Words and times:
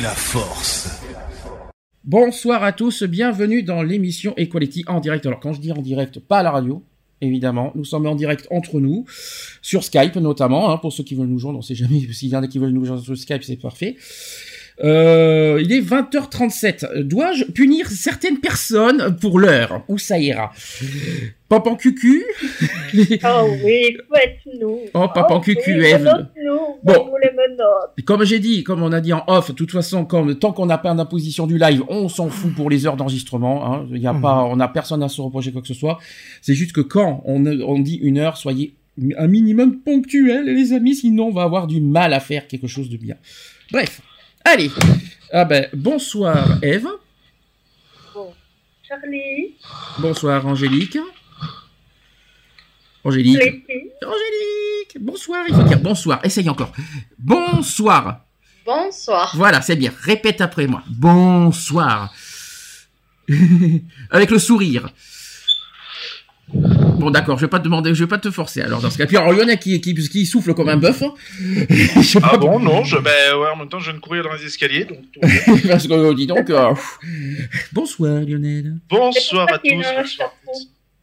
La 0.00 0.08
force. 0.08 1.02
Bonsoir 2.02 2.64
à 2.64 2.72
tous, 2.72 3.02
bienvenue 3.02 3.62
dans 3.62 3.82
l'émission 3.82 4.32
Equality 4.38 4.84
en 4.86 5.00
direct. 5.00 5.26
Alors 5.26 5.38
quand 5.38 5.52
je 5.52 5.60
dis 5.60 5.70
en 5.70 5.82
direct, 5.82 6.18
pas 6.18 6.38
à 6.38 6.42
la 6.42 6.50
radio, 6.50 6.82
évidemment. 7.20 7.72
Nous 7.74 7.84
sommes 7.84 8.06
en 8.06 8.14
direct 8.14 8.48
entre 8.50 8.80
nous, 8.80 9.04
sur 9.60 9.84
Skype 9.84 10.16
notamment, 10.16 10.70
hein, 10.70 10.78
pour 10.78 10.94
ceux 10.94 11.04
qui 11.04 11.14
veulent 11.14 11.26
nous 11.26 11.38
joindre, 11.38 11.58
on 11.58 11.62
sait 11.62 11.74
jamais 11.74 12.00
s'il 12.12 12.30
y 12.30 12.36
en 12.36 12.42
a 12.42 12.48
qui 12.48 12.58
veulent 12.58 12.70
nous 12.70 12.86
joindre 12.86 13.02
sur 13.02 13.18
Skype, 13.18 13.42
c'est 13.42 13.56
parfait. 13.56 13.96
Euh, 14.82 15.60
il 15.62 15.72
est 15.72 15.80
20h37. 15.80 17.02
Dois-je 17.02 17.44
punir 17.44 17.88
certaines 17.88 18.38
personnes 18.38 19.16
pour 19.20 19.38
l'heure? 19.38 19.84
Où 19.88 19.98
ça 19.98 20.18
ira? 20.18 20.52
Papa 21.48 21.70
en 21.70 21.76
cucu? 21.76 22.24
Oh 23.24 23.48
oui, 23.64 23.96
faites-nous. 24.14 24.80
Oh, 24.94 25.06
papa 25.14 25.34
en 25.34 25.40
cucu, 25.40 25.78
oui, 25.78 25.86
Eve. 25.86 26.10
Bon, 26.82 27.10
comme 28.04 28.24
j'ai 28.24 28.38
dit, 28.38 28.64
comme 28.64 28.82
on 28.82 28.92
a 28.92 29.00
dit 29.00 29.12
en 29.12 29.24
off, 29.26 29.50
de 29.50 29.54
toute 29.54 29.70
façon, 29.70 30.04
comme, 30.04 30.38
tant 30.38 30.52
qu'on 30.52 30.66
n'a 30.66 30.78
pas 30.78 30.94
d'imposition 30.94 31.46
du 31.46 31.58
live, 31.58 31.82
on 31.88 32.08
s'en 32.08 32.28
fout 32.28 32.54
pour 32.54 32.70
les 32.70 32.86
heures 32.86 32.96
d'enregistrement. 32.96 33.66
Hein. 33.66 33.86
Il 33.90 33.98
y 34.00 34.06
a 34.06 34.14
pas, 34.14 34.44
on 34.44 34.56
n'a 34.56 34.68
personne 34.68 35.02
à 35.02 35.08
se 35.08 35.20
reprocher 35.20 35.52
quoi 35.52 35.62
que 35.62 35.68
ce 35.68 35.74
soit. 35.74 35.98
C'est 36.40 36.54
juste 36.54 36.72
que 36.72 36.80
quand 36.80 37.22
on, 37.26 37.44
on 37.46 37.78
dit 37.78 37.96
une 37.96 38.18
heure, 38.18 38.36
soyez 38.36 38.74
un 39.16 39.26
minimum 39.26 39.80
ponctuel, 39.80 40.46
les 40.46 40.72
amis, 40.72 40.94
sinon 40.94 41.28
on 41.28 41.32
va 41.32 41.42
avoir 41.42 41.66
du 41.66 41.80
mal 41.80 42.12
à 42.12 42.20
faire 42.20 42.46
quelque 42.46 42.66
chose 42.66 42.90
de 42.90 42.96
bien. 42.96 43.16
Bref. 43.70 44.00
Allez. 44.44 44.70
Ah 45.32 45.44
ben, 45.44 45.68
bonsoir 45.72 46.58
Eve. 46.62 46.88
Bon. 48.14 48.34
Charlie. 48.86 49.54
Bonsoir 49.98 50.46
Angélique. 50.46 50.98
Angélique. 53.04 53.40
Angélique. 53.40 54.98
Bonsoir. 55.00 55.44
Il 55.48 55.54
faut 55.54 55.62
dire 55.62 55.80
bonsoir. 55.80 56.20
Essaye 56.24 56.48
encore. 56.48 56.72
Bonsoir. 57.18 58.24
Bonsoir. 58.64 59.32
Voilà, 59.36 59.60
c'est 59.62 59.76
bien. 59.76 59.92
Répète 60.02 60.40
après 60.40 60.66
moi. 60.66 60.82
Bonsoir. 60.88 62.12
Avec 64.10 64.30
le 64.30 64.38
sourire. 64.38 64.88
Bon, 66.54 67.10
d'accord, 67.10 67.38
je 67.38 67.46
vais 67.46 67.50
pas 67.50 67.58
te 67.58 67.64
demander, 67.64 67.94
je 67.94 68.04
vais 68.04 68.08
pas 68.08 68.18
te 68.18 68.30
forcer. 68.30 68.60
Alors, 68.60 68.80
dans 68.80 68.90
ce 68.90 68.98
cas, 68.98 69.06
puis 69.06 69.16
alors, 69.16 69.32
Lionel 69.32 69.58
qui, 69.58 69.80
qui, 69.80 69.94
qui 69.94 70.26
souffle 70.26 70.54
comme 70.54 70.68
un 70.68 70.76
bœuf. 70.76 71.02
Hein. 71.02 71.14
ah 72.22 72.36
bon, 72.36 72.58
non, 72.58 72.84
je, 72.84 72.98
ben, 72.98 73.36
ouais, 73.36 73.48
en 73.48 73.56
même 73.56 73.68
temps, 73.68 73.78
je 73.78 73.90
viens 73.90 73.94
de 73.94 74.00
courir 74.00 74.22
dans 74.22 74.32
les 74.32 74.44
escaliers, 74.44 74.84
donc. 74.84 74.98
Parce 75.68 75.86
que, 75.86 76.14
dis 76.14 76.26
donc, 76.26 76.50
euh, 76.50 76.74
bonsoir, 77.72 78.20
Lionel. 78.20 78.76
Bonsoir 78.88 79.48
à 79.52 79.58
tous. 79.58 80.18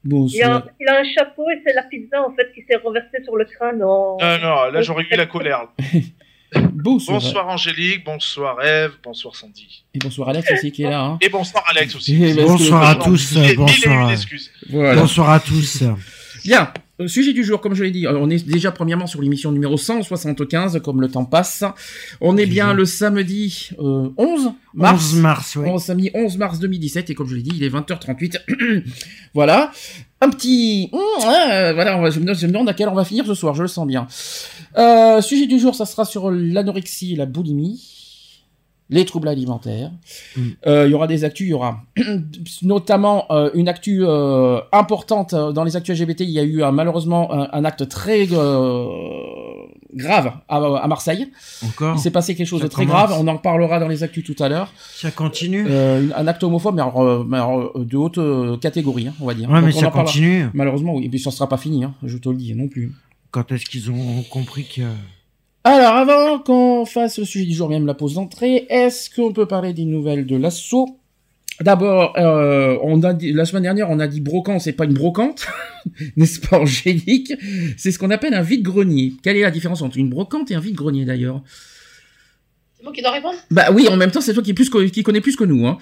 Bonsoir. 0.03 0.39
Il 0.39 0.43
a, 0.43 0.65
il 0.79 0.87
a, 0.87 0.99
un 0.99 1.03
chapeau 1.03 1.43
et 1.49 1.61
c'est 1.65 1.73
la 1.73 1.83
pizza, 1.83 2.21
en 2.23 2.33
fait, 2.33 2.51
qui 2.53 2.61
s'est 2.61 2.77
renversée 2.77 3.21
sur 3.23 3.35
le 3.35 3.45
crâne. 3.45 3.83
En... 3.83 4.17
Non, 4.21 4.37
non, 4.39 4.71
là, 4.71 4.81
j'aurais 4.81 5.03
eu 5.03 5.15
la 5.15 5.25
colère. 5.25 5.67
Bonsoir. 6.73 7.19
bonsoir. 7.19 7.47
Angélique, 7.47 8.03
bonsoir 8.05 8.63
Eve, 8.63 8.93
bonsoir 9.03 9.35
Sandy. 9.35 9.83
Et 9.93 9.99
bonsoir 9.99 10.29
Alex 10.29 10.51
aussi 10.51 10.71
qui 10.71 10.83
est 10.83 10.89
là. 10.89 11.01
Hein. 11.01 11.17
Et 11.21 11.29
bonsoir 11.29 11.63
Alex 11.69 11.95
aussi. 11.95 12.33
bonsoir 12.33 12.83
à 12.83 12.95
tous. 12.95 13.37
Bonsoir. 13.55 14.11
Voilà. 14.69 15.01
Bonsoir 15.01 15.29
à 15.29 15.39
tous. 15.39 15.83
Bien. 16.43 16.71
Sujet 17.07 17.31
du 17.31 17.45
jour, 17.45 17.61
comme 17.61 17.75
je 17.75 17.83
l'ai 17.85 17.91
dit, 17.91 18.07
on 18.07 18.29
est 18.29 18.45
déjà 18.45 18.73
premièrement 18.73 19.07
sur 19.07 19.21
l'émission 19.21 19.53
numéro 19.53 19.77
175, 19.77 20.81
comme 20.83 20.99
le 20.99 21.07
temps 21.07 21.23
passe. 21.23 21.63
On 22.19 22.35
est 22.35 22.45
bien 22.45 22.73
le 22.73 22.83
samedi 22.83 23.69
euh, 23.79 24.09
11 24.17 24.51
mars. 24.73 25.13
11 25.13 25.21
mars, 25.21 25.55
oui. 25.55 25.69
On 25.69 25.77
samedi 25.77 26.11
11 26.13 26.37
mars 26.37 26.59
2017, 26.59 27.09
et 27.09 27.15
comme 27.15 27.29
je 27.29 27.35
l'ai 27.35 27.41
dit, 27.41 27.53
il 27.55 27.63
est 27.63 27.69
20h38. 27.69 28.83
voilà. 29.33 29.71
Un 30.21 30.29
petit... 30.29 30.89
Euh, 30.93 31.73
voilà, 31.73 31.97
on 31.97 32.01
va, 32.01 32.09
je, 32.09 32.19
me, 32.19 32.33
je 32.33 32.45
me 32.45 32.51
demande 32.51 32.69
à 32.69 32.73
quelle 32.73 32.89
on 32.89 32.93
va 32.93 33.05
finir 33.05 33.25
ce 33.25 33.33
soir, 33.33 33.55
je 33.55 33.61
le 33.61 33.67
sens 33.67 33.87
bien. 33.87 34.07
Euh, 34.77 35.21
sujet 35.21 35.47
du 35.47 35.59
jour, 35.59 35.75
ça 35.75 35.85
sera 35.85 36.05
sur 36.05 36.29
l'anorexie 36.29 37.13
et 37.13 37.15
la 37.15 37.25
boulimie 37.25 37.99
les 38.89 39.05
troubles 39.05 39.27
alimentaires. 39.27 39.91
Il 40.35 40.43
mm. 40.43 40.55
euh, 40.67 40.87
y 40.87 40.93
aura 40.93 41.07
des 41.07 41.23
actus, 41.23 41.47
il 41.47 41.51
y 41.51 41.53
aura 41.53 41.83
notamment 42.63 43.25
euh, 43.31 43.49
une 43.53 43.67
actu 43.67 44.03
euh, 44.03 44.59
importante 44.71 45.33
dans 45.35 45.63
les 45.63 45.75
actus 45.75 45.99
LGBT. 45.99 46.21
Il 46.21 46.31
y 46.31 46.39
a 46.39 46.43
eu 46.43 46.63
malheureusement 46.71 47.31
un, 47.31 47.49
un, 47.51 47.65
acte 47.65 47.87
très 47.87 48.27
grave 49.93 50.33
à, 50.47 50.57
à, 50.57 50.87
Marseille. 50.87 51.29
Encore. 51.65 51.95
Il 51.95 51.99
s'est 51.99 52.11
passé 52.11 52.35
quelque 52.35 52.47
chose 52.47 52.61
Ça 52.61 52.67
de 52.67 52.71
très 52.71 52.85
commence. 52.85 53.07
grave. 53.09 53.17
On 53.19 53.27
en 53.27 53.37
parlera 53.37 53.79
dans 53.79 53.87
les 53.87 54.03
actus 54.03 54.23
tout 54.23 54.41
à 54.43 54.49
l'heure. 54.49 54.71
Ça 54.95 55.11
continue. 55.11 55.67
un 55.71 56.27
acte 56.27 56.43
homophobe, 56.43 56.75
mais 56.75 56.81
alors, 56.81 57.25
mais 57.25 57.37
alors 57.37 57.79
de 57.79 57.97
haute 57.97 58.59
catégorie, 58.59 59.07
hein, 59.07 59.13
on 59.21 59.25
va 59.25 59.33
dire. 59.33 59.49
Ouais, 59.49 59.55
Donc 59.61 59.65
mais 59.65 59.71
ça 59.71 59.89
continue. 59.91 60.45
Malheureusement, 60.53 60.95
oui. 60.95 61.05
Et 61.05 61.09
puis 61.09 61.19
ça 61.19 61.31
sera 61.31 61.47
pas 61.49 61.57
fini, 61.57 61.83
hein, 61.83 61.93
je 62.03 62.17
te 62.17 62.29
le 62.29 62.35
dis 62.35 62.53
non 62.55 62.67
plus. 62.67 62.91
Quand 63.31 63.51
est-ce 63.51 63.65
qu'ils 63.65 63.91
ont 63.91 64.23
compris 64.29 64.65
que 64.65 64.81
alors, 65.65 65.93
avant 65.93 66.39
qu'on 66.39 66.85
fasse 66.85 67.19
le 67.19 67.25
sujet 67.25 67.45
du 67.45 67.53
jour, 67.53 67.67
même 67.67 67.85
la 67.85 67.93
pause 67.93 68.13
d'entrée, 68.13 68.65
est-ce 68.69 69.09
qu'on 69.13 69.33
peut 69.33 69.45
parler 69.45 69.73
des 69.73 69.83
nouvelles 69.83 70.25
de 70.25 70.37
l'assaut 70.37 70.98
D'abord, 71.61 72.17
euh, 72.17 72.77
on 72.83 73.03
a 73.03 73.13
dit, 73.13 73.33
la 73.33 73.43
semaine 73.45 73.63
dernière, 73.63 73.89
on 73.89 73.99
a 73.99 74.07
dit 74.07 74.21
brocante, 74.21 74.61
c'est 74.61 74.73
pas 74.73 74.85
une 74.85 74.93
brocante, 74.93 75.45
n'est-ce 76.15 76.39
pas, 76.39 76.59
Angélique? 76.59 77.33
C'est 77.77 77.91
ce 77.91 77.99
qu'on 77.99 78.11
appelle 78.11 78.33
un 78.33 78.41
vide-grenier. 78.41 79.13
Quelle 79.21 79.35
est 79.35 79.41
la 79.41 79.51
différence 79.51 79.81
entre 79.81 79.97
une 79.97 80.09
brocante 80.09 80.49
et 80.51 80.55
un 80.55 80.61
vide-grenier, 80.61 81.03
d'ailleurs? 81.03 81.41
C'est 82.77 82.83
moi 82.83 82.93
qui 82.93 83.01
dois 83.01 83.11
répondre? 83.11 83.37
Bah 83.51 83.71
oui, 83.73 83.89
en 83.89 83.97
même 83.97 84.11
temps, 84.11 84.21
c'est 84.21 84.33
toi 84.33 84.41
qui, 84.41 84.53
plus 84.53 84.69
que, 84.69 84.85
qui 84.85 85.03
connais 85.03 85.19
plus 85.19 85.35
que 85.35 85.43
nous. 85.43 85.67
Hein. 85.67 85.77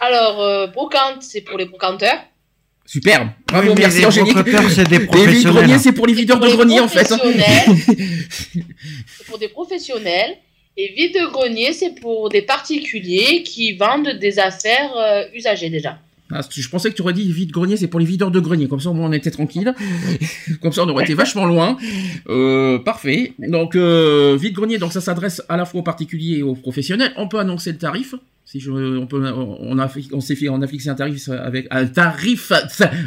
Alors, 0.00 0.42
euh, 0.42 0.66
brocante, 0.66 1.22
c'est 1.22 1.40
pour 1.40 1.56
les 1.56 1.64
brocanteurs. 1.64 2.18
Superbe. 2.84 3.28
Bravo, 3.46 3.68
oui, 3.68 3.74
merci 3.78 4.04
Angélique. 4.04 4.36
c'est 4.70 4.88
des 4.88 5.00
professionnels. 5.06 5.34
Les 5.34 5.42
greniers, 5.44 5.78
c'est 5.78 5.92
pour 5.92 6.06
les 6.06 6.14
videurs 6.14 6.40
de 6.40 6.48
grenier, 6.48 6.80
en 6.80 6.88
fait. 6.88 7.04
c'est 7.06 7.14
pour 9.26 9.38
des 9.38 9.48
professionnels. 9.48 10.36
Et 10.80 10.92
vide 10.92 11.12
de 11.12 11.26
grenier, 11.32 11.72
c'est 11.72 12.00
pour 12.00 12.28
des 12.28 12.40
particuliers 12.40 13.42
qui 13.42 13.72
vendent 13.72 14.16
des 14.20 14.38
affaires 14.38 14.96
euh, 14.96 15.24
usagées 15.34 15.70
déjà. 15.70 15.98
Ah, 16.30 16.40
je 16.48 16.68
pensais 16.68 16.90
que 16.90 16.94
tu 16.94 17.02
aurais 17.02 17.14
dit 17.14 17.32
vide 17.32 17.50
grenier, 17.50 17.76
c'est 17.76 17.88
pour 17.88 17.98
les 17.98 18.06
videurs 18.06 18.30
de 18.30 18.38
grenier. 18.38 18.68
Comme 18.68 18.78
ça, 18.78 18.90
on 18.90 19.12
était 19.12 19.32
tranquille. 19.32 19.74
Comme 20.62 20.72
ça, 20.72 20.84
on 20.84 20.88
aurait 20.88 21.02
été 21.02 21.14
vachement 21.14 21.46
loin. 21.46 21.76
Euh, 22.28 22.78
parfait. 22.78 23.32
Donc, 23.40 23.74
euh, 23.74 24.38
vide 24.40 24.54
grenier, 24.54 24.78
donc 24.78 24.92
ça 24.92 25.00
s'adresse 25.00 25.42
à 25.48 25.56
la 25.56 25.64
fois 25.64 25.80
aux 25.80 25.82
particuliers 25.82 26.38
et 26.38 26.42
aux 26.44 26.54
professionnels. 26.54 27.12
On 27.16 27.26
peut 27.26 27.40
annoncer 27.40 27.72
le 27.72 27.78
tarif. 27.78 28.14
Si 28.50 28.60
je, 28.60 28.70
on 28.70 29.06
peut, 29.06 29.22
on 29.30 29.78
a, 29.78 29.92
on 30.12 30.20
s'est 30.22 30.34
fait, 30.34 30.48
on 30.48 30.62
a 30.62 30.66
fixé 30.66 30.88
un 30.88 30.94
tarif 30.94 31.28
avec 31.28 31.66
un 31.70 31.84
tarif 31.84 32.50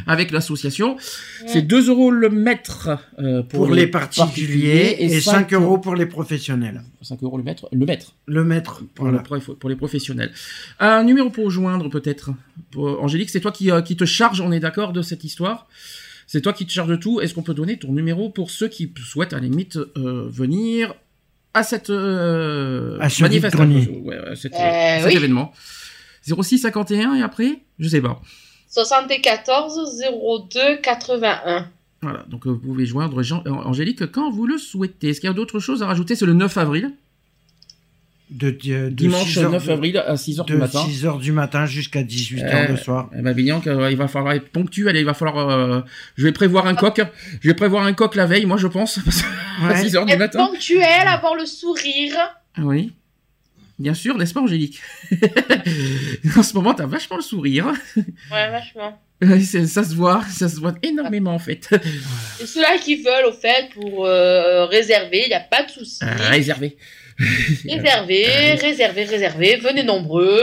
avec 0.06 0.30
l'association. 0.30 0.94
Ouais. 0.94 1.02
C'est 1.48 1.64
2 1.64 1.90
euros 1.90 2.12
le 2.12 2.30
mètre 2.30 3.00
euh, 3.18 3.42
pour, 3.42 3.66
pour, 3.66 3.74
les, 3.74 3.88
particuliers, 3.88 4.98
et, 5.00 5.10
5, 5.20 5.50
5 5.50 5.54
euros 5.54 5.80
pour 5.80 5.96
les 5.96 6.06
professionnels. 6.06 6.84
5 7.02 7.24
euros 7.24 7.38
le 7.38 7.44
mètre, 7.44 7.68
le 7.72 7.88
mètre. 7.88 8.14
Le 8.28 8.44
mètre 8.44 8.84
pour, 8.94 9.06
voilà. 9.06 9.24
pour, 9.24 9.58
pour 9.58 9.68
les 9.68 9.76
professionnels. 9.76 10.32
Un 10.80 11.04
numéro 11.04 11.32
pour 11.32 11.50
joindre 11.50 11.90
peut-être. 11.90 12.30
Angélique, 12.78 13.32
c'est 13.32 13.42
toi 13.42 13.52
qui, 13.52 13.72
euh, 13.72 13.82
qui 13.82 13.98
te 13.98 14.06
charge, 14.06 14.42
on 14.42 14.52
est 14.52 14.60
d'accord 14.60 14.94
de 14.94 15.02
cette 15.02 15.24
histoire? 15.24 15.68
C'est 16.28 16.42
toi 16.42 16.54
qui 16.54 16.68
te 16.68 16.72
charge 16.72 16.90
de 16.90 16.98
tout. 16.98 17.20
Est-ce 17.20 17.34
qu'on 17.34 17.42
peut 17.42 17.56
donner 17.56 17.80
ton 17.80 17.94
numéro 17.94 18.30
pour 18.30 18.52
ceux 18.52 18.68
qui 18.68 18.94
souhaitent 19.04 19.34
à 19.34 19.38
la 19.38 19.42
limite 19.42 19.80
euh, 19.98 20.30
venir 20.30 20.94
à 21.54 21.64
cette 21.64 21.90
euh, 21.90 22.98
à 23.00 23.10
ce 23.10 23.24
manifestation, 23.24 24.02
ouais, 24.04 24.18
à 24.18 24.36
cet, 24.36 24.54
euh, 24.54 25.00
cet 25.00 25.08
oui. 25.08 25.16
événement. 25.16 25.52
06 26.24 26.60
51 26.60 27.16
et 27.16 27.22
après, 27.22 27.60
je 27.80 27.90
sais 27.90 28.02
pas. 28.02 28.22
74 28.70 30.04
02 30.50 30.78
81. 30.82 31.68
Voilà, 32.02 32.24
donc 32.30 32.48
vous 32.48 32.58
pouvez 32.58 32.86
joindre 32.86 33.22
Jean, 33.22 33.44
Angélique 33.46 34.12
quand 34.12 34.32
vous 34.32 34.48
le 34.48 34.58
souhaitez. 34.58 35.10
Est-ce 35.10 35.20
qu'il 35.20 35.28
y 35.28 35.32
a 35.32 35.36
d'autres 35.36 35.60
choses 35.60 35.84
à 35.84 35.88
rajouter? 35.88 36.16
C'est 36.16 36.26
le 36.26 36.34
9 36.34 36.58
avril. 36.58 36.94
De, 38.32 38.50
de 38.50 38.90
dimanche 38.90 39.38
9 39.38 39.70
avril 39.70 39.98
à 39.98 40.16
6h 40.16 40.46
du 40.46 40.56
matin. 40.56 40.86
De 40.86 40.90
6h 40.90 41.20
du 41.20 41.32
matin 41.34 41.66
jusqu'à 41.66 42.02
18h 42.02 42.70
le 42.70 42.78
soir. 42.78 43.10
Eh 43.18 43.22
ben, 43.22 43.38
il 43.38 43.98
va 43.98 44.08
falloir 44.08 44.34
être 44.34 44.50
ponctuel, 44.50 44.96
il 44.96 45.06
va 45.06 45.14
falloir, 45.14 45.86
je 46.16 46.24
vais 46.24 46.32
prévoir 46.32 46.66
un 46.66 46.76
coq, 46.76 47.02
je 47.42 47.50
vais 47.50 47.54
prévoir 47.54 47.86
un 47.86 47.94
coq 47.94 48.16
la 48.16 48.26
veille, 48.26 48.46
moi, 48.46 48.58
je 48.58 48.68
pense, 48.68 49.00
à 49.64 49.74
6h 49.74 50.06
du 50.06 50.16
matin. 50.16 50.48
ponctuel, 50.48 51.08
avoir 51.08 51.36
le 51.36 51.46
sourire. 51.46 52.16
Oui. 52.58 52.94
Bien 53.82 53.96
sûr, 53.96 54.16
n'est-ce 54.16 54.34
pas, 54.34 54.42
Angélique? 54.42 54.80
En 56.38 56.44
ce 56.44 56.54
moment, 56.54 56.74
t'as 56.74 56.86
vachement 56.86 57.16
le 57.18 57.24
sourire. 57.24 57.74
Ouais, 58.32 58.52
vachement. 58.52 58.98
ça 59.22 59.84
se 59.84 59.96
voit, 59.96 60.24
ça 60.30 60.48
se 60.50 60.60
voit 60.60 60.76
énormément 60.84 61.34
en 61.34 61.40
fait. 61.40 61.68
Et 62.40 62.46
ceux-là 62.46 62.78
qui 62.78 62.98
veulent, 62.98 63.26
au 63.28 63.34
fait, 63.34 63.70
pour 63.74 64.06
euh, 64.06 64.66
réserver, 64.66 65.24
il 65.26 65.30
n'y 65.30 65.34
a 65.34 65.40
pas 65.40 65.64
de 65.64 65.72
souci. 65.72 66.00
Euh, 66.04 66.08
réserver. 66.30 66.78
réservez, 67.70 68.54
réservez, 68.56 69.04
réservez, 69.04 69.58
venez 69.58 69.84
nombreux. 69.84 70.42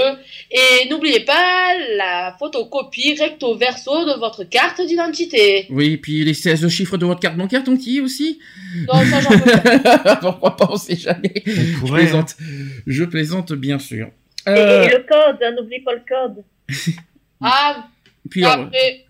Et 0.50 0.88
n'oubliez 0.88 1.20
pas 1.20 1.74
la 1.96 2.36
photocopie 2.38 3.16
recto 3.18 3.56
verso 3.56 4.06
de 4.06 4.18
votre 4.18 4.44
carte 4.44 4.80
d'identité. 4.80 5.66
Oui, 5.70 5.96
puis 5.96 6.24
les 6.24 6.34
16 6.34 6.68
chiffres 6.68 6.96
de 6.96 7.06
votre 7.06 7.20
carte 7.20 7.36
bancaire, 7.36 7.64
ton 7.64 7.76
petit 7.76 8.00
aussi 8.00 8.38
Non, 8.86 9.04
ça 9.04 9.20
j'en 9.20 9.30
peux 9.30 9.82
pas. 9.82 10.16
Pourquoi 10.20 10.56
pas, 10.56 10.68
on 10.70 10.76
sait 10.76 10.96
jamais. 10.96 11.42
Je 11.44 11.92
plaisante. 11.92 12.36
Je 12.86 13.04
plaisante, 13.04 13.52
bien 13.52 13.78
sûr. 13.78 14.08
Et, 14.46 14.50
euh, 14.50 14.88
le 14.88 14.98
code, 15.06 15.38
hein, 15.42 15.54
n'oublie 15.56 15.80
pas 15.80 15.92
le 15.92 16.02
code. 16.08 16.44
ah, 17.42 17.88
puis, 18.30 18.44
après. 18.44 19.04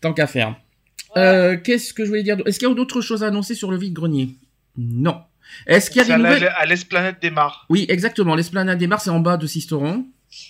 tant 0.00 0.12
qu'à 0.12 0.26
faire. 0.26 0.56
Euh, 1.16 1.56
qu'est-ce 1.56 1.94
que 1.94 2.04
je 2.04 2.10
voulais 2.10 2.22
dire 2.22 2.36
Est-ce 2.44 2.58
qu'il 2.58 2.68
y 2.68 2.70
a 2.70 2.74
d'autres 2.74 3.00
choses 3.00 3.24
à 3.24 3.28
annoncer 3.28 3.54
sur 3.54 3.70
le 3.70 3.78
vide-grenier? 3.78 4.34
Non. 4.76 5.22
Est-ce 5.66 5.90
qu'il 5.90 6.02
y 6.02 6.04
a 6.04 6.16
des 6.16 6.22
nouvelles 6.22 6.52
à 6.56 6.66
l'esplanade 6.66 7.16
des 7.20 7.30
Mars. 7.30 7.56
Oui, 7.68 7.86
exactement. 7.88 8.34
L'esplanade 8.34 8.78
des 8.78 8.86
Mars, 8.86 9.04
c'est 9.04 9.10
en 9.10 9.20
bas 9.20 9.36
de 9.36 9.46
Sisteron. 9.46 10.06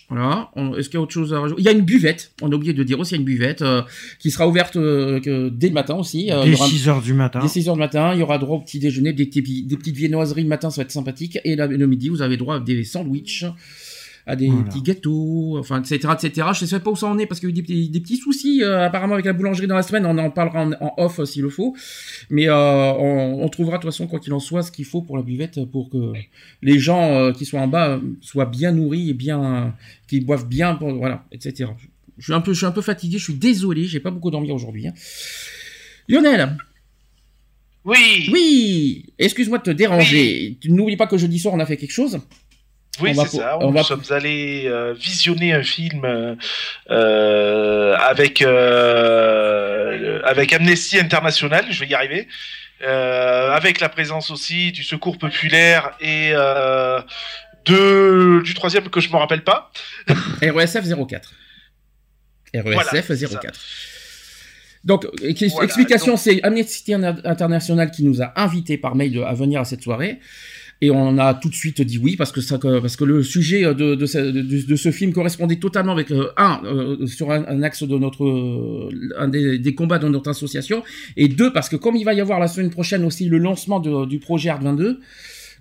Voilà. 0.09 0.51
Est-ce 0.77 0.89
qu'il 0.89 0.95
y 0.95 0.97
a 0.97 1.03
autre 1.03 1.13
chose 1.13 1.33
à 1.33 1.41
rajouter? 1.41 1.63
Il 1.63 1.65
y 1.65 1.69
a 1.69 1.73
une 1.73 1.83
buvette. 1.83 2.33
On 2.43 2.51
a 2.51 2.55
oublié 2.55 2.73
de 2.73 2.83
dire 2.83 2.99
aussi, 2.99 3.15
il 3.15 3.17
y 3.17 3.19
a 3.19 3.21
une 3.21 3.27
buvette 3.27 3.63
euh, 3.63 3.83
qui 4.19 4.31
sera 4.31 4.49
ouverte 4.49 4.77
euh, 4.77 5.51
dès 5.53 5.69
le 5.69 5.75
matin 5.75 5.95
aussi. 5.95 6.33
Euh, 6.33 6.45
dès 6.45 6.57
6 6.57 6.89
heures 6.89 7.03
du 7.03 7.15
matin. 7.15 7.41
Dès 7.41 7.49
6 7.49 7.69
heures 7.69 7.75
du 7.75 7.81
matin. 7.81 8.13
Il 8.15 8.21
y 8.21 8.23
aura 8.23 8.39
droit 8.39 8.57
au 8.57 8.61
petit 8.61 8.81
déjeuner, 8.81 9.13
des, 9.13 9.27
des, 9.27 9.77
petites 9.77 9.97
viennoiseries 9.97 10.43
le 10.43 10.49
matin, 10.49 10.71
ça 10.71 10.83
va 10.83 10.85
être 10.85 10.91
sympathique. 10.91 11.39
Et 11.45 11.55
le 11.55 11.87
midi, 11.87 12.09
vous 12.09 12.23
avez 12.23 12.37
droit 12.37 12.57
à 12.57 12.61
des 12.61 12.85
sandwichs 12.85 13.45
à 14.29 14.37
des 14.37 14.51
petits 14.67 14.83
gâteaux, 14.83 15.57
enfin, 15.59 15.81
etc., 15.81 16.13
etc. 16.13 16.49
Je 16.55 16.65
ne 16.65 16.69
sais 16.69 16.81
pas 16.81 16.91
où 16.91 16.97
ça 16.97 17.07
en 17.07 17.19
est 17.19 17.25
parce 17.25 17.41
qu'il 17.41 17.49
y 17.49 17.53
a 17.53 17.59
eu 17.59 17.89
des, 17.89 18.01
petits 18.01 18.19
soucis 18.19 18.63
euh, 18.63 18.85
apparemment 18.85 19.15
avec 19.15 19.25
la 19.25 19.33
boulangerie 19.33 19.67
dans 19.67 19.75
la 19.75 19.83
semaine. 19.83 20.05
On 20.05 20.19
en 20.19 20.31
parlera 20.31 20.69
en, 20.81 20.93
off 20.99 21.25
s'il 21.25 21.43
le 21.43 21.49
faut, 21.49 21.75
mais 22.29 22.47
euh, 22.47 22.93
on, 22.93 23.49
trouvera 23.49 23.79
de 23.79 23.83
toute 23.83 23.91
façon 23.91 24.07
quoi 24.07 24.21
qu'il 24.21 24.35
en 24.35 24.39
soit 24.39 24.63
ce 24.63 24.71
qu'il 24.71 24.85
faut 24.85 25.01
pour 25.01 25.17
la 25.17 25.23
buvette 25.23 25.65
pour 25.65 25.89
que 25.89 26.13
les 26.61 26.79
gens 26.79 27.15
euh, 27.15 27.33
qui 27.33 27.47
sont 27.47 27.57
en 27.57 27.69
bas 27.69 27.99
soient 28.21 28.45
bien 28.45 28.71
nourris 28.71 29.09
et 29.09 29.15
bien, 29.15 29.75
qu'ils 30.07 30.27
boivent 30.27 30.47
bien, 30.47 30.79
voilà, 30.79 31.25
etc. 31.33 31.71
Je 32.19 32.25
suis 32.25 32.35
un 32.35 32.43
peu, 32.43 32.53
je 32.53 32.59
suis 32.59 32.67
un 32.67 32.73
peu 32.73 32.83
fatigué. 32.83 33.17
Je 33.17 33.25
suis 33.25 33.35
désolé, 33.35 33.85
j'ai 33.85 34.01
pas 34.01 34.11
beaucoup 34.11 34.31
dormi 34.31 34.53
aujourd'hui. 34.53 34.89
Hein. 34.89 34.95
Lionel. 36.07 36.59
Oui. 37.87 38.29
Oui. 38.31 39.07
Excuse-moi 39.19 39.57
de 39.57 39.63
te 39.63 39.71
déranger. 39.71 40.59
N'oublie 40.67 40.99
pas 40.99 41.07
que 41.07 41.17
jeudi 41.17 41.39
soir 41.39 41.55
on 41.55 41.61
a 41.61 41.65
fait 41.65 41.79
quelque 41.79 41.93
chose? 41.93 42.21
Oui, 43.01 43.15
c'est 43.15 43.37
ça. 43.37 43.59
On, 43.61 43.71
nous 43.71 43.83
sommes 43.83 44.03
allés 44.11 44.65
euh, 44.67 44.95
visionner 44.95 45.53
un 45.53 45.63
film 45.63 46.37
euh, 46.91 47.97
avec 47.97 48.43
euh, 48.43 50.21
avec 50.25 50.53
Amnesty 50.53 50.99
International. 50.99 51.67
Je 51.71 51.81
vais 51.81 51.87
y 51.87 51.95
arriver. 51.95 52.29
avec 52.81 53.81
la 53.81 53.89
présence 53.89 54.31
aussi 54.31 54.73
du 54.73 54.85
Secours 54.85 55.19
populaire 55.19 55.97
et 56.01 56.33
de 57.67 58.43
du 58.43 58.55
troisième 58.55 58.89
que 58.89 59.01
je 59.01 59.11
me 59.11 59.17
rappelle 59.17 59.45
pas. 59.45 59.71
RESF 60.43 60.85
04. 61.09 61.33
RESF 62.55 63.13
04. 63.41 63.61
Donc, 64.85 65.07
explication, 65.23 66.17
c'est 66.17 66.41
Amnesty 66.43 66.95
International 66.95 67.91
qui 67.91 68.05
nous 68.05 68.23
a 68.23 68.33
invités 68.41 68.79
par 68.79 68.95
mail 68.95 69.23
à 69.27 69.35
venir 69.35 69.61
à 69.61 69.65
cette 69.65 69.83
soirée. 69.83 70.21
Et 70.81 70.91
on 70.93 71.19
a 71.19 71.35
tout 71.35 71.49
de 71.49 71.55
suite 71.55 71.81
dit 71.81 71.99
oui 71.99 72.15
parce 72.17 72.31
que 72.31 72.41
parce 72.81 72.95
que 72.95 73.05
le 73.05 73.25
sujet 73.25 73.63
de, 73.75 73.97
de, 73.97 74.07
ce, 74.77 74.91
film 74.93 75.13
correspondait 75.13 75.57
totalement 75.57 75.91
avec 75.91 76.13
euh, 76.13 76.29
un 76.37 76.61
euh, 76.65 77.07
sur 77.07 77.33
un, 77.33 77.63
axe 77.65 77.83
de 77.83 77.99
notre 77.99 78.25
euh, 78.25 78.89
un 79.19 79.27
des, 79.27 79.59
des, 79.59 79.75
combats 79.75 79.99
de 79.99 80.09
notre 80.09 80.31
association. 80.31 80.85
Et 81.17 81.27
deux 81.27 81.53
parce 81.53 81.69
que 81.69 81.75
comme 81.75 81.97
il 81.97 82.05
va 82.05 82.15
y 82.15 82.21
avoir 82.21 82.39
la 82.39 82.47
semaine 82.47 82.71
prochaine 82.71 83.05
aussi 83.05 83.25
le 83.25 83.39
lancement 83.39 83.81
du 83.81 84.19
projet 84.21 84.51
Art 84.51 84.63
22 84.63 85.01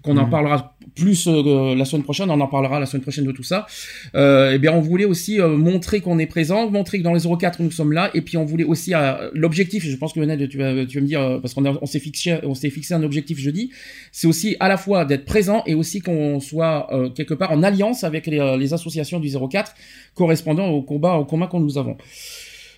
qu'on 0.02 0.18
en 0.18 0.26
mhm. 0.26 0.30
parlera 0.30 0.78
plus 0.96 1.28
euh, 1.28 1.76
la 1.76 1.86
semaine 1.86 2.04
prochaine, 2.04 2.30
on 2.30 2.40
en 2.40 2.48
parlera 2.48 2.80
la 2.80 2.86
semaine 2.86 3.04
prochaine 3.04 3.26
de 3.26 3.32
tout 3.32 3.44
ça. 3.44 3.68
Euh, 4.16 4.52
eh 4.54 4.58
bien, 4.58 4.74
on 4.74 4.82
voulait 4.82 5.06
aussi 5.06 5.40
euh, 5.40 5.56
montrer 5.56 6.02
qu'on 6.02 6.18
est 6.20 6.26
présent, 6.26 6.70
montrer 6.70 6.98
que 6.98 7.04
dans 7.04 7.14
les 7.14 7.22
04 7.22 7.62
nous 7.62 7.72
sommes 7.72 7.92
là, 7.92 8.10
et 8.14 8.22
puis 8.22 8.38
on 8.38 8.46
voulait 8.46 8.64
aussi 8.64 8.94
l'objectif. 9.34 9.86
Je 9.86 9.96
pense 9.96 10.14
que 10.14 10.20
Lionel, 10.20 10.48
tu 10.50 10.58
vas, 10.58 10.86
tu 10.86 10.98
vas 10.98 11.02
me 11.02 11.08
dire 11.08 11.40
parce 11.42 11.54
qu'on 11.54 11.66
on 11.66 11.86
s'est 11.86 12.00
fixé, 12.00 12.40
on 12.44 12.56
s'est 12.56 12.70
fixé 12.70 12.94
un 12.94 13.04
objectif 13.04 13.38
jeudi. 13.38 13.72
C'est 14.12 14.28
aussi 14.28 14.56
à 14.60 14.68
la 14.68 14.78
fois 14.78 15.06
d'être 15.06 15.26
présent 15.26 15.64
et 15.66 15.76
aussi 15.76 16.00
qu'on 16.00 16.40
soit 16.40 16.90
quelque 17.16 17.34
part 17.34 17.52
en 17.52 17.64
alliance 17.64 18.04
avec 18.04 18.26
les, 18.28 18.58
les, 18.58 18.74
associations 18.74 19.20
du 19.20 19.30
04 19.30 19.74
correspondant 20.16 20.68
au 20.68 20.82
combat, 20.82 21.16
au 21.16 21.26
combat 21.26 21.48
que 21.48 21.58
nous 21.58 21.78
avons. 21.78 21.98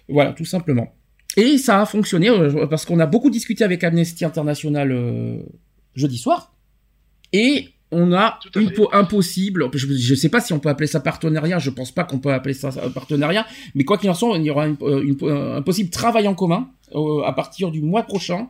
Voilà, 0.07 0.33
tout 0.33 0.45
simplement. 0.45 0.93
Et 1.37 1.57
ça 1.57 1.81
a 1.81 1.85
fonctionné 1.85 2.29
parce 2.69 2.85
qu'on 2.85 2.99
a 2.99 3.05
beaucoup 3.05 3.29
discuté 3.29 3.63
avec 3.63 3.83
Amnesty 3.83 4.25
International 4.25 5.43
jeudi 5.95 6.17
soir. 6.17 6.53
Et 7.33 7.69
on 7.91 8.13
a 8.13 8.39
une 8.55 8.71
impossible, 8.91 9.69
je 9.73 10.11
ne 10.11 10.15
sais 10.15 10.29
pas 10.29 10.41
si 10.41 10.53
on 10.53 10.59
peut 10.59 10.69
appeler 10.69 10.87
ça 10.87 10.99
partenariat, 10.99 11.57
je 11.57 11.71
pense 11.71 11.91
pas 11.91 12.03
qu'on 12.03 12.19
peut 12.19 12.31
appeler 12.31 12.53
ça 12.53 12.69
partenariat, 12.93 13.47
mais 13.73 13.83
quoi 13.83 13.97
qu'il 13.97 14.09
en 14.09 14.13
soit, 14.13 14.37
il 14.37 14.43
y 14.43 14.51
aura 14.51 14.67
euh, 14.67 15.55
un 15.57 15.61
possible 15.63 15.89
travail 15.89 16.27
en 16.27 16.35
commun 16.35 16.69
euh, 16.93 17.23
à 17.23 17.33
partir 17.33 17.71
du 17.71 17.81
mois 17.81 18.03
prochain. 18.03 18.47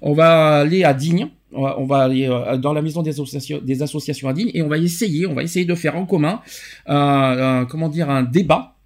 On 0.00 0.14
va 0.14 0.60
aller 0.60 0.84
à 0.84 0.94
Digne, 0.94 1.28
on 1.52 1.84
va, 1.84 1.98
aller 2.04 2.26
euh, 2.26 2.56
dans 2.56 2.72
la 2.72 2.80
maison 2.80 3.02
des 3.02 3.10
associations, 3.10 3.60
des 3.62 3.82
associations 3.82 4.28
à 4.28 4.32
Digne. 4.32 4.50
Et 4.54 4.62
on 4.62 4.68
va 4.68 4.78
essayer, 4.78 5.26
on 5.26 5.34
va 5.34 5.42
essayer 5.42 5.66
de 5.66 5.74
faire 5.74 5.96
en 5.96 6.06
commun, 6.06 6.40
comment 6.86 7.88
dire, 7.90 8.08
un 8.08 8.22
débat, 8.22 8.76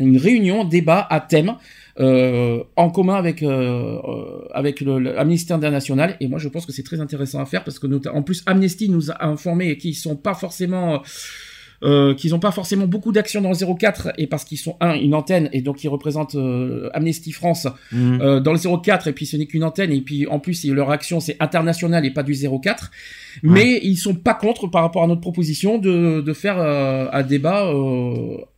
une 0.00 0.16
réunion, 0.16 0.64
débat 0.64 1.06
à 1.08 1.20
thème 1.20 1.54
euh, 2.00 2.64
en 2.74 2.90
commun 2.90 3.14
avec 3.14 3.42
euh, 3.42 4.00
euh, 4.04 4.48
avec 4.52 4.80
le, 4.80 5.16
Amnesty 5.18 5.52
International. 5.52 6.16
Et 6.20 6.26
moi 6.26 6.38
je 6.38 6.48
pense 6.48 6.66
que 6.66 6.72
c'est 6.72 6.82
très 6.82 7.00
intéressant 7.00 7.40
à 7.40 7.46
faire 7.46 7.62
parce 7.62 7.78
que 7.78 7.86
en 8.08 8.22
plus 8.22 8.42
Amnesty 8.46 8.88
nous 8.88 9.10
a 9.10 9.24
informé 9.24 9.78
qu'ils 9.78 9.94
sont 9.94 10.16
pas 10.16 10.34
forcément 10.34 11.02
euh, 11.82 12.14
qu'ils 12.14 12.30
n'ont 12.30 12.38
pas 12.38 12.52
forcément 12.52 12.86
beaucoup 12.86 13.12
d'actions 13.12 13.40
dans 13.40 13.50
le 13.50 13.74
04 13.74 14.12
et 14.16 14.26
parce 14.26 14.44
qu'ils 14.44 14.58
sont 14.58 14.76
un 14.80 14.94
une 14.94 15.14
antenne 15.14 15.48
et 15.52 15.60
donc 15.60 15.82
ils 15.84 15.88
représentent 15.88 16.34
euh, 16.34 16.88
Amnesty 16.94 17.32
France 17.32 17.66
mmh. 17.92 18.20
euh, 18.20 18.40
dans 18.40 18.52
le 18.52 18.58
04 18.58 19.08
et 19.08 19.12
puis 19.12 19.26
ce 19.26 19.36
n'est 19.36 19.46
qu'une 19.46 19.64
antenne 19.64 19.92
et 19.92 20.00
puis 20.00 20.26
en 20.26 20.38
plus 20.38 20.64
leur 20.66 20.90
action 20.90 21.20
c'est 21.20 21.36
international 21.40 22.06
et 22.06 22.10
pas 22.10 22.22
du 22.22 22.34
04 22.34 22.90
mais 23.42 23.80
ils 23.82 23.96
sont 23.96 24.14
pas 24.14 24.34
contre 24.34 24.68
par 24.68 24.82
rapport 24.82 25.02
à 25.02 25.06
notre 25.06 25.20
proposition 25.20 25.78
de, 25.78 26.20
de 26.20 26.32
faire 26.32 26.58
un 26.58 27.22
débat 27.22 27.70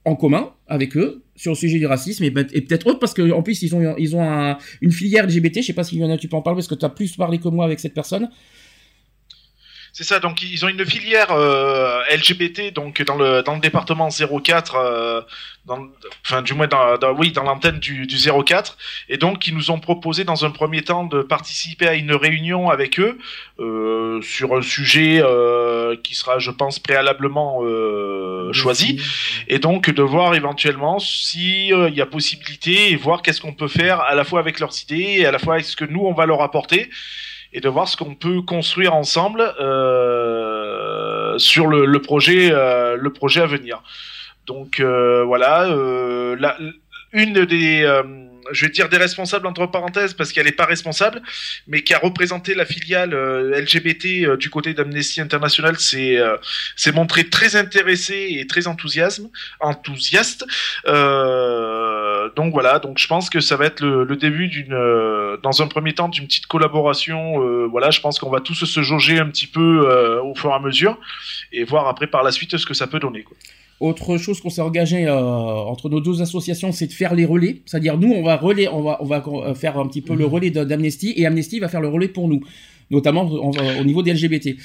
en 0.05 0.15
commun 0.17 0.51
avec 0.69 0.97
eux 0.97 1.23
sur 1.35 1.53
le 1.53 1.57
sujet 1.57 1.79
du 1.79 1.87
racisme 1.87 2.25
et, 2.25 2.31
peut-être 2.31 2.87
autre 2.87 2.99
parce 2.99 3.15
que 3.15 3.33
en 3.33 3.43
plus 3.43 3.63
ils 3.63 3.75
ont 3.75 3.97
ils 3.97 4.15
ont 4.15 4.57
une 4.83 4.93
filière 4.93 5.27
LGBT 5.27 5.63
je 5.63 5.67
sais 5.67 5.73
pas 5.73 5.85
si 5.85 5.99
Lionel 5.99 6.19
tu 6.19 6.29
peux 6.29 6.37
en 6.37 6.43
parler 6.43 6.57
parce 6.57 6.69
que 6.69 6.75
tu 6.75 6.85
as 6.85 6.91
plus 6.91 7.17
parlé 7.17 7.39
que 7.39 7.49
moi 7.49 7.65
avec 7.65 7.81
cette 7.81 7.95
personne 7.95 8.29
c'est 9.97 10.05
ça, 10.05 10.21
donc 10.21 10.43
ils 10.43 10.63
ont 10.63 10.69
une 10.69 10.85
filière 10.85 11.29
euh, 11.31 12.03
LGBT 12.15 12.71
donc 12.75 13.01
dans 13.01 13.15
le 13.15 13.43
dans 13.43 13.55
le 13.55 13.61
département 13.61 14.11
04, 14.11 14.75
euh, 14.75 15.23
dans, 15.65 15.87
enfin 16.23 16.43
du 16.43 16.53
moins 16.53 16.67
dans, 16.67 16.99
oui 17.17 17.33
dans 17.33 17.45
l'antenne 17.45 17.79
du, 17.79 18.07
du 18.07 18.17
04, 18.45 18.77
et 19.09 19.17
donc 19.17 19.49
ils 19.49 19.55
nous 19.55 19.71
ont 19.71 19.81
proposé 19.81 20.25
dans 20.25 20.45
un 20.45 20.51
premier 20.51 20.83
temps 20.83 21.05
de 21.05 21.23
participer 21.23 21.89
à 21.89 21.95
une 21.95 22.13
réunion 22.13 22.69
avec 22.69 23.01
eux 23.01 23.17
euh, 23.59 24.21
sur 24.21 24.55
un 24.55 24.61
sujet 24.61 25.23
euh, 25.23 25.97
qui 26.05 26.15
sera, 26.15 26.39
je 26.39 26.51
pense, 26.51 26.79
préalablement 26.79 27.61
euh, 27.63 28.53
choisi, 28.53 29.01
et 29.49 29.59
donc 29.59 29.89
de 29.89 30.03
voir 30.03 30.35
éventuellement 30.35 30.99
si 30.99 31.69
il 31.69 31.95
y 31.95 32.03
a 32.03 32.07
possibilité 32.07 32.91
et 32.91 32.97
voir 32.97 33.23
qu'est-ce 33.23 33.41
qu'on 33.41 33.55
peut 33.55 33.67
faire 33.67 34.01
à 34.01 34.15
la 34.15 34.25
fois 34.25 34.41
avec 34.41 34.61
leurs 34.61 34.79
idées 34.83 35.21
et 35.21 35.25
à 35.25 35.31
la 35.31 35.39
fois 35.39 35.55
avec 35.55 35.65
ce 35.65 35.75
que 35.75 35.87
nous 35.87 36.05
on 36.05 36.13
va 36.13 36.27
leur 36.27 36.43
apporter 36.43 36.91
et 37.53 37.61
de 37.61 37.69
voir 37.69 37.89
ce 37.89 37.97
qu'on 37.97 38.15
peut 38.15 38.43
construire 38.43 38.95
ensemble 38.95 39.41
euh, 39.61 41.39
sur 41.39 41.67
le, 41.67 42.01
projet, 42.01 42.51
euh, 42.53 42.97
le 42.97 43.13
projet 43.13 43.41
à 43.41 43.47
venir. 43.47 43.83
Donc 44.47 44.81
euh, 44.81 45.25
voilà, 45.25 45.69
une 47.13 47.45
des 47.45 47.85
je 48.53 48.67
vais 48.67 48.71
dire 48.71 48.89
des 48.89 48.97
responsables 48.97 49.47
entre 49.47 49.67
parenthèses 49.67 50.15
parce 50.15 50.33
qu'elle 50.33 50.47
n'est 50.47 50.53
pas 50.53 50.65
responsable, 50.65 51.23
mais 51.67 51.83
qui 51.83 51.95
a 51.95 51.99
représenté 51.99 52.55
la 52.55 52.65
filiale 52.65 53.11
LGBT 53.11 54.37
du 54.37 54.51
côté 54.51 54.75
d'Amnesty 54.75 55.21
International, 55.21 55.79
s'est 55.79 56.19
euh, 56.19 56.37
montré 56.95 57.29
très 57.29 57.57
intéressé 57.57 58.37
et 58.39 58.47
très 58.47 58.67
enthousiasme, 58.67 59.29
enthousiaste 59.61 60.45
donc 62.37 62.53
voilà, 62.53 62.79
donc 62.79 62.99
je 62.99 63.07
pense 63.07 63.31
que 63.31 63.41
ça 63.41 63.57
va 63.57 63.65
être 63.65 63.85
le, 63.85 64.17
début 64.17 64.49
d'une, 64.49 64.77
dans 65.43 65.63
un 65.63 65.67
premier 65.67 65.95
temps, 65.95 66.09
d'une 66.09 66.27
petite 66.27 66.47
collaboration. 66.47 67.67
voilà, 67.69 67.91
je 67.91 68.01
pense 68.01 68.19
qu'on 68.19 68.31
va 68.31 68.41
tous 68.41 68.65
se 68.65 68.83
jauger 68.83 69.19
un 69.19 69.27
petit 69.27 69.47
peu 69.47 69.89
au 70.23 70.35
fur 70.35 70.51
et 70.51 70.55
à 70.55 70.59
mesure 70.59 70.99
et 71.53 71.65
voir 71.65 71.89
après 71.89 72.07
par 72.07 72.23
la 72.23 72.31
suite 72.31 72.57
ce 72.57 72.67
que 72.67 72.75
ça 72.75 72.87
peut 72.87 73.01
donner. 73.01 73.23
Quoi. 73.23 73.37
Autre 73.79 74.17
chose 74.17 74.41
qu'on 74.41 74.49
s'est 74.49 74.63
engagé 74.63 75.09
entre 75.09 75.91
nos 75.91 76.01
deux 76.01 76.23
associations, 76.23 76.73
c'est 76.73 76.87
de 76.87 76.93
faire 76.93 77.15
les 77.15 77.27
relais. 77.27 77.61
C'est-à-dire 77.67 77.99
nous, 77.99 78.11
on 78.13 78.23
va 78.23 78.37
relais, 78.37 78.69
on 78.69 78.83
va, 78.83 78.99
on 79.01 79.05
va 79.05 79.55
faire 79.55 79.79
un 79.79 79.87
petit 79.87 80.01
peu 80.01 80.15
le 80.15 80.27
mmh. 80.27 80.31
relais 80.31 80.51
d'Amnesty 80.51 81.13
et 81.17 81.27
Amnesty 81.27 81.61
va 81.61 81.69
faire 81.69 81.83
le 81.83 81.89
relais 81.89 82.09
pour 82.09 82.29
nous 82.29 82.41
notamment 82.91 83.25
au 83.25 83.85
niveau 83.85 84.03
des 84.03 84.13
LGBT. 84.13 84.57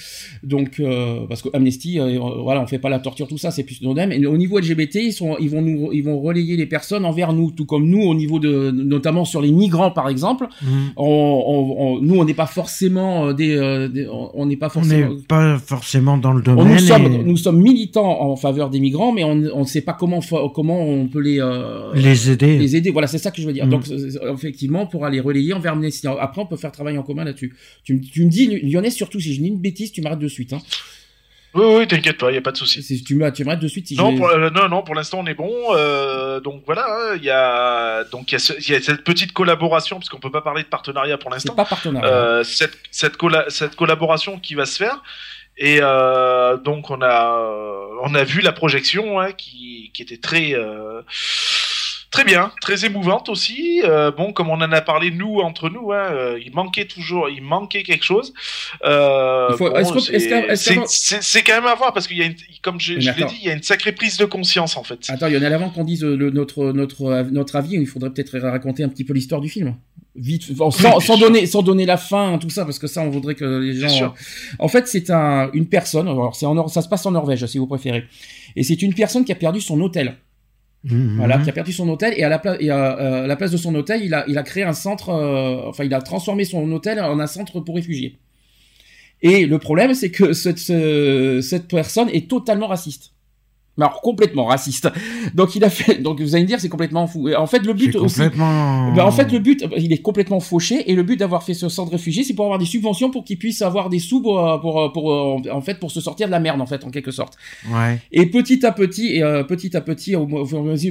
Donc, 0.44 0.80
euh, 0.80 1.26
parce 1.28 1.42
que 1.42 1.50
Amnesty, 1.54 2.00
euh, 2.00 2.20
voilà, 2.44 2.62
on 2.62 2.68
fait 2.68 2.80
pas 2.80 2.90
la 2.90 3.00
torture, 3.00 3.28
tout 3.28 3.38
ça, 3.38 3.52
c'est 3.52 3.64
plus 3.64 3.82
nos 3.82 3.98
Et 3.98 4.26
au 4.26 4.38
niveau 4.38 4.60
LGBT, 4.60 4.96
ils 4.96 5.14
sont, 5.14 5.38
ils 5.40 5.50
vont 5.50 5.62
nous, 5.62 5.92
ils 5.92 6.04
vont 6.04 6.20
relayer 6.20 6.56
les 6.56 6.66
personnes 6.66 7.06
envers 7.06 7.34
nous, 7.34 7.52
tout 7.52 7.66
comme 7.66 7.88
nous 7.88 8.02
au 8.02 8.16
niveau 8.16 8.40
de, 8.40 8.72
notamment 8.72 9.26
sur 9.26 9.42
les 9.42 9.52
migrants 9.52 9.92
par 9.92 10.10
exemple. 10.10 10.48
Mmh. 10.62 10.68
On, 10.98 12.00
nous, 12.02 12.16
on 12.16 12.26
n'est 12.26 12.34
pas 12.34 12.46
forcément 12.46 13.28
euh, 13.28 13.34
des, 13.34 14.08
on 14.34 14.46
n'est 14.46 14.58
pas 14.58 14.70
forcément, 14.70 15.12
on 15.12 15.22
pas 15.22 15.58
forcément 15.60 16.18
dans 16.18 16.34
le 16.34 16.42
domaine. 16.42 16.68
Nous 16.68 16.80
sommes, 16.80 17.24
nous 17.24 17.38
sommes 17.38 17.62
militants 17.62 18.22
en 18.22 18.36
faveur 18.36 18.70
des 18.70 18.80
migrants, 18.80 19.12
mais 19.12 19.24
on 19.24 19.36
ne 19.36 19.66
sait 19.66 19.82
pas 19.82 19.94
comment, 19.94 20.20
comment 20.54 20.82
on 20.82 21.08
peut 21.08 21.22
les, 21.22 21.40
les 21.96 22.32
aider. 22.32 22.58
Les 22.58 22.76
aider. 22.76 22.92
Voilà, 22.92 23.08
c'est 23.08 23.18
ça 23.18 23.32
que 23.32 23.42
je 23.42 23.48
veux 23.48 23.54
dire. 23.54 23.66
Mmh. 23.66 23.70
Donc, 23.70 23.86
effectivement, 24.34 24.86
pour 24.86 25.06
aller 25.06 25.20
relayer 25.20 25.54
envers 25.54 25.74
Amnesty. 25.74 26.08
Après, 26.08 26.42
on 26.42 26.46
peut 26.46 26.58
faire 26.58 26.72
travail 26.72 26.98
en 26.98 27.04
commun 27.04 27.24
là-dessus. 27.24 27.54
Tu, 27.84 28.02
tu 28.12 28.26
me 28.26 28.30
dis, 28.30 28.48
Lyonnais, 28.48 28.92
surtout 28.92 29.20
si 29.20 29.34
je 29.34 29.42
dis 29.42 29.48
une 29.48 29.60
bêtise, 29.60 29.92
tu 29.92 30.02
m'arrêtes 30.02 30.20
de 30.20 30.28
suite. 30.28 30.54
Hein. 30.54 30.62
Oui, 31.54 31.66
oui, 31.66 31.88
t'inquiète 31.88 32.18
pas, 32.18 32.30
il 32.30 32.34
n'y 32.34 32.38
a 32.38 32.42
pas 32.42 32.54
de 32.54 32.58
souci. 32.58 33.04
Tu 33.04 33.16
m'arrêtes 33.16 33.60
de 33.60 33.68
suite. 33.68 33.88
Si 33.88 33.96
non, 33.96 34.16
pour, 34.16 34.30
euh, 34.30 34.50
non, 34.50 34.70
non, 34.70 34.84
pour 34.84 34.96
l'instant 34.96 35.20
on 35.20 35.26
est 35.26 35.34
bon. 35.34 35.52
Euh, 35.72 36.40
donc 36.40 36.64
voilà, 36.66 36.86
hein, 36.88 37.16
il 37.18 37.24
y 37.24 37.30
a 37.30 38.06
donc 38.06 38.32
il 38.32 38.36
y, 38.70 38.76
a 38.76 38.82
cette 38.82 39.04
petite 39.04 39.34
collaboration, 39.34 39.98
puisqu'on 39.98 40.20
peut 40.20 40.32
pas 40.32 40.42
parler 40.42 40.64
de 40.64 40.70
partenariat 40.70 41.18
pour 41.18 41.30
l'instant. 41.30 41.54
pas 41.54 41.66
partenariat. 41.66 42.10
Euh, 42.10 42.44
cette 42.44 42.78
cette, 42.90 43.18
cette 43.50 43.76
collaboration 43.76 44.40
qui 44.40 44.56
va 44.56 44.66
se 44.66 44.78
faire. 44.78 45.04
Et 45.58 45.82
donc 46.64 46.90
on 46.90 47.02
a 47.02 47.52
on 48.04 48.16
a 48.16 48.24
vu 48.24 48.40
la 48.40 48.54
projection 48.54 49.20
hein, 49.20 49.34
qui, 49.34 49.92
qui 49.94 50.02
était 50.02 50.18
très 50.18 50.56
Très 52.12 52.26
bien, 52.26 52.52
très 52.60 52.84
émouvante 52.84 53.30
aussi. 53.30 53.82
Euh, 53.86 54.12
bon, 54.12 54.34
comme 54.34 54.50
on 54.50 54.56
en 54.56 54.72
a 54.74 54.82
parlé 54.82 55.12
nous 55.12 55.40
entre 55.40 55.70
nous, 55.70 55.94
hein, 55.94 56.08
euh, 56.12 56.40
il 56.46 56.54
manquait 56.54 56.84
toujours, 56.84 57.30
il 57.30 57.42
manquait 57.42 57.84
quelque 57.84 58.04
chose. 58.04 58.34
Euh, 58.84 59.56
c'est 59.56 61.42
quand 61.44 61.54
même 61.54 61.68
à 61.68 61.76
voir 61.76 61.94
parce 61.94 62.08
qu'il 62.08 62.18
y 62.18 62.22
a, 62.22 62.26
une, 62.26 62.36
comme 62.62 62.82
je, 62.82 63.00
je 63.00 63.12
l'ai 63.12 63.26
dit, 63.26 63.38
il 63.40 63.48
y 63.48 63.50
a 63.50 63.54
une 63.54 63.64
sacrée 63.64 63.94
prise 63.94 64.18
de 64.18 64.26
conscience 64.26 64.76
en 64.76 64.84
fait. 64.84 65.00
Attends, 65.08 65.28
il 65.28 65.36
y 65.36 65.38
en 65.38 65.42
a 65.42 65.56
avant 65.56 65.70
qu'on 65.70 65.86
dise 65.86 66.04
le, 66.04 66.32
notre 66.32 66.74
notre 66.74 67.24
notre 67.32 67.56
avis. 67.56 67.76
Il 67.76 67.88
faudrait 67.88 68.10
peut-être 68.10 68.38
raconter 68.40 68.84
un 68.84 68.90
petit 68.90 69.06
peu 69.06 69.14
l'histoire 69.14 69.40
du 69.40 69.48
film. 69.48 69.76
Vite, 70.14 70.44
sans, 70.58 71.00
sans 71.00 71.18
donner 71.18 71.46
sans 71.46 71.62
donner 71.62 71.86
la 71.86 71.96
fin, 71.96 72.38
tout 72.40 72.50
ça, 72.50 72.66
parce 72.66 72.78
que 72.78 72.88
ça, 72.88 73.02
on 73.04 73.10
voudrait 73.10 73.36
que 73.36 73.46
les 73.46 73.88
gens. 73.88 74.14
En 74.60 74.68
fait, 74.68 74.86
c'est 74.90 75.10
un 75.12 75.50
une 75.54 75.68
personne. 75.68 76.10
Alors, 76.10 76.36
c'est 76.36 76.46
en 76.46 76.68
ça 76.68 76.82
se 76.82 76.90
passe 76.90 77.06
en 77.06 77.12
Norvège, 77.12 77.46
si 77.46 77.58
vous 77.58 77.68
préférez. 77.68 78.04
Et 78.58 78.64
c'est 78.64 78.82
une 78.82 78.94
personne 78.94 79.24
qui 79.24 79.32
a 79.32 79.36
perdu 79.36 79.62
son 79.62 79.80
hôtel. 79.80 80.18
Mhm. 80.84 81.18
Voilà, 81.18 81.38
qui 81.38 81.50
a 81.50 81.54
perdu 81.54 81.74
son 81.74 81.88
hôtel 81.90 82.14
et 82.18 82.24
à 82.24 82.30
la, 82.30 82.40
place, 82.40 82.58
euh, 82.60 83.28
la 83.28 83.36
place 83.36 83.52
de 83.52 83.58
son 83.58 83.76
hôtel, 83.76 84.02
il 84.04 84.14
a, 84.14 84.44
créé 84.44 84.64
un 84.64 84.74
centre, 84.74 85.10
euh, 85.10 85.70
enfin, 85.70 85.84
il 85.84 85.94
a 85.94 86.02
transformé 86.02 86.44
son 86.44 86.72
hôtel 86.72 87.00
en 87.00 87.20
un 87.20 87.28
centre 87.28 87.60
pour 87.60 87.76
réfugiés. 87.76 88.18
Et 89.22 89.46
le 89.46 89.60
problème, 89.60 89.94
c'est 89.94 90.10
que 90.10 90.34
cette 90.34 91.68
personne 91.68 92.10
est 92.10 92.28
totalement 92.28 92.68
raciste 92.68 93.14
alors 93.78 94.02
complètement 94.02 94.46
raciste. 94.46 94.90
Donc 95.34 95.56
il 95.56 95.64
a 95.64 95.70
fait. 95.70 96.02
Donc 96.02 96.20
vous 96.20 96.36
allez 96.36 96.44
me 96.44 96.48
dire 96.48 96.60
c'est 96.60 96.70
complètement 96.70 97.08
fou. 97.08 97.30
En 97.36 97.48
fait 97.48 97.60
le 97.60 97.74
but 97.74 97.96
aussi. 97.96 98.16
Complètement... 98.16 98.92
Ben, 98.94 99.04
en 99.04 99.12
fait 99.12 99.32
le 99.32 99.40
but 99.40 99.66
il 99.78 99.94
est 99.94 100.02
complètement 100.02 100.40
fauché 100.40 100.92
et 100.92 100.96
le 100.96 101.04
but 101.04 101.18
d'avoir 101.18 101.44
fait 101.44 101.54
ce 101.54 101.70
centre 101.70 101.90
de 101.90 101.96
réfugiés 101.96 102.24
c'est 102.24 102.34
pour 102.34 102.46
avoir 102.46 102.60
des 102.60 102.66
subventions 102.66 103.10
pour 103.12 103.24
qu'il 103.24 103.38
puisse 103.38 103.62
avoir 103.62 103.90
des 103.90 104.00
sous 104.00 104.22
pour, 104.22 104.60
pour, 104.62 104.92
pour, 104.92 105.42
en 105.52 105.62
fait 105.62 105.80
pour 105.80 105.92
se 105.92 106.02
sortir 106.02 106.28
de 106.28 106.32
la 106.32 106.40
merde 106.40 106.62
en 106.62 106.66
fait 106.66 106.84
en 106.84 106.90
quelque 106.90 107.12
sorte. 107.12 107.38
Ouais. 107.72 108.00
Et 108.12 108.26
petit 108.26 108.66
à 108.66 108.72
petit 108.72 109.16
et 109.16 109.24
euh, 109.24 109.44
petit 109.44 109.76
à 109.76 109.82
petit 109.82 110.16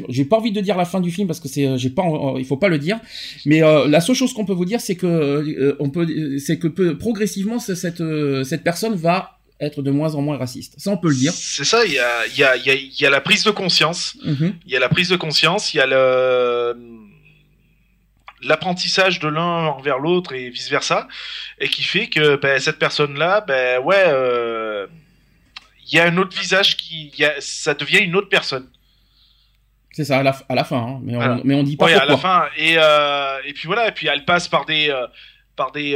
j'ai 0.09 0.25
pas 0.25 0.39
envie 0.39 0.53
de 0.53 0.61
dire 0.61 0.77
la 0.77 0.85
fin 0.85 1.01
du 1.01 1.11
film 1.11 1.27
parce 1.27 1.41
que 1.41 1.49
c'est 1.49 1.77
j'ai 1.77 1.91
pas 1.91 2.05
il 2.39 2.45
faut 2.45 2.57
pas 2.57 2.69
le 2.69 2.79
dire 2.79 2.99
mais 3.45 3.63
euh, 3.63 3.89
la 3.89 4.01
seule 4.01 4.17
chose 4.17 4.33
qu'on 4.33 4.45
peut 4.45 4.55
vous 4.55 4.65
dire 4.65 4.81
c'est 4.81 4.97
que 4.97 5.07
euh, 5.07 5.77
on 5.81 5.91
peut 5.91 6.39
c'est 6.39 6.59
que 6.59 6.69
progressivement 6.93 7.59
cette 7.59 8.03
cette 8.45 8.63
personne 8.65 8.95
va 8.95 9.40
être 9.61 9.83
de 9.83 9.91
moins 9.91 10.15
en 10.15 10.23
moins 10.23 10.39
raciste. 10.39 10.75
Ça, 10.79 10.91
on 10.91 10.97
peut 10.97 11.11
le 11.11 11.15
dire. 11.15 11.33
C'est 11.33 11.65
ça, 11.65 11.85
il 11.85 11.93
y 11.93 11.99
a, 11.99 12.27
y, 12.27 12.43
a, 12.43 12.57
y 12.57 13.07
a, 13.07 13.11
la 13.11 13.21
prise 13.21 13.45
de 13.45 13.51
conscience. 13.51 14.17
Mhm. 14.25 14.55
Il 14.67 14.73
y 14.73 14.77
a 14.77 14.81
la 14.81 14.89
prise 14.89 15.09
de 15.09 15.17
conscience, 15.17 15.75
il 15.75 15.79
y 15.79 15.81
a 15.81 15.87
le 15.87 16.77
l'apprentissage 18.43 19.21
de 19.21 19.29
l'un 19.29 19.67
envers 19.67 19.99
l'autre 19.99 20.33
et 20.33 20.49
vice 20.49 20.71
versa, 20.71 21.09
et 21.59 21.69
qui 21.69 21.83
fait 21.83 22.07
que 22.07 22.37
ben, 22.37 22.59
cette 22.59 22.79
personne-là, 22.79 23.43
ben 23.43 23.83
ouais, 23.83 24.03
euh, 24.07 24.87
il 25.87 25.95
y 25.95 26.01
a 26.01 26.07
un 26.07 26.17
autre 26.17 26.35
visage 26.35 26.79
qui, 26.79 27.13
y 27.19 27.25
a, 27.27 27.35
ça 27.41 27.75
devient 27.75 27.99
une 27.99 28.17
autre 28.17 28.31
personne. 28.31 28.67
C'est 29.93 30.07
ça 30.07 30.21
à 30.21 30.23
la, 30.23 30.35
à 30.49 30.55
la 30.55 30.65
fin, 30.65 30.79
hein. 30.79 31.01
mais, 31.03 31.17
on, 31.17 31.43
mais 31.45 31.55
on 31.55 31.63
dit 31.63 31.77
pas 31.77 31.85
ouais, 31.85 31.93
à 31.93 32.07
la 32.07 32.17
fin. 32.17 32.47
Et, 32.57 32.77
euh, 32.79 33.41
et 33.45 33.53
puis 33.53 33.67
voilà, 33.67 33.89
et 33.89 33.93
puis 33.93 34.07
elle 34.07 34.25
passe 34.25 34.49
par 34.49 34.65
des, 34.65 34.89
euh, 34.89 35.07
par 35.55 35.71
des, 35.73 35.95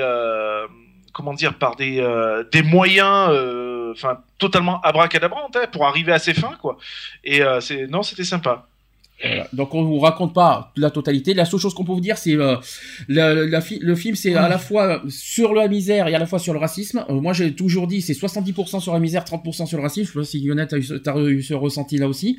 comment 1.15 1.33
dire, 1.33 1.57
par 1.57 1.77
des, 1.77 2.01
euh, 2.01 2.45
des 2.53 2.63
moyens, 2.63 3.29
euh, 3.31 3.93
enfin, 3.93 4.19
totalement 4.39 4.81
abracadabrantes 4.83 5.57
hein, 5.57 5.67
pour 5.73 5.87
arriver 5.87 6.13
à 6.13 6.19
ses 6.19 6.35
fins, 6.35 6.57
quoi. 6.61 6.77
Et 7.23 7.41
euh, 7.41 7.61
c'est, 7.61 7.87
non, 7.87 8.03
c'était 8.03 8.25
sympa. 8.25 8.67
Donc 9.55 9.75
on 9.75 9.85
vous 9.85 10.01
raconte 10.01 10.35
pas 10.35 10.73
la 10.77 10.91
totalité. 10.91 11.33
La 11.33 11.47
seule 11.47 11.61
chose 11.61 11.73
qu'on 11.73 11.85
peut 11.85 11.93
vous 11.93 12.01
dire, 12.01 12.19
c'est 12.19 12.35
euh, 12.35 12.57
le 13.09 13.95
film, 13.95 14.17
c'est 14.17 14.35
à 14.35 14.51
la 14.51 14.59
fois 14.59 15.03
sur 15.09 15.55
la 15.55 15.67
misère 15.67 16.09
et 16.09 16.15
à 16.15 16.19
la 16.19 16.27
fois 16.27 16.39
sur 16.39 16.53
le 16.53 16.59
racisme. 16.59 17.07
moi, 17.09 17.33
j'ai 17.33 17.55
toujours 17.55 17.87
dit, 17.87 18.03
c'est 18.03 18.13
70% 18.13 18.81
sur 18.81 18.93
la 18.93 18.99
misère, 18.99 19.25
30% 19.25 19.65
sur 19.67 19.79
le 19.79 19.83
racisme. 19.83 20.09
Je 20.09 20.13
sais 20.13 20.19
pas 20.19 20.25
si 20.25 20.41
Lionel, 20.41 20.69
as 20.71 21.19
eu, 21.21 21.43
ce 21.43 21.55
ressenti 21.55 21.97
là 21.97 22.07
aussi. 22.07 22.39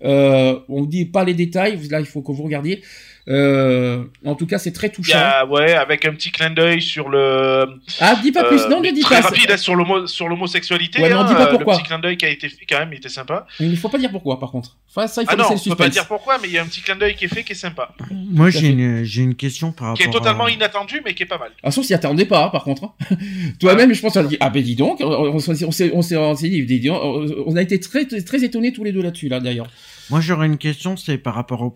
On 0.00 0.84
dit 0.88 1.04
pas 1.04 1.24
les 1.24 1.34
détails. 1.34 1.76
Là, 1.88 2.00
il 2.00 2.06
faut 2.06 2.22
que 2.22 2.32
vous 2.32 2.44
regardiez. 2.44 2.80
Euh, 3.26 4.04
en 4.24 4.34
tout 4.34 4.46
cas, 4.46 4.58
c'est 4.58 4.72
très 4.72 4.90
touchant. 4.90 5.18
ouais, 5.48 5.72
avec 5.72 6.04
un 6.04 6.12
petit 6.12 6.30
clin 6.30 6.50
d'œil 6.50 6.82
sur 6.82 7.08
le. 7.08 7.66
Ah, 8.00 8.16
dis 8.22 8.32
pas 8.32 8.44
plus. 8.44 8.60
Euh, 8.60 8.68
non, 8.68 8.80
ne 8.80 8.90
dis 8.90 9.00
très 9.00 9.22
pas. 9.22 9.28
rapide 9.28 9.56
sur 9.56 9.74
l'homo, 9.74 10.06
sur 10.06 10.28
l'homosexualité. 10.28 11.00
Ouais, 11.00 11.08
non, 11.08 11.24
dis 11.24 11.34
pas 11.34 11.46
pourquoi. 11.46 11.74
Le 11.74 11.78
petit 11.78 11.88
clin 11.88 11.98
d'œil 11.98 12.16
qui 12.18 12.26
a 12.26 12.28
été 12.28 12.48
fait 12.48 12.66
quand 12.68 12.78
même, 12.78 12.92
il 12.92 12.98
était 12.98 13.08
sympa. 13.08 13.46
il 13.60 13.70
ne 13.70 13.76
faut 13.76 13.88
pas 13.88 13.98
dire 13.98 14.10
pourquoi, 14.10 14.38
par 14.38 14.50
contre. 14.50 14.76
Enfin, 14.90 15.06
ça, 15.06 15.22
il 15.22 15.24
faut 15.26 15.32
ah 15.32 15.36
non, 15.36 15.48
on 15.50 15.70
peut 15.70 15.76
pas 15.76 15.88
dire 15.88 16.06
pourquoi, 16.06 16.38
mais 16.40 16.48
il 16.48 16.54
y 16.54 16.58
a 16.58 16.62
un 16.62 16.66
petit 16.66 16.82
clin 16.82 16.96
d'œil 16.96 17.14
qui 17.14 17.24
est 17.24 17.28
fait 17.28 17.42
qui 17.42 17.52
est 17.52 17.56
sympa. 17.56 17.94
Moi, 18.10 18.50
j'ai 18.50 18.68
une, 18.68 19.04
j'ai 19.04 19.22
une 19.22 19.34
question 19.34 19.72
par 19.72 19.88
rapport. 19.88 19.98
Qui 19.98 20.08
est 20.08 20.12
totalement 20.12 20.48
inattendu, 20.48 21.00
mais 21.04 21.14
qui 21.14 21.22
est 21.22 21.26
pas 21.26 21.38
mal. 21.38 21.52
Ah, 21.62 21.70
sauf 21.70 21.84
s'y 21.86 21.94
attendait 21.94 22.26
pas, 22.26 22.44
hein, 22.44 22.48
par 22.50 22.64
contre. 22.64 22.84
Hein. 22.84 23.16
Toi-même, 23.60 23.94
je 23.94 24.00
pense, 24.02 24.12
qu'on 24.12 24.20
a 24.20 24.24
dit, 24.24 24.36
ah 24.40 24.50
ben 24.50 24.62
dis 24.62 24.76
donc, 24.76 25.00
on, 25.00 25.38
s'est, 25.38 25.64
on 25.64 25.70
s'est, 25.72 25.90
on 25.92 26.02
s'est 26.02 26.48
dit, 26.48 26.90
on 26.90 27.56
a 27.56 27.62
été 27.62 27.80
très, 27.80 28.04
très 28.04 28.44
étonnés 28.44 28.72
tous 28.72 28.84
les 28.84 28.92
deux 28.92 29.02
là-dessus, 29.02 29.28
là, 29.28 29.40
d'ailleurs. 29.40 29.66
Moi, 30.10 30.20
j'aurais 30.20 30.46
une 30.46 30.58
question, 30.58 30.96
c'est 30.96 31.16
par 31.16 31.34
rapport 31.34 31.62
au, 31.62 31.72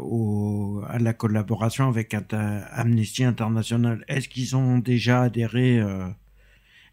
au, 0.00 0.82
à 0.88 0.98
la 0.98 1.12
collaboration 1.14 1.88
avec 1.88 2.14
Amnesty 2.72 3.24
International. 3.24 4.04
Est-ce 4.08 4.28
qu'ils 4.28 4.56
ont 4.56 4.78
déjà 4.78 5.22
adhéré 5.22 5.78
euh, 5.78 6.06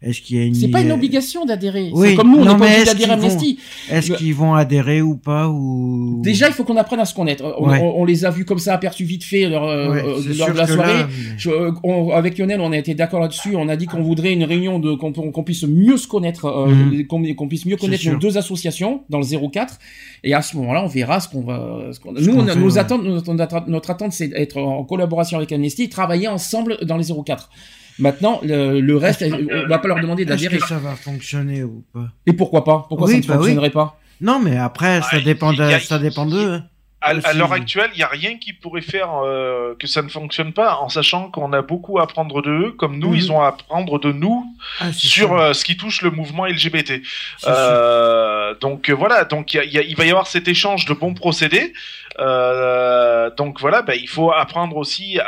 est-ce 0.04 0.20
qu'il 0.20 0.36
y 0.36 0.40
a 0.40 0.44
une 0.44 0.54
C'est 0.54 0.68
pas 0.68 0.82
une 0.82 0.92
obligation 0.92 1.46
d'adhérer. 1.46 1.90
Oui. 1.92 2.14
comme 2.14 2.30
nous, 2.30 2.38
on 2.38 2.44
n'est 2.44 2.58
pas 2.58 2.66
obligé 2.66 2.84
d'adhérer 2.84 3.10
à 3.10 3.14
Amnesty. 3.14 3.58
Est-ce 3.90 4.12
qu'ils 4.12 4.34
vont 4.34 4.54
adhérer 4.54 5.00
ou 5.00 5.16
pas 5.16 5.48
ou 5.48 6.20
Déjà, 6.22 6.48
il 6.48 6.52
faut 6.52 6.64
qu'on 6.64 6.76
apprenne 6.76 7.00
à 7.00 7.06
se 7.06 7.14
connaître. 7.14 7.44
On, 7.58 8.04
les 8.04 8.24
a 8.24 8.30
vus 8.30 8.44
comme 8.44 8.58
ça, 8.58 8.74
aperçus 8.74 9.04
vite 9.04 9.24
fait 9.24 9.48
lors, 9.48 9.68
euh, 9.68 10.20
lors 10.36 10.52
de 10.52 10.58
la 10.58 10.66
soirée. 10.66 11.06
Euh, 11.46 12.10
avec 12.12 12.38
Lionel, 12.38 12.60
on 12.60 12.72
a 12.72 12.76
été 12.76 12.94
d'accord 12.94 13.20
là-dessus. 13.20 13.56
On 13.56 13.68
a 13.68 13.76
dit 13.76 13.86
qu'on 13.86 14.02
voudrait 14.02 14.32
une 14.32 14.44
réunion 14.44 14.78
de 14.78 14.94
qu'on 14.94 15.42
puisse 15.42 15.64
mieux 15.64 15.96
se 15.96 16.06
connaître, 16.06 16.44
euh, 16.46 16.66
mhm. 16.66 17.34
qu'on 17.34 17.48
puisse 17.48 17.64
mieux 17.64 17.76
connaître 17.76 18.06
nos 18.08 18.18
deux 18.18 18.36
associations 18.36 19.02
dans 19.08 19.18
le 19.18 19.50
04. 19.50 19.78
Et 20.22 20.34
à 20.34 20.42
ce 20.42 20.56
moment-là, 20.56 20.84
on 20.84 20.88
verra 20.88 21.20
ce 21.20 21.28
qu'on 21.28 21.42
va. 21.42 21.90
nous, 22.20 22.34
on 22.34 22.42
nos 22.42 22.78
attentes, 22.78 23.04
notre, 23.04 23.68
notre 23.68 23.90
attente, 23.90 24.12
c'est 24.12 24.28
d'être 24.28 24.58
en 24.58 24.84
collaboration 24.84 25.38
avec 25.38 25.50
Amnesty, 25.52 25.88
travailler 25.88 26.28
ensemble 26.28 26.78
dans 26.82 26.96
les 26.96 27.06
04. 27.24 27.48
Maintenant, 27.98 28.40
le, 28.42 28.94
reste, 28.96 29.22
on 29.22 29.68
va 29.68 29.78
pas 29.78 29.88
leur 29.88 30.00
demander 30.00 30.24
d'adhérer. 30.24 30.56
Est-ce 30.56 30.64
que 30.64 30.68
ça 30.68 30.78
va 30.78 30.96
fonctionner 30.96 31.62
ou 31.62 31.84
pas? 31.92 32.08
Et 32.26 32.32
pourquoi 32.32 32.64
pas? 32.64 32.86
Pourquoi 32.88 33.08
ça 33.08 33.16
ne 33.16 33.22
bah 33.22 33.34
fonctionnerait 33.34 33.70
pas? 33.70 33.98
Non, 34.20 34.38
mais 34.38 34.56
après, 34.56 35.02
ça 35.02 35.20
dépend 35.20 35.52
de, 35.52 35.78
ça 35.80 35.98
dépend 35.98 36.26
d'eux. 36.26 36.52
Hein. 36.52 36.64
À, 37.04 37.34
l'heure 37.34 37.52
actuelle, 37.52 37.90
il 37.92 37.98
n'y 37.98 38.02
a 38.02 38.08
rien 38.08 38.38
qui 38.38 38.54
pourrait 38.54 38.80
faire 38.80 39.10
euh, 39.22 39.74
que 39.78 39.86
ça 39.86 40.00
ne 40.00 40.08
fonctionne 40.08 40.54
pas, 40.54 40.76
en 40.76 40.88
sachant 40.88 41.30
qu'on 41.30 41.52
a 41.52 41.60
beaucoup 41.60 41.98
à 41.98 42.04
apprendre 42.04 42.40
de 42.40 42.50
eux, 42.50 42.72
comme 42.72 42.98
nous, 42.98 43.14
ils 43.14 43.26
mhm. 43.26 43.32
ont 43.32 43.42
à 43.42 43.48
apprendre 43.48 43.98
de 43.98 44.10
nous 44.10 44.46
ah, 44.80 44.90
sur 44.90 45.34
euh, 45.34 45.52
ce 45.52 45.64
qui 45.64 45.76
touche 45.76 46.00
le 46.00 46.10
mouvement 46.10 46.46
LGBT. 46.46 47.02
Euh, 47.46 48.54
donc 48.58 48.88
voilà, 48.88 49.24
donc 49.24 49.52
il 49.52 49.96
va 49.96 50.04
y 50.06 50.10
avoir 50.10 50.28
cet 50.28 50.48
échange 50.48 50.86
de 50.86 50.94
bons 50.94 51.12
procédés. 51.12 51.74
Euh, 52.20 53.30
donc 53.36 53.60
voilà, 53.60 53.82
bah, 53.82 53.94
il 53.94 54.08
faut 54.08 54.30
apprendre 54.32 54.76
aussi 54.76 55.18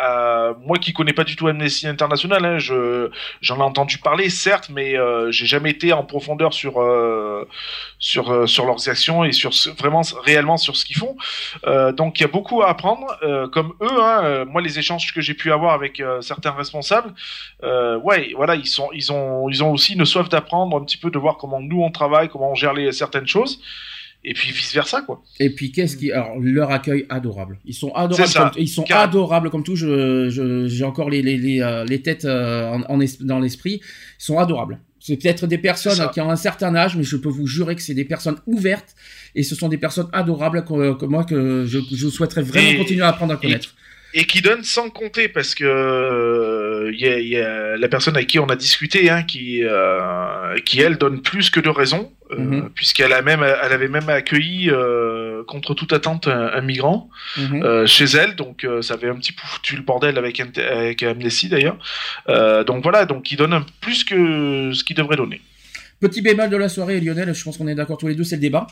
moi 0.65 0.79
qui 0.79 0.93
connais 0.93 1.13
pas 1.13 1.25
du 1.25 1.37
tout 1.37 1.49
Amnesty 1.49 1.87
International. 1.87 2.45
Hein, 2.45 2.59
je 2.59 3.11
j'en 3.41 3.59
ai 3.59 3.63
entendu 3.63 3.99
parler 3.99 4.29
certes, 4.31 4.69
mais 4.71 4.97
euh, 4.97 5.31
j'ai 5.31 5.47
jamais 5.47 5.71
été 5.71 5.93
en 5.93 6.05
profondeur 6.05 6.53
sur 6.53 6.81
euh, 6.81 7.49
sur 7.99 8.31
leurs 8.67 8.89
actions 8.89 9.25
et 9.25 9.33
sur 9.33 9.51
vraiment 9.79 10.03
réellement 10.25 10.57
sur 10.57 10.77
ce 10.77 10.85
qu'ils 10.85 10.97
font. 10.97 11.17
Donc 11.93 12.21
il 12.21 12.23
y 12.23 12.25
a 12.25 12.29
beaucoup 12.29 12.63
à 12.63 12.69
apprendre, 12.69 13.07
comme 13.53 13.75
eux. 13.81 14.03
Hein, 14.03 14.45
moi, 14.47 14.61
les 14.63 14.79
échanges 14.79 15.13
que 15.13 15.21
j'ai 15.21 15.35
pu 15.35 15.53
avoir 15.53 15.75
avec 15.75 16.03
certains 16.21 16.53
responsables, 16.53 17.13
ouais, 17.63 18.33
voilà, 18.37 18.55
ils 18.55 18.67
ils 18.93 19.13
ont, 19.13 19.49
ils 19.49 19.65
ont 19.65 19.73
aussi 19.73 19.95
une 19.95 20.05
soif 20.05 20.29
d'apprendre 20.29 20.77
un 20.77 20.85
petit 20.85 20.97
peu, 20.97 21.11
de 21.11 21.19
voir 21.19 21.37
comment 21.37 21.61
nous 21.61 21.83
on 21.83 21.91
travaille, 21.91 22.29
comment 22.29 22.51
on 22.51 22.55
gère 22.55 22.75
les 22.75 22.93
certaines 22.93 23.27
choses, 23.27 23.61
et 24.29 24.35
puis 24.35 24.51
vice 24.51 24.75
versa, 24.75 25.01
quoi. 25.03 25.23
Et 25.41 25.51
puis 25.51 25.71
qu'est-ce 25.73 25.97
qui, 25.97 26.11
alors 26.13 26.37
leur 26.41 26.71
accueil 26.73 27.07
adorable. 27.09 27.59
Ils 27.65 27.75
sont 27.75 27.93
adorables. 27.95 28.33
Comme, 28.35 28.51
ils 28.63 28.69
sont 28.69 28.85
adorables 28.91 29.51
comme 29.51 29.63
tout. 29.63 29.77
Je, 29.77 30.29
je- 30.29 30.67
j'ai 30.67 30.85
encore 30.85 31.09
les 31.11 31.23
les 31.23 31.39
les, 31.39 31.61
euh, 31.63 31.85
les 31.85 32.03
têtes 32.03 32.25
euh, 32.27 32.69
en, 32.73 32.83
en 32.95 33.01
es- 33.01 33.23
dans 33.23 33.39
l'esprit. 33.39 33.81
Ils 33.83 34.25
sont 34.29 34.39
adorables. 34.39 34.79
C'est 34.99 35.17
peut-être 35.23 35.47
des 35.47 35.59
personnes 35.59 36.11
qui 36.13 36.21
ont 36.21 36.31
un 36.31 36.37
certain 36.49 36.75
âge, 36.75 36.97
mais 36.97 37.05
je 37.05 37.17
peux 37.17 37.29
vous 37.29 37.47
jurer 37.47 37.77
que 37.77 37.83
c'est 37.83 37.95
des 37.95 38.05
personnes 38.05 38.39
ouvertes 38.47 38.97
et 39.37 39.45
ce 39.45 39.55
sont 39.55 39.69
des 39.69 39.79
personnes 39.79 40.09
adorables 40.13 40.65
que, 40.65 40.95
que 40.95 41.05
moi 41.07 41.23
que 41.25 41.65
je, 41.65 41.79
je 41.95 42.09
souhaiterais 42.09 42.43
vraiment 42.43 42.71
Et- 42.73 42.77
continuer 42.79 43.03
à 43.03 43.09
apprendre 43.11 43.33
à 43.33 43.37
connaître. 43.37 43.77
et 44.15 44.25
qui 44.25 44.41
donne 44.41 44.65
sans 44.65 44.91
compter 44.91 45.29
parce 45.29 45.55
que 45.55 45.65
euh, 45.65 46.66
il 46.93 47.01
y, 47.01 47.07
a, 47.09 47.19
il 47.19 47.29
y 47.29 47.37
a 47.39 47.77
la 47.77 47.89
personne 47.89 48.17
avec 48.17 48.29
qui 48.29 48.39
on 48.39 48.47
a 48.47 48.57
discuté 48.57 49.11
hein, 49.11 49.23
qui 49.23 49.63
euh, 49.65 50.57
qui 50.65 50.81
elle 50.81 50.97
donne 50.99 51.21
plus 51.23 51.51
que 51.51 51.61
de 51.61 51.69
raison 51.69 52.13
euh, 52.31 52.37
Mhm. 52.39 52.71
puisqu'elle 52.75 53.13
a 53.13 53.23
même 53.23 53.43
elle 53.43 53.73
avait 53.73 53.89
même 53.89 54.09
accueilli 54.09 54.71
euh, 54.71 55.43
contre 55.45 55.75
toute 55.75 55.93
attente 55.93 56.27
un, 56.29 56.51
un 56.55 56.61
migrant 56.61 57.09
Mhm. 57.39 57.63
euh, 57.63 57.87
chez 57.87 58.05
elle 58.05 58.35
donc 58.37 58.65
euh, 58.65 58.83
ça 58.83 58.95
avait 58.95 59.09
un 59.09 59.17
petit 59.17 59.33
peu 59.33 59.43
foutu 59.45 59.77
le 59.77 59.83
bordel 59.83 60.19
avec 60.19 60.41
avec 60.41 61.03
Amnesty 61.03 61.49
d'ailleurs 61.49 61.79
Euh, 62.29 62.65
donc 62.65 62.83
voilà 62.83 63.07
donc 63.07 63.31
il 63.33 63.37
donne 63.37 63.53
un 63.53 63.65
plus 63.81 64.05
que 64.05 64.73
ce 64.73 64.83
qu'il 64.85 64.97
devrait 64.97 65.17
donner 65.17 65.41
Petit 66.01 66.21
bémol 66.21 66.51
de 66.51 66.59
la 66.59 66.69
soirée, 66.69 67.01
Lionel, 67.01 67.33
je 67.35 67.43
pense 67.43 67.57
qu'on 67.57 67.69
est 67.69 67.75
d'accord 67.75 67.97
tous 67.97 68.07
les 68.09 68.15
deux, 68.15 68.23
c'est 68.25 68.37
le 68.37 68.43
débat. 68.43 68.67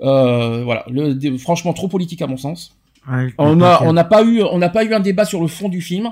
Euh, 0.00 0.62
voilà, 0.62 0.84
le, 0.88 1.36
franchement 1.38 1.72
trop 1.72 1.88
politique 1.88 2.22
à 2.22 2.28
mon 2.28 2.36
sens. 2.36 2.76
Ouais, 3.10 3.34
On 3.38 3.60
a, 3.62 3.92
n'a 3.92 4.04
pas 4.04 4.22
eu, 4.22 4.42
on 4.42 4.58
n'a 4.58 4.68
pas 4.68 4.84
eu 4.84 4.94
un 4.94 5.00
débat 5.00 5.24
sur 5.24 5.40
le 5.40 5.48
fond 5.48 5.68
du 5.68 5.80
film, 5.80 6.06
euh, 6.06 6.10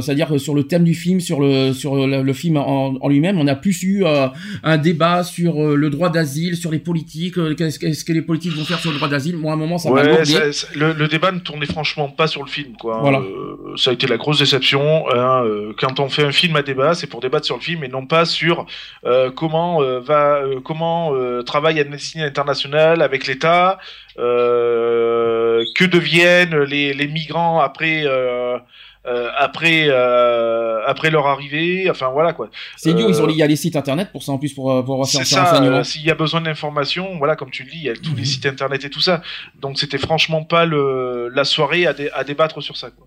c'est-à-dire 0.00 0.28
que 0.28 0.38
sur 0.38 0.54
le 0.54 0.64
thème 0.64 0.84
du 0.84 0.94
film, 0.94 1.20
sur 1.20 1.40
le, 1.40 1.72
sur 1.72 1.94
le, 1.94 2.22
le 2.22 2.32
film 2.32 2.56
en, 2.56 2.94
en 3.00 3.08
lui-même. 3.08 3.38
On 3.38 3.46
a 3.46 3.54
plus 3.54 3.82
eu 3.82 4.04
euh, 4.04 4.28
un 4.62 4.78
débat 4.78 5.22
sur 5.24 5.62
euh, 5.62 5.74
le 5.76 5.90
droit 5.90 6.08
d'asile, 6.10 6.56
sur 6.56 6.70
les 6.70 6.78
politiques, 6.78 7.36
euh, 7.38 7.54
qu'est-ce, 7.54 7.78
qu'est-ce 7.78 8.04
que 8.04 8.12
les 8.12 8.22
politiques 8.22 8.54
vont 8.54 8.64
faire 8.64 8.78
sur 8.78 8.90
le 8.90 8.96
droit 8.96 9.08
d'asile. 9.08 9.36
Moi, 9.36 9.50
à 9.52 9.54
un 9.54 9.58
moment, 9.58 9.78
ça 9.78 9.90
m'a 9.90 10.02
Ouais, 10.02 10.22
le, 10.74 10.92
le 10.92 11.08
débat 11.08 11.32
ne 11.32 11.40
tournait 11.40 11.66
franchement 11.66 12.08
pas 12.08 12.26
sur 12.26 12.42
le 12.42 12.48
film, 12.48 12.72
quoi. 12.80 12.98
Voilà. 13.00 13.18
Euh, 13.18 13.76
ça 13.76 13.90
a 13.90 13.92
été 13.92 14.06
la 14.06 14.16
grosse 14.16 14.38
déception. 14.38 15.04
hein, 15.10 15.42
euh, 15.44 15.72
quand 15.78 16.00
on 16.00 16.08
fait 16.08 16.24
un 16.24 16.32
film 16.32 16.56
à 16.56 16.62
débat, 16.62 16.94
c'est 16.94 17.06
pour 17.06 17.20
débattre 17.20 17.44
sur 17.44 17.56
le 17.56 17.62
film 17.62 17.84
et 17.84 17.88
non 17.88 18.06
pas 18.06 18.24
sur 18.24 18.64
euh, 19.04 19.30
comment 19.30 19.82
euh, 19.82 20.00
va, 20.00 20.36
euh, 20.36 20.60
comment 20.64 21.14
euh, 21.14 21.42
travaille 21.42 21.78
Amnesty 21.80 22.22
International 22.22 23.02
avec 23.02 23.26
l'État, 23.26 23.78
euh, 24.18 25.62
que 25.74 25.84
deviennent 25.84 26.58
les, 26.62 26.92
les 26.94 27.06
migrants 27.08 27.60
après. 27.60 28.04
euh, 28.06 28.56
euh, 29.06 29.28
après 29.38 29.86
euh, 29.88 30.80
après 30.86 31.10
leur 31.10 31.26
arrivée 31.26 31.88
enfin 31.90 32.08
voilà 32.12 32.32
quoi 32.32 32.48
C'est 32.76 32.94
Euh, 32.94 33.06
ils 33.08 33.20
ont, 33.22 33.28
il 33.28 33.36
y 33.36 33.42
a 33.42 33.46
les 33.46 33.56
sites 33.56 33.76
internet 33.76 34.08
pour 34.12 34.22
ça 34.22 34.32
en 34.32 34.38
plus 34.38 34.52
pour, 34.52 34.72
euh, 34.72 34.82
pour 34.82 35.08
faire 35.08 35.26
ça, 35.26 35.62
euh, 35.62 35.82
s'il 35.84 36.02
y 36.04 36.10
a 36.10 36.14
besoin 36.14 36.40
d'informations, 36.40 37.16
voilà, 37.18 37.36
comme 37.36 37.50
tu 37.50 37.62
le 37.64 37.70
dis, 37.70 37.78
il 37.78 37.84
y 37.84 37.88
a 37.90 37.94
tous 37.94 38.14
les 38.14 38.20
Mhm. 38.22 38.24
sites 38.24 38.46
internet 38.46 38.84
et 38.84 38.90
tout 38.90 39.00
ça. 39.00 39.22
Donc 39.60 39.78
c'était 39.78 39.98
franchement 39.98 40.42
pas 40.44 40.64
le, 40.66 41.28
la 41.34 41.44
soirée 41.44 41.86
à, 41.86 41.92
dé- 41.92 42.10
à 42.14 42.24
débattre 42.24 42.62
sur 42.62 42.76
ça. 42.76 42.90
quoi. 42.90 43.06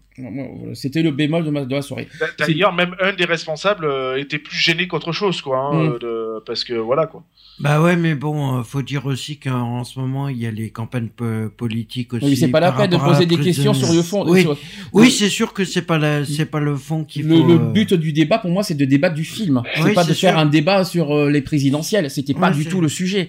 C'était 0.73 1.01
le 1.01 1.11
bémol 1.11 1.45
de, 1.45 1.49
ma, 1.49 1.63
de 1.65 1.73
la 1.73 1.81
soirée. 1.81 2.07
D'a- 2.19 2.45
D'ailleurs, 2.45 2.73
même 2.73 2.95
un 3.01 3.13
des 3.13 3.25
responsables 3.25 3.85
euh, 3.85 4.17
était 4.19 4.39
plus 4.39 4.57
gêné 4.57 4.87
qu'autre 4.87 5.11
chose, 5.11 5.41
quoi. 5.41 5.57
hein, 5.59 5.73
Mhm. 5.73 5.89
euh, 5.93 5.99
de- 5.99 6.43
parce 6.45 6.63
que 6.63 6.73
voilà, 6.73 7.07
quoi. 7.07 7.23
Bah 7.59 7.81
ouais, 7.81 7.97
mais 7.97 8.15
bon, 8.15 8.59
euh, 8.59 8.63
faut 8.63 8.81
dire 8.81 9.05
aussi 9.05 9.37
qu'en 9.37 9.83
ce 9.83 9.99
moment, 9.99 10.29
il 10.29 10.37
y 10.37 10.47
a 10.47 10.51
les 10.51 10.69
campagnes 10.69 11.09
po- 11.09 11.49
politiques 11.57 12.13
aussi. 12.13 12.25
Oui, 12.25 12.37
c'est 12.37 12.47
pas 12.47 12.61
la 12.61 12.71
peine 12.71 12.89
de 12.89 12.97
poser 12.97 13.25
des 13.25 13.37
questions 13.37 13.73
de- 13.73 13.77
sur 13.77 13.91
le 13.93 14.01
fond. 14.01 14.23
Oui, 14.25 14.41
sur- 14.43 14.57
oui 14.93 15.11
c'est 15.11 15.27
sûr 15.29 15.51
que 15.53 15.65
c'est 15.65 15.81
pas 15.89 16.23
c'est 16.25 16.45
pas 16.45 16.59
le 16.61 16.75
fond 16.75 17.03
qu'il 17.03 17.27
le, 17.27 17.35
faut. 17.37 17.47
le 17.47 17.53
euh, 17.55 17.71
but 17.75 17.93
du 17.93 18.13
débat 18.13 18.37
pour 18.39 18.51
moi 18.51 18.63
c'est 18.63 18.75
de 18.75 18.85
débattre 18.85 19.15
du 19.15 19.25
film 19.25 19.61
c'est 19.75 19.83
Oui, 19.83 19.93
pas 19.93 20.03
de 20.05 20.13
faire 20.13 20.37
un 20.37 20.45
débat 20.45 20.85
sur 20.85 21.05
euh, 21.11 21.29
les 21.29 21.41
présidentielles 21.41 22.09
c'était 22.09 22.33
pas 22.33 22.49
Ouais, 22.51 22.55
du 22.55 22.65
tout 22.65 22.79
le 22.81 22.89
sujet 22.89 23.27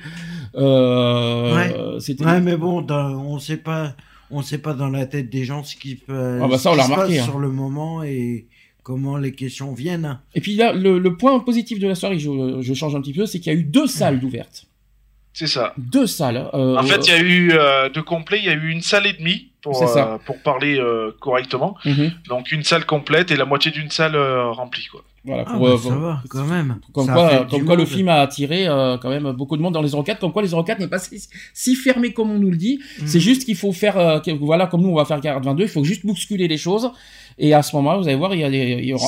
euh, 0.57 1.99
c'était 2.01 2.25
Ouais, 2.25 2.41
mais 2.41 2.57
bon, 2.57 2.83
dans- 2.83 3.15
on 3.25 3.39
sait 3.39 3.57
pas, 3.57 3.95
on 4.31 4.43
sait 4.43 4.59
pas 4.59 4.75
dans 4.75 4.89
la 4.89 5.07
tête 5.07 5.31
des 5.31 5.45
gens 5.45 5.63
ce 5.65 5.77
qui 5.77 5.95
peut. 5.97 6.39
Ah 6.43 6.49
bah 6.49 6.59
ça, 6.59 6.71
on 6.71 6.75
ce 6.75 6.79
l'a 6.79 6.85
qui 6.85 6.89
se 6.89 6.93
remarqué, 6.95 7.15
passe 7.17 7.23
hein. 7.23 7.31
sur 7.31 7.39
le 7.39 7.49
moment 7.51 8.03
et 8.03 8.47
comment 8.83 9.17
les 9.17 9.33
questions 9.33 9.73
viennent. 9.75 10.19
et 10.35 10.41
puis 10.41 10.55
là 10.57 10.73
le, 10.73 10.99
le 10.99 11.17
point 11.17 11.39
positif 11.41 11.79
de 11.79 11.87
la 11.87 11.95
soirée 11.95 12.19
je, 12.19 12.59
je 12.61 12.75
change 12.75 12.95
un 12.97 13.01
petit 13.01 13.13
peu 13.13 13.27
c'est 13.27 13.39
qu'il 13.39 13.53
y 13.53 13.57
a 13.57 13.59
eu 13.59 13.63
deux 13.65 13.87
salles 13.87 14.19
d'ouvertes 14.21 14.67
C'est 15.33 15.47
ça. 15.47 15.75
deux 15.79 16.07
salles 16.07 16.49
euh, 16.55 16.77
En 16.77 16.83
fait, 16.83 17.07
il 17.07 17.11
y 17.11 17.15
a 17.17 17.21
eu 17.21 17.53
euh, 17.53 17.89
de 17.91 18.01
complet, 18.01 18.39
il 18.41 18.47
y 18.47 18.49
a 18.49 18.55
eu 18.55 18.71
une 18.71 18.81
salle 18.83 19.07
et 19.07 19.13
demie 19.13 19.50
pour 19.63 19.75
euh, 19.83 20.19
pour 20.25 20.39
parler 20.43 20.79
euh, 20.79 21.11
correctement. 21.21 21.77
mhm, 21.85 22.13
Donc 22.29 22.51
une 22.53 22.63
salle 22.63 22.87
complète 22.87 23.31
et 23.31 23.37
la 23.37 23.45
moitié 23.45 23.71
d'une 23.71 23.91
salle 23.91 24.15
euh, 24.17 24.51
remplie, 24.51 24.87
quoi. 24.91 25.03
voilà 25.25 25.45
Ah, 25.47 25.53
pour, 25.53 25.61
bah, 25.63 25.69
euh, 25.73 25.77
ça 25.79 25.95
va, 25.97 26.23
quand 26.29 26.45
même. 26.45 26.77
comme 26.93 27.07
Ça 27.07 27.13
quoi, 27.13 27.47
comme 27.51 27.65
quoi 27.67 27.77
le 27.77 27.85
film 27.85 28.09
a 28.09 28.21
attiré 28.21 28.67
euh, 28.69 28.97
quand 28.99 29.11
même 29.11 29.33
beaucoup 29.33 29.57
de 29.57 29.63
monde 29.63 29.75
dans 29.75 29.83
les 29.83 29.91
04, 29.91 30.19
comme 30.19 30.33
quoi 30.33 30.43
les 30.43 30.49
04 30.51 30.79
n'est 30.79 30.89
pas 30.89 30.99
si, 30.99 31.23
si 31.53 31.75
fermé 31.75 32.13
comme 32.13 32.31
on 32.31 32.39
nous 32.39 32.51
le 32.51 32.57
dit. 32.57 32.81
Mm. 33.01 33.07
C'est 33.07 33.21
juste 33.21 33.45
qu'il 33.45 33.57
faut 33.57 33.73
faire, 33.73 33.99
euh, 33.99 34.19
que- 34.21 34.31
voilà, 34.31 34.67
comme 34.67 34.81
nous 34.83 34.89
on 34.91 34.95
va 34.97 35.05
faire 35.05 35.21
Garde 35.21 35.45
22, 35.45 35.65
il 35.65 35.69
faut 35.69 35.85
juste 35.85 36.07
bousculer 36.07 36.49
les 36.49 36.59
choses. 36.59 36.91
Et 37.39 37.55
à 37.55 37.63
ce 37.63 37.75
moment-là, 37.77 37.99
vous 37.99 38.07
allez 38.09 38.17
voir, 38.17 38.35
il 38.35 38.41
y 38.41 38.45
a 38.45 38.51
des, 38.51 38.59
il 38.83 38.85
y 38.87 38.93
aura, 38.95 39.07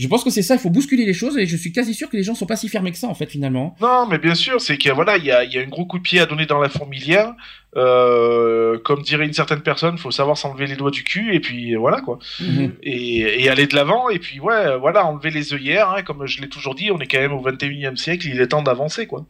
je 0.00 0.08
pense 0.08 0.24
que 0.24 0.30
c'est 0.30 0.42
ça, 0.42 0.54
il 0.54 0.60
faut 0.60 0.70
bousculer 0.70 1.04
les 1.04 1.12
choses 1.12 1.36
et 1.36 1.46
je 1.46 1.56
suis 1.56 1.72
quasi 1.72 1.92
sûr 1.92 2.08
que 2.08 2.16
les 2.16 2.22
gens 2.22 2.34
sont 2.34 2.46
pas 2.46 2.56
si 2.56 2.68
fermés 2.68 2.90
que 2.90 2.96
ça 2.96 3.06
en 3.06 3.14
fait 3.14 3.26
finalement. 3.26 3.76
Non, 3.80 4.06
mais 4.06 4.18
bien 4.18 4.34
sûr, 4.34 4.60
c'est 4.60 4.78
qu'il 4.78 4.88
y 4.88 4.90
a, 4.90 4.94
voilà, 4.94 5.18
il 5.18 5.24
y 5.24 5.30
a, 5.30 5.44
il 5.44 5.52
y 5.52 5.58
a 5.58 5.60
un 5.60 5.68
gros 5.68 5.84
coup 5.84 5.98
de 5.98 6.02
pied 6.02 6.20
à 6.20 6.26
donner 6.26 6.46
dans 6.46 6.58
la 6.58 6.70
fourmilière. 6.70 7.34
Euh, 7.76 8.78
comme 8.78 9.02
dirait 9.02 9.26
une 9.26 9.32
certaine 9.32 9.60
personne, 9.60 9.96
faut 9.96 10.10
savoir 10.10 10.36
s'enlever 10.36 10.66
les 10.66 10.74
doigts 10.74 10.90
du 10.90 11.04
cul 11.04 11.34
et 11.34 11.40
puis 11.40 11.76
voilà 11.76 12.00
quoi. 12.00 12.18
Mhm. 12.40 12.72
Et, 12.82 13.44
et 13.44 13.48
aller 13.48 13.66
de 13.66 13.76
l'avant 13.76 14.08
et 14.08 14.18
puis 14.18 14.40
ouais, 14.40 14.76
voilà, 14.78 15.06
enlever 15.06 15.30
les 15.30 15.54
œillères. 15.54 15.90
Hein, 15.90 16.02
comme 16.02 16.26
je 16.26 16.40
l'ai 16.40 16.48
toujours 16.48 16.74
dit, 16.74 16.90
on 16.90 16.98
est 16.98 17.06
quand 17.06 17.20
même 17.20 17.32
au 17.32 17.42
21e 17.42 17.96
siècle, 17.96 18.26
il 18.26 18.40
est 18.40 18.48
temps 18.48 18.62
d'avancer 18.62 19.06
quoi. 19.06 19.24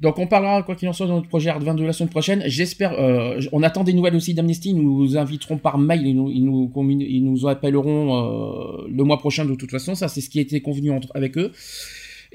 Donc 0.00 0.18
on 0.18 0.26
parlera 0.26 0.62
quoi 0.62 0.74
qu'il 0.74 0.88
en 0.88 0.92
soit 0.92 1.06
dans 1.06 1.16
notre 1.16 1.28
projet 1.28 1.50
Art 1.50 1.60
22 1.60 1.84
la 1.84 1.92
semaine 1.92 2.10
prochaine. 2.10 2.42
J'espère, 2.46 2.92
euh, 2.92 3.40
on 3.52 3.62
attend 3.62 3.84
des 3.84 3.92
nouvelles 3.92 4.16
aussi 4.16 4.34
d'Amnesty. 4.34 4.70
Ils 4.70 4.76
nous 4.76 5.16
inviteront 5.16 5.58
par 5.58 5.78
mail, 5.78 6.06
ils 6.06 6.14
nous, 6.14 6.30
ils 6.30 7.24
nous, 7.24 7.46
appelleront 7.46 8.82
euh, 8.82 8.86
le 8.90 9.04
mois 9.04 9.18
prochain 9.18 9.44
de 9.44 9.54
toute 9.54 9.70
façon. 9.70 9.94
Ça 9.94 10.08
c'est 10.08 10.20
ce 10.20 10.30
qui 10.30 10.38
a 10.38 10.42
été 10.42 10.60
convenu 10.60 10.92
avec 11.14 11.38
eux. 11.38 11.52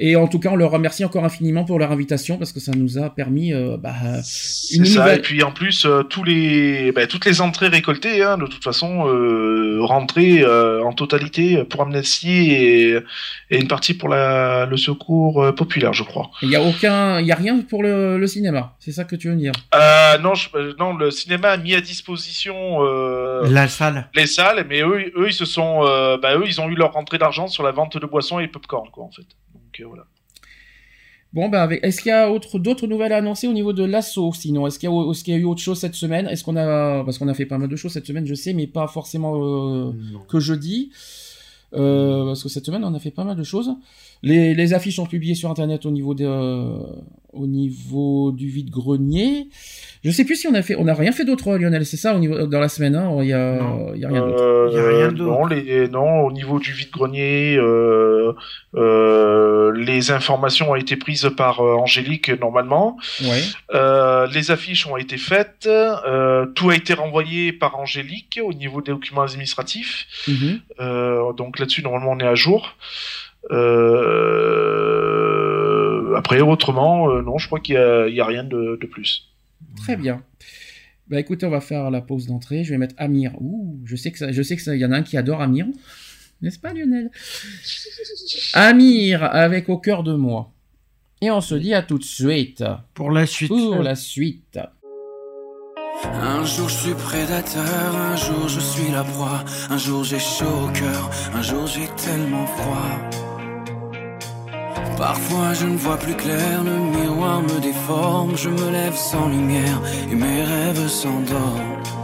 Et 0.04 0.16
en 0.16 0.28
tout 0.28 0.40
cas, 0.40 0.50
on 0.50 0.56
leur 0.56 0.72
remercie 0.72 1.06
encore 1.06 1.24
infiniment 1.26 1.64
pour 1.64 1.78
leur 1.78 1.92
invitation 1.92 2.38
parce 2.40 2.52
que 2.52 2.60
ça 2.60 2.72
nous 2.76 2.98
a 2.98 3.12
permis 3.12 3.54
euh, 3.54 3.78
bah, 3.78 3.94
C'est 4.24 4.78
une 4.78 4.86
ça. 4.86 5.02
nouvelle. 5.02 5.20
Et 5.20 5.22
puis 5.22 5.44
en 5.44 5.52
plus, 5.52 5.86
euh, 5.86 6.02
tous 6.02 6.24
les, 6.24 6.92
bah, 6.92 7.06
toutes 7.06 7.26
les 7.26 7.40
entrées 7.40 7.68
récoltées, 7.68 8.24
hein, 8.24 8.40
de 8.40 8.48
toute 8.48 8.64
façon, 8.64 9.08
euh, 9.08 9.78
rentrées 9.82 10.42
euh, 10.42 10.84
en 10.84 10.92
totalité 10.94 11.64
pour 11.66 11.84
Amnesty 11.84 12.52
et, 12.52 12.98
et 13.52 13.58
une 13.60 13.68
partie 13.68 13.94
pour 13.94 14.10
la, 14.10 14.66
le 14.66 14.76
secours 14.76 15.44
euh, 15.44 15.52
populaire, 15.52 15.94
je 15.94 16.04
crois. 16.04 16.32
Il 16.42 16.50
y 16.50 16.56
a 16.56 16.64
aucun, 16.64 17.20
il 17.20 17.28
y 17.28 17.32
a 17.32 17.36
rien 17.36 17.60
pour 17.60 17.84
le, 17.84 18.18
le 18.18 18.26
cinéma. 18.28 18.74
C'est 18.80 18.92
ça 18.92 19.04
que 19.04 19.16
tu 19.16 19.30
veux 19.30 19.36
dire? 19.36 19.52
Euh, 19.76 20.18
non, 20.18 20.34
je- 20.34 20.50
non, 20.80 20.96
le 20.96 21.12
cinéma 21.12 21.50
a 21.50 21.58
mis 21.58 21.76
à 21.76 21.82
disposition 21.82 22.56
euh, 22.84 23.44
La 23.52 23.68
salle. 23.68 24.10
les 24.16 24.26
salles, 24.26 24.66
mais 24.68 24.82
eux, 24.82 25.12
eux, 25.16 25.28
ils 25.28 25.34
se 25.34 25.46
sont, 25.46 25.82
euh, 25.86 26.18
bah, 26.18 26.36
eux, 26.38 26.44
ils 26.48 26.60
ont 26.60 26.70
eu 26.70 26.76
leur 26.76 26.94
rentrée 26.94 27.20
d'argent 27.20 27.48
sur 27.48 27.62
la 27.62 27.72
vente 27.72 27.98
de 27.98 28.06
boissons 28.08 28.40
et 28.40 28.48
popcorn, 28.48 28.90
quoi, 28.92 29.04
en 29.04 29.12
fait. 29.12 29.28
Donc 29.72 29.86
euh, 29.86 29.88
voilà. 29.88 30.08
Bon, 31.34 31.48
ben, 31.48 31.60
avec... 31.60 31.84
est-ce 31.84 32.02
qu'il 32.02 32.10
y 32.10 32.14
a 32.14 32.30
autre, 32.30 32.60
d'autres 32.60 32.88
nouvelles 32.88 33.14
à 33.14 33.18
annoncer 33.18 33.48
au 33.48 33.54
niveau 33.54 33.72
de 33.72 33.84
l'assaut 33.84 34.34
Sinon, 34.34 34.68
est-ce 34.68 34.78
qu'il 34.78 34.90
y, 34.90 35.34
a... 35.34 35.38
y 35.38 35.42
eu 35.42 35.46
autre 35.46 35.62
chose 35.62 35.80
cette 35.80 35.96
semaine? 35.96 36.28
Est-ce 36.28 36.44
qu'on 36.44 36.58
a, 36.58 37.04
parce 37.06 37.18
qu'on 37.18 37.30
a 37.30 37.34
fait 37.34 37.46
pas 37.46 37.58
mal 37.58 37.70
de 37.70 37.76
choses 37.78 37.94
cette 37.94 38.06
semaine, 38.06 38.26
je 38.26 38.34
sais, 38.34 38.54
mais 38.54 38.68
pas 38.68 38.88
forcément 38.88 39.42
euh, 39.42 39.94
que 40.28 40.40
jeudi. 40.40 40.92
Euh, 41.74 42.26
parce 42.26 42.44
que 42.44 42.50
cette 42.50 42.66
semaine, 42.66 42.84
on 42.84 42.94
a 42.94 43.00
fait 43.00 43.12
pas 43.12 43.24
mal 43.24 43.38
de 43.38 43.44
choses. 43.44 43.72
Les, 44.24 44.54
les 44.54 44.74
affiches 44.74 44.98
sont 44.98 45.06
publiées 45.08 45.36
sur 45.36 45.50
Internet 45.50 45.86
au 45.86 45.92
niveau 45.92 46.14
de, 46.14 46.26
au 47.34 47.48
niveau 47.48 48.32
du 48.32 48.48
vide-grenier. 48.50 49.48
Je 50.04 50.12
sais 50.12 50.26
plus 50.26 50.36
si 50.36 50.48
on 50.48 50.54
a 50.54 50.62
fait, 50.62 50.76
on 50.78 50.88
a 50.88 50.94
rien 50.94 51.12
fait 51.12 51.26
d'autre, 51.26 51.56
Lionel. 51.58 51.86
C'est 51.86 51.98
ça 51.98 52.16
au 52.16 52.20
niveau 52.20 52.46
dans 52.48 52.60
la 52.60 52.70
semaine. 52.70 52.96
Hein, 52.96 53.16
il 53.22 53.28
y 53.28 53.34
a, 53.34 53.56
Non. 53.60 53.92
il 53.96 54.02
y 54.02 54.06
a 54.06 54.10
rien 54.10 54.22
d'autre. 54.22 54.44
Euh, 54.44 54.68
Il 54.72 54.76
y 54.76 54.80
a 54.80 54.88
rien 54.98 55.12
d'autre. 55.12 55.32
Non, 55.40 55.46
les, 55.46 55.88
non, 55.90 56.22
au 56.22 56.32
niveau 56.32 56.60
du 56.60 56.72
vide-grenier, 56.72 57.56
euh, 57.58 58.34
euh, 58.76 59.72
les 59.76 60.12
informations 60.12 60.72
ont 60.72 60.76
été 60.76 60.96
prises 60.96 61.30
par 61.36 61.62
euh, 61.62 61.76
Angélique 61.76 62.30
normalement. 62.40 62.98
Ouais. 63.24 63.42
Euh, 63.74 64.28
les 64.34 64.52
affiches 64.52 64.86
ont 64.88 64.98
été 64.98 65.18
faites. 65.18 65.68
euh, 65.68 66.46
tout 66.56 66.70
a 66.70 66.76
été 66.76 66.94
renvoyé 66.94 67.54
par 67.54 67.78
Angélique 67.80 68.40
au 68.44 68.54
niveau 68.54 68.82
des 68.82 68.92
documents 68.92 69.22
administratifs. 69.24 70.06
Mhm. 70.28 70.60
Euh, 70.80 71.34
donc 71.34 71.60
là-dessus, 71.60 71.84
normalement, 71.84 72.12
on 72.12 72.20
est 72.20 72.28
à 72.28 72.36
jour. 72.36 72.76
Euh, 73.50 75.02
après, 76.16 76.42
autrement, 76.42 77.10
euh, 77.10 77.22
non, 77.22 77.38
je 77.38 77.48
crois 77.48 77.60
qu'il 77.60 77.76
y 77.76 77.78
a, 78.22 78.26
rien 78.26 78.44
de, 78.44 78.78
de 78.80 78.88
plus. 78.88 79.34
Très 79.78 79.96
bien. 79.96 80.22
Bah 81.08 81.20
écoutez, 81.20 81.46
on 81.46 81.50
va 81.50 81.62
faire 81.62 81.92
la 81.92 82.02
pause 82.02 82.28
d'entrée. 82.28 82.64
Je 82.64 82.70
vais 82.72 82.78
mettre 82.78 82.96
Amir. 82.98 83.34
Ouh, 83.42 83.80
je 83.84 83.96
sais 83.96 84.12
que 84.12 84.18
ça, 84.18 84.32
je 84.32 84.42
sais 84.42 84.56
que 84.56 84.62
ça, 84.62 84.76
y 84.76 84.86
en 84.86 84.92
a 84.92 84.98
un 84.98 85.04
qui 85.04 85.18
adore 85.18 85.42
Amir, 85.42 85.66
n'est-ce 86.42 86.60
pas 86.60 86.74
Lionel? 86.74 87.12
Amir 88.54 89.24
avec 89.24 89.68
au 89.68 89.78
cœur 89.78 90.04
de 90.04 90.14
moi. 90.14 90.54
Et 91.22 91.30
on 91.30 91.42
se 91.42 91.56
dit 91.56 91.74
à 91.74 91.82
tout 91.84 91.98
de 91.98 92.04
suite 92.04 92.64
Pour 92.94 93.12
la 93.12 93.26
suite. 93.26 93.50
pour 93.50 93.84
la 93.84 93.96
suite. 93.96 94.60
Un 96.04 96.44
jour 96.46 96.68
je 96.68 96.76
suis 96.76 96.94
prédateur, 96.94 97.96
un 97.96 98.16
jour 98.16 98.48
je 98.48 98.60
suis 98.60 98.92
la 98.92 99.04
proie, 99.04 99.44
un 99.70 99.78
jour 99.78 100.04
j'ai 100.04 100.18
chaud 100.18 100.46
au 100.46 100.72
cœur, 100.72 101.12
un 101.36 101.42
jour 101.44 101.68
j'ai 101.68 101.88
tellement 101.96 102.48
froid. 102.48 103.31
Parfois 104.98 105.54
je 105.54 105.66
ne 105.66 105.78
vois 105.78 105.98
plus 105.98 106.16
clair, 106.16 106.64
le 106.64 106.78
miroir 106.98 107.42
me 107.42 107.60
déforme, 107.60 108.36
je 108.38 108.50
me 108.50 108.72
lève 108.72 108.96
sans 108.96 109.28
lumière 109.30 109.82
et 110.12 110.16
mes 110.16 110.44
rêves 110.44 110.88
s'endorment. 110.88 112.01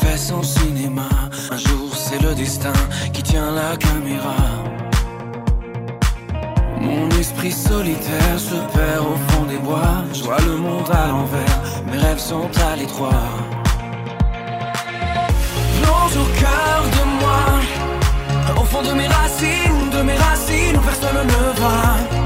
Fait 0.00 0.16
son 0.16 0.42
cinéma. 0.42 1.08
Un 1.50 1.58
jour 1.58 1.88
c'est 1.94 2.20
le 2.22 2.34
destin 2.34 2.72
qui 3.12 3.22
tient 3.22 3.50
la 3.52 3.76
caméra. 3.76 4.36
Mon 6.80 7.08
esprit 7.18 7.52
solitaire 7.52 8.38
se 8.38 8.58
perd 8.76 9.04
au 9.12 9.16
fond 9.28 9.44
des 9.44 9.58
bois. 9.58 10.04
Je 10.12 10.22
vois 10.22 10.40
le 10.46 10.56
monde 10.56 10.90
à 10.90 11.08
l'envers, 11.08 11.60
mes 11.90 11.98
rêves 11.98 12.18
sont 12.18 12.50
à 12.70 12.76
l'étroit. 12.76 13.28
Plonge 15.82 16.16
au 16.24 16.28
cœur 16.42 16.82
de 16.96 17.04
moi, 17.20 17.42
au 18.60 18.64
fond 18.64 18.82
de 18.82 18.92
mes 18.92 19.08
racines, 19.08 19.90
de 19.96 20.02
mes 20.02 20.16
racines 20.16 20.76
où 20.76 20.80
personne 20.80 21.26
ne 21.26 21.60
va. 21.60 22.25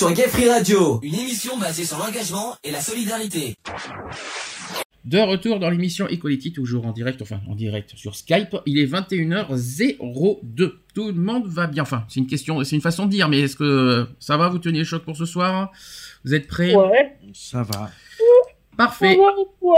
Sur 0.00 0.12
Gay 0.14 0.28
Free 0.28 0.48
Radio, 0.48 0.98
une 1.02 1.14
émission 1.14 1.58
basée 1.58 1.84
sur 1.84 1.98
l'engagement 1.98 2.56
et 2.64 2.70
la 2.70 2.80
solidarité. 2.80 3.54
De 5.04 5.18
retour 5.18 5.58
dans 5.58 5.68
l'émission 5.68 6.08
Equality, 6.08 6.54
toujours 6.54 6.86
en 6.86 6.92
direct, 6.92 7.20
enfin 7.20 7.42
en 7.46 7.54
direct 7.54 7.94
sur 7.96 8.16
Skype. 8.16 8.56
Il 8.64 8.78
est 8.78 8.86
21h02. 8.86 10.72
Tout 10.94 11.08
le 11.08 11.12
monde 11.12 11.46
va 11.48 11.66
bien. 11.66 11.82
Enfin, 11.82 12.06
c'est 12.08 12.18
une 12.18 12.26
question, 12.26 12.64
c'est 12.64 12.76
une 12.76 12.80
façon 12.80 13.04
de 13.04 13.10
dire, 13.10 13.28
mais 13.28 13.40
est-ce 13.40 13.56
que 13.56 14.06
ça 14.18 14.38
va? 14.38 14.48
Vous 14.48 14.58
tenez 14.58 14.78
le 14.78 14.84
choc 14.86 15.04
pour 15.04 15.18
ce 15.18 15.26
soir? 15.26 15.70
Vous 16.24 16.32
êtes 16.32 16.46
prêts? 16.46 16.74
Ouais. 16.74 17.18
Ça 17.34 17.62
va. 17.62 17.90
Parfait. 18.78 19.18
Ouais. 19.60 19.76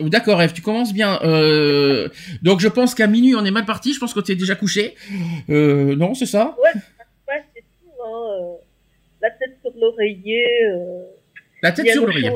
D'accord, 0.00 0.40
Eve, 0.40 0.54
tu 0.54 0.62
commences 0.62 0.94
bien. 0.94 1.20
Euh, 1.24 2.08
donc 2.40 2.60
je 2.60 2.68
pense 2.68 2.94
qu'à 2.94 3.06
minuit 3.06 3.34
on 3.34 3.44
est 3.44 3.50
mal 3.50 3.66
parti. 3.66 3.92
Je 3.92 3.98
pense 4.00 4.14
que 4.14 4.20
tu 4.20 4.32
es 4.32 4.36
déjà 4.36 4.54
couché. 4.54 4.94
Euh, 5.50 5.94
non, 5.94 6.14
c'est 6.14 6.24
ça? 6.24 6.56
Ouais, 6.64 6.80
c'est 7.54 7.60
tout. 7.60 7.90
Hein. 8.02 8.56
La 9.22 9.30
tête 9.30 9.56
sur 9.62 9.72
l'oreiller. 9.78 10.44
euh, 10.72 11.02
La 11.62 11.72
tête 11.72 11.88
sur 11.90 12.02
le 12.06 12.12
l'oreiller. 12.12 12.30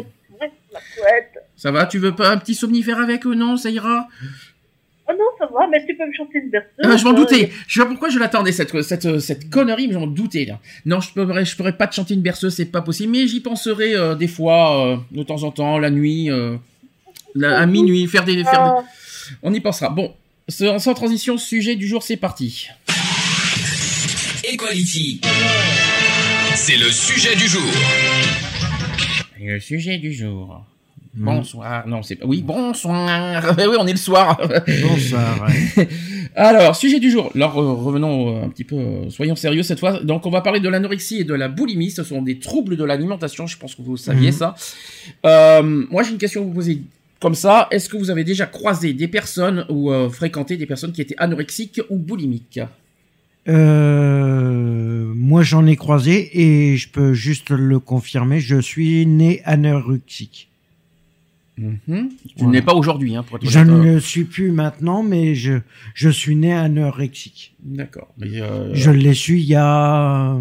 la 0.73 0.81
couette. 0.81 1.45
Ça 1.57 1.71
va 1.71 1.87
Tu 1.87 1.99
veux 1.99 2.15
pas 2.15 2.31
un 2.31 2.37
petit 2.39 2.55
somnifère 2.55 2.99
avec 2.99 3.25
ou 3.25 3.35
non 3.35 3.57
Ça 3.57 3.71
ira? 3.71 4.07
Oh 5.07 5.13
non, 5.13 5.25
ça 5.39 5.47
va, 5.53 5.67
mais 5.71 5.85
tu 5.87 5.95
peux 5.95 6.07
me 6.07 6.13
chanter 6.15 6.39
une 6.39 6.49
berceuse. 6.49 6.71
Ah, 6.83 6.97
je 6.97 7.05
m'en 7.05 7.11
hein, 7.11 7.15
doutais. 7.15 7.51
Je 7.69 7.75
sais 7.75 7.81
pas 7.81 7.87
pourquoi 7.91 8.09
je 8.09 8.19
l'attendais 8.19 8.53
cette 8.53 8.81
cette 8.83 9.21
cette 9.21 9.51
connerie, 9.51 9.87
mais 9.87 9.93
j'en 9.93 10.07
doutais 10.07 10.47
là. 10.47 10.59
Non, 10.87 11.01
je 11.01 11.13
pourrais 11.13 11.45
je 11.45 11.55
pourrais 11.57 11.77
pas 11.77 11.87
te 11.87 11.95
chanter 11.95 12.15
une 12.15 12.23
berceuse, 12.23 12.55
c'est 12.55 12.65
pas 12.65 12.81
possible. 12.81 13.13
Mais 13.13 13.27
j'y 13.27 13.41
penserai 13.41 13.95
euh, 13.95 14.15
des 14.15 14.29
fois, 14.29 14.93
euh, 14.93 14.97
de 15.11 15.23
temps 15.23 15.43
en 15.43 15.51
temps, 15.51 15.79
la 15.79 15.91
nuit, 15.91 16.31
euh, 16.31 16.57
la- 17.35 17.59
à 17.59 17.67
minuit, 17.67 18.07
faire 18.07 18.25
des, 18.25 18.33
faire 18.45 18.53
des- 18.53 18.71
Ah, 18.81 18.85
On 19.43 19.53
y 19.53 19.61
pensera. 19.61 19.91
Bon, 19.91 20.15
sans 20.49 20.79
sans 20.79 20.95
transition, 20.95 21.37
sujet 21.37 21.77
du 21.77 21.87
jour, 21.87 22.03
c'est 22.03 22.17
parti. 22.17 22.69
Equality. 24.51 25.21
C'est 26.55 26.77
le 26.77 26.91
sujet 26.91 27.35
du 27.37 27.47
jour. 27.47 27.63
Le 29.41 29.61
sujet 29.61 29.99
du 29.99 30.13
jour. 30.13 30.65
Bonsoir. 31.15 31.87
Non, 31.87 32.03
c'est 32.03 32.17
pas. 32.17 32.27
Oui, 32.27 32.43
bonsoir. 32.43 33.55
oui, 33.59 33.77
on 33.79 33.87
est 33.87 33.93
le 33.93 33.99
soir. 33.99 34.41
Bonsoir. 34.83 35.47
ouais. 35.77 35.89
Alors, 36.35 36.75
sujet 36.75 36.99
du 36.99 37.11
jour. 37.11 37.31
Alors, 37.35 37.59
euh, 37.61 37.73
revenons 37.75 38.37
euh, 38.37 38.45
un 38.45 38.49
petit 38.49 38.65
peu, 38.65 38.77
euh, 38.77 39.11
soyons 39.11 39.37
sérieux 39.37 39.63
cette 39.63 39.79
fois. 39.79 40.03
Donc, 40.03 40.27
on 40.27 40.31
va 40.31 40.41
parler 40.41 40.59
de 40.61 40.69
l'anorexie 40.69 41.21
et 41.21 41.25
de 41.25 41.35
la 41.35 41.49
boulimie. 41.49 41.91
Ce 41.91 42.03
sont 42.03 42.23
des 42.23 42.39
troubles 42.39 42.77
de 42.77 42.85
l'alimentation. 42.85 43.47
Je 43.47 43.57
pense 43.59 43.75
que 43.75 43.83
vous 43.83 43.97
saviez 43.97 44.31
Mhm. 44.31 44.37
ça. 44.37 44.55
Euh, 45.27 45.63
moi, 45.91 46.03
j'ai 46.03 46.11
une 46.13 46.19
question 46.19 46.41
à 46.43 46.45
vous 46.45 46.53
poser 46.53 46.83
comme 47.21 47.35
ça. 47.37 47.69
Est-ce 47.71 47.89
que 47.89 47.97
vous 47.97 48.11
avez 48.11 48.25
déjà 48.25 48.47
croisé 48.47 48.93
des 48.95 49.09
personnes 49.09 49.65
ou 49.69 49.93
euh, 49.93 50.09
fréquenté 50.11 50.57
des 50.57 50.67
personnes 50.67 50.93
qui 50.93 51.01
étaient 51.03 51.17
anorexiques 51.19 51.81
ou 51.91 51.97
boulimiques? 51.99 52.61
Euh, 53.49 55.13
moi, 55.15 55.43
j'en 55.43 55.67
ai 55.67 55.77
croisé 55.77 56.31
et 56.41 56.77
je 56.77 56.89
peux 56.89 57.13
juste 57.15 57.51
le 57.51 57.79
confirmer. 57.79 58.41
Je 58.41 58.61
suis 58.61 59.07
né 59.07 59.43
anorexique. 59.45 60.49
Mhm. 61.57 61.79
Tu 61.87 62.35
Voilà. 62.39 62.53
n'es 62.53 62.63
pas 62.63 62.75
aujourd'hui, 62.75 63.15
hein, 63.15 63.23
pour 63.23 63.37
être 63.37 63.49
Je 63.49 63.61
ne 63.61 63.81
le 63.81 64.01
suis 64.01 64.25
plus 64.25 64.51
maintenant, 64.51 65.03
mais 65.05 65.35
je, 65.37 65.61
je 65.95 66.09
suis 66.09 66.35
né 66.35 66.53
anorexique. 66.53 67.55
D'accord. 67.63 68.09
Euh, 68.23 68.71
Je 68.73 68.91
l'ai 68.91 69.15
su 69.15 69.39
il 69.39 69.45
y 69.45 69.55
a, 69.55 70.37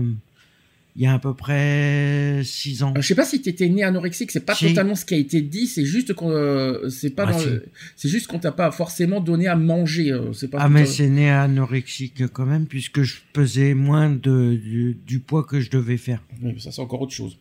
il 0.96 1.02
y 1.02 1.06
a 1.08 1.14
à 1.14 1.20
peu 1.20 1.34
près 1.34 2.42
6 2.44 2.84
ans. 2.84 2.94
Euh, 2.96 3.02
Je 3.02 3.08
sais 3.08 3.16
pas 3.16 3.26
si 3.26 3.42
tu 3.42 3.50
étais 3.50 3.68
né 3.70 3.82
anorexique, 3.84 4.30
c'est 4.32 4.46
pas 4.46 4.54
Si. 4.54 4.68
totalement 4.68 4.94
ce 4.96 5.06
qui 5.06 5.16
a 5.16 5.18
été 5.18 5.42
dit, 5.42 5.66
c'est 5.68 5.86
juste 5.86 6.14
qu'on 6.14 6.30
euh, 6.30 6.88
c'est 6.90 7.10
pas 7.10 7.26
Ah, 7.28 7.32
dans 7.32 7.40
si. 7.40 7.46
le- 7.48 7.66
c'est 7.96 8.10
juste 8.10 8.28
qu'on 8.28 8.38
t'a 8.40 8.52
pas 8.52 8.72
forcément 8.72 9.20
donné 9.20 9.48
à 9.48 9.56
manger, 9.56 10.12
euh, 10.12 10.34
c'est 10.34 10.50
pas 10.50 10.60
Ah, 10.62 10.70
mais 10.70 10.82
à- 10.82 10.86
c'est 10.86 11.10
né 11.10 11.30
anorexique 11.32 12.28
quand 12.32 12.46
même, 12.46 12.68
puisque 12.68 13.02
je 13.02 13.16
pesais 13.34 13.74
moins 13.74 14.10
de, 14.12 14.54
du, 14.56 14.96
du 15.08 15.20
poids 15.20 15.44
que 15.44 15.60
je 15.60 15.70
devais 15.72 15.98
faire. 15.98 16.22
Oui, 16.44 16.52
mais 16.54 16.60
ça 16.60 16.72
c'est 16.72 16.82
encore 16.82 17.02
autre 17.02 17.14
chose. 17.14 17.38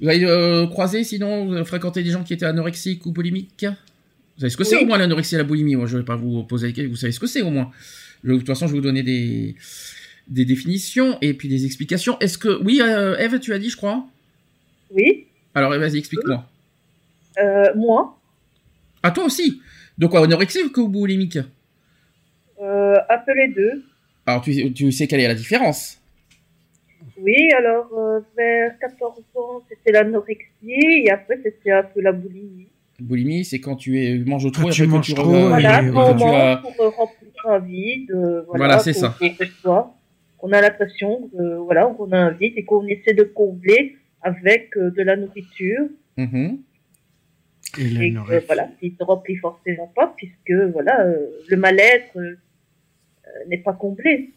Vous 0.00 0.08
avez 0.08 0.24
euh, 0.26 0.66
croisé 0.66 1.04
sinon 1.04 1.46
vous 1.46 1.54
avez 1.54 1.64
fréquenté 1.64 2.02
des 2.02 2.10
gens 2.10 2.22
qui 2.22 2.32
étaient 2.34 2.44
anorexiques 2.46 3.04
ou 3.06 3.12
boulimiques 3.12 3.64
Vous 4.36 4.40
savez 4.42 4.50
ce 4.50 4.56
que 4.56 4.62
c'est 4.64 4.76
au 4.80 4.86
moins 4.86 4.96
l'anorexie 4.98 5.34
et 5.34 5.38
la 5.38 5.44
boulimie? 5.44 5.74
Moi 5.74 5.86
je 5.86 5.96
vais 5.96 6.04
pas 6.04 6.14
vous 6.16 6.44
poser 6.44 6.66
la 6.68 6.72
question, 6.72 6.90
vous 6.90 6.96
savez 6.96 7.12
ce 7.12 7.18
que 7.18 7.26
c'est 7.26 7.42
au 7.42 7.50
moins. 7.50 7.70
Je- 8.22 8.32
de 8.32 8.36
toute 8.38 8.46
façon 8.46 8.66
je 8.66 8.72
vais 8.72 8.78
vous 8.78 8.84
donner 8.84 9.02
des 9.02 9.56
des 10.28 10.44
définitions 10.44 11.18
et 11.20 11.34
puis 11.34 11.48
des 11.48 11.64
explications. 11.64 12.18
Est-ce 12.20 12.38
que 12.38 12.62
oui 12.62 12.80
euh, 12.82 13.16
Eve 13.18 13.38
tu 13.40 13.52
as 13.52 13.58
dit 13.58 13.70
je 13.70 13.76
crois 13.76 14.04
Oui, 14.90 15.26
Alors 15.54 15.70
vas-y 15.78 15.98
explique-moi. 15.98 16.44
euh, 17.40 17.74
moi, 17.74 18.18
Ah 19.02 19.10
toi 19.10 19.24
aussi 19.24 19.60
Donc 19.96 20.10
quoi, 20.10 20.24
anorexique 20.24 20.76
ou 20.76 20.88
boulimique? 20.88 21.38
Euh, 22.60 22.96
un 23.08 23.18
peu 23.18 23.34
les 23.34 23.48
deux. 23.48 23.84
Alors 24.26 24.42
tu, 24.42 24.72
tu 24.72 24.92
sais 24.92 25.06
quelle 25.06 25.20
est 25.20 25.28
la 25.28 25.34
différence? 25.34 25.98
Oui, 27.16 27.50
alors 27.56 27.88
euh, 27.96 28.20
vers 28.36 28.78
14 28.78 29.18
ans, 29.36 29.62
c'était 29.68 29.92
l'anorexie 29.92 30.44
et 31.04 31.10
après, 31.10 31.38
c'était 31.42 31.70
un 31.72 31.82
peu 31.82 32.00
la 32.00 32.12
boulimie. 32.12 32.68
Boulimie, 33.00 33.44
c'est 33.44 33.60
quand 33.60 33.76
tu 33.76 34.02
es, 34.04 34.18
manges 34.18 34.50
trop 34.52 34.62
Quand 34.64 34.68
et 34.68 34.72
tu 34.72 34.86
manges 34.86 35.06
tu 35.06 35.14
trop, 35.14 35.48
Voilà, 35.48 35.80
oui, 35.82 35.90
quand 35.92 36.14
tu 36.16 36.24
as- 36.24 36.56
pour 36.58 36.80
euh, 36.80 36.88
remplir 36.90 37.30
un 37.44 37.58
vide, 37.60 38.10
euh, 38.10 38.42
voilà, 38.42 38.64
Voilà, 38.66 38.78
c'est 38.80 38.92
ça. 38.92 39.16
Qu'on 40.38 40.52
a 40.52 40.60
l'impression 40.60 41.28
que, 41.28 41.56
voilà, 41.58 41.86
qu'on 41.96 42.10
a 42.12 42.18
un 42.18 42.30
vide 42.30 42.54
et 42.56 42.64
qu'on 42.64 42.86
essaie 42.86 43.14
de 43.14 43.24
combler 43.24 43.96
avec 44.22 44.76
euh, 44.76 44.90
de 44.90 45.02
la 45.02 45.16
nourriture 45.16 45.84
Mhm. 46.16 46.58
Et 47.78 47.82
et 47.84 47.88
que, 47.90 47.94
l'anorexie. 47.98 48.46
voilà, 48.46 48.68
qui 48.80 48.94
ne 48.98 49.04
remplit 49.04 49.36
forcément 49.36 49.92
pas 49.94 50.12
puisque 50.16 50.52
voilà, 50.72 51.04
euh, 51.06 51.26
le 51.48 51.56
mal-être 51.56 52.16
euh, 52.16 52.30
euh, 53.26 53.30
n'est 53.48 53.58
pas 53.58 53.72
comblé. 53.74 54.30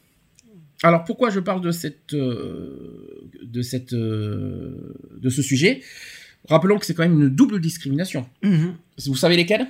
Alors 0.83 1.03
pourquoi 1.05 1.29
je 1.29 1.39
parle 1.39 1.61
de 1.61 1.71
cette, 1.71 2.13
euh, 2.13 3.29
de 3.43 3.61
cette, 3.61 3.93
euh, 3.93 4.95
de 5.17 5.29
ce 5.29 5.41
sujet? 5.41 5.81
Rappelons 6.49 6.77
que 6.77 6.85
c'est 6.85 6.93
quand 6.95 7.03
même 7.03 7.19
une 7.21 7.29
double 7.29 7.59
discrimination. 7.61 8.27
Mhm. 8.43 8.75
Vous 9.07 9.15
savez 9.15 9.37
lesquelles? 9.37 9.67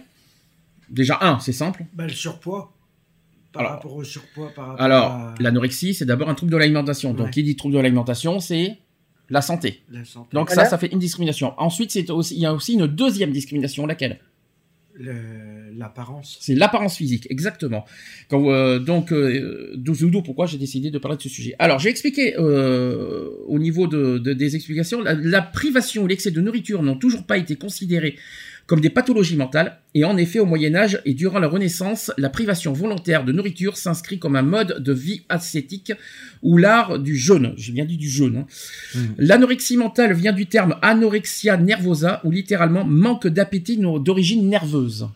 Déjà 0.89 1.17
un, 1.21 1.39
c'est 1.39 1.53
simple. 1.53 1.83
Bah, 1.93 2.03
le 2.07 2.13
surpoids. 2.13 2.73
Par 3.53 3.61
Alors- 3.63 3.73
rapport 3.73 3.95
au 3.95 4.03
surpoids, 4.03 4.49
par 4.55 4.67
rapport 4.67 4.81
Alors 4.85 5.11
à 5.11 5.35
l'anorexie, 5.39 5.93
c'est 5.93 6.05
d'abord 6.05 6.29
un 6.29 6.35
trouble 6.35 6.51
de 6.51 6.57
l'alimentation. 6.57 7.13
Donc 7.13 7.31
qui 7.31 7.43
dit 7.43 7.55
trouble 7.55 7.73
de 7.75 7.79
l'alimentation, 7.79 8.39
c'est 8.39 8.77
la 9.29 9.41
santé. 9.41 9.81
la 9.89 10.03
santé. 10.05 10.29
Donc 10.33 10.47
Voilà. 10.49 10.63
ça, 10.65 10.69
ça 10.71 10.77
fait 10.77 10.87
une 10.91 10.99
discrimination. 10.99 11.53
Ensuite, 11.57 11.91
c'est 11.91 12.09
aussi, 12.09 12.35
il 12.35 12.41
y 12.41 12.45
a 12.45 12.53
aussi 12.53 12.73
une 12.73 12.87
deuxième 12.87 13.31
discrimination, 13.31 13.85
laquelle? 13.85 14.19
Le- 14.93 15.71
L'apparence. 15.77 16.37
C'est 16.41 16.53
l'apparence 16.53 16.97
physique, 16.97 17.25
exactement. 17.29 17.85
Quand, 18.29 18.51
euh, 18.51 18.77
donc, 18.77 19.13
euh, 19.13 19.71
d'où 19.77 19.93
d'où 19.95 20.21
pourquoi 20.21 20.45
j'ai 20.45 20.57
décidé 20.57 20.91
de 20.91 20.97
parler 20.97 21.15
de 21.17 21.21
ce 21.23 21.29
sujet. 21.29 21.55
Alors, 21.59 21.79
j'ai 21.79 21.87
expliqué 21.89 22.35
euh, 22.37 23.29
au 23.47 23.57
niveau 23.57 23.87
de, 23.87 24.17
de- 24.17 24.33
des 24.33 24.55
explications, 24.57 25.01
la, 25.01 25.13
la 25.13 25.41
privation 25.41 26.03
ou 26.03 26.07
l'excès 26.07 26.29
de 26.29 26.41
nourriture 26.41 26.83
n'ont 26.83 26.97
toujours 26.97 27.23
pas 27.23 27.37
été 27.37 27.55
considérés 27.55 28.17
comme 28.71 28.79
des 28.79 28.89
pathologies 28.89 29.35
mentales, 29.35 29.81
et 29.95 30.05
en 30.05 30.15
effet, 30.15 30.39
au 30.39 30.45
Moyen 30.45 30.75
Âge 30.75 31.01
et 31.03 31.13
durant 31.13 31.39
la 31.39 31.49
Renaissance, 31.49 32.09
la 32.17 32.29
privation 32.29 32.71
volontaire 32.71 33.25
de 33.25 33.33
nourriture 33.33 33.75
s'inscrit 33.75 34.17
comme 34.17 34.37
un 34.37 34.43
mode 34.43 34.81
de 34.81 34.93
vie 34.93 35.23
ascétique 35.27 35.91
ou 36.41 36.55
l'art 36.55 36.97
du 36.97 37.17
jeûne. 37.17 37.53
J'ai 37.57 37.73
bien 37.73 37.83
dit 37.83 37.97
du 37.97 38.07
jeûne. 38.09 38.37
hein. 38.37 38.45
Mhm. 38.95 39.15
L'anorexie 39.17 39.75
mentale 39.75 40.13
vient 40.13 40.31
du 40.31 40.45
terme 40.45 40.77
anorexia 40.81 41.57
nervosa, 41.57 42.21
ou 42.23 42.31
littéralement 42.31 42.85
manque 42.85 43.27
d'appétit 43.27 43.75
d'origine 43.77 44.47
nerveuse. 44.47 45.09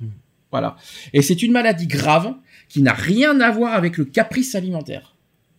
Mhm. 0.00 0.10
Voilà. 0.52 0.76
Et 1.12 1.20
c'est 1.22 1.42
une 1.42 1.50
maladie 1.50 1.88
grave 1.88 2.34
qui 2.68 2.80
n'a 2.80 2.92
rien 2.92 3.40
à 3.40 3.50
voir 3.50 3.74
avec 3.74 3.96
le 3.98 4.04
caprice 4.04 4.54
alimentaire. 4.54 5.16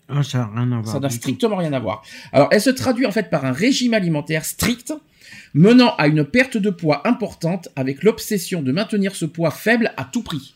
Ah, 0.08 0.24
ça 0.24 0.38
n'a 0.38 0.48
rien 0.56 0.71
à 0.71 0.80
voir. 0.80 0.88
Ça 0.88 1.00
n'a 1.02 1.10
du 1.10 1.15
tout. 1.15 1.19
strictement 1.21 1.58
rien 1.58 1.74
à 1.74 1.80
voir. 1.80 2.02
Alors, 2.32 2.48
elle 2.52 2.62
se 2.62 2.69
traduit 2.69 3.06
en 3.06 3.12
fait 3.12 3.30
par 3.30 3.43
un 3.43 3.52
régime 3.52 3.93
alimentaire 3.93 4.45
strict, 4.45 4.93
menant 5.54 5.96
à 5.96 6.08
une 6.08 6.26
perte 6.26 6.58
de 6.58 6.70
poids 6.70 7.08
importante 7.08 7.70
avec 7.76 8.04
l'obsession 8.04 8.62
de 8.62 8.72
maintenir 8.72 9.16
ce 9.16 9.26
poids 9.26 9.52
faible 9.52 9.94
à 9.98 10.06
tout 10.06 10.24
prix. 10.24 10.56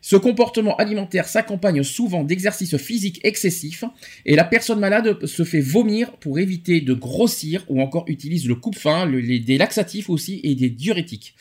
Ce 0.00 0.16
comportement 0.16 0.76
alimentaire 0.76 1.28
s'accompagne 1.28 1.82
souvent 1.82 2.24
d'exercices 2.24 2.76
physiques 2.76 3.20
excessifs 3.24 3.84
et 4.24 4.34
la 4.34 4.44
personne 4.44 4.80
malade 4.80 5.26
se 5.26 5.44
fait 5.44 5.60
vomir 5.60 6.12
pour 6.12 6.38
éviter 6.38 6.80
de 6.80 6.94
grossir 6.94 7.64
ou 7.68 7.80
encore 7.82 8.04
utilise 8.06 8.46
le 8.48 8.54
coupe-faim, 8.54 9.10
des 9.10 9.58
laxatifs 9.58 10.08
aussi 10.08 10.40
et 10.44 10.54
des 10.54 10.70
diurétiques. 10.70 11.34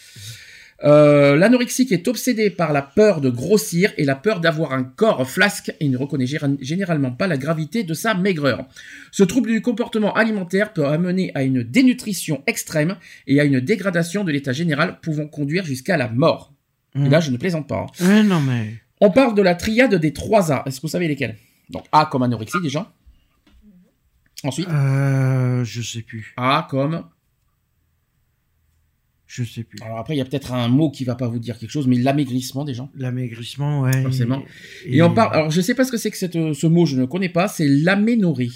Euh, 0.85 1.35
L'anorexique 1.35 1.91
est 1.91 2.07
obsédé 2.07 2.49
par 2.49 2.71
la 2.71 2.81
peur 2.81 3.19
de 3.19 3.29
grossir 3.29 3.91
et 3.97 4.05
la 4.05 4.15
peur 4.15 4.39
d'avoir 4.39 4.71
un 4.71 4.83
corps 4.83 5.29
flasque 5.29 5.73
et 5.81 5.89
ne 5.89 5.97
reconnaît 5.97 6.25
généralement 6.61 7.11
pas 7.11 7.27
la 7.27 7.35
gravité 7.37 7.83
de 7.83 7.93
sa 7.93 8.13
maigreur. 8.13 8.65
Ce 9.11 9.23
trouble 9.23 9.49
du 9.49 9.61
comportement 9.61 10.13
alimentaire 10.13 10.71
peut 10.71 10.85
amener 10.85 11.31
à 11.35 11.43
une 11.43 11.63
dénutrition 11.63 12.43
extrême 12.47 12.95
et 13.27 13.41
à 13.41 13.43
une 13.43 13.59
dégradation 13.59 14.23
de 14.23 14.31
l'état 14.31 14.53
général 14.53 14.99
pouvant 15.01 15.27
conduire 15.27 15.65
jusqu'à 15.65 15.97
la 15.97 16.07
mort. 16.07 16.53
Et 16.95 17.09
là, 17.09 17.19
je 17.19 17.29
ne 17.31 17.37
plaisante 17.37 17.67
pas. 17.67 17.85
hein. 18.01 18.05
Ouais, 18.07 18.23
non, 18.23 18.39
mais. 18.39 18.73
On 19.01 19.11
parle 19.11 19.35
de 19.35 19.41
la 19.41 19.55
triade 19.55 19.95
des 19.95 20.11
trois 20.13 20.51
A. 20.51 20.63
Est-ce 20.65 20.77
que 20.77 20.83
vous 20.83 20.87
savez 20.87 21.07
lesquels 21.07 21.35
Donc 21.69 21.85
A 21.91 22.05
comme 22.11 22.23
anorexie 22.23 22.57
déjà. 22.63 22.91
Ensuite, 24.43 24.67
Euh, 24.69 25.63
je 25.65 25.81
sais 25.81 26.01
plus. 26.01 26.33
A 26.37 26.67
comme. 26.69 27.03
Je 29.29 29.43
sais 29.43 29.63
plus. 29.63 29.77
Alors 29.83 29.99
après, 29.99 30.15
il 30.15 30.17
y 30.17 30.21
a 30.21 30.25
peut-être 30.25 30.53
un 30.53 30.67
mot 30.69 30.89
qui 30.89 31.05
va 31.05 31.13
pas 31.13 31.27
vous 31.27 31.37
dire 31.37 31.59
quelque 31.59 31.69
chose, 31.69 31.85
mais 31.87 31.97
l'amaigrissement 31.97 32.65
déjà. 32.65 32.89
L'amaigrissement, 32.95 33.81
ouais. 33.81 34.01
Forcément. 34.01 34.41
Et, 34.85 35.03
on 35.03 35.13
parle. 35.13 35.35
Alors 35.35 35.51
je 35.51 35.61
sais 35.61 35.75
pas 35.75 35.85
ce 35.85 35.91
que 35.91 35.97
c'est 35.97 36.09
que 36.09 36.17
cette, 36.17 36.35
euh, 36.35 36.55
ce 36.55 36.65
mot, 36.65 36.87
je 36.87 36.99
ne 36.99 37.05
connais 37.05 37.29
pas. 37.29 37.47
C'est 37.47 37.67
l'aménorrhée. 37.67 38.49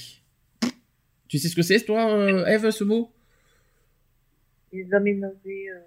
Tu 1.27 1.37
sais 1.37 1.47
ce 1.47 1.55
que 1.55 1.61
c'est, 1.61 1.79
toi, 1.81 2.11
euh, 2.11 2.47
Eve, 2.47 2.71
ce 2.71 2.83
mot? 2.83 3.11
Les 4.71 4.91
aménorrhées, 4.91 5.69
euh, 5.75 5.79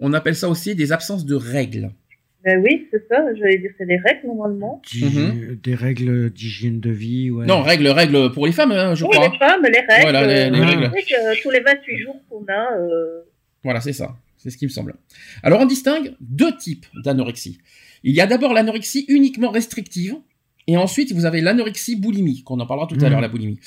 On 0.00 0.12
appelle 0.12 0.34
ça 0.34 0.48
aussi 0.48 0.74
des 0.74 0.90
absences 0.90 1.24
de 1.24 1.36
règles. 1.36 1.92
Ben 2.46 2.62
oui, 2.64 2.86
c'est 2.92 3.06
ça, 3.08 3.26
j'allais 3.34 3.58
dire 3.58 3.72
c'est 3.76 3.86
des 3.86 3.96
règles 3.96 4.28
normalement. 4.28 4.80
D'hy- 4.90 5.56
Des 5.62 5.74
règles 5.74 6.30
d'hygiène 6.30 6.78
de 6.80 6.90
vie, 6.90 7.30
ouais. 7.30 7.42
Mhm. 7.42 7.48
Non, 7.48 7.60
règles, 7.62 7.88
règles 7.88 8.30
pour 8.32 8.46
les 8.46 8.52
femmes, 8.52 8.70
hein, 8.70 8.94
je 8.94 9.04
oui, 9.04 9.10
crois. 9.10 9.28
les 9.28 9.36
femmes, 9.38 9.62
les 9.64 9.80
règles. 9.80 10.02
Voilà, 10.02 10.26
les- 10.26 10.50
les 10.50 10.60
euh, 10.60 10.64
règles. 10.64 10.90
que, 10.92 11.32
euh, 11.32 11.34
tous 11.42 11.50
les 11.50 11.60
28 11.60 11.98
jours 11.98 12.16
qu'on 12.30 12.44
a, 12.48 12.78
euh, 12.78 13.22
Voilà, 13.64 13.80
c'est 13.80 13.92
ça. 13.92 14.14
C'est 14.38 14.50
ce 14.50 14.56
qui 14.56 14.64
me 14.66 14.70
semble. 14.70 14.94
Alors, 15.42 15.60
on 15.60 15.66
distingue 15.66 16.14
deux 16.20 16.56
types 16.56 16.86
d'anorexie. 17.04 17.58
Il 18.04 18.14
y 18.14 18.20
a 18.20 18.26
d'abord 18.28 18.54
l'anorexie 18.54 19.04
uniquement 19.08 19.50
restrictive. 19.50 20.14
Et 20.68 20.76
ensuite, 20.76 21.12
vous 21.12 21.26
avez 21.26 21.40
l'anorexie 21.40 21.94
boulimie, 21.94 22.42
qu'on 22.42 22.58
en 22.58 22.66
parlera 22.66 22.88
tout 22.88 22.96
à 22.96 23.04
Mhm. 23.04 23.10
l'heure, 23.10 23.20
la 23.20 23.28
boulimie. 23.28 23.58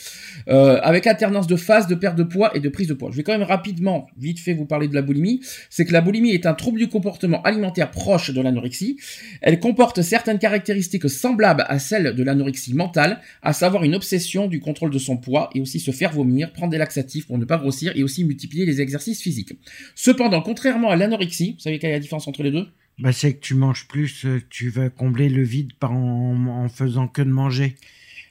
Euh, 0.49 0.79
avec 0.81 1.07
alternance 1.07 1.47
de 1.47 1.55
phase 1.55 1.88
de 1.88 1.95
perte 1.95 2.17
de 2.17 2.23
poids 2.23 2.51
et 2.55 2.59
de 2.59 2.67
prise 2.67 2.88
de 2.88 2.93
poids. 2.93 3.09
Je 3.12 3.15
vais 3.17 3.23
quand 3.23 3.31
même 3.31 3.47
rapidement, 3.47 4.07
vite 4.17 4.39
fait, 4.39 4.53
vous 4.53 4.65
parler 4.65 4.88
de 4.89 4.95
la 4.95 5.01
boulimie. 5.01 5.39
C'est 5.69 5.85
que 5.85 5.93
la 5.93 6.01
boulimie 6.01 6.31
est 6.31 6.45
un 6.45 6.53
trouble 6.53 6.77
du 6.79 6.88
comportement 6.89 7.41
alimentaire 7.43 7.89
proche 7.89 8.31
de 8.31 8.41
l'anorexie. 8.41 8.97
Elle 9.41 9.59
comporte 9.59 10.01
certaines 10.01 10.39
caractéristiques 10.39 11.09
semblables 11.09 11.63
à 11.67 11.79
celles 11.79 12.15
de 12.15 12.23
l'anorexie 12.23 12.73
mentale, 12.73 13.21
à 13.41 13.53
savoir 13.53 13.83
une 13.85 13.95
obsession 13.95 14.47
du 14.47 14.59
contrôle 14.59 14.91
de 14.91 14.99
son 14.99 15.15
poids 15.15 15.49
et 15.55 15.62
aussi 15.62 15.79
se 15.79 15.91
faire 15.91 16.12
vomir, 16.12 16.51
prendre 16.51 16.71
des 16.71 16.77
laxatifs 16.77 17.27
pour 17.27 17.38
ne 17.38 17.45
pas 17.45 17.57
grossir 17.57 17.93
et 17.95 18.03
aussi 18.03 18.25
multiplier 18.25 18.65
les 18.65 18.81
exercices 18.81 19.21
physiques. 19.21 19.53
Cependant, 19.95 20.41
contrairement 20.41 20.89
à 20.89 20.97
l'anorexie, 20.97 21.53
vous 21.53 21.59
savez 21.59 21.79
quelle 21.79 21.91
est 21.91 21.93
la 21.93 21.99
différence 21.99 22.27
entre 22.27 22.43
les 22.43 22.51
deux? 22.51 22.65
Bah, 22.99 23.13
c'est 23.13 23.33
que 23.35 23.39
tu 23.39 23.55
manges 23.55 23.88
plus, 23.88 24.25
euh, 24.25 24.41
tu 24.49 24.69
vas 24.69 24.89
combler 24.89 25.29
le 25.29 25.41
vide 25.41 25.73
par 25.73 25.93
en, 25.93 26.35
en 26.47 26.69
faisant 26.69 27.07
que 27.07 27.21
de 27.21 27.29
manger. 27.29 27.75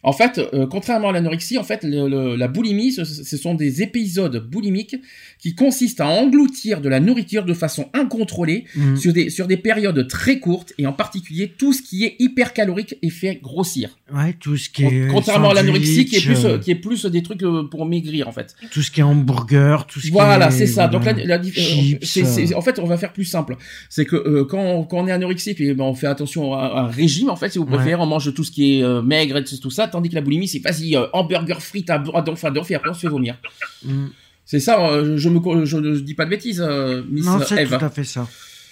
En 0.05 0.13
fait, 0.13 0.39
euh, 0.55 0.67
contrairement 0.67 1.09
à 1.09 1.13
l'anorexie, 1.13 1.59
en 1.59 1.65
fait, 1.65 1.83
le- 1.83 2.09
le- 2.09 2.37
la 2.37 2.47
boulimie, 2.49 2.93
ce, 2.93 3.05
ce 3.05 3.37
sont 3.37 3.55
des 3.55 3.83
épisodes 3.83 4.37
boulimiques 4.49 4.97
qui 5.41 5.55
consistent 5.57 6.01
à 6.01 6.07
engloutir 6.07 6.81
de 6.81 6.89
la 6.89 7.01
nourriture 7.01 7.45
de 7.45 7.53
façon 7.55 7.89
incontrôlée 7.95 8.65
Mhm. 8.77 8.97
sur, 8.97 9.13
des, 9.13 9.29
sur 9.31 9.47
des 9.49 9.57
périodes 9.57 10.07
très 10.09 10.39
courtes 10.39 10.73
et 10.79 10.87
en 10.87 10.93
particulier 10.93 11.53
tout 11.59 11.73
ce 11.73 11.83
qui 11.83 12.05
est 12.05 12.15
hypercalorique 12.21 12.97
et 13.03 13.11
fait 13.11 13.41
grossir. 13.43 13.99
Ouais, 14.15 14.35
tout 14.39 14.57
ce 14.57 14.71
qui 14.71 14.85
est. 14.85 15.09
Contrairement 15.09 15.51
à 15.51 15.55
l'anorexie 15.55 16.05
qui 16.07 16.17
est 16.17 16.21
plus 16.25 16.45
euh, 16.45 16.59
qui 16.59 16.71
est 16.71 16.75
plus 16.77 17.05
des 17.07 17.23
trucs 17.23 17.43
euh, 17.43 17.65
pour 17.65 17.85
maigrir 17.85 18.29
en 18.29 18.33
fait. 18.33 18.55
Tout 18.71 18.83
ce 18.83 18.91
qui 18.91 19.01
est 19.01 19.03
hamburger, 19.03 19.87
tout 19.87 19.99
ce 20.01 20.07
qui 20.07 20.13
Voilà, 20.13 20.49
est. 20.49 20.51
c'est 20.53 20.67
ça. 20.67 20.87
Donc 20.89 21.05
la, 21.05 21.13
voilà, 21.13 21.39
la 21.39 22.57
en 22.57 22.61
fait, 22.63 22.79
on 22.79 22.87
va 22.87 22.97
faire 22.97 23.13
plus 23.13 23.25
simple. 23.25 23.57
C'est 23.89 24.05
que 24.05 24.17
euh, 24.17 24.45
quand, 24.45 24.85
quand 24.85 24.99
on 24.99 25.07
est 25.09 25.13
anorexique, 25.13 25.61
et 25.61 25.75
ben, 25.75 25.85
on 25.85 25.95
fait 25.95 26.07
attention 26.07 26.55
à, 26.55 26.81
un 26.83 26.87
régime. 26.87 27.31
En 27.31 27.37
fait, 27.37 27.51
si 27.51 27.59
vous 27.59 27.65
Ouais. 27.65 27.75
préférez, 27.77 28.01
on 28.01 28.07
mange 28.07 28.33
tout 28.33 28.45
ce 28.45 28.51
qui 28.51 28.79
est 28.81 29.03
maigre 29.03 29.37
et 29.39 29.45
tout 29.45 29.71
ça, 29.71 29.88
tandis 29.89 30.09
que 30.11 30.15
la 30.15 30.21
boulimie, 30.21 30.47
c'est 30.49 30.59
vas-y 30.61 30.97
euh, 30.97 31.07
hamburger 31.13 31.61
frites 31.61 31.91
à 31.91 32.03
à 32.15 32.23
donf 32.23 32.45
et 32.71 32.75
après 32.75 32.91
on 32.91 32.95
se 32.95 33.01
fait 33.01 33.09
vomir. 33.09 33.37
mhm. 33.85 34.11
C'est 34.45 34.61
ça. 34.61 34.81
euh, 34.91 35.17
je 35.19 35.29
me 35.29 35.41
co- 35.41 35.65
je 35.67 35.77
ne 35.77 35.99
dis 35.99 36.15
pas 36.15 36.25
de 36.25 36.31
bêtises, 36.31 36.61
euh, 36.67 37.03
Miss 37.09 37.27
Non, 37.27 37.39
c'est 37.47 37.63
Eve. 37.63 37.77
tout 37.79 37.85
à 37.85 37.91
fait 37.91 38.05
ça. 38.05 38.27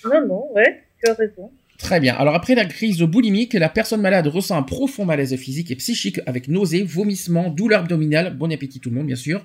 Non, 0.05 0.26
non, 0.26 0.52
ouais, 0.55 0.85
tu 1.05 1.11
as 1.11 1.14
raison. 1.14 1.50
Très 1.79 2.01
bien. 2.01 2.15
Alors 2.15 2.35
après 2.35 2.55
la 2.55 2.65
crise 2.65 2.99
boulimique, 3.03 3.53
la 3.53 3.69
personne 3.69 4.01
malade 4.01 4.27
ressent 4.27 4.57
un 4.57 4.62
profond 4.62 5.05
malaise 5.05 5.37
physique 5.37 5.71
et 5.71 5.77
psychique 5.77 6.21
avec 6.27 6.49
nausées, 6.49 6.83
vomissements, 6.83 7.51
douleurs 7.51 7.81
abdominales, 7.81 8.37
bon 8.37 8.51
appétit 8.53 8.81
tout 8.81 8.91
le 8.91 8.97
monde 8.97 9.07
bien 9.07 9.17
sûr, 9.17 9.45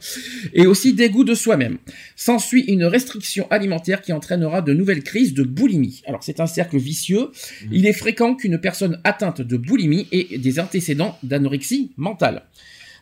et 0.54 0.66
aussi 0.66 0.94
dégoût 0.94 1.24
de 1.24 1.36
soi-même. 1.36 1.78
S'ensuit 2.16 2.62
une 2.62 2.86
restriction 2.86 3.48
alimentaire 3.50 4.02
qui 4.02 4.14
entraînera 4.14 4.62
de 4.62 4.74
nouvelles 4.74 5.04
crises 5.04 5.34
de 5.34 5.44
boulimie. 5.44 6.02
Alors 6.06 6.24
c'est 6.24 6.40
un 6.40 6.48
cercle 6.48 6.78
vicieux. 6.78 7.32
Il 7.72 7.86
est 7.86 7.94
fréquent 7.94 8.36
qu'une 8.36 8.60
personne 8.60 9.00
atteinte 9.04 9.42
de 9.42 9.58
boulimie 9.58 10.08
ait 10.12 10.38
des 10.38 10.60
antécédents 10.60 11.18
d'anorexie 11.24 11.92
mentale. 11.98 12.44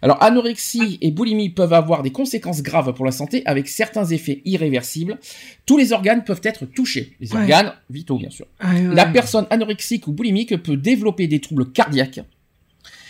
Alors, 0.02 0.22
anorexie 0.24 0.98
et 1.02 1.12
boulimie 1.12 1.50
peuvent 1.50 1.74
avoir 1.74 2.04
des 2.04 2.12
conséquences 2.12 2.62
graves 2.64 2.94
pour 2.94 3.06
la 3.06 3.12
santé 3.12 3.42
avec 3.46 3.68
certains 3.68 4.06
effets 4.06 4.42
irréversibles. 4.46 5.18
Tous 5.66 5.78
les 5.78 5.92
organes 5.92 6.24
peuvent 6.24 6.42
être 6.44 6.66
touchés. 6.66 7.16
Les 7.20 7.34
Ouais. 7.34 7.42
organes 7.42 7.74
vitaux, 7.90 8.18
bien 8.18 8.30
sûr. 8.30 8.46
Ah, 8.60 8.74
ouais. 8.74 8.96
La 8.96 9.06
personne 9.06 9.46
anorexique 9.50 10.08
ou 10.08 10.14
boulimique 10.14 10.56
peut 10.64 10.78
développer 10.78 11.28
des 11.28 11.40
troubles 11.40 11.72
cardiaques 11.72 12.22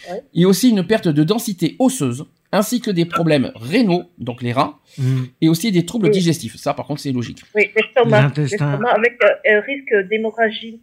Ouais. 0.09 0.21
et 0.33 0.45
aussi 0.45 0.69
une 0.69 0.83
perte 0.87 1.07
de 1.07 1.23
densité 1.23 1.75
osseuse, 1.77 2.25
ainsi 2.51 2.81
que 2.81 2.89
des 2.89 3.05
problèmes 3.05 3.51
rénaux, 3.53 4.09
donc 4.17 4.41
les 4.41 4.51
reins, 4.53 4.75
Mm. 4.97 5.23
et 5.41 5.49
aussi 5.49 5.71
des 5.71 5.85
troubles 5.85 6.07
Oui. 6.07 6.11
digestifs. 6.13 6.55
Ça, 6.55 6.73
par 6.73 6.87
contre, 6.87 7.01
c'est 7.01 7.11
logique. 7.11 7.43
Oui, 7.53 7.69
l'estomac. 7.75 8.31
Avec 8.35 9.19
euh, 9.23 9.59
risque 9.61 10.09
d'hémorragie. 10.09 10.79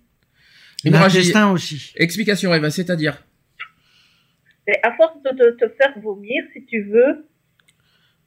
Hémorragie. 0.84 1.16
L'intestin 1.18 1.50
aussi. 1.50 1.92
Explication, 1.96 2.54
Eva, 2.54 2.70
c'est-à-dire 2.70 3.20
Et 4.68 4.74
à 4.82 4.92
force 4.96 5.22
de 5.22 5.30
te, 5.30 5.64
te 5.64 5.68
faire 5.74 5.98
vomir, 6.00 6.42
si 6.52 6.64
tu 6.66 6.82
veux, 6.84 7.26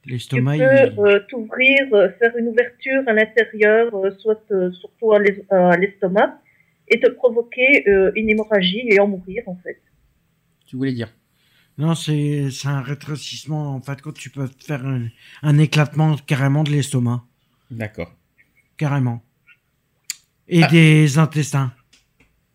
tu 0.04 0.10
peux 0.18 0.56
il- 0.56 1.00
euh, 1.00 1.20
t'ouvrir, 1.28 1.94
euh, 1.94 2.10
faire 2.20 2.36
une 2.38 2.48
ouverture 2.48 3.04
à 3.08 3.14
l'intérieur, 3.14 3.94
euh, 3.96 4.12
soit 4.20 4.42
euh, 4.52 4.72
surtout 4.72 5.12
à 5.14 5.20
l'es- 5.20 5.46
à 5.50 5.76
l'estomac, 5.78 6.40
et 6.88 7.00
te 7.00 7.10
provoquer 7.10 7.88
euh, 7.90 8.12
une 8.16 8.30
hémorragie 8.30 8.84
et 8.88 9.00
en 9.00 9.08
mourir 9.08 9.44
en 9.48 9.56
fait. 9.58 9.82
Tu 10.66 10.76
voulais 10.78 10.94
dire 10.94 11.14
Non, 11.78 11.94
c'est 11.96 12.50
c'est 12.52 12.68
un 12.70 12.82
rétrécissement. 12.82 13.76
En 13.76 13.82
fait, 13.82 14.02
quand 14.02 14.14
tu 14.14 14.30
peux 14.30 14.48
te 14.48 14.64
faire 14.64 14.86
un, 14.86 15.08
un 15.44 15.58
éclatement 15.60 16.16
carrément 16.16 16.64
de 16.64 16.72
l'estomac. 16.72 17.24
D'accord. 17.70 18.16
Carrément. 18.78 19.22
Et 20.48 20.64
Ah. 20.64 20.68
des 20.68 21.18
intestins. 21.20 21.74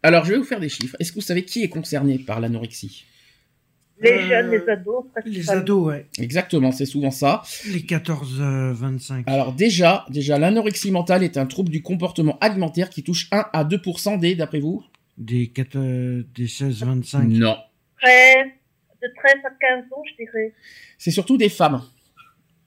Alors, 0.03 0.25
je 0.25 0.33
vais 0.33 0.39
vous 0.39 0.45
faire 0.45 0.61
des 0.61 0.69
chiffres. 0.69 0.97
Est-ce 0.99 1.13
que 1.13 1.17
vous 1.17 1.21
savez 1.31 1.45
qui 1.45 1.63
est 1.63 1.69
concerné 1.69 2.19
par 2.19 2.41
l'anorexie? 2.41 3.05
Les 4.01 4.11
Euh, 4.11 4.29
jeunes, 4.29 4.51
les 4.51 4.69
ados, 4.69 5.05
Les 5.25 5.51
ados, 5.51 5.87
ouais. 5.87 6.07
Exactement, 6.19 6.73
c'est 6.73 6.85
souvent 6.87 7.11
ça. 7.13 7.43
Les 7.73 7.81
14-25. 7.83 9.23
Alors 9.27 9.53
déjà, 9.53 10.05
déjà 10.11 10.39
l'anorexie 10.39 10.91
mentale 10.91 11.23
est 11.23 11.37
un 11.37 11.47
trouble 11.47 11.71
du 11.71 11.81
comportement 11.83 12.37
alimentaire 12.41 12.91
qui 12.91 13.03
touche 13.03 13.29
1 13.31 13.47
à 13.53 13.65
2% 13.65 14.19
des, 14.19 14.35
d'après 14.35 14.59
vous? 14.61 14.83
Des, 15.17 15.47
4, 15.47 15.77
euh, 15.77 16.25
des 16.35 16.47
16-25. 16.49 17.29
Non. 17.29 17.57
De 18.03 19.09
13 19.17 19.35
à 19.45 19.51
15 19.61 19.85
ans, 19.93 20.03
je 20.11 20.25
dirais. 20.25 20.53
C'est 20.99 21.11
surtout 21.13 21.37
des 21.37 21.49
femmes. 21.49 21.83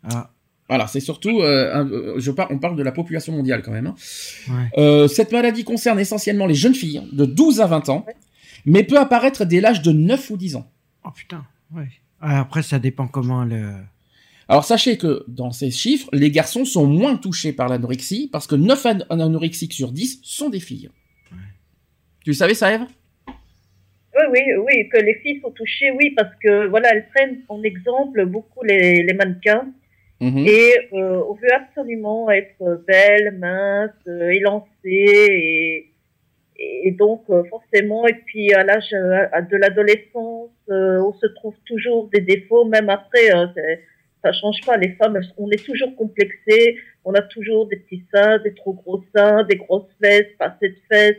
Ah, 0.03 0.29
Voilà, 0.69 0.85
c'est 0.87 0.99
surtout, 0.99 1.41
euh, 1.41 1.73
un- 1.73 1.89
euh, 1.89 2.13
je 2.17 2.29
par- 2.31 2.51
on 2.51 2.57
parle 2.59 2.75
de 2.75 2.83
la 2.83 2.91
population 2.91 3.31
mondiale 3.33 3.61
quand 3.63 3.71
même. 3.71 3.87
hein. 3.87 3.95
ouais. 4.49 4.81
Euh, 4.81 5.07
cette 5.07 5.31
maladie 5.31 5.63
concerne 5.63 5.97
essentiellement 5.99 6.45
les 6.45 6.55
jeunes 6.55 6.75
filles 6.75 7.01
de 7.13 7.25
12 7.25 7.61
à 7.61 7.67
20 7.67 7.87
ans, 7.89 8.05
mais 8.65 8.83
peut 8.83 8.97
apparaître 8.99 9.45
dès 9.45 9.61
l'âge 9.61 9.81
de 9.81 9.91
9 9.91 10.29
ou 10.29 10.35
10 10.37 10.55
ans. 10.57 10.69
Oh 11.07 11.11
putain, 11.15 11.45
ouais. 11.73 11.87
Ah, 12.19 12.41
après, 12.41 12.63
ça 12.63 12.79
dépend 12.79 13.07
comment 13.07 13.45
le. 13.45 13.71
Alors 14.49 14.63
sachez 14.65 14.97
que 14.97 15.23
dans 15.27 15.51
ces 15.51 15.71
chiffres, 15.71 16.09
les 16.13 16.31
garçons 16.31 16.65
sont 16.65 16.85
moins 16.85 17.15
touchés 17.17 17.53
par 17.53 17.67
l'anorexie 17.69 18.29
parce 18.31 18.47
que 18.47 18.55
9 18.55 18.85
an- 18.85 18.99
anorexiques 19.09 19.73
sur 19.73 19.91
10 19.91 20.19
sont 20.23 20.49
des 20.49 20.59
filles. 20.59 20.89
Tu 22.23 22.31
le 22.31 22.33
savais 22.35 22.53
ça, 22.53 22.73
Eve? 22.73 22.85
Oui, 23.27 24.23
oui, 24.31 24.41
oui, 24.65 24.89
que 24.89 24.97
les 24.97 25.15
filles 25.15 25.39
sont 25.41 25.51
touchées, 25.51 25.91
oui, 25.91 26.11
parce 26.15 26.33
que 26.41 26.67
voilà, 26.67 26.89
elles 26.93 27.07
prennent 27.13 27.41
en 27.49 27.61
exemple 27.63 28.25
beaucoup 28.25 28.63
les, 28.63 29.03
les 29.03 29.13
mannequins 29.13 29.67
Mhm. 30.19 30.47
et 30.47 30.73
euh, 30.93 31.21
on 31.29 31.35
veut 31.35 31.53
absolument 31.53 32.31
être 32.31 32.83
belle, 32.87 33.37
mince, 33.37 33.91
euh, 34.07 34.29
élancée 34.29 34.65
et, 34.87 35.91
et 36.57 36.91
donc 36.91 37.25
euh, 37.29 37.43
forcément, 37.51 38.07
et 38.07 38.15
puis 38.25 38.51
à 38.53 38.63
l'âge 38.63 38.89
de 38.89 39.57
l'adolescence, 39.57 40.49
euh, 40.69 40.99
on 41.01 41.13
se 41.13 41.27
trouve 41.27 41.55
toujours 41.65 42.09
des 42.09 42.21
défauts, 42.21 42.65
même 42.65 42.89
après, 42.89 43.29
c'est- 43.55 43.81
ça 44.23 44.31
change 44.33 44.61
pas. 44.65 44.77
Les 44.77 44.89
femmes, 44.93 45.19
on 45.37 45.49
est 45.51 45.63
toujours 45.63 45.95
complexées, 45.95 46.77
on 47.05 47.13
a 47.13 47.21
toujours 47.21 47.67
des 47.67 47.77
petits 47.77 48.03
seins, 48.13 48.39
des 48.39 48.53
trop 48.53 48.73
gros 48.73 49.03
seins, 49.15 49.43
des 49.43 49.55
grosses 49.57 49.89
fesses, 50.01 50.27
pas 50.39 50.47
assez 50.47 50.69
de 50.69 50.77
fesses. 50.89 51.17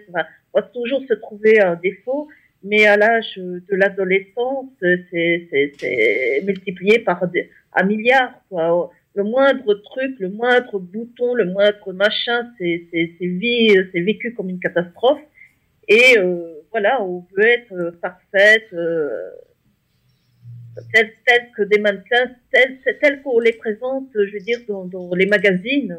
On 0.53 0.61
va 0.61 0.63
toujours 0.63 1.03
se 1.09 1.15
trouver 1.15 1.61
un 1.61 1.77
défaut. 1.77 2.29
Mais 2.65 2.87
à 2.87 2.97
l'âge 2.97 3.37
de 3.37 3.77
l'adolescence, 3.77 4.67
c'est 4.81 6.43
multiplié 6.45 6.99
par 6.99 7.27
des, 7.29 7.51
un 7.73 7.85
milliard. 7.85 8.33
Quoi. 8.49 8.91
Le 9.15 9.23
moindre 9.23 9.75
truc, 9.75 10.19
le 10.19 10.29
moindre 10.29 10.79
bouton, 10.81 11.35
le 11.35 11.45
moindre 11.45 11.93
machin, 11.93 12.51
c'est 12.59 12.89
vécu 13.95 14.35
comme 14.35 14.51
une 14.51 14.59
catastrophe. 14.59 15.21
Et 15.87 16.19
euh, 16.19 16.58
voilà, 16.71 17.03
on 17.03 17.27
veut 17.37 17.47
être 17.47 17.73
euh, 17.73 17.91
parfaite, 18.01 18.69
euh, 18.73 19.31
telle, 20.93 21.13
telle 21.27 21.51
que 21.57 21.63
des 21.63 21.79
mannequins, 21.79 22.31
telle, 22.53 22.79
telle 23.01 23.23
qu'on 23.23 23.41
les 23.41 23.53
présente, 23.53 24.09
je 24.15 24.33
veux 24.33 24.41
dire, 24.41 24.61
dans, 24.69 24.85
dans 24.85 25.15
les 25.15 25.27
magazines. 25.27 25.99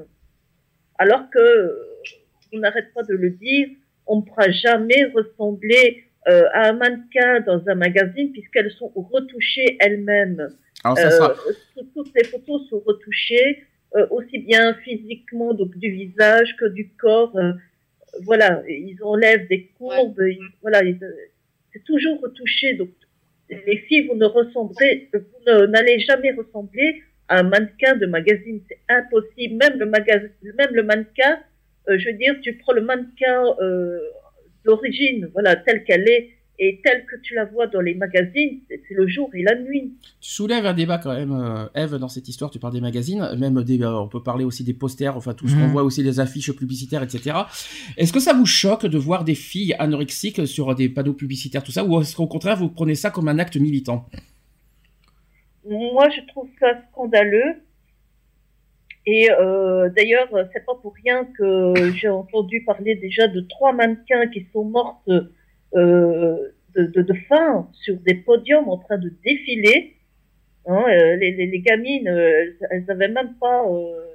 Alors 0.98 1.30
que, 1.30 1.78
on 2.54 2.60
n'arrête 2.60 2.94
pas 2.94 3.04
de 3.04 3.14
le 3.14 3.30
dire, 3.32 3.70
on 4.06 4.18
ne 4.18 4.22
pourra 4.22 4.50
jamais 4.52 5.06
ressembler 5.16 6.04
euh, 6.28 6.46
à 6.54 6.70
un 6.70 6.74
mannequin 6.74 7.40
dans 7.42 7.62
un 7.68 7.76
magazine 7.76 8.32
puisqu'elles 8.32 8.72
sont 8.72 8.92
retouchées 8.96 9.78
elles-mêmes. 9.80 10.50
Euh, 10.86 10.96
sera... 10.96 11.36
toutes 11.94 12.14
les 12.16 12.24
photos 12.26 12.68
sont 12.70 12.82
retouchées, 12.86 13.64
euh, 13.96 14.08
aussi 14.10 14.40
bien 14.40 14.74
physiquement, 14.76 15.54
donc 15.54 15.78
du 15.78 15.92
visage 15.92 16.56
que 16.58 16.66
du 16.66 16.90
corps. 16.98 17.38
Voilà, 18.24 18.64
ils 18.68 18.98
enlèvent 19.04 19.48
des 19.48 19.68
courbes, 19.78 20.22
ils- 20.28 20.40
voilà, 20.62 20.82
c'est 21.74 21.84
toujours 21.84 22.20
retouché. 22.22 22.74
Donc, 22.74 22.90
les 23.50 23.78
filles, 23.78 24.08
vous 24.08 24.16
ne 24.16 24.26
ressemblerez, 24.26 25.10
vous 25.14 25.68
n'allez 25.68 26.00
jamais 26.00 26.32
ressembler 26.32 27.02
à 27.28 27.40
un 27.40 27.44
mannequin 27.44 27.96
de 27.96 28.06
magazine. 28.06 28.62
C'est 28.68 28.80
impossible. 28.90 29.56
Même 29.56 29.78
le 29.80 29.86
magazine, 29.86 30.32
même 30.58 30.74
le 30.74 30.84
mannequin, 30.84 31.40
euh, 31.90 31.98
je 31.98 32.10
veux 32.10 32.18
dire, 32.18 32.36
tu 32.42 32.54
prends 32.58 32.74
le 32.74 32.82
mannequin 32.82 33.44
euh, 33.62 34.00
d'origine, 34.66 35.30
voilà, 35.34 35.56
telle 35.56 35.84
qu'elle 35.84 36.08
est, 36.10 36.30
et 36.62 36.82
telle 36.84 37.06
que 37.06 37.16
tu 37.22 37.36
la 37.36 37.46
vois 37.46 37.68
dans 37.68 37.80
les 37.80 37.96
magazines, 37.96 38.60
c'est 38.70 38.94
le 38.94 39.08
jour 39.08 39.30
et 39.34 39.44
la 39.44 39.56
nuit. 39.56 39.94
Tu 40.20 40.30
soulèves 40.32 40.66
un 40.66 40.74
débat 40.74 40.98
quand 40.98 41.14
même, 41.16 41.32
euh, 41.32 41.66
Eve, 41.74 41.96
dans 41.96 42.10
cette 42.10 42.28
histoire. 42.28 42.52
Tu 42.52 42.60
parles 42.60 42.74
des 42.74 42.82
magazines, 42.82 43.30
même 43.38 43.64
des, 43.64 43.82
euh, 43.82 43.94
on 44.00 44.08
peut 44.10 44.22
parler 44.22 44.44
aussi 44.44 44.66
des 44.66 44.74
posters, 44.74 45.16
enfin 45.16 45.34
tout 45.34 45.48
ce 45.48 45.56
qu'on 45.56 45.62
Mhm. 45.68 45.72
voit 45.72 45.84
aussi, 45.84 46.04
les 46.04 46.20
affiches 46.20 46.52
publicitaires, 46.52 47.02
etc. 47.02 47.38
Est-ce 47.98 48.12
que 48.12 48.20
ça 48.20 48.34
vous 48.34 48.46
choque 48.46 48.86
de 48.86 48.98
voir 48.98 49.24
des 49.24 49.36
filles 49.36 49.74
anorexiques 49.80 50.46
sur 50.48 50.76
des 50.76 50.90
panneaux 50.90 51.14
publicitaires, 51.14 51.64
tout 51.64 51.72
ça, 51.72 51.86
ou 51.86 52.02
est-ce 52.02 52.16
qu'au 52.16 52.28
contraire 52.28 52.58
vous 52.58 52.70
prenez 52.70 52.96
ça 52.96 53.10
comme 53.10 53.30
un 53.30 53.40
acte 53.40 53.56
militant? 53.56 54.06
Moi, 55.66 56.10
je 56.10 56.22
trouve 56.28 56.50
ça 56.60 56.68
scandaleux. 56.92 57.62
Et 59.06 59.32
euh, 59.32 59.90
d'ailleurs, 59.96 60.28
c'est 60.54 60.66
pas 60.66 60.76
pour 60.82 60.94
rien 61.04 61.26
que 61.38 61.74
j'ai 61.96 62.10
entendu 62.10 62.64
parler 62.66 62.96
déjà 62.96 63.28
de 63.28 63.42
trois 63.42 63.72
mannequins 63.74 64.28
qui 64.28 64.46
sont 64.54 64.66
mortes 64.66 65.00
euh, 65.08 65.22
de, 65.74 66.54
de, 66.76 67.02
de 67.02 67.14
faim 67.28 67.70
sur 67.74 67.98
des 67.98 68.16
podiums 68.16 68.70
en 68.70 68.78
train 68.78 68.98
de 68.98 69.12
défiler. 69.24 69.96
Hein, 70.66 70.84
euh, 70.88 71.16
les, 71.16 71.32
les, 71.32 71.48
les 71.48 71.60
gamines, 71.60 72.08
euh, 72.08 72.52
elles 72.70 72.86
avaient 72.90 73.08
même 73.08 73.36
pas 73.40 73.66
euh, 73.68 74.10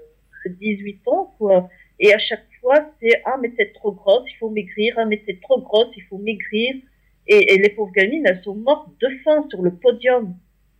18 0.49 1.09
ans, 1.09 1.35
quoi. 1.39 1.69
Et 2.01 2.13
à 2.13 2.19
chaque 2.19 2.47
fois, 2.61 2.91
c'est 3.01 3.23
ah 3.25 3.37
mais 3.41 3.53
c'est 3.57 3.73
trop 3.73 3.93
grosse, 3.93 4.25
il 4.31 4.37
faut 4.37 4.51
maigrir. 4.51 4.95
Ah 4.99 5.05
mais 5.05 5.23
c'est 5.27 5.41
trop 5.41 5.61
grosse, 5.61 5.89
il 5.97 6.03
faut 6.05 6.19
maigrir. 6.19 6.75
Et, 7.27 7.55
et 7.55 7.59
les 7.59 7.71
pauvres 7.71 7.93
gamines, 7.93 8.25
elles 8.27 8.43
sont 8.43 8.55
mortes 8.55 8.91
de 9.01 9.09
faim 9.25 9.47
sur 9.51 9.63
le 9.63 9.73
podium. 9.73 10.37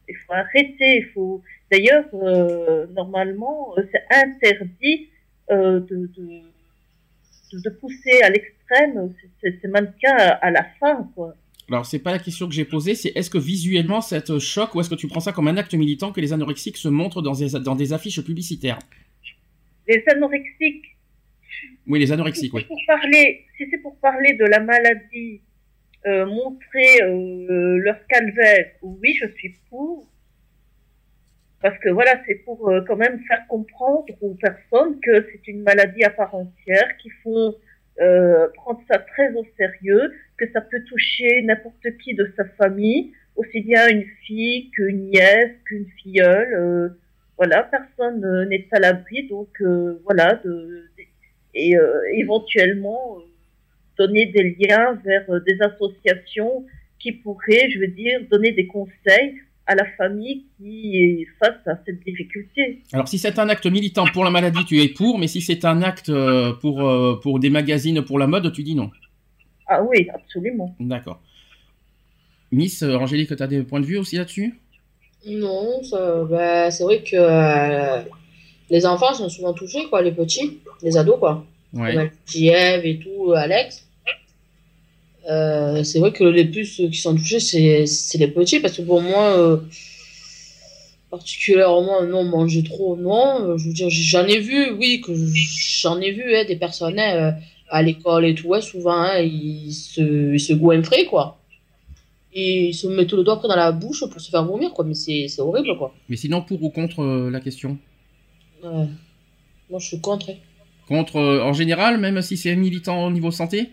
Il 0.09 0.17
faut 0.17 0.33
arrêter. 0.33 0.99
Il 0.99 1.07
faut. 1.15 1.43
D'ailleurs, 1.71 2.05
euh, 2.15 2.87
normalement, 2.89 3.75
euh, 3.79 3.83
c'est 3.91 4.05
interdit 4.15 5.09
euh, 5.51 5.81
de, 5.81 6.07
de, 6.07 6.43
de, 7.53 7.61
de 7.63 7.71
pousser 7.71 8.23
à 8.23 8.31
l'extrême 8.31 8.54
ces- 8.69 9.31
ces 9.53 9.59
ces 9.61 9.69
mannequins 9.69 10.17
à, 10.17 10.31
à 10.47 10.51
la 10.51 10.65
fin, 10.81 11.09
quoi. 11.15 11.35
Alors 11.71 11.87
c'est 11.87 11.99
pas 11.99 12.13
la 12.13 12.19
question 12.19 12.47
que 12.47 12.55
j'ai 12.55 12.65
posée, 12.67 12.95
c'est 12.95 13.09
est-ce 13.17 13.31
que 13.31 13.39
visuellement 13.39 14.01
ça 14.03 14.21
te 14.21 14.39
choque 14.39 14.75
ou 14.75 14.81
est-ce 14.81 14.91
que 14.91 14.95
tu 14.95 15.09
prends 15.09 15.21
ça 15.21 15.33
comme 15.33 15.49
un 15.49 15.57
acte 15.57 15.75
militant 15.75 16.13
que 16.13 16.21
les 16.21 16.33
anorexiques 16.35 16.77
se 16.77 16.89
montrent 16.89 17.23
dans 17.23 17.33
des, 17.33 17.51
dans 17.61 17.75
des 17.75 17.93
affiches 17.95 18.21
publicitaires? 18.23 18.79
Les 19.89 20.03
anorexiques, 20.09 20.85
Oui, 21.87 21.99
les 22.01 22.13
anorexiques, 22.13 22.53
c'est 22.53 22.59
oui. 22.59 22.65
pour 22.67 22.81
parler, 22.87 23.47
si 23.57 23.65
c'est 23.71 23.79
pour 23.79 23.97
parler 23.99 24.35
de 24.35 24.45
la 24.45 24.61
maladie, 24.61 25.41
euh, 26.07 26.27
montrer 26.27 27.03
euh, 27.03 27.79
leur 27.79 28.07
calvaire, 28.09 28.67
oui, 28.83 29.15
je 29.21 29.27
suis 29.39 29.55
pour. 29.71 30.07
Parce 31.63 31.79
que 31.79 31.89
voilà, 31.89 32.21
c'est 32.27 32.45
pour 32.45 32.69
euh, 32.69 32.83
quand 32.87 32.97
même 32.97 33.21
faire 33.27 33.47
comprendre 33.49 34.05
aux 34.21 34.35
personnes 34.35 35.01
que 35.01 35.27
c'est 35.33 35.49
une 35.51 35.63
maladie 35.63 36.05
à 36.05 36.11
part 36.11 36.35
entière, 36.35 36.95
qu'ils 36.99 37.13
font 37.23 37.55
euh, 38.01 38.49
prendre 38.55 38.81
ça 38.91 38.99
très 38.99 39.33
au 39.35 39.47
sérieux, 39.57 40.13
que 40.37 40.51
ça 40.53 40.61
peut 40.61 40.83
toucher 40.89 41.43
n'importe 41.43 41.97
qui 42.03 42.15
de 42.15 42.31
sa 42.37 42.45
famille, 42.45 43.13
aussi 43.37 43.61
bien 43.61 43.89
une 43.89 44.05
fille 44.27 44.71
qu'une 44.71 45.11
nièce, 45.11 45.53
qu'une 45.67 45.87
filleule. 46.03 46.55
euh, 46.55 46.89
voilà, 47.37 47.65
personne 47.65 48.25
euh, 48.25 48.45
n'est 48.47 48.67
à 48.73 48.79
l'abri, 48.79 49.27
donc 49.29 49.49
euh, 49.61 50.01
voilà, 50.05 50.41
de, 50.45 50.85
et 51.57 51.77
éventuellement 52.15 53.19
donner 53.97 54.27
des 54.27 54.57
liens 54.59 55.01
vers 55.05 55.25
des 55.43 55.57
associations 55.63 56.67
qui 56.99 57.13
pourraient, 57.13 57.71
je 57.71 57.79
veux 57.79 57.87
dire, 57.87 58.21
donner 58.29 58.51
des 58.51 58.67
conseils 58.67 59.37
à 59.67 59.75
la 59.75 59.85
famille 59.97 60.45
qui 60.59 60.97
est 60.97 61.27
face 61.39 61.67
à 61.67 61.79
cette 61.85 62.05
difficulté. 62.05 62.83
Alors 62.93 63.09
si 63.09 63.19
c'est 63.19 63.39
un 63.39 63.49
acte 63.49 63.67
militant 63.67 64.05
pour 64.13 64.25
la 64.25 64.31
maladie, 64.31 64.65
tu 64.65 64.81
es 64.83 64.89
pour, 64.89 65.19
mais 65.19 65.27
si 65.27 65.41
c'est 65.41 65.65
un 65.65 65.83
acte 65.83 66.11
euh, 66.11 66.53
pour, 66.55 66.87
euh, 66.87 67.19
pour 67.23 67.39
des 67.39 67.51
magazines 67.51 68.03
pour 68.03 68.19
la 68.19 68.27
mode, 68.27 68.53
tu 68.53 68.63
dis 68.63 68.75
non. 68.75 68.91
Ah 69.67 69.83
oui, 69.83 70.09
absolument. 70.13 70.75
D'accord. 70.79 71.21
Miss 72.53 72.83
euh, 72.83 72.97
Angélique, 72.97 73.35
tu 73.35 73.43
as 73.43 73.47
des 73.47 73.63
points 73.63 73.81
de 73.81 73.87
vue 73.87 73.97
aussi 73.97 74.17
là-dessus? 74.17 74.55
Non, 75.27 75.81
bah, 76.31 76.71
c'est 76.71 76.85
vrai 76.85 77.03
que 77.03 77.17
euh, 77.17 78.03
les 78.69 78.85
enfants 78.85 79.15
sont 79.15 79.31
souvent 79.31 79.55
touchés, 79.55 79.87
quoi, 79.89 80.03
les 80.03 80.13
petits, 80.13 80.61
les 80.83 80.97
ados, 80.99 81.19
quoi. 81.19 81.47
Ouais. 81.73 81.95
Comme 81.95 82.11
Eve 82.35 82.85
et 82.85 82.99
tout, 82.99 83.33
Alex. 83.33 83.84
Euh, 85.31 85.83
c'est 85.85 85.99
vrai 86.01 86.13
que 86.13 86.25
les 86.25 86.45
plus 86.45 86.77
qui 86.77 86.95
sont 86.99 87.15
touchés, 87.17 87.41
c'est 87.41 88.19
les 88.19 88.29
petits, 88.29 88.61
parce 88.61 88.77
que 88.77 88.83
pour 88.83 89.01
moi, 89.01 89.37
euh, 89.39 89.57
particulièrement, 91.11 92.03
non, 92.05 92.25
manger 92.25 92.63
trop, 92.63 92.97
non. 92.97 93.43
Euh, 93.51 93.57
Je 93.59 93.69
veux 93.69 93.73
dire, 93.75 93.89
j'en 93.91 94.27
ai 94.27 94.39
vu, 94.41 94.73
oui, 94.73 95.01
que 95.01 95.13
j'en 95.81 96.01
ai 96.01 96.13
vu 96.13 96.35
hein, 96.37 96.45
des 96.47 96.57
personnes 96.57 96.99
hein, 96.99 97.37
à 97.71 97.83
l'école 97.83 98.25
et 98.27 98.35
tout, 98.35 98.49
ouais, 98.49 98.61
souvent, 98.61 98.99
hein, 99.01 99.19
ils 99.21 99.73
se, 99.73 100.35
ils 100.35 100.41
se 100.41 100.53
goinfraient, 100.53 101.07
quoi. 101.07 101.41
Et 102.37 102.69
ils 102.69 102.75
se 102.75 102.89
mettent 102.89 103.13
le 103.13 103.23
doigt 103.23 103.35
après 103.35 103.49
dans 103.49 103.57
la 103.57 103.71
bouche 103.73 104.05
pour 104.11 104.21
se 104.21 104.29
faire 104.29 104.45
vomir, 104.45 104.73
quoi. 104.73 104.85
Mais 104.85 104.95
c'est 104.95 105.29
horrible, 105.41 105.79
quoi. 105.79 105.95
Mais 106.09 106.17
sinon, 106.17 106.43
pour 106.43 106.63
ou 106.63 106.71
contre 106.71 107.01
euh, 107.03 107.31
la 107.31 107.41
question? 107.41 107.79
Moi, 108.63 109.79
je 109.79 109.87
suis 109.87 110.01
contre. 110.01 110.31
hein. 110.31 110.35
Contre 110.89 111.17
en 111.19 111.53
général, 111.55 111.99
même 111.99 112.21
si 112.21 112.37
c'est 112.37 112.55
militant 112.57 113.07
au 113.07 113.11
niveau 113.11 113.31
santé? 113.31 113.71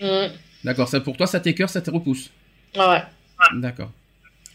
Hum. 0.00 0.30
D'accord, 0.64 0.88
ça 0.88 1.00
pour 1.00 1.16
toi, 1.16 1.26
ça 1.26 1.40
t'écœure, 1.40 1.68
ça 1.70 1.80
te 1.80 1.90
repousse. 1.90 2.30
Ah 2.76 2.90
ouais. 2.90 3.60
D'accord. 3.60 3.92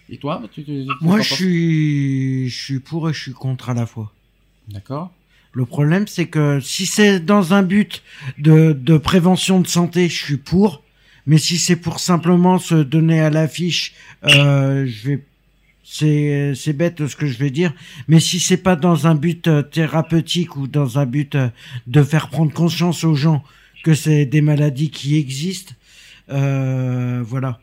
Et 0.09 0.17
toi 0.17 0.41
tu, 0.51 0.63
tu- 0.63 0.85
Moi, 1.01 1.21
je 1.21 1.33
suis, 1.33 2.49
je 2.49 2.63
suis 2.63 2.79
pour 2.79 3.09
et 3.09 3.13
je 3.13 3.21
suis 3.21 3.33
contre 3.33 3.69
à 3.69 3.73
la 3.73 3.85
fois. 3.85 4.11
D'accord. 4.67 5.11
Le 5.53 5.65
problème, 5.65 6.07
c'est 6.07 6.27
que 6.27 6.59
si 6.59 6.85
c'est 6.85 7.19
dans 7.19 7.53
un 7.53 7.63
but 7.63 8.03
de, 8.37 8.71
de 8.73 8.97
prévention 8.97 9.59
de 9.61 9.67
santé, 9.67 10.09
je 10.09 10.15
suis 10.23 10.37
pour. 10.37 10.83
Mais 11.25 11.37
si 11.37 11.57
c'est 11.57 11.75
pour 11.75 11.99
simplement 11.99 12.57
se 12.59 12.75
donner 12.75 13.19
à 13.19 13.29
l'affiche, 13.29 13.93
euh, 14.25 14.85
je 14.87 15.09
vais, 15.09 15.23
c'est, 15.83 16.53
c'est 16.55 16.73
bête 16.73 17.05
ce 17.07 17.15
que 17.15 17.27
je 17.27 17.37
vais 17.37 17.49
dire. 17.51 17.73
Mais 18.07 18.19
si 18.19 18.39
c'est 18.39 18.57
pas 18.57 18.75
dans 18.75 19.05
un 19.07 19.15
but 19.15 19.47
euh, 19.47 19.61
thérapeutique 19.61 20.55
ou 20.55 20.67
dans 20.67 20.97
un 20.97 21.05
but 21.05 21.35
euh, 21.35 21.49
de 21.87 22.01
faire 22.03 22.29
prendre 22.29 22.51
conscience 22.53 23.03
aux 23.03 23.15
gens 23.15 23.43
que 23.83 23.93
c'est 23.93 24.25
des 24.25 24.41
maladies 24.41 24.89
qui 24.91 25.17
existent, 25.17 25.73
voilà. 26.29 27.59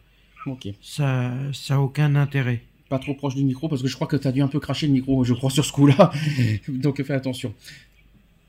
Ok. 0.46 0.68
Ça, 0.82 1.32
ça 1.52 1.76
a 1.76 1.78
aucun 1.78 2.14
intérêt. 2.14 2.62
Pas 2.88 2.98
trop 2.98 3.14
proche 3.14 3.34
du 3.34 3.42
micro 3.42 3.68
parce 3.68 3.82
que 3.82 3.88
je 3.88 3.94
crois 3.96 4.06
que 4.06 4.16
tu 4.16 4.28
as 4.28 4.32
dû 4.32 4.42
un 4.42 4.48
peu 4.48 4.60
cracher 4.60 4.86
le 4.86 4.92
micro, 4.92 5.24
je 5.24 5.34
crois, 5.34 5.50
sur 5.50 5.64
ce 5.64 5.72
coup-là. 5.72 6.12
Donc 6.68 7.02
fais 7.02 7.14
attention. 7.14 7.52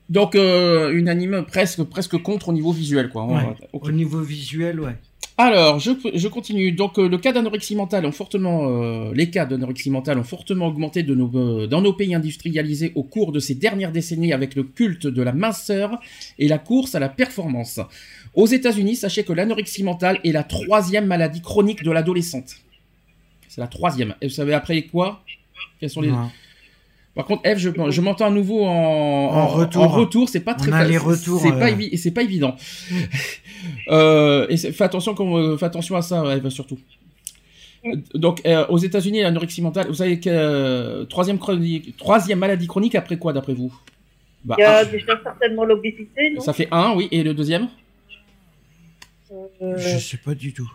Donc 0.08 0.36
euh, 0.36 0.92
unanime, 0.92 1.44
presque, 1.46 1.82
presque 1.82 2.16
contre 2.18 2.48
au 2.48 2.52
niveau 2.52 2.72
visuel, 2.72 3.10
quoi. 3.10 3.26
Ouais. 3.26 3.56
Au 3.72 3.90
niveau 3.90 4.20
visuel, 4.20 4.80
ouais. 4.80 4.94
Alors, 5.40 5.78
je, 5.78 5.92
je 6.14 6.26
continue. 6.26 6.72
Donc, 6.72 6.98
euh, 6.98 7.08
le 7.08 7.16
cas 7.16 7.30
d'anorexie 7.30 7.76
mentale 7.76 8.04
ont 8.06 8.12
fortement, 8.12 8.68
euh, 8.70 9.12
les 9.14 9.30
cas 9.30 9.46
d'anorexie 9.46 9.88
mentale 9.88 10.18
ont 10.18 10.24
fortement 10.24 10.66
augmenté 10.66 11.04
de 11.04 11.14
nos, 11.14 11.30
euh, 11.36 11.68
dans 11.68 11.80
nos 11.80 11.92
pays 11.92 12.12
industrialisés 12.12 12.90
au 12.96 13.04
cours 13.04 13.30
de 13.30 13.38
ces 13.38 13.54
dernières 13.54 13.92
décennies 13.92 14.32
avec 14.32 14.56
le 14.56 14.64
culte 14.64 15.06
de 15.06 15.22
la 15.22 15.32
minceur 15.32 16.00
et 16.40 16.48
la 16.48 16.58
course 16.58 16.96
à 16.96 16.98
la 16.98 17.08
performance. 17.08 17.78
Aux 18.40 18.46
États-Unis, 18.46 18.94
sachez 18.94 19.24
que 19.24 19.32
l'anorexie 19.32 19.82
mentale 19.82 20.20
est 20.22 20.30
la 20.32 20.44
troisième 20.44 21.06
maladie 21.06 21.40
chronique 21.42 21.82
de 21.82 21.90
l'adolescente. 21.90 22.50
C'est 23.48 23.60
la 23.60 23.66
troisième. 23.66 24.14
Et 24.20 24.28
vous 24.28 24.32
savez 24.40 24.54
après 24.54 24.82
quoi? 24.82 25.24
Quels 25.80 25.90
sont 25.90 26.00
les 26.02 26.12
Non. 26.12 26.30
Par 27.16 27.24
contre, 27.26 27.42
Eve, 27.44 27.58
je, 27.58 27.70
je 27.96 28.00
m'entends 28.00 28.26
à 28.26 28.30
nouveau 28.30 28.64
en, 28.64 28.68
En 28.70 29.46
retour. 29.48 29.82
En 29.82 29.88
retour, 29.88 30.28
c'est 30.28 30.38
pas 30.48 30.54
On 30.54 30.62
très 30.62 30.72
a 30.72 30.78
fa- 30.78 30.84
les 30.84 30.98
retours, 30.98 31.40
C'est 31.40 31.50
pas, 31.50 31.68
euh. 31.68 31.74
évi- 31.74 31.96
c'est 31.96 32.12
pas 32.12 32.22
évident. 32.22 32.54
euh, 33.88 34.46
et 34.48 34.56
c'est- 34.56 34.70
fais 34.72 34.84
attention, 34.84 35.14
qu'on- 35.16 35.36
euh, 35.36 35.56
fais 35.56 35.66
attention 35.66 35.96
à 35.96 36.02
ça, 36.02 36.22
Eve, 36.36 36.48
surtout. 36.50 36.78
Donc, 38.14 38.42
euh, 38.46 38.66
aux 38.68 38.78
États-Unis, 38.78 39.22
l'anorexie 39.22 39.62
mentale, 39.62 39.88
vous 39.88 39.94
savez 39.94 40.20
que 40.20 40.28
euh, 40.30 41.04
troisième, 41.06 41.38
chronique- 41.38 41.96
troisième 41.96 42.38
maladie 42.38 42.66
chronique 42.68 42.94
après 42.94 43.16
quoi, 43.18 43.32
d'après 43.32 43.54
vous? 43.54 43.72
Bah, 44.44 44.54
Il 44.58 44.62
y 44.62 44.64
a 44.64 44.80
un. 44.80 44.84
déjà 44.84 45.18
certainement 45.22 45.64
l'obésité, 45.64 46.34
Ça 46.38 46.52
fait 46.52 46.68
un, 46.70 46.94
oui, 46.94 47.08
et 47.10 47.22
le 47.24 47.34
deuxième? 47.34 47.64
Euh, 47.64 47.66
Je 49.60 49.98
sais 49.98 50.16
pas 50.18 50.34
du 50.34 50.52
tout. 50.52 50.70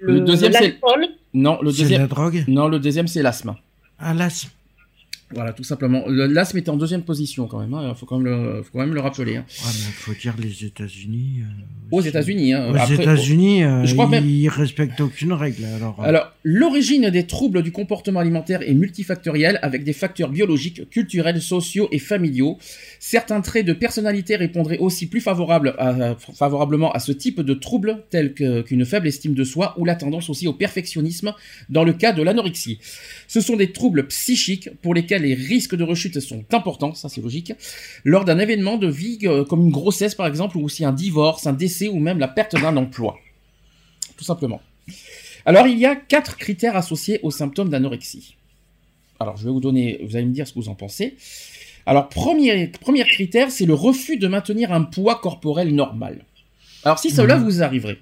Le 0.00 0.20
deuxième, 0.20 0.52
c'est- 0.52 0.60
l'alcool. 0.60 1.06
Non, 1.34 1.60
le 1.62 1.70
C'est 1.70 1.82
deuxième. 1.82 2.00
la 2.02 2.06
drogue 2.08 2.44
Non, 2.48 2.68
le 2.68 2.78
deuxième, 2.78 3.06
c'est 3.08 3.22
l'asthme. 3.22 3.54
Ah, 3.98 4.14
l'asthme. 4.14 4.50
Voilà, 5.32 5.52
tout 5.52 5.62
simplement. 5.62 6.02
Le- 6.08 6.26
L'asthme 6.26 6.58
était 6.58 6.70
en 6.70 6.76
deuxième 6.76 7.02
position 7.02 7.46
quand 7.46 7.60
même. 7.60 7.70
Il 7.88 7.94
faut 7.94 8.04
quand 8.06 8.18
même 8.18 8.26
le, 8.26 8.62
faut 8.62 8.70
quand 8.72 8.80
même 8.80 8.94
le 8.94 9.00
rappeler. 9.00 9.36
hein. 9.36 9.44
Ouais, 9.48 9.70
mais 9.74 9.92
faut 9.92 10.12
dire 10.12 10.34
les 10.42 10.64
États-Unis. 10.64 11.42
euh, 11.42 11.96
Aux. 11.96 12.00
États-Unis. 12.00 12.52
Hein. 12.52 12.70
Aux 12.72 12.76
Après- 12.76 12.94
États-Unis, 12.94 13.62
euh, 13.62 13.84
je 13.84 13.92
crois 13.94 14.08
même- 14.08 14.24
ils 14.28 14.48
respectent 14.48 15.00
aucune 15.00 15.32
règle. 15.32 15.64
Alors, 15.76 16.00
euh, 16.00 16.04
Alors, 16.08 16.32
l'origine 16.42 17.10
des 17.10 17.26
troubles 17.26 17.62
du 17.62 17.70
comportement 17.70 18.18
alimentaire 18.20 18.62
est 18.68 18.74
multifactorielle 18.74 19.58
avec 19.62 19.84
des 19.84 19.92
facteurs 19.92 20.30
biologiques, 20.30 20.88
culturels, 20.90 21.40
sociaux 21.40 21.88
et 21.92 21.98
familiaux. 22.00 22.58
Certains 22.98 23.40
traits 23.40 23.66
de 23.66 23.72
personnalité 23.72 24.34
répondraient 24.36 24.78
aussi 24.78 25.06
plus 25.06 25.20
favorable 25.20 25.74
à- 25.78 26.16
favorablement 26.34 26.90
à 26.92 26.98
ce 26.98 27.12
type 27.12 27.40
de 27.40 27.54
troubles 27.54 28.02
tels 28.10 28.34
que- 28.34 28.62
qu'une 28.62 28.84
faible 28.84 29.06
estime 29.06 29.34
de 29.34 29.44
soi 29.44 29.74
ou 29.78 29.84
la 29.84 29.94
tendance 29.94 30.28
aussi 30.28 30.48
au 30.48 30.52
perfectionnisme 30.52 31.32
dans 31.68 31.84
le 31.84 31.92
cas 31.92 32.12
de 32.12 32.22
l'anorexie. 32.22 32.78
Ce 33.28 33.40
sont 33.40 33.56
des 33.56 33.70
troubles 33.72 34.06
psychiques 34.08 34.70
pour 34.82 34.92
lesquels 34.94 35.19
les 35.20 35.34
risques 35.34 35.74
de 35.76 35.84
rechute 35.84 36.18
sont 36.20 36.44
importants, 36.52 36.94
ça 36.94 37.08
c'est 37.08 37.20
logique, 37.20 37.52
lors 38.04 38.24
d'un 38.24 38.38
événement 38.38 38.76
de 38.78 38.88
vie 38.88 39.18
euh, 39.24 39.44
comme 39.44 39.62
une 39.62 39.70
grossesse 39.70 40.14
par 40.14 40.26
exemple 40.26 40.56
ou 40.58 40.62
aussi 40.64 40.84
un 40.84 40.92
divorce, 40.92 41.46
un 41.46 41.52
décès 41.52 41.88
ou 41.88 41.98
même 41.98 42.18
la 42.18 42.28
perte 42.28 42.60
d'un 42.60 42.76
emploi. 42.76 43.16
Tout 44.16 44.24
simplement. 44.24 44.60
Alors, 45.46 45.66
il 45.66 45.78
y 45.78 45.86
a 45.86 45.96
quatre 45.96 46.36
critères 46.36 46.76
associés 46.76 47.20
aux 47.22 47.30
symptômes 47.30 47.70
d'anorexie. 47.70 48.36
Alors, 49.18 49.36
je 49.36 49.44
vais 49.44 49.50
vous 49.50 49.60
donner, 49.60 49.98
vous 50.02 50.16
allez 50.16 50.26
me 50.26 50.32
dire 50.32 50.46
ce 50.46 50.52
que 50.52 50.58
vous 50.58 50.68
en 50.68 50.74
pensez. 50.74 51.16
Alors, 51.86 52.08
premier, 52.10 52.66
premier 52.68 53.04
critère, 53.04 53.50
c'est 53.50 53.64
le 53.64 53.72
refus 53.74 54.18
de 54.18 54.28
maintenir 54.28 54.72
un 54.72 54.82
poids 54.82 55.16
corporel 55.22 55.74
normal. 55.74 56.24
Alors, 56.84 56.98
si 56.98 57.10
cela 57.10 57.38
Mhm. 57.38 57.44
vous 57.44 57.62
arriverait, 57.62 57.98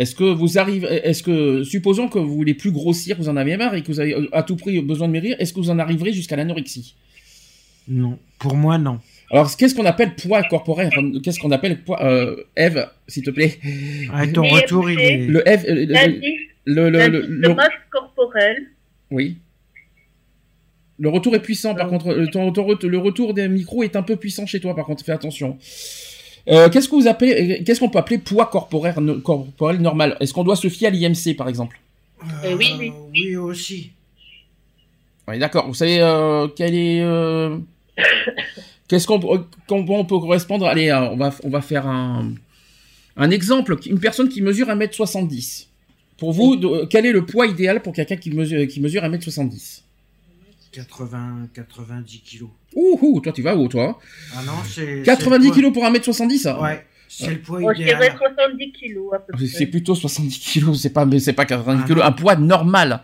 est-ce 0.00 0.14
que 0.14 0.24
vous 0.24 0.58
arrivez, 0.58 0.86
est-ce 1.08 1.22
que, 1.22 1.62
supposons 1.62 2.08
que 2.08 2.18
vous 2.18 2.34
voulez 2.34 2.54
plus 2.54 2.72
grossir, 2.72 3.16
vous 3.18 3.28
en 3.28 3.36
avez 3.36 3.56
marre 3.56 3.74
et 3.74 3.82
que 3.82 3.88
vous 3.88 4.00
avez 4.00 4.14
euh, 4.14 4.28
à 4.32 4.42
tout 4.42 4.56
prix 4.56 4.80
besoin 4.80 5.06
de 5.08 5.12
maigrir, 5.12 5.36
est-ce 5.38 5.52
que 5.52 5.60
vous 5.60 5.70
en 5.70 5.78
arriverez 5.78 6.12
jusqu'à 6.12 6.36
l'anorexie? 6.36 6.94
Non. 7.88 8.18
Pour 8.38 8.54
moi, 8.56 8.78
non. 8.78 8.98
Alors, 9.30 9.54
qu'est-ce 9.56 9.74
qu'on 9.74 9.84
appelle 9.84 10.14
poids 10.16 10.42
corporel? 10.44 10.90
Qu'est-ce 11.22 11.38
qu'on 11.38 11.50
appelle 11.52 11.82
poids 11.84 12.02
euh, 12.04 12.36
Eve, 12.56 12.88
s'il 13.06 13.22
te 13.22 13.30
plaît? 13.30 13.58
Ah, 14.12 14.26
ton 14.26 14.42
Et 14.44 14.50
retour, 14.50 14.90
il 14.90 14.98
est. 15.00 15.18
Le 15.26 15.46
Eve, 15.48 15.64
le- 15.68 15.84
le- 16.90 17.08
le- 17.08 17.26
le- 17.26 17.54
masse 17.54 17.68
corporelle. 17.90 18.68
Oui. 19.10 19.36
Le 20.98 21.08
retour 21.08 21.34
est 21.34 21.40
puissant, 21.42 21.74
par 21.74 21.86
Euh. 21.86 21.90
contre. 21.90 22.26
Ton- 22.32 22.52
le 22.52 22.98
retour 22.98 23.34
des 23.34 23.48
micros 23.48 23.82
est 23.82 23.96
un 23.96 24.02
peu 24.02 24.16
puissant 24.16 24.46
chez 24.46 24.60
toi, 24.60 24.74
par 24.74 24.84
contre. 24.84 25.04
Fais 25.04 25.12
attention. 25.12 25.58
Euh, 26.50 26.68
qu'est-ce 26.68 26.88
que 26.88 26.96
vous 26.96 27.06
appelez, 27.06 27.60
euh, 27.60 27.64
qu'est-ce 27.64 27.78
qu'on 27.80 27.88
peut 27.88 27.98
appeler 27.98 28.18
poids 28.18 28.46
corporel, 28.46 28.94
no- 28.98 29.20
corporel 29.20 29.80
normal? 29.80 30.16
Est-ce 30.20 30.34
qu'on 30.34 30.44
doit 30.44 30.56
se 30.56 30.68
fier 30.68 30.88
à 30.88 30.90
l'IMC, 30.90 31.36
par 31.36 31.48
exemple? 31.48 31.80
Euh, 32.44 32.56
oui, 32.56 32.72
oui. 32.78 32.92
Oui, 33.12 33.36
aussi. 33.36 33.92
Oui, 35.28 35.38
d'accord. 35.38 35.68
Vous 35.68 35.74
savez 35.74 36.00
euh, 36.00 36.48
quel 36.48 36.74
est, 36.74 37.02
euh, 37.02 37.58
qu'est-ce 38.88 39.06
qu'on, 39.06 39.20
peut 39.20 40.04
correspondre? 40.08 40.66
Allez, 40.66 40.92
on 40.92 41.16
va, 41.16 41.32
on 41.44 41.50
va 41.50 41.60
faire 41.60 41.86
un, 41.86 42.32
un 43.16 43.30
exemple. 43.30 43.76
Une 43.86 44.00
personne 44.00 44.28
qui 44.28 44.42
mesure 44.42 44.66
1m70. 44.68 45.66
Pour 46.18 46.32
vous, 46.32 46.86
quel 46.90 47.06
est 47.06 47.12
le 47.12 47.24
poids 47.24 47.46
idéal 47.46 47.80
pour 47.80 47.94
quelqu'un 47.94 48.16
qui 48.16 48.30
mesure, 48.30 48.66
qui 48.66 48.80
mesure 48.80 49.02
1m70 49.02 49.82
80, 50.72 51.48
90 51.54 52.20
kilos. 52.20 52.50
Ouh, 52.74 52.98
ouh, 53.02 53.20
toi 53.20 53.32
tu 53.32 53.42
vas 53.42 53.56
où, 53.56 53.68
toi 53.68 53.98
Ah 54.36 54.42
non, 54.46 54.52
c'est. 54.64 55.02
90 55.04 55.42
c'est 55.42 55.48
le 55.48 55.54
kilos 55.54 55.72
pour 55.72 55.84
1m70 55.84 56.42
poids- 56.42 56.62
Ouais, 56.62 56.86
c'est 57.08 57.30
le 57.30 57.38
poids 57.40 57.60
Moi, 57.60 57.72
je 57.74 57.78
dirais 57.82 57.96
idéal. 57.96 58.16
70 58.18 58.72
kilos 58.72 59.12
à 59.14 59.18
peu 59.18 59.32
C'est 59.38 59.46
c'est 59.46 59.52
près. 59.66 59.66
plutôt 59.66 59.94
70 59.94 60.38
kilos, 60.38 60.80
c'est 60.80 60.90
pas, 60.92 61.04
mais 61.04 61.18
c'est 61.18 61.32
pas 61.32 61.44
90 61.46 61.80
Ah 61.82 61.86
kilos, 61.86 62.02
non. 62.02 62.08
un 62.08 62.12
poids 62.12 62.36
normal. 62.36 63.02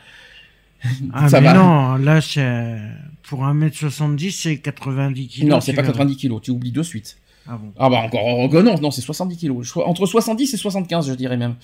Ah, 1.12 1.29
Ça 1.29 1.41
mais 1.41 1.49
va. 1.49 1.55
non, 1.55 1.95
là, 1.97 2.21
c'est. 2.21 2.77
Pour 3.25 3.45
1m70, 3.45 4.31
c'est 4.31 4.59
90 4.59 5.27
kilos. 5.27 5.51
non, 5.51 5.61
c'est 5.61 5.73
pas 5.73 5.83
verras. 5.83 5.93
90 5.95 6.17
kilos, 6.17 6.41
tu 6.43 6.53
oublies 6.53 6.71
de 6.71 6.83
suite. 6.83 7.17
Ah 7.49 7.57
bon. 7.61 7.73
Ah 7.79 7.89
bah 7.91 7.99
encore, 7.99 8.62
non, 8.62 8.79
non, 8.81 8.91
c'est 8.93 9.01
70 9.03 9.37
kilos. 9.37 9.77
Entre 9.85 10.07
70 10.07 10.53
et 10.55 10.57
75, 10.57 11.09
je 11.09 11.14
dirais 11.14 11.37
même. 11.37 11.55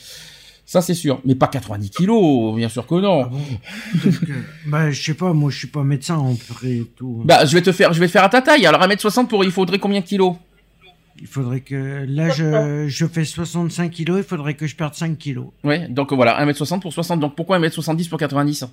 Ça, 0.73 0.81
c'est 0.81 0.95
sûr. 0.95 1.21
Mais 1.27 1.35
pas 1.35 1.49
90 1.49 1.91
kilos, 1.91 2.57
bien 2.57 2.71
sûr 2.71 2.87
que 2.87 2.95
non. 2.95 3.25
Ah 3.25 3.29
bon 3.29 3.43
Bah, 4.67 4.91
je 4.91 5.03
sais 5.03 5.13
pas, 5.13 5.35
moi, 5.35 5.51
je 5.51 5.59
suis 5.59 5.67
pas 5.67 5.83
médecin, 5.83 6.17
en 6.17 6.33
vrai, 6.33 6.77
et 6.77 6.91
tout. 6.97 7.21
Bah, 7.27 7.45
je 7.45 7.53
vais 7.53 7.61
te 7.61 7.73
faire, 7.73 7.93
je 7.93 8.01
vais 8.01 8.07
te 8.07 8.13
faire 8.13 8.25
à 8.25 8.31
ta 8.31 8.41
taille. 8.41 8.65
Alors, 8.65 8.81
1m60 8.81 9.27
pour, 9.27 9.45
il 9.45 9.51
faudrait 9.51 9.79
combien 9.79 10.01
de 10.01 10.07
kilos? 10.07 10.35
Il 11.21 11.27
faudrait 11.27 11.61
que, 11.61 12.07
là, 12.09 12.31
je, 12.31 12.87
je 12.89 13.05
fais 13.07 13.27
65 13.27 13.91
kilos, 13.91 14.21
il 14.21 14.25
faudrait 14.25 14.55
que 14.55 14.67
je 14.67 14.75
perde 14.75 14.95
5 14.95 15.19
kilos. 15.19 15.49
Ouais, 15.63 15.89
donc 15.89 16.11
voilà, 16.15 16.43
1m60 16.43 16.81
pour 16.81 16.95
60. 16.95 17.21
Donc 17.21 17.37
pourquoi 17.37 17.59
1m70 17.59 18.09
pour 18.09 18.19
90 18.19 18.65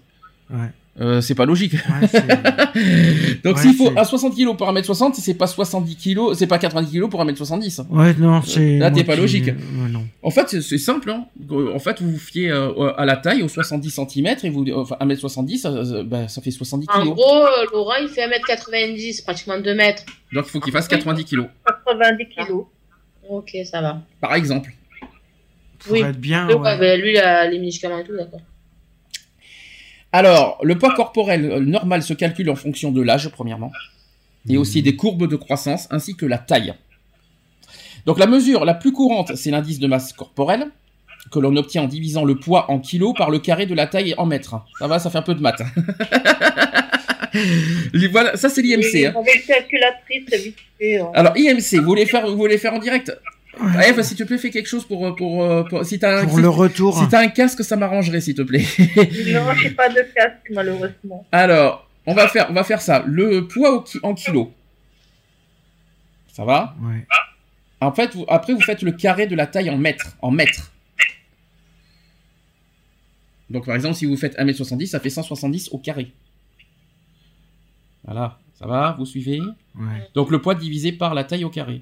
Ouais. 0.52 0.58
Euh, 1.00 1.22
C'est 1.22 1.36
pas 1.36 1.46
logique. 1.46 1.74
Ouais, 1.74 2.08
Donc 3.44 3.56
Ouais, 3.56 3.62
s'il 3.62 3.74
faut 3.74 3.92
à 3.96 4.04
60 4.06 4.36
kilos 4.36 4.56
pour 4.58 4.68
1m60, 4.72 5.14
c'est 5.16 5.34
pas 5.34 5.48
70 5.48 5.96
kilos, 5.96 6.38
c'est 6.38 6.48
pas 6.48 6.58
90 6.60 6.92
kilos 6.92 7.10
pour 7.10 7.24
1m70. 7.24 7.86
ouais, 7.90 8.14
non, 8.16 8.42
c'est. 8.42 8.78
Là, 8.78 8.92
t'es 8.92 9.04
pas 9.04 9.16
qui- 9.16 9.22
logique. 9.22 9.46
Ouais, 9.48 9.90
non. 9.90 10.06
En 10.22 10.30
fait, 10.30 10.62
c'est- 10.62 10.78
simple. 10.78 11.10
Hein. 11.12 11.26
En 11.74 11.80
fait, 11.80 12.02
vous 12.02 12.12
vous 12.12 12.18
fiez 12.20 12.52
euh, 12.52 12.92
à 12.98 13.06
la 13.06 13.16
taille, 13.18 13.44
aux 13.44 13.48
70 13.48 13.90
cm, 13.90 14.36
et 14.44 14.50
vous, 14.50 14.66
enfin, 14.76 14.98
1m70, 15.00 15.58
ça, 15.58 15.86
ça- 15.86 16.04
bah, 16.04 16.28
ça 16.28 16.42
fait 16.42 16.52
70 16.52 16.88
En 16.94 17.00
kilos. 17.02 17.16
gros, 17.16 17.36
euh, 17.44 17.66
Laurent, 17.72 17.94
il 18.02 18.08
fait 18.10 18.22
1m90, 18.28 19.24
pratiquement 19.24 19.60
2 19.60 19.74
mètres. 19.76 20.04
Donc 20.34 20.46
il 20.48 20.52
faut 20.52 20.60
qu'il 20.60 20.74
fasse 20.74 20.88
90 20.88 21.24
kilos, 21.26 21.48
90 21.86 22.26
kilos. 22.30 22.66
Ok, 23.30 23.56
ça 23.66 23.82
va. 23.82 24.02
par 24.22 24.34
exemple. 24.36 24.72
Pour 25.80 25.94
Oui. 25.94 26.02
être 26.02 26.20
bien, 26.20 26.48
Oui, 26.48 26.56
ouais. 26.56 26.60
ouais, 26.62 26.78
bah, 26.78 26.98
lui, 26.98 27.12
il 27.14 27.18
a 27.18 27.48
les 27.50 27.58
médicaments 27.60 28.00
et 28.00 28.04
tout, 28.04 28.16
d'accord. 28.16 28.42
Alors, 30.12 30.60
le 30.64 30.78
poids 30.78 30.94
corporel 30.94 31.46
euh, 31.46 31.60
normal 31.60 32.02
se 32.04 32.14
calcule 32.14 32.50
en 32.50 32.56
fonction 32.56 32.92
de 32.92 33.02
l'âge, 33.02 33.30
premièrement, 33.30 33.72
et 34.50 34.54
Mhm. 34.54 34.60
aussi 34.60 34.82
des 34.82 34.96
courbes 34.96 35.28
de 35.28 35.36
croissance, 35.36 35.88
ainsi 35.92 36.16
que 36.16 36.26
la 36.26 36.38
taille. 36.40 36.74
Donc 38.06 38.18
la 38.18 38.26
mesure 38.28 38.66
la 38.66 38.74
plus 38.74 38.92
courante, 38.92 39.36
c'est 39.36 39.52
l'indice 39.52 39.80
de 39.80 39.88
masse 39.88 40.14
corporelle, 40.14 40.68
que 41.32 41.38
l'on 41.40 41.56
obtient 41.58 41.84
en 41.84 41.88
divisant 41.88 42.26
le 42.26 42.36
poids 42.40 42.72
en 42.72 42.80
kilos 42.80 43.14
par 43.16 43.30
le 43.30 43.38
carré 43.40 43.66
de 43.68 43.76
la 43.76 43.86
taille 43.88 44.16
en 44.18 44.26
mètres. 44.26 44.56
Ça 44.80 44.88
va, 44.88 44.98
ça 45.00 45.10
fait 45.12 45.18
un 45.20 45.22
peu 45.22 45.36
de 45.36 45.42
maths. 45.42 45.62
voilà, 48.12 48.36
ça 48.36 48.50
c'est 48.50 48.62
l'IMC. 48.62 49.06
hein. 49.06 49.14
Avec 49.16 49.46
calculatrice, 49.46 50.24
c'est 50.30 50.38
vite 50.44 50.58
fait. 50.80 50.98
hein. 50.98 51.10
Alors 51.14 51.38
IMC, 51.38 51.78
vous 51.80 51.86
voulez 51.86 52.06
faire, 52.06 52.26
vous 52.28 52.38
voulez 52.38 52.58
faire 52.58 52.74
en 52.74 52.80
direct? 52.80 53.16
Eve, 53.84 54.02
s'il 54.04 54.16
te 54.18 54.24
plaît, 54.24 54.38
fais 54.38 54.52
quelque 54.52 54.68
chose 54.68 54.86
pour, 54.86 55.16
pour, 55.16 55.44
euh, 55.44 55.64
pour- 55.64 55.84
si 55.84 55.98
t'as 56.00 56.22
un, 56.22 56.24
Pour 56.26 56.36
si- 56.36 56.42
le 56.42 56.50
retour. 56.50 56.98
si 57.00 57.08
t'as 57.10 57.22
un 57.22 57.28
casque, 57.30 57.64
ça 57.64 57.76
m'arrangerait, 57.76 58.22
s'il 58.22 58.36
te 58.36 58.42
plaît. 58.44 58.64
Non, 59.34 59.54
j'ai 59.62 59.72
pas 59.72 59.90
de 59.90 60.02
casque, 60.16 60.50
malheureusement. 60.52 61.26
Alors, 61.32 61.90
on 62.06 62.14
va 62.14 62.28
faire, 62.28 62.48
on 62.50 62.54
va 62.54 62.64
faire 62.64 62.82
ça. 62.82 63.04
Le 63.08 63.48
poids 63.48 63.84
en 64.04 64.14
kilos. 64.14 64.48
Ça 66.32 66.46
va? 66.46 66.76
Ouais. 66.82 67.06
En 67.82 67.92
fait, 67.92 68.14
vous- 68.16 68.26
après, 68.30 68.54
vous 68.54 68.62
faites 68.62 68.82
le 68.82 68.92
carré 68.92 69.26
de 69.28 69.36
la 69.36 69.48
taille 69.48 69.70
en 69.70 69.78
mètres. 69.78 70.16
En 70.22 70.32
mètres. 70.32 70.72
Donc, 73.50 73.66
par 73.66 73.76
exemple, 73.76 73.96
si 73.96 74.06
vous 74.06 74.16
faites 74.16 74.38
1m70, 74.38 74.86
ça 74.88 75.00
fait 75.00 75.10
170 75.10 75.70
au 75.72 75.80
carré. 75.80 76.12
Voilà. 78.06 78.38
Ça 78.60 78.68
va? 78.68 78.96
Vous 79.00 79.06
suivez? 79.06 79.40
Ouais. 79.76 80.08
Donc, 80.14 80.30
le 80.30 80.40
poids 80.40 80.54
divisé 80.56 80.92
par 80.92 81.14
la 81.16 81.24
taille 81.24 81.44
au 81.46 81.50
carré. 81.50 81.82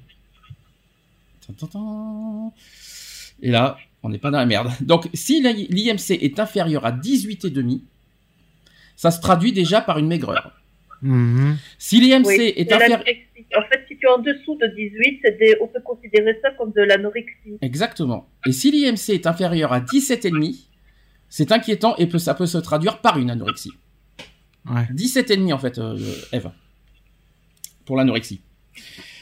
Et 3.42 3.52
là, 3.52 3.78
on 4.04 4.10
n'est 4.10 4.18
pas 4.18 4.32
dans 4.32 4.38
la 4.40 4.46
merde. 4.46 4.70
Donc, 4.82 5.08
si 5.14 5.42
l'IMC 5.42 6.12
est 6.22 6.40
inférieur 6.40 6.86
à 6.86 6.92
18,5, 6.92 7.82
ça 8.96 9.12
se 9.12 9.20
traduit 9.22 9.54
déjà 9.54 9.82
par 9.82 9.98
une 10.00 10.08
maigreur. 10.08 10.52
Mhm. 11.02 11.58
Si 11.78 12.00
l'IMC 12.00 12.26
Oui, 12.26 12.54
est 12.56 12.72
inférieur... 12.72 13.00
En 13.56 13.62
fait, 13.70 13.86
si 13.88 13.96
tu 13.98 14.06
es 14.06 14.10
en 14.10 14.18
dessous 14.18 14.58
de 14.58 14.68
18, 14.76 15.20
c'est 15.24 15.38
des- 15.40 15.56
on 15.62 15.68
peut 15.68 15.80
considérer 15.82 16.38
ça 16.42 16.50
comme 16.58 16.72
de 16.74 16.82
l'anorexie. 16.82 17.58
Exactement. 17.62 18.28
Et 18.46 18.52
si 18.52 18.72
l'IMC 18.72 19.10
est 19.14 19.26
inférieur 19.28 19.72
à 19.72 19.80
17,5, 19.80 20.68
c'est 21.30 21.52
inquiétant 21.52 21.96
et 21.98 22.08
peut, 22.08 22.18
ça 22.20 22.34
peut 22.34 22.46
se 22.46 22.58
traduire 22.58 23.00
par 23.00 23.18
une 23.20 23.30
anorexie. 23.30 23.72
Ouais. 24.70 24.86
17,5 24.94 25.54
en 25.54 25.60
fait, 25.60 25.78
euh, 25.78 25.98
Eve. 26.34 26.50
Pour 27.86 27.96
l'anorexie. 27.96 28.42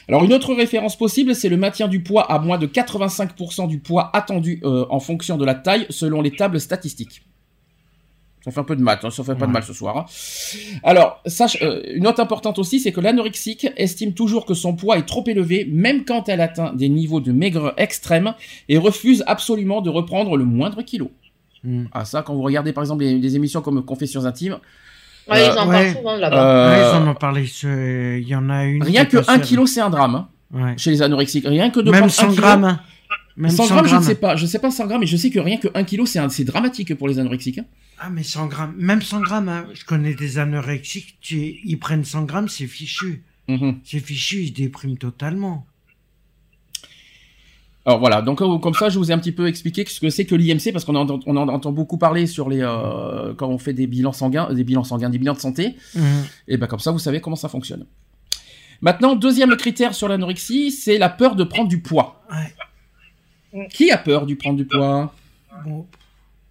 Alors 0.08 0.24
une 0.24 0.32
autre 0.32 0.54
référence 0.54 0.96
possible, 0.96 1.34
c'est 1.34 1.48
le 1.48 1.56
maintien 1.56 1.88
du 1.88 2.00
poids 2.00 2.30
à 2.30 2.38
moins 2.38 2.58
de 2.58 2.66
85% 2.66 3.66
du 3.66 3.78
poids 3.80 4.10
attendu 4.12 4.60
euh, 4.64 4.86
en 4.88 5.00
fonction 5.00 5.36
de 5.36 5.44
la 5.44 5.54
taille 5.54 5.86
selon 5.90 6.22
les 6.22 6.30
tables 6.30 6.60
statistiques. 6.60 7.22
Ça 8.44 8.52
fait 8.52 8.60
un 8.60 8.64
peu 8.64 8.76
de 8.76 8.82
maths, 8.82 9.04
hein, 9.04 9.10
ça 9.10 9.24
fait 9.24 9.34
pas 9.34 9.48
de 9.48 9.50
mal 9.50 9.64
ce 9.64 9.72
soir. 9.72 9.96
hein. 9.96 10.04
Alors, 10.84 11.20
sache, 11.26 11.58
euh, 11.62 11.82
une 11.92 12.04
note 12.04 12.20
importante 12.20 12.60
aussi, 12.60 12.78
c'est 12.78 12.92
que 12.92 13.00
l'anorexique 13.00 13.66
estime 13.76 14.14
toujours 14.14 14.46
que 14.46 14.54
son 14.54 14.76
poids 14.76 14.96
est 14.98 15.04
trop 15.04 15.24
élevé, 15.26 15.68
même 15.68 16.04
quand 16.04 16.28
elle 16.28 16.40
atteint 16.40 16.72
des 16.72 16.88
niveaux 16.88 17.18
de 17.18 17.32
maigre 17.32 17.74
extrêmes, 17.76 18.34
et 18.68 18.78
refuse 18.78 19.24
absolument 19.26 19.80
de 19.80 19.90
reprendre 19.90 20.36
le 20.36 20.44
moindre 20.44 20.82
kilo. 20.82 21.10
Mhm. 21.64 21.88
Ah 21.90 22.04
ça, 22.04 22.22
quand 22.22 22.36
vous 22.36 22.42
regardez 22.42 22.72
par 22.72 22.84
exemple 22.84 23.02
des, 23.02 23.18
des 23.18 23.34
émissions 23.34 23.62
comme 23.62 23.84
Confessions 23.84 24.26
intimes, 24.26 24.58
Ouais, 25.28 25.40
Euh, 25.40 25.52
ils 25.52 25.58
en 25.58 25.68
ouais. 25.68 25.72
parlent 25.84 25.96
souvent 25.96 26.16
là-bas. 26.16 26.36
euh, 26.44 26.70
Ouais, 26.70 26.80
ils 27.00 27.02
en 27.02 27.10
ont 27.10 27.14
parlé. 27.14 27.44
Il 28.22 28.28
y 28.28 28.34
en 28.36 28.48
a 28.50 28.64
une. 28.64 28.82
rien 28.82 29.04
que 29.04 29.16
est 29.16 29.20
1 29.20 29.38
passée- 29.38 29.40
kilo 29.42 29.66
c'est 29.66 29.80
un 29.80 29.90
drame 29.90 30.14
hein, 30.14 30.28
Ouais. 30.52 30.74
chez 30.78 30.90
les 30.90 31.02
anorexiques. 31.02 31.44
Rien 31.46 31.70
que 31.70 31.80
de 31.80 31.90
Même 31.90 32.00
prendre 32.00 32.12
100 32.12 32.26
un 32.26 32.30
kilo- 32.30 32.42
grammes. 32.42 32.64
hein. 32.64 32.80
Même 33.36 33.50
100 33.50 33.64
100 33.64 33.74
grammes, 33.74 33.84
je 33.86 33.90
ne 33.90 33.96
grammes. 33.98 34.02
sais 34.08 34.14
pas, 34.14 34.36
je 34.36 34.46
sais 34.46 34.58
pas 34.58 34.70
100 34.70 34.86
grammes, 34.86 35.00
mais 35.00 35.06
je 35.06 35.16
sais 35.16 35.28
que 35.30 35.38
rien 35.40 35.58
que 35.58 35.68
1 35.74 35.84
kilo 35.84 36.06
c'est 36.06 36.18
un- 36.18 36.28
c'est 36.30 36.44
dramatique 36.44 36.94
pour 36.94 37.08
les 37.08 37.18
anorexiques. 37.18 37.58
hein. 37.58 37.64
Ah, 37.98 38.08
mais 38.10 38.22
100 38.22 38.46
grammes. 38.46 38.74
Même 38.78 39.02
100 39.02 39.20
grammes. 39.20 39.48
hein. 39.48 39.66
Je 39.74 39.84
connais 39.84 40.14
des 40.14 40.38
anorexiques, 40.38 41.16
tu... 41.20 41.56
ils 41.64 41.78
prennent 41.78 42.04
100 42.04 42.22
grammes, 42.22 42.48
c'est 42.48 42.66
fichu. 42.66 43.24
Mhm. 43.48 43.78
C'est 43.84 44.00
fichu, 44.00 44.36
ils 44.42 44.48
se 44.48 44.52
dépriment 44.54 44.96
totalement. 44.96 45.66
Alors 47.86 48.00
voilà, 48.00 48.20
donc 48.20 48.42
euh, 48.42 48.58
comme 48.58 48.74
ça, 48.74 48.88
je 48.88 48.98
vous 48.98 49.10
ai 49.12 49.14
un 49.14 49.18
petit 49.18 49.30
peu 49.32 49.46
expliqué 49.46 49.84
ce 49.86 50.00
que 50.00 50.10
c'est 50.10 50.26
que 50.26 50.34
l'IMC 50.34 50.72
parce 50.72 50.84
qu'on 50.84 50.96
en, 50.96 51.02
entend- 51.08 51.20
on 51.26 51.36
en 51.36 51.48
entend 51.48 51.70
beaucoup 51.70 51.98
parler 51.98 52.26
sur 52.26 52.48
les 52.50 52.60
euh, 52.60 53.32
quand 53.34 53.48
on 53.48 53.58
fait 53.58 53.72
des 53.74 53.86
bilans 53.86 54.12
sanguins, 54.12 54.52
des 54.52 54.64
bilans 54.64 54.82
sanguins, 54.82 55.08
des 55.08 55.18
bilans 55.18 55.34
de 55.34 55.38
santé. 55.38 55.76
Mhm. 55.94 56.24
Et 56.48 56.56
ben 56.56 56.66
comme 56.66 56.80
ça, 56.80 56.90
vous 56.90 56.98
savez 56.98 57.20
comment 57.20 57.36
ça 57.36 57.48
fonctionne. 57.48 57.86
Maintenant, 58.80 59.14
deuxième 59.14 59.56
critère 59.56 59.94
sur 59.94 60.08
l'anorexie, 60.08 60.72
c'est 60.72 60.98
la 60.98 61.08
peur 61.08 61.36
de 61.36 61.44
prendre 61.44 61.68
du 61.68 61.80
poids. 61.80 62.20
Ouais. 63.54 63.68
Qui 63.70 63.90
a 63.92 63.98
peur 63.98 64.26
du 64.26 64.34
prendre 64.36 64.56
du 64.56 64.66
poids? 64.66 65.14
Bon. 65.64 65.86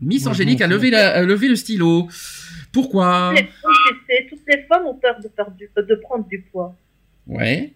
Miss 0.02 0.26
Angélique 0.28 0.62
a 0.62 0.68
levé, 0.68 0.90
la- 0.90 1.16
a 1.18 1.22
levé 1.22 1.48
le 1.50 1.56
stylo. 1.56 2.08
Pourquoi? 2.72 3.34
Toutes 3.36 3.40
les, 3.40 3.48
femmes, 3.48 4.00
tu 4.08 4.16
sais, 4.16 4.28
toutes 4.30 4.48
les 4.48 4.62
femmes 4.64 4.86
ont 4.88 4.96
peur 4.96 5.16
de, 5.20 5.30
du- 5.58 5.70
de 5.90 5.96
prendre 6.02 6.26
du 6.28 6.42
poids. 6.52 6.74
Ouais. 7.28 7.74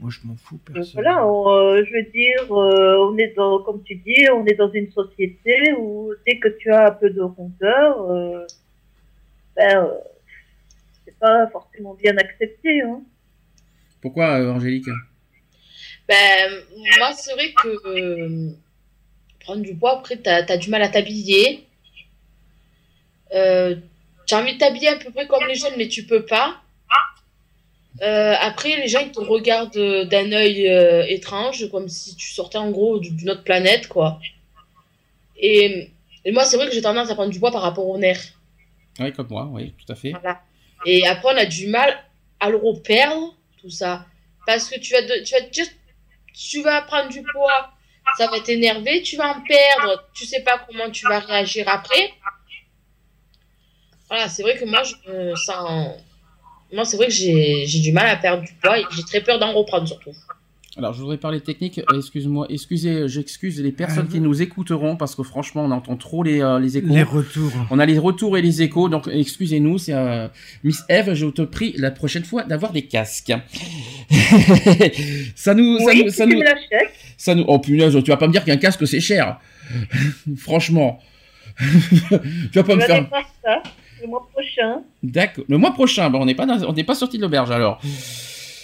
Moi, 0.00 0.10
je 0.10 0.20
m'en 0.26 0.36
fous, 0.36 0.58
personne. 0.58 0.92
voilà, 0.94 1.26
on, 1.26 1.48
euh, 1.50 1.84
je 1.84 1.92
veux 1.92 2.10
dire, 2.12 2.52
euh, 2.56 3.10
on 3.10 3.18
est 3.18 3.34
dans, 3.34 3.62
comme 3.64 3.82
tu 3.82 3.96
dis, 3.96 4.28
on 4.32 4.46
est 4.46 4.54
dans 4.54 4.70
une 4.70 4.90
société 4.92 5.72
où 5.76 6.12
dès 6.24 6.38
que 6.38 6.48
tu 6.48 6.70
as 6.70 6.86
un 6.88 6.90
peu 6.92 7.10
de 7.10 7.20
rondeur, 7.20 8.02
euh, 8.02 8.46
ben, 9.56 9.84
euh, 9.84 9.98
c'est 11.04 11.18
pas 11.18 11.48
forcément 11.48 11.94
bien 11.94 12.16
accepté. 12.16 12.80
Hein. 12.82 13.02
Pourquoi, 14.00 14.38
euh, 14.38 14.52
Angélique? 14.52 14.86
Ben, 16.08 16.52
moi, 16.98 17.12
c'est 17.12 17.32
vrai 17.32 17.52
que 17.52 17.88
euh, 17.88 18.50
prendre 19.40 19.62
du 19.62 19.74
poids, 19.74 19.98
après, 19.98 20.16
t'as 20.16 20.44
as 20.48 20.56
du 20.56 20.70
mal 20.70 20.82
à 20.82 20.88
t'habiller. 20.88 21.64
Euh, 23.34 23.74
tu 24.26 24.34
as 24.34 24.38
envie 24.38 24.54
de 24.54 24.58
t'habiller 24.58 24.88
à 24.88 24.96
peu 24.96 25.10
près 25.10 25.26
comme 25.26 25.44
les 25.46 25.56
jeunes, 25.56 25.74
mais 25.76 25.88
tu 25.88 26.04
peux 26.04 26.24
pas. 26.24 26.62
Euh, 28.02 28.34
après, 28.40 28.76
les 28.76 28.88
gens, 28.88 29.00
ils 29.00 29.10
te 29.10 29.20
regardent 29.20 29.76
euh, 29.76 30.04
d'un 30.04 30.30
œil 30.32 30.68
euh, 30.68 31.04
étrange, 31.08 31.68
comme 31.70 31.88
si 31.88 32.14
tu 32.14 32.28
sortais 32.28 32.58
en 32.58 32.70
gros 32.70 32.98
d'une 32.98 33.30
autre 33.30 33.42
planète, 33.42 33.88
quoi. 33.88 34.20
Et, 35.36 35.90
et 36.24 36.32
moi, 36.32 36.44
c'est 36.44 36.56
vrai 36.56 36.68
que 36.68 36.74
j'ai 36.74 36.82
tendance 36.82 37.10
à 37.10 37.14
prendre 37.14 37.30
du 37.30 37.40
poids 37.40 37.50
par 37.50 37.62
rapport 37.62 37.86
au 37.86 37.98
nerf. 37.98 38.20
Oui, 39.00 39.12
comme 39.12 39.28
moi, 39.28 39.48
oui, 39.50 39.72
tout 39.72 39.92
à 39.92 39.96
fait. 39.96 40.10
Voilà. 40.10 40.40
Et 40.86 41.06
après, 41.06 41.34
on 41.34 41.36
a 41.36 41.44
du 41.44 41.66
mal 41.68 41.96
à 42.40 42.50
le 42.50 42.56
reperdre, 42.56 43.34
tout 43.60 43.70
ça. 43.70 44.06
Parce 44.46 44.68
que 44.68 44.78
tu 44.78 44.92
vas, 44.92 45.02
de, 45.02 45.24
tu 45.24 45.34
vas 45.34 45.40
dire, 45.40 45.66
tu 46.32 46.62
vas 46.62 46.82
prendre 46.82 47.08
du 47.08 47.22
poids, 47.22 47.70
ça 48.16 48.28
va 48.28 48.40
t'énerver, 48.40 49.02
tu 49.02 49.16
vas 49.16 49.36
en 49.36 49.40
perdre, 49.42 50.04
tu 50.14 50.24
sais 50.24 50.42
pas 50.42 50.58
comment 50.66 50.90
tu 50.90 51.06
vas 51.06 51.18
réagir 51.18 51.68
après. 51.68 52.12
Voilà, 54.08 54.28
c'est 54.28 54.42
vrai 54.42 54.56
que 54.56 54.64
moi, 54.64 54.82
je 54.84 54.94
me 55.10 55.34
sens. 55.34 55.96
Moi, 56.72 56.84
c'est 56.84 56.96
vrai 56.96 57.06
que 57.06 57.12
j'ai 57.12 57.64
j'ai 57.66 57.80
du 57.80 57.92
mal 57.92 58.08
à 58.08 58.16
perdre 58.16 58.42
du 58.42 58.52
poids 58.62 58.78
et 58.78 58.84
j'ai 58.94 59.02
très 59.02 59.20
peur 59.20 59.38
d'en 59.38 59.52
reprendre 59.52 59.86
surtout. 59.86 60.12
Alors, 60.78 60.92
je 60.92 61.00
voudrais 61.00 61.16
parler 61.16 61.40
technique. 61.40 61.80
Euh, 61.90 61.98
Excuse-moi, 61.98 62.46
excusez, 62.50 63.08
j'excuse 63.08 63.60
les 63.60 63.72
personnes 63.72 64.06
Ah, 64.08 64.12
qui 64.12 64.20
nous 64.20 64.40
écouteront 64.40 64.94
parce 64.96 65.16
que 65.16 65.24
franchement, 65.24 65.64
on 65.64 65.72
entend 65.72 65.96
trop 65.96 66.22
les, 66.22 66.40
euh, 66.40 66.60
les 66.60 66.78
échos. 66.78 66.86
Les 66.94 67.02
retours. 67.02 67.50
On 67.70 67.80
a 67.80 67.86
les 67.86 67.98
retours 67.98 68.38
et 68.38 68.42
les 68.42 68.62
échos, 68.62 68.88
donc 68.88 69.08
excusez-nous, 69.12 69.78
c'est 69.78 69.94
euh, 69.94 70.28
Miss 70.62 70.84
Eve, 70.88 71.14
je 71.14 71.26
te 71.26 71.42
prie 71.42 71.74
la 71.76 71.90
prochaine 71.90 72.22
fois 72.22 72.44
d'avoir 72.44 72.70
des 72.70 72.82
casques. 72.82 73.32
ça 75.34 75.54
nous, 75.54 75.78
ça 75.80 75.94
nous, 75.94 76.10
ça 76.10 76.26
tu 76.26 76.36
nous, 76.36 76.42
ça 77.16 77.34
nous, 77.34 77.44
oh 77.48 77.58
punaise, 77.58 77.96
tu 78.04 78.10
vas 78.12 78.16
pas 78.16 78.28
me 78.28 78.32
dire 78.32 78.44
qu'un 78.44 78.56
casque 78.56 78.86
c'est 78.86 79.00
cher. 79.00 79.40
Franchement. 80.36 81.00
tu 81.58 81.96
vas 82.54 82.62
pas 82.62 82.74
je 82.74 82.78
me 82.78 82.80
faire. 82.82 83.06
ça 83.42 83.62
le 84.02 84.08
mois 84.08 84.26
prochain. 84.32 84.82
D'accord. 85.02 85.44
Le 85.48 85.58
mois 85.58 85.72
prochain, 85.72 86.10
bah, 86.10 86.18
on 86.20 86.26
n'est 86.26 86.34
pas, 86.34 86.46
dans- 86.46 86.68
on 86.68 86.72
n'est 86.72 86.84
pas 86.84 86.94
sorti 86.94 87.16
de 87.18 87.22
l'auberge 87.22 87.50
alors. 87.50 87.80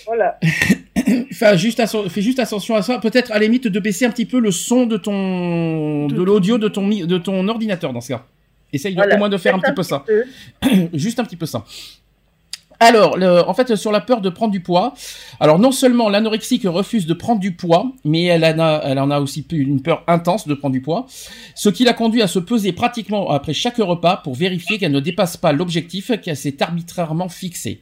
Voilà. 0.06 0.38
fais 1.32 1.56
juste, 1.58 1.80
asso- 1.80 2.08
fais 2.08 2.22
juste 2.22 2.38
attention 2.38 2.74
à 2.76 2.82
ça. 2.82 2.98
Peut-être 2.98 3.32
à 3.32 3.34
la 3.38 3.40
limite 3.44 3.66
de 3.68 3.80
baisser 3.80 4.04
un 4.06 4.10
petit 4.10 4.26
peu 4.26 4.38
le 4.38 4.50
son 4.50 4.86
de 4.86 4.96
ton, 4.96 6.06
de 6.08 6.22
l'audio 6.22 6.58
de 6.58 6.68
ton, 6.68 6.82
mi- 6.86 7.06
de 7.06 7.18
ton 7.18 7.46
ordinateur 7.48 7.92
dans 7.92 8.00
ce 8.00 8.08
cas. 8.08 8.24
Essaye 8.72 8.94
Voilà. 8.94 9.14
au 9.14 9.18
moins 9.18 9.28
de 9.28 9.36
faire 9.36 9.54
un 9.54 9.58
petit 9.60 9.72
peu 9.72 9.82
ça. 9.82 10.00
peu. 10.06 10.24
juste 10.92 11.18
un 11.20 11.24
petit 11.24 11.36
peu 11.36 11.46
ça. 11.46 11.64
Alors, 12.80 13.16
le- 13.16 13.40
en 13.48 13.54
fait, 13.54 13.76
sur 13.76 13.92
la 13.92 14.00
peur 14.00 14.20
de 14.20 14.28
prendre 14.28 14.52
du 14.52 14.60
poids, 14.60 14.94
alors 15.40 15.58
non 15.58 15.72
seulement 15.72 16.08
l'anorexique 16.08 16.62
refuse 16.64 17.06
de 17.06 17.14
prendre 17.14 17.40
du 17.40 17.52
poids, 17.52 17.92
mais 18.04 18.24
elle 18.24 18.44
en 18.44 18.58
a, 18.58 18.80
elle 18.84 18.98
en 18.98 19.10
a 19.10 19.20
aussi 19.20 19.46
une 19.52 19.80
peur 19.80 20.02
intense 20.06 20.46
de 20.46 20.54
prendre 20.54 20.72
du 20.72 20.80
poids, 20.82 21.06
ce 21.54 21.68
qui 21.68 21.84
l'a 21.84 21.92
conduit 21.92 22.20
à 22.22 22.26
se 22.26 22.38
peser 22.38 22.72
pratiquement 22.72 23.30
après 23.30 23.54
chaque 23.54 23.76
repas 23.76 24.16
pour 24.18 24.34
vérifier 24.34 24.78
qu'elle 24.78 24.92
ne 24.92 25.00
dépasse 25.00 25.36
pas 25.36 25.52
l'objectif 25.52 26.10
qu'elle 26.20 26.36
s'est 26.36 26.62
arbitrairement 26.62 27.28
fixé. 27.28 27.80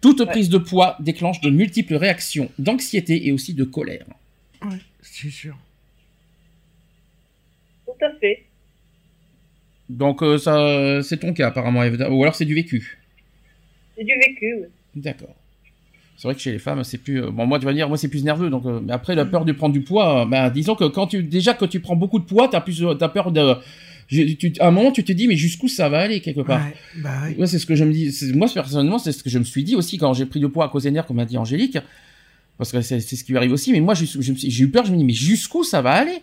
Toute 0.00 0.24
prise 0.24 0.48
de 0.48 0.58
poids 0.58 0.96
déclenche 1.00 1.40
de 1.40 1.50
multiples 1.50 1.96
réactions 1.96 2.50
d'anxiété 2.58 3.26
et 3.26 3.32
aussi 3.32 3.52
de 3.52 3.64
colère. 3.64 4.06
Ouais, 4.62 4.78
c'est 5.02 5.30
sûr. 5.30 5.56
Tout 7.84 8.04
à 8.04 8.10
fait. 8.18 8.44
Donc 9.88 10.22
euh, 10.22 10.38
ça, 10.38 11.02
c'est 11.02 11.18
ton 11.18 11.32
cas 11.34 11.48
apparemment, 11.48 11.80
ou 11.80 12.22
alors 12.22 12.34
c'est 12.36 12.44
du 12.44 12.54
vécu. 12.54 12.99
C'est 14.00 14.04
du 14.06 14.12
vécu, 14.14 14.54
oui. 14.62 14.66
D'accord. 14.96 15.34
C'est 16.16 16.26
vrai 16.28 16.34
que 16.34 16.40
chez 16.40 16.52
les 16.52 16.58
femmes, 16.58 16.82
c'est 16.84 16.98
plus. 16.98 17.22
euh, 17.22 17.30
Bon, 17.30 17.46
moi, 17.46 17.58
tu 17.58 17.66
vas 17.66 17.72
dire, 17.74 17.86
moi, 17.88 17.96
c'est 17.98 18.08
plus 18.08 18.24
nerveux. 18.24 18.48
Donc, 18.50 18.64
euh, 18.66 18.80
mais 18.84 18.92
après, 18.94 19.14
la 19.14 19.24
peur 19.26 19.44
de 19.44 19.52
prendre 19.52 19.72
du 19.74 19.82
poids, 19.82 20.22
euh, 20.22 20.24
bah, 20.26 20.48
disons 20.50 20.74
que 20.74 20.84
quand 20.84 21.06
tu, 21.06 21.22
déjà 21.22 21.52
que 21.54 21.64
tu 21.66 21.80
prends 21.80 21.96
beaucoup 21.96 22.18
de 22.18 22.24
poids, 22.24 22.48
t'as 22.48 22.60
plus, 22.60 22.82
t'as 22.98 23.08
peur 23.08 23.30
de. 23.30 23.54
je- 24.08 24.22
tu- 24.34 24.52
à 24.58 24.68
un 24.68 24.70
moment, 24.70 24.90
tu 24.92 25.04
te 25.04 25.12
dis, 25.12 25.28
mais 25.28 25.36
jusqu'où 25.36 25.68
ça 25.68 25.88
va 25.88 25.98
aller 26.00 26.20
quelque 26.20 26.40
part? 26.40 26.62
Ouais, 26.64 26.74
bah. 27.02 27.10
Ouais, 27.38 27.46
c'est 27.46 27.58
ce 27.58 27.66
que 27.66 27.74
je 27.74 27.84
me 27.84 27.92
dis. 27.92 28.10
Moi, 28.34 28.48
personnellement, 28.52 28.98
c'est 28.98 29.12
ce 29.12 29.22
que 29.22 29.30
je 29.30 29.38
me 29.38 29.44
suis 29.44 29.64
dit 29.64 29.76
aussi 29.76 29.98
quand 29.98 30.12
j'ai 30.14 30.26
pris 30.26 30.40
du 30.40 30.48
poids 30.48 30.64
à 30.64 30.68
cause 30.68 30.82
des 30.84 30.90
nerfs, 30.90 31.06
comme 31.06 31.18
a 31.20 31.24
dit 31.26 31.36
Angélique. 31.38 31.78
Parce 32.58 32.72
que 32.72 32.80
c'est 32.82 33.00
ce 33.00 33.22
qui 33.24 33.32
lui 33.32 33.38
arrive 33.38 33.52
aussi. 33.52 33.72
Mais 33.72 33.80
moi, 33.80 33.94
je, 33.94 34.04
je 34.04 34.32
me 34.32 34.36
suis- 34.36 34.50
j'ai 34.50 34.64
eu 34.64 34.68
peur. 34.68 34.84
Je 34.84 34.92
me 34.92 34.96
dis, 34.98 35.04
mais 35.04 35.12
jusqu'où 35.14 35.64
ça 35.64 35.80
va 35.80 35.92
aller? 35.92 36.18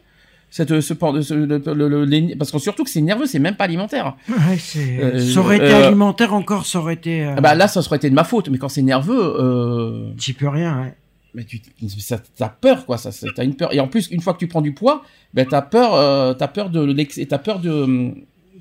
Cette, 0.49 0.79
ce, 0.81 0.93
port- 0.93 1.21
ce- 1.21 1.33
le- 1.33 1.45
le- 1.65 1.87
le- 1.89 2.05
les- 2.05 2.35
parce 2.35 2.51
que 2.51 2.59
surtout 2.59 2.83
que 2.83 2.89
c'est 2.89 3.01
nerveux, 3.01 3.25
c'est 3.25 3.39
même 3.39 3.55
pas 3.55 3.65
alimentaire. 3.65 4.15
Ouais. 4.29 4.57
Euh, 4.77 5.19
ça 5.19 5.39
aurait 5.39 5.57
été 5.57 5.65
euh, 5.73 5.87
alimentaire 5.87 6.33
encore, 6.33 6.65
ça 6.65 6.79
aurait 6.79 6.93
été... 6.95 7.25
euh, 7.25 7.33
Ah 7.37 7.41
Bah 7.41 7.53
là, 7.55 7.67
ça 7.67 7.79
aurait 7.81 7.97
été 7.97 8.09
de 8.09 8.15
ma 8.15 8.23
faute. 8.23 8.49
Mais 8.49 8.57
quand 8.57 8.69
c'est 8.69 8.81
nerveux, 8.81 10.13
Tu 10.17 10.33
peux 10.33 10.47
rien, 10.47 10.81
ouais. 10.81 10.95
mais 11.33 11.43
tu 11.43 11.59
t'as 12.37 12.49
peur 12.49 12.85
quoi 12.85 12.97
ça 12.97 13.09
t'as 13.35 13.43
une 13.43 13.55
peur 13.55 13.73
et 13.73 13.79
en 13.79 13.87
plus 13.87 14.07
une 14.11 14.21
fois 14.21 14.33
que 14.33 14.39
tu 14.39 14.47
prends 14.47 14.61
du 14.61 14.73
poids 14.73 15.03
ben 15.35 15.45
t'as 15.45 15.61
peur 15.61 16.35
t'as 16.37 16.47
peur 16.47 16.69
de 16.71 16.81
l'excès 16.83 17.25
t'as 17.27 17.37
peur 17.37 17.59
de 17.59 18.13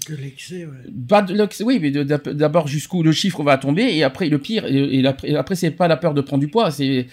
L'excès, 0.09 0.67
ouais. 0.67 1.23
de 1.23 1.35
l'excès 1.35 1.65
oui 1.65 1.79
mais 1.81 1.91
d'abord 1.91 2.69
jusqu'où 2.69 3.03
le 3.03 3.13
chiffre 3.13 3.43
va 3.43 3.59
tomber 3.59 3.83
et 3.97 4.03
après 4.05 4.29
le 4.29 4.39
pire 4.39 4.65
et, 4.67 4.99
et 4.99 5.07
après, 5.07 5.35
après 5.35 5.55
c'est 5.57 5.71
pas 5.71 5.89
la 5.89 5.97
peur 5.97 6.15
de 6.15 6.21
prendre 6.21 6.41
du 6.41 6.49
poids 6.49 6.71
c'est 6.71 7.07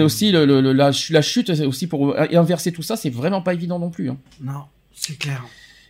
aussi 0.00 0.32
le, 0.32 0.44
la, 0.72 0.92
ch- 0.92 1.10
la 1.10 1.22
chute 1.22 1.54
c'est 1.54 1.66
aussi 1.66 1.86
pour 1.86 2.16
inverser 2.18 2.72
tout 2.72 2.82
ça 2.82 2.96
c'est 2.96 3.10
vraiment 3.10 3.42
pas 3.42 3.52
évident 3.54 3.78
non 3.78 3.90
plus 3.90 4.08
hein. 4.10 4.16
Non, 4.40 4.62
c'est 4.94 5.18
clair. 5.18 5.44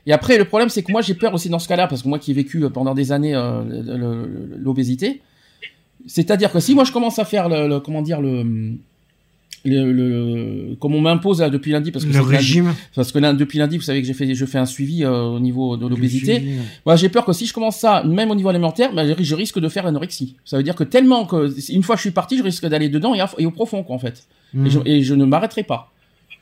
et 0.07 0.13
après 0.13 0.37
le 0.39 0.45
problème 0.45 0.69
c'est 0.69 0.83
que 0.83 0.91
moi 0.93 1.03
j'ai 1.03 1.15
peur 1.15 1.33
aussi 1.35 1.49
dans 1.49 1.59
ce 1.61 1.69
cas-là 1.69 1.87
parce 1.87 2.03
que 2.03 2.09
moi 2.09 2.19
qui 2.19 2.33
ai 2.33 2.35
vécu 2.35 2.63
euh, 2.65 2.69
pendant 2.71 2.95
des 2.95 3.13
années 3.13 3.35
euh, 3.35 4.27
l'obésité 4.57 5.21
c'est-à-dire 6.07 6.51
que 6.53 6.61
si 6.61 6.75
moi 6.75 6.85
je 6.85 6.93
commence 6.93 7.19
à 7.19 7.25
faire 7.25 7.49
le, 7.49 7.69
le- 7.69 7.81
comment 7.81 8.03
dire 8.03 8.21
le 8.21 8.75
le, 9.65 9.93
le- 9.93 10.77
comme 10.77 10.95
on 10.95 11.01
m'impose 11.01 11.41
là 11.41 11.49
depuis 11.51 11.73
lundi 11.73 11.91
parce 11.91 12.05
que 12.05 12.11
Le 12.11 12.19
lundi- 12.19 12.37
régime. 12.37 12.75
parce 12.95 13.13
que 13.13 13.19
là, 13.19 13.33
depuis 13.33 13.59
lundi, 13.59 13.77
vous 13.77 13.83
savez 13.83 14.01
que 14.03 14.07
j'ai 14.07 14.13
fait, 14.15 14.35
je 14.35 14.45
fais 14.47 14.59
un 14.59 14.67
suivi 14.67 15.05
euh, 15.05 15.23
au 15.23 15.41
niveau 15.41 15.77
de 15.77 15.87
l'obésité. 15.87 16.45
Moi, 16.85 16.97
j'ai 16.97 17.09
peur 17.09 17.25
que 17.25 17.33
si 17.33 17.47
je 17.47 17.53
commence 17.55 17.79
ça, 17.79 18.03
même 18.05 18.31
au 18.31 18.35
niveau 18.35 18.49
alimentaire, 18.51 18.93
bah, 18.95 19.07
je- 19.07 19.23
je 19.23 19.35
risque 19.35 19.59
de 19.59 19.69
faire 19.69 19.85
l'anorexie. 19.85 20.37
Ça 20.45 20.57
veut 20.59 20.63
dire 20.63 20.75
que 20.75 20.85
tellement 20.85 21.25
que, 21.25 21.51
une 21.73 21.83
fois 21.83 21.95
que 21.97 22.01
je 22.01 22.07
suis 22.09 22.11
parti, 22.11 22.37
je 22.39 22.43
risque 22.43 22.67
d'aller 22.67 22.89
dedans 22.89 23.15
et, 23.15 23.21
à- 23.21 23.31
et 23.39 23.47
au 23.47 23.51
profond, 23.51 23.83
quoi, 23.83 23.97
en 23.97 23.99
fait. 23.99 24.25
Et, 24.67 24.71
je, 24.71 24.79
et 24.85 25.03
je 25.03 25.15
ne 25.15 25.25
m'arrêterai 25.25 25.63
pas. 25.65 25.91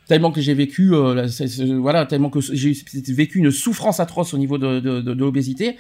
Tellement 0.09 0.33
que 0.33 0.41
j'ai 0.41 0.53
vécu, 0.55 0.93
euh, 0.93 1.15
la- 1.15 1.77
voilà, 1.79 2.05
tellement 2.07 2.29
que 2.29 2.41
j'ai 2.41 2.75
vécu 3.09 3.39
une 3.39 3.51
souffrance 3.53 4.01
atroce 4.01 4.35
au 4.35 4.39
niveau 4.39 4.59
de, 4.59 4.81
de, 4.81 5.01
de, 5.01 5.15
de 5.15 5.21
l'obésité. 5.21 5.77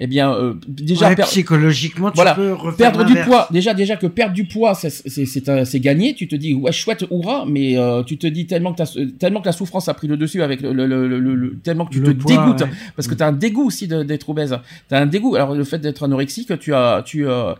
Eh 0.00 0.06
bien, 0.06 0.32
euh, 0.34 0.54
déjà, 0.66 1.08
Ouais, 1.10 1.14
per- 1.16 1.22
psychologiquement, 1.24 2.10
tu 2.10 2.16
Voilà. 2.16 2.34
peux 2.34 2.56
perdre 2.76 3.04
du 3.04 3.14
poids, 3.14 3.46
déjà, 3.50 3.72
déjà 3.74 3.96
que 3.96 4.06
perdre 4.06 4.34
du 4.34 4.44
poids, 4.44 4.74
c'est- 4.74 4.90
c'est 5.08 5.26
c'est 5.26 5.80
gagné. 5.80 6.14
Tu 6.14 6.26
te 6.26 6.34
dis 6.34 6.54
ouais 6.54 6.72
chouette, 6.72 7.04
hurrah, 7.10 7.44
mais 7.46 7.76
euh, 7.78 8.02
tu 8.02 8.18
te 8.18 8.26
dis 8.26 8.46
tellement 8.46 8.72
que 8.72 8.78
t'as- 8.78 8.98
tellement 9.18 9.40
que 9.40 9.46
la 9.46 9.52
souffrance 9.52 9.88
a 9.88 9.94
pris 9.94 10.08
le 10.08 10.16
dessus 10.16 10.42
avec 10.42 10.60
le, 10.60 10.72
le- 10.72 10.86
le- 10.86 11.06
le- 11.06 11.34
le- 11.34 11.56
tellement 11.62 11.84
que 11.86 11.92
tu 11.94 12.02
te 12.02 12.10
poids, 12.10 12.30
dégoûtes 12.32 12.62
ouais. 12.62 12.70
parce 12.96 13.06
que 13.06 13.14
t'as 13.14 13.28
un 13.28 13.32
dégoût 13.32 13.66
aussi 13.66 13.86
d'être 13.86 14.28
obèse. 14.28 14.58
T'as 14.88 15.00
un 15.00 15.06
dégoût. 15.06 15.36
Alors 15.36 15.54
le 15.54 15.64
fait 15.64 15.78
d'être 15.78 16.02
anorexique, 16.04 16.58
tu 16.58 16.74
as 16.74 17.02
tu 17.06 17.26
euh, 17.28 17.52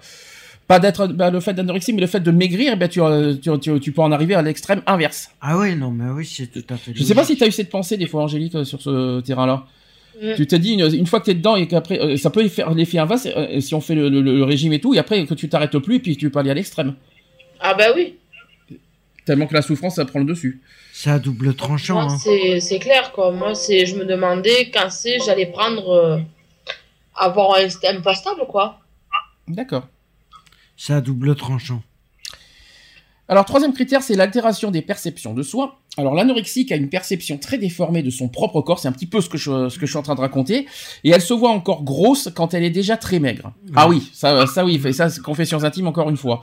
pas 0.66 0.78
d'être 0.80 1.06
bah, 1.08 1.30
le 1.30 1.40
fait 1.40 1.54
d'anorexie, 1.54 1.92
mais 1.92 2.00
le 2.00 2.06
fait 2.06 2.20
de 2.20 2.30
maigrir, 2.30 2.76
ben 2.76 2.88
tu, 2.88 3.00
euh, 3.02 3.34
tu, 3.34 3.50
tu, 3.60 3.78
tu 3.80 3.92
peux 3.92 4.02
en 4.02 4.10
arriver 4.12 4.34
à 4.34 4.42
l'extrême 4.42 4.80
inverse. 4.86 5.30
Ah 5.40 5.58
oui, 5.58 5.76
non, 5.76 5.90
mais 5.90 6.10
oui, 6.10 6.24
c'est 6.24 6.46
tout 6.46 6.64
à 6.72 6.76
fait 6.76 6.92
Je 6.94 7.02
sais 7.04 7.14
pas 7.14 7.24
si 7.24 7.36
tu 7.36 7.44
as 7.44 7.46
eu 7.46 7.52
cette 7.52 7.70
pensée 7.70 7.96
des 7.96 8.06
fois, 8.06 8.22
Angélique, 8.22 8.54
euh, 8.54 8.64
sur 8.64 8.80
ce 8.80 9.20
terrain-là. 9.20 9.64
Mm. 10.22 10.34
Tu 10.36 10.46
te 10.46 10.54
dis 10.56 10.74
une, 10.74 10.94
une 10.94 11.06
fois 11.06 11.18
que 11.20 11.24
t'es 11.26 11.34
dedans 11.34 11.56
et 11.56 11.66
qu'après 11.66 11.98
euh, 11.98 12.16
ça 12.16 12.30
peut 12.30 12.46
faire 12.48 12.72
l'effet 12.74 12.98
inverse 12.98 13.26
euh, 13.34 13.60
si 13.60 13.74
on 13.74 13.80
fait 13.80 13.96
le, 13.96 14.08
le- 14.08 14.20
le 14.22 14.44
régime 14.44 14.72
et 14.72 14.80
tout 14.80 14.94
et 14.94 14.98
après 14.98 15.26
que 15.26 15.34
tu 15.34 15.48
t'arrêtes 15.48 15.76
plus 15.78 15.96
et 15.96 16.00
puis 16.00 16.16
tu 16.16 16.30
peux 16.30 16.38
aller 16.38 16.50
à 16.50 16.54
l'extrême 16.54 16.94
Ah 17.60 17.74
bah 17.74 17.86
oui. 17.96 18.14
tellement 19.24 19.46
que 19.48 19.54
la 19.54 19.62
souffrance 19.62 19.96
ça 19.96 20.04
prend 20.04 20.20
le 20.20 20.24
dessus. 20.26 20.60
C'est 20.92 21.10
à 21.10 21.18
double 21.18 21.54
tranchant. 21.54 21.94
Moi, 22.02 22.12
hein. 22.12 22.18
c'est 22.22 22.60
c'est 22.60 22.78
clair, 22.78 23.10
quoi. 23.12 23.32
Moi, 23.32 23.54
c'est, 23.54 23.86
je 23.86 23.96
me 23.96 24.04
demandais 24.04 24.70
quand 24.70 24.90
c'est 24.90 25.18
j'allais 25.20 25.46
prendre. 25.46 25.88
euh, 25.90 26.18
avoir 27.14 27.56
un 27.56 27.68
système 27.68 28.00
pas 28.02 28.14
stable, 28.14 28.42
quoi. 28.48 28.78
D'accord. 29.48 29.86
C'est 30.76 30.92
à 30.94 31.00
double 31.00 31.34
tranchant. 31.36 31.82
Alors 33.28 33.44
troisième 33.44 33.72
critère 33.72 34.02
c'est 34.02 34.14
l'altération 34.14 34.70
des 34.70 34.82
perceptions 34.82 35.34
de 35.34 35.42
soi. 35.42 35.78
Alors 35.98 36.14
l'anorexique 36.14 36.72
a 36.72 36.76
une 36.76 36.88
perception 36.88 37.36
très 37.36 37.58
déformée 37.58 38.02
de 38.02 38.08
son 38.08 38.28
propre 38.28 38.62
corps, 38.62 38.78
c'est 38.78 38.88
un 38.88 38.92
petit 38.92 39.04
peu 39.04 39.20
ce 39.20 39.28
que 39.28 39.36
je 39.36 39.68
ce 39.68 39.78
que 39.78 39.84
je 39.84 39.90
suis 39.90 39.98
en 39.98 40.02
train 40.02 40.14
de 40.14 40.22
raconter 40.22 40.66
et 41.04 41.10
elle 41.10 41.20
se 41.20 41.34
voit 41.34 41.50
encore 41.50 41.84
grosse 41.84 42.30
quand 42.34 42.54
elle 42.54 42.64
est 42.64 42.70
déjà 42.70 42.96
très 42.96 43.18
maigre. 43.18 43.52
Ah 43.76 43.90
oui, 43.90 44.08
ça 44.14 44.46
ça 44.46 44.64
oui, 44.64 44.80
ça 44.94 45.10
c'est 45.10 45.20
confessions 45.20 45.64
intimes 45.64 45.86
encore 45.88 46.08
une 46.08 46.16
fois. 46.16 46.40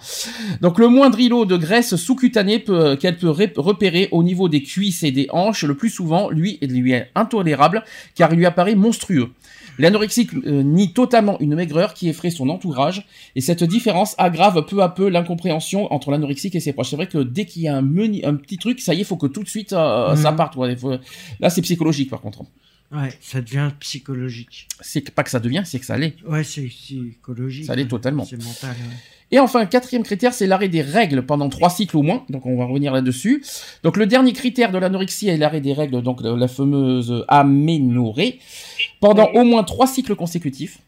Donc 0.62 0.78
le 0.78 0.88
moindre 0.88 1.20
îlot 1.20 1.46
de 1.46 1.58
graisse 1.58 1.96
sous-cutanée 1.96 2.60
peut- 2.60 2.96
qu'elle 2.96 3.18
peut 3.18 3.30
repérer 3.58 4.08
au 4.12 4.22
niveau 4.22 4.50
des 4.50 4.62
cuisses 4.62 5.02
et 5.02 5.12
des 5.12 5.28
hanches, 5.32 5.64
le 5.64 5.76
plus 5.76 5.90
souvent, 5.90 6.30
lui, 6.30 6.60
lui 6.62 6.92
est 6.92 7.10
intolérable 7.16 7.84
car 8.14 8.32
il 8.32 8.38
lui 8.38 8.46
apparaît 8.46 8.76
monstrueux. 8.76 9.30
L'anorexique 9.80 10.32
euh, 10.46 10.62
nie 10.62 10.92
totalement 10.92 11.40
une 11.40 11.56
maigreur 11.56 11.94
qui 11.94 12.10
effraie 12.10 12.32
son 12.32 12.50
entourage 12.50 13.08
et 13.38 13.42
cette 13.42 13.64
différence 13.64 14.14
aggrave 14.18 14.66
peu 14.66 14.82
à 14.84 14.90
peu 14.90 15.08
l'incompréhension 15.08 15.92
entre 15.94 16.12
l'anorexique 16.12 16.54
et 16.56 16.60
ses 16.60 16.74
proches. 16.74 16.90
C'est 16.90 16.98
vrai 16.98 17.08
que 17.08 17.20
dès 17.20 17.46
qu'il 17.46 17.62
y 17.62 17.70
a 17.70 17.78
un, 17.78 17.82
menu, 17.82 18.20
un 18.26 18.36
petit 18.36 18.58
truc, 18.58 18.82
ça 18.82 18.94
y 18.94 19.00
est, 19.00 19.04
faut 19.06 19.16
que 19.16 19.28
tout 19.28 19.39
de 19.44 19.50
suite 19.50 19.74
euh, 19.74 20.12
Mhm. 20.12 20.22
ça 20.22 20.32
ouais. 20.58 20.76
Faut- 20.76 20.98
Là, 21.40 21.50
c'est 21.50 21.62
psychologique 21.62 22.10
par 22.10 22.22
contre. 22.22 22.44
Ouais, 22.92 23.10
ça 23.22 23.40
devient 23.42 23.70
psychologique. 23.80 24.68
C'est 24.82 25.12
pas 25.12 25.24
que 25.24 25.30
ça 25.30 25.40
devient, 25.40 25.62
c'est 25.66 25.80
que 25.80 25.86
ça 25.86 25.96
l'est. 25.98 26.16
Ouais, 26.28 26.44
c'est 26.44 26.64
psychologique. 26.64 27.66
Ça 27.66 27.76
l'est 27.76 27.88
totalement. 27.88 28.26
C'est 28.26 28.44
mental. 28.44 28.72
ouais. 28.72 28.96
Et 29.32 29.38
enfin, 29.38 29.68
quatrième 29.68 30.02
critère, 30.02 30.34
c'est 30.34 30.48
l'arrêt 30.48 30.70
des 30.70 30.82
règles 30.82 31.22
pendant 31.24 31.50
trois 31.50 31.70
cycles 31.70 31.96
au 31.98 32.02
moins. 32.02 32.26
Donc, 32.30 32.48
on 32.48 32.58
va 32.58 32.66
revenir 32.66 32.92
là-dessus. 32.92 33.44
Donc, 33.84 33.96
le 33.96 34.08
dernier 34.08 34.34
critère 34.34 34.72
de 34.72 34.80
l'anorexie 34.80 35.28
est 35.30 35.38
l'arrêt 35.38 35.62
des 35.62 35.74
règles, 35.74 36.02
donc 36.02 36.22
la 36.24 36.48
fameuse 36.48 37.24
aménorrhée, 37.28 38.40
pendant 39.00 39.28
au 39.36 39.44
moins 39.44 39.64
trois 39.64 39.86
cycles 39.86 40.16
consécutifs. 40.16 40.80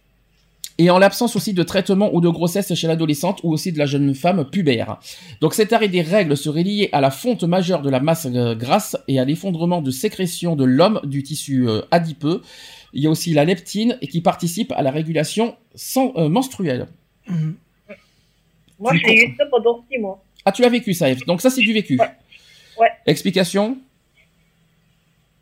Et 0.77 0.89
en 0.89 0.97
l'absence 0.97 1.35
aussi 1.35 1.53
de 1.53 1.63
traitement 1.63 2.13
ou 2.13 2.21
de 2.21 2.29
grossesse 2.29 2.73
chez 2.73 2.87
l'adolescente 2.87 3.41
ou 3.43 3.51
aussi 3.51 3.71
de 3.71 3.77
la 3.77 3.85
jeune 3.85 4.15
femme 4.15 4.49
pubère. 4.49 4.99
Donc 5.39 5.53
cet 5.53 5.73
arrêt 5.73 5.89
des 5.89 6.01
règles 6.01 6.35
serait 6.35 6.63
lié 6.63 6.89
à 6.91 7.01
la 7.01 7.11
fonte 7.11 7.43
majeure 7.43 7.81
de 7.81 7.89
la 7.89 7.99
masse 7.99 8.27
euh, 8.33 8.55
grasse 8.55 8.97
et 9.07 9.19
à 9.19 9.25
l'effondrement 9.25 9.81
de 9.81 9.91
sécrétion 9.91 10.55
de 10.55 10.63
l'homme 10.63 10.99
du 11.03 11.23
tissu 11.23 11.67
euh, 11.67 11.81
adipeux. 11.91 12.41
Il 12.93 13.03
y 13.03 13.07
a 13.07 13.09
aussi 13.09 13.33
la 13.33 13.45
leptine 13.45 13.97
qui 14.01 14.21
participe 14.21 14.71
à 14.73 14.81
la 14.81 14.91
régulation 14.91 15.55
sans, 15.75 16.13
euh, 16.17 16.29
menstruelle. 16.29 16.87
Mhm. 17.27 17.55
Moi, 18.79 18.93
j'ai 18.95 19.27
eu 19.27 19.35
ça 19.37 19.45
pendant 19.45 19.85
six 19.89 19.99
mois. 19.99 20.23
Ah, 20.43 20.51
tu 20.51 20.63
l'as 20.63 20.69
vécu, 20.69 20.93
ça, 20.93 21.09
Eve. 21.09 21.23
Donc 21.25 21.41
ça, 21.41 21.51
c'est 21.51 21.61
du 21.61 21.71
vécu. 21.71 21.99
Ouais. 21.99 22.09
Ouais. 22.79 22.89
Explication? 23.05 23.77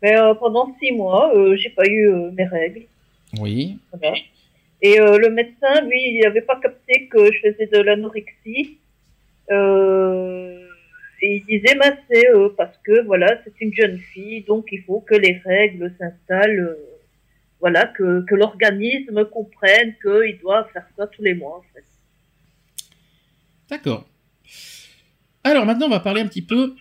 Mais 0.02 0.14
euh, 0.16 0.34
pendant 0.34 0.74
six 0.80 0.92
mois, 0.92 1.34
euh, 1.34 1.56
j'ai 1.56 1.70
pas 1.70 1.86
eu 1.86 2.10
mes 2.32 2.44
règles. 2.44 2.82
Oui. 3.38 3.78
Voilà. 3.92 4.16
Et 4.82 5.00
euh, 5.00 5.18
le 5.18 5.30
médecin, 5.30 5.80
lui, 5.82 6.00
il 6.00 6.20
n'avait 6.22 6.42
pas 6.42 6.58
capté 6.60 7.08
que 7.08 7.32
je 7.32 7.38
faisais 7.40 7.66
de 7.66 7.78
l'anorexie. 7.78 8.78
Euh, 9.50 10.66
et 11.22 11.36
il 11.36 11.44
disait, 11.44 11.76
bah, 11.76 11.92
c'est 12.10 12.30
euh, 12.30 12.48
parce 12.56 12.76
que 12.78 13.04
voilà, 13.04 13.38
c'est 13.44 13.60
une 13.60 13.74
jeune 13.74 13.98
fille, 13.98 14.42
donc 14.42 14.66
il 14.72 14.82
faut 14.82 15.00
que 15.00 15.14
les 15.14 15.40
règles 15.44 15.92
s'installent. 15.98 16.76
voilà, 17.60 17.86
que, 17.86 18.24
que 18.24 18.34
l'organisme 18.34 19.24
comprenne 19.26 19.94
qu'il 20.00 20.38
doit 20.38 20.64
faire 20.72 20.86
ça 20.96 21.06
tous 21.06 21.22
les 21.22 21.34
mois. 21.34 21.62
D'accord. 23.68 24.06
Alors 25.44 25.66
maintenant, 25.66 25.86
on 25.86 25.90
va 25.90 26.00
parler 26.00 26.22
un 26.22 26.26
petit 26.26 26.42
peu 26.42 26.74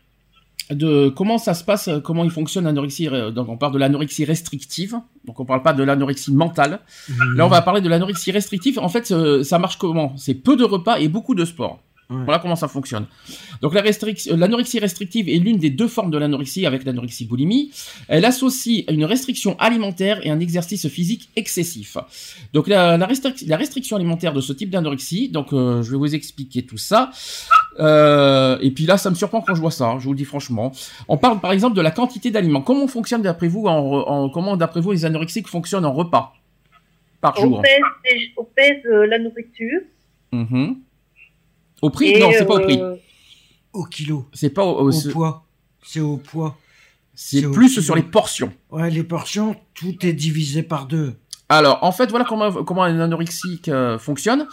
de 0.72 1.10
comment 1.10 1.38
ça 1.38 1.54
se 1.54 1.64
passe, 1.64 1.88
euh, 1.88 2.00
comment 2.00 2.24
il 2.24 2.32
fonctionne 2.32 2.66
l'anorexie. 2.66 3.08
euh, 3.08 3.32
Donc 3.32 3.50
on 3.50 3.58
parle 3.58 3.74
de 3.74 3.80
l'anorexie 3.80 4.26
restrictive. 4.26 4.96
Donc 5.26 5.40
on 5.40 5.46
parle 5.46 5.64
pas 5.64 5.74
de 5.74 5.84
l'anorexie 5.84 6.32
mentale. 6.34 6.80
Là, 7.36 7.46
on 7.46 7.50
va 7.50 7.62
parler 7.62 7.82
de 7.82 7.90
l'anorexie 7.90 8.32
restrictive. 8.32 8.80
En 8.80 8.90
fait, 8.90 9.12
euh, 9.12 9.44
ça 9.44 9.60
marche 9.60 9.78
comment? 9.78 10.16
C'est 10.18 10.36
peu 10.36 10.56
de 10.56 10.64
repas 10.64 10.98
et 11.00 11.08
beaucoup 11.08 11.36
de 11.36 11.46
sport. 11.46 11.80
Ouais. 12.12 12.24
Voilà 12.26 12.40
comment 12.40 12.56
ça 12.56 12.68
fonctionne. 12.68 13.06
Donc 13.62 13.76
la 13.76 13.84
l'anorexie 14.36 14.80
restrictive 14.80 15.30
est 15.30 15.38
l'une 15.38 15.58
des 15.58 15.70
deux 15.70 15.88
formes 15.88 16.10
de 16.10 16.18
l'anorexie 16.18 16.66
avec 16.66 16.84
l'anorexie 16.84 17.26
boulimie. 17.26 17.70
Elle 18.08 18.26
associe 18.26 18.84
une 18.90 19.06
restriction 19.06 19.56
alimentaire 19.60 20.20
et 20.26 20.32
un 20.32 20.40
exercice 20.40 20.88
physique 20.88 21.30
excessif. 21.36 21.98
Donc 22.52 22.68
la, 22.68 22.98
la, 22.98 23.06
restric- 23.06 23.48
la 23.48 23.58
restriction 23.58 23.96
alimentaire 23.96 24.34
de 24.34 24.42
ce 24.42 24.54
type 24.54 24.72
d'anorexie, 24.72 25.30
donc 25.30 25.54
euh, 25.54 25.84
je 25.84 25.92
vais 25.92 25.98
vous 25.98 26.16
expliquer 26.16 26.64
tout 26.64 26.80
ça. 26.80 27.12
Euh, 27.80 28.58
et 28.62 28.72
puis 28.72 28.86
là, 28.86 28.98
ça 28.98 29.10
me 29.10 29.16
surprend 29.16 29.42
quand 29.42 29.56
je 29.56 29.62
vois 29.62 29.72
ça. 29.72 29.86
hein, 29.88 30.00
je 30.00 30.06
vous 30.06 30.12
le 30.14 30.18
dis 30.18 30.26
franchement. 30.26 30.72
On 31.08 31.18
parle 31.18 31.40
par 31.40 31.52
exemple 31.52 31.76
de 31.76 31.82
la 31.82 31.92
quantité 31.92 32.30
d'aliments. 32.32 32.62
Comment 32.62 32.88
fonctionne 32.88 33.22
d'après 33.22 33.48
vous 33.48 33.66
en, 33.68 33.82
re- 33.82 34.04
en- 34.08 34.30
comment 34.30 34.58
d'après 34.58 34.82
vous 34.82 34.92
les 34.92 35.06
anorexiques 35.06 35.48
fonctionnent 35.48 35.86
en 35.86 35.94
repas 35.94 36.34
par 37.22 37.36
On 37.40 37.42
jour? 37.44 37.62
pèse, 37.62 38.20
on 38.38 38.44
pèse 38.44 38.84
euh, 38.86 39.08
la 39.08 39.20
nourriture. 39.20 39.80
Mhm. 40.32 40.78
Au 41.82 41.90
prix? 41.90 42.08
Et, 42.10 42.20
Non, 42.20 42.30
c'est 42.38 42.46
pas 42.46 42.56
au 42.56 42.60
prix. 42.60 42.80
euh, 42.82 42.96
Au 43.74 43.84
kilo, 43.86 44.26
C'est 44.34 44.50
pas 44.50 44.66
au, 44.66 44.80
au- 44.80 44.88
au 44.88 44.92
c'est- 44.92 45.10
poids. 45.12 45.46
C'est 45.82 46.02
au 46.02 46.18
poids. 46.18 46.58
c'est 47.16 47.42
plus 47.50 47.70
kilo. 47.70 47.82
sur 47.82 47.96
les 47.96 48.04
portions. 48.04 48.52
Ouais, 48.72 48.90
les 48.90 49.04
portions, 49.04 49.56
tout 49.74 50.06
est 50.06 50.14
divisé 50.14 50.64
par 50.64 50.86
deux. 50.88 51.16
Alors, 51.48 51.80
en 51.84 51.92
fait, 51.92 52.10
voilà 52.10 52.26
comment, 52.26 52.52
comment 52.64 52.84
un 52.84 53.00
anorexique 53.00 53.70
euh, 53.70 53.98
fonctionne. 53.98 54.46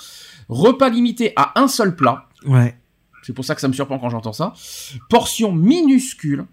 Repas 0.48 0.88
limité 0.88 1.32
à 1.36 1.60
un 1.60 1.66
seul 1.68 1.96
plat. 1.96 2.26
Ouais. 2.46 2.74
C'est 3.26 3.32
pour 3.32 3.44
ça 3.44 3.56
que 3.56 3.60
ça 3.60 3.66
me 3.66 3.72
surprend 3.72 3.98
quand 3.98 4.08
j'entends 4.08 4.32
ça. 4.32 4.54
Portion 5.10 5.50
minuscule. 5.50 6.44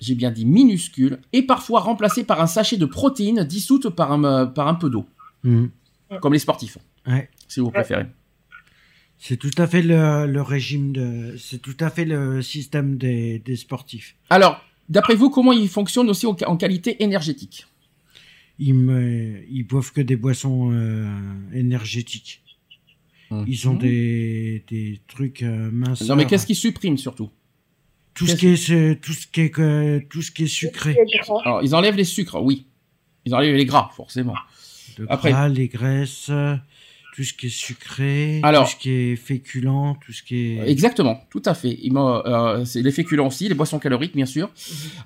J'ai 0.00 0.14
bien 0.14 0.30
dit 0.30 0.46
minuscule. 0.46 1.18
Et 1.34 1.42
parfois 1.42 1.80
remplacée 1.80 2.24
par 2.24 2.40
un 2.40 2.46
sachet 2.46 2.78
de 2.78 2.86
protéines 2.86 3.44
dissoutes 3.44 3.90
par 3.90 4.10
un, 4.12 4.24
euh, 4.24 4.46
par 4.46 4.68
un 4.68 4.74
peu 4.74 4.88
d'eau. 4.88 5.04
Mhm. 5.44 5.70
Comme 6.22 6.32
les 6.32 6.38
sportifs. 6.38 6.78
Ouais. 7.06 7.28
Si 7.46 7.60
vous 7.60 7.70
préférez. 7.70 8.06
C'est 9.18 9.36
tout 9.36 9.50
à 9.58 9.66
fait 9.66 9.82
le, 9.82 10.26
le 10.26 10.40
régime 10.40 10.92
de, 10.92 11.36
c'est 11.38 11.58
tout 11.60 11.76
à 11.80 11.90
fait 11.90 12.06
le 12.06 12.40
système 12.40 12.96
des, 12.96 13.40
des 13.40 13.56
sportifs. 13.56 14.14
Alors, 14.30 14.62
d'après 14.88 15.14
vous, 15.14 15.28
comment 15.28 15.52
il 15.52 15.68
fonctionne 15.68 16.08
aussi 16.08 16.24
au- 16.24 16.36
en 16.46 16.56
qualité 16.56 17.02
énergétique? 17.02 17.66
Ils 18.60 18.74
me, 18.74 19.42
ils 19.50 19.64
boivent 19.64 19.92
que 19.92 20.00
des 20.00 20.16
boissons 20.16 20.70
euh, 20.72 21.06
énergétiques. 21.52 22.42
Ils 23.46 23.68
ont 23.68 23.74
Mhm. 23.74 23.78
des, 23.78 24.64
des 24.70 25.00
trucs 25.06 25.42
euh, 25.42 25.70
minces. 25.72 26.02
Non, 26.08 26.16
mais 26.16 26.26
qu'est-ce 26.26 26.46
qu'ils 26.46 26.56
suppriment 26.56 26.96
surtout? 26.96 27.30
Tout 28.14 28.26
ce 28.26 28.34
qui 28.34 28.48
est, 28.48 29.00
tout 29.00 29.12
ce 29.12 29.26
qui 29.26 29.40
est, 29.42 30.08
tout 30.08 30.22
ce 30.22 30.30
qui 30.30 30.44
est 30.44 30.46
sucré. 30.48 30.96
Alors, 31.44 31.62
ils 31.62 31.74
enlèvent 31.74 31.96
les 31.96 32.04
sucres, 32.04 32.42
oui. 32.42 32.66
Ils 33.24 33.34
enlèvent 33.34 33.54
les 33.54 33.66
gras, 33.66 33.90
forcément. 33.94 34.34
Le 34.98 35.06
Après- 35.08 35.30
gras, 35.30 35.48
les 35.48 35.68
graisses, 35.68 36.30
tout 37.14 37.22
ce 37.24 37.32
qui 37.32 37.46
est 37.46 37.50
sucré, 37.50 38.40
Alors- 38.42 38.64
tout 38.64 38.72
ce 38.72 38.76
qui 38.76 38.90
est 38.90 39.16
féculent, 39.16 39.94
tout 40.04 40.12
ce 40.12 40.24
qui 40.24 40.56
est. 40.58 40.68
Exactement, 40.68 41.20
tout 41.30 41.42
à 41.44 41.54
fait. 41.54 41.78
Il 41.80 41.92
m'a- 41.92 42.22
euh, 42.26 42.64
c'est 42.64 42.82
les 42.82 42.90
féculents 42.90 43.28
aussi, 43.28 43.48
les 43.48 43.54
boissons 43.54 43.78
caloriques, 43.78 44.16
bien 44.16 44.26
sûr. 44.26 44.50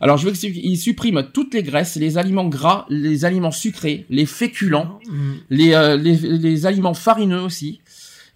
Alors, 0.01 0.17
je 0.17 0.27
veux 0.27 0.33
qu'ils 0.33 0.79
suppriment 0.79 1.23
toutes 1.35 1.53
les 1.53 1.63
graisses, 1.63 1.97
les 1.97 2.17
aliments 2.17 2.49
gras, 2.49 2.87
les 2.89 3.27
aliments 3.27 3.51
sucrés, 3.51 4.07
les 4.09 4.25
féculents, 4.25 4.99
Mhm. 5.11 5.37
les, 5.51 5.75
euh, 5.75 5.97
les, 5.99 6.17
les 6.17 6.65
aliments 6.65 6.95
farineux 6.95 7.41
aussi, 7.43 7.82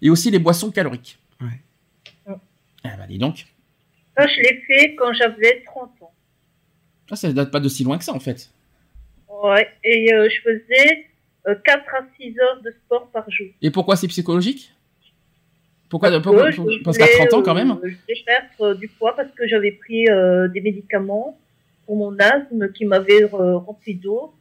et 0.01 0.09
aussi 0.09 0.31
les 0.31 0.39
boissons 0.39 0.71
caloriques. 0.71 1.19
Ouais. 1.41 2.35
Ah 2.83 2.95
bah 2.97 3.05
dis 3.07 3.17
donc. 3.17 3.45
Ça, 4.17 4.25
je 4.27 4.39
l'ai 4.41 4.61
fait 4.67 4.95
quand 4.95 5.13
j'avais 5.13 5.61
30 5.65 5.91
ans. 6.01 6.11
Ah, 7.11 7.15
ça 7.15 7.31
date 7.31 7.51
pas 7.51 7.59
de 7.59 7.69
si 7.69 7.83
loin 7.83 7.97
que 7.97 8.03
ça, 8.03 8.13
en 8.13 8.19
fait. 8.19 8.49
Ouais. 9.43 9.67
Et 9.83 10.13
euh, 10.13 10.27
je 10.29 10.41
faisais 10.41 11.05
euh, 11.47 11.55
4 11.63 11.83
à 11.95 12.05
6 12.19 12.39
heures 12.39 12.61
de 12.61 12.71
sport 12.71 13.07
par 13.11 13.29
jour. 13.29 13.47
Et 13.61 13.69
pourquoi 13.71 13.95
c'est 13.95 14.07
psychologique? 14.07 14.71
Pourquoi, 15.89 16.09
Parce 16.09 16.23
pourquoi- 16.23 16.45
que 16.51 16.51
je 16.51 16.83
Parce 16.83 16.97
qu'à 16.97 17.05
voulais, 17.05 17.27
30 17.27 17.33
ans, 17.33 17.43
quand 17.43 17.51
euh, 17.51 17.65
même 17.65 17.77
Je 17.83 17.89
voulais 17.89 18.23
perdre 18.25 18.61
euh, 18.61 18.75
du 18.75 18.87
poids 18.87 19.15
parce 19.15 19.31
que 19.31 19.47
j'avais 19.47 19.71
pris 19.71 20.07
euh, 20.09 20.47
des 20.47 20.61
médicaments 20.61 21.37
pour 21.85 21.95
mon 21.95 22.17
asthme 22.19 22.71
qui 22.73 22.85
m'avaient 22.85 23.23
euh, 23.23 23.57
rempli 23.57 23.95
d'eau. 23.95 24.33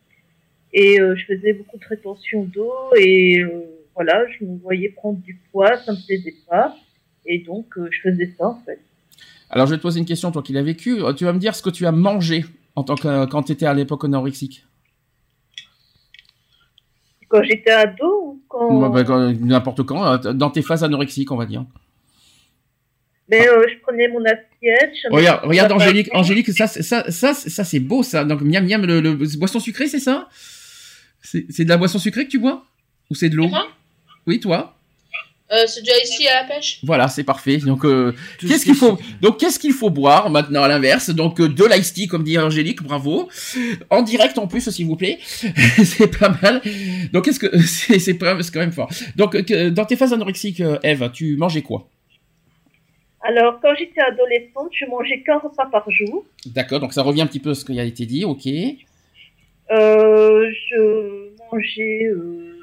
Et 0.73 1.01
euh, 1.01 1.15
je 1.17 1.25
faisais 1.27 1.53
beaucoup 1.53 1.79
de 1.79 1.85
rétention 1.87 2.45
d'eau. 2.45 2.73
Et 2.97 3.41
euh, 3.41 3.61
voilà, 3.97 4.25
je 4.39 4.45
me 4.45 4.57
voyais 4.59 4.91
prendre 4.91 5.19
du 5.19 5.41
poids, 5.51 5.77
ça 5.79 5.93
me 5.93 6.07
plaisait 6.07 6.35
pas. 6.49 6.77
Et 7.25 7.39
donc, 7.41 7.67
euh, 7.79 7.89
je 7.91 8.01
faisais 8.09 8.33
ça, 8.39 8.47
en 8.47 8.61
fait. 8.65 8.79
Alors, 9.51 9.67
je 9.67 9.73
vais 9.73 9.79
te 9.79 9.83
poser 9.83 9.99
une 9.99 10.07
question, 10.07 10.31
toi 10.31 10.43
qui 10.43 10.53
l'as 10.53 10.63
vécu. 10.63 11.03
Euh, 11.03 11.13
Tu 11.13 11.25
vas 11.25 11.33
me 11.33 11.39
dire 11.41 11.55
ce 11.57 11.63
que 11.63 11.71
tu 11.71 11.85
as 11.87 11.93
mangé 11.93 12.45
en 12.77 12.85
tant 12.85 12.95
que, 12.95 13.27
quand 13.27 13.43
tu 13.45 13.53
étais 13.53 13.67
à 13.67 13.75
l'époque 13.75 14.05
anorexique. 14.05 14.65
Quand 17.29 17.43
j'étais 17.43 17.71
ado 17.73 18.05
ou 18.25 18.43
quand... 18.49 18.81
Bah, 18.81 18.89
bah, 18.89 19.05
quand- 19.05 19.33
N'importe 19.41 19.83
quand, 19.83 20.05
euh, 20.27 20.33
dans 20.33 20.51
tes 20.51 20.63
phases 20.63 20.85
anorexiques, 20.85 21.33
on 21.33 21.37
va 21.37 21.47
dire. 21.47 21.65
Mais 23.29 23.49
euh, 23.49 23.65
je 23.69 23.81
prenais 23.81 24.07
mon 24.09 24.25
assiette. 24.25 24.93
Regarde, 25.11 25.45
regarde 25.45 25.73
Angélique. 25.73 26.09
Angélique, 26.13 26.53
ça, 26.53 26.69
c'est- 26.69 26.83
ça, 26.83 27.11
ça, 27.11 27.35
ça 27.35 27.65
c'est 27.65 27.81
beau, 27.81 28.05
ça. 28.05 28.25
Donc, 28.25 28.43
miam, 28.43 28.65
miam, 28.65 28.85
le, 28.87 29.01
le 29.01 29.15
boisson 29.39 29.59
sucrée, 29.59 29.89
c'est 29.89 29.99
ça? 29.99 30.29
C'est 31.23 31.47
c'est 31.51 31.65
de 31.65 31.69
la 31.69 31.77
boisson 31.77 31.99
sucrée 31.99 32.25
que 32.27 32.31
tu 32.31 32.39
bois? 32.39 32.65
Ou 33.11 33.17
c'est 33.17 33.29
de 33.29 33.35
l'eau? 33.37 33.49
Oui, 34.27 34.41
toi 34.41 34.73
Euh, 35.53 35.63
c'est 35.69 35.81
déjà 35.81 35.97
ici 36.03 36.27
à 36.27 36.43
la 36.43 36.49
pêche 36.49 36.81
Voilà, 36.83 37.07
c'est 37.07 37.23
parfait. 37.23 37.59
Donc, 37.59 37.85
euh, 37.85 38.13
qu'est-ce 38.41 38.59
ce 38.59 38.65
qu'il 38.65 38.73
qui 38.75 38.79
faut 38.81 38.99
Donc, 39.23 39.39
qu'est-ce 39.39 39.59
qu'il 39.61 39.73
faut 39.73 39.91
boire 39.91 40.29
maintenant 40.29 40.65
à 40.65 40.69
l'inverse 40.69 41.11
Donc, 41.11 41.41
euh, 41.41 41.49
de 41.49 41.65
l'ice 41.65 41.93
tea, 41.95 42.09
comme 42.09 42.25
dit 42.25 42.37
Angélique, 42.37 42.83
bravo. 42.83 43.29
En 43.91 44.03
direct 44.03 44.37
en 44.39 44.49
plus, 44.49 44.69
s'il 44.71 44.87
vous 44.87 44.97
plaît. 44.97 45.19
c'est 45.85 46.19
pas 46.19 46.37
mal. 46.43 46.61
Donc, 47.13 47.25
qu'est-ce 47.27 47.39
que 47.39 47.57
c'est 48.01 48.19
quand 48.19 48.61
même 48.61 48.73
fort. 48.73 48.91
Donc, 49.15 49.41
que- 49.45 49.69
dans 49.69 49.85
tes 49.85 49.95
phases 49.95 50.13
anorexiques, 50.13 50.61
Eve, 50.83 51.11
tu 51.13 51.37
mangeais 51.37 51.63
quoi 51.63 51.89
Alors, 53.23 53.61
quand 53.63 53.73
j'étais 53.79 54.01
adolescente, 54.01 54.71
je 54.73 54.87
mangeais 54.87 55.23
qu'un 55.25 55.39
repas 55.39 55.67
par 55.67 55.89
jour. 55.91 56.27
D'accord. 56.47 56.81
Donc, 56.81 56.93
ça 56.93 57.03
revient 57.03 57.23
un 57.23 57.27
petit 57.29 57.41
peu 57.41 57.51
à 57.51 57.55
ce 57.55 57.65
qui 57.65 57.79
a 57.79 57.85
été 57.85 58.05
dit. 58.05 58.25
Ok. 58.25 58.47
Euh, 59.71 60.51
je 60.71 61.29
mangeais 61.53 62.05
euh, 62.07 62.56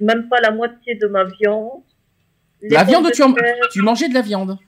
même 0.00 0.28
pas 0.28 0.40
la 0.40 0.50
moitié 0.50 0.94
de 0.96 1.06
ma 1.06 1.24
viande. 1.24 1.68
Les 2.62 2.70
La 2.70 2.84
viande, 2.84 3.10
tu, 3.12 3.22
en- 3.22 3.34
tu 3.72 3.82
mangeais 3.82 4.08
de 4.08 4.14
la 4.14 4.22
viande. 4.22 4.58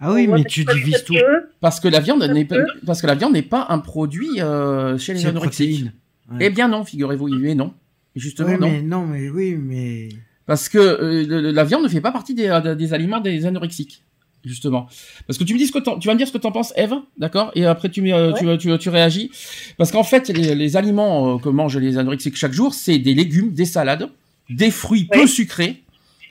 Ah 0.00 0.12
oui, 0.12 0.26
mais 0.28 0.44
tu 0.44 0.64
divises 0.64 1.04
tout. 1.04 1.14
Parce 1.60 1.80
que 1.80 1.88
la 1.88 2.00
viande 2.00 2.22
n'est 2.22 2.44
pas, 2.44 2.56
parce 2.86 3.00
que 3.02 3.06
la 3.06 3.14
viande 3.14 3.32
n'est 3.32 3.42
pas 3.42 3.66
un 3.70 3.78
produit 3.78 4.40
euh, 4.40 4.96
chez 4.98 5.12
les 5.14 5.20
C'est 5.20 5.26
anorexiques. 5.28 5.86
Ouais. 6.30 6.36
Eh 6.40 6.50
bien 6.50 6.68
non, 6.68 6.84
figurez-vous, 6.84 7.28
mais 7.28 7.54
non. 7.54 7.72
Justement 8.14 8.48
Oui, 8.50 8.58
non. 8.60 8.68
mais 8.70 8.82
non, 8.82 9.06
mais 9.06 9.28
oui, 9.28 9.56
mais. 9.56 10.08
Parce 10.46 10.68
que 10.68 10.78
euh, 10.78 11.24
le- 11.26 11.50
la 11.50 11.64
viande 11.64 11.82
ne 11.82 11.88
fait 11.88 12.00
pas 12.00 12.12
partie 12.12 12.34
des, 12.34 12.48
euh, 12.48 12.74
des 12.74 12.94
aliments 12.94 13.20
des 13.20 13.44
anorexiques. 13.46 14.02
Justement. 14.44 14.86
Parce 15.26 15.36
que 15.36 15.42
tu 15.44 15.52
me 15.52 15.58
dis 15.58 15.66
ce 15.66 15.72
que 15.72 15.98
tu 15.98 16.06
vas 16.06 16.14
me 16.14 16.18
dire 16.18 16.28
ce 16.28 16.32
que 16.32 16.38
t'en 16.38 16.52
penses, 16.52 16.72
Eve, 16.76 16.94
d'accord? 17.16 17.50
Et 17.56 17.66
après 17.66 17.88
tu, 17.88 18.00
me- 18.02 18.32
tu, 18.38 18.58
tu, 18.58 18.78
tu 18.78 18.88
réagis. 18.88 19.30
Parce 19.78 19.90
qu'en 19.90 20.04
fait, 20.04 20.28
les, 20.28 20.54
les 20.54 20.76
aliments 20.76 21.34
euh, 21.34 21.38
que 21.38 21.48
mangent 21.48 21.76
les 21.76 21.98
anorexiques 21.98 22.36
chaque 22.36 22.52
jour, 22.52 22.72
c'est 22.72 22.98
des 22.98 23.14
légumes, 23.14 23.52
des 23.52 23.64
salades, 23.64 24.08
des 24.48 24.70
fruits 24.70 25.04
peu 25.04 25.26
sucrés, 25.26 25.82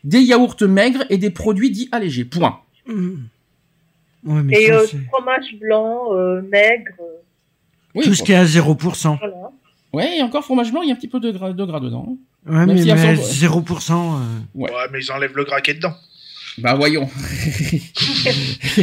des 0.03 0.22
yaourts 0.22 0.55
maigres 0.61 1.03
et 1.09 1.18
des 1.18 1.30
produits 1.30 1.72
dits 1.72 1.89
allégés. 1.91 2.26
Point. 2.26 2.59
Ouais, 2.88 4.43
mais 4.43 4.61
Et 4.61 4.68
ça, 4.68 4.74
euh, 4.80 4.88
fromage 5.11 5.55
blanc, 5.59 6.13
euh, 6.13 6.41
maigre, 6.41 6.91
euh, 6.99 7.03
Oui, 7.95 8.05
tout 8.05 8.13
ce 8.15 8.24
qui 8.24 8.32
est 8.32 8.36
à 8.36 8.45
0%. 8.45 9.18
voilà. 9.20 9.51
ouais, 9.93 10.18
et 10.18 10.22
encore 10.24 10.43
fromage 10.43 10.72
blanc, 10.72 10.82
il 10.82 10.89
y 10.89 10.91
a 10.91 10.95
un 10.95 10.97
petit 10.97 11.07
peu 11.07 11.20
de 11.20 11.32
gras, 11.32 11.53
de 11.53 11.65
gras 11.65 11.80
dedans. 11.80 12.18
Ouais, 12.45 12.65
Même 12.65 12.76
mais, 12.76 12.82
si 12.82 12.93
mais 12.93 13.15
sont- 13.15 13.24
0%. 13.24 14.15
euh, 14.15 14.20
Ouais. 14.55 14.72
Ouais, 14.72 14.88
mais 14.91 14.99
ils 15.01 15.11
enlèvent 15.11 15.36
le 15.36 15.43
gras 15.43 15.61
qui 15.61 15.72
est 15.72 15.76
dedans. 15.76 15.95
Bah 16.59 16.74
voyons. 16.76 17.07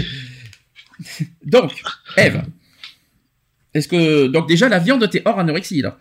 donc, 1.45 1.83
Eve. 2.17 2.43
Est-ce 3.73 3.89
que 3.89 4.27
donc 4.29 4.49
déjà 4.49 4.69
la 4.69 4.79
viande 4.79 5.09
t'es 5.11 5.23
hors 5.25 5.39
anorexie 5.39 5.83
là? 5.83 5.99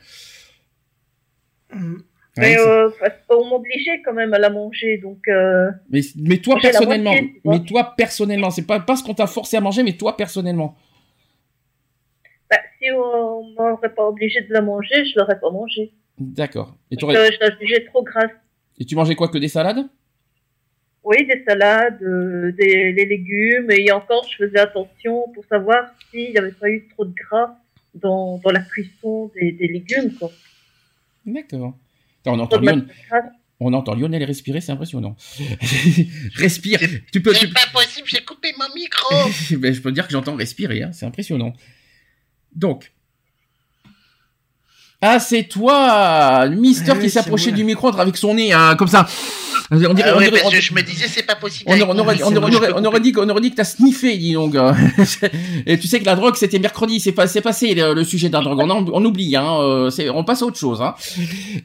Mm. 1.74 1.96
Mais, 2.38 2.58
Ouais, 2.58 2.68
euh, 2.68 2.90
parce 3.00 3.14
qu'on 3.28 3.46
m'obligeait 3.48 4.02
quand 4.04 4.14
même 4.14 4.34
à 4.34 4.40
la 4.40 4.50
manger, 4.50 4.98
donc 4.98 5.20
euh, 5.28 5.70
mais, 5.90 6.02
mais 6.16 6.38
toi 6.38 6.58
personnellement, 6.60 7.12
moitié, 7.12 7.34
tu 7.34 7.42
mais 7.48 7.60
toi 7.64 7.94
personnellement, 7.96 8.50
c'est 8.50 8.66
pas 8.66 8.80
pas 8.80 8.96
ce 8.96 9.04
qu'on 9.04 9.14
t'a 9.14 9.28
forcé 9.28 9.56
à 9.58 9.62
manger, 9.62 9.84
mais 9.84 9.94
toi 9.94 10.18
personnellement. 10.18 10.76
bah, 12.50 12.58
si 12.82 12.90
on 12.92 13.44
m'aurait 13.58 13.94
pas 13.94 14.08
obligé 14.08 14.42
de 14.42 14.52
la 14.52 14.62
manger, 14.62 15.06
je 15.06 15.20
l'aurais 15.20 15.40
pas 15.40 15.52
mangée. 15.52 15.92
D'accord. 16.18 16.76
Et, 16.90 16.96
Parce 16.96 17.02
t'aurais- 17.14 17.30
que 17.30 17.36
je 17.36 17.40
la 17.40 17.58
jugeais 17.60 17.86
trop 17.86 18.02
grasse. 18.04 18.32
et 18.80 18.86
tu 18.86 18.96
mangeais 18.96 19.16
quoi 19.16 19.28
que 19.28 19.38
des 19.38 19.48
salades? 19.48 19.86
Oui, 21.04 21.28
des 21.28 21.44
salades, 21.48 22.02
euh, 22.02 22.52
des 22.54 22.94
les 22.94 23.06
légumes, 23.06 23.70
et 23.70 23.92
encore, 23.92 24.26
je 24.30 24.46
faisais 24.46 24.60
attention 24.60 25.28
pour 25.34 25.44
savoir 25.46 25.84
s'il 26.10 26.32
n'y 26.32 26.38
avait 26.38 26.52
pas 26.52 26.70
eu 26.70 26.88
trop 26.88 27.06
de 27.06 27.14
gras 27.14 27.58
dans, 27.94 28.38
dans 28.40 28.52
la 28.52 28.62
cuisson 28.62 29.30
des, 29.36 29.52
des 29.52 29.68
légumes. 29.68 30.14
Quoi. 30.18 30.32
D'accord. 31.26 31.74
On 32.26 32.40
entend, 32.40 32.60
Lionel, 32.60 32.88
on 33.60 33.74
entend 33.74 33.96
Lionel 33.96 34.24
respirer, 34.24 34.62
c'est 34.62 34.72
impressionnant. 34.72 35.16
Respire. 36.36 36.80
Tu 37.12 37.22
peux. 37.22 37.34
tu- 37.34 37.50
pas 37.50 37.68
possible, 37.74 38.08
j'ai 38.08 38.24
coupé 38.24 38.54
mon 38.58 38.74
micro. 38.74 39.14
Ben, 39.58 39.74
je 39.74 39.82
peux 39.82 39.92
dire 39.92 40.06
que 40.08 40.12
j'entends 40.14 40.36
respirer, 40.36 40.84
hein, 40.84 40.92
c'est 40.94 41.06
impressionnant. 41.06 41.54
Donc, 42.56 42.93
Ah, 45.06 45.20
c'est 45.20 45.44
toi, 45.44 46.46
le 46.46 46.56
Mister 46.56 46.94
Eh 46.96 47.08
qui 47.08 47.30
moi. 47.30 47.38
du 47.52 47.64
micro 47.66 47.90
avec 48.00 48.16
son 48.16 48.34
nez 48.36 48.54
hein, 48.54 48.76
comme 48.78 48.88
ça. 48.88 49.06
On 49.72 49.76
dirait, 49.78 49.90
Ah 50.10 50.14
on 50.16 50.20
ouais, 50.20 50.26
dirait- 50.26 50.32
parce 50.42 50.44
on- 50.54 50.56
que 50.56 50.62
je 50.62 50.74
me 50.74 50.82
disais, 50.82 51.06
c'est 51.08 51.26
pas 51.26 51.36
possible. 51.36 51.70
on, 51.70 51.74
aurait- 51.74 51.84
on 51.84 52.00
aurait, 52.00 52.24
on 52.24 52.36
aurait- 52.36 52.52
je 52.52 52.58
on 52.58 52.58
aurait- 52.58 52.68
peux 52.70 52.74
on 52.78 52.86
aurait 52.86 53.00
dit, 53.00 53.12
qu'on 53.12 53.28
aurait 53.30 53.42
dit 53.42 53.52
que 53.52 53.56
t'as 53.56 53.64
sniffé, 53.66 54.18
dis 54.18 54.34
donc. 54.34 54.56
Et 55.66 55.78
tu 55.78 55.88
sais 55.88 56.00
que 56.00 56.06
la 56.06 56.16
drogue, 56.16 56.36
c'était 56.36 56.60
mercredi, 56.60 57.00
c'est 57.00 57.12
pas, 57.12 57.28
c'est 57.28 57.42
passé 57.42 57.74
le, 57.74 57.94
le 57.94 58.04
sujet 58.04 58.30
de 58.30 58.34
la 58.34 58.42
drogue. 58.42 58.60
On, 58.62 58.70
en- 58.70 58.86
on 58.94 59.04
oublie, 59.06 59.36
hein. 59.36 59.46
euh, 59.62 59.90
c'est- 59.90 60.10
on 60.10 60.24
passe 60.24 60.42
à 60.42 60.46
autre 60.46 60.58
chose. 60.58 60.82
Hein. 60.82 60.96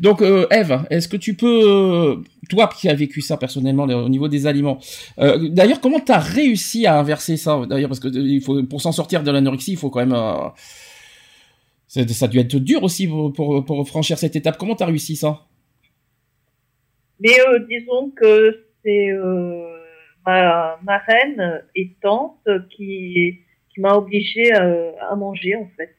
Donc, 0.01 0.21
euh, 0.23 0.47
Eve, 0.51 0.81
est-ce 0.91 1.07
que 1.09 1.17
tu 1.17 1.35
peux, 1.35 1.61
euh, 1.65 2.17
toi 2.49 2.69
qui 2.77 2.89
as 2.89 2.95
vécu 2.95 3.21
ça 3.21 3.37
personnellement 3.37 3.87
le- 3.87 3.95
au 3.97 4.09
niveau 4.09 4.27
des 4.29 4.47
aliments, 4.47 4.79
euh, 5.21 5.49
d'ailleurs, 5.51 5.81
comment 5.81 6.01
t'as 6.01 6.19
réussi 6.19 6.87
à 6.87 6.99
inverser 6.99 7.37
ça 7.37 7.61
D'ailleurs, 7.69 7.89
parce 7.89 8.01
que 8.01 8.09
euh, 8.09 8.21
il 8.21 8.41
faut, 8.41 8.63
pour 8.65 8.81
s'en 8.83 8.93
sortir 8.93 9.23
de 9.23 9.31
l'anorexie, 9.31 9.73
il 9.73 9.79
faut 9.79 9.91
quand 9.91 10.01
même. 10.01 10.15
euh, 10.15 10.49
ça 11.89 12.27
a 12.27 12.29
dû 12.29 12.39
être 12.39 12.57
dur 12.59 12.83
aussi 12.83 13.09
pour, 13.09 13.33
pour, 13.33 13.65
pour 13.65 13.89
franchir 13.89 14.19
cette 14.19 14.37
étape. 14.37 14.59
Comment 14.59 14.77
t'as 14.77 14.87
réussi 14.87 15.17
ça? 15.17 15.47
Mais 17.21 17.41
euh, 17.49 17.59
disons 17.69 18.11
que 18.11 18.65
c'est 18.85 19.11
euh, 19.11 19.65
ma, 20.25 20.79
ma 20.85 20.99
reine 20.99 21.63
et 21.75 21.97
tante 22.01 22.39
qui, 22.71 23.41
qui 23.75 23.81
m'a 23.81 23.95
obligée 23.95 24.53
à, 24.53 24.63
à 25.11 25.17
manger 25.17 25.57
en 25.57 25.69
fait. 25.77 25.95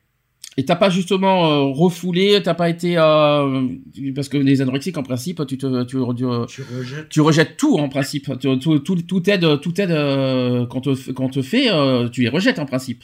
Et 0.57 0.65
t'as 0.65 0.75
pas 0.75 0.89
justement 0.89 1.45
euh, 1.45 1.71
refoulé, 1.73 2.41
t'as 2.43 2.53
pas 2.53 2.69
été 2.69 2.97
euh, 2.97 3.67
parce 4.13 4.27
que 4.29 4.37
les 4.37 4.61
anorexiques 4.61 4.97
en 4.97 5.03
principe, 5.03 5.45
tu 5.47 5.57
te, 5.57 5.83
tu, 5.83 5.97
tu, 6.15 6.55
Tu 6.55 6.61
rejettes. 6.77 7.09
tu 7.09 7.21
rejettes 7.21 7.57
tout 7.57 7.77
en 7.77 7.87
principe, 7.87 8.37
Tu- 8.39 8.59
tout, 8.59 8.79
tout, 8.79 8.95
tout 9.01 9.29
aide, 9.29 9.61
tout 9.61 9.79
aide 9.79 9.91
euh, 9.91 10.65
qu'on 10.67 10.81
te, 10.81 11.11
qu'on 11.11 11.29
te 11.29 11.41
fait, 11.41 11.69
euh, 11.71 12.09
tu 12.09 12.21
les 12.23 12.29
rejettes 12.29 12.59
en 12.59 12.65
principe. 12.65 13.03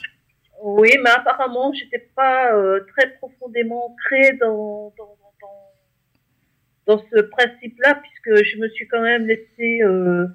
Oui, 0.68 0.90
mais 1.04 1.12
apparemment, 1.12 1.72
j'étais 1.74 2.10
pas 2.16 2.52
euh, 2.56 2.80
très 2.96 3.12
profondément 3.18 3.86
ancrée 3.86 4.34
dans, 4.42 4.92
dans, 4.98 5.16
dans, 5.40 6.96
dans 6.96 7.04
ce 7.12 7.22
principe-là, 7.22 8.02
puisque 8.02 8.44
je 8.44 8.58
me 8.58 8.68
suis 8.70 8.88
quand 8.88 9.02
même 9.02 9.28
laissé 9.28 9.84
euh, 9.84 10.26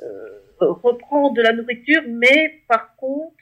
euh, 0.00 0.40
reprendre 0.58 1.34
de 1.34 1.42
la 1.42 1.52
nourriture, 1.52 2.00
mais 2.08 2.62
par 2.66 2.96
contre, 2.96 3.36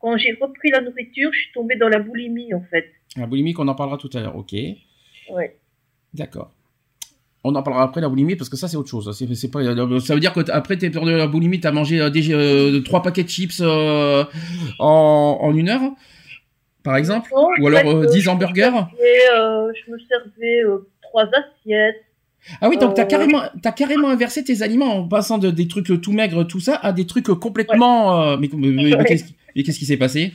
quand 0.00 0.16
j'ai 0.16 0.32
repris 0.40 0.70
la 0.70 0.80
nourriture, 0.80 1.32
je 1.32 1.38
suis 1.38 1.52
tombée 1.52 1.76
dans 1.76 1.88
la 1.88 2.00
boulimie, 2.00 2.52
en 2.52 2.62
fait. 2.62 2.90
La 3.16 3.26
boulimie, 3.28 3.54
on 3.56 3.68
en 3.68 3.76
parlera 3.76 3.96
tout 3.96 4.10
à 4.14 4.20
l'heure, 4.20 4.34
ok. 4.34 4.52
Ouais. 5.30 5.56
D'accord. 6.14 6.52
On 7.42 7.54
en 7.54 7.62
parlera 7.62 7.84
après 7.84 8.02
la 8.02 8.08
boulimie 8.10 8.36
parce 8.36 8.50
que 8.50 8.56
ça 8.56 8.68
c'est 8.68 8.76
autre 8.76 8.90
chose. 8.90 9.16
C'est, 9.18 9.34
c'est 9.34 9.50
pas, 9.50 9.60
ça 9.64 10.14
veut 10.14 10.20
dire 10.20 10.32
que 10.34 10.50
après 10.50 10.76
t'es 10.76 10.90
peur 10.90 11.06
de 11.06 11.12
la 11.12 11.26
boulimie, 11.26 11.58
t'as 11.58 11.72
mangé 11.72 11.98
euh, 12.00 12.10
des, 12.10 12.32
euh, 12.32 12.80
trois 12.82 13.02
paquets 13.02 13.24
de 13.24 13.28
chips 13.30 13.60
euh, 13.62 14.24
en, 14.78 15.38
en 15.40 15.54
une 15.56 15.68
heure, 15.70 15.80
par 16.82 16.96
exemple, 16.96 17.30
Non, 17.34 17.48
ou 17.60 17.66
alors 17.68 17.86
euh, 17.90 18.02
euh, 18.04 18.06
10 18.06 18.20
je 18.20 18.26
me 18.28 18.34
hamburgers? 18.34 18.70
euh, 18.74 19.72
je 19.86 19.90
me 19.92 19.98
servais 20.00 20.64
euh, 20.64 20.86
trois 21.02 21.24
assiettes. 21.24 22.04
Ah 22.60 22.68
oui, 22.68 22.76
donc 22.78 22.94
t'as 22.94 23.02
Euh, 23.02 23.06
carrément, 23.06 23.42
t'as 23.62 23.72
carrément 23.72 24.08
inversé 24.08 24.42
tes 24.44 24.62
aliments 24.62 24.94
en 24.96 25.08
passant 25.08 25.38
de 25.38 25.50
des 25.50 25.68
trucs 25.68 26.00
tout 26.00 26.12
maigres, 26.12 26.46
tout 26.46 26.60
ça, 26.60 26.76
à 26.76 26.92
des 26.92 27.06
trucs 27.06 27.26
complètement. 27.26 28.22
euh, 28.22 28.36
mais 28.38 28.48
mais- 28.54 28.68
mais- 28.68 28.82
mais 28.82 28.94
Ouais. 28.96 29.04
qu'est-ce 29.04 29.24
qui, 29.24 29.34
mais 29.56 29.62
qu'est-ce 29.62 29.78
qui 29.78 29.84
s'est 29.86 29.96
passé? 29.98 30.32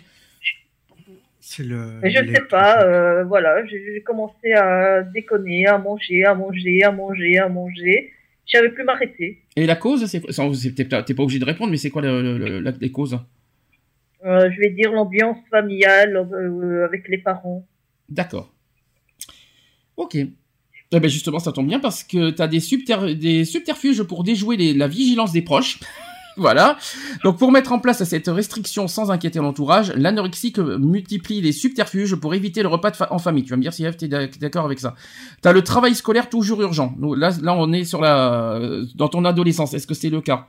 Le. 1.64 1.99
Mais 2.01 2.10
je 2.12 2.26
sais 2.34 2.41
pas, 2.49 2.84
euh, 2.84 3.24
voilà, 3.24 3.66
j'ai 3.66 4.01
commencé 4.06 4.53
à 4.53 5.01
déconner, 5.03 5.66
à 5.68 5.78
manger, 5.78 6.24
à 6.26 6.34
manger, 6.36 6.84
à 6.84 6.91
manger, 6.91 7.38
à 7.38 7.49
manger. 7.49 8.12
Je 8.47 8.58
savais 8.58 8.70
plus 8.70 8.84
m'arrêter. 8.84 9.41
Et 9.56 9.66
la 9.66 9.76
cause, 9.76 10.06
c'est 10.06 10.22
T'es 10.22 10.86
pas 11.14 11.24
obligé 11.24 11.39
de 11.39 11.45
répondre, 11.45 11.72
mais 11.72 11.78
c'est 11.78 11.89
quoi 11.89 12.01
le, 12.01 12.22
le- 12.22 12.38
le- 12.38 12.60
la- 12.60 12.74
les 12.80 12.91
causes? 12.91 13.18
Euh, 14.26 14.49
je 14.51 14.60
vais 14.60 14.70
dire 14.72 14.91
l'ambiance 14.91 15.38
familiale 15.51 16.16
euh, 16.18 16.86
avec 16.86 17.08
les 17.10 17.18
parents. 17.20 17.66
D'accord. 18.10 18.53
Ok. 19.97 20.16
Eh 20.16 20.99
ben 20.99 21.10
justement, 21.10 21.39
ça 21.39 21.51
tombe 21.51 21.68
bien 21.68 21.80
parce 21.80 22.03
que 22.03 22.30
t'as 22.30 22.47
des, 22.47 22.60
subter- 22.60 23.16
des 23.16 23.43
subterfuges 23.45 24.03
pour 24.03 24.24
déjouer 24.24 24.56
les- 24.58 24.74
la 24.74 24.88
vigilance 24.88 25.32
des 25.34 25.41
proches. 25.41 25.80
Voilà. 26.38 26.78
Donc 27.24 27.38
pour 27.38 27.52
mettre 27.52 27.72
en 27.72 27.80
place 27.80 28.04
cette 28.04 28.28
restriction 28.28 28.88
sans 28.88 29.12
inquiéter 29.12 29.40
l'entourage, 29.40 29.94
l'anorexique 29.96 30.58
multiplie 30.60 31.42
les 31.42 31.52
subterfuges 31.52 32.16
pour 32.16 32.34
éviter 32.34 32.62
le 32.62 32.68
repas 32.68 32.92
de 32.92 32.96
fa- 32.96 33.12
en 33.12 33.20
famille. 33.20 33.44
Tu 33.44 33.52
vas 33.52 33.58
me 33.58 33.62
dire 33.62 33.74
si 33.74 33.86
Eve, 33.86 33.96
t'es 33.96 34.08
d'ac- 34.08 34.38
d'accord 34.40 34.66
avec 34.66 34.80
ça. 34.80 34.96
T'as 35.42 35.54
le 35.54 35.62
travail 35.64 35.96
scolaire 35.96 36.30
toujours 36.30 36.62
urgent. 36.62 36.96
Là, 37.18 37.32
là, 37.42 37.54
on 37.56 37.72
est 37.74 37.84
sur 37.86 38.02
la, 38.02 38.60
dans 38.96 39.08
ton 39.08 39.24
adolescence. 39.26 39.74
Est-ce 39.74 39.88
que 39.88 39.94
c'est 39.94 40.10
le 40.10 40.22
cas? 40.22 40.48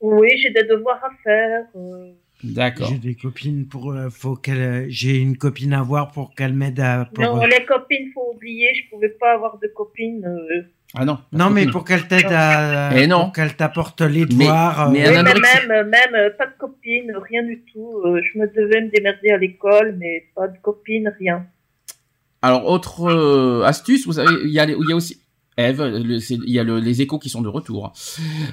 Oui, 0.00 0.28
j'ai 0.38 0.50
des 0.50 0.64
devoirs 0.64 1.00
à 1.04 1.10
faire. 1.22 1.64
euh, 1.76 2.12
D'accord. 2.42 2.88
J'ai 2.88 2.96
des 2.96 3.14
copines 3.14 3.66
pour. 3.68 3.92
euh, 3.92 4.08
faut 4.08 4.34
qu'elle. 4.34 4.86
J'ai 4.88 5.16
une 5.18 5.36
copine 5.36 5.74
à 5.74 5.82
voir 5.82 6.10
pour 6.10 6.34
qu'elle 6.34 6.54
m'aide 6.54 6.80
à. 6.80 7.04
pour- 7.12 7.22
Non, 7.22 7.44
les 7.44 7.66
copines, 7.66 8.10
faut 8.14 8.32
oublier, 8.34 8.68
je 8.74 8.88
pouvais 8.88 9.10
pas 9.10 9.32
avoir 9.34 9.58
de 9.58 9.66
copines. 9.76 10.24
euh. 10.24 10.62
Ah 10.94 11.04
non. 11.04 11.18
Non, 11.32 11.50
mais 11.50 11.60
copine. 11.62 11.70
pour 11.72 11.84
qu'elle 11.84 12.08
t'aide 12.08 12.32
à. 12.32 12.90
Eh 12.96 13.06
non. 13.06 13.24
Pour 13.24 13.32
qu'elle 13.32 13.54
t'apporte 13.56 14.00
les 14.00 14.26
devoirs. 14.26 14.90
mais 14.90 15.06
euh, 15.06 15.22
Oui, 15.22 15.22
mais 15.24 15.68
même, 15.68 15.88
même 15.88 16.14
euh, 16.14 16.30
pas 16.36 16.46
de 16.46 16.52
copines, 16.58 17.12
rien 17.30 17.44
du 17.44 17.62
tout. 17.72 18.00
Euh, 18.04 18.20
je 18.22 18.38
me 18.38 18.46
devais 18.48 18.82
me 18.82 18.90
démerder 18.90 19.30
à 19.30 19.36
l'école, 19.38 19.94
mais 19.98 20.24
pas 20.34 20.48
de 20.48 20.58
copines, 20.58 21.12
rien. 21.18 21.46
Alors, 22.42 22.66
autre 22.66 23.02
euh, 23.08 23.62
astuce, 23.64 24.04
vous 24.06 24.14
savez, 24.14 24.34
il 24.44 24.50
y 24.50 24.58
a, 24.58 24.66
les- 24.66 24.74
il 24.78 24.88
y 24.88 24.92
a 24.92 24.96
aussi... 24.96 25.20
Eve, 25.56 25.92
il 25.94 26.50
y 26.50 26.58
a 26.58 26.64
le- 26.64 26.78
les 26.80 27.02
échos 27.02 27.18
qui 27.18 27.28
sont 27.28 27.42
de 27.42 27.48
retour. 27.48 27.92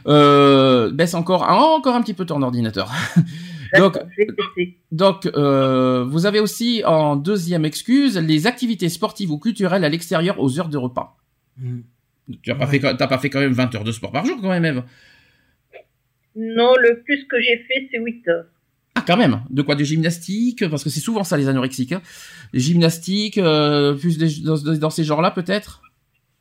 Euh, 0.08 0.92
baisse 0.92 1.14
encore, 1.14 1.44
ah, 1.48 1.56
encore 1.56 1.96
un 1.96 2.02
petit 2.02 2.14
peu 2.14 2.26
ton 2.26 2.42
ordinateur. 2.42 2.92
Donc, 4.92 5.26
euh, 5.26 6.04
vous 6.06 6.26
avez 6.26 6.40
aussi 6.40 6.84
en 6.86 7.16
deuxième 7.16 7.66
excuse 7.66 8.18
les 8.18 8.46
activités 8.48 8.90
sportives 8.90 9.32
ou 9.32 9.38
culturelles 9.40 9.84
à 9.86 9.90
l'extérieur 9.90 10.40
aux 10.40 10.60
heures 10.60 10.70
de 10.70 10.78
repas. 10.78 11.16
mm. 11.60 11.80
Tu 12.30 12.50
n'as 12.50 12.56
pas, 12.56 12.66
Ouais. 12.66 12.80
fait, 12.80 12.98
t'as 12.98 13.08
pas 13.08 13.18
fait 13.20 13.30
quand 13.30 13.40
même 13.40 13.54
20 13.54 13.74
heures 13.76 13.84
de 13.84 13.92
sport 13.92 14.12
par 14.12 14.26
jour 14.26 14.38
quand 14.42 14.50
même, 14.50 14.66
Eve 14.66 14.84
Non, 16.36 16.74
le 16.76 17.02
plus 17.04 17.26
que 17.26 17.40
j'ai 17.42 17.58
fait, 17.68 17.88
c'est 17.92 18.00
8 18.00 18.28
heures. 18.28 18.46
Ah, 18.96 19.04
quand 19.06 19.18
même 19.18 19.42
De 19.50 19.62
quoi 19.62 19.76
De 19.76 19.84
gymnastique? 19.84 20.68
Parce 20.70 20.84
que 20.84 20.90
c'est 20.90 21.00
souvent 21.00 21.24
ça 21.24 21.38
les 21.38 21.48
anorexiques. 21.48 21.92
Hein. 21.94 22.02
Les 22.54 22.60
gymnastiques, 22.60 23.38
euh, 23.38 23.94
plus 23.96 24.18
des- 24.18 24.42
dans, 24.44 24.58
dans 24.58 24.90
ces 24.90 25.04
genres-là 25.04 25.32
peut-être? 25.32 25.82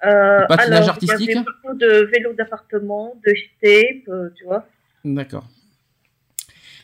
Euh, 0.04 0.44
patinage 0.46 0.78
alors, 0.84 0.88
artistique 0.90 1.18
Il 1.20 1.34
y 1.34 1.36
avait 1.36 1.44
beaucoup 1.44 1.76
de 1.78 2.10
vélos 2.12 2.34
d'appartement, 2.34 3.14
de 3.26 3.32
tape, 3.62 4.08
euh, 4.08 4.28
tu 4.36 4.44
vois. 4.44 4.66
D'accord. 5.04 5.46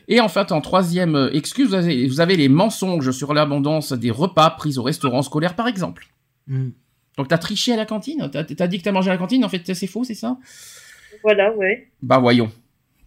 Et 0.09 0.21
en 0.21 0.29
fait, 0.29 0.51
en 0.53 0.61
troisième 0.61 1.31
excuse, 1.33 1.69
vous 1.69 1.75
avez, 1.75 2.07
vous 2.07 2.21
avez 2.21 2.37
les 2.37 2.49
mensonges 2.49 3.11
sur 3.13 3.35
l'abondance 3.35 3.93
des 3.93 4.11
repas 4.11 4.51
pris 4.51 4.77
au 4.79 4.83
restaurant 4.83 5.23
scolaire, 5.23 5.55
par 5.55 5.69
exemple. 5.69 6.07
Mm. 6.47 6.71
Donc, 7.19 7.29
t'as 7.29 7.39
triché 7.39 7.73
à 7.73 7.77
la 7.77 7.87
cantine 7.87 8.29
T'as 8.33 8.45
t'as 8.45 8.67
dit 8.67 8.79
que 8.79 8.85
t'as 8.85 8.93
mangé 8.93 9.11
à 9.11 9.15
la 9.15 9.19
cantine 9.19 9.45
En 9.45 9.49
fait, 9.49 9.75
c'est 9.75 9.87
faux, 9.87 10.05
c'est 10.05 10.15
ça? 10.15 10.39
Voilà, 11.23 11.55
ouais. 11.55 11.89
Bah, 12.01 12.19
voyons. 12.19 12.51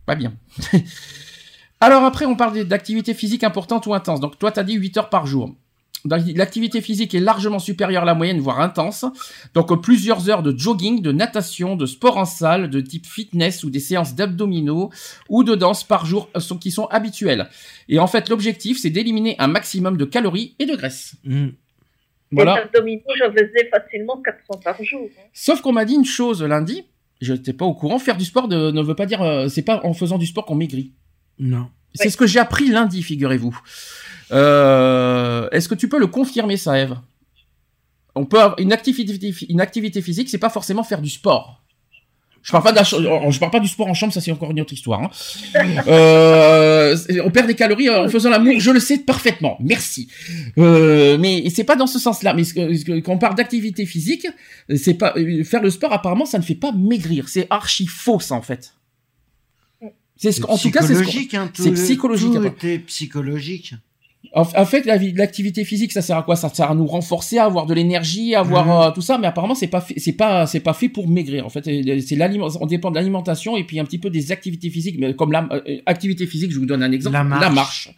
Pas 0.06 0.16
bien. 0.16 0.34
Alors 1.82 2.04
après, 2.04 2.26
on 2.26 2.36
parle 2.36 2.64
d'activités 2.64 3.14
physiques 3.14 3.44
importantes 3.44 3.86
ou 3.88 3.94
intenses. 3.94 4.20
Donc, 4.20 4.38
toi, 4.40 4.52
t'as 4.52 4.64
dit 4.64 4.74
8 4.74 4.98
heures 4.98 5.10
par 5.10 5.26
jour. 5.26 5.56
L'activité 6.06 6.82
physique 6.82 7.16
est 7.16 7.20
largement 7.20 7.58
supérieure 7.58 8.04
à 8.04 8.06
la 8.06 8.14
moyenne, 8.14 8.40
voire 8.40 8.62
intense. 8.62 9.06
Donc, 9.56 9.82
plusieurs 9.82 10.30
heures 10.30 10.44
de 10.44 10.56
jogging, 10.56 11.02
de 11.02 11.12
natation, 11.12 11.76
de 11.76 11.88
sport 11.88 12.18
en 12.18 12.26
salle, 12.26 12.70
de 12.70 12.80
type 12.80 13.08
fitness 13.08 13.64
ou 13.64 13.72
des 13.72 13.80
séances 13.80 14.14
d'abdominaux 14.14 14.92
ou 15.30 15.44
de 15.44 15.56
danse 15.56 15.84
par 15.84 16.06
jour 16.06 16.30
sont, 16.38 16.58
qui 16.58 16.70
sont 16.70 16.86
habituelles. 16.86 17.50
Et 17.90 17.98
en 17.98 18.08
fait, 18.08 18.30
l'objectif, 18.30 18.80
c'est 18.80 18.92
d'éliminer 18.92 19.36
un 19.40 19.48
maximum 19.48 19.98
de 19.98 20.06
calories 20.06 20.56
et 20.60 20.68
de 20.68 20.76
graisse. 20.76 21.16
Mm. 21.24 21.48
Voilà. 22.36 22.56
Les 22.56 22.62
abdominaux, 22.62 23.02
j'en 23.20 23.32
faisais 23.32 23.70
facilement 23.72 24.22
400 24.22 24.60
par 24.64 24.84
jour. 24.84 25.10
hein. 25.18 25.22
Sauf 25.34 25.62
qu'on 25.62 25.72
m'a 25.74 25.86
dit 25.86 25.96
une 25.96 26.06
chose 26.06 26.44
lundi. 26.44 26.84
Je 27.22 27.34
n'étais 27.34 27.54
pas 27.54 27.66
au 27.66 27.74
courant. 27.74 27.98
Faire 28.00 28.18
du 28.18 28.26
sport 28.26 28.48
de- 28.48 28.72
ne 28.72 28.82
veut 28.82 28.96
pas 28.96 29.06
dire, 29.06 29.22
euh, 29.22 29.48
c'est 29.48 29.62
pas 29.62 29.82
en 29.84 29.94
faisant 29.94 30.18
du 30.18 30.26
sport 30.26 30.46
qu'on 30.46 30.56
maigrit. 30.56 30.92
Non. 31.40 31.70
C'est 31.94 32.10
ce 32.10 32.18
que 32.18 32.28
j'ai 32.28 32.40
appris 32.40 32.68
lundi, 32.68 33.02
figurez-vous. 33.02 33.58
Euh, 34.32 35.48
Est-ce 35.52 35.70
que 35.70 35.76
tu 35.76 35.88
peux 35.88 36.00
le 36.00 36.08
confirmer, 36.08 36.58
ça, 36.58 36.78
Eve? 36.80 36.96
On 38.16 38.26
peut 38.26 38.40
avoir 38.40 38.60
une 38.60 38.72
activité, 38.74 39.34
une 39.50 39.62
activité 39.62 40.02
physique, 40.02 40.30
c'est 40.30 40.38
pas 40.38 40.50
forcément 40.50 40.84
faire 40.84 41.02
du 41.02 41.10
sport. 41.10 41.62
Je 42.46 42.52
parle 42.52 42.64
pas, 42.64 42.72
de 42.72 42.78
la 42.78 42.84
je 42.84 43.40
parle 43.40 43.52
pas 43.52 43.60
du 43.60 43.68
sport 43.68 43.88
en 43.88 43.96
chambre, 43.96 44.14
ça 44.14 44.22
c'est 44.22 44.32
encore 44.32 44.52
une 44.52 44.62
autre 44.62 44.72
histoire. 44.72 45.02
hein. 45.02 45.10
Euh, 45.88 46.96
on 47.24 47.32
perd 47.32 47.48
des 47.48 47.56
calories 47.56 47.90
en 47.90 48.08
faisant 48.08 48.30
l'amour, 48.30 48.54
je 48.60 48.70
le 48.72 48.80
sais 48.80 49.00
parfaitement. 49.00 49.58
Merci. 49.60 50.08
Euh, 50.60 51.18
mais 51.18 51.50
c'est 51.50 51.64
pas 51.64 51.76
dans 51.76 51.88
ce 51.88 51.98
sens-là. 51.98 52.34
Mais 52.36 52.44
ce 52.44 52.54
que- 52.54 52.74
ce 52.76 52.86
que- 52.86 53.00
quand 53.00 53.14
on 53.14 53.18
parle 53.18 53.36
d'activité 53.36 53.86
physique, 53.88 54.28
c'est 54.76 54.94
pas 54.94 55.14
euh, 55.18 55.44
faire 55.44 55.62
le 55.64 55.72
sport. 55.72 55.92
Apparemment, 55.92 56.26
ça 56.28 56.38
ne 56.38 56.44
fait 56.44 56.54
pas 56.56 56.72
maigrir. 56.72 57.28
C'est 57.30 57.48
archi 57.50 57.88
faux, 57.88 58.20
ça 58.20 58.36
en 58.36 58.42
fait. 58.44 58.74
C'est 60.18 60.32
ce 60.32 60.38
C'est 60.38 60.42
qu'en- 60.42 60.54
en 60.54 60.58
tout 60.58 60.72
cas, 60.72 60.82
c'est 60.82 60.94
ce 60.96 61.02
psychologique. 61.02 61.34
hein, 61.34 61.52
tout- 61.54 61.64
est 62.68 62.80
psychologique. 62.80 63.74
En, 64.34 64.42
en 64.42 64.66
fait, 64.66 64.86
l'activité 64.86 65.64
physique, 65.64 65.92
ça 65.92 66.02
sert 66.02 66.18
à 66.18 66.24
quoi? 66.24 66.36
Ça 66.36 66.50
sert 66.50 66.70
à 66.72 66.76
nous 66.76 66.86
renforcer, 66.88 67.38
à 67.38 67.46
avoir 67.46 67.66
de 67.66 67.74
l'énergie, 67.74 68.36
à 68.36 68.40
avoir 68.42 68.66
Mhm. 68.66 68.72
euh, 68.90 68.92
tout 68.92 69.02
ça. 69.02 69.18
Mais 69.18 69.28
apparemment, 69.28 69.56
c'est 69.56 69.68
pas, 69.68 69.82
fait- 69.82 70.00
c'est 70.00 70.14
pas, 70.14 70.46
c'est 70.48 70.60
pas 70.60 70.74
fait 70.74 70.90
pour 70.90 71.08
maigrir. 71.08 71.46
En 71.46 71.50
fait, 71.50 71.68
Et 71.68 72.02
c'est 72.02 72.16
l'aliment. 72.16 72.48
On 72.60 72.66
dépend 72.66 72.90
de 72.92 72.96
l'alimentation 72.96 73.58
et 73.58 73.64
puis 73.64 73.80
un 73.80 73.86
petit 73.86 73.98
peu 74.00 74.10
des 74.10 74.32
activités 74.32 74.70
physiques. 74.70 74.98
Mais 75.00 75.14
comme 75.16 75.32
la 75.32 75.48
euh, 75.52 75.78
activité 75.86 76.26
physique, 76.28 76.52
je 76.52 76.60
vous 76.60 76.66
donne 76.66 76.84
un 76.84 76.92
exemple. 76.92 77.14
La 77.14 77.24
marche. 77.24 77.54
marche. 77.56 77.90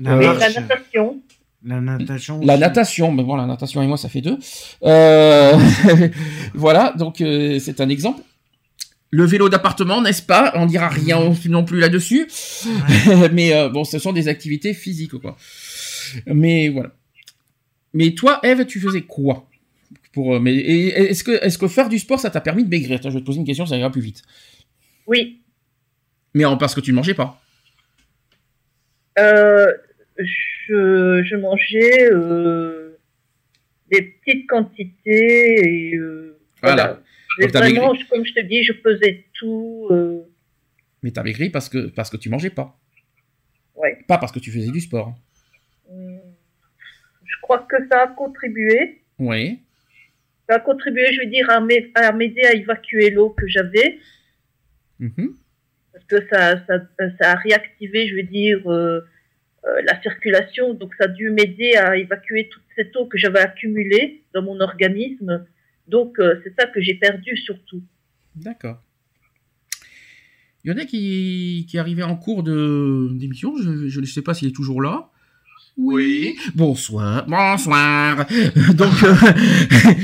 La 0.00 0.12
Euh, 0.12 0.38
la 0.38 0.50
natation. 0.50 1.20
La 1.64 1.80
natation. 1.80 2.40
La 2.44 2.56
natation, 2.56 3.12
mais 3.12 3.22
bon, 3.24 3.34
la 3.36 3.46
natation 3.46 3.82
et 3.82 3.86
moi, 3.86 3.96
ça 3.96 4.08
fait 4.08 4.20
deux. 4.20 4.38
Euh, 4.84 5.56
voilà, 6.54 6.94
donc 6.96 7.20
euh, 7.20 7.58
c'est 7.58 7.80
un 7.80 7.88
exemple. 7.88 8.20
Le 9.10 9.24
vélo 9.24 9.48
d'appartement, 9.48 10.02
n'est-ce 10.02 10.22
pas? 10.22 10.52
On 10.54 10.66
dira 10.66 10.88
rien 10.88 11.18
non 11.48 11.64
plus 11.64 11.78
là-dessus. 11.80 12.28
mais 13.32 13.54
euh, 13.54 13.68
bon, 13.70 13.84
ce 13.84 13.98
sont 13.98 14.12
des 14.12 14.28
activités 14.28 14.74
physiques, 14.74 15.16
quoi. 15.18 15.36
Mais 16.26 16.68
voilà. 16.68 16.92
Mais 17.94 18.12
toi, 18.12 18.40
Eve, 18.42 18.66
tu 18.66 18.80
faisais 18.80 19.02
quoi? 19.02 19.48
Pour, 20.12 20.34
euh, 20.34 20.40
mais, 20.40 20.54
Est-ce 20.56 21.24
que, 21.24 21.32
est 21.42 21.58
que 21.58 21.68
faire 21.68 21.88
du 21.88 21.98
sport, 21.98 22.20
ça 22.20 22.28
t'a 22.30 22.40
permis 22.42 22.64
de 22.64 22.68
maigrir? 22.68 23.00
Tiens, 23.00 23.10
Je 23.10 23.14
vais 23.16 23.20
te 23.20 23.26
poser 23.26 23.38
une 23.38 23.46
question, 23.46 23.64
ça 23.64 23.76
ira 23.78 23.90
plus 23.90 24.02
vite. 24.02 24.22
Oui. 25.06 25.40
Mais 26.34 26.44
en, 26.44 26.56
parce 26.58 26.74
que 26.74 26.80
tu 26.80 26.90
ne 26.90 26.96
mangeais 26.96 27.14
pas. 27.14 27.40
Euh, 29.18 29.72
je, 30.18 31.22
je 31.24 31.36
mangeais 31.36 32.10
euh, 32.12 32.98
des 33.90 34.02
petites 34.02 34.46
quantités 34.46 35.92
et 35.92 35.98
Voilà. 36.62 36.74
voilà. 36.76 37.00
Vraiment, 37.46 37.92
comme 38.10 38.24
je 38.26 38.32
te 38.34 38.40
dis, 38.40 38.64
je 38.64 38.72
pesais 38.72 39.24
tout. 39.34 39.86
euh, 39.90 40.22
Mais 41.02 41.10
t'as 41.10 41.22
maigri 41.22 41.50
parce 41.50 41.68
que, 41.68 41.86
parce 41.88 42.10
que 42.10 42.16
tu 42.16 42.28
mangeais 42.28 42.50
pas. 42.50 42.76
ouais. 43.76 43.98
Pas 44.08 44.18
parce 44.18 44.32
que 44.32 44.38
tu 44.40 44.50
faisais 44.50 44.70
du 44.72 44.80
sport. 44.80 45.14
Hum, 45.90 46.18
Je 47.24 47.36
crois 47.42 47.60
que 47.68 47.76
ça 47.88 48.02
a 48.02 48.06
contribué. 48.08 49.02
Oui. 49.18 49.60
Ça 50.48 50.56
a 50.56 50.60
contribué, 50.60 51.12
je 51.12 51.20
veux 51.20 51.26
dire, 51.30 51.48
à 51.50 51.60
m'ai- 51.60 51.90
à 51.94 52.10
m'aider 52.12 52.42
à 52.42 52.54
évacuer 52.54 53.10
l'eau 53.10 53.30
que 53.30 53.46
j'avais. 53.46 53.98
Mhm. 55.00 55.34
parce 55.92 56.04
que 56.06 56.28
ça, 56.28 56.64
ça, 56.66 56.78
ça 57.20 57.32
a 57.32 57.34
réactivé, 57.36 58.08
je 58.08 58.14
veux 58.16 58.22
dire, 58.24 58.60
euh, 58.70 59.00
euh, 59.64 59.82
la 59.82 60.00
circulation. 60.02 60.72
Donc, 60.74 60.94
ça 60.96 61.04
a 61.04 61.08
dû 61.08 61.30
m'aider 61.30 61.74
à 61.74 61.96
évacuer 61.96 62.48
toute 62.48 62.62
cette 62.76 62.94
eau 62.96 63.06
que 63.06 63.18
j'avais 63.18 63.40
accumulée 63.40 64.22
dans 64.34 64.42
mon 64.42 64.60
organisme. 64.60 65.44
Donc, 65.88 66.18
euh, 66.18 66.40
c'est 66.44 66.54
ça 66.58 66.66
que 66.66 66.80
j'ai 66.80 66.94
perdu 66.94 67.36
surtout. 67.36 67.82
D'accord. 68.36 68.82
Il 70.64 70.70
y 70.70 70.74
en 70.74 70.76
a 70.76 70.84
qui, 70.84 71.66
qui 71.68 71.78
arrivaient 71.78 72.02
en 72.02 72.16
cours 72.16 72.42
de 72.42 73.08
d'émission. 73.12 73.54
Je, 73.56 73.88
je 73.88 74.00
ne 74.00 74.06
sais 74.06 74.22
pas 74.22 74.34
s'il 74.34 74.48
est 74.48 74.52
toujours 74.52 74.82
là. 74.82 75.10
Oui. 75.76 76.36
Bonsoir. 76.56 77.24
Bonsoir. 77.26 78.26
Donc, 78.74 79.02
euh, 79.04 79.14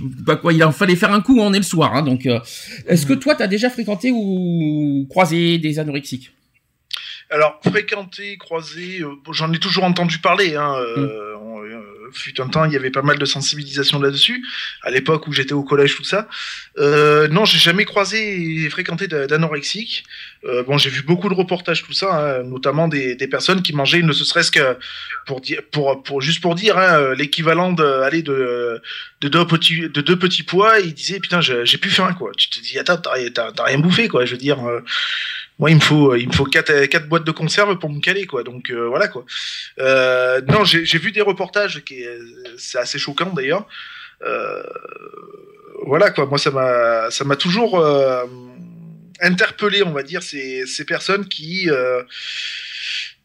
bah 0.00 0.36
quoi, 0.36 0.52
il 0.52 0.62
en 0.64 0.72
fallait 0.72 0.96
faire 0.96 1.12
un 1.12 1.20
coup. 1.20 1.38
On 1.38 1.52
est 1.52 1.58
le 1.58 1.62
soir. 1.62 1.94
hein, 1.94 2.02
donc, 2.02 2.26
euh, 2.26 2.40
est-ce 2.86 3.06
que 3.06 3.12
toi, 3.14 3.36
tu 3.36 3.42
as 3.42 3.46
déjà 3.46 3.70
fréquenté 3.70 4.10
ou 4.12 5.06
croisé 5.08 5.58
des 5.58 5.78
anorexiques? 5.78 6.32
Alors, 7.30 7.60
fréquenter, 7.64 8.36
croiser, 8.36 9.02
euh, 9.02 9.14
bon, 9.24 9.32
j'en 9.32 9.52
ai 9.52 9.58
toujours 9.58 9.84
entendu 9.84 10.18
parler. 10.18 10.56
Hein, 10.56 10.74
euh, 10.78 10.98
euh, 10.98 11.23
fut 12.12 12.40
un 12.40 12.48
temps, 12.48 12.64
il 12.64 12.72
y 12.72 12.76
avait 12.76 12.90
pas 12.90 13.02
mal 13.02 13.18
de 13.18 13.24
sensibilisation 13.24 14.00
là-dessus, 14.00 14.44
à 14.82 14.90
l'époque 14.90 15.26
où 15.26 15.32
j'étais 15.32 15.52
au 15.52 15.62
collège, 15.62 15.96
tout 15.96 16.04
ça. 16.04 16.28
Euh, 16.78 17.28
non, 17.28 17.44
j'ai 17.44 17.58
jamais 17.58 17.84
croisé 17.84 18.64
et 18.64 18.70
fréquenté 18.70 19.06
d'a- 19.06 19.26
d'anorexiques. 19.26 20.04
Euh, 20.44 20.62
bon, 20.62 20.76
j'ai 20.78 20.90
vu 20.90 21.02
beaucoup 21.02 21.28
de 21.28 21.34
reportages, 21.34 21.82
tout 21.84 21.92
ça, 21.92 22.38
hein, 22.38 22.42
notamment 22.44 22.88
des, 22.88 23.16
personnes 23.28 23.62
qui 23.62 23.72
mangeaient, 23.74 24.02
ne 24.02 24.12
serait-ce 24.12 24.50
que 24.50 24.76
pour 25.26 25.40
dire, 25.40 25.62
pour, 25.72 26.20
juste 26.20 26.40
pour 26.42 26.54
dire, 26.54 26.76
hein, 26.78 27.14
l'équivalent 27.14 27.72
de, 27.72 28.20
de, 28.22 28.82
de 29.22 29.28
deux 29.28 29.46
petits, 29.46 29.88
de 29.88 30.00
deux 30.00 30.18
petits 30.18 30.42
pois, 30.42 30.80
ils 30.80 30.92
disaient, 30.94 31.20
putain, 31.20 31.40
j'ai 31.40 31.78
plus 31.78 31.90
faim, 31.90 32.12
quoi. 32.12 32.32
Tu 32.36 32.50
te 32.50 32.60
dis, 32.60 32.78
attends, 32.78 32.98
t'as 32.98 33.64
rien 33.64 33.78
bouffé, 33.78 34.08
quoi. 34.08 34.24
Je 34.26 34.32
veux 34.32 34.38
dire. 34.38 34.62
euh, 34.68 34.80
moi, 35.58 35.70
il 35.70 35.76
me 35.76 35.80
faut, 35.80 36.14
il 36.16 36.26
me 36.28 36.32
faut 36.32 36.44
quatre, 36.44 36.86
quatre 36.86 37.08
boîtes 37.08 37.24
de 37.24 37.30
conserve 37.30 37.78
pour 37.78 37.90
me 37.90 38.00
caler, 38.00 38.26
quoi. 38.26 38.42
Donc 38.42 38.70
euh, 38.70 38.88
voilà, 38.88 39.08
quoi. 39.08 39.24
Euh, 39.78 40.40
non, 40.48 40.64
j'ai 40.64 40.98
vu 40.98 41.12
des 41.12 41.20
reportages 41.20 41.84
qui, 41.84 42.02
est- 42.02 42.18
c'est 42.58 42.78
assez 42.78 42.98
choquant 42.98 43.32
d'ailleurs. 43.32 43.66
Euh, 44.24 44.62
voilà, 45.86 46.10
quoi. 46.10 46.26
Moi, 46.26 46.38
ça 46.38 46.50
m'a, 46.50 47.10
ça 47.10 47.24
m'a 47.24 47.36
toujours 47.36 47.78
euh, 47.78 48.24
interpellé, 49.20 49.82
on 49.82 49.92
va 49.92 50.02
dire, 50.02 50.22
ces, 50.22 50.66
ces 50.66 50.84
personnes 50.84 51.26
qui, 51.28 51.70
euh, 51.70 52.02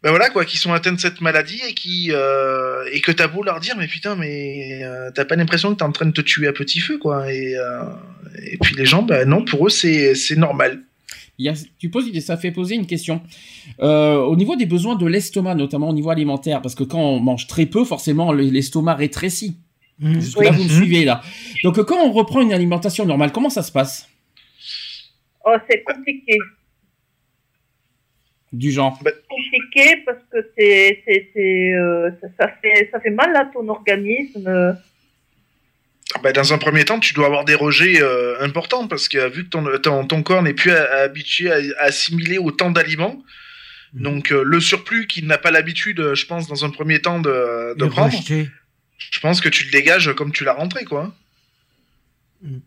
ben 0.04 0.12
voilà, 0.12 0.30
quoi, 0.30 0.46
qui 0.46 0.58
sont 0.58 0.72
atteintes 0.74 0.96
de 0.96 1.02
cette 1.02 1.22
maladie 1.22 1.62
et 1.68 1.74
qui, 1.74 2.10
euh, 2.12 2.86
et 2.92 3.02
que 3.02 3.12
t'as 3.12 3.28
beau 3.28 3.44
leur 3.44 3.60
dire, 3.60 3.76
mais 3.78 3.88
putain, 3.88 4.16
mais 4.16 4.82
euh, 4.84 5.10
t'as 5.14 5.26
pas 5.26 5.36
l'impression 5.36 5.74
que 5.74 5.80
t'es 5.80 5.84
en 5.84 5.92
train 5.92 6.06
de 6.06 6.12
te 6.12 6.22
tuer 6.22 6.48
à 6.48 6.54
petit 6.54 6.80
feu, 6.80 6.98
quoi. 6.98 7.32
Et, 7.32 7.58
euh, 7.58 7.84
et 8.46 8.58
puis 8.62 8.76
les 8.76 8.86
gens, 8.86 9.02
ben 9.04 9.28
non, 9.28 9.44
pour 9.44 9.68
eux, 9.68 9.70
c'est, 9.70 10.16
c'est 10.16 10.36
normal. 10.38 10.82
Il 11.40 11.46
y 11.46 11.50
a- 11.50 11.54
tu 11.80 11.90
poses, 11.90 12.12
ça 12.20 12.36
fait 12.38 12.52
poser 12.52 12.76
une 12.76 12.86
question. 12.86 13.22
Euh, 13.80 14.18
au 14.18 14.36
niveau 14.36 14.56
des 14.58 14.66
besoins 14.66 14.96
de 14.96 15.06
l'estomac, 15.08 15.56
notamment 15.56 15.90
au 15.90 15.94
niveau 15.94 16.10
alimentaire, 16.10 16.62
parce 16.62 16.76
que 16.76 16.84
quand 16.84 17.00
on 17.00 17.20
mange 17.22 17.48
très 17.48 17.66
peu, 17.66 17.86
forcément, 17.86 18.34
le- 18.34 18.44
l'estomac 18.44 18.96
rétrécit. 18.96 19.56
Jusque-là, 20.02 20.52
Oui. 20.52 20.58
vous 20.58 20.64
me 20.64 20.70
Mhm. 20.70 20.76
suivez 20.84 21.06
là. 21.06 21.22
Donc, 21.64 21.82
quand 21.84 21.98
on 22.06 22.12
reprend 22.12 22.42
une 22.42 22.54
alimentation 22.54 23.06
normale, 23.06 23.32
comment 23.32 23.50
ça 23.50 23.64
se 23.64 23.72
passe? 23.72 24.08
Oh, 25.46 25.56
c'est 25.70 25.82
compliqué. 25.84 26.38
Du 28.52 28.72
genre 28.72 28.98
Compliqué 28.98 30.02
parce 30.06 30.18
que 30.32 30.38
c'est, 30.58 31.04
c'est, 31.06 31.30
c'est, 31.34 31.74
euh, 31.74 32.10
ça, 32.20 32.28
ça 32.40 32.48
fait, 32.62 32.90
ça 32.92 33.00
fait 33.00 33.12
mal 33.12 33.36
à 33.36 33.46
ton 33.46 33.68
organisme. 33.70 34.48
Bah, 36.24 36.32
dans 36.32 36.54
un 36.54 36.58
premier 36.58 36.86
temps, 36.86 37.00
tu 37.00 37.14
dois 37.14 37.28
avoir 37.28 37.46
des 37.46 37.56
rejets 37.56 38.02
euh, 38.02 38.42
importants 38.42 38.88
parce 38.88 39.08
que 39.08 39.30
vu 39.30 39.46
que 39.46 39.50
ton, 39.50 39.64
ton, 39.80 40.06
ton 40.08 40.24
corps 40.24 40.42
n'est 40.42 40.54
plus 40.56 40.72
à- 40.72 40.84
à 40.92 40.98
habitué 41.04 41.52
à, 41.52 41.58
à 41.80 41.86
assimiler 41.86 42.38
autant 42.38 42.72
d'aliments, 42.72 43.24
Mhm. 43.94 44.02
donc 44.04 44.32
euh, 44.32 44.44
le 44.44 44.60
surplus 44.60 45.08
qu'il 45.08 45.26
n'a 45.26 45.38
pas 45.40 45.50
l'habitude, 45.50 46.14
je 46.14 46.26
pense, 46.28 46.48
dans 46.48 46.64
un 46.66 46.70
premier 46.70 47.00
temps 47.02 47.20
de, 47.20 47.74
de 47.76 47.86
prendre, 47.86 48.12
je 48.98 49.20
pense 49.20 49.42
que 49.42 49.50
tu 49.50 49.66
le 49.66 49.72
dégages 49.72 50.14
comme 50.14 50.32
tu 50.32 50.44
l'as 50.44 50.54
rentré, 50.54 50.84
quoi. 50.86 51.12
Mhm. 52.44 52.62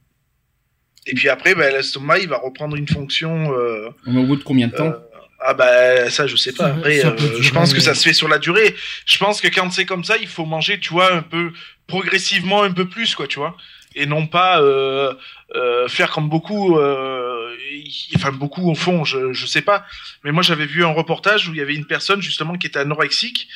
Et 1.06 1.14
puis 1.14 1.28
après, 1.28 1.54
bah, 1.54 1.70
l'estomac, 1.70 2.18
il 2.18 2.28
va 2.28 2.38
reprendre 2.38 2.76
une 2.76 2.86
fonction. 2.88 3.52
euh, 3.56 3.88
Au 4.06 4.22
bout 4.24 4.36
de 4.36 4.42
combien 4.44 4.68
de 4.68 4.74
temps 4.74 4.86
Euh, 4.92 4.98
ah 5.44 5.54
bah 5.54 6.10
ça 6.10 6.26
je 6.26 6.36
sais 6.36 6.52
pas. 6.52 6.66
Après, 6.66 7.00
ça 7.00 7.08
euh, 7.08 7.12
durer- 7.16 7.42
je 7.42 7.52
pense 7.52 7.72
que 7.74 7.80
ça 7.80 7.94
se 7.94 8.02
fait 8.02 8.12
sur 8.14 8.28
la 8.28 8.38
durée. 8.38 8.74
Je 9.06 9.18
pense 9.18 9.40
que 9.40 9.48
quand 9.48 9.70
c'est 9.70 9.86
comme 9.86 10.04
ça, 10.04 10.16
il 10.18 10.28
faut 10.28 10.44
manger, 10.46 10.78
tu 10.80 10.90
vois, 10.90 11.12
un 11.12 11.22
peu 11.22 11.52
progressivement 11.86 12.62
un 12.62 12.72
peu 12.72 12.88
plus 12.88 13.14
quoi, 13.14 13.26
tu 13.26 13.38
vois, 13.38 13.56
et 13.94 14.06
non 14.06 14.26
pas 14.26 14.60
euh, 14.62 15.12
euh, 15.54 15.88
faire 15.88 16.10
comme 16.10 16.28
beaucoup, 16.28 16.78
y- 16.80 18.12
enfin 18.16 18.32
beaucoup 18.32 18.70
au 18.70 18.74
fond, 18.74 19.04
je 19.04 19.32
je 19.32 19.46
sais 19.46 19.62
pas. 19.62 19.84
Mais 20.24 20.32
moi 20.32 20.42
j'avais 20.42 20.66
vu 20.66 20.84
un 20.84 20.92
reportage 20.92 21.48
où 21.48 21.52
il 21.54 21.58
y 21.58 21.62
avait 21.62 21.74
une 21.74 21.86
personne 21.86 22.22
justement 22.22 22.54
qui 22.56 22.66
était 22.66 22.78
anorexique 22.78 23.48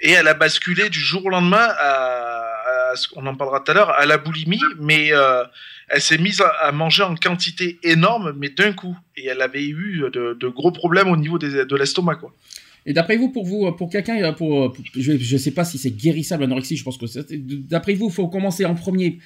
et 0.00 0.12
elle 0.12 0.28
a 0.28 0.34
basculé 0.34 0.88
du 0.88 0.98
jour 1.00 1.24
au 1.26 1.28
lendemain 1.28 1.68
à, 1.78 2.92
qu'on 3.14 3.26
en 3.26 3.36
parlera 3.36 3.60
tout 3.60 3.70
à 3.70 3.74
l'heure 3.74 3.90
à 3.90 4.06
la 4.06 4.18
boulimie, 4.18 4.60
mais 4.78 5.12
elle 5.92 6.00
s'est 6.00 6.18
mise 6.18 6.40
à, 6.60 6.72
manger 6.72 7.02
en 7.02 7.14
quantité 7.16 7.78
énorme, 7.82 8.32
mais 8.38 8.48
d'un 8.50 8.72
coup. 8.72 8.96
Et 9.16 9.26
elle 9.26 9.42
avait 9.42 9.66
eu 9.66 10.02
de, 10.12 10.36
de 10.38 10.48
gros 10.48 10.70
problèmes 10.72 11.08
au 11.08 11.16
niveau 11.16 11.38
des, 11.38 11.64
de 11.64 11.76
l'estomac, 11.76 12.16
quoi. 12.16 12.32
Et 12.86 12.92
d'après 12.94 13.16
vous, 13.18 13.28
pour 13.30 13.44
vous, 13.44 13.70
pour 13.72 13.90
quelqu'un, 13.90 14.16
euh, 14.22 14.32
pour, 14.32 14.72
pour- 14.72 14.84
je, 14.96 15.18
je 15.18 15.36
sais 15.36 15.50
pas 15.50 15.64
si 15.64 15.76
c'est 15.76 15.90
guérissable 15.90 16.42
l'anorexie, 16.44 16.76
je 16.76 16.84
pense 16.84 16.96
que 16.96 17.06
c'est. 17.06 17.26
D'après 17.68 17.94
vous, 17.94 18.06
il 18.08 18.12
faut 18.12 18.28
commencer 18.28 18.64
en 18.64 18.74
premier 18.74 19.18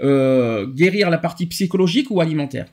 euh, 0.00 0.66
guérir 0.66 1.10
la 1.10 1.18
partie 1.18 1.46
psychologique 1.46 2.10
ou 2.10 2.20
alimentaire? 2.22 2.66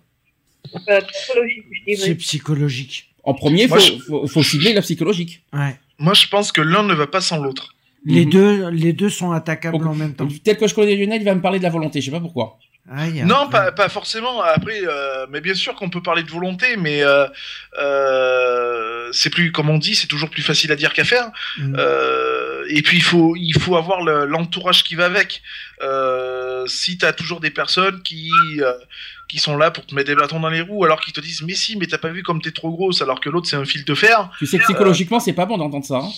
Euh, 0.90 1.02
psychologique, 1.02 1.64
je 1.88 1.96
C'est 1.96 2.16
psychologique. 2.16 3.10
En 3.24 3.34
premier, 3.34 3.68
faut, 3.68 3.80
je- 3.80 3.98
faut, 4.08 4.28
faut 4.28 4.44
cibler 4.44 4.72
la 4.74 4.82
psychologique. 4.82 5.44
Ouais. 5.54 5.76
Moi, 5.98 6.14
je 6.14 6.28
pense 6.28 6.52
que 6.54 6.62
l'un 6.62 6.84
ne 6.84 6.94
va 6.94 7.08
pas 7.08 7.20
sans 7.22 7.38
l'autre. 7.44 7.76
Les 8.06 8.24
Mhm. 8.26 8.32
deux, 8.32 8.70
les 8.70 8.94
deux 8.94 9.10
sont 9.10 9.32
attaquables 9.32 9.78
Donc, 9.78 9.88
en 9.88 9.96
même 9.96 10.14
temps. 10.14 10.28
Tel 10.44 10.56
que 10.58 10.68
je 10.68 10.74
connais 10.74 10.96
Lionel, 10.96 11.22
il 11.22 11.26
va 11.26 11.36
me 11.36 11.42
parler 11.42 11.60
de 11.60 11.64
la 11.64 11.70
volonté, 11.70 12.00
je 12.00 12.06
sais 12.06 12.12
pas 12.12 12.22
pourquoi. 12.22 12.58
Ah, 12.92 13.04
a- 13.04 13.26
Non, 13.26 13.50
pas, 13.50 13.72
pas 13.72 13.88
forcément. 13.90 14.42
Après, 14.42 14.82
euh, 14.84 15.28
mais 15.30 15.42
bien 15.42 15.54
sûr 15.54 15.76
qu'on 15.76 15.90
peut 15.90 16.02
parler 16.02 16.24
de 16.24 16.32
volonté, 16.32 16.76
mais 16.78 17.04
euh, 17.04 17.28
euh, 18.04 19.10
c'est 19.12 19.30
plus, 19.30 19.52
comme 19.52 19.70
on 19.70 19.78
dit, 19.78 19.96
c'est 19.96 20.08
toujours 20.08 20.30
plus 20.30 20.42
facile 20.42 20.72
à 20.72 20.76
dire 20.76 20.94
qu'à 20.94 21.04
faire. 21.04 21.30
Euh, 21.78 22.64
et 22.70 22.82
puis 22.82 22.98
il 22.98 23.04
faut, 23.04 23.36
il 23.36 23.54
faut 23.60 23.76
avoir 23.76 24.02
le- 24.02 24.26
l'entourage 24.26 24.84
qui 24.84 24.96
va 24.96 25.06
avec. 25.06 25.42
Euh, 25.82 26.66
si 26.68 26.98
tu 26.98 27.06
as 27.06 27.14
toujours 27.14 27.40
des 27.40 27.52
personnes 27.52 28.02
qui, 28.04 28.32
euh, 28.60 28.74
qui 29.28 29.40
sont 29.40 29.58
là 29.58 29.72
pour 29.72 29.86
te 29.86 29.94
mettre 29.96 30.08
des 30.10 30.16
bâtons 30.16 30.40
dans 30.40 30.50
les 30.50 30.62
roues, 30.62 30.84
alors 30.86 31.00
qu'ils 31.02 31.14
te 31.14 31.22
disent 31.22 31.42
mais 31.44 31.54
si, 31.56 31.78
mais 31.78 31.86
t'as 31.88 31.98
pas 31.98 32.10
vu 32.10 32.24
comme 32.24 32.42
t'es 32.42 32.52
trop 32.52 32.72
grosse, 32.72 33.02
alors 33.02 33.20
que 33.20 33.30
l'autre 33.30 33.48
c'est 33.48 33.56
un 33.56 33.66
fil 33.66 33.86
de 33.86 33.96
fer. 33.96 34.30
Tu 34.40 34.46
sais 34.46 34.58
que 34.58 34.64
psychologiquement, 34.64 35.20
c'est 35.20 35.34
pas 35.34 35.46
bon 35.46 35.58
d'entendre 35.58 35.86
ça. 35.86 35.98
hein. 35.98 36.10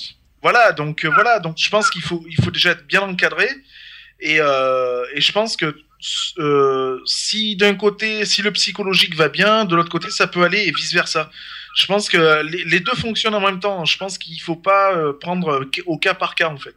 Voilà, 0.42 0.72
donc 0.72 1.06
euh, 1.06 1.10
voilà, 1.14 1.40
donc 1.40 1.56
je 1.60 1.70
pense 1.70 1.90
qu'il 1.92 2.02
faut, 2.02 2.24
il 2.28 2.44
faut 2.44 2.50
déjà 2.52 2.72
être 2.72 2.86
bien 2.88 3.02
encadré. 3.02 3.48
Et, 4.22 4.38
euh, 4.40 5.04
et 5.14 5.22
je 5.22 5.32
pense 5.32 5.58
que 5.58 5.76
euh, 6.40 7.00
si 7.06 7.56
d'un 7.56 7.76
côté, 7.76 8.26
si 8.26 8.42
le 8.42 8.52
psychologique 8.52 9.16
va 9.16 9.30
bien, 9.30 9.66
de 9.66 9.76
l'autre 9.76 9.90
côté, 9.90 10.10
ça 10.10 10.28
peut 10.28 10.44
aller 10.44 10.60
et 10.60 10.72
vice 10.72 10.94
versa. 10.94 11.30
Je 11.76 11.86
pense 11.86 12.10
que 12.10 12.44
les, 12.44 12.64
les 12.66 12.80
deux 12.80 12.96
fonctionnent 12.96 13.36
en 13.36 13.42
même 13.42 13.60
temps. 13.60 13.86
Je 13.86 13.98
pense 13.98 14.18
qu'il 14.18 14.40
faut 14.42 14.56
pas 14.56 14.96
euh, 14.96 15.14
prendre 15.14 15.66
au 15.86 15.98
cas 15.98 16.14
par 16.14 16.36
cas 16.36 16.50
en 16.50 16.58
fait. 16.58 16.76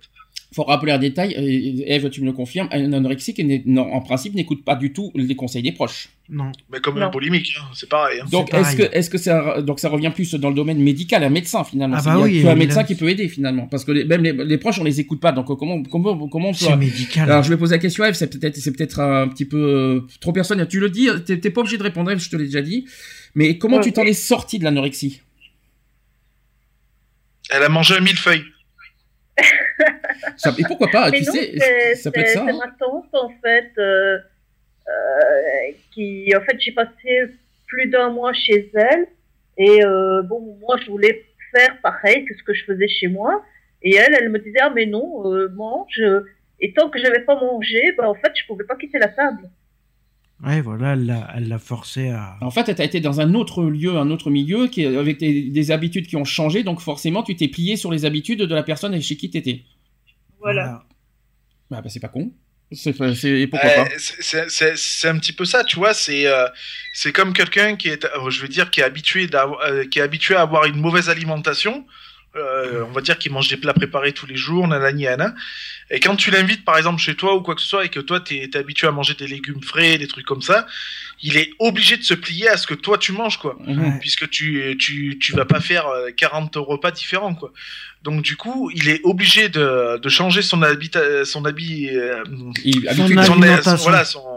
Faut 0.55 0.63
rappeler 0.65 0.93
un 0.93 0.99
détail, 0.99 1.33
et 1.33 1.93
Eve, 1.95 2.09
tu 2.11 2.21
me 2.21 2.27
le 2.27 2.33
confirmes, 2.33 2.69
un 2.73 2.93
anorexique, 2.93 3.43
non, 3.67 3.93
en 3.93 4.01
principe, 4.01 4.35
n'écoute 4.35 4.65
pas 4.65 4.77
du 4.77 4.93
tout 4.93 5.11
les 5.15 5.35
conseils 5.35 5.63
des 5.63 5.73
proches. 5.73 6.09
Non. 6.29 6.53
Mais 6.73 6.81
comme 6.81 6.99
Non. 6.99 7.07
un 7.07 7.11
boulimique, 7.11 7.53
hein, 7.61 7.65
c'est 7.75 7.89
pareil. 7.89 8.21
hein. 8.21 8.27
Donc, 8.31 8.55
est-ce 8.55 8.77
que, 8.77 8.83
est-ce 8.93 9.11
que 9.11 9.19
ça, 9.19 9.61
donc 9.61 9.79
ça 9.81 9.89
revient 9.91 10.11
plus 10.15 10.33
dans 10.35 10.49
le 10.49 10.55
domaine 10.55 10.79
médical, 10.79 11.23
un 11.23 11.29
médecin 11.29 11.65
finalement 11.65 11.97
Ah 11.99 12.03
bah 12.03 12.13
il 12.15 12.19
y 12.19 12.21
a 12.21 12.25
oui, 12.25 12.43
que 12.43 12.49
un 12.49 12.53
il 12.53 12.59
médecin 12.59 12.85
qui 12.85 12.95
peut 12.95 13.09
aider 13.11 13.29
finalement, 13.29 13.67
parce 13.67 13.85
que 13.85 13.93
les- 13.93 14.05
même 14.05 14.23
les, 14.23 14.33
les 14.33 14.59
proches, 14.59 14.79
on 14.79 14.85
les 14.85 15.01
écoute 15.01 15.21
pas. 15.21 15.33
Donc, 15.33 15.47
comment, 15.47 15.83
comment, 15.83 16.29
comment 16.29 16.49
on 16.49 16.53
peut 16.53 16.59
C'est 16.59 16.77
médical. 16.77 17.31
Alors, 17.31 17.43
je 17.43 17.51
vais 17.51 17.57
poser 17.59 17.75
la 17.75 17.79
question, 17.81 18.05
Eve, 18.05 18.15
c'est 18.15 18.31
peut-être, 18.39 18.57
c'est 18.57 18.73
peut-être 18.73 19.01
un 19.01 19.29
petit 19.29 19.45
peu 19.45 19.59
euh, 19.59 20.01
trop 20.21 20.33
personnel. 20.33 20.67
Tu 20.69 20.81
le 20.81 20.89
dis, 20.89 21.09
t'es 21.27 21.51
pas 21.51 21.61
obligé 21.61 21.77
de 21.79 21.83
répondre, 21.83 22.11
Eve, 22.11 22.21
je 22.21 22.31
te 22.31 22.37
l'ai 22.37 22.45
déjà 22.47 22.63
dit. 22.63 22.87
Mais 23.35 23.59
comment 23.59 23.77
Ouais. 23.79 23.83
tu 23.83 23.93
t'en 23.93 24.05
es 24.05 24.13
sorti 24.15 24.59
de 24.59 24.65
l'anorexie? 24.65 25.21
Elle 27.51 27.63
a 27.63 27.69
mangé 27.69 27.95
un 27.97 28.01
millefeuille. 28.01 28.43
Ça- 30.51 30.55
Et 30.59 30.63
pourquoi 30.67 30.89
pas 30.89 31.11
Mais 31.11 31.19
Tu 31.21 31.25
non, 31.27 31.33
sais, 31.33 31.95
ça 31.97 32.11
peut 32.11 32.21
être 32.21 32.29
ça. 32.29 32.45
c'est 32.47 32.51
hein. 32.53 32.59
ma 32.59 32.71
tante, 32.79 33.09
en 33.15 33.31
fait, 33.43 33.71
euh, 33.79 34.19
euh, 34.89 35.73
qui, 35.93 36.33
en 36.37 36.41
fait, 36.43 36.57
j'ai 36.61 36.73
passé 36.73 37.23
plus 37.67 37.89
d'un 37.89 38.11
mois 38.11 38.33
chez 38.33 38.71
elle. 38.75 39.07
Et 39.57 39.85
euh, 39.85 40.23
bon, 40.23 40.57
moi, 40.61 40.77
je 40.85 40.91
voulais 40.91 41.25
faire 41.55 41.81
pareil 41.83 42.25
que 42.25 42.35
ce 42.37 42.43
que 42.43 42.53
je 42.55 42.65
faisais 42.65 42.89
chez 42.89 43.09
moi. 43.09 43.43
Et 43.83 43.95
elle, 43.97 44.15
elle 44.19 44.29
me 44.31 44.39
disait, 44.39 44.59
ah, 44.61 44.73
mais 44.75 44.87
non, 44.87 45.31
euh, 45.33 45.49
mange. 45.55 46.01
Et 46.61 46.73
tant 46.73 46.89
que 46.89 46.99
j'avais 46.99 47.21
pas 47.21 47.35
mangé, 47.39 47.81
bah, 47.99 48.09
en 48.09 48.15
fait, 48.15 48.33
je 48.35 48.47
pouvais 48.47 48.65
pas 48.65 48.77
quitter 48.77 48.99
la 48.99 49.09
table. 49.09 49.49
Ouais, 50.45 50.61
voilà, 50.61 50.95
elle 50.95 51.07
l'a, 51.07 51.29
elle 51.37 51.49
l'a 51.49 51.59
forcé 51.59 52.09
à. 52.09 52.37
En 52.43 52.51
fait, 52.51 52.65
tu 52.75 52.83
as 52.83 52.85
été 52.85 53.01
dans 53.01 53.21
un 53.21 53.35
autre 53.35 53.63
lieu, 53.65 53.97
un 53.97 54.11
autre 54.11 54.31
milieu, 54.31 54.67
qui, 54.67 54.85
avec 54.85 55.19
des, 55.19 55.43
des 55.43 55.71
habitudes 55.71 56.07
qui 56.07 56.17
ont 56.17 56.25
changé, 56.25 56.65
donc 56.65 56.81
forcément, 56.81 57.23
tu 57.23 57.37
t'es 57.37 57.49
plié 57.49 57.77
sur 57.77 57.91
les 57.93 58.05
habitudes 58.05 58.41
de 58.43 58.55
la 58.55 58.63
personne 58.65 59.01
chez 59.01 59.17
qui 59.17 59.31
tu 59.31 59.39
étais. 59.39 59.63
Voilà. 60.45 60.83
Bah, 61.71 61.81
bah, 61.83 61.89
c'est 61.89 62.01
pas 62.01 62.09
con. 62.09 62.33
C'est, 62.73 62.95
c'est- 63.15 63.41
et 63.43 63.47
pourquoi 63.47 63.71
Euh, 63.71 63.85
pas 63.85 63.91
c'est- 63.99 64.23
c'est- 64.23 64.49
c'est 64.49 64.77
c'est 64.77 65.09
un 65.09 65.19
petit 65.19 65.33
peu 65.33 65.45
ça, 65.45 65.65
tu 65.65 65.77
vois. 65.77 65.95
C'est 65.95 66.27
euh, 66.27 66.47
c'est 66.93 67.13
comme 67.13 67.33
quelqu'un 67.33 67.77
qui 67.77 67.89
est, 67.89 68.07
je 68.31 68.41
veux 68.43 68.49
dire, 68.49 68.71
qui 68.71 68.81
est 68.81 68.85
habitué 68.85 69.29
euh, 69.35 69.87
qui 69.89 69.99
est 70.01 70.03
habitué 70.03 70.35
à 70.35 70.43
avoir 70.43 70.65
une 70.65 70.81
mauvaise 70.81 71.09
alimentation. 71.09 71.87
Euh, 72.37 72.83
on 72.89 72.93
va 72.93 73.01
dire 73.01 73.17
qu'il 73.19 73.31
mange 73.33 73.49
des 73.49 73.57
plats 73.57 73.75
préparés 73.75 74.13
tous 74.13 74.27
les 74.27 74.37
jours, 74.37 74.67
nanani, 74.67 75.05
nana. 75.05 75.35
Et 75.91 76.01
quand 76.01 76.17
tu 76.17 76.31
l'invites, 76.31 76.65
par 76.65 76.77
exemple, 76.77 77.01
chez 77.01 77.15
toi 77.15 77.35
ou 77.37 77.43
quoi 77.43 77.55
que 77.55 77.61
ce 77.61 77.69
soit, 77.69 77.85
et 77.85 77.89
que 77.89 78.01
toi, 78.01 78.19
t'es 78.21 78.39
es 78.53 78.57
habitué 78.57 78.87
à 78.87 78.91
manger 78.91 79.15
des 79.15 79.27
légumes 79.29 79.63
frais, 79.63 79.99
des 79.99 80.09
trucs 80.09 80.27
comme 80.27 80.43
ça, 80.43 80.67
il 81.23 81.37
est 81.37 81.51
obligé 81.61 81.97
de 81.97 82.03
se 82.03 82.15
plier 82.15 82.49
à 82.49 82.57
ce 82.57 82.67
que 82.67 82.75
toi 82.75 82.99
tu 82.99 83.13
manges, 83.13 83.39
quoi. 83.39 83.57
Puisque 84.01 84.29
tu, 84.31 84.77
tu, 84.79 85.19
tu 85.21 85.33
vas 85.33 85.45
pas 85.45 85.61
faire 85.61 85.87
euh, 85.87 86.11
40 86.17 86.57
repas 86.57 86.91
différents, 86.91 87.35
quoi. 87.35 87.53
Donc, 88.03 88.21
du 88.23 88.37
coup, 88.37 88.71
il 88.75 88.89
est 88.91 89.01
obligé 89.05 89.49
de, 89.49 89.99
de 89.99 90.09
changer 90.09 90.43
son 90.43 90.61
habit, 90.63 90.91
son 91.25 91.45
habit, 91.47 91.89
euh, 91.91 92.23
Il- 92.65 92.87
Son 93.63 93.77
voilà, 93.77 94.05
son, 94.05 94.34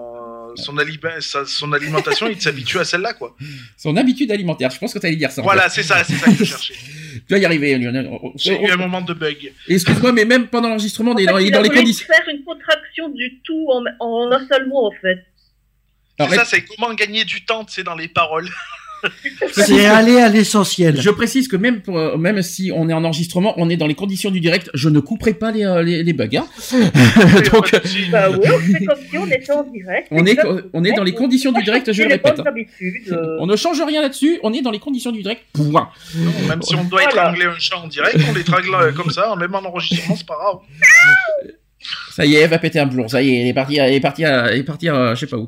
son, 0.57 0.75
sa- 1.21 1.45
son 1.45 1.71
alimentation, 1.73 2.27
il 2.27 2.41
s'habitue 2.41 2.79
à 2.79 2.85
celle-là, 2.85 3.13
quoi. 3.13 3.35
son 3.77 3.95
habitude 3.97 4.31
alimentaire. 4.31 4.69
Je 4.71 4.77
pense 4.79 4.93
que 4.93 4.99
tu 4.99 5.05
allais 5.05 5.15
dire 5.15 5.31
ça. 5.31 5.41
Voilà, 5.41 5.69
c'est 5.69 5.83
ça, 5.83 6.03
c'est 6.03 6.15
ça 6.15 6.25
que 6.27 6.35
je 6.37 6.43
cherchais. 6.43 6.73
Tu 7.27 7.33
vas 7.33 7.39
y 7.39 7.45
arriver, 7.45 7.75
Lionel. 7.77 8.07
On- 8.11 8.27
on- 8.27 8.33
J'ai 8.35 8.61
eu 8.61 8.69
un 8.69 8.75
moment 8.77 9.01
de 9.01 9.13
bug. 9.13 9.51
Excuse-moi, 9.67 10.11
mais 10.11 10.23
même 10.25 10.47
pendant 10.47 10.69
l'enregistrement, 10.69 11.11
on 11.13 11.17
est 11.17 11.27
En 11.27 11.31
dans, 11.33 11.37
fait, 11.39 11.45
il 11.45 11.51
dans 11.51 11.61
les 11.61 11.69
conditions. 11.69 12.05
faire 12.05 12.25
une 12.31 12.43
contraction 12.43 13.09
du 13.09 13.39
tout 13.43 13.67
en, 13.71 13.83
en 13.99 14.31
un 14.31 14.47
seul 14.47 14.67
mot, 14.67 14.85
en 14.87 14.91
fait. 15.01 15.25
C'est 16.19 16.35
ça, 16.35 16.45
c'est 16.45 16.61
comment 16.63 16.93
gagner 16.93 17.25
du 17.25 17.43
temps, 17.45 17.63
tu 17.65 17.73
sais, 17.73 17.83
dans 17.83 17.95
les 17.95 18.07
paroles. 18.07 18.47
C'est 19.51 19.85
aller 19.85 20.17
à 20.19 20.29
l'essentiel. 20.29 20.99
Je 20.99 21.09
précise 21.09 21.47
que 21.47 21.55
même, 21.55 21.81
pour, 21.81 21.97
euh, 21.97 22.17
même 22.17 22.41
si 22.41 22.71
on 22.73 22.89
est 22.89 22.93
en 22.93 23.03
enregistrement, 23.03 23.53
on 23.57 23.69
est 23.69 23.77
dans 23.77 23.87
les 23.87 23.93
conditions 23.95 24.31
du 24.31 24.39
direct. 24.39 24.69
Je 24.73 24.89
ne 24.89 24.99
couperai 24.99 25.33
pas 25.33 25.51
les, 25.51 25.65
euh, 25.65 25.83
les, 25.83 26.03
les 26.03 26.13
bugs. 26.13 26.27
Hein. 26.35 26.47
Donc. 27.51 27.71
Bah 28.11 28.29
oui, 28.31 28.37
on 28.43 28.59
fait 28.59 28.85
comme 28.85 28.97
si 29.09 29.17
on 29.17 29.27
était 29.27 29.51
en 29.51 29.63
direct. 29.63 30.07
On 30.11 30.25
est- 30.25 30.31
Exactement. 30.31 30.59
on 30.73 30.83
est 30.83 30.91
dans 30.93 31.03
les 31.03 31.13
conditions 31.13 31.51
du 31.51 31.63
direct, 31.63 31.91
je 31.91 32.03
le 32.03 32.09
répète, 32.09 32.39
hein. 32.39 32.43
euh, 33.11 33.37
on 33.39 33.45
ne 33.47 33.55
change 33.55 33.81
rien 33.81 34.01
là-dessus. 34.01 34.39
On 34.43 34.53
est 34.53 34.61
dans 34.61 34.71
les 34.71 34.79
conditions 34.79 35.11
du 35.11 35.21
direct. 35.21 35.41
Point. 35.53 35.89
Non, 36.15 36.31
même 36.47 36.61
si 36.61 36.75
on 36.75 36.83
doit 36.83 37.01
Voilà. 37.03 37.29
étrangler 37.31 37.45
un 37.45 37.59
chat 37.59 37.77
en 37.77 37.87
direct, 37.87 38.17
on 38.29 38.33
l'étrangle 38.33 38.93
comme 38.95 39.11
ça, 39.11 39.35
même 39.39 39.53
en 39.55 39.63
enregistrement, 39.65 40.15
c'est 40.15 40.27
pas 40.27 40.35
grave. 40.35 40.57
Ça 42.11 42.25
y 42.25 42.35
est, 42.35 42.39
elle 42.41 42.49
va 42.49 42.57
péter 42.57 42.79
un 42.79 42.87
plomb. 42.87 43.07
Ça 43.07 43.21
y 43.21 43.29
est, 43.35 43.41
elle 43.41 43.47
est 43.47 43.53
partie, 43.53 43.77
elle 43.77 43.93
est 43.93 43.99
partie, 43.99 44.25
à- 44.25 44.47
elle 44.51 44.59
est 44.59 44.63
partie, 44.63 44.89
à- 44.89 45.13
je 45.15 45.19
sais 45.21 45.27
pas 45.27 45.37
où. 45.37 45.47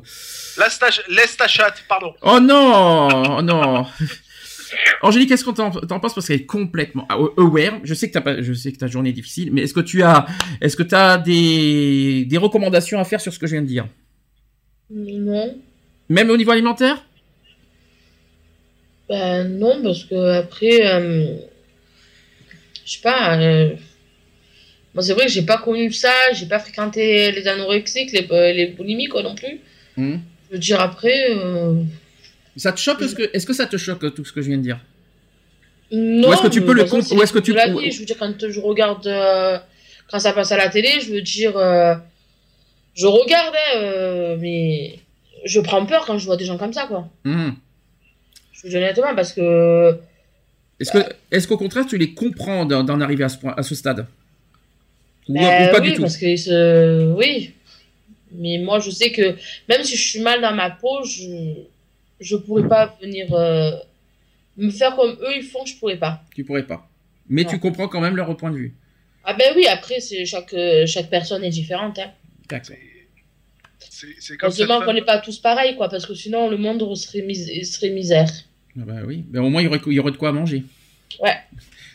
Laisse 0.58 0.78
ta, 0.78 0.88
laisse 1.08 1.36
ta 1.36 1.46
chatte, 1.48 1.84
pardon. 1.88 2.14
Oh 2.22 2.40
non, 2.40 3.08
oh 3.38 3.42
non. 3.42 3.86
Angélique, 5.02 5.28
qu'est-ce 5.30 5.44
qu'on 5.44 5.52
t'en 5.52 5.70
t'en 5.70 5.98
penses 5.98 6.14
parce 6.14 6.26
qu'elle 6.28 6.40
est 6.42 6.46
complètement 6.46 7.06
aware? 7.36 7.80
Je 7.82 7.92
sais 7.94 8.08
que 8.08 8.12
t'as 8.12 8.20
pas, 8.20 8.40
je 8.40 8.52
sais 8.52 8.70
que 8.72 8.78
ta 8.78 8.86
journée 8.86 9.10
est 9.10 9.14
difficile, 9.14 9.50
mais 9.52 9.62
est-ce 9.62 9.74
que 9.74 9.80
tu 9.80 10.02
as, 10.02 10.26
est-ce 10.60 10.76
que 10.76 10.82
t'as 10.84 11.18
des 11.18 12.24
des 12.26 12.36
recommandations 12.38 13.00
à 13.00 13.04
faire 13.04 13.20
sur 13.20 13.32
ce 13.32 13.38
que 13.38 13.46
je 13.46 13.52
viens 13.52 13.62
de 13.62 13.66
dire, 13.66 13.86
Non. 14.90 15.56
même 16.08 16.30
au 16.30 16.36
niveau 16.36 16.52
alimentaire? 16.52 17.04
Ben 19.08 19.44
non, 19.58 19.82
parce 19.82 20.04
que 20.04 20.38
après, 20.38 20.86
euh, 20.86 21.36
je 22.86 22.92
sais 22.92 23.00
pas. 23.02 23.36
euh, 23.40 23.70
moi, 24.94 25.02
c'est 25.02 25.14
vrai 25.14 25.26
que 25.26 25.32
j'ai 25.32 25.42
pas 25.42 25.58
connu 25.58 25.90
ça, 25.92 26.12
j'ai 26.32 26.46
pas 26.46 26.60
fréquenté 26.60 27.32
les 27.32 27.48
anorexiques, 27.48 28.12
les, 28.12 28.26
euh, 28.30 28.52
les 28.52 28.66
boulimiques 28.66 29.10
quoi, 29.10 29.22
non 29.24 29.34
plus. 29.34 29.60
Hmm. 29.96 30.18
Je 30.50 30.54
veux 30.54 30.58
dire, 30.60 30.80
après. 30.80 31.30
euh, 31.30 31.74
Ça 32.56 32.72
te 32.72 32.80
choque 32.80 33.00
Est-ce 33.02 33.14
que, 33.14 33.30
est-ce 33.32 33.46
que 33.46 33.52
ça 33.52 33.66
te 33.66 33.76
choque 33.76 34.12
tout 34.14 34.24
ce 34.24 34.32
que 34.32 34.42
je 34.42 34.48
viens 34.48 34.58
de 34.58 34.62
dire? 34.62 34.80
Non, 35.92 36.28
Ou 36.28 36.32
est-ce 36.32 36.42
que 36.42 36.48
tu 36.48 36.60
peux 36.62 36.72
le 36.72 36.84
de 36.84 36.88
toute 36.88 36.90
façon, 36.90 36.96
comp- 37.00 37.08
c'est 37.08 37.14
ou 37.16 37.22
est-ce 37.22 37.32
que 37.32 37.38
tu- 37.38 37.52
la 37.52 37.68
vie. 37.68 37.90
Je 37.90 38.00
veux 38.00 38.04
dire, 38.04 38.16
quand 38.18 38.34
je 38.48 38.60
regarde. 38.60 39.06
euh, 39.06 39.58
quand 40.10 40.18
ça 40.18 40.32
passe 40.32 40.50
à 40.52 40.56
la 40.56 40.68
télé, 40.68 41.00
je 41.00 41.12
veux 41.12 41.22
dire. 41.22 41.56
euh, 41.56 41.94
je 42.94 43.06
regarde, 43.06 43.54
hein, 43.76 44.36
mais. 44.40 44.98
Je 45.46 45.58
prends 45.60 45.86
peur 45.86 46.04
quand 46.06 46.18
je 46.18 46.26
vois 46.26 46.36
des 46.36 46.44
gens 46.44 46.58
comme 46.58 46.72
ça, 46.72 46.86
quoi. 46.86 47.08
Hmm. 47.24 47.52
Je 48.52 48.62
vous 48.62 48.68
dis 48.68 48.76
honnêtement, 48.76 49.14
parce 49.14 49.32
que. 49.32 49.96
Est-ce 50.78 50.92
que, 50.92 50.98
est-ce 51.30 51.46
qu'au 51.48 51.56
contraire 51.58 51.86
tu 51.86 51.96
les 51.98 52.12
comprends 52.14 52.64
d'en 52.66 53.00
arriver 53.00 53.24
à 53.24 53.28
ce 53.28 53.38
point, 53.38 53.54
à 53.56 53.62
ce 53.62 53.74
stade? 53.74 54.06
Ou, 55.28 55.34
Ben 55.34 55.68
ou 55.68 55.72
pas 55.72 55.80
oui, 55.80 55.90
du 55.90 55.94
tout? 55.94 56.02
parce 56.02 56.16
que 56.16 57.12
oui. 57.14 57.54
Mais 58.32 58.58
moi, 58.58 58.78
je 58.80 58.90
sais 58.90 59.10
que 59.12 59.36
même 59.68 59.82
si 59.84 59.96
je 59.96 60.08
suis 60.10 60.20
mal 60.20 60.40
dans 60.40 60.54
ma 60.54 60.70
peau, 60.70 61.04
je 61.04 61.54
je 62.20 62.36
pourrais 62.36 62.68
pas 62.68 62.96
venir 63.00 63.32
euh, 63.34 63.72
me 64.56 64.70
faire 64.70 64.94
comme 64.96 65.12
eux 65.22 65.36
ils 65.36 65.42
font, 65.42 65.64
je 65.64 65.74
pourrais 65.76 65.96
pas. 65.96 66.22
Tu 66.34 66.44
pourrais 66.44 66.66
pas. 66.66 66.88
Mais 67.28 67.44
Non. 67.44 67.48
tu 67.50 67.58
comprends 67.58 67.88
quand 67.88 68.00
même 68.00 68.16
leur 68.16 68.36
point 68.36 68.50
de 68.50 68.56
vue. 68.56 68.74
Ah 69.24 69.34
ben 69.34 69.52
oui, 69.56 69.66
après 69.66 70.00
c'est 70.00 70.24
chaque 70.26 70.54
chaque 70.86 71.08
personne 71.10 71.42
est 71.44 71.50
différente. 71.50 71.98
Hein. 71.98 72.12
C'est 73.78 74.36
comme 74.36 74.48
Heureusement 74.50 74.78
qu'on 74.80 74.86
femme- 74.86 74.94
n'est 74.94 75.02
pas 75.02 75.18
tous 75.18 75.38
pareils, 75.38 75.76
quoi, 75.76 75.88
parce 75.88 76.06
que 76.06 76.14
sinon 76.14 76.48
le 76.48 76.56
monde 76.56 76.94
serait, 76.96 77.22
mis... 77.22 77.64
serait 77.64 77.90
misère. 77.90 78.28
Ah 78.78 78.84
bah 78.84 79.00
oui. 79.06 79.24
Ben, 79.28 79.40
au 79.42 79.50
moins 79.50 79.62
il 79.62 79.64
y 79.64 79.68
aurait, 79.68 79.80
il 79.86 79.92
y 79.92 79.98
aurait 80.00 80.12
de 80.12 80.16
quoi 80.16 80.32
manger. 80.32 80.64
Ouais. 81.20 81.36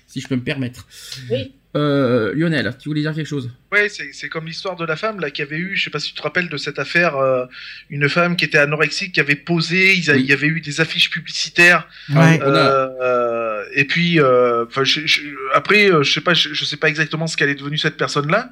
Si 0.07 0.21
je 0.21 0.29
peux 0.29 0.35
me 0.37 0.43
permettre. 0.43 0.87
Oui. 1.29 1.51
Euh, 1.75 2.33
Lionel, 2.35 2.73
tu 2.81 2.87
voulais 2.87 3.01
dire 3.01 3.13
quelque 3.13 3.27
chose? 3.27 3.49
Ouais, 3.71 3.89
c'est 3.89 4.29
comme 4.29 4.45
l'histoire 4.45 4.77
de 4.77 4.85
la 4.85 4.95
femme 4.95 5.19
là 5.19 5.29
qui 5.29 5.41
avait 5.41 5.57
eu, 5.57 5.75
je 5.75 5.83
sais 5.83 5.89
pas 5.89 5.99
si 5.99 6.09
tu 6.09 6.15
te 6.15 6.21
rappelles 6.21 6.47
de 6.47 6.55
cette 6.57 6.79
affaire, 6.79 7.17
euh, 7.17 7.45
une 7.89 8.07
femme 8.07 8.37
qui 8.37 8.45
était 8.45 8.57
anorexique, 8.59 9.11
qui 9.13 9.19
avait 9.19 9.35
posé, 9.35 9.93
il 9.93 10.03
y 10.05 10.09
Oui. 10.11 10.31
avait 10.31 10.47
eu 10.47 10.61
des 10.61 10.79
affiches 10.79 11.09
publicitaires, 11.09 11.87
Ouais. 12.09 12.39
On 12.41 12.53
a- 12.53 12.91
euh, 13.03 13.65
et 13.73 13.83
puis 13.85 14.19
euh, 14.21 14.65
enfin, 14.65 14.85
je- 14.85 15.05
je- 15.05 15.21
après, 15.53 15.89
je 16.01 16.09
sais 16.11 16.21
pas, 16.21 16.33
je, 16.33 16.53
je 16.53 16.63
sais 16.65 16.77
pas 16.77 16.87
exactement 16.87 17.27
ce 17.27 17.35
qu'elle 17.35 17.49
est 17.49 17.55
devenue 17.55 17.77
cette 17.77 17.97
personne-là, 17.97 18.49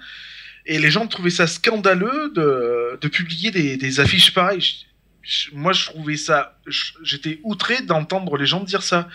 et 0.65 0.78
les 0.80 0.91
gens 0.91 1.07
trouvaient 1.07 1.30
ça 1.30 1.47
scandaleux 1.47 2.32
de, 2.36 2.97
de 2.99 3.07
publier 3.07 3.51
des, 3.51 3.78
des 3.78 3.99
affiches 4.01 4.34
pareilles. 4.34 4.59
Je- 4.61 4.76
je- 5.21 5.49
moi, 5.53 5.71
je 5.71 5.86
trouvais 5.86 6.17
ça, 6.17 6.59
j'étais 7.03 7.39
outré 7.43 7.82
d'entendre 7.84 8.36
les 8.38 8.45
gens 8.45 8.61
dire 8.65 8.84
ça. 8.84 9.07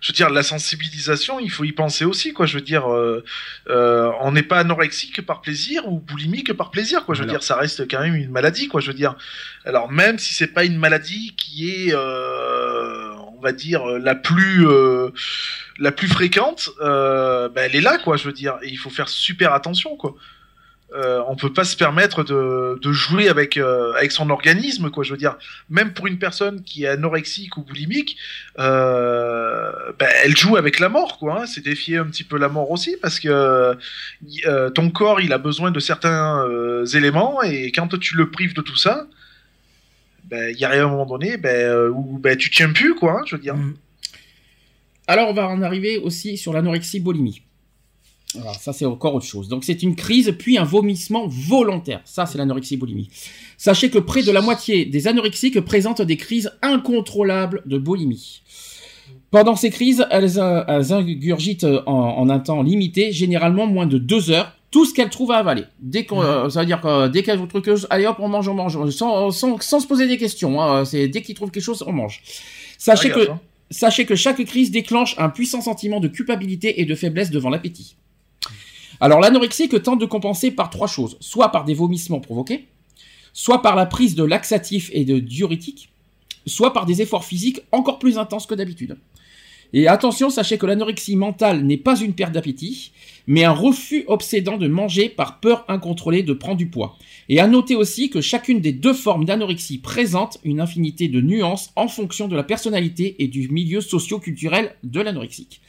Je 0.00 0.12
veux 0.12 0.14
dire, 0.14 0.30
la 0.30 0.42
sensibilisation, 0.42 1.40
il 1.40 1.50
faut 1.50 1.64
y 1.64 1.72
penser 1.72 2.04
aussi, 2.04 2.32
quoi. 2.32 2.46
Je 2.46 2.56
veux 2.56 2.64
dire, 2.64 2.92
euh, 2.92 3.24
euh, 3.68 4.10
on 4.20 4.32
n'est 4.32 4.42
pas 4.42 4.58
anorexique 4.58 5.24
par 5.24 5.40
plaisir 5.40 5.88
ou 5.88 5.98
boulimique 5.98 6.52
par 6.52 6.70
plaisir, 6.70 7.04
quoi. 7.04 7.14
Je 7.14 7.22
veux 7.22 7.28
dire, 7.28 7.42
ça 7.42 7.56
reste 7.56 7.90
quand 7.90 8.00
même 8.00 8.14
une 8.14 8.30
maladie, 8.30 8.68
quoi. 8.68 8.80
Je 8.80 8.88
veux 8.88 8.96
dire, 8.96 9.16
alors 9.64 9.90
même 9.90 10.18
si 10.18 10.34
c'est 10.34 10.48
pas 10.48 10.64
une 10.64 10.76
maladie 10.76 11.34
qui 11.36 11.70
est, 11.70 11.94
euh, 11.94 13.12
on 13.36 13.40
va 13.40 13.52
dire, 13.52 13.84
la 13.86 14.14
plus, 14.14 14.66
la 15.78 15.92
plus 15.92 16.08
fréquente, 16.08 16.70
ben, 16.80 17.50
elle 17.56 17.76
est 17.76 17.80
là, 17.80 17.98
quoi. 17.98 18.16
Je 18.16 18.24
veux 18.24 18.32
dire, 18.32 18.58
et 18.62 18.68
il 18.68 18.78
faut 18.78 18.90
faire 18.90 19.08
super 19.08 19.52
attention, 19.52 19.96
quoi. 19.96 20.16
Euh, 20.94 21.20
on 21.26 21.34
peut 21.34 21.52
pas 21.52 21.64
se 21.64 21.76
permettre 21.76 22.22
de, 22.22 22.92
jouer 22.92 23.28
avec 23.28 23.56
euh, 23.56 23.92
avec 23.94 24.12
son 24.12 24.30
organisme, 24.30 24.88
quoi. 24.90 25.02
Je 25.02 25.10
veux 25.10 25.18
dire, 25.18 25.36
même 25.68 25.92
pour 25.92 26.06
une 26.06 26.18
personne 26.18 26.62
qui 26.62 26.84
est 26.84 26.88
anorexique 26.88 27.56
ou 27.56 27.62
boulimique, 27.62 28.16
euh, 28.60 29.72
ben, 29.98 30.08
elle 30.24 30.36
joue 30.36 30.56
avec 30.56 30.78
la 30.78 30.88
mort, 30.88 31.18
quoi. 31.18 31.42
hein. 31.42 31.46
C'est 31.46 31.62
défier 31.64 31.96
un 31.96 32.04
petit 32.04 32.22
peu 32.22 32.38
la 32.38 32.48
mort 32.48 32.70
aussi, 32.70 32.96
parce 33.02 33.18
que 33.18 33.76
euh, 34.46 34.70
ton 34.70 34.90
corps, 34.90 35.20
il 35.20 35.32
a 35.32 35.38
besoin 35.38 35.72
de 35.72 35.80
certains 35.80 36.46
éléments, 36.94 37.42
et 37.42 37.72
quand 37.72 37.98
tu 37.98 38.16
le 38.16 38.30
prives 38.30 38.54
de 38.54 38.62
tout 38.62 38.76
ça, 38.76 39.06
ben, 40.24 40.52
il 40.54 40.58
y 40.58 40.64
a 40.64 40.70
un 40.70 40.88
moment 40.88 41.06
donné, 41.06 41.36
ben, 41.36 41.88
où 41.88 42.20
tu 42.38 42.50
tiens 42.50 42.72
plus, 42.72 42.94
quoi. 42.94 43.18
hein, 43.20 43.22
je 43.26 43.34
veux 43.34 43.42
dire. 43.42 43.56
Mm. 43.56 43.74
Alors 45.08 45.28
on 45.28 45.34
va 45.34 45.48
en 45.48 45.62
arriver 45.62 45.98
aussi 45.98 46.36
sur 46.36 46.52
l'anorexie 46.52 47.00
boulimie. 47.00 47.42
Alors, 48.40 48.54
ça, 48.54 48.72
c'est 48.72 48.84
encore 48.84 49.14
autre 49.14 49.26
chose. 49.26 49.48
Donc, 49.48 49.64
c'est 49.64 49.82
une 49.82 49.94
crise, 49.96 50.34
puis 50.38 50.58
un 50.58 50.64
vomissement 50.64 51.26
volontaire. 51.26 52.00
Ça, 52.04 52.26
c'est 52.26 52.38
l'anorexie 52.38 52.76
boulimie. 52.76 53.08
Sachez 53.58 53.90
que 53.90 53.98
près 53.98 54.22
de 54.22 54.30
la 54.30 54.40
moitié 54.40 54.84
des 54.84 55.08
anorexiques 55.08 55.60
présentent 55.60 56.02
des 56.02 56.16
crises 56.16 56.50
incontrôlables 56.62 57.62
de 57.66 57.78
boulimie. 57.78 58.42
Pendant 59.30 59.56
ces 59.56 59.70
crises, 59.70 60.06
elles, 60.10 60.38
euh, 60.38 60.64
elles 60.68 60.92
ingurgitent 60.92 61.66
en, 61.86 62.18
en 62.18 62.28
un 62.28 62.38
temps 62.38 62.62
limité, 62.62 63.12
généralement 63.12 63.66
moins 63.66 63.86
de 63.86 63.98
deux 63.98 64.30
heures, 64.30 64.52
tout 64.70 64.84
ce 64.84 64.94
qu'elles 64.94 65.10
trouvent 65.10 65.32
à 65.32 65.38
avaler. 65.38 65.64
Dès 65.80 66.04
qu'on, 66.04 66.22
euh, 66.22 66.48
ça 66.48 66.60
veut 66.60 66.66
dire 66.66 66.80
que 66.80 66.86
euh, 66.86 67.08
dès 67.08 67.22
qu'elles 67.22 67.38
trouvent 67.38 67.62
quelque 67.62 67.76
chose, 67.76 67.86
allez 67.90 68.06
hop, 68.06 68.16
on 68.20 68.28
mange, 68.28 68.48
on 68.48 68.54
mange, 68.54 68.90
sans, 68.90 69.30
sans, 69.30 69.60
sans 69.60 69.80
se 69.80 69.86
poser 69.86 70.06
des 70.06 70.18
questions. 70.18 70.60
Hein, 70.60 70.84
c'est 70.84 71.08
dès 71.08 71.22
qu'ils 71.22 71.34
trouvent 71.34 71.50
quelque 71.50 71.62
chose, 71.62 71.82
on 71.86 71.92
mange. 71.92 72.22
Sachez 72.78 73.10
Ah, 73.10 73.14
que, 73.14 73.30
hein. 73.30 73.40
sachez 73.70 74.04
que 74.06 74.14
chaque 74.14 74.42
crise 74.44 74.70
déclenche 74.70 75.14
un 75.18 75.28
puissant 75.28 75.60
sentiment 75.60 75.98
de 76.00 76.08
culpabilité 76.08 76.80
et 76.80 76.84
de 76.84 76.94
faiblesse 76.94 77.30
devant 77.30 77.50
l'appétit. 77.50 77.96
Alors 79.00 79.20
l'anorexie 79.20 79.68
que 79.68 79.76
tente 79.76 80.00
de 80.00 80.06
compenser 80.06 80.50
par 80.50 80.70
trois 80.70 80.86
choses, 80.86 81.16
soit 81.20 81.52
par 81.52 81.64
des 81.64 81.74
vomissements 81.74 82.20
provoqués, 82.20 82.66
soit 83.32 83.62
par 83.62 83.76
la 83.76 83.86
prise 83.86 84.14
de 84.14 84.24
laxatifs 84.24 84.90
et 84.92 85.04
de 85.04 85.18
diurétiques, 85.18 85.90
soit 86.46 86.72
par 86.72 86.86
des 86.86 87.02
efforts 87.02 87.24
physiques 87.24 87.60
encore 87.72 87.98
plus 87.98 88.18
intenses 88.18 88.46
que 88.46 88.54
d'habitude. 88.54 88.96
Et 89.72 89.88
attention, 89.88 90.30
sachez 90.30 90.58
que 90.58 90.66
l'anorexie 90.66 91.16
mentale 91.16 91.64
n'est 91.64 91.76
pas 91.76 91.98
une 91.98 92.14
perte 92.14 92.32
d'appétit, 92.32 92.92
mais 93.26 93.44
un 93.44 93.52
refus 93.52 94.04
obsédant 94.06 94.56
de 94.58 94.68
manger 94.68 95.08
par 95.08 95.40
peur 95.40 95.64
incontrôlée 95.68 96.22
de 96.22 96.32
prendre 96.32 96.56
du 96.56 96.68
poids. 96.68 96.96
Et 97.28 97.40
à 97.40 97.48
noter 97.48 97.74
aussi 97.74 98.08
que 98.08 98.20
chacune 98.20 98.60
des 98.60 98.72
deux 98.72 98.94
formes 98.94 99.24
d'anorexie 99.24 99.78
présente 99.78 100.38
une 100.44 100.60
infinité 100.60 101.08
de 101.08 101.20
nuances 101.20 101.72
en 101.74 101.88
fonction 101.88 102.28
de 102.28 102.36
la 102.36 102.44
personnalité 102.44 103.16
et 103.18 103.26
du 103.26 103.48
milieu 103.48 103.80
socio-culturel 103.80 104.74
de 104.84 105.00
l'anorexique. 105.00 105.60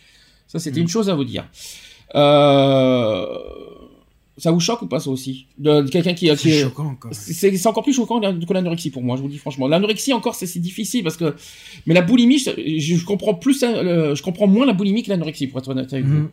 Ça, 0.47 0.59
c'était 0.59 0.79
une 0.79 0.87
chose 0.87 1.09
à 1.09 1.15
vous 1.15 1.25
dire. 1.25 1.49
Euh... 2.15 3.25
Ça 4.39 4.51
vous 4.51 4.59
choque 4.59 4.83
ou 4.83 4.87
pas 4.87 4.99
ça 4.99 5.09
aussi? 5.09 5.47
De, 5.57 5.81
de 5.81 5.89
quelqu'un 5.89 6.13
qui, 6.13 6.29
qui 6.29 6.37
C'est 6.37 6.61
choquant, 6.61 6.95
c'est 7.11 7.65
encore 7.65 7.83
plus 7.83 7.93
choquant 7.93 8.19
que 8.21 8.53
l'anorexie 8.53 8.91
pour 8.91 9.01
moi, 9.01 9.17
je 9.17 9.23
vous 9.23 9.29
dis 9.29 9.39
franchement. 9.39 9.67
L'anorexie 9.67 10.13
encore 10.13 10.35
c'est 10.35 10.59
difficile 10.59 11.03
parce 11.03 11.17
que 11.17 11.35
mais 11.87 11.95
la 11.95 12.03
boulimie 12.03 12.37
je, 12.37 12.51
je 12.95 13.03
comprends 13.03 13.33
plus 13.33 13.63
euh, 13.63 14.13
je 14.13 14.21
comprends 14.21 14.45
moins 14.45 14.67
la 14.67 14.73
boulimie 14.73 15.01
que 15.01 15.09
l'anorexie 15.09 15.47
pour 15.47 15.57
être 15.59 15.69
honnête 15.69 15.91
avec 15.91 16.05
vous. 16.05 16.13
Mhm. 16.13 16.29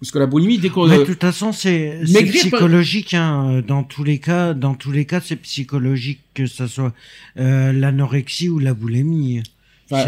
Parce 0.00 0.10
que 0.10 0.18
la 0.18 0.26
boulimie 0.26 0.58
dès 0.58 0.68
qu'on 0.68 0.88
de 0.88 1.04
toute 1.04 1.20
façon, 1.20 1.52
c'est 1.52 2.00
psychologique. 2.04 3.14
Hein. 3.14 3.62
Dans 3.66 3.84
tous 3.84 4.02
les 4.02 4.18
cas, 4.18 4.52
dans 4.52 4.74
tous 4.74 4.90
les 4.90 5.04
cas, 5.04 5.20
c'est 5.24 5.36
psychologique 5.36 6.20
que 6.34 6.46
ça 6.46 6.66
soit 6.66 6.92
euh, 7.38 7.72
l'anorexie 7.72 8.48
ou 8.48 8.58
la 8.58 8.74
boulimie. 8.74 9.42
Ouais. 9.92 10.04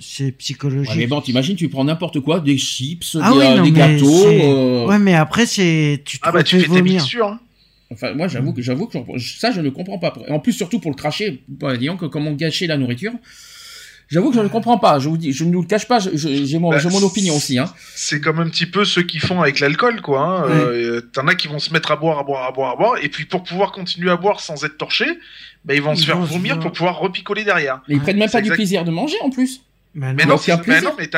C'est, 0.00 0.32
psychologique. 0.32 0.90
Ouais, 0.90 0.96
mais 0.96 1.06
bon, 1.06 1.20
t'imagines, 1.20 1.54
tu 1.56 1.68
prends 1.68 1.84
n'importe 1.84 2.20
quoi, 2.20 2.40
des 2.40 2.58
chips, 2.58 3.16
Ah 3.20 3.30
des, 3.30 3.38
oui, 3.38 3.44
euh, 3.44 3.56
non, 3.58 3.64
des 3.64 3.70
mais 3.70 3.78
gâteaux. 3.78 4.26
euh, 4.26 4.86
Ouais, 4.86 4.98
mais 4.98 5.14
après, 5.14 5.46
c'est 5.46 6.02
tu 6.04 6.18
te 6.18 6.22
Ah 6.26 6.32
bah 6.32 6.42
tu 6.42 6.58
fais 6.60 6.68
tes 6.68 6.82
mixtures. 6.82 7.28
hein. 7.28 7.40
Enfin, 7.92 8.14
moi, 8.14 8.26
j'avoue 8.28 8.52
que 8.52 8.62
j'avoue 8.62 8.86
que 8.86 8.98
ça, 9.20 9.52
je 9.52 9.60
ne 9.60 9.68
comprends 9.70 9.98
pas. 9.98 10.12
En 10.28 10.40
plus, 10.40 10.52
surtout 10.52 10.80
pour 10.80 10.90
le 10.90 10.96
cracher, 10.96 11.42
bah, 11.46 11.76
disons 11.76 11.96
que 11.96 12.06
comment 12.06 12.32
gâcher 12.32 12.66
la 12.66 12.76
nourriture. 12.76 13.12
J'avoue 14.08 14.30
que 14.30 14.36
je 14.36 14.40
ne 14.40 14.48
comprends 14.48 14.78
pas. 14.78 14.98
Je 14.98 15.08
vous 15.08 15.16
dis, 15.16 15.32
je 15.32 15.44
ne 15.44 15.54
vous 15.54 15.62
le 15.62 15.66
cache 15.66 15.86
pas. 15.88 15.98
J'ai 15.98 16.58
mon, 16.58 16.70
Bah, 16.70 16.78
j'ai 16.78 16.88
mon 16.90 17.02
opinion 17.02 17.36
aussi. 17.36 17.58
Hein. 17.58 17.72
C'est 17.94 18.20
comme 18.20 18.38
un 18.38 18.48
petit 18.48 18.66
peu 18.66 18.84
ceux 18.84 19.02
qui 19.02 19.18
font 19.18 19.40
avec 19.40 19.60
l'alcool, 19.60 20.00
quoi. 20.02 20.20
Hein. 20.20 20.50
Euh, 20.50 21.00
T'en 21.12 21.26
as 21.26 21.34
qui 21.34 21.48
vont 21.48 21.58
se 21.58 21.72
mettre 21.72 21.90
à 21.90 21.96
boire, 21.96 22.18
à 22.18 22.22
boire, 22.24 22.46
à 22.46 22.52
boire, 22.52 22.72
à 22.72 22.76
boire, 22.76 22.94
et 23.02 23.08
puis 23.08 23.24
pour 23.24 23.42
pouvoir 23.42 23.72
continuer 23.72 24.10
à 24.10 24.16
boire 24.16 24.40
sans 24.40 24.64
être 24.64 24.76
torchés, 24.76 25.18
bah, 25.64 25.74
ils 25.74 25.82
vont 25.82 25.94
Ils 25.94 25.98
se 26.00 26.06
faire 26.06 26.18
vont 26.18 26.24
vomir 26.24 26.58
pour 26.60 26.72
pouvoir 26.72 26.98
repicoler 26.98 27.44
derrière. 27.44 27.80
Mais 27.88 27.94
ils 27.96 28.00
prennent 28.00 28.18
même 28.18 28.30
pas 28.30 28.40
du 28.42 28.50
plaisir 28.50 28.84
de 28.84 28.90
manger 28.90 29.16
en 29.22 29.30
plus. 29.30 29.62
Mais 29.94 30.12
Mais 30.12 30.24
non. 30.26 30.36
c'est- 30.36 30.66
mais 30.66 30.80
non, 30.80 30.94
mais 30.98 31.08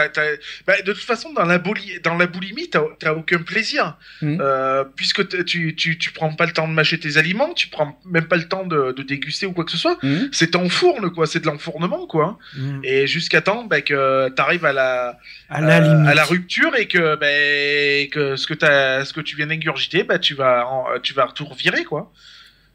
bah, 0.67 0.75
de 0.83 0.93
toute 0.93 1.03
façon, 1.03 1.33
dans 1.33 1.45
la, 1.47 1.59
boulie, 1.59 1.99
dans 2.03 2.15
la 2.17 2.27
boulimie, 2.27 2.69
t'as, 2.69 2.83
t'as 2.99 3.13
aucun 3.15 3.39
plaisir. 3.39 3.97
Mhm. 4.21 4.39
Euh, 4.41 4.85
puisque 4.97 5.27
tu, 5.47 5.75
tu, 5.75 5.97
tu 5.97 6.13
prends 6.13 6.35
pas 6.35 6.45
le 6.47 6.53
temps 6.53 6.69
de 6.69 6.73
mâcher 6.75 6.99
tes 7.01 7.17
aliments, 7.17 7.55
tu 7.55 7.69
prends 7.69 7.99
même 8.05 8.27
pas 8.27 8.37
le 8.37 8.47
temps 8.49 8.67
de, 8.67 8.93
de 8.93 9.03
déguster 9.03 9.47
ou 9.47 9.53
quoi 9.53 9.65
que 9.65 9.71
ce 9.71 9.79
soit. 9.79 9.97
Mhm. 10.03 10.29
C'est 10.33 10.57
enfourne, 10.57 11.11
quoi. 11.11 11.27
C'est 11.27 11.41
de 11.41 11.47
l'enfournement, 11.47 12.07
quoi. 12.07 12.39
Mm. 12.57 12.81
Et 12.85 13.07
jusqu'à 13.07 13.41
temps 13.41 13.65
bah, 13.65 13.81
que 13.81 14.29
t'arrives 14.31 14.65
à 14.67 14.73
la, 14.73 15.19
À 15.49 15.61
la 15.61 15.81
euh, 15.83 16.05
à 16.07 16.15
la 16.15 16.25
rupture 16.25 16.77
et 16.77 16.87
que, 16.87 17.17
bah, 17.17 18.09
que 18.13 18.37
ce 18.37 18.47
que 18.47 18.55
t'as, 18.55 19.05
ce 19.05 19.13
que 19.13 19.21
tu 19.23 19.37
viens 19.37 19.47
d'ingurgiter, 19.47 20.03
bah, 20.03 20.19
tu 20.19 20.35
vas, 20.35 20.67
en- 20.69 20.87
tu 21.03 21.15
vas 21.15 21.29
tout 21.35 21.47
revirer, 21.47 21.85
quoi. 21.85 22.13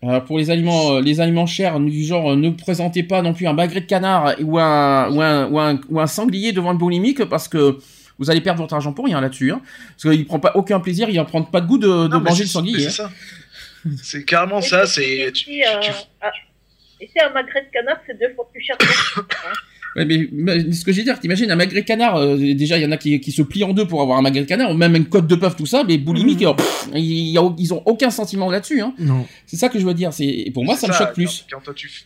Euh, 0.04 0.20
pour 0.20 0.40
les 0.40 0.50
aliments, 0.50 0.94
euh, 0.96 1.02
les 1.02 1.20
aliments 1.22 1.46
chers 1.46 1.80
du 1.80 2.04
genre, 2.04 2.32
euh, 2.32 2.36
ne 2.36 2.50
présentez 2.50 3.04
pas 3.04 3.22
non 3.22 3.34
plus 3.34 3.46
un 3.48 3.54
magret 3.54 3.82
de 3.82 3.86
canard 3.86 4.34
ou 4.42 4.58
un, 4.58 5.10
ou 5.12 5.22
un, 5.22 5.48
ou 5.48 5.60
un, 5.60 5.80
ou 5.90 6.00
un 6.00 6.08
sanglier 6.08 6.54
devant 6.54 6.72
le 6.72 6.78
boulimique 6.80 7.24
parce 7.26 7.48
que 7.48 7.78
vous 8.18 8.30
allez 8.32 8.42
perdre 8.42 8.62
votre 8.62 8.74
argent 8.74 8.94
pour 8.94 9.06
rien 9.06 9.22
là-dessus. 9.22 9.52
Hein. 9.52 9.62
Parce 10.02 10.16
qu'il 10.16 10.26
prend 10.26 10.40
pas 10.40 10.54
aucun 10.56 10.80
plaisir, 10.80 11.08
il 11.10 11.20
en 11.20 11.26
prend 11.26 11.44
pas 11.44 11.62
de 11.62 11.68
goût 11.68 11.78
de, 11.78 11.88
de 11.88 12.08
Non, 12.08 12.20
manger 12.20 12.38
c'est- 12.38 12.44
le 12.44 12.48
sanglier. 12.50 12.78
mais 12.78 12.86
hein. 12.88 12.90
C'est 12.90 13.02
ça. 13.04 13.10
C'est 14.04 14.26
carrément 14.26 14.62
ça. 14.62 14.86
C'est, 14.88 15.32
tu, 15.34 15.50
euh, 15.62 15.66
ah, 16.22 16.32
Et 17.00 17.08
si 17.08 17.20
un 17.20 17.30
magret 17.30 17.62
de 17.66 17.72
canard, 17.72 17.98
c'est 18.08 18.20
deux 18.20 18.34
fois 18.36 18.48
plus 18.52 18.62
cher 18.64 18.78
que 18.78 18.86
ça, 18.86 18.94
hein. 19.22 19.54
Ouais, 19.96 20.06
mais, 20.06 20.30
mais 20.32 20.72
ce 20.72 20.86
que 20.86 20.92
j'ai 20.94 21.04
dire, 21.04 21.20
t'imagines 21.20 21.52
un 21.52 21.56
magret 21.58 21.82
de 21.82 21.86
canard, 21.86 22.16
euh, 22.16 22.38
déjà 22.54 22.78
il 22.78 22.84
y 22.84 22.86
en 22.86 22.92
a 22.92 22.98
qui, 22.98 23.20
qui 23.20 23.32
se 23.34 23.42
plient 23.42 23.66
en 23.66 23.74
deux 23.74 23.86
pour 23.86 24.02
avoir 24.02 24.18
un 24.18 24.22
magret 24.22 24.42
de 24.42 24.46
canard, 24.48 24.72
ou 24.72 24.74
même 24.74 24.96
une 24.96 25.06
côte 25.06 25.28
de 25.28 25.36
bœuf, 25.36 25.56
tout 25.58 25.66
ça, 25.66 25.84
mais 25.86 25.98
boulimique, 25.98 26.38
Mhm. 26.40 26.44
alors, 26.44 26.56
pff, 26.56 26.88
il 26.96 27.30
y 27.30 27.38
a- 27.38 27.54
ils 27.58 27.74
ont 27.74 27.84
aucun 27.86 28.10
sentiment 28.10 28.50
là-dessus. 28.50 28.80
Hein. 28.82 28.94
Non. 29.00 29.28
C'est 29.46 29.58
ça 29.58 29.68
que 29.68 29.78
je 29.80 29.86
veux 29.86 29.94
dire. 29.94 30.14
C'est 30.14 30.26
et 30.26 30.52
pour 30.52 30.64
moi 30.64 30.76
ça, 30.78 30.88
me 30.88 30.94
choque 30.94 31.14
plus. 31.14 31.46
Quand, 31.52 31.58
quand 31.58 31.64
toi, 31.66 31.74
tu, 31.74 31.88
f- 31.88 32.04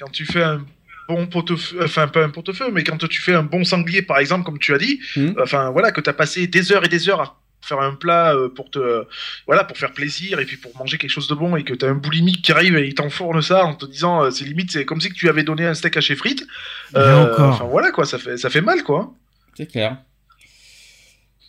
quand 0.00 0.10
tu 0.10 0.24
fais 0.26 0.42
un 0.42 0.64
bon 1.08 1.26
pot-au-feu, 1.28 1.78
enfin 1.84 2.08
pas 2.08 2.24
un 2.24 2.30
pot-au-feu, 2.30 2.70
mais 2.72 2.82
quand 2.82 2.96
toi, 2.96 3.08
tu 3.08 3.20
fais 3.20 3.34
un 3.34 3.44
bon 3.44 3.62
sanglier 3.62 4.02
par 4.02 4.18
exemple, 4.18 4.44
comme 4.44 4.58
tu 4.58 4.74
as 4.74 4.78
dit, 4.78 4.98
Mhm. 5.16 5.36
enfin 5.40 5.70
voilà, 5.70 5.92
que 5.92 6.00
tu 6.00 6.10
as 6.10 6.12
passé 6.12 6.48
des 6.48 6.72
heures 6.72 6.84
et 6.84 6.88
des 6.88 7.08
heures 7.08 7.20
à 7.20 7.40
faire 7.66 7.80
un 7.80 7.94
plat 7.94 8.34
euh, 8.34 8.48
pour 8.48 8.70
te 8.70 9.04
voilà 9.46 9.64
pour 9.64 9.76
faire 9.76 9.92
plaisir 9.92 10.40
et 10.40 10.44
puis 10.44 10.56
pour 10.56 10.76
manger 10.76 10.98
quelque 10.98 11.10
chose 11.10 11.28
de 11.28 11.34
bon 11.34 11.56
et 11.56 11.64
que 11.64 11.74
tu 11.74 11.84
as 11.84 11.88
un 11.88 11.94
boulimique 11.94 12.42
qui 12.42 12.52
arrive 12.52 12.76
et 12.76 12.86
il 12.86 12.94
t'enfourne 12.94 13.42
ça 13.42 13.64
en 13.64 13.74
te 13.74 13.86
disant 13.86 14.24
euh, 14.24 14.30
c'est 14.30 14.44
limite 14.44 14.70
c'est 14.72 14.84
comme 14.84 15.00
si 15.00 15.08
que 15.08 15.14
tu 15.14 15.28
avais 15.28 15.42
donné 15.42 15.66
un 15.66 15.74
steak 15.74 15.96
haché 15.96 16.16
frites 16.16 16.46
Euh, 16.94 17.24
encore. 17.24 17.54
enfin 17.54 17.64
voilà 17.64 17.90
quoi 17.90 18.04
ça 18.04 18.18
fait 18.18 18.36
ça 18.36 18.50
fait 18.50 18.60
mal 18.60 18.82
quoi 18.82 19.12
C'est 19.56 19.66
clair. 19.66 19.98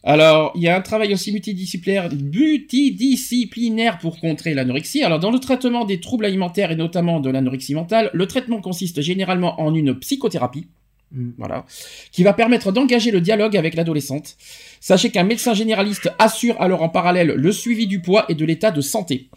Alors, 0.03 0.53
il 0.56 0.61
y 0.61 0.69
a 0.69 0.76
un 0.77 0.81
travail 0.81 1.11
aussi 1.14 1.34
multidisciplinaire, 1.34 2.07
multidisciplinaire 2.14 3.98
pour 3.98 4.19
contrer 4.19 4.53
l'anorexie. 4.53 5.03
Alors, 5.03 5.19
dans 5.19 5.31
le 5.31 5.39
traitement 5.39 5.84
des 5.85 5.99
troubles 5.99 6.23
alimentaires 6.26 6.72
et 6.72 6.76
notamment 6.76 7.19
de 7.19 7.30
l'anorexie 7.30 7.76
mentale, 7.76 8.10
le 8.14 8.26
traitement 8.26 8.61
consiste 8.61 9.02
généralement 9.02 9.60
en 9.60 9.73
une 9.73 9.98
psychothérapie. 9.99 10.68
Voilà, 11.38 11.65
qui 12.11 12.23
va 12.23 12.34
permettre 12.34 12.71
d'engager 12.71 13.11
le 13.11 13.21
dialogue 13.21 13.55
avec 13.55 13.75
l'adolescente. 13.75 14.35
Sachez 14.79 15.09
qu'un 15.09 15.23
médecin 15.23 15.53
généraliste 15.53 16.11
assure 16.19 16.59
alors 16.61 16.84
en 16.84 16.89
parallèle 16.89 17.29
le 17.29 17.51
suivi 17.51 17.88
du 17.88 18.01
poids 18.01 18.25
et 18.29 18.35
de 18.35 18.45
l'état 18.45 18.71
de 18.71 18.81
santé. 18.81 19.29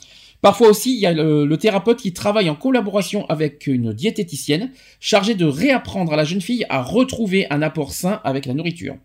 Parfois 0.43 0.69
aussi, 0.69 0.95
il 0.95 1.01
y 1.01 1.07
a 1.07 1.13
le, 1.13 1.45
le 1.45 1.57
thérapeute 1.59 1.99
qui 1.99 2.13
travaille 2.13 2.49
en 2.49 2.55
collaboration 2.55 3.27
avec 3.27 3.67
une 3.67 3.93
diététicienne 3.93 4.71
chargée 4.99 5.35
de 5.35 5.45
réapprendre 5.45 6.15
à 6.15 6.17
la 6.17 6.25
jeune 6.25 6.41
fille 6.41 6.65
à 6.71 6.83
retrouver 6.83 7.47
un 7.51 7.61
apport 7.61 7.93
sain 7.93 8.21
avec 8.25 8.47
la 8.47 8.55
nourriture. 8.55 8.97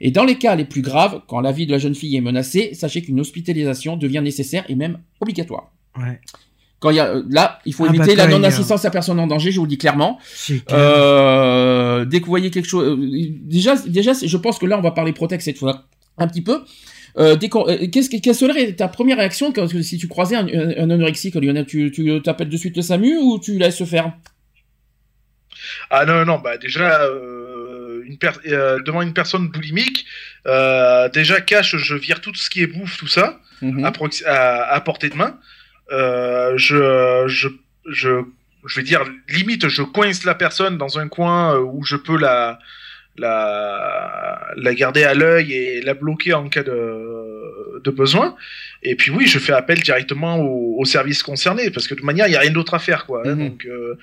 Et 0.00 0.10
dans 0.10 0.24
les 0.24 0.36
cas 0.36 0.54
les 0.54 0.64
plus 0.64 0.82
graves, 0.82 1.22
quand 1.28 1.40
la 1.40 1.52
vie 1.52 1.66
de 1.66 1.72
la 1.72 1.78
jeune 1.78 1.94
fille 1.94 2.16
est 2.16 2.20
menacée, 2.20 2.74
sachez 2.74 3.02
qu'une 3.02 3.20
hospitalisation 3.20 3.96
devient 3.96 4.20
nécessaire 4.22 4.64
et 4.68 4.74
même 4.74 4.98
obligatoire. 5.20 5.72
Ouais. 5.96 6.20
Quand 6.82 6.90
il 6.90 6.96
y 6.96 7.00
a, 7.00 7.06
euh, 7.10 7.22
là, 7.30 7.60
il 7.64 7.72
faut 7.72 7.84
Ah 7.84 7.94
éviter 7.94 8.16
bah, 8.16 8.26
la 8.26 8.26
non-assistance 8.26 8.84
à 8.84 8.90
personne 8.90 9.20
en 9.20 9.28
danger, 9.28 9.52
je 9.52 9.58
vous 9.58 9.66
le 9.66 9.68
dis 9.70 9.78
clairement. 9.78 10.18
Euh, 10.72 12.04
dès 12.04 12.18
que 12.18 12.24
vous 12.24 12.30
voyez 12.30 12.50
quelque 12.50 12.68
chose, 12.68 12.98
euh, 12.98 13.28
déjà, 13.44 13.76
déjà, 13.86 14.12
je 14.20 14.36
pense 14.36 14.58
que 14.58 14.66
là, 14.66 14.76
on 14.78 14.82
va 14.82 14.90
parler 14.90 15.12
Protex 15.12 15.44
cette 15.44 15.58
fois 15.58 15.84
un 16.18 16.26
petit 16.26 16.42
peu. 16.42 16.62
Euh, 17.18 17.36
dès 17.36 17.48
qu'on- 17.48 17.64
qu'est-ce 17.92 18.10
que- 18.10 18.16
quelle 18.20 18.34
serait 18.34 18.72
ta 18.72 18.88
première 18.88 19.18
réaction 19.18 19.52
quand, 19.52 19.68
si 19.82 19.96
tu 19.96 20.08
croisais 20.08 20.34
un, 20.34 20.46
un, 20.48 20.70
un 20.84 20.90
anorexique, 20.90 21.34
Lionel 21.36 21.66
Tu, 21.66 21.92
tu 21.92 22.20
t'appelles 22.22 22.48
de 22.48 22.56
suite 22.56 22.74
le 22.76 22.82
SAMU 22.82 23.16
ou 23.18 23.38
tu 23.38 23.58
laisses 23.58 23.84
faire? 23.84 24.12
Ah 25.90 26.04
non, 26.04 26.24
non, 26.24 26.38
bah 26.42 26.56
déjà, 26.58 27.02
euh, 27.02 28.02
une 28.06 28.18
per- 28.18 28.30
euh, 28.48 28.78
devant 28.84 29.02
une 29.02 29.12
personne 29.12 29.48
boulimique, 29.48 30.04
euh, 30.46 31.08
déjà 31.10 31.40
cache, 31.40 31.76
je 31.76 31.94
vire 31.94 32.20
tout 32.20 32.34
ce 32.34 32.50
qui 32.50 32.62
est 32.62 32.66
bouffe, 32.66 32.96
tout 32.96 33.06
ça, 33.06 33.38
Mhm. 33.60 33.84
à, 33.84 33.90
prox- 33.92 34.24
à, 34.26 34.72
à 34.72 34.80
portée 34.80 35.08
de 35.10 35.14
main. 35.14 35.38
Euh, 35.90 36.54
je, 36.56 37.24
je, 37.26 37.48
je, 37.90 38.10
je 38.66 38.76
vais 38.80 38.84
dire, 38.84 39.02
limite, 39.28 39.68
je 39.68 39.82
coince 39.82 40.24
la 40.24 40.34
personne 40.34 40.78
dans 40.78 40.98
un 40.98 41.08
coin 41.08 41.56
euh, 41.56 41.60
où 41.60 41.84
je 41.84 41.96
peux 41.96 42.16
la, 42.16 42.58
la, 43.16 44.52
la 44.56 44.74
garder 44.74 45.04
à 45.04 45.14
l'œil 45.14 45.52
et 45.52 45.82
la 45.82 45.94
bloquer 45.94 46.32
en 46.34 46.48
cas 46.48 46.62
de, 46.62 47.80
de 47.82 47.90
besoin. 47.90 48.36
Et 48.82 48.94
puis 48.94 49.10
oui, 49.10 49.26
je 49.26 49.38
fais 49.38 49.52
appel 49.52 49.80
directement 49.80 50.38
au, 50.38 50.80
au 50.80 50.84
service 50.84 51.22
concerné, 51.22 51.70
parce 51.70 51.86
que 51.86 51.94
de 51.94 51.98
toute 52.00 52.06
manière, 52.06 52.26
il 52.26 52.30
n'y 52.30 52.36
a 52.36 52.40
rien 52.40 52.50
d'autre 52.52 52.74
à 52.74 52.78
faire, 52.78 53.04
quoi. 53.06 53.22
hein. 53.26 53.34
Mhm. 53.34 53.48
donc, 53.48 53.66
euh, 53.66 53.98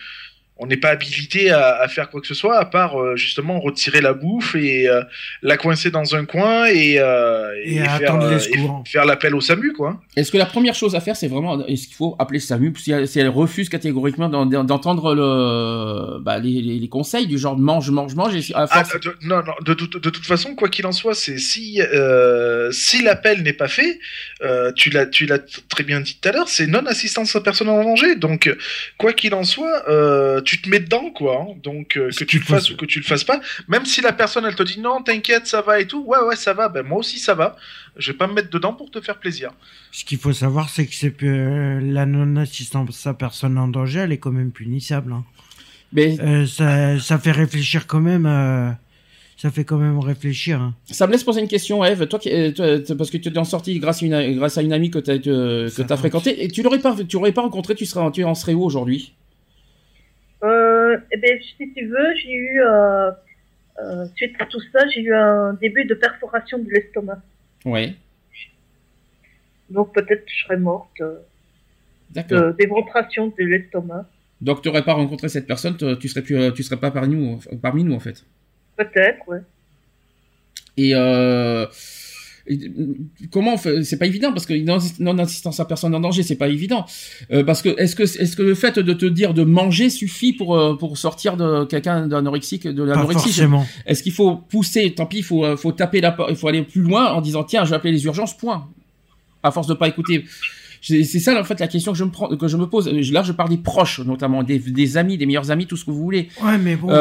on 0.62 0.68
n'est 0.68 0.78
pas 0.78 0.90
habilité 0.90 1.52
à, 1.52 1.80
à 1.82 1.88
faire 1.88 2.10
quoi 2.10 2.20
que 2.22 2.28
ce 2.28 2.34
soit 2.34 2.58
à 2.60 2.66
part 2.66 3.00
euh, 3.02 3.16
justement 3.16 3.60
retirer 3.60 4.02
la 4.02 4.14
bouffe 4.14 4.56
et 4.56 4.88
euh, 4.90 5.02
la 5.42 5.56
coincer 5.58 5.90
dans 5.90 6.16
un 6.16 6.26
coin 6.26 6.66
et, 6.66 7.00
euh, 7.00 7.50
Et 7.64 7.80
faire, 7.98 8.16
euh, 8.22 8.38
et 8.38 8.90
faire 8.90 9.06
l'appel 9.06 9.34
au 9.36 9.42
SAMU 9.42 9.74
quoi. 9.74 10.00
Est-ce 10.18 10.32
que 10.32 10.38
la 10.38 10.46
première 10.46 10.76
chose 10.76 10.96
à 10.96 11.00
faire, 11.00 11.16
c'est 11.16 11.28
vraiment, 11.30 11.66
est-ce 11.66 11.88
qu'il 11.88 11.96
faut 11.96 12.16
appeler 12.20 12.40
SAMU 12.40 12.74
si 12.78 12.92
elle, 12.92 13.08
si 13.08 13.20
elle 13.20 13.30
refuse 13.30 13.70
catégoriquement 13.70 14.28
d'en- 14.30 14.46
d'entendre 14.46 15.16
le, 15.16 16.20
bah, 16.20 16.40
les, 16.40 16.62
les- 16.62 16.80
les 16.80 16.88
conseils 16.90 17.28
du 17.28 17.38
genre 17.38 17.58
mange, 17.58 17.90
mange, 17.92 18.16
mange, 18.16 18.36
et 18.36 18.42
à 18.54 18.68
Ah, 18.70 18.84
de, 18.84 19.16
non, 19.24 19.38
non, 19.38 19.54
de, 19.66 19.74
toute- 19.74 20.02
de 20.04 20.10
toute 20.10 20.26
façon, 20.26 20.56
quoi 20.56 20.70
qu'il 20.70 20.86
en 20.86 20.92
soit, 20.92 21.14
c'est 21.16 21.38
si 21.38 21.82
euh, 21.82 22.72
si 22.72 23.02
l'appel 23.02 23.44
n'est 23.44 23.54
pas 23.54 23.68
fait, 23.68 24.00
euh, 24.42 24.72
tu 24.74 24.90
l'as 24.90 25.06
tu 25.06 25.26
l'as 25.26 25.40
très 25.70 25.84
bien 25.84 26.00
dit 26.02 26.18
tout 26.22 26.30
à 26.30 26.32
l'heure, 26.32 26.50
c'est 26.50 26.68
non 26.68 26.86
assistance 26.86 27.36
à 27.36 27.42
personne 27.42 27.70
en 27.70 27.84
danger. 27.84 28.16
Donc 28.16 28.54
quoi 28.98 29.14
qu'il 29.14 29.34
en 29.34 29.44
soit, 29.44 29.84
euh, 29.90 30.42
tu 30.50 30.62
te 30.62 30.70
mets 30.70 30.80
dedans 30.80 31.12
quoi. 31.12 31.42
hein. 31.42 31.56
Donc 31.64 31.96
euh, 31.98 32.10
que 32.10 32.24
tu 32.24 32.40
le 32.40 32.44
fasses 32.46 32.66
se- 32.66 32.74
ou 32.74 32.76
que 32.78 32.86
tu 32.86 33.00
le 33.00 33.06
fasses 33.06 33.24
pas, 33.24 33.40
même 33.68 33.86
si 33.86 34.02
la 34.02 34.14
personne 34.14 34.46
elle 34.46 34.56
te 34.56 34.64
dit 34.64 34.80
non, 34.80 35.02
t'inquiète, 35.04 35.46
ça 35.48 35.62
va 35.62 35.80
et 35.80 35.86
tout, 35.88 36.04
ouais 36.06 36.20
ouais 36.28 36.36
ça 36.36 36.54
va, 36.54 36.70
ben 36.70 36.84
moi 36.84 36.98
aussi 37.00 37.20
ça 37.20 37.36
va. 37.36 37.56
Je 37.98 38.12
vais 38.12 38.18
pas 38.18 38.28
me 38.28 38.34
mettre 38.34 38.50
dedans 38.50 38.74
pour 38.74 38.90
te 38.92 39.00
faire 39.02 39.20
plaisir. 39.20 39.52
Ce 39.92 40.06
qu'il 40.06 40.18
faut 40.18 40.34
savoir, 40.34 40.70
c'est 40.70 40.86
que 40.86 40.96
c'est 40.96 41.22
euh, 41.24 41.80
la 41.82 42.06
non-assistance 42.06 43.06
à 43.08 43.14
personne 43.14 43.58
en 43.58 43.68
danger, 43.68 44.00
elle 44.00 44.12
est 44.12 44.18
quand 44.18 44.32
même 44.32 44.52
punissable. 44.52 45.12
hein. 45.14 45.24
mais 45.92 46.18
Euh, 46.20 46.46
ça, 46.48 47.00
ça 47.00 47.18
fait 47.20 47.32
réfléchir 47.32 47.88
quand 47.88 48.00
même. 48.02 48.26
euh, 48.26 48.70
ça 49.38 49.52
fait 49.52 49.64
quand 49.64 49.78
même 49.78 49.98
réfléchir. 50.00 50.60
hein. 50.62 50.76
ça 50.92 51.08
me 51.08 51.14
laisse 51.14 51.24
poser 51.24 51.40
une 51.42 51.48
question, 51.48 51.84
Eve. 51.86 52.08
Toi, 52.08 52.20
qui- 52.20 52.54
toi, 52.54 52.78
t- 52.80 52.94
parce 52.96 53.10
que 53.10 53.16
tu 53.18 53.30
es 53.30 53.38
en 53.38 53.46
sortie 53.46 53.80
grâce 53.80 54.04
à 54.04 54.06
une, 54.06 54.36
grâce 54.38 54.58
à 54.58 54.62
une 54.62 54.74
amie 54.74 54.92
que 54.92 55.00
tu 55.00 55.12
as, 55.12 55.18
que 55.18 55.82
va. 55.88 55.98
fréquentée, 55.98 56.44
et 56.44 56.50
tu 56.50 56.62
l'aurais 56.62 56.80
pas, 56.80 56.94
tu 57.08 57.16
l'aurais 57.16 57.32
pas 57.32 57.42
rencontré, 57.44 57.74
tu 57.74 57.86
serais, 57.86 58.12
tu 58.12 58.24
en 58.26 58.36
serais 58.36 58.54
où 58.54 58.64
aujourd'hui? 58.64 59.14
Euh, 60.44 60.98
eh 61.12 61.18
ben, 61.18 61.40
si 61.42 61.74
tu 61.74 61.86
veux, 61.88 62.16
j'ai 62.16 62.34
eu, 62.34 62.62
euh, 62.62 63.12
euh, 63.82 64.06
suite 64.16 64.36
à 64.40 64.46
tout 64.46 64.62
ça, 64.72 64.88
j'ai 64.88 65.02
eu 65.02 65.14
un 65.14 65.54
début 65.54 65.86
de 65.86 65.94
perforation 65.94 66.60
de 66.60 66.70
l'estomac. 66.70 67.22
Ouais, 67.66 67.94
Donc 69.70 69.94
peut-être 69.94 70.24
je 70.28 70.44
serais 70.46 70.58
morte 70.58 71.02
euh, 71.02 71.18
d'accord. 72.12 72.40
de 72.40 72.52
d'éventration 72.58 73.28
de 73.28 73.44
l'estomac. 73.44 74.06
Donc, 74.40 74.62
tu 74.62 74.70
n'aurais 74.70 74.86
pas 74.86 74.94
rencontré 74.94 75.28
cette 75.28 75.48
personne, 75.48 75.76
tu 76.00 76.08
serais 76.08 76.22
plus, 76.22 76.54
tu 76.54 76.64
serais 76.64 76.80
pas 76.80 76.92
parmi 76.92 77.16
nous, 77.16 77.40
parmi 77.62 77.84
nous 77.84 77.94
en 77.94 78.00
fait. 78.00 78.24
Peut-être, 78.78 79.28
ouais. 79.28 79.42
Et 80.78 80.92
et, 80.92 81.66
comment 83.32 83.54
on 83.54 83.58
fait 83.58 83.84
C'est 83.84 83.98
pas 83.98 84.06
évident 84.06 84.32
parce 84.32 84.46
que 84.46 84.54
non- 84.54 84.80
non-assistance 85.00 85.60
à 85.60 85.66
personne 85.66 85.94
en 85.96 86.00
danger, 86.00 86.24
c'est 86.24 86.36
pas 86.36 86.50
évident. 86.50 86.86
Euh, 87.32 87.44
parce 87.44 87.62
que 87.62 87.70
est-ce 87.80 87.96
que 87.96 88.04
est-ce 88.04 88.36
que 88.36 88.42
le 88.44 88.56
fait 88.56 88.80
de 88.80 88.94
te 88.94 89.06
dire 89.06 89.34
de 89.34 89.44
manger 89.44 89.90
suffit 89.90 90.34
pour 90.34 90.58
euh, 90.58 90.76
pour 90.76 90.98
sortir 90.98 91.38
de 91.38 91.66
quelqu'un 91.66 92.08
d'anorexique 92.08 92.68
de 92.68 92.84
l'anorexie? 92.84 93.30
Est-ce 93.86 94.04
qu'il 94.04 94.14
faut 94.14 94.36
pousser 94.36 94.92
Tant 94.94 95.06
pis, 95.06 95.18
il 95.18 95.24
faut 95.24 95.46
euh, 95.46 95.58
faut 95.58 95.72
taper 95.72 96.02
la 96.02 96.12
porte, 96.12 96.30
il 96.32 96.36
faut 96.36 96.48
aller 96.48 96.64
plus 96.64 96.82
loin 96.82 97.12
en 97.12 97.22
disant 97.22 97.44
tiens, 97.44 97.66
je 97.66 97.70
vais 97.72 97.76
appeler 97.76 97.94
les 97.94 98.06
urgences. 98.06 98.36
Point. 98.38 98.68
À 99.44 99.52
force 99.52 99.68
de 99.68 99.74
pas 99.74 99.88
écouter. 99.88 100.26
C'est 100.82 101.04
ça 101.04 101.40
en 101.40 101.44
fait 101.44 101.60
la 101.60 101.68
question 101.68 101.92
que 101.92 101.98
je 101.98 102.04
me 102.04 102.10
prends, 102.12 102.28
que 102.36 102.48
je 102.48 102.58
me 102.58 102.66
pose. 102.68 102.88
Là, 102.88 103.24
je 103.24 103.32
parle 103.32 103.50
des 103.50 103.58
proches, 103.58 104.00
notamment 104.00 104.44
des, 104.44 104.60
des 104.60 104.98
amis, 104.98 105.18
des 105.18 105.26
meilleurs 105.26 105.52
amis, 105.52 105.66
tout 105.68 105.76
ce 105.78 105.86
que 105.86 105.92
vous 105.92 106.02
voulez. 106.02 106.30
Ouais, 106.42 106.58
mais 106.58 106.76
bon. 106.76 106.90
Euh, 106.90 106.94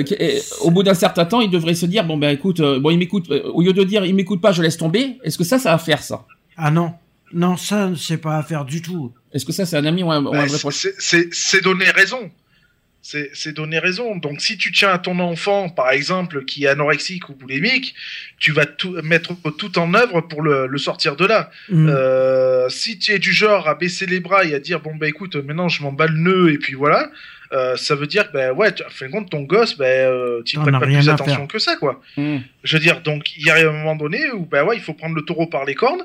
euh, 0.00 0.02
euh, 0.10 0.14
et 0.18 0.40
au 0.62 0.70
bout 0.70 0.82
d'un 0.82 0.94
certain 0.94 1.24
temps, 1.24 1.40
il 1.40 1.50
devrait 1.50 1.74
se 1.74 1.86
dire 1.86 2.04
bon 2.04 2.16
ben 2.16 2.30
écoute, 2.30 2.60
euh, 2.60 2.80
bon 2.80 2.90
il 2.90 2.98
m'écoute. 2.98 3.30
euh, 3.30 3.42
au 3.52 3.62
lieu 3.62 3.72
de 3.72 3.84
dire 3.84 4.04
il 4.04 4.14
m'écoute 4.14 4.40
pas, 4.40 4.52
je 4.52 4.62
laisse 4.62 4.76
tomber. 4.76 5.18
Est-ce 5.22 5.36
que 5.38 5.44
ça, 5.44 5.58
ça 5.58 5.72
va 5.72 5.78
faire 5.78 6.02
ça? 6.02 6.24
Ah 6.56 6.70
non. 6.70 6.92
Non, 7.32 7.56
ça, 7.56 7.92
c'est 7.96 8.16
pas 8.16 8.38
à 8.38 8.42
faire 8.42 8.64
du 8.64 8.82
tout. 8.82 9.12
Est-ce 9.32 9.44
que 9.44 9.52
ça, 9.52 9.64
c'est 9.64 9.76
un 9.76 9.84
ami 9.84 10.02
ou 10.02 10.10
un, 10.10 10.24
ou 10.24 10.34
un 10.34 10.46
vrai 10.46 10.58
proche? 10.58 10.88
c'est 10.98 11.62
donner 11.62 11.84
raison. 11.90 12.18
C'est 13.02 13.52
donner 13.52 13.78
raison. 13.78 14.16
Donc, 14.16 14.40
si 14.40 14.58
tu 14.58 14.72
tiens 14.72 14.90
à 14.90 14.98
ton 14.98 15.18
enfant, 15.20 15.68
par 15.68 15.90
exemple, 15.90 16.44
qui 16.44 16.64
est 16.64 16.68
anorexique 16.68 17.28
ou 17.28 17.34
boulimique, 17.34 17.94
tu 18.38 18.52
vas 18.52 18.66
tout, 18.66 19.00
mettre 19.02 19.34
tout 19.56 19.78
en 19.78 19.94
œuvre 19.94 20.20
pour 20.20 20.42
le, 20.42 20.66
le 20.66 20.78
sortir 20.78 21.16
de 21.16 21.26
là. 21.26 21.50
Mm. 21.68 21.88
Euh, 21.88 22.68
si 22.68 22.98
tu 22.98 23.12
es 23.12 23.18
du 23.18 23.32
genre 23.32 23.68
à 23.68 23.74
baisser 23.74 24.06
les 24.06 24.20
bras 24.20 24.44
et 24.44 24.54
à 24.54 24.58
dire 24.58 24.80
bon 24.80 24.94
bah 24.96 25.08
écoute 25.08 25.36
maintenant 25.36 25.68
je 25.68 25.82
m'en 25.82 25.92
bats 25.92 26.06
le 26.06 26.18
nœud 26.18 26.52
et 26.52 26.58
puis 26.58 26.74
voilà, 26.74 27.10
euh, 27.52 27.76
ça 27.76 27.94
veut 27.94 28.06
dire 28.06 28.28
que 28.28 28.32
ben 28.32 28.52
ouais, 28.52 28.72
tu, 28.74 28.82
en 28.84 28.90
fin 28.90 29.06
de 29.06 29.12
compte 29.12 29.30
ton 29.30 29.42
gosse 29.42 29.76
ben 29.76 29.86
euh, 29.86 30.42
tu 30.44 30.58
prêtes 30.58 30.72
pas 30.72 30.80
plus 30.80 31.08
attention 31.08 31.46
que 31.46 31.58
ça 31.58 31.76
quoi. 31.76 32.00
Hmm. 32.16 32.38
Je 32.64 32.76
veux 32.76 32.82
dire 32.82 33.00
donc 33.02 33.36
il 33.36 33.46
y 33.46 33.50
a 33.50 33.56
un 33.68 33.72
moment 33.72 33.96
donné 33.96 34.30
où 34.32 34.46
ben 34.46 34.64
ouais 34.64 34.76
il 34.76 34.82
faut 34.82 34.94
prendre 34.94 35.14
le 35.14 35.22
taureau 35.22 35.46
par 35.46 35.64
les 35.64 35.74
cornes, 35.74 36.04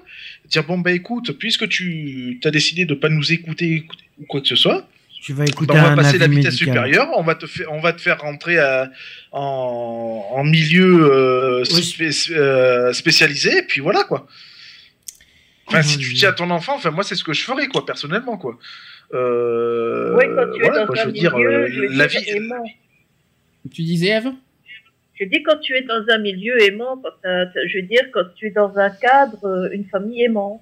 dire 0.49 0.63
bon 0.63 0.77
bah 0.77 0.91
écoute 0.91 1.37
puisque 1.37 1.67
tu 1.67 2.39
as 2.43 2.51
décidé 2.51 2.85
de 2.85 2.93
pas 2.93 3.09
nous 3.09 3.31
écouter, 3.31 3.73
écouter 3.73 4.03
ou 4.19 4.25
quoi 4.25 4.41
que 4.41 4.47
ce 4.47 4.55
soit, 4.55 4.87
Tu 5.25 5.33
vas 5.33 5.43
écouter 5.45 5.73
ben, 5.73 5.79
on 5.79 5.83
va 5.83 5.91
un 5.93 5.95
passer 5.95 6.17
la 6.19 6.27
vitesse 6.27 6.53
médical. 6.53 6.53
supérieure, 6.85 7.09
on 7.17 7.23
va 7.23 7.33
te 7.33 7.47
faire 7.47 7.71
on 7.71 7.79
va 7.79 7.93
te 7.93 8.01
faire 8.01 8.19
rentrer 8.21 8.59
à- 8.59 8.91
en, 9.31 10.23
en 10.33 10.43
milieu 10.43 11.09
euh, 11.11 11.63
Oui. 11.73 11.83
spé- 11.83 12.31
euh, 12.35 12.93
spécialisé 12.93 13.57
et 13.57 13.63
puis 13.63 13.81
voilà 13.81 14.03
quoi. 14.03 14.27
Enfin, 15.67 15.81
si 15.81 15.97
tu 15.97 16.09
Dieu. 16.09 16.17
tiens 16.19 16.29
à 16.29 16.33
ton 16.33 16.51
enfant, 16.51 16.75
enfin 16.75 16.91
moi 16.91 17.03
c'est 17.03 17.15
ce 17.15 17.23
que 17.23 17.33
je 17.33 17.41
ferais 17.43 17.65
quoi 17.67 17.85
personnellement 17.87 18.37
quoi. 18.37 18.59
Euh, 19.15 20.15
Oui, 20.15 20.25
quand 20.35 20.51
tu 20.53 20.59
voilà, 20.61 20.75
es 20.77 20.79
dans 20.81 20.85
quoi, 20.85 20.95
un 20.99 21.01
je 21.01 21.05
veux 21.07 21.11
dire, 21.13 21.35
milieu, 21.35 21.49
euh, 21.49 21.67
je 21.71 21.79
veux 21.81 21.87
la 21.97 22.05
dire, 22.07 22.19
vie. 22.21 22.29
aimant. 22.29 22.63
Tu 23.73 23.81
disais 23.81 24.09
Eve? 24.09 24.31
Je 25.19 25.25
dis 25.25 25.41
quand 25.43 25.57
tu 25.59 25.73
es 25.75 25.81
dans 25.81 26.03
un 26.09 26.17
milieu 26.19 26.61
aimant, 26.61 27.01
quand 27.01 27.09
je 27.23 27.77
veux 27.79 27.87
dire 27.87 28.03
quand 28.13 28.25
tu 28.35 28.47
es 28.47 28.51
dans 28.51 28.77
un 28.77 28.89
cadre, 28.91 29.69
une 29.73 29.85
famille 29.85 30.21
aimante. 30.23 30.61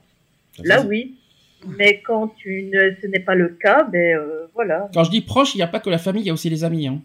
Là 0.64 0.82
oui. 0.82 1.16
Mais 1.68 2.02
quand 2.06 2.28
tu 2.38 2.70
ne, 2.74 2.92
ce 3.02 3.08
n'est 3.08 3.20
pas 3.20 3.36
le 3.36 3.50
cas, 3.50 3.84
ben 3.84 4.18
euh, 4.18 4.48
voilà. 4.54 4.90
Quand 4.94 5.04
je 5.04 5.12
dis 5.12 5.22
proche, 5.22 5.56
il 5.56 5.58
n'y 5.58 5.64
a 5.64 5.68
pas 5.68 5.80
que 5.80 5.90
la 5.90 5.98
famille, 5.98 6.24
il 6.24 6.28
y 6.28 6.30
a 6.30 6.34
aussi 6.34 6.50
les 6.50 6.64
amis. 6.64 6.88
Hein. 6.88 7.02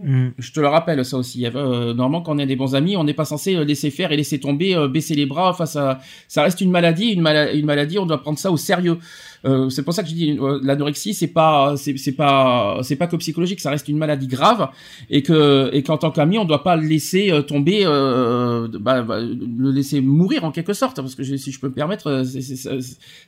Mm. 0.00 0.28
Je 0.38 0.52
te 0.52 0.60
le 0.60 0.66
rappelle 0.68 1.04
ça 1.04 1.16
aussi. 1.16 1.46
Euh, 1.46 1.94
normalement, 1.94 2.22
quand 2.22 2.34
on 2.34 2.38
est 2.38 2.46
des 2.46 2.56
bons 2.56 2.74
amis, 2.74 2.96
on 2.96 3.04
n'est 3.04 3.14
pas 3.14 3.24
censé 3.24 3.54
euh, 3.54 3.64
laisser 3.64 3.90
faire 3.90 4.10
et 4.12 4.16
laisser 4.16 4.40
tomber, 4.40 4.74
euh, 4.74 4.88
baisser 4.88 5.14
les 5.14 5.26
bras. 5.26 5.50
Enfin, 5.50 5.66
ça, 5.66 6.00
ça 6.28 6.42
reste 6.42 6.60
une 6.60 6.70
maladie, 6.70 7.10
une, 7.12 7.20
mala- 7.20 7.52
une 7.52 7.66
maladie. 7.66 7.98
On 7.98 8.06
doit 8.06 8.20
prendre 8.20 8.38
ça 8.38 8.50
au 8.50 8.56
sérieux. 8.56 8.98
Euh, 9.44 9.68
c'est 9.70 9.82
pour 9.82 9.92
ça 9.92 10.02
que 10.02 10.08
je 10.08 10.14
dis 10.14 10.38
euh, 10.40 10.60
l'anorexie, 10.62 11.14
c'est 11.14 11.26
pas, 11.26 11.74
c'est 11.76 12.12
pas, 12.12 12.78
c'est 12.82 12.96
pas 12.96 13.06
que 13.08 13.16
psychologique. 13.16 13.60
Ça 13.60 13.70
reste 13.70 13.88
une 13.88 13.98
maladie 13.98 14.28
grave 14.28 14.68
et 15.10 15.22
que 15.22 15.68
et 15.72 15.82
qu'en 15.82 15.98
tant 15.98 16.10
qu'ami, 16.12 16.38
on 16.38 16.44
doit 16.44 16.62
pas 16.62 16.76
le 16.76 16.86
laisser 16.86 17.30
euh, 17.32 17.42
tomber, 17.42 17.82
euh, 17.84 18.68
bah, 18.80 19.02
bah, 19.02 19.20
le 19.20 19.70
laisser 19.72 20.00
mourir 20.00 20.44
en 20.44 20.52
quelque 20.52 20.72
sorte. 20.74 20.96
Parce 20.96 21.14
que 21.16 21.22
je- 21.24 21.36
si 21.36 21.50
je 21.50 21.58
peux 21.60 21.68
me 21.68 21.72
permettre, 21.74 22.22
ça, 22.24 22.70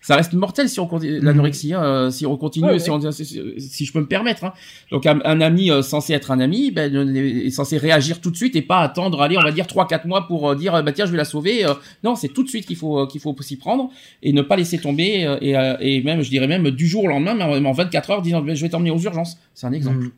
ça 0.01 0.17
reste 0.17 0.35
mortel 0.35 0.69
si 0.69 0.79
on 0.81 0.87
continue 0.87 1.21
l'anorexie. 1.21 1.75
hein, 1.75 2.11
si 2.11 2.27
on 2.27 2.37
continue, 2.37 2.67
Ouais, 2.67 2.79
si, 2.79 2.91
on- 2.91 3.11
si, 3.13 3.25
si 3.59 3.85
je 3.85 3.93
peux 3.93 4.01
me 4.01 4.07
permettre. 4.07 4.45
Hein. 4.45 4.53
Donc 4.93 5.07
un, 5.07 5.21
un 5.25 5.41
ami 5.41 5.71
censé 5.83 6.13
être 6.13 6.31
un 6.31 6.39
ami, 6.41 6.71
ben, 6.71 6.95
est 7.17 7.51
censé 7.51 7.77
réagir 7.77 8.21
tout 8.21 8.31
de 8.31 8.37
suite 8.37 8.55
et 8.57 8.63
pas 8.63 8.79
attendre, 8.81 9.21
allez, 9.21 9.37
on 9.37 9.43
va 9.43 9.51
dire 9.53 9.67
3-4 9.67 10.07
mois 10.07 10.27
pour 10.29 10.55
dire, 10.55 10.83
bah 10.85 10.93
tiens, 10.93 11.07
je 11.07 11.11
vais 11.11 11.17
la 11.17 11.25
sauver. 11.25 11.65
non, 12.05 12.15
c'est 12.15 12.29
tout 12.29 12.43
de 12.45 12.49
suite 12.49 12.67
qu'il 12.67 12.77
faut 12.77 13.07
qu'il 13.07 13.21
faut 13.21 13.35
s'y 13.41 13.57
prendre 13.57 13.91
et 14.23 14.33
ne 14.33 14.43
pas 14.43 14.57
laisser 14.57 14.79
tomber 14.79 15.37
et, 15.41 15.51
et 15.81 16.04
même, 16.05 16.23
je 16.23 16.31
dirais 16.31 16.47
même 16.47 16.71
du 16.71 16.87
jour 16.87 17.05
au 17.05 17.09
lendemain, 17.09 17.35
mais 17.35 17.45
en 17.45 17.65
en 17.65 17.73
24 17.73 18.11
heures, 18.11 18.23
disant, 18.23 18.45
je 18.47 18.61
vais 18.63 18.69
t'emmener 18.69 18.91
aux 18.91 18.99
urgences. 18.99 19.39
C'est 19.55 19.67
un 19.67 19.73
exemple. 19.73 20.05
Mm. 20.07 20.11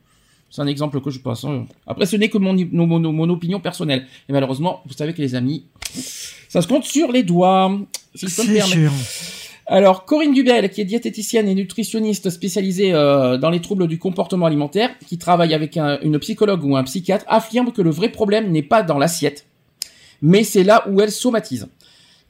C'est 0.50 0.62
un 0.62 0.66
exemple 0.68 1.00
que 1.00 1.10
je 1.10 1.18
passe. 1.18 1.44
hein. 1.44 1.66
Après, 1.86 2.06
ce 2.06 2.16
n'est 2.16 2.28
que 2.28 2.38
mon, 2.38 2.54
mon, 2.72 2.86
mon, 2.86 3.12
mon 3.12 3.28
opinion 3.30 3.58
personnelle. 3.60 4.06
Et 4.28 4.32
malheureusement, 4.32 4.82
vous 4.86 4.94
savez 4.94 5.12
que 5.12 5.20
les 5.20 5.34
amis, 5.34 5.64
ça 6.48 6.62
se 6.62 6.68
compte 6.68 6.84
sur 6.84 7.10
les 7.10 7.22
doigts. 7.24 7.76
Si 8.14 8.26
me 8.26 8.30
sûr. 8.66 8.92
Alors, 9.68 10.04
Corinne 10.04 10.32
Dubel, 10.32 10.70
qui 10.70 10.80
est 10.80 10.84
diététicienne 10.84 11.48
et 11.48 11.54
nutritionniste 11.56 12.30
spécialisée 12.30 12.94
euh, 12.94 13.36
dans 13.36 13.50
les 13.50 13.60
troubles 13.60 13.88
du 13.88 13.98
comportement 13.98 14.46
alimentaire, 14.46 14.90
qui 15.08 15.18
travaille 15.18 15.52
avec 15.54 15.76
un- 15.76 15.98
une 16.02 16.20
psychologue 16.20 16.62
ou 16.64 16.76
un 16.76 16.84
psychiatre, 16.84 17.24
affirme 17.26 17.72
que 17.72 17.82
le 17.82 17.90
vrai 17.90 18.08
problème 18.10 18.52
n'est 18.52 18.62
pas 18.62 18.84
dans 18.84 18.96
l'assiette, 18.98 19.46
mais 20.22 20.44
c'est 20.44 20.62
là 20.62 20.86
où 20.88 21.00
elle 21.00 21.10
somatise. 21.10 21.66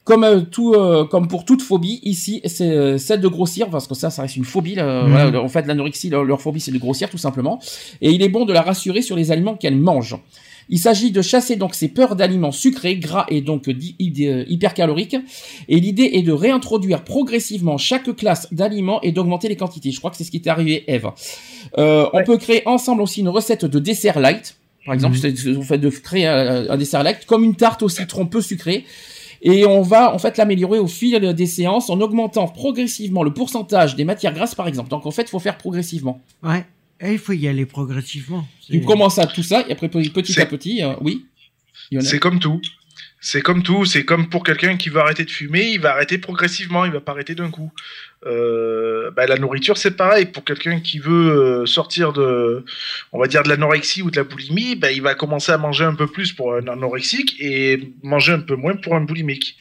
Comme, 0.07 0.23
euh, 0.23 0.39
tout, 0.39 0.73
euh, 0.73 1.03
comme 1.03 1.27
pour 1.27 1.43
toute 1.43 1.61
phobie, 1.61 1.99
ici, 2.03 2.39
c'est 2.45 2.69
euh, 2.69 2.97
celle 2.97 3.19
de 3.19 3.27
grossir, 3.27 3.69
parce 3.69 3.87
que 3.87 3.93
ça, 3.93 4.09
ça 4.09 4.21
reste 4.21 4.37
une 4.37 4.45
phobie. 4.45 4.75
là. 4.75 5.03
Mhm. 5.03 5.11
Voilà, 5.11 5.41
en 5.41 5.49
fait, 5.49 5.67
l'anorexie, 5.67 6.09
leur, 6.09 6.23
leur 6.23 6.39
phobie, 6.39 6.61
c'est 6.61 6.71
de 6.71 6.77
grossir, 6.77 7.09
tout 7.09 7.17
simplement. 7.17 7.59
Et 7.99 8.11
il 8.11 8.21
est 8.23 8.29
bon 8.29 8.45
de 8.45 8.53
la 8.53 8.61
rassurer 8.61 9.01
sur 9.01 9.17
les 9.17 9.33
aliments 9.33 9.57
qu'elle 9.57 9.75
mange. 9.75 10.15
Il 10.69 10.79
s'agit 10.79 11.11
de 11.11 11.21
chasser 11.21 11.57
donc 11.57 11.75
ces 11.75 11.89
peurs 11.89 12.15
d'aliments 12.15 12.53
sucrés, 12.53 12.95
gras 12.95 13.25
et 13.29 13.41
donc 13.41 13.67
euh, 13.67 13.73
hypercaloriques. 14.47 15.17
Et 15.67 15.79
l'idée 15.81 16.11
est 16.13 16.21
de 16.23 16.31
réintroduire 16.31 17.03
progressivement 17.03 17.77
chaque 17.77 18.15
classe 18.15 18.47
d'aliments 18.53 19.01
et 19.01 19.11
d'augmenter 19.11 19.49
les 19.49 19.57
quantités. 19.57 19.91
Je 19.91 19.99
crois 19.99 20.11
que 20.11 20.15
c'est 20.15 20.23
ce 20.23 20.31
qui 20.31 20.37
est 20.37 20.47
arrivé, 20.47 20.85
Eve. 20.87 21.09
Euh, 21.77 22.05
On 22.13 22.23
peut 22.23 22.37
créer 22.37 22.63
ensemble 22.65 23.01
aussi 23.01 23.19
une 23.19 23.29
recette 23.29 23.65
de 23.65 23.79
dessert 23.79 24.21
light. 24.21 24.55
Par 24.85 24.93
exemple, 24.93 25.17
faites 25.17 25.81
de 25.81 25.89
créer 25.89 26.27
un, 26.27 26.69
un 26.69 26.77
dessert 26.77 27.03
light 27.03 27.25
comme 27.25 27.43
une 27.43 27.55
tarte 27.55 27.83
au 27.83 27.89
citron 27.89 28.25
peu 28.25 28.41
sucrée. 28.41 28.85
Et 29.41 29.65
on 29.65 29.81
va 29.81 30.13
en 30.13 30.17
fait 30.19 30.37
l'améliorer 30.37 30.79
au 30.79 30.87
fil 30.87 31.19
des 31.33 31.45
séances 31.45 31.89
en 31.89 31.99
augmentant 32.01 32.47
progressivement 32.47 33.23
le 33.23 33.33
pourcentage 33.33 33.95
des 33.95 34.03
matières 34.05 34.33
grasses, 34.33 34.55
par 34.55 34.67
exemple. 34.67 34.89
Donc 34.89 35.05
en 35.05 35.11
fait, 35.11 35.23
il 35.23 35.29
faut 35.29 35.39
faire 35.39 35.57
progressivement. 35.57 36.21
Ouais. 36.43 36.65
Et 36.99 37.13
il 37.13 37.19
faut 37.19 37.33
y 37.33 37.47
aller 37.47 37.65
progressivement. 37.65 38.45
Tu 38.65 38.81
commences 38.81 39.19
à 39.19 39.27
tout 39.27 39.43
ça 39.43 39.63
et 39.67 39.71
après 39.71 39.87
petit 39.89 40.39
à 40.41 40.45
petit, 40.47 40.81
euh, 40.83 40.93
oui. 41.01 41.25
Il 41.91 41.95
y 41.95 41.97
en 41.99 42.01
a- 42.01 42.05
C'est 42.05 42.19
comme 42.19 42.39
tout. 42.39 42.59
C'est 43.19 43.41
comme 43.41 43.63
tout, 43.63 43.83
c'est 43.85 44.05
comme 44.05 44.29
pour 44.29 44.43
quelqu'un 44.43 44.77
qui 44.77 44.89
veut 44.89 44.99
arrêter 44.99 45.25
de 45.25 45.31
fumer, 45.31 45.63
il 45.71 45.79
va 45.81 45.91
arrêter 45.93 46.17
progressivement, 46.19 46.85
il 46.85 46.91
va 46.91 47.01
pas 47.01 47.13
arrêter 47.13 47.33
d'un 47.33 47.49
coup. 47.49 47.71
Euh, 48.25 49.09
bah, 49.11 49.25
la 49.25 49.37
nourriture, 49.37 49.77
c'est 49.77 49.97
pareil. 49.97 50.27
Pour 50.27 50.43
quelqu'un 50.43 50.79
qui 50.79 50.99
veut 50.99 51.31
euh, 51.61 51.65
sortir 51.65 52.13
de, 52.13 52.63
on 53.11 53.19
va 53.19 53.27
dire 53.27 53.41
de 53.43 53.49
l'anorexie 53.49 54.01
ou 54.03 54.11
de 54.11 54.17
la 54.17 54.23
boulimie, 54.23 54.75
bah, 54.75 54.91
il 54.91 55.01
va 55.01 55.15
commencer 55.15 55.51
à 55.51 55.57
manger 55.57 55.83
un 55.85 55.95
peu 55.95 56.07
plus 56.07 56.31
pour 56.31 56.53
un 56.55 56.67
anorexique 56.67 57.35
et 57.39 57.91
manger 58.03 58.33
un 58.33 58.39
peu 58.41 58.55
moins 58.55 58.75
pour 58.75 58.95
un 58.95 59.01
boulimique. 59.01 59.57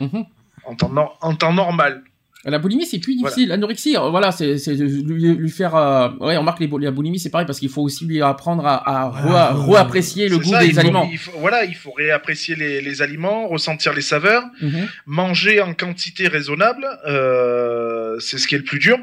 Mhm. 0.00 0.24
En 0.64 0.74
temps, 0.74 0.88
nor- 0.88 1.18
en 1.22 1.34
temps 1.36 1.52
normal. 1.52 2.02
La 2.46 2.58
boulimie, 2.58 2.86
c'est 2.86 2.98
plus 3.00 3.14
difficile. 3.16 3.48
L'anorexie, 3.48 3.96
euh, 3.96 4.08
voilà, 4.10 4.30
c'est 4.30 4.54
lui, 4.74 5.34
lui 5.34 5.50
faire. 5.50 5.74
euh, 5.74 6.08
Ouais, 6.20 6.36
on 6.36 6.40
remarque 6.40 6.60
les, 6.60 6.70
la 6.80 6.90
boulimie, 6.92 7.18
c'est 7.18 7.30
pareil 7.30 7.46
parce 7.46 7.58
qu'il 7.58 7.68
faut 7.68 7.82
aussi 7.82 8.04
lui 8.06 8.22
apprendre 8.22 8.64
à, 8.66 8.76
à 8.88 9.10
re- 9.10 9.32
Ah, 9.34 9.52
re-apprécier 9.54 10.28
le 10.28 10.38
goût 10.38 10.50
ça, 10.52 10.60
des 10.60 10.66
il 10.68 10.74
faut- 10.74 10.80
aliments. 10.80 11.08
il 11.10 11.18
faut- 11.18 11.32
voilà, 11.38 11.64
il 11.64 11.74
faut 11.74 11.90
réapprécier 11.90 12.54
les, 12.54 12.80
les 12.80 13.02
aliments, 13.02 13.48
ressentir 13.48 13.92
les 13.92 14.00
saveurs. 14.02 14.44
Mhm. 14.62 14.86
manger 15.06 15.60
en 15.60 15.74
quantité 15.74 16.28
raisonnable, 16.28 16.86
euh, 17.08 18.16
c'est 18.20 18.38
ce 18.38 18.46
qui 18.46 18.54
est 18.54 18.58
le 18.58 18.64
plus 18.64 18.78
dur. 18.78 18.98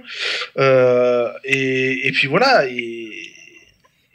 Euh, 0.58 1.28
et, 1.44 2.08
et 2.08 2.12
puis 2.12 2.28
voilà, 2.28 2.66
et, 2.68 3.10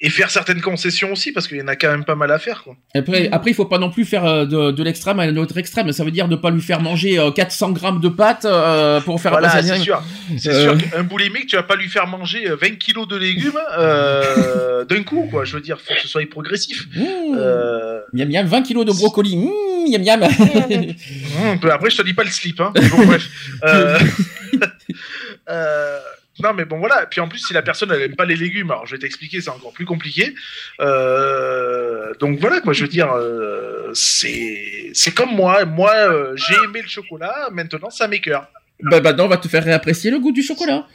et 0.01 0.11
faire 0.11 0.31
certaines 0.31 0.61
concessions 0.61 1.11
aussi, 1.11 1.33
parce 1.33 1.49
qu'il 1.49 1.57
y 1.57 1.63
en 1.63 1.67
a 1.67 1.75
quand 1.75 1.91
même 1.91 2.05
pas 2.05 2.15
mal 2.15 2.31
à 2.31 2.39
faire. 2.39 2.63
Quoi. 2.63 2.77
Après, 2.95 3.29
après, 3.33 3.51
il 3.51 3.55
faut 3.55 3.65
pas 3.65 3.79
non 3.79 3.91
plus 3.91 4.05
faire 4.05 4.25
euh, 4.25 4.45
de, 4.45 4.71
de 4.71 4.83
l'extrême 4.85 5.19
à 5.19 5.25
un 5.25 5.37
autre 5.37 5.57
extrême. 5.59 5.91
Ça 5.93 6.05
veut 6.05 6.13
dire 6.13 6.29
de 6.29 6.37
pas 6.37 6.51
lui 6.51 6.63
faire 6.63 6.81
manger 6.81 7.19
euh, 7.19 7.33
400 7.33 7.73
grammes 7.73 8.01
de 8.01 8.09
pâtes 8.09 8.45
euh, 8.45 9.01
pour 9.01 9.21
faire 9.21 9.33
Voilà, 9.33 9.51
c'est 9.61 9.77
sûr. 9.79 10.01
C'est 10.39 10.51
Euh. 10.51 10.79
sûr 10.79 10.91
qu'un 10.91 11.03
boulimique, 11.03 11.47
tu 11.49 11.57
vas 11.57 11.65
pas 11.65 11.75
lui 11.75 11.89
faire 11.89 12.07
manger 12.07 12.49
euh, 12.49 12.57
20 12.61 12.79
kilos 12.79 13.09
de 13.09 13.17
légumes 13.17 13.59
euh, 13.77 14.85
d'un 14.89 15.03
coup, 15.03 15.27
quoi. 15.31 15.45
Je 15.45 15.55
veux 15.57 15.61
dire, 15.63 15.81
faut 15.81 15.95
que 15.95 16.01
ce 16.01 16.07
soit 16.09 16.29
progressif. 16.31 16.87
Mmh. 16.95 17.05
Euh, 17.37 18.01
Miam 18.13 18.29
miam, 18.29 18.47
20 18.47 18.63
kilos 18.63 18.87
de 18.87 18.93
brocoli. 18.93 19.37
Mmh, 19.37 19.91
miam 19.91 20.03
miam. 20.21 21.59
peu 21.61 21.71
après, 21.73 21.91
je 21.91 21.97
te 21.97 22.03
dis 22.03 22.15
pas 22.15 22.23
le 22.25 22.31
slip. 22.31 22.61
Hein. 22.61 22.73
Bon, 22.91 23.05
bref. 23.05 23.29
Non, 26.41 26.55
mais 26.55 26.65
bon, 26.65 26.79
voilà. 26.79 27.07
Puis 27.07 27.21
en 27.21 27.29
plus, 27.29 27.39
si 27.39 27.53
la 27.53 27.63
personne 27.63 27.91
elle 27.91 28.03
aime 28.03 28.17
pas 28.17 28.25
les 28.25 28.37
légumes, 28.37 28.71
alors 28.71 28.87
je 28.87 28.93
vais 28.93 28.99
t'expliquer, 28.99 29.41
c'est 29.41 29.51
encore 29.51 29.73
plus 29.73 29.85
compliqué. 29.85 30.35
Euh, 30.81 32.15
donc 32.21 32.39
voilà, 32.39 32.61
quoi. 32.61 32.73
Je 32.73 32.83
veux 32.83 32.89
dire, 32.89 33.13
euh, 33.13 33.91
c'est 33.95 34.91
c'est 34.95 35.13
comme 35.13 35.35
moi. 35.35 35.65
Moi, 35.65 35.93
euh, 35.93 36.37
j'ai 36.37 36.55
aimé 36.65 36.83
le 36.83 36.89
chocolat. 36.89 37.49
Maintenant, 37.53 37.91
ça 37.91 38.07
m'écœure. 38.09 38.49
bah, 38.81 39.01
maintenant, 39.01 39.25
on 39.25 39.29
va 39.29 39.39
te 39.39 39.49
faire 39.49 39.65
réapprécier 39.65 40.11
le 40.11 40.19
goût 40.19 40.33
du 40.33 40.43
chocolat. 40.43 40.87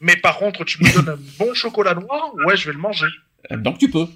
Mais 0.00 0.16
par 0.16 0.38
contre, 0.38 0.64
tu 0.64 0.82
me 0.82 0.92
donnes 0.92 1.08
un 1.08 1.18
bon 1.38 1.54
chocolat 1.54 1.94
noir, 1.94 2.32
ouais, 2.46 2.56
je 2.56 2.66
vais 2.66 2.72
le 2.72 2.78
manger. 2.78 3.08
Donc 3.50 3.78
tu 3.78 3.90
peux. 3.90 4.06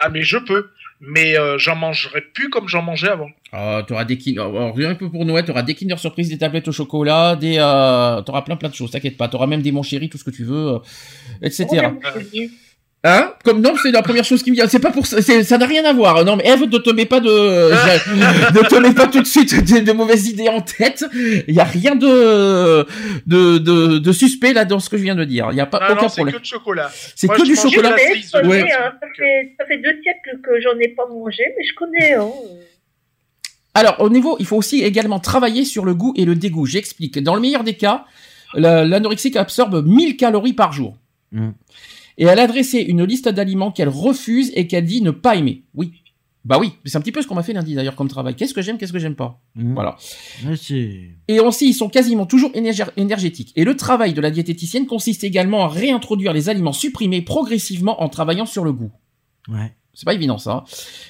Ah, 0.00 0.08
mais 0.08 0.22
je 0.22 0.38
peux. 0.38 0.70
Mais 1.00 1.38
euh, 1.38 1.56
j'en 1.56 1.76
mangerai 1.76 2.20
plus 2.20 2.50
comme 2.50 2.68
j'en 2.68 2.82
mangeais 2.82 3.08
avant. 3.08 3.30
Ah, 3.52 3.82
t'auras 3.86 4.04
des 4.04 4.18
Kinder, 4.18 4.40
alors, 4.40 4.76
rien 4.76 4.94
que 4.94 5.06
pour 5.06 5.24
Noël, 5.24 5.44
t'auras 5.44 5.62
des 5.62 5.74
Kinder 5.74 5.98
Surprise, 5.98 6.28
des 6.28 6.36
tablettes 6.36 6.68
au 6.68 6.72
chocolat, 6.72 7.36
des, 7.36 7.56
euh, 7.58 8.20
t'auras 8.20 8.42
plein 8.42 8.56
plein 8.56 8.68
de 8.68 8.74
choses, 8.74 8.90
t'inquiète 8.90 9.16
pas, 9.16 9.28
t'auras 9.28 9.46
même 9.46 9.62
des 9.62 9.72
mon 9.72 9.82
chéri, 9.82 10.10
tout 10.10 10.18
ce 10.18 10.24
que 10.24 10.30
tu 10.30 10.44
veux, 10.44 10.74
euh, 10.74 10.78
etc. 11.42 11.88
Hein? 13.02 13.32
Comme 13.44 13.62
non, 13.62 13.72
c'est 13.82 13.92
la 13.92 14.02
première 14.02 14.24
chose 14.24 14.42
qui 14.42 14.50
me 14.50 14.56
vient. 14.56 14.66
C'est 14.68 14.78
pas 14.78 14.90
pour 14.90 15.06
ça, 15.06 15.22
ça 15.22 15.56
n'a 15.56 15.64
rien 15.66 15.82
à 15.86 15.94
voir. 15.94 16.22
Non, 16.22 16.36
mais 16.36 16.46
Eve, 16.46 16.64
ne 16.64 16.76
te 16.78 16.90
mets 16.90 17.06
pas 17.06 17.20
de, 17.20 17.28
ne 18.54 18.68
te 18.68 18.74
mets 18.76 18.92
pas 18.92 19.06
tout 19.06 19.20
de 19.22 19.26
suite 19.26 19.54
de, 19.72 19.78
de 19.80 19.92
mauvaises 19.92 20.28
idées 20.28 20.50
en 20.50 20.60
tête. 20.60 21.06
Il 21.48 21.54
y 21.54 21.60
a 21.60 21.64
rien 21.64 21.96
de, 21.96 22.86
de, 23.26 23.56
de, 23.56 23.96
de 23.98 24.12
suspect 24.12 24.52
là 24.52 24.66
dans 24.66 24.80
ce 24.80 24.90
que 24.90 24.98
je 24.98 25.02
viens 25.02 25.14
de 25.14 25.24
dire. 25.24 25.48
Il 25.50 25.56
y 25.56 25.62
a 25.62 25.66
pas 25.66 25.78
Ah 25.80 25.92
aucun 25.92 26.02
non, 26.02 26.08
c'est 26.10 26.16
problème. 26.16 26.34
que 26.34 26.40
de 26.40 26.44
chocolat. 26.44 26.90
C'est 27.16 27.26
que 27.28 27.42
du 27.42 27.56
chocolat. 27.56 27.92
connais, 28.32 28.46
ouais. 28.48 28.70
hein, 28.72 28.92
ça, 29.00 29.06
fait, 29.16 29.54
ça 29.58 29.64
fait 29.66 29.78
deux 29.78 29.96
siècles 30.02 30.38
que 30.42 30.60
j'en 30.60 30.78
ai 30.78 30.88
pas 30.88 31.06
mangé, 31.08 31.42
mais 31.56 31.64
je 31.64 31.74
connais. 31.74 32.12
Hein. 32.14 32.28
Alors, 33.72 33.96
au 34.00 34.10
niveau, 34.10 34.36
il 34.40 34.46
faut 34.46 34.56
aussi 34.56 34.82
également 34.82 35.20
travailler 35.20 35.64
sur 35.64 35.86
le 35.86 35.94
goût 35.94 36.12
et 36.16 36.26
le 36.26 36.34
dégoût. 36.34 36.66
J'explique. 36.66 37.18
Dans 37.22 37.34
le 37.34 37.40
meilleur 37.40 37.64
des 37.64 37.74
cas, 37.74 38.04
la- 38.52 38.84
l'anorexique 38.84 39.36
absorbe 39.36 39.86
1000 39.86 40.16
calories 40.18 40.52
par 40.52 40.72
jour. 40.74 40.96
Mm. 41.32 41.50
Et 42.20 42.24
elle 42.26 42.38
a 42.38 42.46
dressé 42.46 42.78
une 42.78 43.02
liste 43.02 43.28
d'aliments 43.28 43.72
qu'elle 43.72 43.88
refuse 43.88 44.52
et 44.54 44.68
qu'elle 44.68 44.84
dit 44.84 45.02
ne 45.02 45.10
pas 45.10 45.34
aimer. 45.34 45.64
Oui. 45.74 45.92
Bah 46.44 46.58
oui, 46.58 46.72
c'est 46.86 46.96
un 46.96 47.00
petit 47.00 47.12
peu 47.12 47.20
ce 47.20 47.26
qu'on 47.26 47.34
m'a 47.34 47.42
fait 47.42 47.52
lundi 47.52 47.74
d'ailleurs 47.74 47.96
comme 47.96 48.08
travail. 48.08 48.34
Qu'est-ce 48.34 48.54
que 48.54 48.62
j'aime, 48.62 48.78
qu'est-ce 48.78 48.92
que 48.94 48.98
j'aime 48.98 49.14
pas. 49.16 49.40
Mmh. 49.56 49.74
Voilà. 49.74 49.96
C'est- 50.56 51.10
Et 51.28 51.40
aussi, 51.40 51.68
ils 51.68 51.74
sont 51.74 51.88
quasiment 51.90 52.24
toujours 52.24 52.50
énergé- 52.54 52.84
énergétiques. 52.96 53.52
Et 53.56 53.64
le 53.64 53.76
travail 53.76 54.14
de 54.14 54.20
la 54.20 54.30
diététicienne 54.30 54.86
consiste 54.86 55.22
également 55.24 55.64
à 55.64 55.68
réintroduire 55.68 56.32
les 56.32 56.48
aliments 56.48 56.72
supprimés 56.72 57.20
progressivement 57.22 58.02
en 58.02 58.08
travaillant 58.08 58.46
sur 58.46 58.64
le 58.64 58.72
goût. 58.72 58.90
Ouais. 59.48 59.74
C'est 59.92 60.06
pas 60.06 60.14
évident 60.14 60.38
ça. 60.38 60.64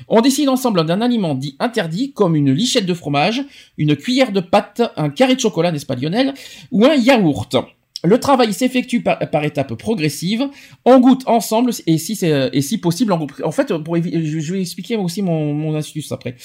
On 0.09 0.21
décide 0.21 0.49
ensemble 0.49 0.85
d'un 0.85 1.01
aliment 1.01 1.35
dit 1.35 1.55
interdit 1.61 2.13
comme 2.13 2.35
une 2.35 2.51
lichette 2.53 2.87
de 2.87 2.95
fromage, 2.95 3.45
une 3.79 3.95
cuillère 3.95 4.33
de 4.33 4.41
pâte, 4.41 4.83
un 4.97 5.11
carré 5.11 5.35
de 5.37 5.41
chocolat, 5.41 5.71
n'est-ce 5.71 5.87
pas 5.87 5.95
Lionel, 5.97 6.35
ou 6.73 6.85
un 6.87 6.95
yaourt. 6.95 7.55
Le 8.03 8.19
travail 8.19 8.55
s'effectue 8.55 9.03
par, 9.03 9.19
par 9.31 9.45
étapes 9.45 9.75
progressives. 9.75 10.49
On 10.87 11.01
goûte 11.01 11.23
ensemble 11.27 11.73
et 11.87 11.99
si 11.99 12.17
c'est 12.17 12.51
et 12.53 12.63
si 12.63 12.79
possible 12.79 13.13
en 13.13 13.19
groupe. 13.19 13.35
En 13.45 13.51
fait, 13.51 13.77
pour 13.77 13.97
je 13.97 14.41
je 14.41 14.53
vais 14.55 14.61
expliquer 14.63 14.97
aussi 14.97 15.21
mon, 15.21 15.53
mon 15.53 15.75
astuce 15.75 16.11
après. 16.11 16.37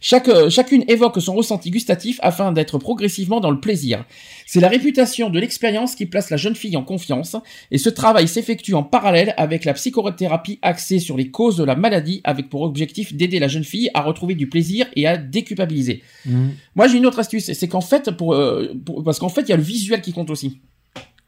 Chaque 0.00 0.28
euh, 0.28 0.48
chacune 0.48 0.84
évoque 0.88 1.20
son 1.20 1.34
ressenti 1.34 1.70
gustatif 1.70 2.18
afin 2.22 2.50
d'être 2.52 2.78
progressivement 2.78 3.40
dans 3.40 3.50
le 3.50 3.60
plaisir. 3.60 4.04
C'est 4.46 4.60
la 4.60 4.68
réputation 4.68 5.28
de 5.28 5.38
l'expérience 5.38 5.94
qui 5.94 6.06
place 6.06 6.30
la 6.30 6.36
jeune 6.38 6.54
fille 6.54 6.76
en 6.76 6.82
confiance 6.82 7.36
et 7.70 7.78
ce 7.78 7.90
travail 7.90 8.26
s'effectue 8.26 8.74
en 8.74 8.82
parallèle 8.82 9.34
avec 9.36 9.64
la 9.66 9.74
psychothérapie 9.74 10.58
axée 10.62 10.98
sur 10.98 11.16
les 11.18 11.30
causes 11.30 11.56
de 11.58 11.64
la 11.64 11.76
maladie 11.76 12.22
avec 12.24 12.48
pour 12.48 12.62
objectif 12.62 13.14
d'aider 13.14 13.38
la 13.38 13.48
jeune 13.48 13.64
fille 13.64 13.90
à 13.92 14.00
retrouver 14.00 14.34
du 14.34 14.48
plaisir 14.48 14.86
et 14.96 15.06
à 15.06 15.18
déculpabiliser. 15.18 16.02
Mmh. 16.24 16.48
Moi 16.74 16.88
j'ai 16.88 16.96
une 16.96 17.06
autre 17.06 17.18
astuce, 17.18 17.52
c'est 17.52 17.68
qu'en 17.68 17.80
fait, 17.82 18.10
pour, 18.12 18.32
euh, 18.34 18.72
pour- 18.84 19.04
parce 19.04 19.18
qu'en 19.18 19.28
fait 19.28 19.42
il 19.42 19.48
y 19.50 19.52
a 19.52 19.56
le 19.56 19.62
visuel 19.62 20.00
qui 20.00 20.12
compte 20.12 20.30
aussi. 20.30 20.60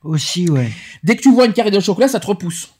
Aussi, 0.04 0.48
ouais. 0.50 0.70
Dès 1.02 1.16
que 1.16 1.22
tu 1.22 1.32
vois 1.32 1.46
une 1.46 1.52
carré 1.52 1.70
de 1.72 1.80
chocolat, 1.80 2.06
ça 2.08 2.20
te 2.20 2.26
repousse. 2.26 2.70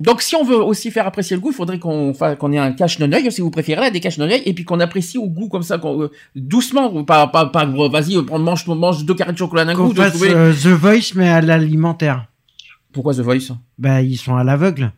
Donc 0.00 0.22
si 0.22 0.34
on 0.34 0.42
veut 0.44 0.56
aussi 0.56 0.90
faire 0.90 1.06
apprécier 1.06 1.36
le 1.36 1.42
goût, 1.42 1.50
il 1.50 1.54
faudrait 1.54 1.78
qu'on 1.78 2.12
qu'on 2.12 2.52
ait 2.52 2.58
un 2.58 2.72
cache 2.72 2.98
non 2.98 3.12
œil 3.12 3.30
si 3.30 3.40
vous 3.40 3.50
préférez 3.50 3.80
là, 3.82 3.90
des 3.90 4.00
cache 4.00 4.16
non 4.18 4.24
œil 4.24 4.42
et 4.46 4.52
puis 4.54 4.64
qu'on 4.64 4.80
apprécie 4.80 5.18
au 5.18 5.26
goût 5.28 5.48
comme 5.48 5.62
ça, 5.62 5.78
qu'on- 5.78 6.02
euh, 6.02 6.10
doucement, 6.34 7.04
pas 7.04 7.26
pas 7.28 7.46
pas 7.46 7.66
gros, 7.66 7.88
vas-y, 7.90 8.16
mange 8.16 8.66
mange 8.66 9.04
deux 9.04 9.14
carrés 9.14 9.32
de 9.32 9.38
chocolat 9.38 9.64
d'un 9.64 9.74
coup. 9.74 9.92
fasse 9.94 10.12
trouver- 10.14 10.32
euh, 10.34 10.52
The 10.54 10.66
Voice, 10.68 11.12
mais 11.14 11.28
à 11.28 11.40
l'alimentaire. 11.40 12.26
Pourquoi 12.92 13.14
The 13.14 13.20
Voice? 13.20 13.52
Bah, 13.78 14.02
ils 14.02 14.16
sont 14.16 14.34
à 14.34 14.42
l'aveugle. 14.44 14.92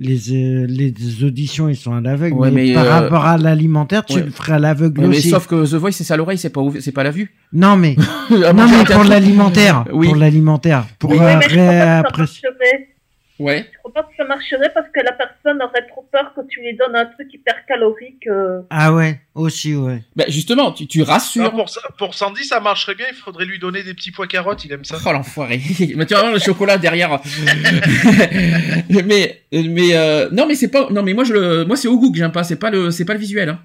Les, 0.00 0.32
euh, 0.32 0.64
les 0.68 0.94
auditions, 1.24 1.68
ils 1.68 1.74
sont 1.76 1.92
à 1.92 2.00
l'aveugle. 2.00 2.36
Ouais, 2.36 2.52
mais, 2.52 2.66
mais, 2.66 2.74
par 2.74 2.84
euh, 2.86 3.00
rapport 3.00 3.26
à 3.26 3.36
l'alimentaire, 3.36 4.04
tu 4.04 4.14
ouais. 4.14 4.22
le 4.22 4.30
ferais 4.30 4.52
à 4.52 4.58
l'aveugle 4.60 5.00
Ouais, 5.00 5.08
mais 5.08 5.18
aussi. 5.18 5.30
sauf 5.30 5.48
que 5.48 5.68
The 5.68 5.74
Voice 5.74 5.90
c'est 5.90 6.08
à 6.12 6.16
l'oreille, 6.16 6.38
c'est 6.38 6.50
pas 6.50 6.60
c'est 6.78 6.92
pas 6.92 7.00
à 7.00 7.04
la 7.04 7.10
vue. 7.10 7.32
Non, 7.52 7.76
mais, 7.76 7.96
À 8.44 8.52
non, 8.52 8.68
mais 8.68 8.84
pour 8.84 9.02
l'alimentaire. 9.04 9.84
Oui. 9.92 10.06
Pour 10.06 10.16
l'alimentaire. 10.16 10.84
Pour 10.98 11.10
Oui, 11.10 11.18
euh, 11.20 11.38
mais 11.38 11.48
je 11.48 12.02
pas 12.02 12.12
Ouais. 13.38 13.66
Je 13.72 13.78
crois 13.78 13.92
pas 13.92 14.02
que 14.02 14.14
ça 14.16 14.24
marcherait 14.24 14.70
parce 14.74 14.88
que 14.92 15.00
la 15.00 15.12
personne 15.12 15.62
aurait 15.62 15.86
trop 15.88 16.06
peur 16.10 16.32
que 16.34 16.40
tu 16.48 16.60
lui 16.60 16.76
donnes 16.76 16.96
un 16.96 17.06
truc 17.06 17.32
hyper 17.32 17.64
calorique. 17.66 18.26
euh. 18.26 18.62
Ah 18.70 18.92
ouais, 18.92 19.20
aussi, 19.34 19.74
ouais. 19.76 20.02
Bah 20.16 20.24
justement, 20.28 20.72
tu, 20.72 20.86
tu 20.88 21.02
Ah, 21.06 21.12
rassures. 21.12 21.50
pour, 21.52 21.68
ça- 21.68 21.80
pour 21.98 22.14
Sandy, 22.14 22.44
ça 22.44 22.58
marcherait 22.60 22.94
bien. 22.96 23.06
Il 23.10 23.14
faudrait 23.16 23.44
lui 23.44 23.58
donner 23.58 23.82
des 23.82 23.94
petits 23.94 24.10
pois 24.10 24.26
carottes. 24.26 24.64
Il 24.64 24.72
aime 24.72 24.84
ça. 24.84 24.96
Oh 25.06 25.12
l'enfoiré. 25.12 25.60
mais 25.96 26.04
tu 26.06 26.14
voir 26.14 26.32
le 26.32 26.38
chocolat 26.38 26.78
derrière. 26.78 27.20
mais 28.90 29.42
mais 29.52 29.94
euh, 29.96 30.28
non 30.32 30.46
mais 30.46 30.54
c'est 30.54 30.70
pas 30.70 30.88
non 30.90 31.02
mais 31.02 31.14
moi 31.14 31.24
je 31.24 31.32
le 31.32 31.64
moi 31.64 31.76
c'est 31.76 31.88
au 31.88 31.98
goût 31.98 32.10
que 32.12 32.18
j'aime 32.18 32.32
pas, 32.32 32.44
c'est 32.44 32.58
pas 32.58 32.70
le 32.70 32.90
c'est 32.90 33.04
pas 33.04 33.14
le 33.14 33.20
visuel 33.20 33.48
hein. 33.48 33.60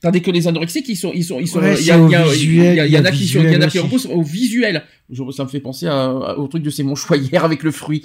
Tandis 0.00 0.22
que 0.22 0.30
les 0.30 0.46
anorexiques 0.46 0.88
ils 0.88 0.96
sont 0.96 1.12
ils 1.14 1.24
sont 1.24 1.40
ils 1.40 1.48
sont 1.48 1.58
Ouais, 1.60 1.74
il 1.74 1.80
il 1.80 1.86
y 1.86 1.90
a 2.14 2.22
visuel, 2.24 2.72
il 2.72 2.76
y 2.76 2.80
a- 2.80 2.86
il 2.86 2.92
y 2.92 2.98
en 2.98 3.04
a 3.04 3.10
qui 3.10 3.26
sont 3.26 3.40
il 3.42 3.52
y 3.52 3.56
en 3.56 3.60
a 3.62 3.66
qui 3.66 3.78
repoussent 3.78 4.06
au 4.06 4.22
visuel. 4.22 4.84
Je- 5.10 5.22
ça 5.34 5.42
me 5.44 5.48
fait 5.48 5.60
penser 5.60 5.86
à- 5.86 5.92
à- 6.04 6.34
au 6.36 6.46
truc 6.48 6.62
de 6.62 6.70
c'est 6.70 6.82
mon 6.82 6.94
choix 6.94 7.16
hier 7.16 7.42
avec 7.44 7.62
le 7.62 7.70
fruit. 7.70 8.02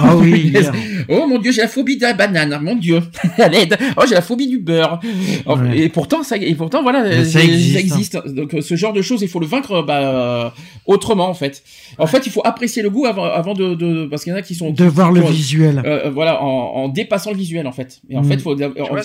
Ah 0.00 0.16
oui. 0.16 0.52
Oh 1.08 1.26
mon 1.26 1.38
dieu, 1.38 1.52
j'ai 1.52 1.62
la 1.62 1.68
phobie 1.68 1.96
de 1.96 2.02
la 2.02 2.12
banane, 2.12 2.58
mon 2.62 2.76
dieu. 2.76 3.00
À 3.38 3.48
l'aide. 3.48 3.76
Oh, 3.96 4.02
j'ai 4.08 4.14
la 4.14 4.22
phobie 4.22 4.46
du 4.48 4.58
beurre. 4.58 5.00
Oh, 5.46 5.56
Ouais. 5.56 5.78
Et 5.78 5.88
pourtant 5.88 6.22
ça 6.22 6.36
et 6.36 6.54
pourtant 6.54 6.82
voilà, 6.82 7.24
ça 7.24 7.42
existe, 7.42 8.16
hein. 8.16 8.22
Donc 8.26 8.54
euh, 8.54 8.60
ce 8.60 8.74
genre 8.76 8.92
de 8.92 9.02
choses, 9.02 9.22
il 9.22 9.28
faut 9.28 9.40
le 9.40 9.46
vaincre 9.46 9.82
bah, 9.82 10.00
euh, 10.46 10.50
autrement 10.86 11.28
en 11.28 11.34
fait. 11.34 11.62
En 11.98 12.06
fait, 12.06 12.26
il 12.26 12.32
faut 12.32 12.42
apprécier 12.44 12.82
le 12.82 12.90
goût 12.90 13.06
avant 13.06 13.24
avant 13.24 13.54
de, 13.54 13.74
de 13.74 14.06
parce 14.06 14.24
qu'il 14.24 14.32
y 14.32 14.34
en 14.34 14.38
a 14.38 14.42
qui 14.42 14.54
sont 14.54 14.70
De 14.70 14.84
voir 14.84 15.12
le 15.12 15.22
qui- 15.22 15.32
visuel. 15.32 15.82
euh, 15.84 16.06
euh, 16.06 16.10
voilà, 16.10 16.42
en, 16.42 16.46
en 16.46 16.88
dépassant 16.88 17.30
le 17.30 17.36
visuel 17.36 17.66
en 17.66 17.72
fait. 17.72 18.00
Et 18.10 18.16
en 18.16 18.22
Mm. 18.22 18.28
fait, 18.28 18.38
faut 18.40 18.54
Tu 18.54 18.62
vois, 18.64 19.00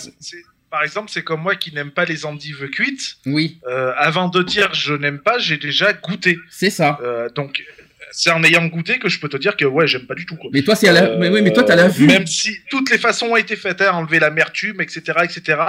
par 0.69 0.84
exemple, 0.84 1.10
c'est 1.11 1.23
comme 1.23 1.41
moi 1.41 1.56
qui 1.56 1.73
n'aime 1.73 1.91
pas 1.91 2.06
les 2.06 2.26
endives 2.26 2.69
cuites. 2.69 3.18
oui, 3.26 3.60
Euh, 3.68 3.94
avant 3.98 4.27
de 4.30 4.44
dire 4.44 4.73
je 4.73 4.94
n'aime 4.94 5.19
pas, 5.19 5.39
j'ai 5.39 5.57
déjà 5.57 5.94
goûté. 5.94 6.38
c'est 6.49 6.69
ça. 6.69 6.99
Euh, 7.02 7.30
donc, 7.30 7.64
c'est 8.11 8.31
en 8.31 8.41
ayant 8.44 8.65
goûté 8.68 8.99
que 8.99 9.10
je 9.10 9.19
peux 9.19 9.27
te 9.30 9.38
dire 9.38 9.57
que 9.57 9.65
ouais, 9.65 9.85
j'aime 9.88 10.06
pas 10.07 10.15
du 10.15 10.26
tout. 10.26 10.35
Quoi. 10.38 10.49
Mais 10.53 10.61
toi, 10.64 10.76
c'est 10.76 10.88
à 10.88 10.94
la, 10.94 11.03
Euh, 11.11 11.18
mais 11.19 11.30
oui, 11.30 11.41
mais 11.41 11.52
toi, 11.53 11.64
t'as 11.64 11.76
la 11.76 11.88
vue. 11.89 12.07
Même 12.07 12.26
si 12.26 12.52
toutes 12.69 12.89
les 12.89 12.98
façons 12.98 13.27
ont 13.27 13.35
été 13.35 13.56
faites, 13.56 13.81
hein, 13.81 13.91
enlever 13.94 14.19
l'amertume, 14.19 14.80
etc., 14.81 15.02
etc., 15.23 15.60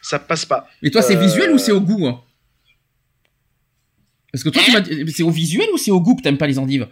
ça 0.00 0.18
passe 0.18 0.44
pas. 0.46 0.68
Mais 0.82 0.90
toi, 0.90 1.02
c'est 1.02 1.16
visuel 1.16 1.50
ou 1.50 1.58
c'est 1.58 1.72
au 1.72 1.80
goût 1.80 2.06
hein? 2.06 2.22
Parce 4.32 4.42
que 4.44 4.48
toi, 4.48 4.62
tu 4.64 4.72
m'as 4.72 4.80
dit- 4.80 5.12
c'est 5.12 5.22
au 5.22 5.30
visuel 5.30 5.66
ou 5.74 5.78
c'est 5.78 5.90
au 5.90 6.00
goût 6.00 6.16
que 6.16 6.22
t'aimes 6.22 6.38
pas 6.38 6.46
les 6.46 6.58
endives? 6.58 6.88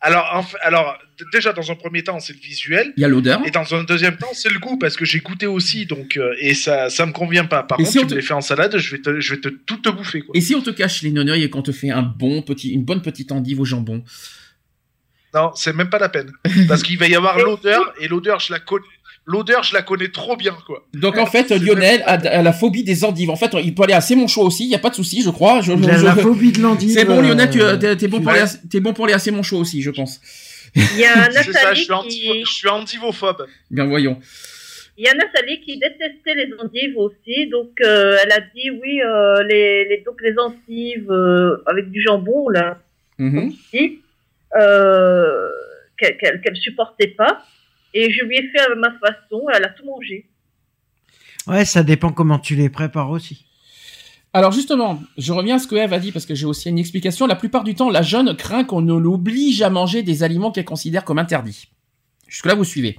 Alors, 0.00 0.30
en 0.32 0.42
fait- 0.44 0.56
alors, 0.62 0.96
d- 1.18 1.24
déjà, 1.32 1.52
dans 1.52 1.72
un 1.72 1.74
premier 1.74 2.04
temps, 2.04 2.20
c'est 2.20 2.32
le 2.32 2.38
visuel. 2.38 2.92
Il 2.96 3.00
y 3.00 3.04
a 3.04 3.08
l'odeur. 3.08 3.40
Et 3.44 3.50
dans 3.50 3.74
un 3.74 3.82
deuxième 3.82 4.16
temps, 4.16 4.28
c'est 4.32 4.48
le 4.52 4.60
goût, 4.60 4.78
parce 4.78 4.96
que 4.96 5.04
j'ai 5.04 5.18
goûté 5.18 5.46
aussi, 5.46 5.86
donc, 5.86 6.16
euh, 6.16 6.34
et 6.38 6.54
ça, 6.54 6.88
ça 6.88 7.04
me 7.04 7.10
convient 7.12 7.46
pas. 7.46 7.64
Par 7.64 7.80
Et 7.80 7.82
contre, 7.82 7.92
si 7.92 7.98
on 7.98 8.02
tu 8.02 8.06
te- 8.08 8.14
me 8.14 8.20
les 8.20 8.24
fais 8.24 8.34
en 8.34 8.40
salade, 8.40 8.78
je 8.78 8.90
vais 8.94 9.02
te, 9.02 9.18
je 9.18 9.34
vais 9.34 9.40
te 9.40 9.48
tout 9.48 9.78
te 9.78 9.88
bouffer, 9.88 10.20
quoi. 10.22 10.36
Et 10.36 10.40
si 10.40 10.54
on 10.54 10.62
te 10.62 10.70
cache 10.70 11.02
les 11.02 11.10
noneuils 11.10 11.42
et 11.42 11.50
qu'on 11.50 11.62
te 11.62 11.72
fait 11.72 11.90
un 11.90 12.02
bon 12.02 12.42
petit, 12.42 12.70
une 12.70 12.84
bonne 12.84 13.02
petite 13.02 13.32
endive 13.32 13.60
au 13.60 13.64
jambon? 13.64 14.04
Non, 15.34 15.50
c'est 15.54 15.74
même 15.74 15.90
pas 15.90 15.98
la 15.98 16.08
peine. 16.08 16.30
Parce 16.68 16.82
qu'il 16.82 16.96
va 16.98 17.06
y 17.06 17.14
avoir 17.14 17.36
l'odeur, 17.44 17.92
et 18.00 18.08
l'odeur, 18.08 18.40
je 18.40 18.52
la 18.52 18.60
connais. 18.60 18.84
L'odeur, 19.30 19.62
je 19.62 19.74
la 19.74 19.82
connais 19.82 20.08
trop 20.08 20.36
bien, 20.36 20.56
quoi. 20.66 20.86
Donc 20.94 21.18
en 21.18 21.26
fait, 21.26 21.50
Lionel 21.50 22.02
a, 22.06 22.12
a 22.14 22.42
la 22.42 22.52
phobie 22.54 22.82
des 22.82 23.04
endives. 23.04 23.28
En 23.28 23.36
fait, 23.36 23.50
il 23.62 23.74
peut 23.74 23.82
aller 23.82 23.92
assez 23.92 24.16
mon 24.16 24.26
choix 24.26 24.44
aussi, 24.44 24.64
il 24.64 24.70
y 24.70 24.74
a 24.74 24.78
pas 24.78 24.88
de 24.88 24.94
souci, 24.94 25.22
je 25.22 25.28
crois. 25.28 25.60
Je, 25.60 25.72
Il 25.72 25.82
je- 25.82 26.04
la 26.04 26.16
phobie 26.26 26.50
de 26.52 26.62
l'endive. 26.62 26.90
C'est 26.90 27.04
bon, 27.04 27.20
Lionel, 27.20 27.50
tu 27.50 27.60
euh, 27.60 27.76
t'es 27.76 27.94
t'es 27.96 28.08
bon, 28.08 28.20
pour 28.22 28.30
aller 28.32 28.40
à- 28.40 28.68
t'es 28.70 28.80
bon 28.80 28.94
pour 28.94 29.04
aller 29.04 29.12
assez 29.14 29.30
mon 29.30 29.42
choix 29.42 29.58
aussi, 29.58 29.82
je 29.82 29.90
pense. 29.90 30.20
Il 30.74 30.98
y 30.98 31.04
a 31.04 31.30
C'est 31.30 31.32
ça, 31.32 31.42
je 31.42 31.50
Nathalie 31.52 31.82
suis, 31.84 31.92
anti- 31.92 32.08
qui, 32.20 32.40
je 32.46 32.50
suis 32.52 32.68
antivophobe. 32.68 33.46
Bien 33.70 33.84
voyons. 33.86 34.18
il 34.96 35.04
y 35.04 35.08
a 35.08 35.14
Nathalie 35.14 35.60
qui 35.60 35.78
détestait 35.78 36.34
les 36.34 36.48
endives 36.62 36.96
aussi, 36.96 37.48
donc 37.50 37.72
euh, 37.82 38.16
elle 38.24 38.32
a 38.32 38.40
dit 38.54 38.70
oui, 38.70 39.00
euh, 39.02 39.42
les, 39.44 39.84
les 39.90 40.02
donc 40.06 40.16
les 40.22 40.34
endives 40.38 41.10
euh, 41.10 41.62
avec 41.66 41.90
du 41.90 42.00
jambon 42.02 42.48
là, 42.48 42.78
Mhm. 43.18 43.48
aussi, 43.48 44.00
euh, 44.58 45.48
qu'elle 45.98 46.16
qu'elle 46.16 46.40
qu'elle 46.40 46.56
supportait 46.56 47.08
pas, 47.08 47.44
et 47.94 48.10
je 48.10 48.24
lui 48.24 48.36
ai 48.36 48.48
fait 48.50 48.60
à 48.60 48.74
ma 48.74 48.92
façon, 48.98 49.46
elle 49.54 49.64
a 49.64 49.68
tout 49.70 49.84
mangé. 49.84 50.26
Ouais, 51.46 51.64
ça 51.64 51.82
dépend 51.82 52.12
comment 52.12 52.38
tu 52.38 52.56
les 52.56 52.68
prépares 52.68 53.10
aussi. 53.10 53.46
Alors 54.34 54.52
justement, 54.52 55.00
je 55.16 55.32
reviens 55.32 55.56
à 55.56 55.58
ce 55.58 55.66
que 55.66 55.74
Eve 55.74 55.92
a 55.92 55.98
dit 55.98 56.12
parce 56.12 56.26
que 56.26 56.34
j'ai 56.34 56.44
aussi 56.44 56.68
une 56.68 56.78
explication. 56.78 57.26
La 57.26 57.34
plupart 57.34 57.64
du 57.64 57.74
temps, 57.74 57.88
la 57.88 58.02
jeune 58.02 58.36
craint 58.36 58.64
qu'on 58.64 58.82
ne 58.82 58.94
l'oblige 58.94 59.62
à 59.62 59.70
manger 59.70 60.02
des 60.02 60.22
aliments 60.22 60.50
qu'elle 60.50 60.66
considère 60.66 61.04
comme 61.04 61.18
interdits. 61.18 61.68
Jusque-là, 62.26 62.54
vous 62.54 62.64
suivez. 62.64 62.98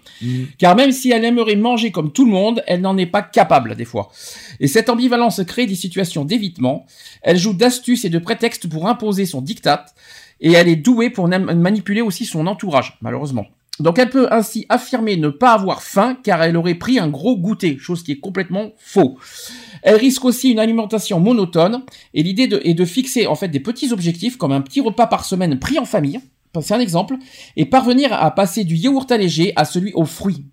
Car 0.58 0.76
même 0.76 0.92
si 0.92 1.12
elle 1.12 1.24
aimerait 1.24 1.56
manger 1.56 1.92
comme 1.92 2.12
tout 2.12 2.26
le 2.26 2.32
monde, 2.32 2.64
elle 2.66 2.82
n'en 2.82 2.98
est 2.98 3.06
pas 3.06 3.22
capable 3.22 3.76
des 3.76 3.86
fois. 3.86 4.12
Et 4.60 4.68
cette 4.68 4.90
ambivalence 4.90 5.44
crée 5.46 5.68
des 5.68 5.76
situations 5.76 6.26
d'évitement. 6.26 6.88
Elle 7.22 7.38
joue 7.38 7.54
d'astuces 7.54 8.06
et 8.06 8.10
de 8.10 8.18
prétextes 8.18 8.68
pour 8.68 8.88
imposer 8.88 9.28
son 9.28 9.42
diktat. 9.42 9.86
Et 10.40 10.54
elle 10.54 10.68
est 10.68 10.76
douée 10.76 11.12
pour 11.12 11.28
manipuler 11.28 12.02
aussi 12.02 12.26
son 12.26 12.48
entourage, 12.48 12.98
malheureusement. 13.02 13.46
Donc 13.80 13.98
elle 14.00 14.10
peut 14.10 14.28
ainsi 14.32 14.66
affirmer 14.70 15.16
ne 15.18 15.30
pas 15.30 15.54
avoir 15.54 15.82
faim 15.82 16.18
car 16.24 16.44
elle 16.44 16.58
aurait 16.58 16.76
pris 16.76 17.00
un 17.00 17.08
gros 17.08 17.38
goûter, 17.38 17.78
chose 17.80 18.04
qui 18.04 18.12
est 18.14 18.20
complètement 18.20 18.72
faux. 18.78 19.18
Elle 19.84 19.96
risque 19.96 20.26
aussi 20.26 20.50
une 20.52 20.60
alimentation 20.60 21.20
monotone 21.20 21.84
et 22.14 22.24
l'idée 22.24 22.48
de- 22.48 22.62
est 22.64 22.74
de 22.74 22.86
fixer 22.86 23.26
en 23.28 23.36
fait 23.36 23.48
des 23.48 23.60
petits 23.62 23.94
objectifs 23.94 24.38
comme 24.38 24.52
un 24.52 24.62
petit 24.62 24.82
repas 24.82 25.08
par 25.08 25.24
semaine 25.26 25.58
pris 25.60 25.80
en 25.80 25.86
famille, 25.86 26.20
c'est 26.62 26.74
un 26.74 26.80
exemple, 26.80 27.16
et 27.56 27.66
parvenir 27.66 28.12
à 28.12 28.32
passer 28.32 28.64
du 28.64 28.76
yaourt 28.76 29.10
allégé 29.12 29.54
à 29.56 29.64
celui 29.66 29.94
aux 29.94 30.06
fruits. 30.06 30.44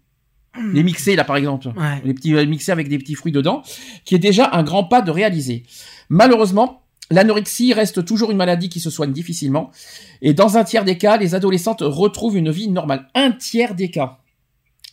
Les 0.72 0.82
mixés 0.82 1.16
là 1.16 1.24
par 1.24 1.36
exemple, 1.36 1.68
Ouais. 1.76 2.00
les 2.04 2.14
petits 2.14 2.34
euh, 2.34 2.46
mixés 2.46 2.72
avec 2.72 2.88
des 2.88 2.96
petits 2.98 3.14
fruits 3.14 3.32
dedans, 3.32 3.62
qui 4.04 4.14
est 4.14 4.18
déjà 4.18 4.48
un 4.52 4.62
grand 4.62 4.84
pas 4.84 5.02
de 5.02 5.10
réaliser. 5.10 5.64
Malheureusement, 6.08 6.82
l'anorexie 7.10 7.72
reste 7.72 8.04
toujours 8.04 8.30
une 8.30 8.36
maladie 8.36 8.68
qui 8.68 8.80
se 8.80 8.90
soigne 8.90 9.12
difficilement, 9.12 9.70
et 10.22 10.34
dans 10.34 10.56
un 10.56 10.64
tiers 10.64 10.84
des 10.84 10.98
cas, 10.98 11.16
les 11.16 11.34
adolescentes 11.34 11.82
retrouvent 11.82 12.36
une 12.36 12.50
vie 12.50 12.68
normale. 12.68 13.08
Un 13.14 13.32
tiers 13.32 13.74
des 13.74 13.90
cas. 13.90 14.18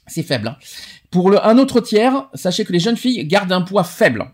C'est 0.07 0.23
faible. 0.23 0.49
hein. 0.49 0.57
Pour 1.11 1.31
un 1.45 1.57
autre 1.59 1.79
tiers, 1.79 2.27
sachez 2.33 2.65
que 2.65 2.73
les 2.73 2.79
jeunes 2.79 2.97
filles 2.97 3.25
gardent 3.25 3.51
un 3.51 3.61
poids 3.61 3.83
faible 3.83 4.31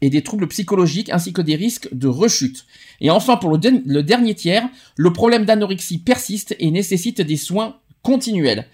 et 0.00 0.10
des 0.10 0.22
troubles 0.22 0.48
psychologiques 0.48 1.10
ainsi 1.10 1.32
que 1.32 1.42
des 1.42 1.56
risques 1.56 1.88
de 1.92 2.06
rechute. 2.06 2.66
Et 3.00 3.10
enfin, 3.10 3.36
pour 3.36 3.50
le, 3.50 4.02
dernier 4.02 4.34
tiers, 4.34 4.68
le 4.96 5.12
problème 5.12 5.44
d'anorexie 5.44 5.98
persiste 5.98 6.54
et 6.58 6.70
nécessite 6.70 7.20
des 7.20 7.36
soins 7.36 7.78
continuels. 8.02 8.66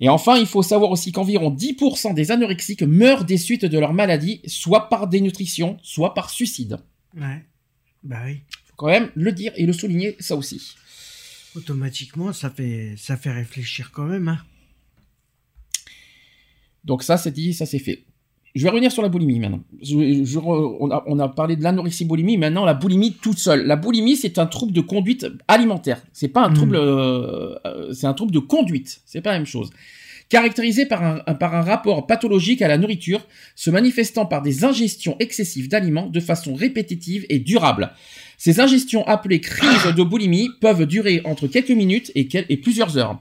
Et 0.00 0.08
enfin, 0.08 0.36
il 0.36 0.46
faut 0.46 0.62
savoir 0.62 0.90
aussi 0.90 1.12
qu'environ 1.12 1.50
10% 1.50 2.14
des 2.14 2.30
anorexiques 2.30 2.82
meurent 2.82 3.24
des 3.24 3.36
suites 3.36 3.64
de 3.64 3.78
leur 3.78 3.92
maladie, 3.92 4.40
soit 4.46 4.88
par 4.88 5.08
dénutrition, 5.08 5.78
soit 5.82 6.14
par 6.14 6.30
suicide. 6.30 6.78
Bah 8.02 8.18
oui. 8.26 8.40
Faut 8.66 8.74
quand 8.76 8.86
même 8.86 9.10
le 9.14 9.32
dire 9.32 9.52
et 9.56 9.66
le 9.66 9.72
souligner, 9.72 10.16
ça 10.20 10.36
aussi. 10.36 10.74
Automatiquement, 11.56 12.32
ça 12.32 12.48
fait, 12.50 12.94
ça 12.96 13.16
fait 13.16 13.32
réfléchir 13.32 13.90
quand 13.92 14.04
même. 14.04 14.28
Hein. 14.28 14.38
Donc 16.84 17.02
ça, 17.02 17.16
c'est 17.16 17.30
dit, 17.32 17.52
ça 17.54 17.66
c'est 17.66 17.78
fait. 17.78 18.04
Je 18.54 18.64
vais 18.64 18.70
revenir 18.70 18.90
sur 18.90 19.02
la 19.02 19.08
boulimie 19.08 19.38
maintenant. 19.38 19.62
Je- 19.80 20.24
je 20.24 20.38
re- 20.38 20.76
on, 20.80 20.90
a, 20.90 21.04
on 21.06 21.18
a 21.20 21.28
parlé 21.28 21.54
de 21.54 21.62
l'anorexie 21.62 22.04
boulimie, 22.04 22.36
maintenant 22.36 22.64
la 22.64 22.74
boulimie 22.74 23.12
toute 23.14 23.38
seule. 23.38 23.64
La 23.66 23.76
boulimie, 23.76 24.16
c'est 24.16 24.38
un 24.38 24.46
trouble 24.46 24.72
de 24.72 24.80
conduite 24.80 25.26
alimentaire. 25.46 26.02
C'est 26.12 26.28
pas 26.28 26.44
un 26.46 26.50
Mm. 26.50 26.54
trouble, 26.54 26.76
euh, 26.76 27.54
euh, 27.66 27.92
c'est 27.92 28.06
un 28.08 28.14
trouble 28.14 28.32
de 28.32 28.40
conduite. 28.40 29.02
C'est 29.06 29.20
pas 29.20 29.30
la 29.32 29.38
même 29.38 29.46
chose. 29.46 29.70
Caractérisé 30.30 30.86
par 30.86 31.02
un, 31.02 31.60
rapport 31.60 32.06
pathologique 32.06 32.62
à 32.62 32.68
la 32.68 32.78
nourriture, 32.78 33.26
se 33.56 33.68
manifestant 33.68 34.26
par 34.26 34.42
des 34.42 34.64
ingestions 34.64 35.16
excessives 35.18 35.68
d'aliments 35.68 36.06
de 36.06 36.20
façon 36.20 36.54
répétitive 36.54 37.26
et 37.28 37.40
durable. 37.40 37.90
Ces 38.38 38.60
ingestions 38.60 39.04
appelées 39.08 39.40
crises 39.40 39.92
de 39.92 40.02
boulimie 40.04 40.48
peuvent 40.60 40.86
durer 40.86 41.20
entre 41.24 41.48
quelques 41.48 41.72
minutes 41.72 42.12
et, 42.14 42.56
plusieurs 42.58 42.96
heures. 42.96 43.20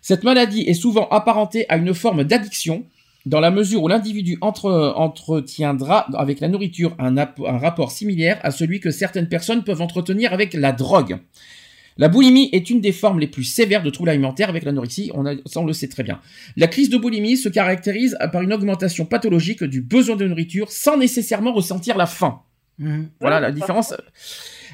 Cette 0.00 0.24
maladie 0.24 0.62
est 0.62 0.72
souvent 0.72 1.08
apparentée 1.10 1.66
à 1.68 1.76
une 1.76 1.92
forme 1.92 2.24
d'addiction, 2.24 2.86
dans 3.26 3.40
la 3.40 3.50
mesure 3.50 3.82
où 3.82 3.88
l'individu 3.88 4.38
entre- 4.40 4.94
entretiendra 4.96 6.06
avec 6.14 6.40
la 6.40 6.48
nourriture 6.48 6.96
un 6.98 7.58
rapport 7.58 7.90
similaire 7.90 8.40
à 8.42 8.50
celui 8.50 8.80
que 8.80 8.90
certaines 8.90 9.28
personnes 9.28 9.62
peuvent 9.62 9.82
entretenir 9.82 10.32
avec 10.32 10.54
la 10.54 10.72
drogue. 10.72 11.18
La 11.98 12.08
boulimie 12.08 12.50
est 12.52 12.68
une 12.70 12.80
des 12.80 12.92
formes 12.92 13.20
les 13.20 13.26
plus 13.26 13.44
sévères 13.44 13.82
de 13.82 13.90
troubles 13.90 14.10
alimentaires 14.10 14.48
avec 14.50 14.64
l'anorexie, 14.64 15.10
on, 15.14 15.24
a- 15.26 15.34
ça 15.46 15.60
on 15.60 15.64
le 15.64 15.72
sait 15.72 15.88
très 15.88 16.02
bien. 16.02 16.20
La 16.56 16.66
crise 16.66 16.90
de 16.90 16.98
boulimie 16.98 17.36
se 17.36 17.48
caractérise 17.48 18.16
par 18.32 18.42
une 18.42 18.52
augmentation 18.52 19.06
pathologique 19.06 19.64
du 19.64 19.80
besoin 19.80 20.16
de 20.16 20.26
nourriture 20.26 20.70
sans 20.70 20.96
nécessairement 20.98 21.52
ressentir 21.52 21.96
la 21.96 22.06
faim. 22.06 22.40
Mhm. 22.78 23.08
Voilà 23.20 23.40
la 23.40 23.50
différence. 23.52 23.94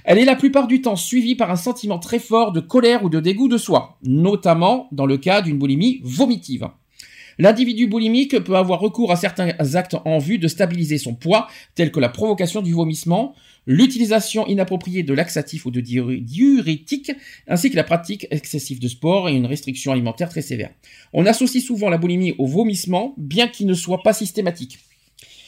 Elle 0.04 0.18
est 0.18 0.24
la 0.24 0.34
plupart 0.34 0.66
du 0.66 0.80
temps 0.82 0.96
suivie 0.96 1.36
par 1.36 1.52
un 1.52 1.56
sentiment 1.56 2.00
très 2.00 2.18
fort 2.18 2.50
de 2.50 2.58
colère 2.58 3.04
ou 3.04 3.08
de 3.08 3.20
dégoût 3.20 3.46
de 3.46 3.56
soi, 3.56 3.98
notamment 4.02 4.88
dans 4.90 5.06
le 5.06 5.16
cas 5.16 5.42
d'une 5.42 5.58
boulimie 5.58 6.00
vomitive. 6.02 6.66
L'individu 7.38 7.86
boulimique 7.86 8.38
peut 8.38 8.56
avoir 8.56 8.80
recours 8.80 9.12
à 9.12 9.16
certains 9.16 9.52
actes 9.74 9.96
en 10.04 10.18
vue 10.18 10.38
de 10.38 10.48
stabiliser 10.48 10.98
son 10.98 11.14
poids, 11.14 11.48
tels 11.74 11.92
que 11.92 12.00
la 12.00 12.08
provocation 12.08 12.62
du 12.62 12.72
vomissement, 12.72 13.34
l'utilisation 13.66 14.46
inappropriée 14.46 15.02
de 15.02 15.14
laxatifs 15.14 15.66
ou 15.66 15.70
de 15.70 15.80
diuré- 15.80 16.20
diurétiques, 16.20 17.12
ainsi 17.46 17.70
que 17.70 17.76
la 17.76 17.84
pratique 17.84 18.26
excessive 18.30 18.80
de 18.80 18.88
sport 18.88 19.28
et 19.28 19.34
une 19.34 19.46
restriction 19.46 19.92
alimentaire 19.92 20.28
très 20.28 20.42
sévère. 20.42 20.70
On 21.12 21.26
associe 21.26 21.64
souvent 21.64 21.88
la 21.88 21.98
boulimie 21.98 22.34
au 22.38 22.46
vomissement, 22.46 23.14
bien 23.16 23.48
qu'il 23.48 23.66
ne 23.66 23.74
soit 23.74 24.02
pas 24.02 24.12
systématique. 24.12 24.78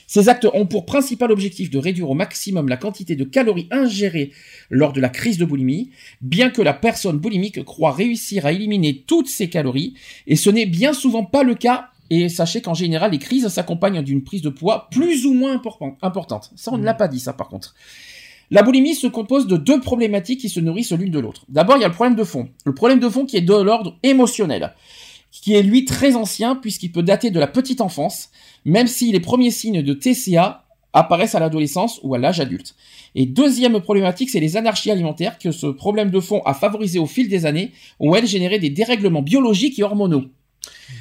Ces 0.07 0.29
actes 0.29 0.47
ont 0.53 0.67
pour 0.67 0.87
principal 0.87 1.33
objectif 1.33 1.71
de 1.71 1.79
réduire 1.79 2.11
au 2.11 2.15
maximum 2.15 2.69
la 2.69 2.77
quantité 2.77 3.17
de 3.17 3.25
calories 3.25 3.69
ingérées 3.71 4.33
lors 4.71 4.93
de 4.93 5.01
la 5.01 5.09
crise 5.09 5.39
de 5.39 5.45
boulimie, 5.45 5.91
bien 6.21 6.51
que 6.51 6.63
la 6.63 6.73
personne 6.73 7.19
boulimique 7.19 7.65
croit 7.65 7.93
réussir 7.93 8.47
à 8.47 8.53
éliminer 8.53 9.05
toutes 9.07 9.29
ces 9.29 9.49
calories, 9.49 9.95
et 10.27 10.37
ce 10.37 10.51
n'est 10.51 10.67
bien 10.67 10.93
souvent 10.93 11.25
pas 11.25 11.43
le 11.43 11.55
cas, 11.55 11.89
et 12.11 12.29
sachez 12.29 12.61
qu'en 12.61 12.75
général, 12.75 13.13
les 13.13 13.19
crises 13.19 13.49
s'accompagnent 13.49 14.03
d'une 14.03 14.23
prise 14.23 14.43
de 14.43 14.51
poids 14.51 14.89
plus 14.91 15.25
ou 15.27 15.33
moins 15.33 15.55
important- 15.55 15.97
importante. 16.03 16.51
Ça, 16.55 16.71
on 16.73 16.79
ne 16.79 16.85
l'a 16.85 16.95
pas 16.95 17.09
dit, 17.09 17.21
ça, 17.21 17.33
par 17.33 17.49
contre. 17.49 17.75
La 18.51 18.63
boulimie 18.63 18.95
se 18.95 19.07
compose 19.07 19.47
de 19.47 19.57
deux 19.57 19.81
problématiques 19.81 20.41
qui 20.41 20.51
se 20.51 20.61
nourrissent 20.61 20.93
l'une 20.93 21.11
de 21.11 21.19
l'autre. 21.19 21.47
D'abord, 21.49 21.77
il 21.79 21.81
y 21.81 21.85
a 21.85 21.89
le 21.89 21.95
problème 21.95 22.15
de 22.15 22.25
fond. 22.25 22.51
Le 22.67 22.75
problème 22.75 23.01
de 23.01 23.09
fond 23.09 23.25
qui 23.25 23.39
est 23.39 23.41
de 23.41 23.55
l'ordre 23.55 23.97
émotionnel, 24.03 24.75
qui 25.41 25.55
est 25.55 25.63
lui 25.63 25.85
très 25.85 26.17
ancien 26.17 26.55
puisqu'il 26.55 26.93
peut 26.93 27.03
dater 27.03 27.31
de 27.31 27.41
la 27.41 27.47
petite 27.47 27.81
enfance, 27.81 28.31
même 28.65 28.87
si 28.87 29.13
les 29.13 29.21
premiers 29.21 29.51
signes 29.51 29.83
de 29.83 29.93
TCA 29.93 30.65
apparaissent 30.93 31.35
à 31.35 31.41
l'adolescence 31.41 32.01
ou 32.03 32.15
à 32.15 32.19
l'âge 32.19 32.41
adulte. 32.41 32.77
Et 33.15 33.27
deuxième 33.27 33.81
problématique, 33.81 34.31
c'est 34.31 34.41
les 34.41 34.57
anarchies 34.57 34.91
alimentaires 34.91 35.39
que 35.39 35.51
ce 35.51 35.67
problème 35.67 36.11
de 36.11 36.21
fond 36.21 36.41
a 36.45 36.55
favorisé 36.55 36.99
au 36.99 37.07
fil 37.07 37.29
des 37.29 37.47
années, 37.47 37.73
où 37.99 38.15
elles 38.15 38.27
généraient 38.27 38.59
des 38.59 38.71
dérèglements 38.71 39.23
biologiques 39.23 39.79
et 39.79 39.83
hormonaux. 39.83 40.25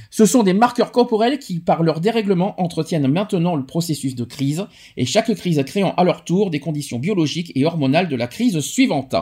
Ce 0.09 0.25
sont 0.25 0.43
des 0.43 0.53
marqueurs 0.53 0.91
corporels 0.91 1.39
qui, 1.39 1.59
par 1.59 1.83
leur 1.83 1.99
dérèglement, 1.99 2.59
entretiennent 2.61 3.07
maintenant 3.07 3.55
le 3.55 3.65
processus 3.65 4.15
de 4.15 4.23
crise, 4.23 4.65
et 4.97 5.05
chaque 5.05 5.33
crise 5.33 5.61
créant 5.65 5.93
à 5.95 6.03
leur 6.03 6.23
tour 6.23 6.49
des 6.49 6.59
conditions 6.59 6.99
biologiques 6.99 7.51
et 7.55 7.65
hormonales 7.65 8.09
de 8.09 8.15
la 8.15 8.27
crise 8.27 8.59
suivante. 8.59 9.15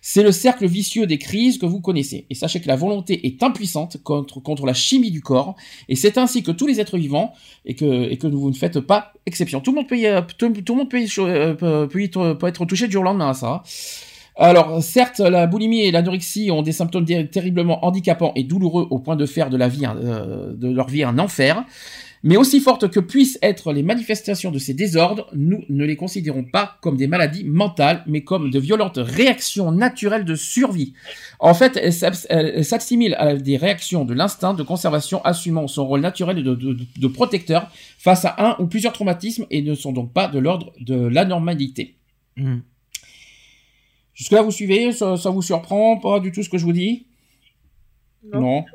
C'est 0.00 0.22
le 0.22 0.32
cercle 0.32 0.66
vicieux 0.66 1.06
des 1.06 1.18
crises 1.18 1.58
que 1.58 1.66
vous 1.66 1.80
connaissez. 1.80 2.26
Et 2.30 2.34
sachez 2.34 2.60
que 2.60 2.68
la 2.68 2.76
volonté 2.76 3.26
est 3.26 3.42
impuissante 3.42 3.98
contre, 4.02 4.66
la 4.66 4.74
chimie 4.74 5.10
du 5.10 5.20
corps, 5.20 5.56
et 5.88 5.96
c'est 5.96 6.18
ainsi 6.18 6.42
que 6.42 6.50
tous 6.50 6.66
les 6.66 6.80
êtres 6.80 6.98
vivants, 6.98 7.34
et 7.64 7.74
que, 7.74 8.26
vous 8.26 8.50
ne 8.50 8.54
faites 8.54 8.80
pas 8.80 9.12
exception. 9.26 9.60
Tout 9.60 9.72
le 9.72 9.76
monde 9.76 10.88
peut, 10.88 12.36
peut 12.38 12.46
être 12.46 12.64
touché 12.64 12.86
du 12.86 12.92
jour 12.92 13.02
au 13.02 13.04
lendemain 13.04 13.30
à 13.30 13.34
ça. 13.34 13.62
Alors, 14.40 14.82
certes, 14.82 15.20
la 15.20 15.46
boulimie 15.46 15.82
et 15.82 15.90
l'anorexie 15.90 16.50
ont 16.50 16.62
des 16.62 16.72
symptômes 16.72 17.04
ter- 17.04 17.28
terriblement 17.28 17.84
handicapants 17.84 18.32
et 18.36 18.42
douloureux 18.42 18.86
au 18.88 18.98
point 18.98 19.14
de 19.14 19.26
faire 19.26 19.50
euh, 19.52 20.54
de 20.54 20.68
leur 20.72 20.88
vie 20.88 21.04
un 21.04 21.18
enfer. 21.18 21.62
Mais 22.22 22.38
aussi 22.38 22.60
fortes 22.60 22.90
que 22.90 23.00
puissent 23.00 23.38
être 23.42 23.72
les 23.74 23.82
manifestations 23.82 24.50
de 24.50 24.58
ces 24.58 24.72
désordres, 24.72 25.28
nous 25.34 25.62
ne 25.68 25.84
les 25.84 25.96
considérons 25.96 26.44
pas 26.44 26.78
comme 26.80 26.96
des 26.96 27.06
maladies 27.06 27.44
mentales, 27.44 28.02
mais 28.06 28.24
comme 28.24 28.50
de 28.50 28.58
violentes 28.58 28.98
réactions 28.98 29.72
naturelles 29.72 30.24
de 30.24 30.34
survie. 30.34 30.94
En 31.38 31.52
fait, 31.52 31.78
elles 31.78 32.64
s'assimilent 32.64 33.16
à 33.18 33.34
des 33.34 33.58
réactions 33.58 34.06
de 34.06 34.14
l'instinct 34.14 34.54
de 34.54 34.62
conservation 34.62 35.22
assumant 35.22 35.66
son 35.66 35.86
rôle 35.86 36.00
naturel 36.00 36.42
de, 36.42 37.08
protecteur 37.08 37.70
face 37.98 38.24
à 38.24 38.34
un 38.38 38.56
ou 38.58 38.66
plusieurs 38.66 38.94
traumatismes 38.94 39.44
et 39.50 39.60
ne 39.60 39.74
sont 39.74 39.92
donc 39.92 40.12
pas 40.14 40.28
de 40.28 40.38
l'ordre 40.38 40.72
de 40.80 40.96
l'anormalité. 40.96 41.96
Mm. 42.36 42.58
Jusque-là, 44.20 44.42
vous 44.42 44.50
suivez 44.50 44.92
ça, 44.92 45.16
ça 45.16 45.30
vous 45.30 45.40
surprend 45.40 45.96
Pas 45.96 46.20
du 46.20 46.30
tout 46.30 46.42
ce 46.42 46.50
que 46.50 46.58
je 46.58 46.64
vous 46.66 46.74
dis? 46.74 47.06
Non. 48.22 48.66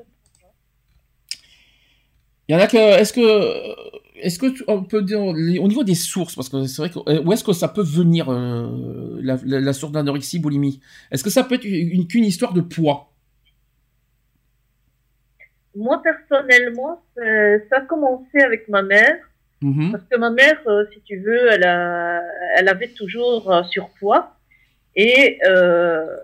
Il 2.48 2.54
y 2.54 2.56
en 2.56 2.60
a 2.60 2.66
que. 2.66 2.78
Est-ce 2.78 3.14
que. 3.14 3.76
Est-ce 4.16 4.40
que 4.40 4.48
tu- 4.48 4.64
on 4.68 4.82
peut 4.84 5.04
dire 5.04 5.22
au 5.22 5.34
niveau 5.68 5.84
des 5.84 5.94
sources, 5.94 6.34
parce 6.36 6.50
que 6.50 6.66
c'est 6.66 6.82
vrai 6.82 6.90
que 6.90 6.98
euh, 7.12 7.22
où 7.24 7.32
est-ce 7.32 7.44
que 7.44 7.54
ça 7.54 7.68
peut 7.68 7.84
venir 7.84 8.28
euh, 8.30 9.20
la, 9.22 9.38
la- 9.46 9.60
la 9.60 9.74
source 9.74 9.92
d'anorexie, 9.92 10.40
boulimie? 10.40 10.80
Est-ce 11.12 11.24
que 11.24 11.30
ça 11.30 11.44
peut 11.44 11.54
être 11.56 11.66
une 11.66 12.08
qu'une 12.08 12.24
histoire 12.26 12.54
de 12.54 12.62
poids? 12.62 13.12
Moi, 15.76 16.02
personnellement, 16.02 17.04
ça 17.16 17.78
a 17.78 17.82
commencé 17.82 18.40
avec 18.40 18.68
ma 18.68 18.82
mère. 18.82 19.16
Mhm. 19.62 19.92
Parce 19.92 20.04
que 20.10 20.18
ma 20.18 20.32
mère, 20.32 20.60
euh, 20.66 20.86
si 20.92 21.02
tu 21.02 21.20
veux, 21.20 21.52
elle, 21.52 21.66
a, 21.66 22.22
elle 22.58 22.68
avait 22.68 22.88
toujours 22.90 23.54
surpoids. 23.70 24.35
Et 24.96 25.40
euh, 25.46 26.18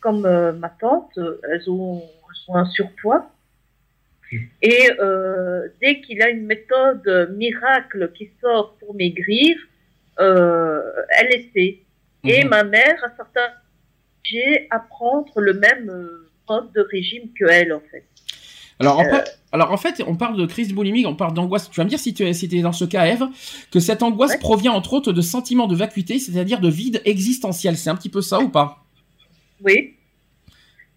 comme 0.00 0.26
euh, 0.26 0.52
ma 0.52 0.68
tante, 0.68 1.16
euh, 1.18 1.40
elles 1.50 1.68
ont, 1.70 2.02
elles 2.02 2.52
ont 2.52 2.56
un 2.56 2.66
surpoids. 2.66 3.30
Et 4.60 4.90
euh, 5.00 5.68
dès 5.80 6.00
qu'il 6.02 6.20
a 6.22 6.28
une 6.28 6.44
méthode 6.44 7.34
miracle 7.34 8.12
qui 8.12 8.30
sort 8.42 8.76
pour 8.78 8.94
maigrir, 8.94 9.56
euh, 10.20 10.82
elle 11.18 11.34
essaie. 11.34 11.78
Et 12.24 12.44
Mhm. 12.44 12.50
ma 12.50 12.64
mère, 12.64 13.02
à 13.04 13.10
certains 13.16 13.50
j'ai 14.24 14.66
à 14.70 14.78
prendre 14.80 15.40
le 15.40 15.54
même 15.54 15.90
mode 16.48 16.72
de 16.72 16.80
régime 16.82 17.32
que 17.38 17.46
elle, 17.46 17.72
en 17.72 17.80
fait. 17.90 18.04
Alors, 18.80 18.98
en 18.98 19.04
Euh. 19.04 19.10
fait, 19.10 19.38
alors 19.52 19.72
en 19.72 19.76
fait, 19.76 20.02
on 20.06 20.14
parle 20.16 20.36
de 20.36 20.46
crise 20.46 20.72
boulimique, 20.72 21.06
on 21.06 21.14
parle 21.16 21.34
d'angoisse. 21.34 21.70
Tu 21.70 21.76
vas 21.80 21.84
me 21.84 21.88
dire 21.88 21.98
si 21.98 22.14
tu 22.14 22.24
es, 22.24 22.32
si 22.32 22.46
dans 22.62 22.72
ce 22.72 22.84
cas, 22.84 23.06
Eve, 23.06 23.24
que 23.72 23.80
cette 23.80 24.02
angoisse 24.02 24.32
Ouais. 24.32 24.38
provient 24.38 24.72
entre 24.72 24.92
autres 24.94 25.12
de 25.12 25.20
sentiments 25.20 25.66
de 25.66 25.74
vacuité, 25.74 26.18
c'est-à-dire 26.18 26.60
de 26.60 26.68
vide 26.68 27.00
existentiel. 27.04 27.76
C'est 27.76 27.90
un 27.90 27.96
petit 27.96 28.08
peu 28.10 28.20
ça 28.20 28.40
ou 28.40 28.48
pas? 28.50 28.84
Oui. 29.64 29.94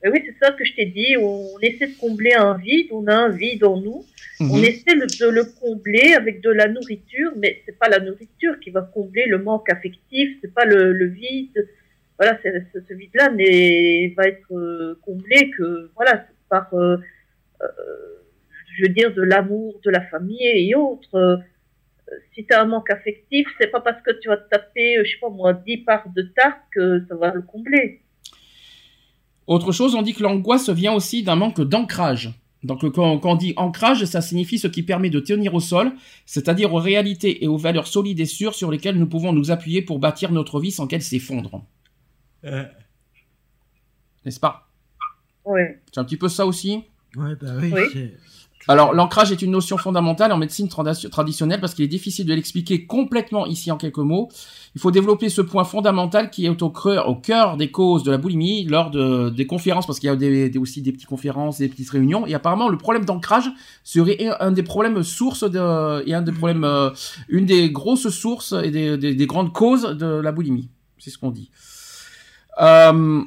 Mais 0.04 0.10
oui, 0.12 0.20
c'est 0.26 0.46
ça 0.46 0.52
que 0.52 0.66
je 0.66 0.74
t'ai 0.76 0.86
dit. 0.86 1.16
On 1.20 1.48
essaie 1.62 1.88
de 1.88 1.98
combler 2.00 2.34
un 2.34 2.56
vide. 2.58 2.88
On 2.92 3.06
a 3.08 3.14
un 3.14 3.30
vide 3.30 3.64
en 3.64 3.80
nous. 3.80 4.04
On 4.40 4.58
Mhm. 4.58 4.64
essaie 4.64 4.96
le- 4.96 5.06
de 5.06 5.30
le 5.30 5.44
combler 5.60 6.14
avec 6.14 6.42
de 6.42 6.50
la 6.50 6.68
nourriture, 6.68 7.32
mais 7.38 7.62
c'est 7.66 7.78
pas 7.78 7.88
la 7.88 8.00
nourriture 8.00 8.60
qui 8.60 8.72
va 8.72 8.82
combler 8.82 9.26
le 9.28 9.38
manque 9.38 9.70
affectif. 9.72 10.30
C'est 10.42 10.54
pas 10.54 10.66
le, 10.66 10.92
le 10.92 11.06
vide. 11.06 11.68
Voilà, 12.18 12.38
ce, 12.44 12.50
ce 12.88 12.94
vide-là 12.96 13.30
n'est 13.32 14.14
va 14.18 14.28
être 14.28 14.52
euh, 14.52 15.00
comblé 15.06 15.52
que 15.58 15.92
voilà 15.96 16.26
par, 16.50 16.68
euh, 16.74 16.98
euh, 16.98 16.98
je 18.78 18.84
veux 18.84 18.94
dire, 18.94 19.14
de 19.14 19.22
l'amour, 19.22 19.80
de 19.84 19.90
la 19.90 20.02
famille 20.02 20.40
et 20.44 20.76
autres. 20.76 21.16
Euh, 21.16 21.38
si 22.34 22.46
tu 22.46 22.54
as 22.54 22.62
un 22.62 22.66
manque 22.66 22.90
affectif, 22.90 23.48
c'est 23.60 23.68
pas 23.68 23.82
parce 23.82 24.02
que 24.02 24.12
tu 24.20 24.28
vas 24.28 24.38
te 24.38 24.50
taper, 24.50 24.98
euh, 24.98 25.04
je 25.06 25.12
sais 25.12 25.20
pas 25.20 25.30
moi, 25.30 25.54
10 25.54 25.78
parts 25.80 26.10
de 26.16 26.24
tarte 26.24 26.60
que 26.74 27.06
ça 27.08 27.16
va 27.16 27.34
le 27.34 27.42
combler. 27.42 28.02
Autre 29.48 29.72
chose, 29.72 29.96
on 29.96 30.02
dit 30.02 30.14
que 30.14 30.24
l'angoisse 30.24 30.70
vient 30.70 30.94
aussi 30.94 31.24
d'un 31.24 31.36
manque 31.36 31.62
d'ancrage. 31.62 32.32
Donc 32.64 32.88
quand, 32.94 33.26
on 33.26 33.36
dit 33.36 33.54
ancrage, 33.58 34.06
ça 34.06 34.22
signifie 34.22 34.60
ce 34.60 34.68
qui 34.68 34.84
permet 34.84 35.10
de 35.10 35.20
tenir 35.20 35.56
au 35.56 35.60
sol, 35.60 35.94
c'est-à-dire 36.28 36.74
aux 36.74 36.80
réalités 36.80 37.44
et 37.44 37.48
aux 37.48 37.58
valeurs 37.58 37.88
solides 37.88 38.20
et 38.20 38.26
sûres 38.26 38.54
sur 38.54 38.70
lesquelles 38.70 38.98
nous 38.98 39.08
pouvons 39.08 39.34
nous 39.34 39.50
appuyer 39.50 39.82
pour 39.82 39.98
bâtir 39.98 40.32
notre 40.32 40.60
vie 40.60 40.70
sans 40.70 40.86
qu'elle 40.86 41.02
s'effondre. 41.02 41.66
N'est-ce 42.44 44.40
pas? 44.40 44.70
Ouais. 45.44 45.82
C'est 45.92 46.00
un 46.00 46.04
petit 46.04 46.18
peu 46.18 46.30
ça 46.30 46.46
aussi? 46.46 46.84
Ouais, 47.18 47.36
bah 47.42 47.48
oui. 47.62 47.72
Oui. 47.94 48.12
Alors, 48.68 48.94
l'ancrage 48.94 49.32
est 49.32 49.42
une 49.42 49.50
notion 49.52 49.76
fondamentale 49.78 50.32
en 50.32 50.38
médecine 50.38 50.68
tradi- 50.68 51.10
traditionnelle 51.10 51.60
parce 51.60 51.74
qu'il 51.74 51.84
est 51.84 51.88
difficile 51.88 52.28
de 52.28 52.34
l'expliquer 52.36 52.86
complètement 52.86 53.48
ici 53.48 53.72
en 53.72 53.76
quelques 53.78 53.98
mots. 53.98 54.30
Il 54.76 54.82
faut 54.82 54.92
développer 54.92 55.30
ce 55.30 55.42
point 55.42 55.64
fondamental 55.64 56.30
qui 56.30 56.46
est 56.46 56.62
au 56.62 56.70
cœur, 56.70 57.10
au 57.10 57.16
cœur 57.16 57.58
des 57.58 57.72
causes 57.72 58.04
de 58.04 58.12
la 58.12 58.20
boulimie 58.20 58.66
lors 58.66 58.92
de, 58.92 59.32
des 59.32 59.48
conférences, 59.48 59.88
parce 59.88 60.00
qu'il 60.00 60.08
y 60.08 60.12
a 60.12 60.16
des, 60.16 60.48
des- 60.52 60.60
aussi 60.60 60.84
des 60.84 60.92
petites 60.92 61.08
conférences, 61.08 61.58
des 61.58 61.70
petites 61.70 61.90
réunions. 61.90 62.28
Et 62.28 62.36
apparemment, 62.36 62.70
le 62.70 62.78
problème 62.78 63.04
d'ancrage 63.04 63.50
serait 63.84 64.24
un- 64.28 64.38
un 64.40 64.52
des 64.52 64.64
problèmes 64.64 65.02
sources 65.02 65.44
de, 65.44 66.08
et 66.08 66.14
un 66.14 66.22
des 66.22 66.32
problèmes, 66.32 66.64
euh, 66.64 66.92
une 67.30 67.48
des 67.48 67.72
grosses 67.72 68.10
sources 68.10 68.54
et 68.64 68.70
des, 68.70 68.96
des- 68.96 69.16
des 69.16 69.26
grandes 69.26 69.52
causes 69.54 69.84
de 69.98 70.06
la 70.06 70.32
boulimie. 70.32 70.70
C'est 71.00 71.10
ce 71.10 71.18
qu'on 71.18 71.32
dit. 71.32 71.50
Euh, 72.62 73.22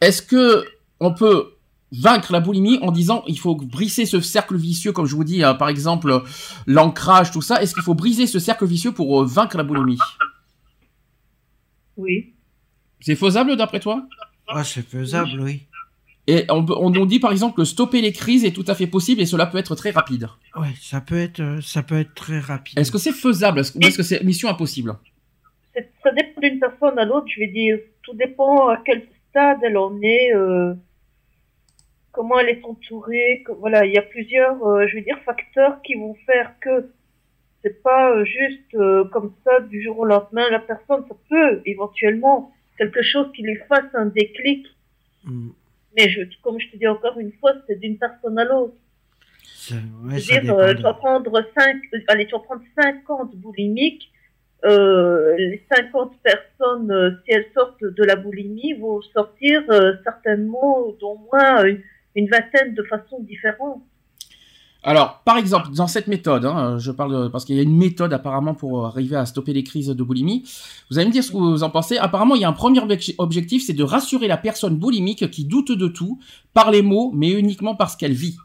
Est-ce 0.00 0.20
que 0.20 0.64
on 0.98 1.14
peut 1.14 1.52
vaincre 1.92 2.32
la 2.32 2.40
boulimie 2.40 2.78
en 2.82 2.90
disant 2.90 3.22
il 3.28 3.38
faut 3.38 3.54
briser 3.54 4.06
ce 4.06 4.20
cercle 4.20 4.56
vicieux, 4.56 4.92
comme 4.92 5.06
je 5.06 5.14
vous 5.14 5.24
dis, 5.24 5.42
hein, 5.44 5.54
par 5.54 5.68
exemple 5.68 6.10
euh, 6.10 6.20
l'ancrage, 6.66 7.30
tout 7.30 7.42
ça. 7.42 7.62
Est-ce 7.62 7.74
qu'il 7.74 7.82
faut 7.82 7.94
briser 7.94 8.26
ce 8.26 8.38
cercle 8.38 8.64
vicieux 8.66 8.92
pour 8.92 9.22
euh, 9.22 9.26
vaincre 9.26 9.56
la 9.56 9.62
boulimie? 9.62 9.98
Oui. 11.96 12.34
C'est 13.00 13.16
faisable 13.16 13.56
d'après 13.56 13.80
toi? 13.80 14.06
Ah, 14.48 14.64
c'est 14.64 14.86
faisable, 14.86 15.40
oui. 15.40 15.62
Et 16.28 16.44
on, 16.50 16.64
peut- 16.64 16.76
on 16.78 16.90
nous 16.90 17.04
dit 17.04 17.18
par 17.18 17.32
exemple 17.32 17.56
que 17.56 17.64
stopper 17.64 18.00
les 18.00 18.12
crises 18.12 18.44
est 18.44 18.52
tout 18.52 18.64
à 18.68 18.74
fait 18.76 18.86
possible 18.86 19.20
et 19.20 19.26
cela 19.26 19.46
peut 19.46 19.58
être 19.58 19.74
très 19.74 19.90
rapide. 19.90 20.28
Ouais, 20.56 20.68
ça 20.80 21.00
peut 21.00 21.18
être, 21.18 21.40
euh, 21.40 21.60
ça 21.60 21.82
peut 21.82 21.98
être 21.98 22.14
très 22.14 22.38
rapide. 22.38 22.78
Est-ce 22.78 22.92
que 22.92 22.98
c'est 22.98 23.12
faisable? 23.12 23.58
Est-ce- 23.60 23.76
ou 23.76 23.80
est-ce 23.82 23.96
que 23.96 24.02
c'est 24.04 24.22
mission 24.22 24.48
impossible? 24.48 24.96
C'est- 25.74 25.90
Ça 26.02 26.10
dépend 26.12 26.40
d'une 26.40 26.60
personne 26.60 26.96
à 26.98 27.04
l'autre, 27.04 27.26
je 27.34 27.40
vais 27.40 27.48
dire. 27.48 27.78
Tout 28.02 28.14
dépend 28.14 28.68
à 28.68 28.76
quel 28.84 29.02
stade 29.30 29.58
elle 29.64 29.76
en 29.76 30.00
est, 30.00 30.32
euh, 30.34 30.74
comment 32.12 32.38
elle 32.38 32.50
est 32.50 32.64
entourée. 32.64 33.42
que- 33.44 33.52
voilà, 33.52 33.84
il 33.86 33.92
y 33.92 33.98
a 33.98 34.02
plusieurs, 34.02 34.62
euh, 34.64 34.86
je 34.86 34.94
vais 34.96 35.02
dire, 35.02 35.18
facteurs 35.24 35.82
qui 35.82 35.94
vont 35.94 36.14
faire 36.26 36.52
que 36.60 36.90
c'est 37.62 37.82
pas 37.82 38.10
euh, 38.10 38.24
juste 38.24 38.74
euh, 38.74 39.04
comme 39.04 39.32
ça 39.44 39.60
du 39.60 39.82
jour 39.82 39.98
au 40.00 40.04
lendemain. 40.04 40.48
La 40.50 40.58
personne, 40.58 41.04
ça 41.08 41.14
peut 41.28 41.62
éventuellement 41.64 42.52
quelque 42.78 43.02
chose 43.02 43.30
qui 43.34 43.42
lui 43.42 43.56
fasse 43.68 43.94
un 43.94 44.06
déclic. 44.06 44.66
Mm. 45.24 45.48
Mais 45.96 46.08
je, 46.08 46.22
comme 46.42 46.58
je 46.58 46.68
te 46.70 46.76
dis 46.76 46.88
encore 46.88 47.18
une 47.18 47.32
fois, 47.32 47.52
c'est 47.66 47.78
d'une 47.78 47.98
personne 47.98 48.38
à 48.38 48.44
l'autre. 48.44 48.74
Ouais, 49.70 50.18
Je 50.18 50.34
veux 50.34 50.40
dire, 50.40 50.54
euh, 50.58 50.74
tu 50.74 50.82
vas 50.82 50.94
prendre 50.94 51.32
5, 51.56 51.76
allez, 52.08 52.26
tu 52.26 52.32
vas 52.32 52.40
prendre 52.40 52.62
50 52.76 53.36
boulimiques. 53.36 54.10
Euh, 54.64 55.36
les 55.36 55.62
50 55.72 56.12
personnes, 56.22 56.90
euh, 56.90 57.10
si 57.24 57.32
elles 57.32 57.46
sortent 57.54 57.82
de 57.82 58.04
la 58.04 58.16
boulimie, 58.16 58.74
vont 58.74 59.02
sortir 59.02 59.62
euh, 59.70 59.94
certainement 60.04 60.92
d'au 61.00 61.18
moins 61.32 61.64
une, 61.64 61.82
une 62.14 62.28
vingtaine 62.28 62.74
de 62.74 62.82
façons 62.84 63.20
différentes. 63.20 63.82
Alors, 64.84 65.20
par 65.24 65.36
exemple, 65.38 65.68
dans 65.72 65.86
cette 65.86 66.08
méthode, 66.08 66.44
hein, 66.44 66.76
je 66.78 66.90
parle 66.90 67.12
de- 67.26 67.28
parce 67.28 67.44
qu'il 67.44 67.54
y 67.54 67.60
a 67.60 67.62
une 67.62 67.76
méthode 67.76 68.12
apparemment 68.12 68.52
pour 68.54 68.84
arriver 68.84 69.14
à 69.14 69.24
stopper 69.26 69.52
les 69.52 69.62
crises 69.62 69.86
de 69.86 70.02
boulimie. 70.02 70.42
Vous 70.90 70.98
allez 70.98 71.06
me 71.06 71.12
dire 71.12 71.22
ce 71.22 71.30
que 71.30 71.36
vous 71.36 71.62
en 71.62 71.70
pensez. 71.70 71.98
Apparemment, 71.98 72.34
il 72.34 72.40
y 72.40 72.44
a 72.44 72.48
un 72.48 72.52
premier 72.52 72.80
obje- 72.80 73.14
objectif, 73.18 73.64
c'est 73.64 73.74
de 73.74 73.84
rassurer 73.84 74.26
la 74.26 74.36
personne 74.36 74.76
boulimique 74.76 75.30
qui 75.30 75.44
doute 75.44 75.70
de 75.70 75.86
tout 75.86 76.18
par 76.52 76.72
les 76.72 76.82
mots, 76.82 77.12
mais 77.14 77.30
uniquement 77.30 77.76
parce 77.76 77.94
qu'elle 77.94 78.12
vit. 78.12 78.36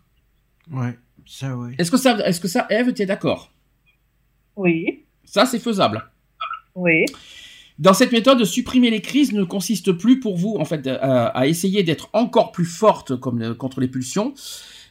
Ouais, 0.72 0.95
ça, 1.26 1.57
ouais. 1.57 1.73
Est-ce 1.80 1.89
que 1.89 1.98
ça, 1.98 2.15
est-ce 2.27 2.39
que 2.39 2.48
ça, 2.48 2.68
Eve, 2.69 2.94
tu 2.94 3.02
es 3.02 3.06
d'accord? 3.07 3.52
Oui, 4.56 5.06
Ça, 5.26 5.45
c'est 5.48 5.60
faisable. 5.60 6.03
oui. 6.76 7.06
Dans 7.80 7.94
cette 7.94 8.12
méthode, 8.12 8.44
supprimer 8.44 8.90
les 8.90 9.02
crises 9.02 9.34
ne 9.34 9.44
consiste 9.44 9.91
plus 9.91 10.20
pour 10.20 10.38
vous, 10.38 10.56
en 10.60 10.66
fait, 10.66 10.88
à, 10.88 11.28
à 11.28 11.48
essayer 11.48 11.84
d'être 11.84 12.10
encore 12.14 12.52
plus 12.52 12.66
forte 12.66 13.16
contre 13.16 13.80
les 13.80 13.88
pulsions, 13.88 14.34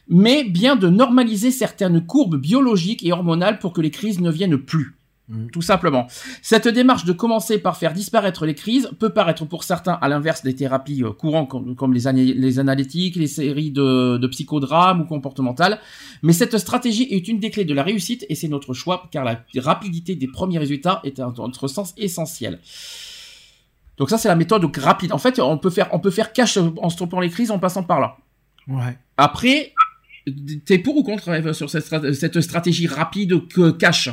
mais 0.07 0.43
bien 0.43 0.75
de 0.75 0.87
normaliser 0.87 1.51
certaines 1.51 2.05
courbes 2.05 2.37
biologiques 2.37 3.05
et 3.05 3.11
hormonales 3.11 3.59
pour 3.59 3.73
que 3.73 3.81
les 3.81 3.91
crises 3.91 4.21
ne 4.21 4.31
viennent 4.31 4.57
plus. 4.57 4.96
Mm. 5.29 5.47
Tout 5.47 5.61
simplement. 5.61 6.07
Cette 6.41 6.69
démarche 6.69 7.03
de 7.03 7.11
commencer 7.11 7.57
par 7.57 7.75
faire 7.75 7.91
disparaître 7.91 8.45
les 8.45 8.55
crises 8.55 8.89
peut 8.97 9.09
paraître 9.09 9.43
pour 9.43 9.65
certains 9.65 9.93
à 10.01 10.07
l'inverse 10.07 10.41
des 10.41 10.55
thérapies 10.55 11.03
euh, 11.03 11.11
courantes 11.11 11.49
comme, 11.49 11.75
comme 11.75 11.93
les, 11.93 12.07
ana- 12.07 12.21
les 12.23 12.59
analytiques, 12.59 13.17
les 13.17 13.27
séries 13.27 13.71
de, 13.71 14.15
de 14.17 14.27
psychodrames 14.27 15.01
ou 15.01 15.05
comportementales, 15.05 15.79
mais 16.23 16.31
cette 16.31 16.57
stratégie 16.57 17.07
est 17.11 17.27
une 17.27 17.39
des 17.39 17.49
clés 17.49 17.65
de 17.65 17.73
la 17.73 17.83
réussite 17.83 18.25
et 18.29 18.35
c'est 18.35 18.47
notre 18.47 18.73
choix 18.73 19.09
car 19.11 19.25
la 19.25 19.43
rapidité 19.57 20.15
des 20.15 20.27
premiers 20.27 20.59
résultats 20.59 21.01
est 21.03 21.19
à 21.19 21.29
notre 21.37 21.67
sens 21.67 21.93
essentiel. 21.97 22.59
Donc 23.97 24.09
ça 24.09 24.17
c'est 24.17 24.29
la 24.29 24.35
méthode 24.37 24.63
rapide. 24.77 25.11
En 25.11 25.17
fait, 25.17 25.39
on 25.41 25.57
peut 25.57 25.69
faire 25.71 25.89
on 25.91 25.99
peut 25.99 26.11
faire 26.11 26.31
cash 26.31 26.57
en 26.57 26.89
stoppant 26.89 27.19
les 27.19 27.29
crises 27.29 27.51
en 27.51 27.59
passant 27.59 27.83
par 27.83 27.99
là. 27.99 28.15
Ouais. 28.69 28.97
Après, 29.17 29.73
t'es 30.65 30.77
pour 30.77 30.95
ou 30.95 31.03
contre 31.03 31.53
sur 31.53 31.69
cette, 31.69 31.83
strat- 31.85 32.13
cette 32.13 32.39
stratégie 32.39 32.87
rapide 32.87 33.47
que 33.49 33.71
cash? 33.71 34.09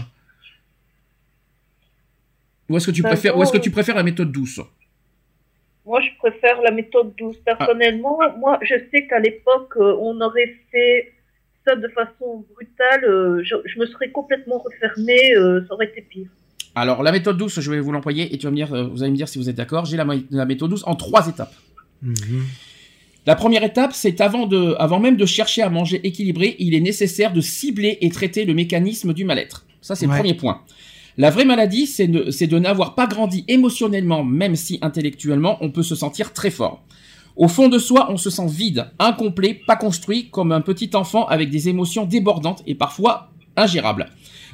Ou 2.68 2.76
est-ce 2.76 2.86
que 2.86 2.92
tu 2.92 3.02
Ben, 3.02 3.10
préfères 3.10 3.36
ou 3.36 3.42
est-ce 3.42 3.52
que 3.52 3.58
tu 3.58 3.70
préfères 3.70 3.96
la 3.96 4.02
méthode 4.02 4.32
douce? 4.32 4.60
Moi, 5.86 6.00
je 6.00 6.08
préfère 6.18 6.62
la 6.62 6.70
méthode 6.70 7.14
douce. 7.18 7.36
Personnellement, 7.44 8.18
moi, 8.38 8.58
je 8.62 8.74
sais 8.90 9.06
qu'à 9.06 9.18
l'époque, 9.18 9.74
euh, 9.76 9.96
on 10.00 10.18
aurait 10.20 10.56
fait 10.70 11.12
ça 11.66 11.76
de 11.76 11.88
façon 11.88 12.44
brutale, 12.54 13.04
euh, 13.04 13.42
je, 13.42 13.54
je 13.64 13.78
me 13.78 13.86
serais 13.86 14.10
complètement 14.10 14.58
refermée, 14.58 15.34
euh, 15.34 15.64
ça 15.66 15.74
aurait 15.74 15.86
été 15.86 16.02
pire. 16.02 16.28
Alors, 16.74 17.02
la 17.02 17.12
méthode 17.12 17.36
douce, 17.36 17.60
je 17.60 17.70
vais 17.70 17.80
vous 17.80 17.92
l'employer 17.92 18.34
et 18.34 18.38
tu 18.38 18.46
vas 18.46 18.50
me 18.50 18.56
dire, 18.56 18.68
vous 18.68 19.02
allez 19.02 19.12
me 19.12 19.16
dire 19.16 19.28
si 19.28 19.38
vous 19.38 19.48
êtes 19.48 19.56
d'accord. 19.56 19.84
J'ai 19.84 19.96
la, 19.96 20.44
méthode 20.44 20.70
douce 20.70 20.82
en 20.86 20.94
trois 20.94 21.28
étapes. 21.28 21.54
Mhm. 22.02 22.44
La 23.26 23.34
première 23.36 23.62
étape, 23.62 23.92
c'est 23.94 24.20
avant 24.20 24.46
de, 24.46 24.74
avant 24.78 25.00
même 25.00 25.16
de 25.16 25.24
chercher 25.24 25.62
à 25.62 25.70
manger 25.70 26.00
équilibré, 26.06 26.56
il 26.58 26.74
est 26.74 26.80
nécessaire 26.80 27.32
de 27.32 27.40
cibler 27.40 27.96
et 28.02 28.10
traiter 28.10 28.44
le 28.44 28.52
mécanisme 28.52 29.14
du 29.14 29.24
mal-être. 29.24 29.64
Ça, 29.80 29.94
c'est 29.94 30.06
le 30.06 30.12
premier 30.12 30.34
point. 30.34 30.62
La 31.16 31.30
vraie 31.30 31.44
maladie, 31.44 31.86
c'est 31.86 32.08
de, 32.08 32.58
n'avoir 32.58 32.96
pas 32.96 33.06
grandi 33.06 33.44
émotionnellement, 33.46 34.24
même 34.24 34.56
si 34.56 34.78
intellectuellement, 34.82 35.58
on 35.60 35.70
peut 35.70 35.84
se 35.84 35.94
sentir 35.94 36.32
très 36.32 36.50
fort. 36.50 36.82
Au 37.36 37.46
fond 37.46 37.68
de 37.68 37.78
soi, 37.78 38.08
on 38.10 38.16
se 38.16 38.30
sent 38.30 38.46
vide, 38.48 38.90
incomplet, 38.98 39.60
pas 39.66 39.76
construit, 39.76 40.28
comme 40.30 40.50
un 40.50 40.60
petit 40.60 40.90
enfant 40.94 41.26
avec 41.26 41.50
des 41.50 41.68
émotions 41.68 42.04
débordantes 42.04 42.62
et 42.66 42.74
parfois 42.74 43.30
ingérables. 43.56 44.06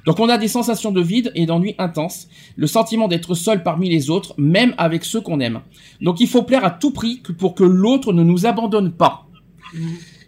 Donc 0.06 0.18
on 0.18 0.28
a 0.28 0.38
des 0.38 0.48
sensations 0.48 0.92
de 0.92 1.00
vide 1.00 1.32
et 1.34 1.46
d'ennui 1.46 1.74
intense, 1.78 2.28
le 2.56 2.66
sentiment 2.66 3.08
d'être 3.08 3.34
seul 3.34 3.62
parmi 3.62 3.88
les 3.88 4.10
autres, 4.10 4.34
même 4.38 4.74
avec 4.78 5.04
ceux 5.04 5.20
qu'on 5.20 5.40
aime. 5.40 5.60
Donc 6.00 6.20
il 6.20 6.28
faut 6.28 6.42
plaire 6.42 6.64
à 6.64 6.70
tout 6.70 6.90
prix 6.90 7.22
pour 7.38 7.54
que 7.54 7.64
l'autre 7.64 8.12
ne 8.12 8.22
nous 8.22 8.46
abandonne 8.46 8.92
pas. 8.92 9.26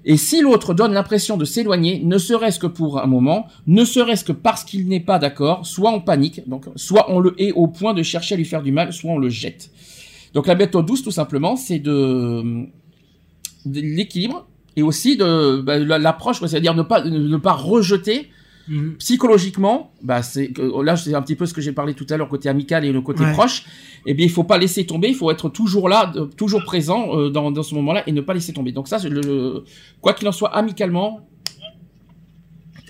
Et 0.05 0.17
si 0.17 0.41
l'autre 0.41 0.75
donne 0.75 0.93
l'impression 0.93 1.37
de 1.37 1.45
s'éloigner, 1.45 2.01
ne 2.05 2.19
serait-ce 2.19 2.59
que 2.59 2.67
pour 2.67 3.01
un 3.01 3.07
moment, 3.07 3.47
ne 3.67 3.85
serait-ce 3.85 4.25
que 4.25 4.33
parce 4.33 4.65
qu'il 4.65 4.89
n'est 4.89 5.01
pas 5.01 5.19
d'accord, 5.19 5.65
soit 5.67 5.93
on 5.93 6.01
panique, 6.01 6.49
donc 6.49 6.65
soit 6.75 7.07
on 7.09 7.21
le 7.21 7.35
hait 7.41 7.53
au 7.53 7.69
point 7.69 7.95
de 7.95 8.03
chercher 8.03 8.35
à 8.35 8.39
lui 8.39 8.45
faire 8.45 8.63
du 8.63 8.73
mal, 8.73 8.93
soit 8.93 9.13
on 9.13 9.19
le 9.19 9.29
jette. 9.29 9.71
Donc 10.35 10.47
la 10.47 10.55
méthode 10.55 10.87
douce, 10.87 11.03
tout 11.03 11.11
simplement, 11.13 11.57
c'est 11.57 11.79
de, 11.79 12.67
l'équilibre 13.65 14.47
et 14.77 14.83
aussi 14.83 15.17
de 15.17 15.61
bah, 15.61 15.79
la- 15.79 15.99
l'approche, 15.99 16.41
c'est-à-dire 16.41 16.75
ne 16.75 16.83
pas 16.83 17.05
ne 17.05 17.37
pas 17.37 17.53
rejeter 17.53 18.29
Mhm. 18.69 18.95
psychologiquement, 18.99 19.93
bah 20.03 20.23
c'est 20.23 20.49
que- 20.53 20.83
là 20.83 20.97
c'est 20.97 21.15
un 21.15 21.23
petit 21.23 21.35
peu 21.37 21.47
ce 21.47 21.53
que 21.55 21.61
j'ai 21.61 21.73
parlé 21.73 21.95
tout 21.95 22.07
à 22.11 22.17
l'heure 22.17 22.29
côté 22.29 22.49
amical 22.49 22.85
et 22.85 22.93
le 22.93 23.01
côté 23.01 23.25
Ouais. 23.25 23.33
proche. 23.33 23.65
Eh 24.07 24.15
bien, 24.15 24.25
il 24.27 24.31
faut 24.31 24.45
pas 24.45 24.59
laisser 24.59 24.85
tomber, 24.87 25.09
il 25.09 25.15
faut 25.15 25.31
être 25.31 25.49
toujours 25.49 25.89
là, 25.89 26.13
toujours 26.37 26.63
présent 26.65 27.17
euh, 27.19 27.31
dans, 27.31 27.51
dans 27.51 27.63
ce 27.63 27.75
moment-là 27.77 28.03
et 28.07 28.13
ne 28.13 28.21
pas 28.21 28.35
laisser 28.35 28.53
tomber. 28.53 28.73
Donc 28.73 28.89
ça, 28.89 28.99
le, 29.09 29.65
quoi 30.01 30.13
qu'il 30.15 30.27
en 30.29 30.33
soit, 30.33 30.55
amicalement, 30.57 31.29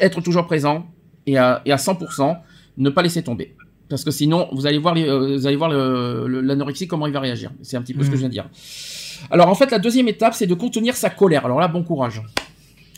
être 0.00 0.20
toujours 0.20 0.46
présent 0.46 0.86
et 1.26 1.36
à, 1.38 1.62
et 1.64 1.72
à 1.72 1.76
100%, 1.76 2.36
ne 2.78 2.90
pas 2.90 3.02
laisser 3.02 3.22
tomber. 3.22 3.54
Parce 3.88 4.04
que 4.04 4.10
sinon, 4.10 4.48
vous 4.52 4.66
allez 4.66 4.78
voir, 4.78 4.94
les, 4.94 5.06
euh, 5.08 5.36
vous 5.36 5.46
allez 5.46 5.56
voir 5.56 5.70
l'anorexie 5.70 6.88
comment 6.88 7.06
il 7.06 7.12
va 7.12 7.20
réagir. 7.20 7.50
C'est 7.62 7.76
un 7.76 7.82
petit 7.82 7.92
peu 7.94 8.02
ce 8.02 8.08
que 8.08 8.12
Mhm. 8.12 8.16
je 8.16 8.20
viens 8.20 8.28
de 8.28 8.32
dire. 8.32 8.48
Alors 9.30 9.48
en 9.48 9.54
fait, 9.54 9.70
la 9.70 9.78
deuxième 9.78 10.08
étape, 10.08 10.34
c'est 10.34 10.46
de 10.46 10.54
contenir 10.54 10.96
sa 10.96 11.10
colère. 11.10 11.44
Alors 11.44 11.60
là, 11.60 11.68
bon 11.68 11.82
courage. 11.84 12.22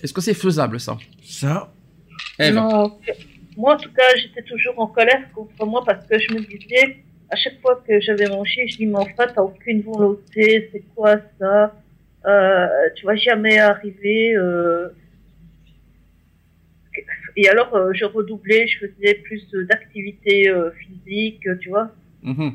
Est-ce 0.02 0.12
que 0.12 0.20
c'est 0.20 0.34
faisable 0.34 0.78
ça? 0.80 0.96
Ça, 1.24 1.72
Non, 2.52 2.98
moi 3.56 3.74
en 3.74 3.76
tout 3.76 3.92
cas, 3.92 4.14
j'étais 4.16 4.42
toujours 4.42 4.78
en 4.78 4.86
colère 4.88 5.30
contre 5.32 5.64
moi 5.66 5.82
parce 5.86 6.04
que 6.06 6.18
je 6.18 6.34
me 6.34 6.40
disais, 6.40 6.96
à 7.30 7.36
chaque 7.36 7.60
fois 7.60 7.82
que 7.86 8.00
j'avais 8.00 8.28
mangé, 8.28 8.66
je 8.68 8.76
dis, 8.76 8.86
mais 8.86 8.98
enfin, 8.98 9.26
t'as 9.32 9.42
aucune 9.42 9.80
volonté, 9.82 10.68
c'est 10.72 10.82
quoi 10.94 11.16
ça? 11.38 11.74
Euh, 12.26 12.66
Tu 12.96 13.06
vas 13.06 13.16
jamais 13.16 13.58
arriver. 13.58 14.34
Euh... 14.36 14.88
Et 17.36 17.48
alors, 17.48 17.74
euh, 17.74 17.92
je 17.92 18.04
redoublais, 18.04 18.66
je 18.68 18.86
faisais 18.86 19.14
plus 19.14 19.44
d'activités 19.68 20.52
physiques, 20.78 21.46
tu 21.60 21.68
vois. 21.68 21.90
Mhm. 22.22 22.54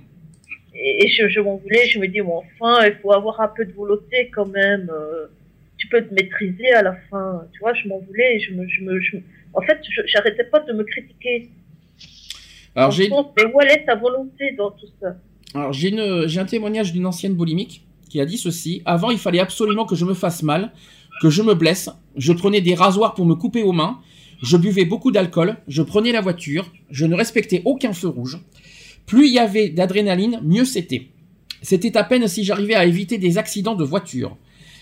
Et, 0.73 1.05
et 1.05 1.09
je, 1.09 1.27
je 1.27 1.39
m'en 1.41 1.57
voulais, 1.57 1.85
je 1.87 1.99
me 1.99 2.07
dis, 2.07 2.21
bon, 2.21 2.41
enfin, 2.61 2.85
il 2.87 2.93
faut 3.01 3.11
avoir 3.11 3.41
un 3.41 3.49
peu 3.49 3.65
de 3.65 3.73
volonté 3.73 4.29
quand 4.33 4.45
même. 4.45 4.89
tu 5.77 5.87
peux 5.87 6.01
te 6.01 6.13
maîtriser 6.13 6.69
à 6.73 6.81
la 6.83 6.95
fin. 7.09 7.45
Tu 7.53 7.59
vois, 7.59 7.73
je 7.73 7.87
m'en 7.89 7.99
voulais. 7.99 8.35
et 8.35 8.39
Je 8.39 8.53
me, 8.53 8.67
je 8.67 8.81
me, 8.83 8.99
je 9.01 9.17
me- 9.17 9.21
En 9.59 9.65
fait, 9.67 9.79
je- 9.83 10.01
j'arrêtais 10.07 10.43
pas 10.45 10.59
de 10.61 10.73
me 10.73 10.83
critiquer. 10.83 11.49
Alors 12.75 12.91
j'ai 12.91 13.09
Mais 13.09 13.45
où 13.53 13.61
est 13.61 13.85
ta 13.85 13.95
volonté 13.95 14.55
dans 14.57 14.71
tout 14.71 14.87
ça? 15.01 15.15
Alors 15.55 15.73
j'ai 15.73 15.89
une 15.89 16.27
j'ai 16.27 16.39
un 16.39 16.45
témoignage 16.45 16.93
d'une 16.93 17.05
ancienne 17.05 17.33
boulimique 17.33 17.83
qui 18.09 18.21
a 18.21 18.25
dit 18.25 18.37
ceci 18.37 18.81
avant 18.85 19.09
il 19.11 19.17
fallait 19.17 19.39
absolument 19.39 19.85
que 19.85 19.95
je 19.95 20.05
me 20.05 20.13
fasse 20.13 20.43
mal, 20.43 20.71
que 21.21 21.29
je 21.29 21.41
me 21.41 21.53
blesse, 21.55 21.89
je 22.15 22.31
prenais 22.33 22.61
des 22.61 22.75
rasoirs 22.75 23.13
pour 23.15 23.25
me 23.25 23.35
couper 23.35 23.63
aux 23.63 23.71
mains, 23.71 23.99
je 24.41 24.55
buvais 24.57 24.85
beaucoup 24.85 25.11
d'alcool, 25.11 25.57
je 25.67 25.81
prenais 25.81 26.11
la 26.11 26.21
voiture, 26.21 26.71
je 26.91 27.05
ne 27.05 27.15
respectais 27.15 27.61
aucun 27.65 27.93
feu 27.93 28.07
rouge. 28.07 28.39
Plus 29.07 29.27
il 29.27 29.33
y 29.33 29.39
avait 29.39 29.69
d'adrénaline, 29.69 30.39
mieux 30.43 30.65
c'était. 30.65 31.07
C'était 31.61 31.97
à 31.97 32.03
peine 32.03 32.27
si 32.27 32.43
j'arrivais 32.43 32.75
à 32.75 32.85
éviter 32.85 33.17
des 33.17 33.37
accidents 33.37 33.75
de 33.75 33.83
voiture. 33.83 34.37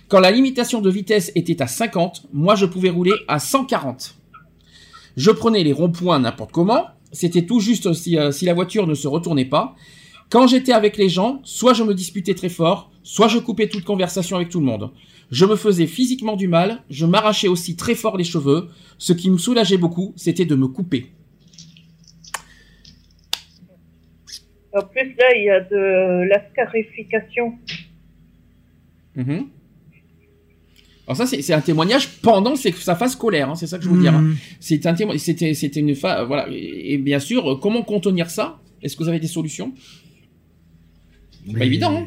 Quand 0.09 0.19
la 0.19 0.31
limitation 0.31 0.79
de 0.81 0.89
vitesse 0.89 1.31
était 1.35 1.61
à 1.61 1.67
50, 1.67 2.27
moi 2.33 2.55
je 2.55 2.65
pouvais 2.65 2.89
rouler 2.89 3.13
à 3.27 3.39
140. 3.39 4.15
Je 5.17 5.31
prenais 5.31 5.63
les 5.63 5.73
ronds-points 5.73 6.19
n'importe 6.19 6.51
comment, 6.51 6.85
c'était 7.11 7.41
tout 7.41 7.59
juste 7.59 7.91
si, 7.93 8.19
euh, 8.19 8.31
si 8.31 8.45
la 8.45 8.53
voiture 8.53 8.85
ne 8.85 8.93
se 8.93 9.07
retournait 9.07 9.45
pas. 9.45 9.75
Quand 10.29 10.45
j'étais 10.45 10.73
avec 10.73 10.95
les 10.95 11.09
gens, 11.09 11.41
soit 11.43 11.73
je 11.73 11.83
me 11.83 11.95
disputais 11.95 12.35
très 12.35 12.49
fort, 12.49 12.91
soit 13.01 13.27
je 13.27 13.39
coupais 13.39 13.67
toute 13.67 13.83
conversation 13.83 14.35
avec 14.35 14.49
tout 14.49 14.59
le 14.59 14.67
monde. 14.67 14.91
Je 15.31 15.45
me 15.45 15.55
faisais 15.55 15.87
physiquement 15.87 16.35
du 16.35 16.47
mal, 16.47 16.83
je 16.91 17.07
m'arrachais 17.07 17.47
aussi 17.47 17.75
très 17.75 17.95
fort 17.95 18.15
les 18.15 18.23
cheveux. 18.23 18.67
Ce 18.99 19.11
qui 19.11 19.31
me 19.31 19.39
soulageait 19.39 19.77
beaucoup, 19.77 20.13
c'était 20.15 20.45
de 20.45 20.53
me 20.53 20.67
couper. 20.67 21.11
En 24.71 24.83
plus, 24.83 25.15
là, 25.17 25.35
il 25.35 25.45
y 25.45 25.49
a 25.49 25.61
de 25.61 26.29
la 26.29 26.47
scarification. 26.51 27.57
Mhm. 29.15 29.47
Alors 31.07 31.15
ça, 31.17 31.25
c'est 31.25 31.53
un 31.53 31.61
témoignage 31.61 32.09
pendant 32.21 32.55
sa 32.57 32.95
phase 32.95 33.13
scolaire, 33.13 33.49
hein, 33.49 33.55
c'est 33.55 33.65
ça 33.67 33.77
que 33.77 33.83
je 33.85 33.89
veux 33.89 34.01
dire. 34.01 34.13
hein. 34.13 34.21
Mhm. 34.23 34.35
C'est 34.59 34.85
un 34.85 34.93
témoignage, 34.93 35.21
c'était, 35.21 35.53
c'était 35.53 35.79
une 35.79 35.95
phase, 35.95 36.27
voilà. 36.27 36.47
Et, 36.51 36.93
et 36.93 36.97
bien 36.97 37.19
sûr, 37.19 37.59
comment 37.61 37.81
contenir 37.83 38.29
ça? 38.29 38.59
Est-ce 38.81 38.97
que 38.97 39.03
vous 39.03 39.09
avez 39.09 39.19
des 39.19 39.27
solutions? 39.27 39.73
Pas 41.57 41.65
évident, 41.65 41.97
hein. 41.97 42.05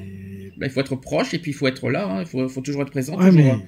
Bah, 0.59 0.66
Il 0.66 0.70
faut 0.70 0.81
être 0.81 0.97
proche 0.97 1.32
et 1.32 1.39
puis 1.39 1.52
il 1.52 1.55
faut 1.55 1.66
être 1.66 1.89
là. 1.89 2.06
hein, 2.06 2.20
Il 2.20 2.27
faut, 2.27 2.47
faut 2.48 2.60
toujours 2.60 2.82
être 2.82 2.90
présent, 2.90 3.16
Ouais, 3.18 3.31
toujours, 3.31 3.55
mais- 3.56 3.66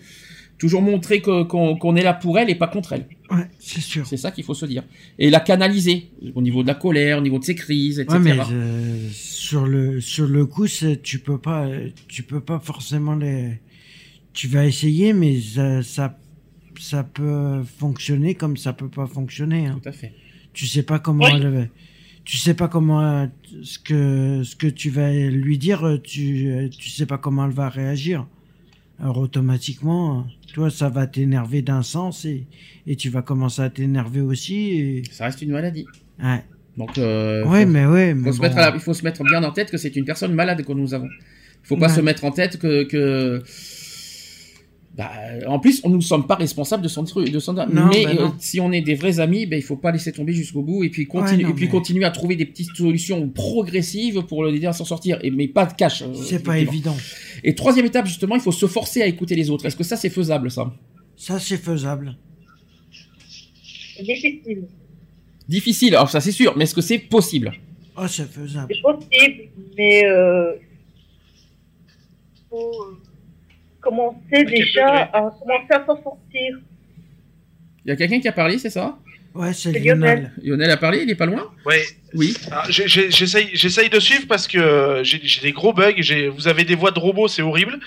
toujours 0.58 0.82
montrer 0.82 1.22
qu'on 1.22 1.46
qu'on 1.46 1.96
est 1.96 2.02
là 2.02 2.12
pour 2.12 2.38
elle 2.38 2.50
et 2.50 2.54
pas 2.54 2.68
contre 2.68 2.92
elle. 2.92 3.06
Ouais, 3.30 3.46
c'est 3.58 3.80
sûr. 3.80 4.06
C'est 4.06 4.18
ça 4.18 4.30
qu'il 4.30 4.44
faut 4.44 4.52
se 4.54 4.66
dire. 4.66 4.84
Et 5.18 5.30
la 5.30 5.40
canaliser 5.40 6.10
au 6.34 6.42
niveau 6.42 6.62
de 6.62 6.68
la 6.68 6.74
colère, 6.74 7.18
au 7.18 7.22
niveau 7.22 7.38
de 7.38 7.44
ses 7.44 7.54
crises, 7.54 7.98
etc. 7.98 8.18
Ouais, 8.18 8.22
mais 8.22 8.38
euh, 8.52 9.08
sur 9.10 9.64
le 9.66 10.00
sur 10.02 10.26
le 10.26 10.44
coup, 10.44 10.66
c'est- 10.66 11.00
tu 11.02 11.18
peux 11.20 11.38
pas 11.38 11.66
tu 12.06 12.22
peux 12.22 12.40
pas 12.40 12.60
forcément 12.60 13.16
les. 13.16 13.58
Tu 14.32 14.48
vas 14.48 14.66
essayer, 14.66 15.12
mais 15.12 15.40
ça 15.40 15.82
ça, 15.82 16.18
ça 16.80 17.04
peut 17.04 17.62
fonctionner 17.78 18.34
comme 18.34 18.56
ça 18.56 18.72
peut 18.72 18.88
pas 18.88 19.06
fonctionner. 19.06 19.66
Hein. 19.66 19.78
Tout 19.82 19.88
à 19.88 19.92
fait. 19.92 20.12
Tu 20.52 20.66
sais 20.66 20.82
pas 20.82 20.98
comment 20.98 21.24
Oui. 21.26 21.32
elle 21.34 21.48
va- 21.48 21.66
tu 22.24 22.36
sais 22.38 22.54
pas 22.54 22.68
comment 22.68 23.02
euh, 23.02 23.26
ce 23.62 23.78
que 23.78 24.42
ce 24.44 24.54
que 24.56 24.66
tu 24.68 24.90
vas 24.90 25.12
lui 25.12 25.58
dire, 25.58 25.84
euh, 25.86 25.98
tu 25.98 26.48
euh, 26.50 26.68
tu 26.68 26.88
sais 26.88 27.06
pas 27.06 27.18
comment 27.18 27.44
elle 27.46 27.52
va 27.52 27.68
réagir. 27.68 28.26
Alors 29.00 29.18
automatiquement, 29.18 30.26
toi 30.54 30.70
ça 30.70 30.88
va 30.88 31.06
t'énerver 31.06 31.62
d'un 31.62 31.82
sens 31.82 32.24
et 32.24 32.46
et 32.86 32.96
tu 32.96 33.10
vas 33.10 33.22
commencer 33.22 33.60
à 33.62 33.70
t'énerver 33.70 34.20
aussi. 34.20 34.54
Et... 34.70 35.02
Ça 35.10 35.24
reste 35.26 35.42
une 35.42 35.50
maladie. 35.52 35.86
Ouais. 36.22 36.42
Donc, 36.78 36.96
euh, 36.98 37.44
ouais, 37.46 37.64
faut- 37.64 37.70
mais 37.70 37.84
ouais, 37.86 38.12
faut 38.14 38.20
mais 38.20 38.32
se 38.32 38.38
bon. 38.38 38.54
la- 38.54 38.72
il 38.74 38.80
faut 38.80 38.94
se 38.94 39.04
mettre 39.04 39.22
bien 39.24 39.42
en 39.44 39.50
tête 39.52 39.70
que 39.70 39.76
c'est 39.76 39.94
une 39.94 40.04
personne 40.06 40.32
malade 40.34 40.64
que 40.64 40.72
nous 40.72 40.94
avons. 40.94 41.08
Il 41.08 41.66
faut 41.66 41.76
pas 41.76 41.88
Ouais. 41.88 41.94
se 41.94 42.00
mettre 42.00 42.24
en 42.24 42.30
tête 42.30 42.58
que, 42.58 42.84
que 42.84 43.42
bah, 44.96 45.10
en 45.46 45.58
plus, 45.58 45.80
on 45.84 45.88
ne 45.90 46.00
sommes 46.02 46.26
pas 46.26 46.34
responsables 46.34 46.82
de 46.82 46.88
son 46.88 47.04
truc, 47.04 47.30
de 47.30 47.38
son. 47.38 47.54
Non, 47.54 47.66
mais 47.90 48.04
bah 48.04 48.10
euh, 48.18 48.28
si 48.38 48.60
on 48.60 48.72
est 48.72 48.82
des 48.82 48.94
vrais 48.94 49.20
amis, 49.20 49.46
ben 49.46 49.56
il 49.58 49.62
faut 49.62 49.76
pas 49.76 49.90
laisser 49.90 50.12
tomber 50.12 50.34
jusqu'au 50.34 50.60
bout 50.62 50.84
et 50.84 50.90
puis 50.90 51.06
continuer, 51.06 51.36
Ouais, 51.38 51.42
non, 51.44 51.50
et 51.50 51.54
puis 51.54 51.64
mais- 51.64 51.70
continuer 51.70 52.04
à 52.04 52.10
trouver 52.10 52.36
des 52.36 52.44
petites 52.44 52.76
solutions 52.76 53.26
progressives 53.30 54.20
pour 54.28 54.44
l'aider 54.44 54.66
à 54.66 54.74
s'en 54.74 54.84
sortir. 54.84 55.18
Et 55.22 55.30
mais 55.30 55.48
pas 55.48 55.64
de 55.64 55.72
cash. 55.72 56.02
euh, 56.02 56.12
C'est 56.14 56.42
pas 56.42 56.58
évident. 56.58 56.96
Et 57.42 57.54
troisième 57.54 57.86
étape 57.86 58.06
justement, 58.06 58.34
il 58.34 58.42
faut 58.42 58.52
se 58.52 58.66
forcer 58.66 59.00
à 59.00 59.06
écouter 59.06 59.34
les 59.34 59.48
autres. 59.48 59.64
Est-ce 59.64 59.76
que 59.76 59.84
ça 59.84 59.96
c'est 59.96 60.10
faisable 60.10 60.50
ça? 60.50 60.70
Ça 61.16 61.38
c'est 61.38 61.56
faisable. 61.56 62.16
C'est 63.96 64.02
difficile. 64.04 64.64
Difficile. 65.48 65.94
Alors 65.96 66.10
ça 66.10 66.20
c'est 66.20 66.32
sûr, 66.32 66.54
mais 66.56 66.64
est-ce 66.64 66.74
que 66.74 66.80
c'est 66.82 66.98
possible? 66.98 67.52
Oh, 67.96 68.06
c'est 68.08 68.30
faisable. 68.30 68.74
C'est 68.74 68.82
possible, 68.82 69.48
mais 69.76 70.04
euh, 70.06 70.52
faut 72.50 72.98
euh, 73.82 73.90
commencer 73.90 74.18
quel 74.30 74.46
déjà 74.46 75.02
à 75.12 75.20
commencer 75.38 75.66
à 75.70 75.84
s'en 75.86 76.02
sortir. 76.02 76.58
Il 77.84 77.88
y 77.88 77.92
a 77.92 77.96
quelqu'un 77.96 78.20
qui 78.20 78.28
a 78.28 78.32
parlé, 78.32 78.58
c'est 78.58 78.70
ça? 78.70 78.96
Ouais, 79.34 79.52
c'est 79.54 79.72
Lionel. 79.72 79.84
Lionel. 79.96 80.32
Lionel 80.42 80.70
a 80.70 80.76
parlé, 80.76 81.02
il 81.02 81.10
est 81.10 81.14
pas 81.14 81.26
loin? 81.26 81.50
Ouais. 81.64 81.82
Oui. 82.14 82.34
Ah, 82.50 82.64
J'essaye 82.68 83.48
j'essaye 83.54 83.88
de 83.88 83.98
suivre 83.98 84.26
parce 84.28 84.46
que 84.46 85.00
j'ai 85.02 85.20
j'ai 85.24 85.40
des 85.40 85.52
gros 85.52 85.72
bugs. 85.72 85.94
j'ai- 85.98 86.28
Vous 86.28 86.48
avez 86.48 86.64
des 86.64 86.74
voix 86.74 86.90
de 86.90 86.98
robots, 86.98 87.28
c'est 87.28 87.40
horrible. 87.42 87.80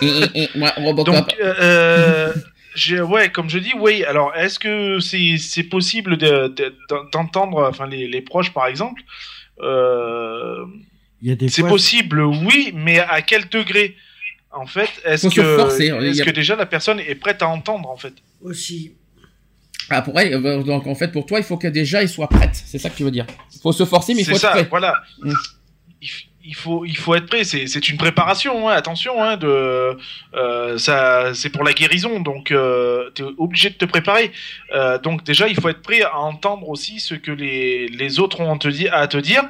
Et, 0.00 0.06
et, 0.06 0.42
et, 0.44 0.48
moi, 0.54 0.72
Robocop. 0.76 1.14
Donc, 1.14 1.34
euh, 1.42 1.54
euh, 1.60 2.32
j'ai- 2.76 3.00
ouais, 3.00 3.30
comme 3.30 3.50
je 3.50 3.58
dis, 3.58 3.72
oui. 3.76 4.04
Alors, 4.04 4.32
est-ce 4.36 4.58
que 4.60 5.00
c'est 5.00 5.36
c'est 5.36 5.64
possible 5.64 6.16
de- 6.16 6.46
de- 6.46 6.74
d'entendre, 7.12 7.66
enfin, 7.68 7.86
les, 7.88 8.06
les 8.06 8.22
proches, 8.22 8.52
par 8.52 8.68
exemple? 8.68 9.02
Euh, 9.60 10.64
C'est 11.48 11.62
possible, 11.66 12.20
oui, 12.22 12.72
mais 12.74 12.98
à 13.00 13.20
quel 13.22 13.48
degré? 13.48 13.96
En 14.54 14.66
fait, 14.66 14.90
est-ce 15.04 15.26
Faut 15.28 15.30
se 15.34 15.40
que, 15.40 15.56
forcer, 15.56 15.86
il 15.86 16.02
y 16.06 16.08
est-ce 16.10 16.22
a- 16.22 16.24
que 16.26 16.30
déjà 16.30 16.56
la 16.56 16.66
personne 16.66 17.00
est 17.00 17.14
prête 17.14 17.42
à 17.42 17.48
entendre, 17.48 17.88
en 17.90 17.96
fait? 17.96 18.12
Aussi. 18.42 18.92
Ah, 19.90 20.02
pour 20.02 20.18
elle, 20.20 20.34
euh, 20.34 20.62
donc 20.62 20.86
en 20.86 20.94
fait, 20.94 21.08
pour 21.08 21.26
toi, 21.26 21.38
il 21.38 21.44
faut 21.44 21.56
que 21.56 21.68
déjà 21.68 22.02
elle 22.02 22.08
soit 22.08 22.28
prête. 22.28 22.50
C'est 22.54 22.78
ça 22.78 22.88
que 22.90 22.96
tu 22.96 23.02
veux 23.04 23.10
dire. 23.10 23.26
Il 23.54 23.60
faut 23.60 23.72
se 23.72 23.84
forcer, 23.84 24.14
mais 24.14 24.20
il 24.20 24.24
faut 24.24 24.30
C'est 24.32 24.36
être 24.36 24.40
ça, 24.42 24.50
prêt. 24.50 24.66
voilà. 24.70 25.02
Mm. 25.22 25.32
Il, 26.44 26.56
faut, 26.56 26.84
il 26.84 26.96
faut 26.96 27.14
être 27.14 27.26
prêt. 27.26 27.44
C'est, 27.44 27.66
c'est 27.68 27.88
une 27.88 27.96
préparation. 27.96 28.68
hein, 28.68 28.72
attention, 28.72 29.22
hein, 29.22 29.36
de, 29.36 29.96
euh, 30.34 30.76
ça, 30.78 31.32
c'est 31.34 31.50
pour 31.50 31.62
la 31.62 31.72
guérison. 31.72 32.18
Donc, 32.20 32.50
euh, 32.50 33.10
tu 33.14 33.22
es 33.22 33.26
obligé 33.38 33.70
de 33.70 33.74
te 33.76 33.84
préparer. 33.84 34.32
Euh, 34.74 34.98
donc, 34.98 35.22
déjà, 35.24 35.46
il 35.48 35.54
faut 35.60 35.68
être 35.68 35.82
prêt 35.82 36.02
à 36.02 36.18
entendre 36.18 36.68
aussi 36.68 36.98
ce 36.98 37.14
que 37.14 37.30
les, 37.30 37.86
les 37.88 38.18
autres 38.18 38.40
ont 38.40 38.52
à 38.52 38.58
te, 38.58 38.68
di- 38.68 38.88
à 38.88 39.06
te 39.06 39.16
dire. 39.18 39.44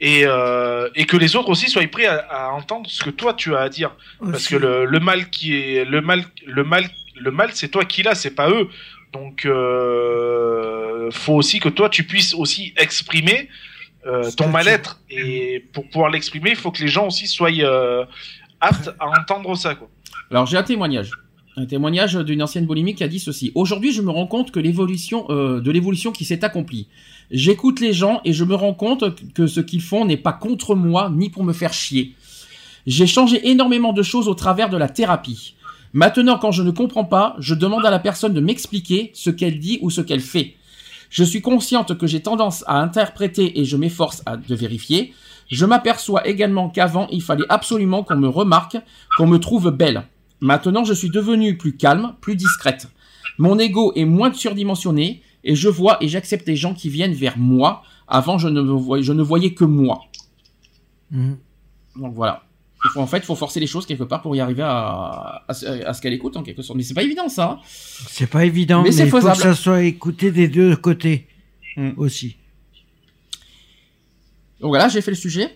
Et, 0.00 0.22
euh, 0.24 0.88
et 0.94 1.06
que 1.06 1.16
les 1.16 1.34
autres 1.34 1.48
aussi 1.48 1.68
soient 1.68 1.86
prêts 1.88 2.06
à, 2.06 2.18
à 2.18 2.48
entendre 2.52 2.88
ce 2.88 3.02
que 3.02 3.10
toi 3.10 3.34
tu 3.34 3.56
as 3.56 3.60
à 3.60 3.68
dire. 3.68 3.96
Parce 4.20 4.46
que 4.46 4.56
le, 4.56 4.84
le 4.84 5.00
mal 5.00 5.28
qui 5.30 5.56
est 5.56 5.84
le 5.84 6.00
mal 6.00 6.24
le 6.46 6.62
mal 6.62 6.88
le 7.16 7.30
mal 7.32 7.50
c'est 7.52 7.68
toi 7.68 7.84
qui 7.84 8.04
l'as 8.04 8.14
c'est 8.14 8.30
pas 8.30 8.48
eux 8.48 8.68
donc 9.12 9.44
euh, 9.44 11.10
faut 11.10 11.34
aussi 11.34 11.60
que 11.60 11.68
toi 11.68 11.88
tu 11.88 12.04
puisses 12.04 12.34
aussi 12.34 12.72
exprimer 12.76 13.48
euh, 14.06 14.30
ton 14.36 14.48
mal-être 14.48 15.00
et 15.10 15.64
pour 15.72 15.88
pouvoir 15.88 16.10
l'exprimer 16.10 16.50
il 16.50 16.56
faut 16.56 16.70
que 16.70 16.80
les 16.80 16.88
gens 16.88 17.06
aussi 17.06 17.26
soient 17.26 17.50
euh, 17.50 18.04
aptes 18.60 18.90
à 19.00 19.08
entendre 19.08 19.56
ça 19.56 19.74
quoi 19.74 19.88
Alors 20.30 20.46
j'ai 20.46 20.56
un 20.56 20.62
témoignage. 20.62 21.10
Un 21.56 21.66
témoignage 21.66 22.14
d'une 22.14 22.40
ancienne 22.40 22.66
boulimique 22.66 22.98
qui 22.98 23.04
a 23.04 23.08
dit 23.08 23.18
ceci. 23.18 23.50
Aujourd'hui, 23.56 23.90
je 23.92 24.00
me 24.00 24.10
rends 24.10 24.28
compte 24.28 24.52
que 24.52 24.60
l'évolution 24.60 25.26
euh, 25.28 25.60
de 25.60 25.72
l'évolution 25.72 26.12
qui 26.12 26.24
s'est 26.24 26.44
accomplie. 26.44 26.86
J'écoute 27.30 27.80
les 27.80 27.92
gens 27.92 28.20
et 28.24 28.32
je 28.32 28.44
me 28.44 28.54
rends 28.54 28.72
compte 28.72 29.04
que 29.34 29.46
ce 29.46 29.60
qu'ils 29.60 29.82
font 29.82 30.06
n'est 30.06 30.16
pas 30.16 30.32
contre 30.32 30.74
moi 30.74 31.10
ni 31.14 31.28
pour 31.28 31.44
me 31.44 31.52
faire 31.52 31.74
chier. 31.74 32.14
J'ai 32.86 33.06
changé 33.06 33.50
énormément 33.50 33.92
de 33.92 34.02
choses 34.02 34.28
au 34.28 34.34
travers 34.34 34.70
de 34.70 34.78
la 34.78 34.88
thérapie. 34.88 35.54
Maintenant, 35.92 36.38
quand 36.38 36.52
je 36.52 36.62
ne 36.62 36.70
comprends 36.70 37.04
pas, 37.04 37.36
je 37.38 37.54
demande 37.54 37.84
à 37.84 37.90
la 37.90 37.98
personne 37.98 38.32
de 38.32 38.40
m'expliquer 38.40 39.10
ce 39.14 39.28
qu'elle 39.28 39.58
dit 39.58 39.78
ou 39.82 39.90
ce 39.90 40.00
qu'elle 40.00 40.20
fait. 40.20 40.54
Je 41.10 41.24
suis 41.24 41.42
consciente 41.42 41.96
que 41.98 42.06
j'ai 42.06 42.20
tendance 42.20 42.64
à 42.66 42.80
interpréter 42.80 43.60
et 43.60 43.64
je 43.66 43.76
m'efforce 43.76 44.22
de 44.48 44.54
vérifier. 44.54 45.12
Je 45.50 45.66
m'aperçois 45.66 46.26
également 46.26 46.70
qu'avant, 46.70 47.08
il 47.10 47.22
fallait 47.22 47.46
absolument 47.50 48.04
qu'on 48.04 48.16
me 48.16 48.28
remarque, 48.28 48.78
qu'on 49.16 49.26
me 49.26 49.38
trouve 49.38 49.70
belle. 49.70 50.04
Maintenant, 50.40 50.84
je 50.84 50.94
suis 50.94 51.10
devenue 51.10 51.58
plus 51.58 51.76
calme, 51.76 52.14
plus 52.20 52.36
discrète. 52.36 52.88
Mon 53.38 53.58
ego 53.58 53.92
est 53.96 54.04
moins 54.04 54.32
surdimensionné 54.32 55.22
et 55.44 55.54
je 55.54 55.68
vois 55.68 55.96
et 56.02 56.08
j'accepte 56.08 56.46
les 56.48 56.56
gens 56.56 56.74
qui 56.74 56.88
viennent 56.88 57.14
vers 57.14 57.38
moi. 57.38 57.82
Avant, 58.06 58.38
je 58.38 58.48
ne, 58.48 58.60
voyais, 58.60 59.02
je 59.02 59.12
ne 59.12 59.22
voyais 59.22 59.52
que 59.54 59.64
moi. 59.64 60.00
Mhm. 61.10 61.36
Donc 61.96 62.14
voilà. 62.14 62.42
Il 62.84 62.90
faut, 62.92 63.00
en 63.00 63.06
fait, 63.08 63.18
il 63.18 63.24
faut 63.24 63.34
forcer 63.34 63.58
les 63.58 63.66
choses 63.66 63.86
quelque 63.86 64.04
part 64.04 64.22
pour 64.22 64.36
y 64.36 64.40
arriver 64.40 64.62
à, 64.62 65.42
à, 65.48 65.52
ce- 65.54 65.66
à 65.84 65.92
ce 65.92 66.00
qu'elle 66.00 66.12
écoute 66.12 66.36
en 66.36 66.42
quelque 66.44 66.62
sorte. 66.62 66.76
Mais 66.76 66.84
c'est 66.84 66.94
pas 66.94 67.02
évident 67.02 67.28
ça. 67.28 67.50
hein. 67.52 67.58
C'est 67.64 68.28
pas 68.30 68.44
évident, 68.44 68.82
Mais 68.82 68.94
il 68.94 69.08
faut 69.10 69.18
que 69.20 69.34
ça 69.34 69.54
soit 69.54 69.82
écouté 69.82 70.30
des 70.30 70.46
deux 70.48 70.76
côtés 70.76 71.26
Mm. 71.76 71.90
aussi. 71.96 72.36
Donc 74.60 74.70
voilà, 74.70 74.88
j'ai 74.88 75.00
fait 75.00 75.10
le 75.10 75.16
sujet. 75.16 75.48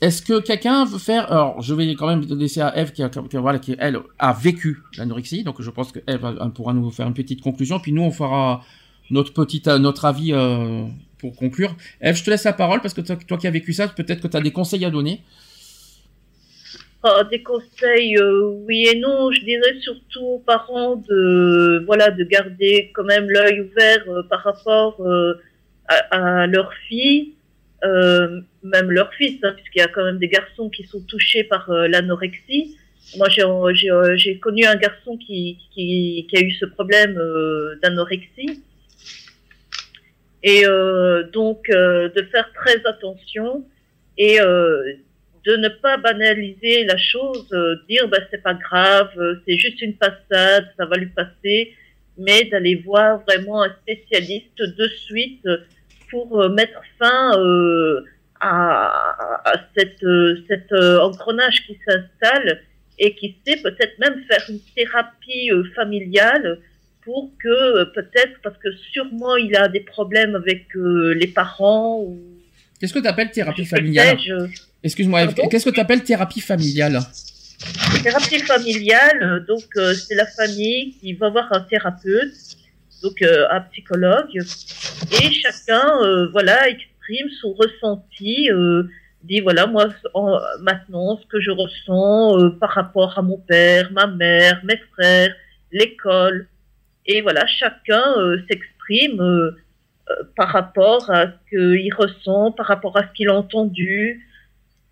Est-ce 0.00 0.22
que 0.22 0.40
quelqu'un 0.40 0.84
veut 0.84 0.98
faire 0.98 1.30
Alors, 1.30 1.60
je 1.60 1.74
vais 1.74 1.92
quand 1.94 2.06
même 2.06 2.20
laisser 2.38 2.60
à 2.60 2.76
Eve 2.78 2.92
qui, 2.92 3.02
a- 3.02 3.08
qui, 3.08 3.36
voilà, 3.36 3.58
qui 3.58 3.74
elle 3.78 3.98
a 4.18 4.32
vécu 4.32 4.78
l'anorexie, 4.96 5.42
donc 5.42 5.60
je 5.60 5.70
pense 5.70 5.90
que 5.90 5.98
Eve 6.06 6.50
pourra 6.54 6.72
nous 6.72 6.90
faire 6.90 7.06
une 7.08 7.14
petite 7.14 7.40
conclusion, 7.42 7.80
puis 7.80 7.92
nous 7.92 8.02
on 8.02 8.12
fera 8.12 8.62
notre 9.10 9.32
petite 9.32 9.68
euh, 9.68 9.78
notre 9.78 10.04
avis 10.04 10.32
euh, 10.32 10.84
pour 11.18 11.34
conclure. 11.36 11.74
Eve, 12.00 12.16
je 12.16 12.24
te 12.24 12.30
laisse 12.30 12.44
la 12.44 12.52
parole 12.52 12.80
parce 12.80 12.94
que 12.94 13.00
toi, 13.00 13.38
qui 13.38 13.46
as 13.46 13.50
vécu 13.50 13.72
ça, 13.72 13.88
peut-être 13.88 14.20
que 14.20 14.28
tu 14.28 14.36
as 14.36 14.40
des 14.40 14.52
conseils 14.52 14.84
à 14.84 14.90
donner. 14.90 15.22
Ah, 17.02 17.22
des 17.30 17.42
conseils, 17.42 18.16
euh, 18.18 18.48
oui 18.66 18.88
et 18.88 18.98
non. 18.98 19.30
Je 19.32 19.40
dirais 19.40 19.78
surtout 19.80 20.24
aux 20.24 20.38
parents 20.38 20.96
de, 20.96 21.84
voilà, 21.86 22.10
de 22.10 22.24
garder 22.24 22.90
quand 22.94 23.04
même 23.04 23.28
l'œil 23.30 23.60
ouvert 23.60 24.04
par 24.28 24.42
rapport 24.42 25.00
à, 25.88 26.42
à 26.42 26.46
leur 26.46 26.72
fille, 26.88 27.34
même 27.82 28.90
leur 28.90 29.12
fils, 29.14 29.38
hein, 29.42 29.52
puisqu'il 29.56 29.78
y 29.78 29.82
a 29.82 29.88
quand 29.88 30.04
même 30.04 30.18
des 30.18 30.28
garçons 30.28 30.68
qui 30.70 30.84
sont 30.84 31.00
touchés 31.02 31.44
par 31.44 31.70
l'anorexie. 31.70 32.76
Moi, 33.16 33.28
j'ai 33.28 34.38
connu 34.38 34.64
un 34.66 34.76
garçon 34.76 35.16
qui, 35.16 35.56
a 35.78 36.40
eu 36.40 36.52
ce 36.52 36.66
problème 36.66 37.18
d'anorexie. 37.80 38.62
Et 40.42 40.66
euh, 40.66 41.24
donc, 41.32 41.68
euh, 41.70 42.08
de 42.10 42.22
faire 42.22 42.50
très 42.52 42.80
attention 42.86 43.64
et 44.16 44.40
euh, 44.40 44.94
de 45.44 45.56
ne 45.56 45.68
pas 45.68 45.96
banaliser 45.96 46.84
la 46.84 46.96
chose, 46.96 47.48
dire 47.88 48.08
bah, 48.08 48.18
c'est 48.30 48.42
pas 48.42 48.54
grave, 48.54 49.10
c'est 49.46 49.56
juste 49.56 49.80
une 49.80 49.94
passade, 49.94 50.66
ça 50.76 50.86
va 50.86 50.96
lui 50.96 51.06
passer, 51.08 51.74
mais 52.16 52.44
d'aller 52.44 52.74
voir 52.76 53.22
vraiment 53.24 53.62
un 53.62 53.74
spécialiste 53.82 54.58
de 54.58 54.88
suite 54.88 55.46
pour 56.10 56.48
mettre 56.50 56.80
fin 56.98 57.38
euh, 57.38 58.04
à, 58.40 59.40
à 59.44 59.52
cette, 59.76 60.02
euh, 60.04 60.42
cet 60.48 60.72
euh, 60.72 61.00
engrenage 61.00 61.66
qui 61.66 61.78
s'installe 61.86 62.62
et 62.98 63.14
qui 63.14 63.36
sait 63.46 63.56
peut-être 63.62 63.98
même 63.98 64.22
faire 64.28 64.44
une 64.48 64.60
thérapie 64.76 65.50
familiale 65.74 66.58
pour 67.08 67.30
que 67.42 67.48
euh, 67.48 67.84
peut-être 67.98 68.34
parce 68.42 68.58
que 68.58 68.70
sûrement 68.92 69.34
il 69.36 69.56
a 69.56 69.66
des 69.68 69.80
problèmes 69.94 70.34
avec 70.42 70.66
euh, 70.76 71.14
les 71.20 71.26
parents 71.40 72.00
ou 72.02 72.18
Qu'est-ce 72.78 72.92
que 72.92 72.98
tu 72.98 73.06
appelles 73.08 73.30
thérapie 73.30 73.64
familiale. 73.64 74.18
Excuse-moi, 74.84 75.20
qu'est-ce 75.50 75.64
que 75.64 75.74
tu 75.78 75.80
appelles 75.80 76.04
thérapie 76.04 76.42
familiale 76.42 77.00
Thérapie 78.04 78.40
familiale, 78.40 79.20
euh, 79.22 79.40
donc 79.40 79.64
euh, 79.76 79.94
c'est 79.94 80.14
la 80.14 80.26
famille 80.26 80.94
qui 81.00 81.14
va 81.14 81.30
voir 81.30 81.48
un 81.50 81.62
thérapeute, 81.62 82.34
donc 83.02 83.20
euh, 83.22 83.46
un 83.50 83.60
psychologue, 83.72 84.34
et 84.36 85.32
chacun, 85.32 85.86
voilà, 86.30 86.68
exprime 86.68 87.28
son 87.40 87.50
ressenti, 87.54 88.48
dit 89.24 89.40
voilà 89.40 89.66
moi 89.66 89.88
en- 90.14 90.38
maintenant 90.60 91.18
ce 91.20 91.26
que 91.26 91.40
je 91.40 91.50
ressens 91.50 92.38
euh, 92.38 92.50
par 92.62 92.70
rapport 92.70 93.18
à 93.18 93.22
mon 93.22 93.38
père, 93.38 93.90
ma 93.92 94.06
mère, 94.06 94.60
mes 94.64 94.78
frères, 94.92 95.34
l'école, 95.72 96.46
et 97.08 97.22
voilà 97.22 97.46
chacun 97.46 98.02
euh, 98.18 98.38
s'exprime 98.48 99.20
euh, 99.20 99.56
euh, 100.10 100.14
par 100.36 100.50
rapport 100.50 101.10
à 101.10 101.26
ce 101.26 101.48
qu'il 101.50 101.94
ressent, 101.94 102.52
par 102.52 102.66
rapport 102.66 102.96
à 102.96 103.08
ce 103.08 103.12
qu'il 103.14 103.28
a 103.28 103.34
entendu. 103.34 104.24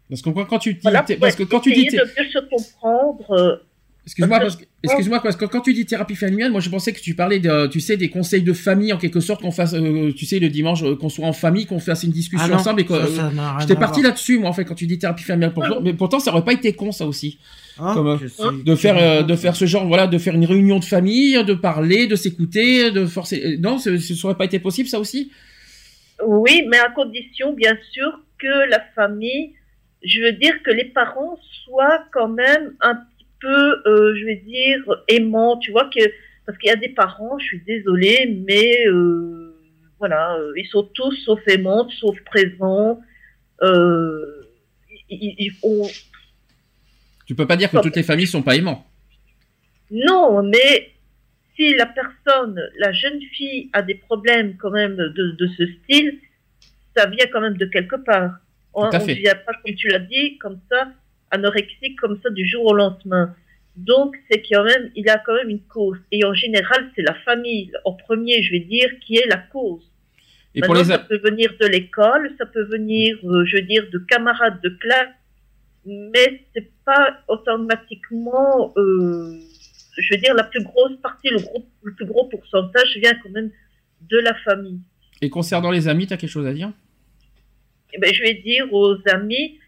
Parce 0.09 0.22
que 0.22 0.30
quand, 0.30 0.44
quand 0.47 0.59
tu 0.59 0.74
dis 0.74 0.80
Voilà, 0.82 1.05
parce 1.20 1.36
que 1.36 1.44
quand 1.44 1.60
tu 1.60 1.72
dis 1.72 1.86
de 1.86 2.02
mieux 2.02 2.30
se 2.30 2.38
comprendre. 2.38 3.62
Euh, 4.07 4.09
Excuse-moi, 4.09 4.39
Parce 4.39 4.57
que, 4.57 4.65
excuse-moi, 4.85 5.20
parce 5.20 5.37
que 5.37 5.45
quand 5.47 5.61
tu 5.62 5.74
dis 5.74 5.85
thérapie 5.85 6.15
familiale, 6.15 6.53
moi 6.53 6.61
je 6.61 6.70
pensais 6.70 6.93
que 6.93 7.01
tu 7.01 7.15
parlais 7.15 7.41
de, 7.41 7.66
tu 7.66 7.81
sais, 7.81 7.97
des 7.97 8.09
conseils 8.09 8.43
de 8.43 8.53
famille 8.53 8.93
en 8.93 8.99
quelque 8.99 9.19
sorte 9.19 9.43
qu'on 9.43 9.51
fasse, 9.51 9.74
euh, 9.74 10.12
tu 10.16 10.24
sais, 10.27 10.39
le 10.39 10.49
dimanche, 10.49 10.83
euh, 10.85 10.95
qu'on 10.95 11.09
soit 11.09 11.27
en 11.27 11.33
famille, 11.33 11.66
qu'on 11.66 11.81
fasse 11.81 12.05
une 12.05 12.12
discussion 12.12 12.47
Ah 12.47 12.53
non, 12.53 12.61
ensemble 12.61 12.83
et 12.83 12.85
que, 12.85 12.95
ça, 12.95 13.07
ça 13.09 13.31
n'a 13.31 13.51
rien 13.57 13.61
j'étais 13.61 13.74
parti 13.74 14.03
là-dessus, 14.03 14.39
moi, 14.39 14.49
en 14.49 14.53
fait, 14.53 14.65
quand 14.65 14.77
tu 14.77 14.87
dis 14.87 14.99
thérapie 14.99 15.24
familiale. 15.24 15.53
Pourtant- 15.55 15.81
mais 15.83 15.93
pourtant, 15.93 16.20
ça 16.20 16.31
aurait 16.33 16.45
pas 16.45 16.53
été 16.53 16.73
con, 16.73 16.93
ça 16.93 17.05
aussi. 17.07 17.39
Hein, 17.81 17.95
Comme, 17.95 18.07
euh. 18.07 18.53
De 18.65 18.74
faire, 18.77 18.97
euh, 18.97 19.23
de 19.23 19.35
faire 19.37 19.57
ce 19.57 19.66
genre, 19.66 19.87
voilà, 19.87 20.07
de 20.07 20.19
faire 20.19 20.35
une 20.35 20.47
réunion 20.47 20.78
de 20.78 20.85
famille, 20.85 21.43
de 21.45 21.55
parler, 21.55 22.07
de 22.07 22.15
s'écouter, 22.16 22.91
de 22.93 23.07
forcer. 23.07 23.43
euh, 23.45 23.57
Non, 23.61 23.78
ce, 23.78 23.99
ce 23.99 24.24
aurait 24.27 24.37
pas 24.37 24.45
été 24.47 24.59
possible, 24.61 24.89
ça 24.89 24.99
aussi? 25.01 25.31
Oui, 26.24 26.62
mais 26.70 26.78
à 26.78 26.91
condition, 26.91 27.53
bien 27.55 27.77
sûr, 27.93 28.20
que 28.39 28.70
la 28.70 28.81
famille, 28.95 29.53
je 30.05 30.20
veux 30.23 30.33
dire 30.33 30.55
que 30.65 30.70
les 30.70 30.85
parents 30.85 31.37
soient 31.65 32.05
quand 32.12 32.28
même 32.28 32.74
un 32.81 32.95
petit 32.95 33.15
peu, 33.47 33.82
euh, 33.90 34.14
je 34.18 34.24
vais 34.24 34.36
dire, 34.36 34.78
aimants. 35.09 35.56
Tu 35.59 35.70
vois 35.70 35.89
que 35.94 36.01
parce 36.44 36.56
qu'il 36.59 36.68
y 36.68 36.73
a 36.73 36.77
des 36.77 36.90
parents, 36.90 37.39
je 37.39 37.44
suis 37.47 37.62
désolée, 37.66 38.20
mais 38.47 38.86
euh, 38.86 39.55
voilà, 39.98 40.36
euh, 40.36 40.52
ils 40.56 40.66
sont 40.66 40.85
tous 40.94 41.12
sauf 41.24 41.40
aimants, 41.48 41.89
sauf 42.01 42.16
présents. 42.24 43.01
Euh, 43.62 44.43
ils, 45.10 45.35
ils- 45.39 45.52
on- 45.62 45.89
Tu 47.27 47.35
peux 47.35 47.47
pas 47.47 47.56
dire 47.56 47.70
que 47.70 47.77
toutes 47.82 47.97
les 47.97 48.02
familles 48.02 48.27
sont 48.27 48.43
pas 48.43 48.56
aimants. 48.56 48.86
Non, 49.90 50.43
mais 50.43 50.93
si 51.56 51.74
la 51.74 51.86
personne, 51.86 52.60
la 52.78 52.93
jeune 52.93 53.20
fille, 53.35 53.70
a 53.73 53.82
des 53.82 53.94
problèmes 53.94 54.56
quand 54.56 54.70
même 54.70 54.97
de, 54.97 55.31
de 55.40 55.47
ce 55.56 55.64
style, 55.66 56.18
ça 56.97 57.06
vient 57.06 57.27
quand 57.32 57.40
même 57.40 57.56
de 57.56 57.66
quelque 57.66 57.97
part. 57.97 58.32
On 58.74 58.82
ne 58.86 58.90
vient 59.14 59.35
pas, 59.35 59.52
comme 59.64 59.74
tu 59.74 59.89
l'as 59.89 59.98
dit, 60.01 60.39
comme 60.39 60.60
ça, 60.70 60.89
anorexique, 61.31 61.98
comme 62.01 62.19
ça, 62.23 62.31
du 62.31 62.47
jour 62.47 62.66
au 62.66 62.74
lendemain. 62.74 63.35
Donc, 63.77 64.16
c'est 64.31 64.43
quand 64.43 64.65
même, 64.65 64.90
il 64.94 65.09
a 65.09 65.19
quand 65.19 65.35
même 65.35 65.51
une 65.51 65.62
cause. 65.62 65.98
Et 66.11 66.24
en 66.24 66.32
général, 66.32 66.90
c'est 66.94 67.03
la 67.03 67.15
famille, 67.15 67.70
en 67.85 67.93
premier, 67.93 68.43
je 68.43 68.53
vais 68.53 68.61
dire, 68.61 68.89
qui 69.01 69.16
est 69.16 69.27
la 69.27 69.36
cause. 69.39 69.90
Et 70.55 70.62
pour 70.62 70.74
les, 70.74 70.85
ça 70.85 70.98
peut 70.98 71.19
venir 71.19 71.53
de 71.61 71.66
l'école, 71.66 72.32
ça 72.39 72.47
peut 72.47 72.65
venir, 72.65 73.19
euh, 73.24 73.44
je 73.44 73.57
veux 73.57 73.62
dire, 73.62 73.85
de 73.93 73.98
camarades 73.98 74.62
de 74.62 74.70
classe, 74.70 75.11
mais 75.85 76.43
c'est 76.55 76.70
pas 76.86 77.19
automatiquement, 77.28 78.73
euh, 78.78 79.39
je 79.98 80.15
veux 80.15 80.20
dire, 80.20 80.35
la 80.35 80.44
plus 80.44 80.62
grosse 80.65 80.97
partie, 81.03 81.28
le, 81.28 81.40
gros, 81.40 81.66
le 81.82 81.93
plus 81.93 82.07
gros 82.07 82.24
pourcentage 82.24 82.97
vient 82.97 83.15
quand 83.23 83.28
même 83.31 83.51
de 84.09 84.19
la 84.19 84.35
famille. 84.35 84.81
et 85.20 85.28
concernant 85.28 85.70
les 85.70 85.89
amis, 85.89 86.07
t'as 86.07 86.16
quelque 86.16 86.31
chose 86.31 86.47
à 86.47 86.55
dire? 86.55 86.73
Eh 87.93 87.98
ben, 87.98 88.12
je 88.12 88.23
vais 88.23 88.35
dire 88.35 88.73
aux 88.73 88.97
amis, 89.11 89.59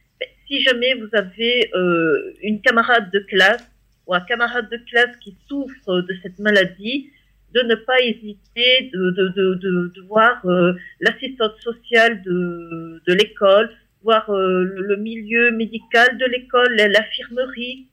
si 0.49 0.63
jamais 0.63 0.95
vous 0.95 1.09
avez 1.13 1.71
euh, 1.75 2.33
une 2.43 2.61
camarade 2.61 3.11
de 3.13 3.21
classe 3.21 3.65
ou 4.07 4.15
un 4.15 4.21
camarade 4.21 4.69
de 4.71 4.79
classe 4.91 5.15
qui 5.23 5.37
souffre 5.49 6.01
de 6.01 6.15
cette 6.23 6.39
maladie, 6.39 7.11
de 7.55 7.61
ne 7.63 7.75
pas 7.75 8.01
hésiter 8.01 8.91
de, 8.93 9.11
de, 9.11 9.29
de, 9.29 9.55
de, 9.55 9.93
de 9.97 10.01
voir 10.07 10.45
euh, 10.47 10.73
l'assistante 11.01 11.55
sociale 11.61 12.23
de, 12.23 13.01
de 13.07 13.15
l'école, 13.15 13.71
voir 14.03 14.29
euh, 14.31 14.65
le, 14.65 14.97
milieu 14.97 15.51
médical 15.53 16.17
de 16.19 16.25
l'école, 16.27 16.75
l'infirmerie. 16.77 17.87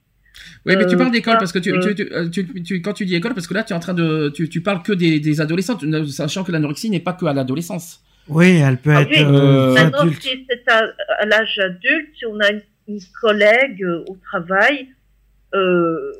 Oui, 0.65 0.75
mais 0.75 0.85
tu 0.85 0.95
Euh, 0.95 0.97
parles 0.97 1.11
d'école 1.11 1.37
parce 1.37 1.51
que 1.53 1.59
tu, 1.59 1.71
tu- 1.79 1.95
tu- 1.95 2.45
tu- 2.47 2.63
tu- 2.63 2.81
quand 2.81 2.93
tu 2.93 3.05
dis 3.05 3.15
école, 3.15 3.33
parce 3.33 3.47
que 3.47 3.53
là, 3.53 3.63
tu 3.63 3.71
es 3.71 3.75
en 3.75 3.79
train 3.79 3.93
de, 3.93 4.29
tu, 4.29 4.61
parles 4.61 4.83
que 4.83 4.91
des, 4.93 5.19
des 5.19 5.39
adolescentes, 5.41 5.83
ne- 5.83 6.03
sachant 6.05 6.43
que 6.43 6.51
l'anorexie 6.51 6.89
n'est 6.89 6.99
pas 6.99 7.13
que 7.13 7.25
à 7.25 7.33
l'adolescence. 7.33 8.01
Oui, 8.27 8.57
elle 8.57 8.77
peut 8.77 8.91
Ah 8.95 9.01
être 9.01 9.09
oui, 9.09 9.23
euh, 9.23 9.73
Maintenant, 9.73 9.99
adulte. 9.99 10.21
si 10.21 10.45
c'est 10.49 10.67
à, 10.71 10.87
à 11.19 11.25
l'âge 11.25 11.59
adulte, 11.59 12.09
si 12.17 12.25
on 12.25 12.39
a 12.39 12.51
une, 12.51 12.61
une 12.87 12.99
collègue 13.21 13.83
euh, 13.83 14.03
au 14.07 14.17
travail, 14.17 14.87
euh, 15.53 16.11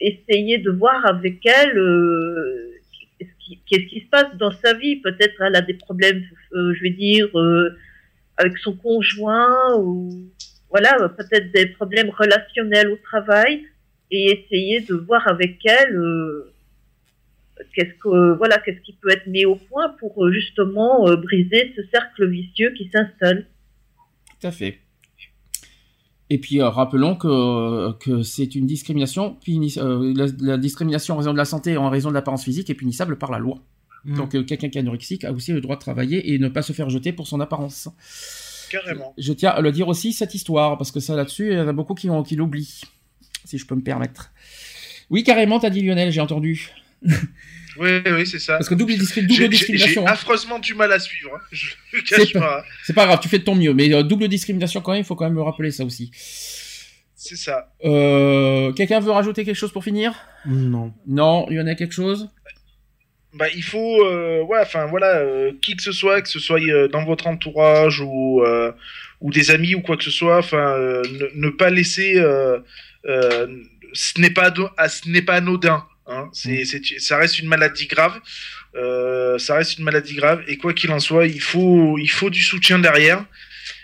essayer 0.00 0.58
de 0.58 0.70
voir 0.70 1.04
avec 1.06 1.44
elle 1.44 1.76
euh, 1.76 2.70
qu'est-ce 3.18 3.30
qui, 3.44 3.60
qu'est-ce 3.68 3.86
qui 3.88 4.00
se 4.02 4.06
passe 4.08 4.36
dans 4.38 4.52
sa 4.52 4.74
vie. 4.74 4.96
Peut-être 4.96 5.34
elle 5.40 5.56
a 5.56 5.60
des 5.62 5.74
problèmes, 5.74 6.22
euh, 6.52 6.72
je 6.74 6.82
vais 6.82 6.90
dire, 6.90 7.28
euh, 7.36 7.76
avec 8.36 8.56
son 8.58 8.74
conjoint 8.76 9.74
ou 9.78 10.12
voilà, 10.70 11.08
peut-être 11.16 11.50
des 11.52 11.66
problèmes 11.66 12.10
relationnels 12.10 12.88
au 12.90 12.96
travail 12.96 13.64
et 14.10 14.32
essayer 14.32 14.80
de 14.82 14.94
voir 14.94 15.26
avec 15.26 15.58
elle 15.64 15.96
euh, 15.96 16.52
qu'est-ce 17.74 17.94
que 18.02 18.36
voilà 18.36 18.58
qu'est-ce 18.58 18.80
qui 18.80 18.94
peut 19.00 19.10
être 19.10 19.26
mis 19.26 19.44
au 19.44 19.56
point 19.56 19.88
pour 19.98 20.24
euh, 20.24 20.32
justement 20.32 21.08
euh, 21.08 21.16
briser 21.16 21.72
ce 21.76 21.82
cercle 21.92 22.28
vicieux 22.28 22.72
qui 22.76 22.90
s'installe. 22.90 23.46
Tout 24.40 24.46
à 24.46 24.50
fait. 24.50 24.78
Et 26.30 26.38
puis 26.38 26.60
euh, 26.60 26.68
rappelons 26.68 27.16
que, 27.16 27.92
que 27.98 28.22
c'est 28.22 28.54
une 28.54 28.66
discrimination, 28.66 29.36
puni- 29.44 29.78
euh, 29.78 30.12
la, 30.14 30.26
la 30.40 30.58
discrimination 30.58 31.14
en 31.14 31.18
raison 31.18 31.32
de 31.32 31.38
la 31.38 31.46
santé, 31.46 31.76
en 31.76 31.88
raison 31.88 32.10
de 32.10 32.14
l'apparence 32.14 32.44
physique 32.44 32.68
est 32.68 32.74
punissable 32.74 33.16
par 33.16 33.30
la 33.30 33.38
loi. 33.38 33.58
Mm. 34.04 34.16
Donc 34.16 34.34
euh, 34.34 34.42
quelqu'un 34.42 34.68
qui 34.68 34.78
est 34.78 34.82
anorexique 34.82 35.24
a 35.24 35.32
aussi 35.32 35.52
le 35.52 35.60
droit 35.60 35.76
de 35.76 35.80
travailler 35.80 36.34
et 36.34 36.38
ne 36.38 36.48
pas 36.48 36.62
se 36.62 36.72
faire 36.72 36.90
jeter 36.90 37.12
pour 37.12 37.26
son 37.26 37.40
apparence. 37.40 37.88
Carrément. 38.70 39.14
Je 39.16 39.32
tiens 39.32 39.50
à 39.50 39.62
le 39.62 39.72
dire 39.72 39.88
aussi 39.88 40.12
cette 40.12 40.34
histoire 40.34 40.76
parce 40.76 40.92
que 40.92 41.00
ça 41.00 41.16
là-dessus, 41.16 41.52
il 41.52 41.56
y 41.56 41.60
en 41.60 41.68
a 41.68 41.72
beaucoup 41.72 41.94
qui, 41.94 42.10
qui 42.26 42.36
l'oublient, 42.36 42.82
si 43.46 43.56
je 43.56 43.66
peux 43.66 43.74
me 43.74 43.82
permettre. 43.82 44.30
Oui, 45.08 45.22
carrément, 45.24 45.58
t'as 45.58 45.70
dit 45.70 45.80
Lionel, 45.80 46.12
j'ai 46.12 46.20
entendu. 46.20 46.70
Oui, 47.80 47.90
oui, 48.06 48.26
c'est 48.26 48.40
ça. 48.40 48.54
Parce 48.54 48.68
que 48.68 48.74
double, 48.74 48.94
discri- 48.94 49.24
discrimination. 49.24 49.68
j'ai 49.70 50.00
hein. 50.00 50.04
affreusement 50.12 50.58
du 50.58 50.74
mal 50.74 50.90
à 50.90 50.98
suivre. 50.98 51.30
hein. 51.36 51.40
Je 51.52 51.66
le 51.92 52.00
C'est 52.04 52.16
cache 52.16 52.32
pas- 52.32 52.40
pas. 52.40 52.64
C'est 52.82 52.92
pas 52.92 53.06
grave, 53.06 53.20
tu 53.22 53.28
fais 53.28 53.38
de 53.38 53.44
ton 53.44 53.54
mieux, 53.54 53.72
mais 53.72 53.94
euh, 53.94 54.02
double 54.02 54.26
discrimination 54.26 54.80
quand 54.80 54.90
même, 54.92 55.02
il 55.02 55.04
faut 55.04 55.14
quand 55.14 55.26
même 55.26 55.34
me 55.34 55.42
rappeler 55.42 55.70
ça 55.70 55.84
aussi. 55.84 56.10
C'est 57.14 57.36
ça. 57.36 57.72
Euh, 57.84 58.72
Quelqu'un 58.72 58.98
veut 58.98 59.12
rajouter 59.12 59.44
quelque 59.44 59.54
chose 59.56 59.70
pour 59.70 59.84
finir? 59.84 60.12
Non. 60.46 60.92
Non, 61.06 61.46
Lionel, 61.50 61.76
quelque 61.76 61.94
chose? 61.94 62.28
Bah, 63.34 63.46
il 63.54 63.62
faut, 63.62 64.04
euh, 64.06 64.42
ouais, 64.42 64.58
enfin 64.60 64.86
voilà, 64.86 65.18
euh, 65.18 65.52
qui 65.62 65.76
que 65.76 65.82
ce 65.82 65.92
soit, 65.92 66.20
que 66.22 66.28
ce 66.28 66.40
soit 66.40 66.58
euh, 66.60 66.88
dans 66.88 67.04
votre 67.04 67.26
entourage 67.28 68.00
ou 68.00 68.42
euh, 68.42 68.72
ou 69.20 69.30
des 69.30 69.50
amis 69.52 69.74
ou 69.76 69.82
quoi 69.82 69.96
que 69.96 70.02
ce 70.04 70.10
soit, 70.10 70.38
enfin, 70.38 70.72
euh, 70.72 71.02
ne, 71.34 71.46
ne 71.46 71.50
pas 71.50 71.70
laisser, 71.70 72.14
euh, 72.16 72.58
euh, 73.06 73.46
ce 73.92 74.20
n'est 74.20 74.30
pas 74.30 74.52
ah, 74.78 74.88
ce 74.88 75.08
n'est 75.08 75.22
pas 75.22 75.34
anodin. 75.34 75.84
Hein, 76.08 76.30
c'est, 76.32 76.64
c'est, 76.64 76.80
ça 76.98 77.18
reste 77.18 77.38
une 77.38 77.48
maladie 77.48 77.86
grave. 77.86 78.18
Euh, 78.74 79.38
ça 79.38 79.56
reste 79.56 79.78
une 79.78 79.84
maladie 79.84 80.14
grave 80.14 80.42
et 80.48 80.56
quoi 80.56 80.72
qu'il 80.72 80.90
en 80.90 81.00
soit, 81.00 81.26
il 81.26 81.40
faut, 81.40 81.98
il 81.98 82.08
faut 82.08 82.30
du 82.30 82.42
soutien 82.42 82.78
derrière. 82.78 83.24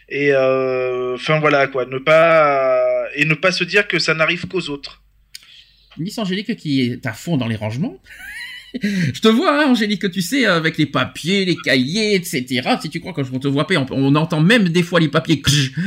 Et 0.09 0.33
euh, 0.33 1.15
enfin 1.15 1.39
voilà 1.41 1.67
quoi, 1.67 1.87
ne 1.87 1.99
pas 1.99 3.05
et 3.15 3.25
ne 3.25 3.35
pas 3.35 3.53
se 3.53 3.65
dire 3.65 3.87
que 3.87 3.99
ça 3.99 4.15
n'arrive 4.15 4.47
qu'aux 4.47 4.69
autres. 4.71 5.03
Miss 5.99 6.19
Angélique 6.19 6.57
qui 6.57 6.83
est 6.83 7.07
à 7.07 7.13
fond 7.13 7.37
dans 7.37 7.47
les 7.47 7.57
rangements. 7.57 8.01
Je 8.83 9.21
te 9.21 9.29
vois, 9.29 9.63
hein, 9.63 9.71
Angélique, 9.71 10.11
tu 10.11 10.21
sais, 10.21 10.47
avec 10.47 10.79
les 10.79 10.87
papiers, 10.87 11.45
les 11.45 11.57
cahiers, 11.57 12.17
etc. 12.17 12.63
Si 12.83 12.91
tu 12.91 12.99
crois 12.99 13.13
que 13.13 13.21
on 13.33 13.39
te 13.39 13.47
voit 13.47 13.69
pas, 13.69 13.77
on, 13.77 13.87
on 13.91 14.15
entend 14.17 14.41
même 14.41 14.69
des 14.69 14.83
fois 14.83 14.99
les 14.99 15.09
papiers, 15.09 15.41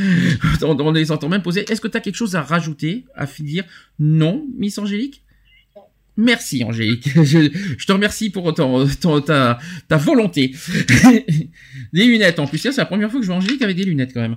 on, 0.62 0.80
on 0.80 0.92
les 0.92 1.12
entend 1.12 1.28
même 1.28 1.42
poser. 1.42 1.70
Est-ce 1.70 1.82
que 1.82 1.88
tu 1.88 1.98
as 1.98 2.00
quelque 2.00 2.16
chose 2.16 2.34
à 2.34 2.42
rajouter, 2.42 3.04
à 3.14 3.26
finir? 3.26 3.64
Non, 3.98 4.46
Miss 4.56 4.78
Angélique? 4.78 5.22
Merci 6.18 6.64
Angélique, 6.64 7.08
je, 7.14 7.48
je 7.78 7.86
te 7.86 7.92
remercie 7.92 8.28
pour 8.28 8.52
ton, 8.52 8.86
ton- 9.00 9.20
ta, 9.20 9.58
ta 9.86 9.96
volonté. 9.96 10.52
des 11.92 12.04
lunettes 12.04 12.40
en 12.40 12.46
plus, 12.46 12.58
c'est 12.58 12.76
la 12.76 12.86
première 12.86 13.08
fois 13.08 13.20
que 13.20 13.24
je 13.24 13.30
vois 13.30 13.38
Angélique 13.38 13.62
avec 13.62 13.76
des 13.76 13.84
lunettes 13.84 14.12
quand 14.12 14.20
même. 14.20 14.36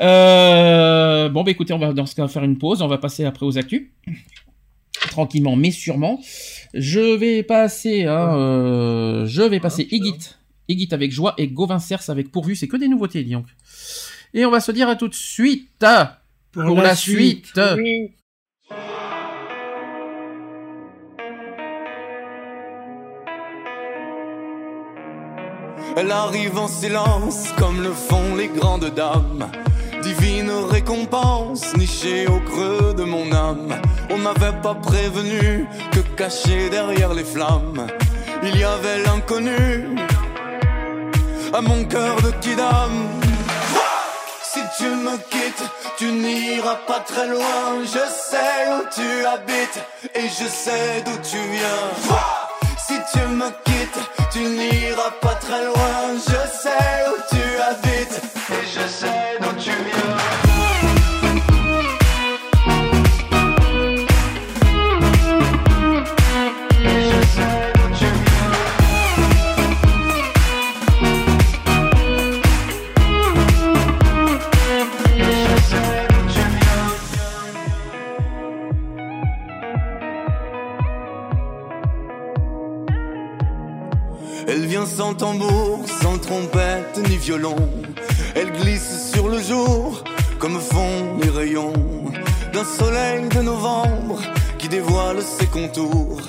Euh, 0.00 1.28
bon 1.28 1.44
bah 1.44 1.50
écoutez, 1.50 1.74
on 1.74 1.78
va 1.78 1.92
dans 1.92 2.06
ce 2.06 2.14
cas 2.14 2.26
faire 2.28 2.44
une 2.44 2.56
pause, 2.56 2.80
on 2.80 2.88
va 2.88 2.96
passer 2.96 3.24
après 3.26 3.44
aux 3.44 3.58
actus 3.58 3.90
tranquillement 5.10 5.56
mais 5.56 5.70
sûrement. 5.70 6.20
Je 6.74 7.16
vais 7.16 7.42
passer, 7.42 8.04
hein, 8.04 8.36
euh, 8.38 9.26
je 9.26 9.42
vais 9.42 9.60
passer 9.60 9.86
Igit, 9.90 10.34
Igit 10.68 10.88
avec 10.92 11.12
joie 11.12 11.34
et 11.36 11.48
Gauvin 11.48 11.78
Cers 11.78 12.08
avec 12.08 12.30
pourvu. 12.30 12.56
C'est 12.56 12.68
que 12.68 12.78
des 12.78 12.88
nouveautés, 12.88 13.22
donc. 13.24 13.46
Et 14.32 14.46
on 14.46 14.50
va 14.50 14.60
se 14.60 14.72
dire 14.72 14.88
à 14.88 14.96
tout 14.96 15.08
de 15.08 15.14
suite 15.14 15.68
pour, 16.52 16.80
la, 16.80 16.96
suite. 16.96 17.52
Oui. 17.76 18.12
Elle 25.96 26.10
arrive 26.10 26.58
en 26.58 26.68
silence 26.68 27.48
comme 27.58 27.82
le 27.82 27.92
font 27.92 28.34
les 28.36 28.48
grandes 28.48 28.90
dames. 28.94 29.50
Divine 30.02 30.50
récompense 30.70 31.76
nichée 31.76 32.26
au 32.26 32.40
creux 32.40 32.94
de 32.96 33.04
mon 33.04 33.30
âme. 33.32 33.74
On 34.10 34.18
m'avait 34.18 34.58
pas 34.62 34.74
prévenu 34.74 35.66
que 35.92 36.00
caché 36.16 36.70
derrière 36.70 37.14
les 37.14 37.24
flammes, 37.24 37.86
il 38.42 38.58
y 38.58 38.64
avait 38.64 39.02
l'inconnu 39.04 39.96
à 41.52 41.60
mon 41.60 41.84
cœur 41.84 42.16
de 42.22 42.30
kidam. 42.40 42.92
Si 44.42 44.60
tu 44.78 44.84
me 44.84 45.16
quittes, 45.30 45.64
tu 45.98 46.06
n'iras 46.06 46.78
pas 46.86 47.00
très 47.00 47.28
loin. 47.28 47.84
Je 47.84 48.04
sais 48.30 48.72
où 48.74 48.82
tu 48.94 49.26
habites 49.26 49.80
et 50.14 50.28
je 50.28 50.48
sais 50.48 51.02
d'où 51.04 51.16
tu 51.22 51.36
viens. 51.36 52.41
Si 52.86 52.94
tu 53.12 53.26
me 53.28 53.48
quittes, 53.64 54.00
tu 54.32 54.40
n'iras 54.40 55.12
pas 55.20 55.34
très 55.36 55.64
loin. 55.64 56.16
Je 56.16 56.40
sais 56.62 57.08
où 57.10 57.16
tu 57.30 57.42
habites 57.70 58.20
et 58.50 58.66
je 58.74 58.88
sais 58.88 59.41
Elle 84.54 84.66
vient 84.66 84.84
sans 84.84 85.14
tambour, 85.14 85.80
sans 86.02 86.18
trompette 86.18 86.98
ni 87.08 87.16
violon. 87.16 87.56
Elle 88.34 88.52
glisse 88.52 89.10
sur 89.10 89.30
le 89.30 89.40
jour, 89.40 90.04
comme 90.38 90.60
font 90.60 91.16
les 91.22 91.30
rayons 91.30 91.72
d'un 92.52 92.64
soleil 92.64 93.30
de 93.30 93.40
novembre 93.40 94.20
qui 94.58 94.68
dévoile 94.68 95.22
ses 95.22 95.46
contours 95.46 96.20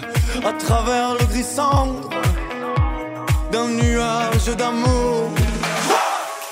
à 0.45 0.54
travers 0.54 1.16
le 1.16 1.26
gris 1.26 1.44
cendre 1.44 2.10
d'un 3.52 3.68
nuage 3.68 4.56
d'amour. 4.58 5.30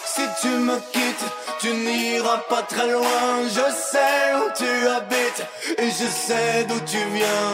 Si 0.06 0.23
tu 0.41 0.49
me 0.49 0.76
quittes, 0.91 1.27
tu 1.61 1.69
n'iras 1.69 2.39
pas 2.49 2.64
très 2.64 2.91
loin. 2.91 3.48
Je 3.48 3.68
sais 3.91 4.35
où 4.39 4.45
tu 4.57 4.88
habites 4.89 5.45
et 5.77 5.88
je 5.88 6.07
sais 6.27 6.65
d'où 6.68 6.80
tu 6.85 6.98
viens. 7.14 7.53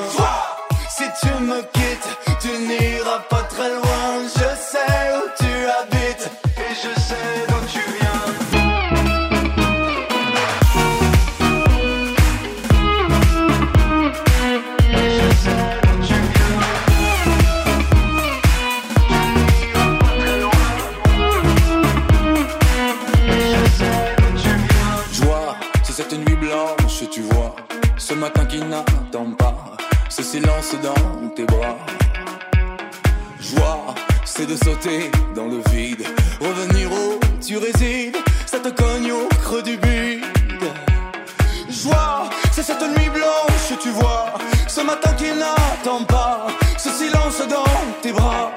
Si 0.90 1.04
tu 1.22 1.32
me 1.44 1.62
quittes, 1.62 2.27
tu 2.68 2.74
n'iras 2.74 3.20
pas 3.30 3.44
très 3.44 3.70
loin. 3.70 4.24
Je 4.26 4.50
sais 4.72 5.14
où 5.16 5.24
tu 5.38 5.52
habites 5.80 6.30
et 6.58 6.74
je 6.76 6.92
sais 7.00 7.46
d'où 7.48 7.60
tu 7.72 7.80
viens. 7.96 8.24
Je 14.90 15.28
sais 15.44 15.66
d'où 15.84 15.94
tu 16.08 16.14
viens. 16.14 16.58
Tu 19.08 19.18
n'iras 19.46 19.92
pas 20.00 20.14
très 20.20 20.38
loin. 20.40 20.68
Je 23.28 23.62
sais 23.78 24.08
d'où 24.18 24.30
tu 24.42 24.50
viens. 24.50 24.98
Joie, 25.14 25.52
c'est 25.84 25.94
cette 25.94 26.14
nuit 26.14 26.36
blanche, 26.36 27.00
tu 27.12 27.22
vois. 27.22 27.56
Ce 27.98 28.14
matin 28.14 28.46
qui 28.46 28.60
n'attend 28.60 29.32
pas. 29.38 29.56
Ce 30.10 30.24
silence 30.24 30.76
dans 30.82 31.30
tes 31.36 31.46
bras. 31.46 31.78
C'est 34.38 34.46
de 34.46 34.56
sauter 34.56 35.10
dans 35.34 35.48
le 35.48 35.64
vide. 35.72 36.06
Revenir 36.40 36.92
où 36.92 37.20
tu 37.42 37.58
résides. 37.58 38.18
Ça 38.46 38.60
te 38.60 38.70
cogne 38.70 39.12
au 39.12 39.28
creux 39.42 39.64
du 39.64 39.78
bide. 39.78 40.22
Joie, 41.68 42.30
c'est 42.52 42.62
cette 42.62 42.84
nuit 42.84 43.10
blanche, 43.10 43.80
tu 43.82 43.90
vois. 43.90 44.36
Ce 44.68 44.82
matin 44.82 45.12
qui 45.14 45.32
n'attend 45.34 46.04
pas. 46.04 46.46
Ce 46.78 46.90
silence 46.92 47.40
dans 47.50 47.66
tes 48.04 48.12
bras. 48.12 48.54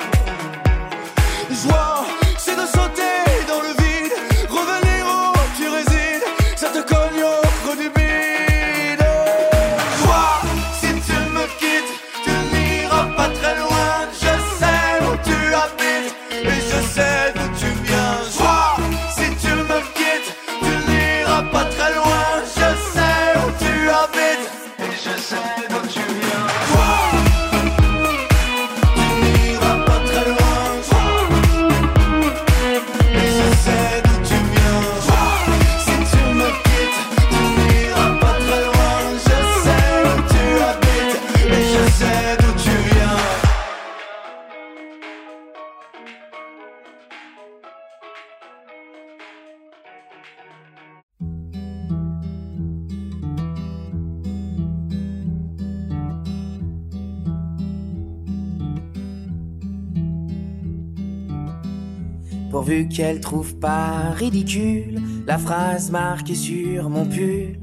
Pourvu 62.71 62.87
qu'elle 62.87 63.19
trouve 63.19 63.57
pas 63.57 64.11
ridicule 64.15 65.01
la 65.27 65.39
phrase 65.39 65.91
marquée 65.91 66.37
sur 66.37 66.89
mon 66.89 67.05
pull. 67.05 67.59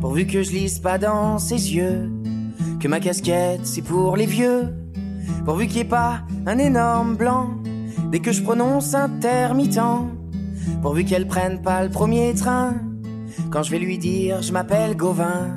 Pourvu 0.00 0.26
que 0.26 0.42
je 0.42 0.50
lise 0.50 0.78
pas 0.78 0.96
dans 0.96 1.38
ses 1.38 1.74
yeux 1.74 2.10
que 2.80 2.88
ma 2.88 2.98
casquette 2.98 3.66
c'est 3.66 3.82
pour 3.82 4.16
les 4.16 4.24
vieux. 4.24 4.74
Pourvu 5.44 5.66
qu'il 5.66 5.76
n'y 5.76 5.82
ait 5.82 5.84
pas 5.84 6.22
un 6.46 6.56
énorme 6.56 7.16
blanc 7.16 7.50
dès 8.10 8.20
que 8.20 8.32
je 8.32 8.42
prononce 8.42 8.94
intermittent. 8.94 9.78
Pourvu 10.80 11.04
qu'elle 11.04 11.26
prenne 11.26 11.60
pas 11.60 11.84
le 11.84 11.90
premier 11.90 12.32
train 12.32 12.76
quand 13.50 13.62
je 13.62 13.70
vais 13.70 13.78
lui 13.78 13.98
dire 13.98 14.40
je 14.40 14.52
m'appelle 14.52 14.96
Gauvin. 14.96 15.50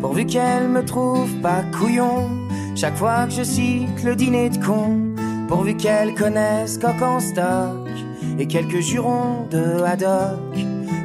Pourvu 0.00 0.24
qu'elle 0.24 0.68
me 0.68 0.82
trouve 0.86 1.30
pas 1.42 1.62
couillon 1.78 2.30
chaque 2.76 2.96
fois 2.96 3.26
que 3.26 3.32
je 3.34 3.42
cite 3.42 4.02
le 4.04 4.16
dîner 4.16 4.48
de 4.48 4.56
con. 4.56 5.11
Pourvu 5.52 5.76
qu'elle 5.76 6.14
connaisse 6.14 6.78
coq 6.78 7.02
en 7.02 7.20
stock 7.20 7.86
et 8.38 8.46
quelques 8.46 8.80
jurons 8.80 9.46
de 9.50 9.82
haddock. 9.82 10.56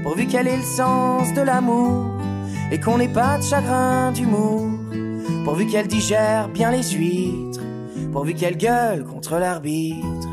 Pourvu 0.03 0.25
qu'elle 0.25 0.47
ait 0.47 0.55
le 0.55 0.63
sens 0.63 1.33
de 1.33 1.41
l'amour 1.41 2.15
et 2.71 2.79
qu'on 2.79 2.97
n'ait 2.97 3.09
pas 3.09 3.39
de 3.39 3.43
chagrin 3.43 4.13
d'humour. 4.13 4.69
Pourvu 5.43 5.67
qu'elle 5.67 5.89
digère 5.89 6.47
bien 6.47 6.71
les 6.71 6.81
huîtres. 6.81 7.59
Pourvu 8.13 8.35
qu'elle 8.35 8.55
gueule 8.55 9.03
contre 9.03 9.37
l'arbitre. 9.37 10.29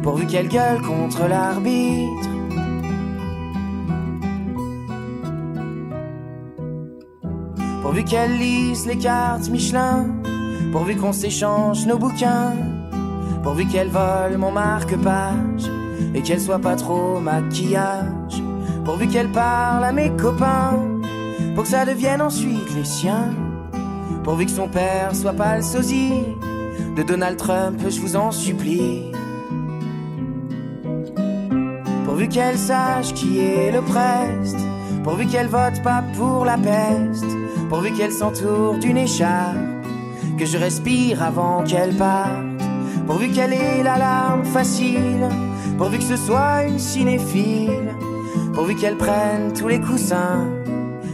Pourvu 0.00 0.28
qu'elle 0.28 0.46
gueule 0.46 0.80
contre 0.80 1.26
l'arbitre. 1.26 2.28
Pourvu 7.82 8.04
qu'elle 8.04 8.38
lise 8.38 8.86
les 8.86 8.96
cartes 8.96 9.50
Michelin, 9.50 10.06
pourvu 10.74 10.96
qu'on 10.96 11.12
s'échange 11.12 11.86
nos 11.86 11.98
bouquins, 11.98 12.52
pourvu 13.44 13.64
qu'elle 13.68 13.90
vole 13.90 14.36
mon 14.36 14.50
marque-page 14.50 15.70
et 16.12 16.20
qu'elle 16.20 16.40
soit 16.40 16.58
pas 16.58 16.74
trop 16.74 17.20
maquillage, 17.20 18.42
pourvu 18.84 19.06
qu'elle 19.06 19.30
parle 19.30 19.84
à 19.84 19.92
mes 19.92 20.10
copains, 20.16 20.80
pour 21.54 21.62
que 21.62 21.70
ça 21.70 21.84
devienne 21.84 22.20
ensuite 22.20 22.74
les 22.74 22.84
siens, 22.84 23.32
pourvu 24.24 24.46
que 24.46 24.50
son 24.50 24.66
père 24.66 25.14
soit 25.14 25.32
pas 25.32 25.58
le 25.58 25.62
sosie 25.62 26.24
de 26.96 27.04
Donald 27.04 27.36
Trump, 27.36 27.80
je 27.88 28.00
vous 28.00 28.16
en 28.16 28.32
supplie. 28.32 29.12
Pourvu 32.04 32.26
qu'elle 32.26 32.58
sache 32.58 33.14
qui 33.14 33.38
est 33.38 33.70
le 33.70 33.80
preste, 33.80 34.58
pourvu 35.04 35.26
qu'elle 35.26 35.46
vote 35.46 35.80
pas 35.84 36.02
pour 36.18 36.44
la 36.44 36.58
peste, 36.58 37.30
pourvu 37.68 37.92
qu'elle 37.92 38.10
s'entoure 38.10 38.78
d'une 38.80 38.96
écharpe, 38.96 39.73
que 40.38 40.46
je 40.46 40.58
respire 40.58 41.22
avant 41.22 41.62
qu'elle 41.62 41.94
parte, 41.96 42.30
pourvu 43.06 43.28
qu'elle 43.30 43.52
ait 43.52 43.82
la 43.82 43.98
larme 43.98 44.44
facile, 44.44 45.28
pourvu 45.78 45.98
que 45.98 46.04
ce 46.04 46.16
soit 46.16 46.64
une 46.64 46.78
cinéphile, 46.78 47.94
pourvu 48.52 48.74
qu'elle 48.74 48.96
prenne 48.96 49.52
tous 49.52 49.68
les 49.68 49.80
coussins, 49.80 50.46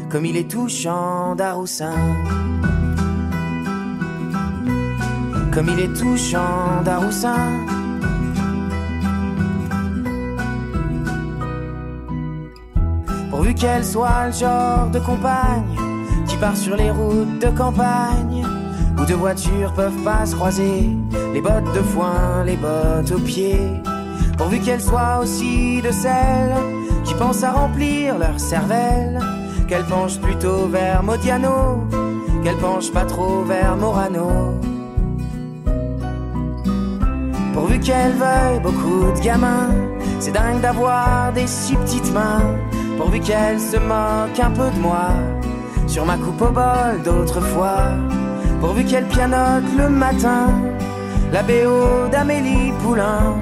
comme 0.09 0.24
il 0.24 0.36
est 0.36 0.51
touchant 0.51 1.34
d'Aroussin. 1.34 1.94
Comme 5.52 5.68
il 5.68 5.80
est 5.80 5.92
touchant 5.92 6.82
d'Aroussin. 6.84 7.66
Pourvu 13.30 13.55
qu'elle 13.55 13.84
soit 13.84 14.26
le 14.28 14.32
genre 14.32 14.90
de 14.90 15.01
compagne 15.01 15.76
qui 16.26 16.36
part 16.36 16.56
sur 16.56 16.76
les 16.76 16.90
routes 16.90 17.40
de 17.40 17.48
campagne 17.56 18.40
où 19.01 19.05
deux 19.06 19.14
voitures 19.14 19.72
peuvent 19.72 20.02
pas 20.05 20.27
se 20.27 20.35
croiser, 20.35 20.90
les 21.32 21.40
bottes 21.40 21.72
de 21.74 21.81
foin, 21.81 22.44
les 22.44 22.56
bottes 22.56 23.10
aux 23.12 23.20
pieds. 23.20 23.70
Pourvu 24.36 24.59
qu'elle 24.60 24.81
soit 24.81 25.20
aussi 25.22 25.81
de 25.82 25.90
celles 25.90 26.55
qui 27.05 27.14
pensent 27.14 27.43
à 27.43 27.52
remplir 27.52 28.18
leur 28.18 28.39
cervelle, 28.39 29.18
qu'elle 29.68 29.85
penche 29.85 30.18
plutôt 30.18 30.66
vers 30.66 31.02
Modiano, 31.02 31.86
qu'elle 32.44 32.56
penche 32.56 32.93
pas 32.93 33.05
trop 33.05 33.43
vers 33.43 33.77
Morano. 33.77 34.59
Pourvu 37.55 37.81
qu'elle 37.81 38.12
veuille 38.12 38.60
beaucoup 38.62 39.12
de 39.16 39.20
gamins, 39.20 39.70
c'est 40.18 40.32
dingue 40.32 40.60
d'avoir 40.60 41.32
des 41.32 41.47
si 41.47 41.74
petites 41.77 42.12
mains. 42.12 42.43
Pourvu 42.98 43.20
qu'elle 43.20 43.59
se 43.59 43.77
moque 43.77 44.39
un 44.39 44.51
peu 44.51 44.70
de 44.70 44.81
moi, 44.81 45.09
sur 45.86 46.05
ma 46.05 46.16
coupe 46.16 46.43
au 46.43 46.51
bol 46.51 47.02
d'autrefois. 47.05 47.94
Pourvu 48.61 48.85
qu'elle 48.85 49.07
pianote 49.07 49.65
le 49.77 49.89
matin, 49.89 50.49
la 51.32 51.43
BO 51.43 52.09
d'Amélie 52.12 52.73
Poulain. 52.82 53.37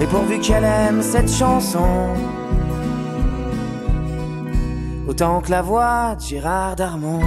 Et 0.00 0.06
pourvu 0.06 0.38
qu'elle 0.40 0.64
aime 0.64 1.02
cette 1.02 1.30
chanson, 1.30 2.14
autant 5.08 5.40
que 5.40 5.50
la 5.50 5.62
voix 5.62 6.14
de 6.16 6.20
Gérard 6.20 6.76
Darmon. 6.76 7.20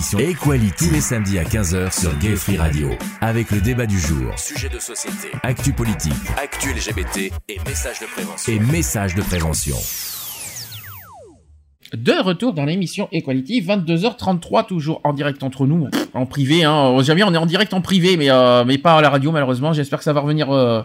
L'émission 0.00 0.18
Equality 0.18 0.86
tous 0.88 0.94
les 0.94 1.00
samedis 1.02 1.38
à 1.38 1.44
15h 1.44 2.00
sur 2.00 2.16
Gay 2.18 2.34
Free 2.34 2.56
Radio. 2.56 2.88
Avec 3.20 3.50
le 3.50 3.60
débat 3.60 3.84
du 3.84 3.98
jour, 3.98 4.32
sujet 4.38 4.70
de 4.70 4.78
société, 4.78 5.28
actu 5.42 5.74
politique, 5.74 6.14
actu 6.42 6.72
LGBT 6.72 7.30
et 7.48 7.58
messages 7.66 8.00
de 8.00 8.06
prévention. 8.06 8.52
Et 8.52 8.58
messages 8.60 9.14
de 9.14 9.20
prévention. 9.20 9.76
De 11.92 12.12
retour 12.22 12.54
dans 12.54 12.64
l'émission 12.64 13.08
Equality, 13.12 13.60
22h33 13.60 14.66
toujours 14.66 15.02
en 15.04 15.12
direct 15.12 15.42
entre 15.42 15.66
nous, 15.66 15.88
en 16.14 16.24
privé. 16.24 16.64
Hein. 16.64 16.96
J'aime 17.02 17.16
bien, 17.16 17.26
on 17.28 17.34
est 17.34 17.38
en 17.38 17.46
direct 17.46 17.74
en 17.74 17.82
privé, 17.82 18.16
mais 18.16 18.30
euh, 18.30 18.64
mais 18.64 18.78
pas 18.78 18.96
à 18.96 19.00
la 19.02 19.10
radio 19.10 19.32
malheureusement. 19.32 19.74
J'espère 19.74 19.98
que 19.98 20.04
ça 20.04 20.14
va 20.14 20.20
revenir 20.20 20.50
euh, 20.50 20.82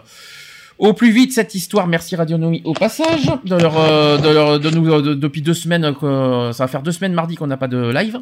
au 0.78 0.92
plus 0.92 1.10
vite 1.10 1.32
cette 1.32 1.54
histoire. 1.54 1.86
Merci 1.86 2.16
Radionomie 2.16 2.62
au 2.64 2.72
passage 2.74 3.26
de 3.44 3.56
leur 3.56 3.78
euh, 3.78 4.18
de 4.18 4.28
leur 4.28 4.60
de 4.60 4.70
nous 4.70 5.02
de- 5.02 5.14
depuis 5.14 5.42
deux 5.42 5.54
semaines. 5.54 5.94
que- 5.98 6.50
ça 6.52 6.64
va 6.64 6.68
faire 6.68 6.82
deux 6.82 6.92
semaines 6.92 7.12
mardi 7.14 7.34
qu'on 7.34 7.46
n'a 7.46 7.56
pas 7.56 7.68
de 7.68 7.90
live. 7.92 8.18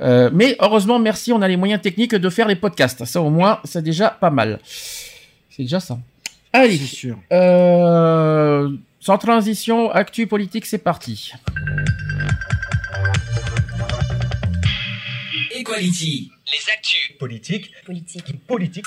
Euh, 0.00 0.30
mais 0.32 0.56
heureusement, 0.60 0.98
merci, 0.98 1.32
on 1.32 1.42
a 1.42 1.48
les 1.48 1.56
moyens 1.56 1.80
techniques 1.80 2.14
de 2.14 2.30
faire 2.30 2.48
les 2.48 2.56
podcasts. 2.56 3.04
Ça 3.04 3.20
au 3.22 3.30
moins, 3.30 3.60
c'est 3.64 3.82
déjà 3.82 4.10
pas 4.10 4.30
mal. 4.30 4.60
C'est 5.50 5.62
déjà 5.62 5.80
ça. 5.80 5.98
Allez, 6.52 6.76
C'est 6.78 6.84
sûr. 6.96 7.16
euh, 7.32 8.70
sans 9.00 9.18
transition, 9.18 9.90
actu 9.90 10.26
politique, 10.26 10.66
c'est 10.66 10.78
parti. 10.78 11.32
Equality, 15.54 16.30
Les 16.52 16.72
actus. 16.72 17.12
Politique. 17.18 17.70
Politique. 17.84 18.46
Politique. 18.46 18.84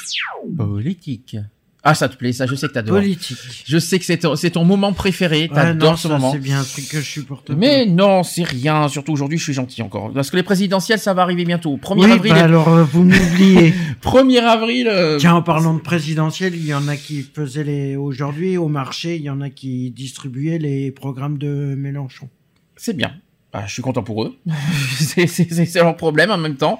Politique. 0.57 1.37
Ah, 1.81 1.95
ça 1.95 2.09
te 2.09 2.17
plaît, 2.17 2.33
ça, 2.33 2.45
je 2.45 2.55
sais 2.55 2.67
que 2.67 2.73
t'adores. 2.73 2.97
Politique. 2.99 3.37
Je 3.65 3.77
sais 3.77 3.99
que 3.99 4.05
c'est 4.05 4.17
ton, 4.17 4.35
c'est 4.35 4.49
ton 4.49 4.65
moment 4.65 4.91
préféré, 4.91 5.47
Ah 5.51 5.55
t'adores 5.67 5.91
non, 5.91 5.95
ce 5.97 6.07
ça, 6.09 6.13
moment. 6.15 6.31
c'est 6.33 6.39
bien 6.39 6.59
un 6.59 6.63
truc 6.63 6.89
que 6.89 6.99
je 6.99 7.09
supporte 7.09 7.47
pas. 7.47 7.53
Mais 7.55 7.85
non, 7.85 8.23
c'est 8.23 8.43
rien. 8.43 8.89
Surtout 8.89 9.13
aujourd'hui, 9.13 9.37
je 9.37 9.43
suis 9.45 9.53
gentil 9.53 9.81
encore. 9.81 10.11
Parce 10.11 10.29
que 10.29 10.35
les 10.35 10.43
présidentielles, 10.43 10.99
ça 10.99 11.13
va 11.13 11.21
arriver 11.21 11.45
bientôt. 11.45 11.77
1er 11.77 12.03
Oui, 12.03 12.11
avril. 12.11 12.33
bah 12.33 12.43
alors 12.43 12.67
euh, 12.67 12.83
vous 12.83 13.03
m'oubliez. 13.03 13.73
1er 14.03 14.39
avril. 14.41 14.89
euh, 14.91 15.17
Tiens, 15.19 15.35
en 15.35 15.41
parlant 15.41 15.73
de 15.73 15.79
présidentiel, 15.79 16.53
il 16.53 16.65
y 16.65 16.73
en 16.73 16.85
a 16.89 16.97
qui 16.97 17.21
faisaient 17.33 17.63
les 17.63 17.95
aujourd'hui 17.95 18.57
au 18.57 18.67
marché, 18.67 19.15
il 19.15 19.21
y 19.21 19.29
en 19.29 19.39
a 19.39 19.49
qui 19.49 19.91
distribuaient 19.91 20.59
les 20.59 20.91
programmes 20.91 21.37
de 21.37 21.75
Mélenchon. 21.77 22.27
C'est 22.75 22.95
bien. 22.95 23.13
Ah, 23.53 23.63
je 23.67 23.71
suis 23.73 23.81
content 23.81 24.03
pour 24.03 24.23
eux. 24.25 24.35
c'est, 24.99 25.27
c'est, 25.27 25.47
c'est- 25.49 25.65
c'est 25.65 25.79
leur 25.79 25.95
problème 25.95 26.29
en 26.29 26.37
même 26.37 26.57
temps. 26.57 26.77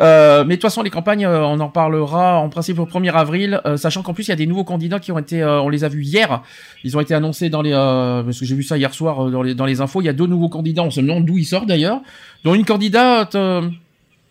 Euh, 0.00 0.44
mais 0.44 0.56
de 0.56 0.60
toute 0.60 0.62
façon, 0.70 0.82
les 0.82 0.90
campagnes, 0.90 1.26
euh, 1.26 1.44
on 1.44 1.60
en 1.60 1.68
parlera 1.68 2.38
en 2.38 2.48
principe 2.48 2.78
au 2.78 2.86
1er 2.86 3.12
avril, 3.12 3.60
euh, 3.66 3.76
sachant 3.76 4.02
qu'en 4.02 4.14
plus, 4.14 4.26
il 4.26 4.30
y 4.30 4.32
a 4.32 4.36
des 4.36 4.46
nouveaux 4.46 4.64
candidats 4.64 4.98
qui 5.00 5.12
ont 5.12 5.18
été, 5.18 5.42
euh, 5.42 5.60
on 5.60 5.68
les 5.68 5.84
a 5.84 5.88
vus 5.88 6.02
hier, 6.02 6.42
ils 6.84 6.96
ont 6.96 7.00
été 7.00 7.14
annoncés 7.14 7.50
dans 7.50 7.60
les, 7.62 7.72
euh, 7.72 8.22
parce 8.22 8.38
que 8.40 8.46
j'ai 8.46 8.54
vu 8.54 8.62
ça 8.62 8.78
hier 8.78 8.94
soir 8.94 9.30
dans 9.30 9.42
les, 9.42 9.54
dans 9.54 9.66
les 9.66 9.80
infos, 9.80 10.00
il 10.00 10.06
y 10.06 10.08
a 10.08 10.12
deux 10.14 10.26
nouveaux 10.26 10.48
candidats, 10.48 10.82
on 10.82 10.90
se 10.90 11.00
demande 11.00 11.24
d'où 11.26 11.36
ils 11.36 11.44
sortent 11.44 11.66
d'ailleurs, 11.68 12.00
dont 12.44 12.54
une 12.54 12.64
candidate 12.64 13.34
euh, 13.34 13.68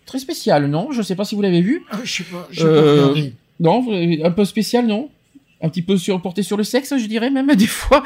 très 0.05 0.19
spéciale, 0.19 0.67
non? 0.67 0.91
Je 0.91 1.01
sais 1.03 1.15
pas 1.15 1.25
si 1.25 1.35
vous 1.35 1.41
l'avez 1.41 1.61
vu. 1.61 1.83
je 2.03 2.11
sais 2.11 2.23
pas, 2.23 2.47
Euh, 2.63 3.13
pas 3.13 3.19
non, 3.59 3.85
un 4.23 4.31
peu 4.31 4.45
spécial, 4.45 4.88
non? 4.88 5.09
Un 5.61 5.69
petit 5.69 5.83
peu 5.83 5.95
sur, 5.95 6.19
porté 6.19 6.41
sur 6.41 6.57
le 6.57 6.63
sexe, 6.63 6.97
je 6.97 7.05
dirais 7.05 7.29
même 7.29 7.47
des 7.55 7.67
fois. 7.67 8.03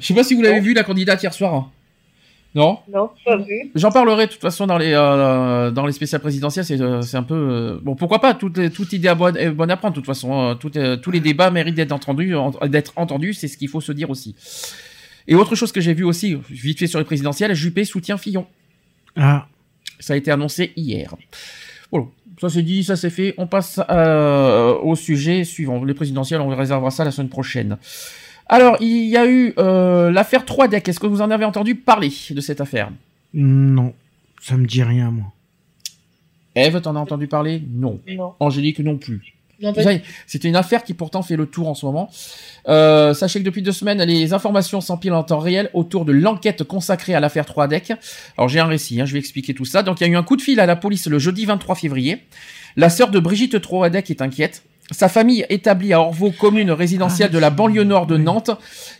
Je 0.00 0.06
sais 0.08 0.14
pas 0.14 0.24
si 0.24 0.34
vous 0.34 0.42
l'avez 0.42 0.58
vu 0.60 0.74
la 0.74 0.82
candidate 0.82 1.22
hier 1.22 1.32
soir. 1.32 1.70
Non 2.56 2.78
Non, 2.92 3.10
pas 3.24 3.36
vu. 3.36 3.70
J'en 3.74 3.90
parlerai 3.90 4.26
de 4.26 4.32
toute 4.32 4.40
façon 4.40 4.66
dans 4.66 4.78
les 4.78 4.92
euh, 4.94 5.70
dans 5.70 5.84
les 5.86 5.92
spéciales 5.92 6.22
présidentielles. 6.22 6.64
C'est 6.64 6.80
euh, 6.80 7.02
c'est 7.02 7.16
un 7.18 7.22
peu 7.22 7.34
euh, 7.34 7.78
bon. 7.82 7.94
Pourquoi 7.94 8.18
pas 8.20 8.32
toute 8.34 8.72
toute 8.72 8.92
idée 8.94 9.08
à 9.08 9.14
bonne, 9.14 9.36
est 9.36 9.50
bonne 9.50 9.70
à 9.70 9.76
prendre. 9.76 9.92
De 9.94 10.00
toute 10.00 10.06
façon, 10.06 10.32
euh, 10.50 10.54
tout, 10.54 10.72
euh, 10.76 10.96
tous 10.96 11.10
les 11.10 11.20
débats 11.20 11.50
méritent 11.50 11.74
d'être 11.74 11.92
entendus. 11.92 12.34
en- 12.34 12.50
D'être 12.66 12.94
entendus, 12.96 13.34
c'est 13.34 13.46
ce 13.46 13.58
qu'il 13.58 13.68
faut 13.68 13.80
se 13.82 13.92
dire 13.92 14.08
aussi. 14.10 14.34
Et 15.28 15.34
autre 15.34 15.54
chose 15.54 15.70
que 15.70 15.80
j'ai 15.82 15.92
vu 15.92 16.04
aussi, 16.04 16.38
vite 16.50 16.78
fait 16.78 16.86
sur 16.86 16.98
les 16.98 17.04
présidentielles, 17.04 17.52
Juppé 17.54 17.84
soutient 17.84 18.16
Fillon. 18.16 18.46
Ah, 19.16 19.46
Ça 19.98 20.14
a 20.14 20.16
été 20.16 20.30
annoncé 20.30 20.72
hier. 20.76 21.14
Voilà. 21.92 22.06
Ça 22.40 22.48
c'est 22.48 22.62
dit, 22.62 22.84
ça 22.84 22.96
c'est 22.96 23.10
fait. 23.10 23.34
On 23.38 23.46
passe 23.46 23.80
euh, 23.90 24.74
au 24.82 24.94
sujet 24.96 25.44
suivant. 25.44 25.84
Les 25.84 25.94
présidentielles, 25.94 26.40
on 26.40 26.48
réservera 26.48 26.90
ça 26.90 27.04
la 27.04 27.10
semaine 27.10 27.28
prochaine. 27.28 27.76
Alors, 28.48 28.76
il 28.80 29.06
y 29.06 29.16
a 29.16 29.26
eu 29.26 29.54
euh, 29.58 30.10
l'affaire 30.10 30.44
3 30.44 30.68
deck. 30.68 30.88
Est-ce 30.88 31.00
que 31.00 31.06
vous 31.06 31.20
en 31.20 31.30
avez 31.30 31.44
entendu 31.44 31.74
parler 31.74 32.12
de 32.30 32.40
cette 32.40 32.60
affaire? 32.60 32.90
Non, 33.34 33.92
ça 34.40 34.56
me 34.56 34.66
dit 34.66 34.82
rien 34.82 35.10
moi. 35.10 35.32
Eve, 36.54 36.80
t'en 36.80 36.96
as 36.96 37.00
entendu 37.00 37.26
parler? 37.26 37.62
Non. 37.68 38.00
Non. 38.08 38.34
Angélique 38.40 38.78
non 38.80 38.96
plus. 38.96 39.36
C'était 40.26 40.48
une 40.48 40.56
affaire 40.56 40.84
qui 40.84 40.94
pourtant 40.94 41.22
fait 41.22 41.36
le 41.36 41.46
tour 41.46 41.68
en 41.68 41.74
ce 41.74 41.86
moment. 41.86 42.10
Euh, 42.68 43.14
sachez 43.14 43.40
que 43.40 43.44
depuis 43.44 43.62
deux 43.62 43.72
semaines, 43.72 44.02
les 44.02 44.32
informations 44.32 44.80
s'empilent 44.80 45.14
en 45.14 45.22
temps 45.22 45.38
réel 45.38 45.70
autour 45.72 46.04
de 46.04 46.12
l'enquête 46.12 46.64
consacrée 46.64 47.14
à 47.14 47.20
l'affaire 47.20 47.46
3 47.46 47.68
deck. 47.68 47.92
Alors 48.36 48.48
j'ai 48.48 48.60
un 48.60 48.66
récit, 48.66 49.00
hein, 49.00 49.06
je 49.06 49.14
vais 49.14 49.18
expliquer 49.18 49.54
tout 49.54 49.64
ça. 49.64 49.82
Donc 49.82 50.00
il 50.00 50.06
y 50.06 50.10
a 50.10 50.12
eu 50.12 50.16
un 50.16 50.22
coup 50.22 50.36
de 50.36 50.42
fil 50.42 50.60
à 50.60 50.66
la 50.66 50.76
police 50.76 51.06
le 51.06 51.18
jeudi 51.18 51.46
23 51.46 51.74
février. 51.74 52.22
La 52.76 52.90
sœur 52.90 53.10
de 53.10 53.18
Brigitte 53.18 53.60
Troadec 53.60 54.10
est 54.10 54.20
inquiète. 54.20 54.62
Sa 54.90 55.08
famille 55.08 55.44
établie 55.48 55.92
à 55.92 56.00
Orvaux, 56.00 56.30
commune 56.30 56.70
résidentielle 56.70 57.30
de 57.30 57.38
la 57.38 57.50
banlieue 57.50 57.84
nord 57.84 58.06
de 58.06 58.16
Nantes, 58.16 58.50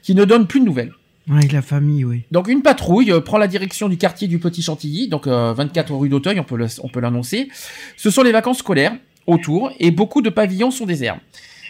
qui 0.03 0.15
ne 0.15 0.25
donne 0.25 0.47
plus 0.47 0.61
de 0.61 0.65
nouvelles. 0.65 0.93
Oui, 1.29 1.47
la 1.49 1.63
famille, 1.63 2.05
oui. 2.05 2.23
Donc 2.31 2.49
une 2.49 2.63
patrouille 2.63 3.11
euh, 3.13 3.21
prend 3.21 3.39
la 3.39 3.49
direction 3.49 3.89
du 3.89 3.97
quartier 3.97 4.29
du 4.29 4.39
Petit 4.39 4.63
Chantilly, 4.63 5.09
donc 5.09 5.27
euh, 5.27 5.53
24 5.55 5.93
rue 5.95 6.09
d'Auteuil, 6.09 6.39
on 6.39 6.45
peut 6.45 6.57
le- 6.57 6.67
on 6.83 6.89
peut 6.89 7.01
l'annoncer. 7.01 7.49
Ce 7.97 8.11
sont 8.11 8.23
les 8.23 8.31
vacances 8.33 8.59
scolaires 8.59 8.97
autour 9.27 9.73
et 9.81 9.91
beaucoup 9.91 10.23
de 10.23 10.31
pavillons 10.31 10.71
sont 10.71 10.87
déserts. 10.87 11.19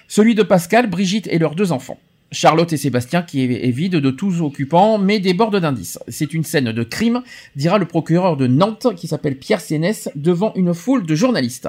Celui 0.09 0.35
de 0.35 0.43
Pascal, 0.43 0.89
Brigitte 0.89 1.27
et 1.29 1.39
leurs 1.39 1.55
deux 1.55 1.73
enfants. 1.73 1.99
Charlotte 2.33 2.73
et 2.73 2.77
Sébastien 2.77 3.23
qui 3.23 3.43
est, 3.43 3.71
vide 3.71 3.97
de 3.97 4.11
tous 4.11 4.41
occupants 4.41 4.99
mais 4.99 5.21
déborde 5.21 5.59
d'indices. 5.59 5.99
C'est 6.09 6.35
une 6.35 6.45
scène 6.45 6.73
de 6.73 6.83
crime, 6.83 7.23
dira 7.55 7.79
le 7.79 7.87
procureur 7.87 8.37
de 8.37 8.47
Nantes 8.47 8.89
qui 8.97 9.09
s'appelle 9.09 9.39
Pierre 9.39 9.61
Sénès 9.61 10.09
devant 10.17 10.53
une 10.55 10.75
foule 10.75 11.07
de 11.07 11.15
journalistes. 11.15 11.69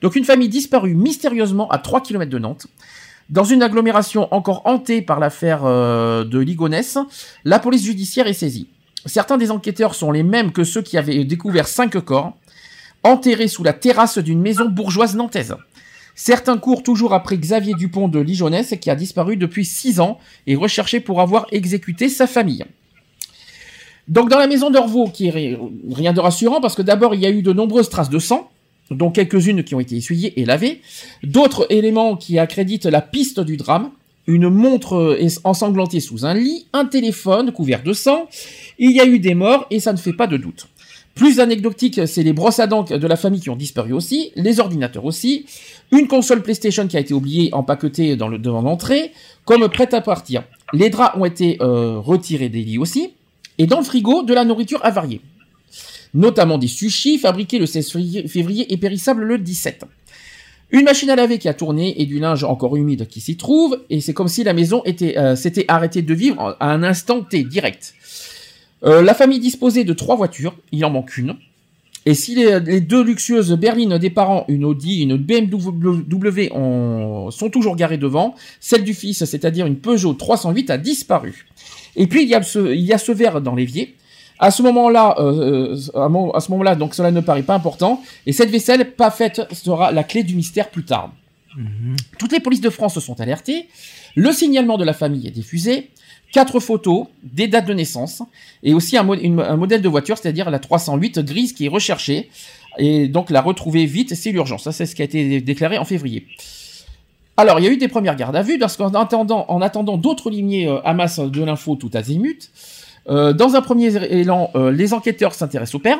Donc 0.00 0.16
une 0.16 0.24
famille 0.24 0.48
disparue 0.48 0.94
mystérieusement 0.94 1.68
à 1.70 1.78
3 1.78 2.02
km 2.02 2.30
de 2.30 2.38
Nantes. 2.38 2.66
Dans 3.30 3.44
une 3.44 3.62
agglomération 3.62 4.28
encore 4.34 4.62
hantée 4.66 5.00
par 5.00 5.20
l'affaire 5.20 5.60
euh, 5.64 6.24
de 6.24 6.38
Ligonès, 6.38 6.98
la 7.44 7.58
police 7.58 7.84
judiciaire 7.84 8.26
est 8.26 8.32
saisie. 8.32 8.68
Certains 9.06 9.38
des 9.38 9.50
enquêteurs 9.50 9.94
sont 9.94 10.12
les 10.12 10.22
mêmes 10.22 10.52
que 10.52 10.64
ceux 10.64 10.82
qui 10.82 10.98
avaient 10.98 11.24
découvert 11.24 11.66
cinq 11.66 11.98
corps, 12.04 12.36
enterrés 13.02 13.48
sous 13.48 13.64
la 13.64 13.72
terrasse 13.72 14.18
d'une 14.18 14.40
maison 14.40 14.68
bourgeoise 14.68 15.16
nantaise. 15.16 15.56
Certains 16.14 16.58
courent 16.58 16.82
toujours 16.82 17.14
après 17.14 17.36
Xavier 17.36 17.74
Dupont 17.74 18.08
de 18.08 18.18
Ligonnès, 18.18 18.74
qui 18.80 18.90
a 18.90 18.94
disparu 18.94 19.36
depuis 19.36 19.64
six 19.64 20.00
ans 20.00 20.18
et 20.46 20.56
recherché 20.56 21.00
pour 21.00 21.20
avoir 21.20 21.46
exécuté 21.52 22.08
sa 22.08 22.26
famille. 22.26 22.64
Donc 24.08 24.28
dans 24.28 24.38
la 24.38 24.46
maison 24.46 24.70
d'Orvaux, 24.70 25.10
rien 25.90 26.12
de 26.12 26.20
rassurant, 26.20 26.60
parce 26.60 26.74
que 26.74 26.82
d'abord 26.82 27.14
il 27.14 27.20
y 27.20 27.26
a 27.26 27.30
eu 27.30 27.42
de 27.42 27.52
nombreuses 27.52 27.88
traces 27.88 28.10
de 28.10 28.18
sang, 28.18 28.50
dont 28.90 29.10
quelques-unes 29.10 29.64
qui 29.64 29.74
ont 29.74 29.80
été 29.80 29.96
essuyées 29.96 30.38
et 30.40 30.44
lavées, 30.44 30.82
d'autres 31.22 31.66
éléments 31.70 32.16
qui 32.16 32.38
accréditent 32.38 32.86
la 32.86 33.00
piste 33.00 33.40
du 33.40 33.56
drame, 33.56 33.90
une 34.26 34.48
montre 34.48 34.96
euh, 34.96 35.28
ensanglantée 35.44 36.00
sous 36.00 36.26
un 36.26 36.34
lit, 36.34 36.66
un 36.72 36.84
téléphone 36.84 37.52
couvert 37.52 37.82
de 37.82 37.92
sang, 37.92 38.28
il 38.78 38.92
y 38.92 39.00
a 39.00 39.06
eu 39.06 39.18
des 39.18 39.34
morts 39.34 39.66
et 39.70 39.80
ça 39.80 39.92
ne 39.92 39.98
fait 39.98 40.12
pas 40.12 40.26
de 40.26 40.36
doute. 40.36 40.68
Plus 41.14 41.40
anecdotique, 41.40 42.00
c'est 42.06 42.22
les 42.22 42.32
brosses 42.32 42.58
à 42.58 42.66
dents 42.66 42.84
de 42.84 43.06
la 43.06 43.16
famille 43.16 43.40
qui 43.40 43.50
ont 43.50 43.56
disparu 43.56 43.92
aussi, 43.92 44.32
les 44.34 44.60
ordinateurs 44.60 45.04
aussi, 45.04 45.44
une 45.92 46.08
console 46.08 46.42
PlayStation 46.42 46.88
qui 46.88 46.96
a 46.96 47.00
été 47.00 47.14
oubliée 47.14 47.50
empaquetée 47.52 48.16
dans 48.16 48.28
le 48.28 48.38
devant 48.38 48.62
l'entrée, 48.62 49.12
comme 49.44 49.68
prête 49.68 49.94
à 49.94 50.00
partir. 50.00 50.42
Les 50.72 50.88
draps 50.90 51.16
ont 51.18 51.24
été 51.26 51.58
euh, 51.60 51.98
retirés 51.98 52.48
des 52.48 52.62
lits 52.62 52.78
aussi, 52.78 53.10
et 53.58 53.66
dans 53.66 53.78
le 53.78 53.84
frigo, 53.84 54.22
de 54.22 54.32
la 54.34 54.44
nourriture 54.44 54.80
avariée. 54.84 55.20
Notamment 56.14 56.58
des 56.58 56.66
sushis 56.68 57.18
fabriqués 57.18 57.58
le 57.58 57.66
16 57.66 57.90
février- 57.92 58.28
février 58.28 58.72
et 58.72 58.76
périssables 58.76 59.22
le 59.22 59.38
17. 59.38 59.84
Une 60.70 60.84
machine 60.84 61.10
à 61.10 61.16
laver 61.16 61.38
qui 61.38 61.48
a 61.48 61.54
tourné 61.54 62.00
et 62.00 62.06
du 62.06 62.18
linge 62.18 62.44
encore 62.44 62.76
humide 62.76 63.06
qui 63.06 63.20
s'y 63.20 63.36
trouve, 63.36 63.78
et 63.90 64.00
c'est 64.00 64.14
comme 64.14 64.28
si 64.28 64.42
la 64.42 64.54
maison 64.54 64.82
était, 64.86 65.18
euh, 65.18 65.36
s'était 65.36 65.66
arrêtée 65.68 66.00
de 66.00 66.14
vivre 66.14 66.56
à 66.60 66.70
un 66.72 66.82
instant 66.82 67.22
T 67.22 67.44
direct. 67.44 67.94
Euh, 68.84 69.02
la 69.02 69.12
famille 69.14 69.38
disposait 69.40 69.84
de 69.84 69.92
trois 69.92 70.16
voitures, 70.16 70.56
il 70.72 70.82
en 70.86 70.90
manque 70.90 71.16
une. 71.18 71.36
Et 72.04 72.14
si 72.14 72.34
les, 72.34 72.58
les 72.60 72.80
deux 72.80 73.02
luxueuses 73.04 73.52
berlines 73.52 73.96
des 73.98 74.10
parents, 74.10 74.44
une 74.48 74.64
Audi 74.64 75.00
et 75.00 75.02
une 75.04 75.16
BMW, 75.16 76.50
ont- 76.52 77.30
sont 77.30 77.48
toujours 77.50 77.76
garées 77.76 77.98
devant, 77.98 78.34
celle 78.60 78.82
du 78.84 78.92
fils, 78.94 79.24
c'est-à-dire 79.24 79.66
une 79.66 79.76
Peugeot 79.76 80.12
308, 80.14 80.70
a 80.70 80.78
disparu. 80.78 81.46
Et 81.94 82.06
puis 82.08 82.22
il 82.22 82.28
y 82.28 82.34
a 82.34 82.42
ce, 82.42 82.74
il 82.74 82.80
y 82.82 82.92
a 82.92 82.98
ce 82.98 83.12
verre 83.12 83.40
dans 83.40 83.54
l'évier. 83.54 83.94
À 84.40 84.50
ce 84.50 84.62
moment-là, 84.62 85.14
euh, 85.18 85.76
euh, 85.94 86.30
à 86.34 86.40
ce 86.40 86.50
moment-là, 86.50 86.74
donc 86.74 86.94
cela 86.94 87.12
ne 87.12 87.20
paraît 87.20 87.44
pas 87.44 87.54
important. 87.54 88.02
Et 88.26 88.32
cette 88.32 88.50
vaisselle 88.50 88.92
pas 88.92 89.10
faite 89.12 89.42
sera 89.52 89.92
la 89.92 90.02
clé 90.02 90.24
du 90.24 90.34
mystère 90.34 90.70
plus 90.70 90.84
tard. 90.84 91.12
Toutes 92.18 92.32
les 92.32 92.40
polices 92.40 92.62
de 92.62 92.70
France 92.70 92.98
sont 92.98 93.20
alertées. 93.20 93.68
Le 94.16 94.32
signalement 94.32 94.78
de 94.78 94.84
la 94.84 94.94
famille 94.94 95.26
est 95.28 95.30
diffusé. 95.32 95.90
Quatre 96.32 96.60
photos, 96.60 97.08
des 97.22 97.46
dates 97.46 97.66
de 97.66 97.74
naissance 97.74 98.22
et 98.62 98.72
aussi 98.72 98.96
un, 98.96 99.02
modèle 99.02 99.82
de 99.82 99.88
voiture, 99.88 100.16
c'est-à-dire 100.16 100.50
la 100.50 100.58
308 100.58 101.18
grise 101.18 101.52
qui 101.52 101.66
est 101.66 101.68
recherchée. 101.68 102.30
Et 102.78 103.06
donc 103.06 103.28
la 103.28 103.42
retrouver 103.42 103.84
vite, 103.84 104.14
c'est 104.14 104.32
l'urgence. 104.32 104.64
Ça, 104.64 104.72
c'est 104.72 104.86
ce 104.86 104.94
qui 104.94 105.02
a 105.02 105.04
été 105.04 105.42
déclaré 105.42 105.76
en 105.76 105.84
février. 105.84 106.26
Alors, 107.36 107.60
il 107.60 107.64
y 107.64 107.68
a 107.68 107.70
eu 107.70 107.76
des 107.76 107.88
premières 107.88 108.16
gardes 108.16 108.36
à 108.36 108.42
vue, 108.42 108.58
parce 108.58 108.76
qu'en 108.76 108.90
attendant, 108.94 109.46
en 109.48 109.60
attendant 109.62 109.96
d'autres 109.96 110.30
lignées 110.30 110.68
euh, 110.68 110.80
amassent 110.82 111.18
de 111.18 111.42
l'info 111.42 111.76
tout 111.76 111.90
azimut. 111.94 112.50
Euh, 113.08 113.32
dans 113.32 113.54
un 113.54 113.62
premier 113.62 113.94
élan, 114.12 114.50
euh, 114.54 114.70
les 114.70 114.94
enquêteurs 114.94 115.34
s'intéressent 115.34 115.76
au 115.76 115.78
père, 115.80 115.98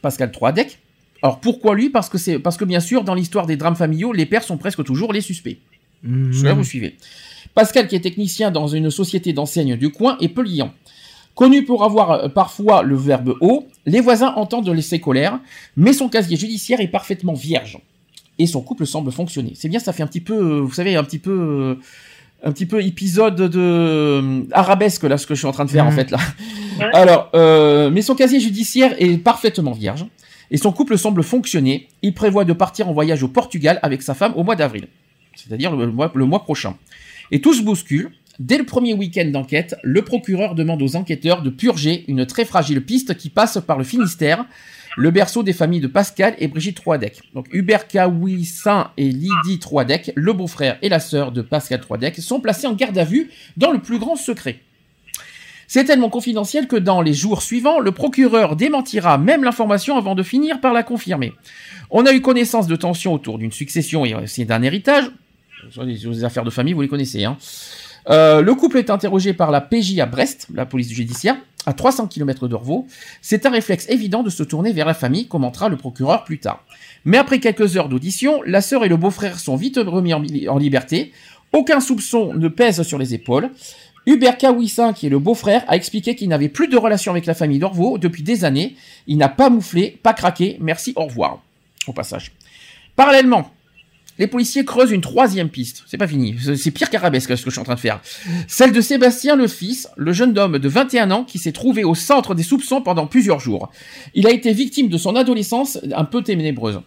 Pascal 0.00 0.32
Troadec. 0.32 0.78
Alors 1.22 1.40
pourquoi 1.40 1.74
lui? 1.74 1.88
Parce 1.88 2.08
que 2.08 2.64
bien 2.64 2.80
sûr, 2.80 3.04
dans 3.04 3.14
l'histoire 3.14 3.46
des 3.46 3.56
drames 3.56 3.76
familiaux, 3.76 4.12
les 4.12 4.26
pères 4.26 4.42
sont 4.42 4.56
presque 4.56 4.82
toujours 4.82 5.12
les 5.12 5.20
suspects. 5.20 5.58
Mhm. 6.02 6.32
Cela, 6.32 6.54
vous 6.54 6.64
suivez. 6.64 6.96
Pascal, 7.54 7.86
qui 7.88 7.96
est 7.96 8.00
technicien 8.00 8.50
dans 8.50 8.66
une 8.66 8.90
société 8.90 9.32
d'enseigne 9.32 9.76
du 9.76 9.90
coin, 9.90 10.16
est 10.20 10.28
peu 10.28 10.42
liant. 10.42 10.72
Connu 11.34 11.64
pour 11.64 11.84
avoir 11.84 12.10
euh, 12.10 12.28
parfois 12.28 12.82
le 12.82 12.96
verbe 12.96 13.36
haut, 13.40 13.66
les 13.86 14.00
voisins 14.00 14.32
entendent 14.36 14.66
le 14.68 14.74
laisser 14.74 15.00
colère, 15.00 15.38
mais 15.76 15.92
son 15.92 16.08
casier 16.08 16.36
judiciaire 16.36 16.80
est 16.80 16.88
parfaitement 16.88 17.32
vierge. 17.34 17.78
Et 18.38 18.46
son 18.46 18.62
couple 18.62 18.86
semble 18.86 19.12
fonctionner. 19.12 19.52
C'est 19.54 19.68
bien, 19.68 19.78
ça 19.78 19.92
fait 19.92 20.02
un 20.02 20.06
petit 20.06 20.20
peu, 20.20 20.34
euh, 20.34 20.60
vous 20.60 20.72
savez, 20.72 20.96
un 20.96 21.04
petit 21.04 21.18
peu, 21.18 21.30
euh, 21.30 21.74
un 22.42 22.52
petit 22.52 22.66
peu 22.66 22.82
épisode 22.82 23.36
de 23.36 24.44
arabesque 24.52 25.04
là, 25.04 25.16
ce 25.16 25.26
que 25.26 25.34
je 25.34 25.38
suis 25.40 25.46
en 25.46 25.52
train 25.52 25.64
de 25.64 25.70
faire 25.70 25.84
en 25.86 25.90
Mhm. 25.90 25.96
fait 25.96 26.10
là. 26.10 26.18
Alors, 26.92 27.30
euh, 27.34 27.90
mais 27.90 28.02
son 28.02 28.14
casier 28.14 28.40
judiciaire 28.40 28.94
est 28.98 29.16
parfaitement 29.18 29.72
vierge 29.72 30.06
et 30.50 30.56
son 30.56 30.72
couple 30.72 30.98
semble 30.98 31.22
fonctionner. 31.22 31.88
Il 32.02 32.14
prévoit 32.14 32.44
de 32.44 32.52
partir 32.52 32.88
en 32.88 32.92
voyage 32.92 33.22
au 33.22 33.28
Portugal 33.28 33.78
avec 33.82 34.02
sa 34.02 34.14
femme 34.14 34.32
au 34.36 34.42
mois 34.42 34.56
d'avril, 34.56 34.88
c'est-à-dire 35.34 35.74
le 35.74 35.86
mois, 36.26 36.42
prochain. 36.42 36.76
Et 37.30 37.40
tout 37.40 37.54
se 37.54 37.62
bouscule. 37.62 38.10
Dès 38.38 38.58
le 38.58 38.64
premier 38.64 38.94
week-end 38.94 39.26
d'enquête, 39.26 39.76
le 39.82 40.02
procureur 40.02 40.54
demande 40.54 40.82
aux 40.82 40.96
enquêteurs 40.96 41.42
de 41.42 41.50
purger 41.50 42.04
une 42.08 42.26
très 42.26 42.44
fragile 42.44 42.84
piste 42.84 43.16
qui 43.16 43.28
passe 43.28 43.58
par 43.66 43.78
le 43.78 43.84
Finistère 43.84 44.46
le 44.96 45.10
berceau 45.10 45.42
des 45.42 45.52
familles 45.52 45.80
de 45.80 45.86
Pascal 45.86 46.34
et 46.38 46.48
Brigitte 46.48 46.76
Troidec. 46.76 47.20
Donc 47.34 47.48
Hubert 47.52 47.88
Kawissin 47.88 48.90
et 48.96 49.10
Lydie 49.10 49.58
Troidec, 49.58 50.12
le 50.14 50.32
beau-frère 50.32 50.78
et 50.82 50.88
la 50.88 51.00
sœur 51.00 51.32
de 51.32 51.42
Pascal 51.42 51.80
Troidec, 51.80 52.16
sont 52.16 52.40
placés 52.40 52.66
en 52.66 52.74
garde 52.74 52.98
à 52.98 53.04
vue 53.04 53.30
dans 53.56 53.72
le 53.72 53.80
plus 53.80 53.98
grand 53.98 54.16
secret. 54.16 54.60
C'est 55.66 55.84
tellement 55.84 56.10
confidentiel 56.10 56.68
que 56.68 56.76
dans 56.76 57.00
les 57.00 57.14
jours 57.14 57.40
suivants, 57.40 57.80
le 57.80 57.92
procureur 57.92 58.56
démentira 58.56 59.16
même 59.16 59.42
l'information 59.42 59.96
avant 59.96 60.14
de 60.14 60.22
finir 60.22 60.60
par 60.60 60.74
la 60.74 60.82
confirmer. 60.82 61.32
On 61.90 62.04
a 62.04 62.12
eu 62.12 62.20
connaissance 62.20 62.66
de 62.66 62.76
tensions 62.76 63.14
autour 63.14 63.38
d'une 63.38 63.52
succession 63.52 64.04
et 64.04 64.44
d'un 64.44 64.62
héritage. 64.62 65.10
Les 65.84 66.24
affaires 66.24 66.44
de 66.44 66.50
famille, 66.50 66.74
vous 66.74 66.82
les 66.82 66.88
connaissez. 66.88 67.24
Hein. 67.24 67.36
Euh, 68.10 68.42
le 68.42 68.54
couple 68.54 68.78
est 68.78 68.90
interrogé 68.90 69.32
par 69.32 69.50
la 69.50 69.60
PJ 69.60 69.98
à 69.98 70.06
Brest, 70.06 70.48
la 70.52 70.66
police 70.66 70.90
judiciaire, 70.90 71.36
à 71.66 71.72
300 71.72 72.08
km 72.08 72.48
d'Orvaux. 72.48 72.86
C'est 73.20 73.46
un 73.46 73.50
réflexe 73.50 73.88
évident 73.88 74.22
de 74.22 74.30
se 74.30 74.42
tourner 74.42 74.72
vers 74.72 74.86
la 74.86 74.94
famille, 74.94 75.28
commentera 75.28 75.68
le 75.68 75.76
procureur 75.76 76.24
plus 76.24 76.38
tard. 76.38 76.64
Mais 77.04 77.18
après 77.18 77.38
quelques 77.38 77.76
heures 77.76 77.88
d'audition, 77.88 78.42
la 78.44 78.60
sœur 78.60 78.84
et 78.84 78.88
le 78.88 78.96
beau-frère 78.96 79.38
sont 79.38 79.56
vite 79.56 79.78
remis 79.78 80.14
en 80.14 80.58
liberté. 80.58 81.12
Aucun 81.52 81.80
soupçon 81.80 82.34
ne 82.34 82.48
pèse 82.48 82.82
sur 82.82 82.98
les 82.98 83.14
épaules. 83.14 83.50
Hubert 84.06 84.36
Kawissin, 84.36 84.92
qui 84.92 85.06
est 85.06 85.10
le 85.10 85.20
beau-frère, 85.20 85.64
a 85.68 85.76
expliqué 85.76 86.16
qu'il 86.16 86.28
n'avait 86.28 86.48
plus 86.48 86.66
de 86.66 86.76
relation 86.76 87.12
avec 87.12 87.26
la 87.26 87.34
famille 87.34 87.60
d'Orvaux 87.60 87.98
depuis 87.98 88.24
des 88.24 88.44
années. 88.44 88.74
Il 89.06 89.16
n'a 89.16 89.28
pas 89.28 89.48
mouflé, 89.48 89.98
pas 90.02 90.12
craqué. 90.12 90.56
Merci, 90.60 90.92
au 90.96 91.04
revoir. 91.04 91.40
Au 91.86 91.92
passage. 91.92 92.32
Parallèlement, 92.96 93.50
les 94.18 94.26
policiers 94.26 94.64
creusent 94.64 94.90
une 94.90 95.00
troisième 95.00 95.48
piste. 95.48 95.84
C'est 95.86 95.96
pas 95.96 96.06
fini. 96.06 96.36
C'est 96.56 96.70
pire 96.70 96.90
qu'arabesque 96.90 97.36
ce 97.36 97.42
que 97.42 97.50
je 97.50 97.54
suis 97.54 97.60
en 97.60 97.64
train 97.64 97.74
de 97.74 97.80
faire. 97.80 98.00
Celle 98.46 98.72
de 98.72 98.80
Sébastien 98.80 99.36
le 99.36 99.48
fils, 99.48 99.88
le 99.96 100.12
jeune 100.12 100.38
homme 100.38 100.58
de 100.58 100.68
21 100.68 101.10
ans 101.10 101.24
qui 101.24 101.38
s'est 101.38 101.52
trouvé 101.52 101.84
au 101.84 101.94
centre 101.94 102.34
des 102.34 102.42
soupçons 102.42 102.82
pendant 102.82 103.06
plusieurs 103.06 103.40
jours. 103.40 103.70
Il 104.14 104.26
a 104.26 104.30
été 104.30 104.52
victime 104.52 104.88
de 104.88 104.98
son 104.98 105.16
adolescence 105.16 105.78
un 105.94 106.04
peu 106.04 106.22
ténébreuse. 106.22 106.80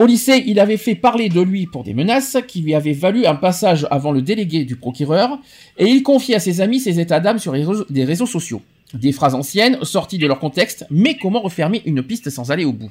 Au 0.00 0.06
lycée, 0.06 0.42
il 0.46 0.58
avait 0.58 0.78
fait 0.78 0.94
parler 0.94 1.28
de 1.28 1.42
lui 1.42 1.66
pour 1.66 1.84
des 1.84 1.92
menaces 1.92 2.38
qui 2.48 2.62
lui 2.62 2.74
avaient 2.74 2.94
valu 2.94 3.26
un 3.26 3.34
passage 3.34 3.86
avant 3.90 4.12
le 4.12 4.22
délégué 4.22 4.64
du 4.64 4.76
procureur 4.76 5.38
et 5.76 5.84
il 5.84 6.02
confiait 6.02 6.36
à 6.36 6.40
ses 6.40 6.62
amis 6.62 6.80
ses 6.80 7.00
états 7.00 7.20
d'âme 7.20 7.38
sur 7.38 7.52
des 7.52 8.04
réseaux 8.04 8.26
sociaux. 8.26 8.62
Des 8.94 9.12
phrases 9.12 9.34
anciennes, 9.34 9.78
sorties 9.84 10.18
de 10.18 10.26
leur 10.26 10.40
contexte, 10.40 10.86
mais 10.90 11.16
comment 11.16 11.40
refermer 11.40 11.82
une 11.84 12.02
piste 12.02 12.30
sans 12.30 12.50
aller 12.50 12.64
au 12.64 12.72
bout? 12.72 12.90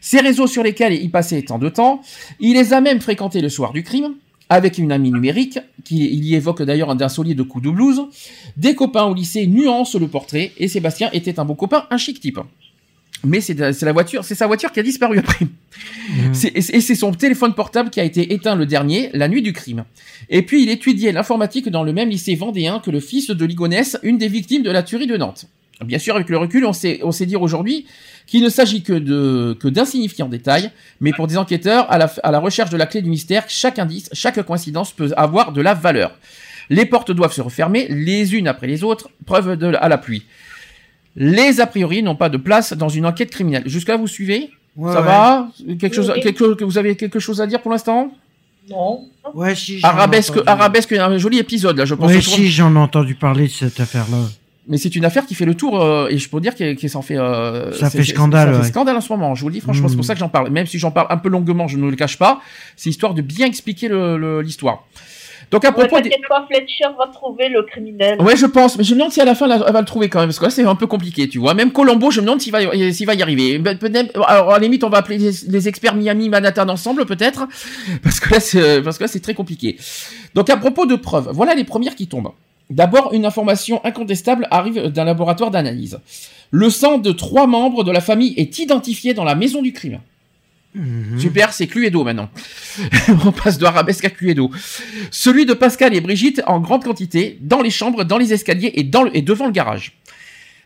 Ces 0.00 0.20
réseaux 0.20 0.46
sur 0.46 0.62
lesquels 0.62 0.94
il 0.94 1.10
passait 1.10 1.42
tant 1.42 1.58
de 1.58 1.68
temps, 1.68 2.00
il 2.40 2.54
les 2.54 2.72
a 2.72 2.80
même 2.80 3.00
fréquentés 3.00 3.40
le 3.40 3.48
soir 3.48 3.72
du 3.72 3.82
crime, 3.82 4.14
avec 4.48 4.78
une 4.78 4.90
amie 4.92 5.12
numérique, 5.12 5.58
qui 5.84 6.06
il 6.12 6.24
y 6.24 6.34
évoque 6.34 6.62
d'ailleurs 6.62 6.90
un 6.90 7.08
solide 7.08 7.42
coup 7.44 7.60
de 7.60 7.70
blues. 7.70 8.02
Des 8.56 8.74
copains 8.74 9.04
au 9.04 9.14
lycée 9.14 9.46
nuancent 9.46 9.94
le 9.96 10.08
portrait, 10.08 10.52
et 10.58 10.68
Sébastien 10.68 11.10
était 11.12 11.38
un 11.38 11.44
beau 11.44 11.54
copain, 11.54 11.84
un 11.90 11.98
chic 11.98 12.18
type. 12.20 12.40
Mais 13.22 13.42
c'est 13.42 13.54
la 13.82 13.92
voiture, 13.92 14.24
c'est 14.24 14.34
sa 14.34 14.46
voiture 14.46 14.72
qui 14.72 14.80
a 14.80 14.82
disparu 14.82 15.18
après. 15.18 15.46
C'est- 16.32 16.52
Et 16.56 16.62
c'est 16.62 16.76
et 16.76 16.80
c'est 16.80 16.94
son 16.94 17.12
téléphone 17.12 17.52
portable 17.54 17.90
qui 17.90 18.00
a 18.00 18.04
été 18.04 18.32
éteint 18.32 18.56
le 18.56 18.64
dernier, 18.64 19.10
la 19.12 19.28
nuit 19.28 19.42
du 19.42 19.52
crime. 19.52 19.84
Et 20.30 20.40
puis 20.42 20.62
il 20.62 20.70
étudiait 20.70 21.12
l'informatique 21.12 21.68
dans 21.68 21.82
le 21.82 21.92
même 21.92 22.08
lycée 22.08 22.34
vendéen 22.34 22.80
que 22.80 22.90
le 22.90 22.98
fils 23.00 23.28
de 23.30 23.44
Ligonès, 23.44 23.98
une 24.02 24.16
des 24.16 24.28
victimes 24.28 24.62
de 24.62 24.70
la 24.70 24.82
tuerie 24.82 25.06
de 25.06 25.18
Nantes. 25.18 25.46
Bien 25.84 25.98
sûr, 25.98 26.14
avec 26.14 26.28
le 26.30 26.38
recul, 26.38 26.64
on 26.66 26.72
sait, 26.72 27.00
on 27.02 27.12
sait 27.12 27.26
dire 27.26 27.42
aujourd'hui 27.42 27.86
qu'il 28.30 28.44
ne 28.44 28.48
s'agit 28.48 28.82
que 28.82 28.92
de 28.92 29.56
que 29.58 29.66
d'insignifiants 29.66 30.28
détails, 30.28 30.70
mais 31.00 31.12
pour 31.12 31.26
des 31.26 31.36
enquêteurs 31.36 31.90
à 31.90 31.98
la, 31.98 32.08
à 32.22 32.30
la 32.30 32.38
recherche 32.38 32.70
de 32.70 32.76
la 32.76 32.86
clé 32.86 33.02
du 33.02 33.10
mystère, 33.10 33.44
chaque 33.48 33.80
indice, 33.80 34.08
chaque 34.12 34.40
coïncidence 34.42 34.92
peut 34.92 35.10
avoir 35.16 35.50
de 35.52 35.60
la 35.60 35.74
valeur. 35.74 36.12
Les 36.70 36.86
portes 36.86 37.10
doivent 37.10 37.32
se 37.32 37.40
refermer 37.42 37.88
les 37.88 38.36
unes 38.36 38.46
après 38.46 38.68
les 38.68 38.84
autres, 38.84 39.10
preuve 39.26 39.56
de, 39.56 39.74
à 39.80 39.88
la 39.88 39.98
pluie. 39.98 40.22
Les 41.16 41.60
a 41.60 41.66
priori 41.66 42.04
n'ont 42.04 42.14
pas 42.14 42.28
de 42.28 42.36
place 42.36 42.72
dans 42.72 42.88
une 42.88 43.04
enquête 43.04 43.30
criminelle. 43.32 43.64
Jusque-là, 43.66 43.96
vous 43.96 44.06
suivez? 44.06 44.50
Ouais, 44.76 44.92
Ça 44.92 45.00
ouais. 45.00 45.06
va? 45.06 45.48
Quelque 45.80 45.96
chose, 45.96 46.12
Oui. 46.14 46.22
quelque 46.22 46.64
vous 46.64 46.78
avez 46.78 46.94
quelque 46.94 47.18
chose 47.18 47.40
à 47.40 47.48
dire 47.48 47.60
pour 47.60 47.72
l'instant? 47.72 48.12
Non. 48.68 49.08
Ouais, 49.34 49.56
si. 49.56 49.80
Arabesque, 49.82 50.30
entendu. 50.30 50.48
Arabesque, 50.48 50.92
un 50.92 51.18
joli 51.18 51.38
épisode 51.38 51.76
là, 51.76 51.84
je 51.84 51.96
pense. 51.96 52.08
Ouais, 52.08 52.20
si, 52.20 52.48
j'en 52.48 52.72
ai 52.76 52.78
entendu 52.78 53.16
parler 53.16 53.48
de 53.48 53.52
cette 53.52 53.80
affaire-là. 53.80 54.18
Mais 54.68 54.76
c'est 54.76 54.94
une 54.94 55.04
affaire 55.04 55.26
qui 55.26 55.34
fait 55.34 55.46
le 55.46 55.54
tour 55.54 55.80
euh, 55.82 56.08
et 56.10 56.18
je 56.18 56.28
peux 56.28 56.40
dire 56.40 56.54
qu'elle 56.54 56.78
s'en 56.88 57.02
fait. 57.02 57.16
euh, 57.16 57.72
Ça 57.72 57.90
fait 57.90 58.04
scandale, 58.04 58.48
Ça 58.48 58.54
fait 58.54 58.60
ouais. 58.62 58.68
scandale 58.68 58.96
en 58.96 59.00
ce 59.00 59.12
moment. 59.12 59.34
Je 59.34 59.40
vous 59.42 59.48
le 59.48 59.54
dis 59.54 59.60
franchement, 59.60 59.88
c'est 59.88 59.96
pour 59.96 60.04
ça 60.04 60.14
que 60.14 60.20
j'en 60.20 60.28
parle. 60.28 60.50
Même 60.50 60.66
si 60.66 60.78
j'en 60.78 60.90
parle 60.90 61.06
un 61.10 61.16
peu 61.16 61.28
longuement, 61.28 61.66
je 61.66 61.76
ne 61.78 61.90
le 61.90 61.96
cache 61.96 62.18
pas. 62.18 62.40
C'est 62.76 62.90
histoire 62.90 63.14
de 63.14 63.22
bien 63.22 63.46
expliquer 63.46 63.88
l'histoire. 64.42 64.84
Donc 65.50 65.64
à 65.64 65.68
Ouais, 65.70 65.74
propos 65.88 65.96
des... 65.96 66.10
T'inquiète 66.10 66.28
pas, 66.28 66.46
Fletcher 66.48 66.84
va 66.96 67.08
trouver 67.12 67.48
le 67.48 67.62
criminel. 67.64 68.20
Ouais, 68.22 68.36
je 68.36 68.46
pense, 68.46 68.78
mais 68.78 68.84
je 68.84 68.92
me 68.94 68.98
demande 69.00 69.10
si 69.12 69.20
à 69.20 69.24
la 69.24 69.34
fin 69.34 69.50
elle 69.50 69.64
elle 69.66 69.72
va 69.72 69.80
le 69.80 69.86
trouver 69.86 70.08
quand 70.08 70.20
même, 70.20 70.28
parce 70.28 70.38
que 70.38 70.44
là 70.44 70.50
c'est 70.50 70.62
un 70.64 70.76
peu 70.76 70.86
compliqué, 70.86 71.28
tu 71.28 71.38
vois. 71.40 71.54
Même 71.54 71.72
Colombo, 71.72 72.12
je 72.12 72.20
me 72.20 72.26
demande 72.26 72.40
s'il 72.40 72.52
va, 72.52 72.62
y- 72.62 72.94
s'il 72.94 73.04
va 73.06 73.14
y 73.14 73.22
arriver. 73.22 73.58
Ben, 73.58 73.76
Alors 74.28 74.50
à 74.50 74.52
la 74.52 74.58
limite, 74.60 74.84
on 74.84 74.90
va 74.90 74.98
appeler 74.98 75.18
les, 75.18 75.30
les 75.48 75.68
experts 75.68 75.96
Miami, 75.96 76.28
Manhattan 76.28 76.68
ensemble, 76.68 77.04
peut-être, 77.04 77.48
parce 78.04 78.20
que 78.20 78.30
là 78.32 78.38
c'est, 78.38 78.80
parce 78.82 78.98
que 78.98 79.04
là 79.04 79.08
c'est 79.08 79.18
très 79.20 79.34
compliqué. 79.34 79.76
Donc 80.36 80.48
à 80.50 80.56
propos 80.56 80.86
de 80.86 80.94
preuves, 80.94 81.30
voilà 81.32 81.54
les 81.56 81.64
premières 81.64 81.96
qui 81.96 82.06
tombent. 82.06 82.30
D'abord, 82.70 83.12
une 83.12 83.24
information 83.26 83.84
incontestable 83.84 84.46
arrive 84.50 84.86
d'un 84.88 85.04
laboratoire 85.04 85.50
d'analyse. 85.50 85.98
Le 86.52 86.70
sang 86.70 86.98
de 86.98 87.12
trois 87.12 87.46
membres 87.46 87.84
de 87.84 87.90
la 87.92 88.00
famille 88.00 88.34
est 88.36 88.58
identifié 88.58 89.12
dans 89.12 89.24
la 89.24 89.34
maison 89.34 89.60
du 89.62 89.72
crime. 89.72 90.00
Mhm. 90.74 91.18
Super, 91.18 91.52
c'est 91.52 91.66
Cluedo 91.66 92.04
maintenant. 92.04 92.30
On 93.26 93.32
passe 93.32 93.58
de 93.58 93.64
Arabesque 93.66 94.04
à 94.04 94.10
Cluedo. 94.10 94.50
Celui 95.10 95.44
de 95.46 95.52
Pascal 95.52 95.94
et 95.94 96.00
Brigitte 96.00 96.42
en 96.46 96.60
grande 96.60 96.84
quantité, 96.84 97.38
dans 97.40 97.60
les 97.60 97.70
chambres, 97.70 98.04
dans 98.04 98.18
les 98.18 98.32
escaliers 98.32 98.70
et, 98.74 98.84
dans 98.84 99.02
le- 99.02 99.16
et 99.16 99.22
devant 99.22 99.46
le 99.46 99.52
garage. 99.52 99.92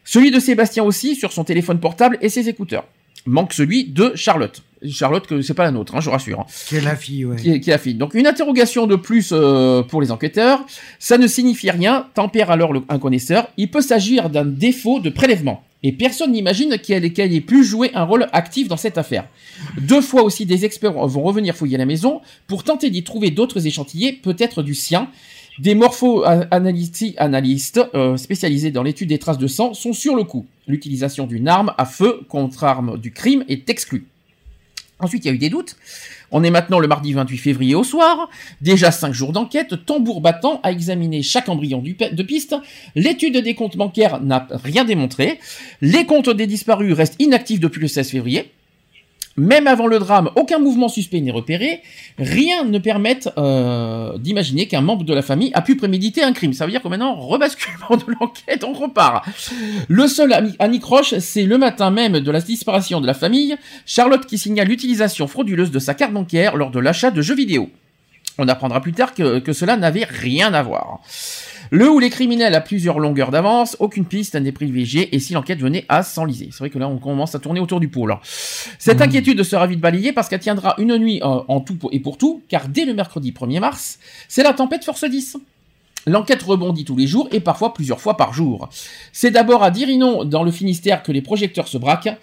Celui 0.05 0.31
de 0.31 0.39
Sébastien 0.41 0.85
aussi, 0.85 1.17
sur 1.17 1.33
son 1.33 1.45
téléphone 1.45 1.81
portable 1.81 2.19
et 2.21 2.29
ses 2.29 2.51
écouteurs. 2.51 2.85
Manque 3.25 3.55
celui 3.55 3.85
de 3.85 4.13
Charlotte. 4.15 4.63
Charlotte, 4.91 5.27
que 5.27 5.43
c'est 5.43 5.55
pas 5.55 5.65
la 5.65 5.71
nôtre, 5.71 5.95
hein, 5.95 6.01
je 6.01 6.07
vous 6.07 6.13
rassure. 6.13 6.41
hein, 6.41 6.47
Qui 6.67 6.77
est 6.77 6.81
la 6.81 6.97
fille, 6.97 7.25
ouais. 7.25 7.37
qui, 7.37 7.51
est, 7.51 7.61
qui 7.61 7.71
est 7.71 7.75
la 7.75 7.79
fille. 7.79 7.95
Donc 7.95 8.15
une 8.15 8.27
interrogation 8.27 8.87
de 8.87 8.97
plus 8.97 9.31
euh, 9.33 9.83
pour 9.83 10.01
les 10.01 10.11
enquêteurs. 10.11 10.65
Ça 10.99 11.19
ne 11.19 11.27
signifie 11.27 11.71
rien, 11.71 12.07
tempère 12.15 12.51
alors 12.51 12.73
le, 12.73 12.83
un 12.89 12.99
connaisseur. 12.99 13.49
Il 13.57 13.71
peut 13.71 13.81
s'agir 13.81 14.31
d'un 14.31 14.45
défaut 14.45 15.01
de 15.01 15.11
prélèvement. 15.11 15.63
Et 15.87 15.93
personne 15.93 16.33
n'imagine 16.33 16.79
qu'elle 16.79 17.05
ait 17.05 17.41
pu 17.43 17.63
jouer 17.63 17.91
un 17.95 18.05
rôle 18.05 18.27
actif 18.33 18.69
dans 18.69 18.79
cette 18.79 18.97
affaire. 18.97 19.27
Deux 19.83 20.01
fois 20.01 20.23
aussi, 20.23 20.47
des 20.47 20.65
experts 20.65 20.93
vont 20.95 21.23
revenir 21.23 21.55
fouiller 21.55 21.77
la 21.77 21.85
maison 21.85 22.23
pour 22.47 22.65
tenter 22.65 22.89
d'y 22.89 23.05
trouver 23.05 23.31
d'autres 23.31 23.67
échantillés, 23.67 24.13
peut-être 24.15 24.63
du 24.63 24.75
sien. 24.75 25.09
Des 25.59 25.75
morpho-analystes 25.75 27.81
euh, 27.95 28.17
spécialisés 28.17 28.71
dans 28.71 28.83
l'étude 28.83 29.09
des 29.11 29.19
traces 29.19 29.39
de 29.39 29.47
sang 29.47 29.75
sont 29.75 29.93
sur 29.93 30.17
le 30.17 30.25
coup. 30.25 30.47
L'utilisation 30.67 31.27
d'une 31.27 31.49
arme 31.49 31.73
à 31.79 31.85
feu 31.85 32.21
contre 32.29 32.65
arme 32.65 32.99
du 32.99 33.13
crime 33.13 33.45
est 33.49 33.69
exclue. 33.69 34.07
Ensuite, 35.01 35.25
il 35.25 35.29
y 35.29 35.31
a 35.31 35.35
eu 35.35 35.39
des 35.39 35.51
doutes. 35.51 35.77
On 36.31 36.43
est 36.43 36.51
maintenant 36.51 36.79
le 36.79 36.89
mardi 36.89 37.13
28 37.13 37.39
février 37.39 37.75
au 37.75 37.85
soir. 37.85 38.29
Déjà 38.61 38.91
cinq 38.91 39.13
jours 39.13 39.33
d'enquête, 39.33 39.85
tambour 39.87 40.21
battant 40.21 40.61
à 40.63 40.73
examiner 40.73 41.23
chaque 41.23 41.49
embryon 41.49 41.83
de 41.83 42.23
piste. 42.23 42.57
L'étude 42.95 43.37
des 43.37 43.55
comptes 43.55 43.77
bancaires 43.77 44.21
n'a 44.21 44.47
rien 44.51 44.85
démontré. 44.85 45.39
Les 45.81 46.07
comptes 46.07 46.31
des 46.31 46.47
disparus 46.47 46.95
restent 46.95 47.21
inactifs 47.21 47.61
depuis 47.61 47.81
le 47.81 47.89
16 47.89 48.11
février. 48.11 48.53
Même 49.37 49.67
avant 49.67 49.89
le 49.89 49.99
drame, 49.99 50.31
aucun 50.37 50.61
mouvement 50.61 50.89
suspect 50.89 51.21
n'est 51.21 51.33
repéré. 51.33 51.81
Rien 52.19 52.65
ne 52.65 52.79
permet 52.79 53.19
euh, 53.37 54.17
d'imaginer 54.19 54.69
qu'un 54.69 54.81
membre 54.81 55.03
de 55.05 55.13
la 55.13 55.23
famille 55.23 55.51
a 55.55 55.63
pu 55.63 55.75
préméditer 55.77 56.23
un 56.23 56.33
crime. 56.33 56.53
Ça 56.53 56.67
veut 56.67 56.71
dire 56.71 56.81
que 56.83 56.87
maintenant, 56.87 57.15
rebasculement 57.17 57.91
de 57.97 58.15
l'enquête, 58.21 58.63
on 58.63 58.73
repart. 58.73 59.27
Le 59.89 60.07
seul 60.07 60.33
ami- 60.33 60.55
anicroche, 60.61 61.19
c'est 61.19 61.43
le 61.43 61.59
matin 61.59 61.91
même 61.91 62.21
de 62.21 62.31
la 62.31 62.41
disparition 62.41 63.01
de 63.01 63.07
la 63.09 63.15
famille, 63.15 63.57
Charlotte 63.87 64.25
qui 64.25 64.39
signale 64.39 64.69
l'utilisation 64.69 65.27
frauduleuse 65.27 65.73
de 65.73 65.81
sa 65.81 65.95
carte 65.95 66.13
bancaire 66.13 66.57
lors 66.57 66.71
de 66.71 66.79
l'achat 66.79 67.11
de 67.11 67.21
jeux 67.21 67.35
vidéo. 67.35 67.69
On 68.39 68.47
apprendra 68.49 68.81
plus 68.81 68.93
tard 68.93 69.15
que 69.15 69.53
cela 69.53 69.77
n'avait 69.77 70.05
rien 70.05 70.55
à 70.55 70.63
voir. 70.63 71.01
Le 71.71 71.91
ou 71.91 71.99
les 71.99 72.11
criminels 72.11 72.55
à 72.55 72.61
plusieurs 72.61 72.99
longueurs 72.99 73.31
d'avance, 73.31 73.77
aucune 73.81 74.05
piste 74.05 74.35
n'est 74.35 74.53
privilégiée 74.53 75.15
et 75.15 75.19
si 75.19 75.33
l'enquête 75.33 75.61
venait 75.61 75.85
à 75.89 76.03
s'enliser. 76.03 76.49
C'est 76.51 76.59
vrai 76.59 76.71
que 76.71 76.79
là 76.79 76.89
on 76.89 76.99
commence 76.99 77.35
à 77.35 77.39
tourner 77.39 77.61
autour 77.61 77.81
du 77.81 77.89
pot 77.89 78.07
là. 78.07 78.21
Cette 78.79 79.01
inquiétude 79.01 79.43
sera 79.43 79.67
vite 79.67 79.81
balayée 79.81 80.13
parce 80.13 80.29
qu'elle 80.29 80.41
tiendra 80.41 80.75
une 80.79 80.97
nuit 80.97 81.21
euh, 81.23 81.41
en 81.49 81.61
tout 81.61 81.79
et 81.93 82.01
pour 82.01 82.19
tout, 82.19 82.43
car 82.49 82.69
dès 82.69 82.85
le 82.85 82.95
mercredi 82.95 83.33
1er 83.33 83.61
mars, 83.61 83.99
c'est 84.29 84.43
la 84.43 84.53
tempête 84.53 84.85
Force 84.85 85.05
10. 85.05 85.39
L'enquête 86.07 86.43
rebondit 86.43 86.85
tous 86.85 86.97
les 86.97 87.07
jours 87.07 87.29
et 87.33 87.41
parfois 87.41 87.73
plusieurs 87.73 88.01
fois 88.01 88.17
par 88.17 88.35
jour. 88.35 88.69
C'est 89.13 89.31
d'abord 89.31 89.63
à 89.63 89.71
Dirinon, 89.71 90.25
dans 90.25 90.43
le 90.43 90.51
Finistère, 90.51 91.03
que 91.03 91.13
les 91.13 91.23
projecteurs 91.23 91.69
se 91.69 91.79
braquent. 91.79 92.15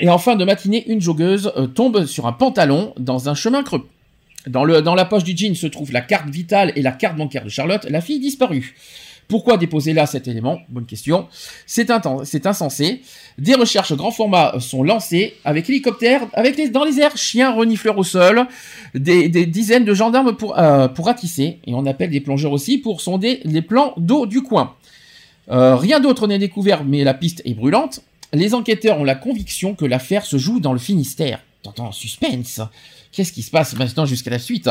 Et 0.00 0.08
en 0.08 0.18
fin 0.18 0.36
de 0.36 0.44
matinée, 0.44 0.88
une 0.90 1.00
joggeuse 1.00 1.52
euh, 1.56 1.66
tombe 1.66 2.06
sur 2.06 2.26
un 2.26 2.32
pantalon 2.32 2.94
dans 2.98 3.28
un 3.28 3.34
chemin 3.34 3.62
creux. 3.62 3.86
Dans, 4.46 4.64
la 4.64 5.04
poche 5.04 5.24
du 5.24 5.36
jean 5.36 5.54
se 5.54 5.66
trouve 5.66 5.92
la 5.92 6.00
carte 6.00 6.28
vitale 6.28 6.72
et 6.76 6.82
la 6.82 6.92
carte 6.92 7.16
bancaire 7.16 7.44
de 7.44 7.48
Charlotte, 7.48 7.84
la 7.88 8.00
fille 8.00 8.20
disparue. 8.20 8.74
Pourquoi 9.28 9.56
déposer 9.56 9.92
là 9.92 10.06
cet 10.06 10.28
élément? 10.28 10.60
Bonne 10.68 10.86
question. 10.86 11.26
C'est 11.66 11.90
insensé. 11.90 13.02
Des 13.38 13.54
recherches 13.54 13.92
grand 13.94 14.12
format 14.12 14.54
sont 14.60 14.84
lancées 14.84 15.34
avec 15.44 15.68
hélicoptères, 15.68 16.28
avec 16.32 16.70
dans 16.70 16.84
les 16.84 17.00
airs, 17.00 17.16
chiens 17.16 17.52
renifleurs 17.52 17.98
au 17.98 18.04
sol, 18.04 18.46
des, 18.94 19.28
des 19.28 19.46
dizaines 19.46 19.84
de 19.84 19.94
gendarmes 19.94 20.36
pour, 20.36 20.56
euh, 20.58 20.86
pour 20.86 21.06
ratisser, 21.06 21.58
et 21.66 21.74
on 21.74 21.86
appelle 21.86 22.10
des 22.10 22.20
plongeurs 22.20 22.52
aussi 22.52 22.78
pour 22.78 23.00
sonder 23.00 23.40
les 23.44 23.62
plans 23.62 23.94
d'eau 23.96 24.26
du 24.26 24.42
coin. 24.42 24.76
Euh, 25.50 25.74
rien 25.74 26.00
d'autre 26.00 26.26
n'est 26.28 26.38
découvert, 26.38 26.84
mais 26.84 27.02
la 27.04 27.14
piste 27.14 27.42
est 27.44 27.54
brûlante. 27.54 28.02
Les 28.32 28.54
enquêteurs 28.54 28.98
ont 29.00 29.04
la 29.04 29.14
conviction 29.14 29.74
que 29.74 29.84
l'affaire 29.84 30.24
se 30.24 30.36
joue 30.36 30.60
dans 30.60 30.72
le 30.72 30.78
Finistère. 30.78 31.40
T'entends, 31.62 31.92
suspense. 31.92 32.60
Qu'est-ce 33.16 33.32
qui 33.32 33.42
se 33.42 33.50
passe 33.50 33.74
maintenant 33.78 34.04
jusqu'à 34.04 34.30
la 34.30 34.38
suite? 34.38 34.68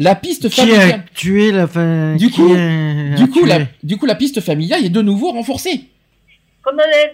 La 0.00 0.16
piste 0.16 0.48
Qui 0.50 0.62
a 0.62 0.64
familiale. 0.66 1.04
tué 1.14 1.52
la 1.52 1.68
fin 1.68 2.16
Du 2.16 2.28
coup, 2.28 2.52
a- 2.52 3.14
du 3.14 3.28
coup, 3.30 3.44
la, 3.44 3.60
du 3.84 3.96
coup, 3.96 4.06
la 4.06 4.16
piste 4.16 4.40
familiale 4.40 4.84
est 4.84 4.88
de 4.90 5.00
nouveau 5.00 5.30
renforcée. 5.30 5.84
Comme 6.60 6.76
dans 6.76 6.82
les 6.82 7.10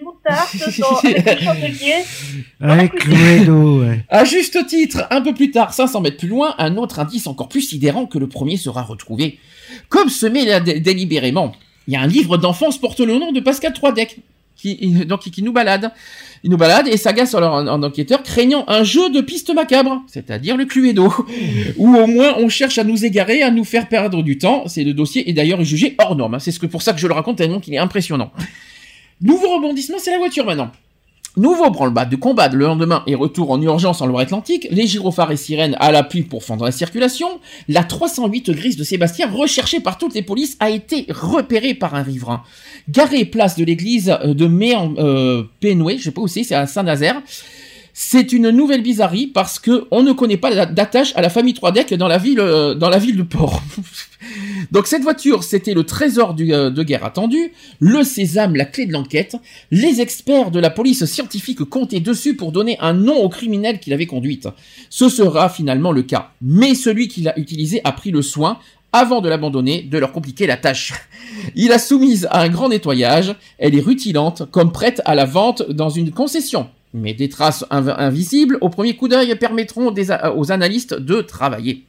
avec 2.61 3.05
le 3.05 3.79
ouais. 3.79 4.05
À 4.09 4.23
juste 4.25 4.65
titre, 4.65 5.05
un 5.11 5.21
peu 5.21 5.33
plus 5.33 5.51
tard, 5.51 5.73
500 5.73 6.01
mètres 6.01 6.17
plus 6.17 6.27
loin, 6.29 6.55
un 6.57 6.77
autre 6.77 6.99
indice 6.99 7.27
encore 7.27 7.49
plus 7.49 7.61
sidérant 7.61 8.05
que 8.07 8.17
le 8.17 8.27
premier 8.27 8.57
sera 8.57 8.81
retrouvé. 8.81 9.37
Comme 9.89 10.09
semé 10.09 10.45
là 10.45 10.59
dé- 10.61 10.79
délibérément, 10.79 11.51
il 11.87 11.93
y 11.93 11.97
a 11.97 12.01
un 12.01 12.07
livre 12.07 12.37
d'enfance 12.37 12.79
porte 12.79 13.01
le 13.01 13.19
nom 13.19 13.31
de 13.31 13.39
Pascal 13.39 13.73
Troidec, 13.73 14.17
qui, 14.61 15.05
donc, 15.05 15.21
qui 15.21 15.43
nous 15.43 15.51
balade. 15.51 15.91
Il 16.43 16.49
nous 16.49 16.57
balade 16.57 16.87
et 16.87 16.97
s'agace 16.97 17.33
en, 17.33 17.41
en 17.41 17.83
enquêteur, 17.83 18.23
craignant 18.23 18.63
un 18.67 18.83
jeu 18.83 19.09
de 19.09 19.21
piste 19.21 19.53
macabre, 19.53 20.03
c'est-à-dire 20.07 20.57
le 20.57 20.65
Cluedo, 20.65 21.13
où 21.77 21.95
au 21.95 22.07
moins 22.07 22.35
on 22.37 22.49
cherche 22.49 22.77
à 22.77 22.83
nous 22.83 23.05
égarer, 23.05 23.41
à 23.41 23.51
nous 23.51 23.63
faire 23.63 23.87
perdre 23.87 24.23
du 24.23 24.37
temps. 24.37 24.63
C'est 24.67 24.83
le 24.83 24.93
dossier 24.93 25.29
est 25.29 25.33
d'ailleurs 25.33 25.63
jugé 25.63 25.95
hors 25.99 26.15
norme. 26.15 26.39
C'est 26.39 26.51
ce 26.51 26.59
que 26.59 26.65
pour 26.65 26.81
ça 26.81 26.93
que 26.93 26.99
je 26.99 27.07
le 27.07 27.13
raconte 27.13 27.37
tellement 27.37 27.59
qu'il 27.59 27.73
est 27.73 27.79
impressionnant. 27.79 28.31
Nouveau 29.21 29.55
rebondissement, 29.55 29.97
c'est 29.99 30.11
la 30.11 30.17
voiture 30.17 30.45
maintenant. 30.45 30.71
Nouveau 31.37 31.69
branle-bas 31.69 32.03
de 32.03 32.17
combat 32.17 32.49
le 32.49 32.65
lendemain 32.65 33.03
et 33.07 33.15
retour 33.15 33.51
en 33.51 33.61
urgence 33.61 34.01
en 34.01 34.05
Loire-Atlantique, 34.05 34.67
les 34.69 34.85
gyrophares 34.85 35.31
et 35.31 35.37
sirènes 35.37 35.77
à 35.79 35.93
l'appui 35.93 36.23
pour 36.23 36.43
fendre 36.43 36.65
la 36.65 36.73
circulation, 36.73 37.39
la 37.69 37.85
308 37.85 38.51
grise 38.51 38.75
de 38.75 38.83
Sébastien, 38.83 39.29
recherchée 39.31 39.79
par 39.79 39.97
toutes 39.97 40.13
les 40.13 40.23
polices, 40.23 40.57
a 40.59 40.69
été 40.69 41.05
repérée 41.09 41.73
par 41.73 41.95
un 41.95 42.03
riverain. 42.03 42.43
Garée 42.89 43.23
place 43.23 43.55
de 43.55 43.63
l'église 43.63 44.13
de 44.25 44.45
Méan, 44.45 44.93
euh, 44.97 45.43
Pénoué, 45.61 45.97
je 45.99 46.03
sais 46.03 46.11
pas 46.11 46.21
où 46.21 46.27
c'est, 46.27 46.43
c'est 46.43 46.55
à 46.55 46.67
Saint-Nazaire. 46.67 47.21
C'est 47.93 48.31
une 48.31 48.49
nouvelle 48.49 48.81
bizarrerie 48.81 49.27
parce 49.27 49.59
que 49.59 49.85
on 49.91 50.03
ne 50.03 50.13
connaît 50.13 50.37
pas 50.37 50.65
d'attache 50.65 51.13
à 51.15 51.21
la 51.21 51.29
famille 51.29 51.53
Troidec 51.53 51.93
dans 51.93 52.07
la 52.07 52.17
ville, 52.17 52.39
euh, 52.39 52.73
dans 52.73 52.89
la 52.89 52.97
ville 52.97 53.17
de 53.17 53.23
Port. 53.23 53.61
Donc 54.71 54.87
cette 54.87 55.01
voiture, 55.01 55.43
c'était 55.43 55.73
le 55.73 55.83
trésor 55.83 56.35
euh, 56.39 56.69
de 56.69 56.83
guerre 56.83 57.03
attendu, 57.03 57.51
le 57.79 58.03
sésame, 58.03 58.55
la 58.55 58.65
clé 58.65 58.85
de 58.85 58.93
l'enquête. 58.93 59.35
Les 59.71 59.99
experts 59.99 60.51
de 60.51 60.59
la 60.59 60.69
police 60.69 61.05
scientifique 61.05 61.63
comptaient 61.65 61.99
dessus 61.99 62.35
pour 62.35 62.51
donner 62.51 62.77
un 62.79 62.93
nom 62.93 63.17
au 63.17 63.29
criminel 63.29 63.79
qui 63.79 63.89
l'avait 63.89 64.05
conduite. 64.05 64.47
Ce 64.89 65.09
sera 65.09 65.49
finalement 65.49 65.91
le 65.91 66.03
cas. 66.03 66.31
Mais 66.41 66.75
celui 66.75 67.07
qui 67.07 67.21
l'a 67.21 67.37
utilisé 67.37 67.81
a 67.83 67.91
pris 67.91 68.11
le 68.11 68.21
soin, 68.21 68.59
avant 68.93 69.21
de 69.21 69.29
l'abandonner, 69.29 69.83
de 69.83 69.97
leur 69.97 70.11
compliquer 70.11 70.47
la 70.47 70.57
tâche. 70.57 70.93
Il 71.55 71.69
l'a 71.69 71.79
soumise 71.79 72.27
à 72.29 72.41
un 72.41 72.49
grand 72.49 72.69
nettoyage, 72.69 73.35
elle 73.57 73.75
est 73.75 73.81
rutilante, 73.81 74.49
comme 74.51 74.71
prête 74.71 75.01
à 75.05 75.15
la 75.15 75.25
vente 75.25 75.63
dans 75.69 75.89
une 75.89 76.11
concession. 76.11 76.69
Mais 76.93 77.13
des 77.13 77.29
traces 77.29 77.65
inv- 77.71 77.95
invisibles, 77.97 78.57
au 78.61 78.69
premier 78.69 78.95
coup 78.95 79.07
d'œil, 79.07 79.33
permettront 79.35 79.91
des 79.91 80.07
aux 80.35 80.51
analystes 80.51 80.93
de 80.93 81.21
travailler. 81.21 81.85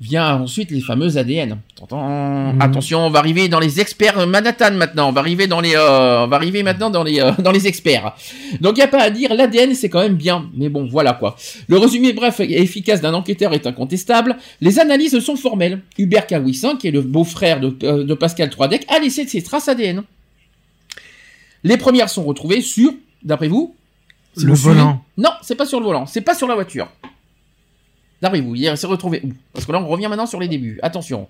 Vient 0.00 0.34
ensuite 0.40 0.70
les 0.72 0.80
fameux 0.80 1.18
ADN. 1.18 1.58
Mhm. 1.80 2.60
Attention, 2.60 3.06
on 3.06 3.10
va 3.10 3.20
arriver 3.20 3.48
dans 3.48 3.60
les 3.60 3.80
experts 3.80 4.26
Manhattan 4.26 4.72
maintenant. 4.72 5.08
On 5.08 5.12
va 5.12 5.20
arriver 5.20 5.46
dans 5.46 5.60
les, 5.60 5.76
euh, 5.76 6.24
on 6.24 6.26
va 6.26 6.36
arriver 6.36 6.62
maintenant 6.64 6.90
dans 6.90 7.04
les, 7.04 7.20
euh, 7.20 7.30
dans 7.38 7.52
les 7.52 7.68
experts. 7.68 8.12
Donc 8.60 8.76
y 8.76 8.82
a 8.82 8.88
pas 8.88 9.00
à 9.02 9.10
dire, 9.10 9.32
l'ADN 9.34 9.72
c'est 9.74 9.88
quand 9.88 10.00
même 10.00 10.16
bien. 10.16 10.50
Mais 10.56 10.68
bon, 10.68 10.88
voilà 10.90 11.12
quoi. 11.12 11.36
Le 11.68 11.78
résumé 11.78 12.12
bref 12.12 12.40
et 12.40 12.60
efficace 12.60 13.00
d'un 13.02 13.14
enquêteur 13.14 13.52
est 13.54 13.66
incontestable. 13.68 14.36
Les 14.60 14.80
analyses 14.80 15.18
sont 15.20 15.36
formelles. 15.36 15.80
Hubert 15.96 16.26
Kawissin, 16.26 16.76
qui 16.76 16.88
est 16.88 16.90
le 16.90 17.02
beau-frère 17.02 17.60
de, 17.60 17.76
euh, 17.86 18.04
de 18.04 18.14
Pascal 18.14 18.50
Troidec, 18.50 18.84
a 18.88 18.98
laissé 18.98 19.26
ses 19.28 19.42
traces 19.42 19.68
ADN. 19.68 20.02
Les 21.62 21.76
premières 21.76 22.10
sont 22.10 22.24
retrouvées 22.24 22.60
sur, 22.62 22.92
d'après 23.24 23.48
vous, 23.48 23.74
si 24.36 24.44
Le 24.44 24.50
vous 24.50 24.56
suivez- 24.56 24.74
volant. 24.74 25.04
Non, 25.16 25.30
c'est 25.42 25.54
pas 25.54 25.66
sur 25.66 25.80
le 25.80 25.86
volant, 25.86 26.06
c'est 26.06 26.20
pas 26.20 26.34
sur 26.34 26.46
la 26.46 26.54
voiture. 26.54 26.88
D'après 28.22 28.40
vous, 28.40 28.54
il 28.54 28.76
s'est 28.76 28.86
retrouvé 28.86 29.20
où? 29.24 29.30
Parce 29.52 29.66
que 29.66 29.72
là, 29.72 29.80
on 29.80 29.86
revient 29.86 30.06
maintenant 30.08 30.26
sur 30.26 30.40
les 30.40 30.48
débuts. 30.48 30.78
Attention. 30.82 31.28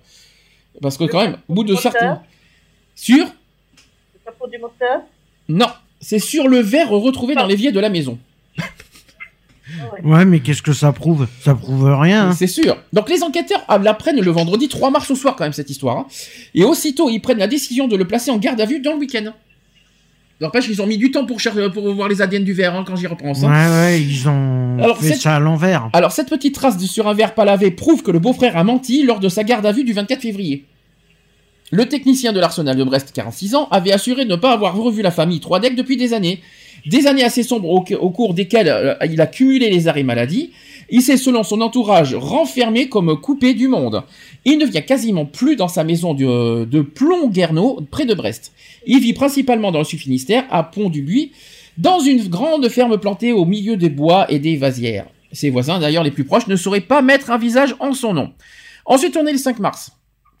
Parce 0.81 0.97
que 0.97 1.03
quand 1.05 1.21
même, 1.21 1.37
au 1.47 1.53
bout 1.55 1.63
de 1.63 1.75
certains... 1.75 2.21
Sur 2.95 3.25
Le 3.25 4.19
capot 4.25 4.47
du 4.47 4.57
moteur? 4.57 5.01
Non, 5.49 5.67
c'est 5.99 6.19
sur 6.19 6.47
le 6.47 6.59
verre 6.59 6.89
retrouvé 6.89 7.35
dans 7.35 7.45
l'évier 7.45 7.71
de 7.73 7.79
la 7.79 7.89
maison. 7.89 8.17
Ouais, 10.03 10.25
mais 10.25 10.39
qu'est-ce 10.41 10.61
que 10.61 10.73
ça 10.73 10.91
prouve? 10.93 11.27
Ça 11.41 11.55
prouve 11.55 11.85
rien. 11.99 12.29
hein. 12.29 12.31
C'est 12.33 12.47
sûr. 12.47 12.77
Donc 12.93 13.09
les 13.09 13.23
enquêteurs 13.23 13.63
ah, 13.67 13.77
l'apprennent 13.79 14.21
le 14.21 14.31
vendredi 14.31 14.69
3 14.69 14.91
mars 14.91 15.09
au 15.11 15.15
soir 15.15 15.35
quand 15.35 15.43
même 15.43 15.53
cette 15.53 15.69
histoire. 15.69 15.97
hein. 15.97 16.07
Et 16.53 16.63
aussitôt 16.63 17.09
ils 17.09 17.19
prennent 17.19 17.39
la 17.39 17.47
décision 17.47 17.87
de 17.87 17.95
le 17.97 18.05
placer 18.07 18.29
en 18.31 18.37
garde 18.37 18.61
à 18.61 18.65
vue 18.65 18.79
dans 18.79 18.91
le 18.93 18.99
week-end. 18.99 19.33
N'empêche 20.41 20.65
qu'ils 20.65 20.81
ont 20.81 20.85
mis 20.87 20.97
du 20.97 21.11
temps 21.11 21.25
pour, 21.25 21.39
chercher, 21.39 21.69
pour 21.69 21.89
voir 21.93 22.09
les 22.09 22.21
ADN 22.21 22.43
du 22.43 22.51
verre 22.51 22.75
hein, 22.75 22.83
quand 22.85 22.95
j'y 22.97 23.07
repense. 23.07 23.43
hein. 23.43 23.47
Ouais, 23.49 23.85
ouais, 23.85 24.01
ils 24.01 24.27
ont 24.27 24.77
Alors, 24.83 24.97
fait 24.97 25.13
c'est- 25.13 25.21
ça 25.21 25.35
à 25.35 25.39
l'envers. 25.39 25.89
Alors 25.93 26.11
cette 26.11 26.29
petite 26.29 26.53
trace 26.55 26.77
sur 26.85 27.07
un 27.07 27.13
verre 27.13 27.33
pas 27.33 27.45
lavé 27.45 27.71
prouve 27.71 28.03
que 28.03 28.11
le 28.11 28.19
beau-frère 28.19 28.57
a 28.57 28.63
menti 28.65 29.03
lors 29.03 29.21
de 29.21 29.29
sa 29.29 29.43
garde 29.45 29.65
à 29.65 29.71
vue 29.71 29.85
du 29.85 29.93
24 29.93 30.21
février. 30.21 30.65
Le 31.71 31.85
technicien 31.87 32.31
de 32.33 32.39
l'arsenal 32.39 32.75
de 32.75 32.83
Brest, 32.83 33.11
46 33.13 33.55
ans, 33.55 33.67
avait 33.71 33.91
assuré 33.91 34.25
ne 34.25 34.35
pas 34.35 34.51
avoir 34.51 34.75
revu 34.75 35.01
la 35.01 35.11
famille 35.11 35.39
Troidec 35.39 35.75
depuis 35.75 35.97
des 35.97 36.13
années. 36.13 36.41
Des 36.85 37.07
années 37.07 37.23
assez 37.23 37.41
sombres 37.41 37.69
au, 37.69 37.83
au 37.95 38.09
cours 38.11 38.33
desquelles 38.35 38.67
euh, 38.69 38.93
il 39.09 39.19
a 39.21 39.25
cumulé 39.27 39.69
les 39.69 39.87
arrêts 39.87 40.03
maladie. 40.03 40.51
Il 40.89 41.01
s'est, 41.01 41.17
selon 41.17 41.43
son 41.43 41.61
entourage, 41.61 42.15
renfermé 42.15 42.89
comme 42.89 43.19
coupé 43.19 43.53
du 43.53 43.67
monde. 43.67 44.03
Il 44.45 44.57
ne 44.57 44.65
vient 44.65 44.81
quasiment 44.81 45.25
plus 45.25 45.55
dans 45.55 45.67
sa 45.67 45.83
maison 45.83 46.13
de, 46.13 46.65
de 46.65 46.81
Plomb-Guerneau, 46.81 47.81
près 47.89 48.05
de 48.05 48.13
Brest. 48.13 48.51
Il 48.85 48.99
vit 48.99 49.13
principalement 49.13 49.71
dans 49.71 49.79
le 49.79 49.85
Sud-Finistère, 49.85 50.45
à 50.51 50.63
Pont-du-Buis, 50.63 51.31
dans 51.77 51.99
une 51.99 52.27
grande 52.27 52.69
ferme 52.69 52.97
plantée 52.97 53.33
au 53.33 53.45
milieu 53.45 53.77
des 53.77 53.89
bois 53.89 54.31
et 54.31 54.39
des 54.39 54.55
vasières. 54.57 55.07
Ses 55.31 55.49
voisins, 55.49 55.79
d'ailleurs 55.79 56.03
les 56.03 56.11
plus 56.11 56.23
proches, 56.23 56.47
ne 56.47 56.55
sauraient 56.55 56.81
pas 56.81 57.01
mettre 57.01 57.31
un 57.31 57.37
visage 57.37 57.75
en 57.79 57.93
son 57.93 58.13
nom. 58.13 58.33
Ensuite, 58.85 59.17
on 59.17 59.25
est 59.25 59.31
le 59.31 59.37
5 59.37 59.59
mars. 59.59 59.91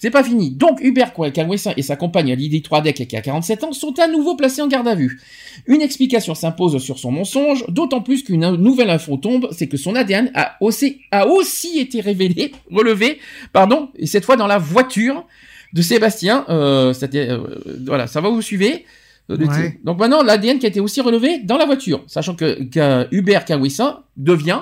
C'est 0.05 0.11
pas 0.11 0.23
fini. 0.23 0.51
Donc, 0.51 0.81
Hubert 0.83 1.13
Kalwessin 1.33 1.73
et 1.77 1.81
sa 1.81 1.95
compagne 1.95 2.31
Lydie 2.35 2.61
Troidec, 2.61 3.07
qui 3.07 3.15
a 3.15 3.21
47 3.21 3.63
ans, 3.63 3.71
sont 3.71 3.97
à 3.97 4.07
nouveau 4.07 4.35
placés 4.35 4.61
en 4.61 4.67
garde 4.67 4.87
à 4.87 4.93
vue. 4.93 5.19
Une 5.65 5.81
explication 5.81 6.35
s'impose 6.35 6.77
sur 6.77 6.99
son 6.99 7.11
mensonge, 7.11 7.65
d'autant 7.69 8.01
plus 8.01 8.21
qu'une 8.21 8.47
nouvelle 8.51 8.91
info 8.91 9.17
tombe, 9.17 9.47
c'est 9.51 9.65
que 9.65 9.77
son 9.77 9.95
ADN 9.95 10.29
a 10.35 10.57
aussi, 10.61 11.01
a 11.09 11.25
aussi 11.25 11.79
été 11.79 12.01
révélé, 12.01 12.51
relevé, 12.71 13.17
pardon, 13.51 13.89
et 13.95 14.05
cette 14.05 14.25
fois 14.25 14.35
dans 14.35 14.45
la 14.45 14.59
voiture 14.59 15.25
de 15.73 15.81
Sébastien. 15.81 16.45
Euh, 16.49 16.93
euh, 17.15 17.39
voilà, 17.87 18.05
ça 18.05 18.21
va 18.21 18.29
vous 18.29 18.43
suivez 18.43 18.85
Euh, 19.31 19.37
Ouais. 19.37 19.79
Donc 19.83 19.97
maintenant, 19.97 20.21
l'ADN 20.21 20.59
qui 20.59 20.67
a 20.67 20.69
été 20.69 20.81
aussi 20.81 21.01
relevé 21.01 21.39
dans 21.39 21.57
la 21.57 21.65
voiture, 21.65 22.03
sachant 22.05 22.35
que, 22.35 22.63
que 22.65 23.07
Hubert 23.11 23.43
Kalwessin 23.43 24.03
devient 24.17 24.61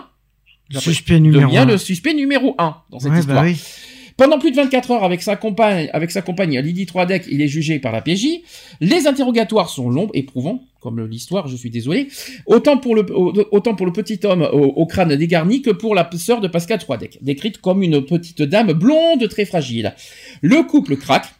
Suspect 0.71 1.19
numéro 1.19 1.47
devient 1.47 1.65
le 1.67 1.77
suspect 1.77 2.13
numéro 2.13 2.55
1 2.57 2.75
dans 2.89 2.99
cette 2.99 3.11
Ouais, 3.11 3.19
histoire. 3.19 3.43
bah 3.43 3.49
oui. 3.49 3.59
Pendant 4.17 4.37
plus 4.37 4.51
de 4.51 4.55
24 4.55 4.91
heures 4.91 5.03
avec 5.03 5.21
sa 5.21 5.35
compagne, 5.35 5.89
avec 5.93 6.11
sa 6.11 6.21
compagne 6.21 6.59
Lydie 6.59 6.85
Troidec, 6.85 7.25
il 7.29 7.41
est 7.41 7.47
jugé 7.47 7.79
par 7.79 7.91
la 7.91 8.01
PJ. 8.01 8.27
Les 8.79 9.07
interrogatoires 9.07 9.69
sont 9.69 9.89
longs, 9.89 10.09
éprouvants, 10.13 10.63
comme 10.79 11.03
l'histoire, 11.05 11.47
je 11.47 11.55
suis 11.55 11.69
désolé. 11.71 12.09
Autant 12.45 12.77
pour 12.77 12.95
le, 12.95 13.05
petit 13.05 14.19
homme 14.23 14.41
au, 14.41 14.65
au 14.65 14.85
crâne 14.85 15.15
dégarni 15.15 15.61
que 15.61 15.71
pour 15.71 15.95
la 15.95 16.09
sœur 16.15 16.41
de 16.41 16.47
Pascal 16.47 16.79
Troidec, 16.79 17.17
décrite 17.21 17.59
comme 17.59 17.81
une 17.81 18.05
petite 18.05 18.41
dame 18.41 18.73
blonde 18.73 19.27
très 19.29 19.45
fragile. 19.45 19.95
Le 20.41 20.61
couple 20.63 20.97
craque. 20.97 21.33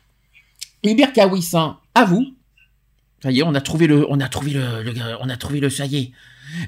Hubert 0.83 1.13
Kawissin 1.13 1.77
avoue. 1.95 2.25
Ça 3.21 3.31
y 3.31 3.39
est, 3.39 3.43
on 3.43 3.55
a 3.55 3.61
trouvé 3.61 3.87
le, 3.87 4.05
on 4.09 4.19
a 4.19 4.27
trouvé 4.27 4.51
le, 4.51 4.83
le- 4.83 4.91
on 5.21 5.29
a 5.29 5.37
trouvé 5.37 5.59
le, 5.61 5.69
ça 5.69 5.85
y 5.85 5.95
est. 5.97 6.11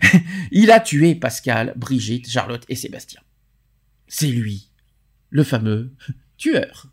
il 0.51 0.71
a 0.71 0.79
tué 0.79 1.15
Pascal, 1.15 1.73
Brigitte, 1.75 2.29
Charlotte 2.29 2.63
et 2.69 2.75
Sébastien. 2.75 3.19
C'est 4.07 4.27
lui 4.27 4.69
le 5.29 5.43
fameux 5.43 5.91
tueur. 6.37 6.87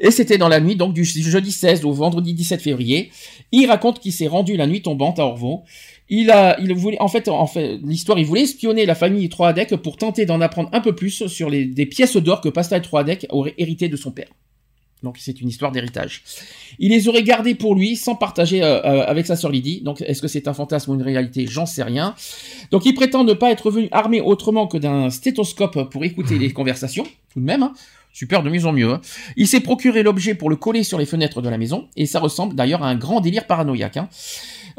Et 0.00 0.10
c'était 0.10 0.38
dans 0.38 0.48
la 0.48 0.60
nuit 0.60 0.76
donc 0.76 0.94
du 0.94 1.04
jeudi 1.04 1.50
16 1.50 1.84
au 1.84 1.92
vendredi 1.92 2.32
17 2.32 2.62
février. 2.62 3.10
Il 3.50 3.66
raconte 3.66 3.98
qu'il 3.98 4.12
s'est 4.12 4.28
rendu 4.28 4.56
la 4.56 4.66
nuit 4.66 4.80
tombante 4.80 5.18
à 5.18 5.24
Orvaux. 5.24 5.64
Il 6.08 6.30
a, 6.30 6.58
il 6.60 6.72
voulait, 6.74 7.00
en 7.00 7.08
fait, 7.08 7.28
en 7.28 7.46
fait, 7.46 7.78
l'histoire, 7.82 8.18
il 8.18 8.24
voulait 8.24 8.42
espionner 8.42 8.86
la 8.86 8.94
famille 8.94 9.28
Troadec 9.28 9.74
pour 9.76 9.96
tenter 9.96 10.24
d'en 10.24 10.40
apprendre 10.40 10.70
un 10.72 10.80
peu 10.80 10.94
plus 10.94 11.26
sur 11.26 11.50
les, 11.50 11.66
des 11.66 11.84
pièces 11.84 12.16
d'or 12.16 12.40
que 12.40 12.48
Pascal 12.48 12.80
Troadec 12.80 13.26
aurait 13.30 13.54
hérité 13.58 13.88
de 13.88 13.96
son 13.96 14.12
père. 14.12 14.28
Donc 15.02 15.16
c'est 15.18 15.40
une 15.40 15.48
histoire 15.48 15.70
d'héritage. 15.72 16.22
Il 16.78 16.90
les 16.90 17.08
aurait 17.08 17.22
gardées 17.22 17.54
pour 17.54 17.74
lui 17.74 17.96
sans 17.96 18.14
partager 18.16 18.62
euh, 18.62 18.80
euh, 18.84 19.04
avec 19.06 19.26
sa 19.26 19.36
sœur 19.36 19.50
Lydie. 19.50 19.80
Donc 19.82 20.00
est-ce 20.02 20.20
que 20.20 20.28
c'est 20.28 20.48
un 20.48 20.54
fantasme 20.54 20.90
ou 20.90 20.94
une 20.94 21.02
réalité? 21.02 21.46
J'en 21.48 21.66
sais 21.66 21.82
rien. 21.82 22.14
Donc 22.70 22.84
il 22.84 22.94
prétend 22.94 23.24
ne 23.24 23.32
pas 23.34 23.50
être 23.50 23.70
venu 23.70 23.88
armé 23.92 24.20
autrement 24.20 24.66
que 24.66 24.76
d'un 24.78 25.10
stéthoscope 25.10 25.90
pour 25.90 26.04
écouter 26.04 26.38
les 26.38 26.52
conversations, 26.52 27.04
tout 27.32 27.40
de 27.40 27.44
même. 27.44 27.62
hein. 27.62 27.72
Super, 28.12 28.42
de 28.42 28.50
mieux 28.50 28.64
en 28.66 28.72
mieux. 28.72 28.90
hein. 28.90 29.00
Il 29.36 29.46
s'est 29.46 29.60
procuré 29.60 30.02
l'objet 30.02 30.34
pour 30.34 30.50
le 30.50 30.56
coller 30.56 30.82
sur 30.82 30.98
les 30.98 31.06
fenêtres 31.06 31.40
de 31.42 31.48
la 31.48 31.58
maison, 31.58 31.86
et 31.96 32.06
ça 32.06 32.18
ressemble 32.18 32.56
d'ailleurs 32.56 32.82
à 32.82 32.88
un 32.88 32.96
grand 32.96 33.20
délire 33.20 33.46
paranoïaque. 33.46 33.98
hein. 33.98 34.08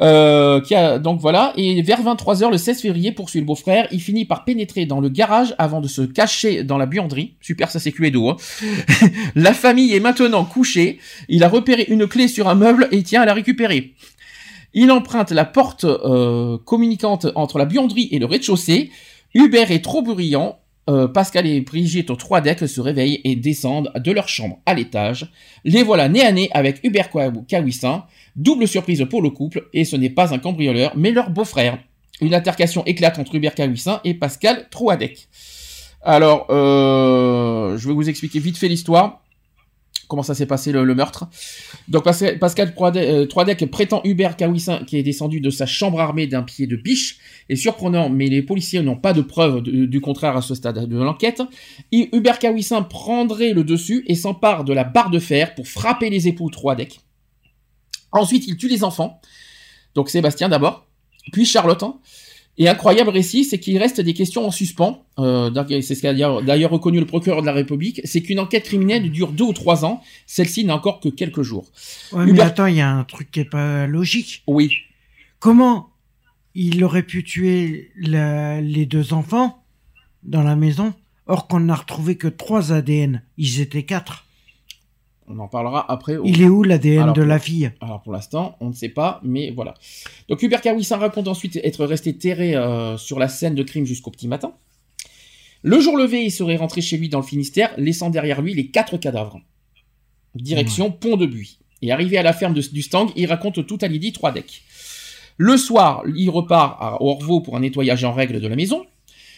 Euh, 0.02 1.00
donc 1.00 1.20
voilà, 1.20 1.54
et 1.58 1.82
vers 1.82 2.02
23h 2.02 2.52
le 2.52 2.58
16 2.58 2.82
février, 2.82 3.12
poursuit 3.12 3.40
le 3.40 3.46
beau-frère, 3.46 3.88
il 3.92 4.02
finit 4.02 4.26
par 4.26 4.46
pénétrer 4.46 4.86
dans 4.86 5.00
le 5.00 5.10
garage 5.10 5.56
avant 5.58 5.82
de 5.82 5.88
se 5.88 6.02
cacher 6.02 6.64
dans 6.64 6.78
la 6.78 6.86
buanderie. 6.86 7.34
Super, 7.42 7.70
ça 7.70 7.80
c'est 7.80 7.92
Cluedo. 7.92 8.30
Hein. 8.30 8.38
la 9.36 9.54
famille 9.54 9.94
est 9.94 10.00
maintenant 10.00 10.46
couchée, 10.46 11.00
il 11.28 11.44
a 11.44 11.50
repéré 11.50 11.86
une 11.90 12.08
clé 12.08 12.28
sur 12.28 12.48
un 12.48 12.56
meuble 12.56 12.88
et 12.92 13.04
tient 13.04 13.22
à 13.22 13.26
la 13.26 13.34
récupérer. 13.34 13.94
Il 14.74 14.92
emprunte 14.92 15.32
la 15.32 15.46
porte 15.46 15.84
euh, 15.84 16.58
communicante 16.64 17.28
entre 17.36 17.58
la 17.58 17.66
buanderie 17.66 18.10
et 18.12 18.20
le 18.20 18.26
rez-de-chaussée. 18.26 18.92
Hubert 19.34 19.72
est 19.72 19.84
trop 19.84 20.02
bruyant. 20.02 20.60
Euh, 20.90 21.08
Pascal 21.08 21.46
et 21.46 21.62
Brigitte 21.62 22.10
aux 22.10 22.16
trois 22.16 22.42
se 22.44 22.82
réveillent 22.82 23.22
et 23.24 23.36
descendent 23.36 23.92
de 23.96 24.12
leur 24.12 24.28
chambre 24.28 24.60
à 24.66 24.74
l'étage. 24.74 25.32
Les 25.64 25.84
voilà 25.84 26.10
nez 26.10 26.24
à 26.24 26.32
nez 26.32 26.50
avec 26.52 26.80
Hubert 26.84 27.10
Kaw- 27.10 27.46
Kawissin. 27.48 28.06
Double 28.36 28.68
surprise 28.68 29.06
pour 29.10 29.22
le 29.22 29.30
couple, 29.30 29.68
et 29.74 29.86
ce 29.86 29.96
n'est 29.96 30.10
pas 30.10 30.34
un 30.34 30.40
cambrioleur, 30.40 30.94
mais 30.96 31.12
leur 31.12 31.30
beau-frère. 31.30 31.78
Une 32.22 32.34
altercation 32.34 32.84
éclate 32.86 33.20
entre 33.20 33.36
Hubert 33.36 33.54
Kawissin 33.54 34.02
et 34.04 34.14
Pascal 34.14 34.68
Trouadec. 34.72 35.28
Alors, 36.02 36.48
euh, 36.50 37.78
je 37.78 37.88
vais 37.88 37.94
vous 37.94 38.10
expliquer 38.10 38.40
vite 38.40 38.58
fait 38.58 38.68
l'histoire. 38.70 39.22
Comment 40.10 40.24
ça 40.24 40.34
s'est 40.34 40.48
passé 40.48 40.72
le, 40.72 40.96
meurtre. 40.96 41.30
Donc 41.88 42.04
Pascal, 42.04 42.74
Troidec, 42.74 43.64
euh, 43.64 43.68
prétend 43.68 44.02
Hubert 44.04 44.36
Kawissin 44.36 44.84
qui 44.86 44.98
est 44.98 45.04
descendu 45.04 45.40
de 45.40 45.52
sa 45.52 45.68
chambre 45.68 46.00
armée 46.00 46.26
d'un 46.26 46.42
pied 46.42 46.66
de 46.66 46.76
biche. 46.76 47.20
Et 47.48 47.56
surprenant, 47.56 48.10
mais 48.10 48.26
les 48.26 48.42
policiers 48.42 48.82
n'ont 48.82 48.98
pas 48.98 49.14
de 49.14 49.22
preuves 49.22 49.62
du 49.62 50.02
contraire 50.02 50.36
à 50.36 50.42
ce 50.42 50.56
stade 50.56 50.88
de 50.88 50.98
l'enquête. 50.98 51.44
Hubert 51.92 52.40
Kawissin 52.40 52.82
prendrait 52.82 53.54
le 53.54 53.64
dessus 53.64 54.04
et 54.08 54.16
s'empare 54.16 54.64
de 54.64 54.74
la 54.74 54.84
barre 54.84 55.12
de 55.12 55.20
fer 55.20 55.54
pour 55.54 55.68
frapper 55.68 56.10
les 56.10 56.28
époux 56.28 56.50
Troidec. 56.50 57.02
Ensuite, 58.12 58.48
il 58.48 58.58
tue 58.58 58.68
les 58.68 58.84
enfants. 58.84 59.22
Donc 59.94 60.10
Sébastien 60.10 60.50
d'abord, 60.50 60.88
puis 61.32 61.46
Charlotte. 61.46 61.84
Et 62.62 62.68
incroyable 62.68 63.10
récit, 63.10 63.46
c'est 63.46 63.58
qu'il 63.58 63.78
reste 63.78 64.02
des 64.02 64.14
questions 64.14 64.46
en 64.46 64.52
suspens. 64.52 65.06
Euh, 65.18 65.50
c'est 65.82 65.96
ce 65.96 66.02
qu'a 66.02 66.14
d'ailleurs- 66.14 66.70
reconnu 66.72 67.00
le 67.00 67.06
procureur 67.06 67.40
de 67.42 67.46
la 67.46 67.54
République. 67.54 68.02
C'est 68.04 68.22
qu'une 68.22 68.40
enquête 68.40 68.66
criminelle 68.66 69.10
dure 69.10 69.32
deux 69.32 69.46
ou 69.46 69.54
trois 69.54 69.86
ans. 69.86 70.02
Celle-ci 70.28 70.66
n'a 70.66 70.76
encore 70.76 71.00
que 71.00 71.08
quelques 71.08 71.42
jours. 71.42 71.72
Ouais, 72.12 72.26
mais 72.26 72.42
attends, 72.42 72.66
il 72.66 72.76
y 72.76 72.82
a 72.82 72.90
un 72.92 73.06
truc 73.06 73.32
qui 73.32 73.40
est 73.40 73.46
pas 73.50 73.88
logique. 73.88 74.44
Oui. 74.46 74.72
Comment 75.40 75.90
il 76.54 76.84
aurait 76.84 77.04
pu 77.04 77.24
tuer 77.24 77.92
la- 77.96 78.60
les 78.60 78.86
deux 78.86 79.14
enfants 79.14 79.64
dans 80.24 80.44
la 80.44 80.58
maison, 80.58 80.94
or 81.28 81.48
qu'on 81.48 81.62
n'a 81.62 81.76
retrouvé 81.76 82.18
que 82.18 82.28
trois 82.28 82.74
ADN 82.74 83.22
Ils 83.38 83.62
étaient 83.62 83.84
quatre. 83.84 84.26
On 85.32 85.38
en 85.40 85.48
parlera 85.48 85.90
après. 85.92 86.18
au- 86.18 86.26
Il 86.26 86.42
est 86.42 86.48
où 86.48 86.64
l'ADN 86.64 87.14
de 87.14 87.22
la 87.22 87.38
fille? 87.40 87.72
Alors 87.82 88.02
pour 88.02 88.12
l'instant, 88.14 88.56
on 88.60 88.70
ne 88.70 88.74
sait 88.74 88.90
pas, 88.90 89.22
mais 89.24 89.52
voilà. 89.52 89.76
Donc 90.28 90.42
Hubert 90.42 90.62
Kawissin 90.62 90.98
raconte 90.98 91.28
ensuite 91.28 91.58
être 91.64 91.86
resté 91.86 92.16
terré 92.18 92.56
euh, 92.56 92.98
sur 92.98 93.20
la 93.20 93.28
scène 93.28 93.54
de 93.56 93.64
crime 93.64 93.86
jusqu'au 93.86 94.10
petit 94.12 94.28
matin. 94.28 94.54
Le 95.62 95.80
jour 95.80 95.98
levé, 95.98 96.24
il 96.24 96.32
serait 96.32 96.56
rentré 96.56 96.82
chez 96.82 96.98
lui 96.98 97.10
dans 97.10 97.20
le 97.20 97.26
Finistère, 97.26 97.72
laissant 97.78 98.10
derrière 98.10 98.42
lui 98.42 98.54
les 98.56 98.68
quatre 98.68 98.98
cadavres. 98.98 99.40
Direction 100.36 100.92
Pont 100.92 101.18
de 101.18 101.26
Buis. 101.26 101.60
Et 101.82 101.92
arrivé 101.92 102.18
à 102.18 102.24
la 102.24 102.34
ferme 102.34 102.54
de- 102.54 102.62
du 102.62 102.82
Stang, 102.82 103.08
il 103.16 103.26
raconte 103.28 103.66
tout 103.66 103.78
à 103.82 103.88
Lydie 103.88 104.12
trois 104.14 104.32
decks. 104.32 104.64
Le 105.38 105.58
soir, 105.58 106.04
il 106.16 106.30
repart 106.30 106.78
à 106.82 107.02
Orvaux 107.02 107.40
pour 107.42 107.56
un 107.56 107.62
nettoyage 107.62 108.04
en 108.04 108.12
règle 108.14 108.42
de 108.42 108.48
la 108.48 108.56
maison. 108.56 108.86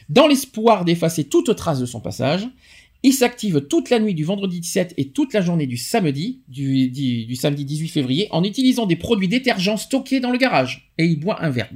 Dans 0.09 0.27
l'espoir 0.27 0.84
d'effacer 0.84 1.26
toute 1.26 1.55
trace 1.55 1.80
de 1.80 1.85
son 1.85 2.01
passage, 2.01 2.47
il 3.03 3.14
s'active 3.14 3.61
toute 3.68 3.90
la 3.90 3.99
nuit 3.99 4.14
du 4.14 4.23
vendredi 4.23 4.60
17 4.60 4.94
et 4.98 5.10
toute 5.10 5.34
la 5.34 5.41
journée 5.41 5.65
du 5.65 5.78
samedi, 5.78 6.41
du, 6.48 7.36
samedi 7.36 7.65
18 7.65 7.88
février, 7.88 8.28
en 8.32 8.44
utilisant 8.44 8.86
des 8.86 8.95
produits 8.95 9.28
détergents 9.28 9.78
stockés 9.78 10.19
dans 10.19 10.30
le 10.32 10.38
garage. 10.38 10.91
Et 10.99 11.06
il 11.06 11.19
boit 11.19 11.41
un 11.44 11.49
verre. 11.49 11.69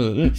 Euh. 0.00 0.30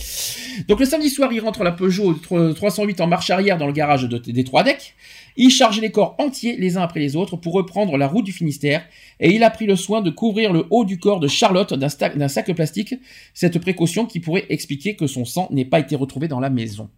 Donc 0.68 0.80
le 0.82 0.86
samedi 0.86 1.10
soir, 1.10 1.32
il 1.32 1.40
rentre 1.40 1.64
la 1.64 1.72
Peugeot 1.72 2.14
308 2.14 3.00
en 3.00 3.08
marche 3.08 3.30
arrière 3.30 3.58
dans 3.58 3.68
le 3.68 3.72
garage 3.74 4.04
de- 4.04 4.18
des 4.18 4.44
trois 4.44 4.64
decks. 4.64 4.94
Il 5.38 5.50
charge 5.50 5.80
les 5.80 5.92
corps 5.92 6.16
entiers 6.20 6.58
les 6.58 6.76
uns 6.78 6.82
après 6.82 7.00
les 7.00 7.16
autres 7.16 7.38
pour 7.38 7.54
reprendre 7.54 7.98
la 7.98 8.08
route 8.08 8.26
du 8.26 8.32
Finistère 8.34 8.86
et 9.22 9.34
il 9.34 9.44
a 9.44 9.50
pris 9.50 9.66
le 9.66 9.76
soin 9.76 10.02
de 10.02 10.10
couvrir 10.10 10.52
le 10.52 10.66
haut 10.70 10.84
du 10.86 10.98
corps 10.98 11.20
de 11.22 11.28
Charlotte 11.28 11.74
d'un 11.74 11.90
sac 12.28 12.54
plastique, 12.56 12.96
cette 13.34 13.60
précaution 13.60 14.06
qui 14.06 14.20
pourrait 14.20 14.46
expliquer 14.50 14.96
que 14.96 15.08
son 15.08 15.24
sang 15.26 15.48
n'ait 15.52 15.66
pas 15.66 15.80
été 15.80 15.96
retrouvé 15.96 16.28
dans 16.28 16.40
la 16.40 16.50
maison. 16.50 16.90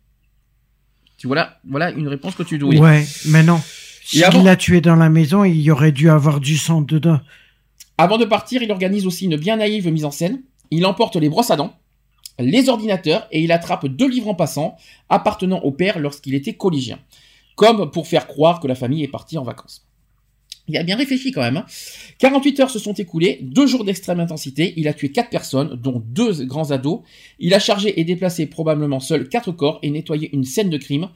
Tu 1.18 1.28
voilà, 1.28 1.58
voilà 1.68 1.92
une 1.92 2.08
réponse 2.08 2.36
que 2.36 2.44
tu 2.44 2.58
dois. 2.58 2.74
Ouais, 2.76 3.06
mais 3.26 3.44
non. 3.44 3.60
S'il 4.04 4.24
avant- 4.24 4.44
l'a 4.44 4.56
tué 4.56 4.80
dans 4.82 4.96
la 4.96 5.10
maison, 5.10 5.44
il 5.44 5.60
y 5.60 5.72
aurait 5.72 5.92
dû 5.92 6.10
avoir 6.10 6.40
du 6.40 6.58
sang 6.58 6.82
dedans. 6.82 7.20
Avant 7.98 8.18
de 8.18 8.26
partir, 8.26 8.62
il 8.62 8.72
organise 8.72 9.06
aussi 9.08 9.26
une 9.26 9.36
bien 9.36 9.58
naïve 9.58 9.88
mise 9.92 10.06
en 10.06 10.12
scène. 10.12 10.42
Il 10.70 10.86
emporte 10.86 11.16
les 11.16 11.30
brosses 11.30 11.50
à 11.52 11.56
dents, 11.56 11.74
les 12.40 12.70
ordinateurs 12.70 13.28
et 13.32 13.42
il 13.42 13.52
attrape 13.52 13.88
deux 13.88 14.08
livres 14.08 14.28
en 14.30 14.36
passant 14.36 14.78
appartenant 15.10 15.60
au 15.60 15.72
père 15.72 15.98
lorsqu'il 16.00 16.36
était 16.36 16.54
collégien. 16.54 17.00
Comme 17.56 17.90
pour 17.90 18.08
faire 18.08 18.28
croire 18.28 18.60
que 18.60 18.68
la 18.68 18.76
famille 18.76 19.04
est 19.04 19.08
partie 19.08 19.38
en 19.38 19.44
vacances. 19.44 19.88
Il 20.68 20.76
a 20.78 20.84
bien 20.84 20.96
réfléchi 20.98 21.32
quand 21.32 21.42
même. 21.42 21.58
hein. 21.58 21.66
48 22.20 22.60
heures 22.60 22.70
se 22.70 22.80
sont 22.80 22.94
écoulées, 22.94 23.40
deux 23.42 23.68
jours 23.68 23.84
d'extrême 23.86 24.20
intensité. 24.20 24.74
Il 24.78 24.88
a 24.88 24.94
tué 24.94 25.10
quatre 25.10 25.30
personnes, 25.30 25.80
dont 25.82 26.02
deux 26.06 26.46
grands 26.46 26.72
ados. 26.72 27.02
Il 27.40 27.54
a 27.54 27.60
chargé 27.60 28.00
et 28.00 28.04
déplacé 28.04 28.46
probablement 28.48 29.00
seul 29.00 29.30
quatre 29.30 29.52
corps 29.52 29.80
et 29.84 29.90
nettoyé 29.90 30.30
une 30.34 30.44
scène 30.44 30.70
de 30.70 30.78
crime. 30.78 31.10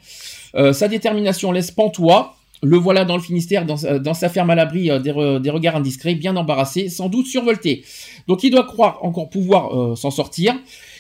Euh, 0.56 0.74
sa 0.74 0.88
détermination 0.88 1.52
laisse 1.52 1.72
pantois. 1.72 2.36
Le 2.64 2.78
voilà 2.78 3.06
dans 3.06 3.18
le 3.18 3.24
Finistère, 3.24 3.66
dans, 3.66 3.76
sa- 3.78 3.98
dans 3.98 4.14
sa 4.14 4.30
ferme 4.30 4.52
à 4.52 4.56
l'abri 4.56 4.92
euh, 4.92 5.00
des, 5.00 5.12
re- 5.12 5.42
des 5.42 5.50
regards 5.50 5.76
indiscrets, 5.76 6.14
bien 6.14 6.36
embarrassé, 6.36 6.90
sans 6.90 7.10
doute 7.10 7.26
survolté. 7.26 7.84
Donc 8.28 8.44
il 8.44 8.52
doit 8.52 8.66
croire 8.66 9.00
encore 9.04 9.30
pouvoir 9.32 9.76
euh, 9.76 9.96
s'en 9.96 10.12
sortir. 10.12 10.54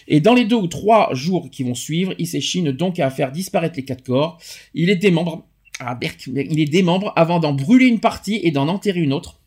Et 0.07 0.19
dans 0.19 0.33
les 0.33 0.45
deux 0.45 0.55
ou 0.55 0.65
trois 0.67 1.13
jours 1.13 1.49
qui 1.51 1.61
vont 1.63 1.75
suivre, 1.75 2.13
il 2.17 2.25
s'échine 2.25 2.71
donc 2.71 2.99
à 2.99 3.09
faire 3.11 3.31
disparaître 3.31 3.75
les 3.77 3.85
quatre 3.85 4.03
corps. 4.03 4.39
Il 4.73 4.89
est 4.89 4.95
démembre. 4.95 5.45
Ah, 5.83 5.95
Berk, 5.95 6.27
il 6.27 6.59
est 6.59 6.65
démembre 6.65 7.11
avant 7.15 7.39
d'en 7.39 7.53
brûler 7.53 7.87
une 7.87 7.99
partie 7.99 8.39
et 8.43 8.51
d'en 8.51 8.67
enterrer 8.67 8.99
une 8.99 9.13
autre. 9.13 9.39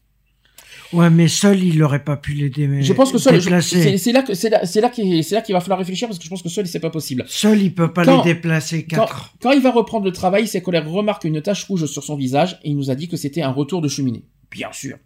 Ouais, 0.93 1.11
mais 1.11 1.28
seul, 1.28 1.62
il 1.62 1.82
aurait 1.82 2.05
pas 2.05 2.16
pu 2.16 2.32
les 2.35 2.51
dé- 2.51 2.82
Je 2.82 2.93
pense 2.93 3.11
que 3.11 3.19
seul, 3.19 3.40
c'est 3.43 4.12
là 4.12 4.23
que 4.23 4.35
c'est 4.35 4.51
là, 4.51 4.65
c'est 4.65 4.81
là 4.81 4.90
qu'il 4.90 5.52
va 5.52 5.61
falloir 5.61 5.78
réfléchir 5.78 6.06
parce 6.09 6.19
que 6.19 6.24
je 6.24 6.28
pense 6.31 6.43
que 6.43 6.48
seul 6.48 6.66
c'est 6.66 6.78
pas 6.81 6.90
possible. 6.90 7.24
Seul, 7.27 7.61
il 7.62 7.74
peut 7.74 7.93
pas 7.93 8.05
Quand- 8.05 8.23
les 8.24 8.35
déplacer 8.35 8.86
Quand, 8.86 9.06
quand 9.40 9.51
il 9.52 9.61
va 9.61 9.70
reprendre 9.73 10.05
le 10.05 10.12
travail, 10.12 10.47
ses 10.47 10.61
collègues 10.62 10.86
remarquent 10.86 11.24
une 11.24 11.40
tache 11.43 11.65
rouge 11.65 11.86
sur 11.86 12.05
son 12.05 12.16
visage 12.16 12.59
et 12.65 12.70
il 12.70 12.77
nous 12.77 12.90
a 12.90 12.94
dit 12.94 13.09
que 13.09 13.16
c'était 13.16 13.43
un 13.43 13.51
retour 13.51 13.81
de 13.81 13.89
cheminée. 13.89 14.24
Bien 14.51 14.69
sûr. 14.73 14.97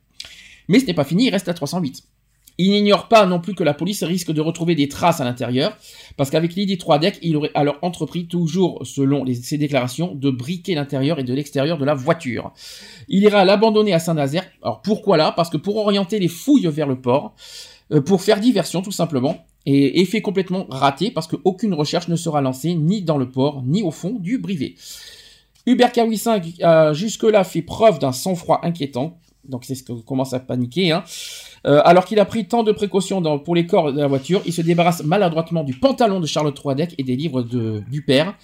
Mais 0.68 0.80
ce 0.80 0.86
n'est 0.86 0.94
pas 0.94 1.04
fini, 1.04 1.26
il 1.26 1.30
reste 1.30 1.48
à 1.48 1.54
308. 1.54 2.02
Il 2.60 2.72
n'ignore 2.72 3.06
pas 3.06 3.24
non 3.24 3.38
plus 3.38 3.54
que 3.54 3.62
la 3.62 3.72
police 3.72 4.02
risque 4.02 4.32
de 4.32 4.40
retrouver 4.40 4.74
des 4.74 4.88
traces 4.88 5.20
à 5.20 5.24
l'intérieur, 5.24 5.76
parce 6.16 6.28
qu'avec 6.28 6.54
Lydie 6.54 6.76
Troidec, 6.76 7.18
il 7.22 7.36
aurait 7.36 7.52
alors 7.54 7.78
entrepris, 7.82 8.26
toujours 8.26 8.80
selon 8.84 9.24
ses 9.32 9.58
déclarations, 9.58 10.12
de 10.16 10.28
briquer 10.30 10.74
l'intérieur 10.74 11.20
et 11.20 11.24
de 11.24 11.32
l'extérieur 11.32 11.78
de 11.78 11.84
la 11.84 11.94
voiture. 11.94 12.52
Il 13.06 13.22
ira 13.22 13.44
l'abandonner 13.44 13.92
à 13.92 14.00
Saint-Nazaire. 14.00 14.44
Alors 14.62 14.82
pourquoi 14.82 15.16
là? 15.16 15.30
Parce 15.30 15.50
que 15.50 15.56
pour 15.56 15.76
orienter 15.76 16.18
les 16.18 16.26
fouilles 16.26 16.66
vers 16.66 16.88
le 16.88 17.00
port, 17.00 17.36
euh, 17.92 18.00
pour 18.00 18.22
faire 18.22 18.40
diversion 18.40 18.82
tout 18.82 18.90
simplement, 18.90 19.46
et 19.64 20.00
effet 20.00 20.20
complètement 20.20 20.66
raté, 20.68 21.12
parce 21.12 21.28
qu'aucune 21.28 21.74
recherche 21.74 22.08
ne 22.08 22.16
sera 22.16 22.40
lancée 22.40 22.74
ni 22.74 23.02
dans 23.02 23.18
le 23.18 23.30
port, 23.30 23.62
ni 23.64 23.82
au 23.82 23.92
fond 23.92 24.16
du 24.18 24.38
Brivet. 24.38 24.74
Hubert 25.66 25.92
Kawissin 25.92 26.40
a 26.62 26.92
jusque-là 26.92 27.44
fait 27.44 27.62
preuve 27.62 27.98
d'un 27.98 28.12
sang-froid 28.12 28.60
inquiétant, 28.62 29.18
donc 29.48 29.64
c'est 29.64 29.74
ce 29.74 29.82
qu'on 29.84 30.00
commence 30.00 30.32
à 30.34 30.40
paniquer. 30.40 30.92
Hein. 30.92 31.02
Euh, 31.66 31.80
alors 31.84 32.04
qu'il 32.04 32.20
a 32.20 32.24
pris 32.24 32.46
tant 32.46 32.62
de 32.62 32.70
précautions 32.72 33.20
dans- 33.20 33.38
pour 33.38 33.54
les 33.56 33.66
corps 33.66 33.92
de 33.92 34.00
la 34.00 34.06
voiture, 34.06 34.42
il 34.46 34.52
se 34.52 34.62
débarrasse 34.62 35.02
maladroitement 35.02 35.64
du 35.64 35.74
pantalon 35.74 36.20
de 36.20 36.26
Charlotte 36.26 36.54
Troidec 36.54 36.94
et 36.98 37.02
des 37.02 37.16
livres 37.16 37.42
de, 37.42 37.82
du 37.90 38.02
père. 38.02 38.34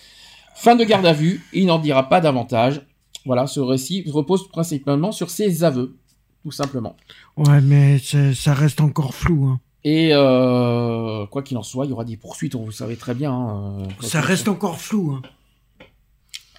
Fin 0.56 0.74
de 0.76 0.84
garde 0.84 1.06
à 1.06 1.12
vue, 1.12 1.42
il 1.52 1.66
n'en 1.66 1.78
dira 1.78 2.08
pas 2.08 2.20
davantage. 2.20 2.80
Voilà, 3.26 3.46
ce 3.46 3.60
récit 3.60 4.04
repose 4.10 4.48
principalement 4.48 5.10
sur 5.12 5.30
ses 5.30 5.64
aveux, 5.64 5.96
tout 6.42 6.50
simplement. 6.52 6.96
Ouais, 7.36 7.60
mais 7.60 7.98
ça 7.98 8.52
reste 8.54 8.80
encore 8.80 9.14
flou. 9.14 9.46
Hein. 9.46 9.60
Et 9.84 10.10
euh, 10.12 11.26
quoi 11.26 11.42
qu'il 11.42 11.56
en 11.58 11.62
soit, 11.62 11.86
il 11.86 11.90
y 11.90 11.92
aura 11.92 12.04
des 12.04 12.16
poursuites, 12.16 12.54
vous 12.54 12.70
savez 12.70 12.96
très 12.96 13.14
bien. 13.14 13.32
hein, 13.32 13.82
Ça 14.00 14.20
reste 14.20 14.48
encore 14.48 14.78
flou. 14.80 15.12
Hein. 15.16 15.22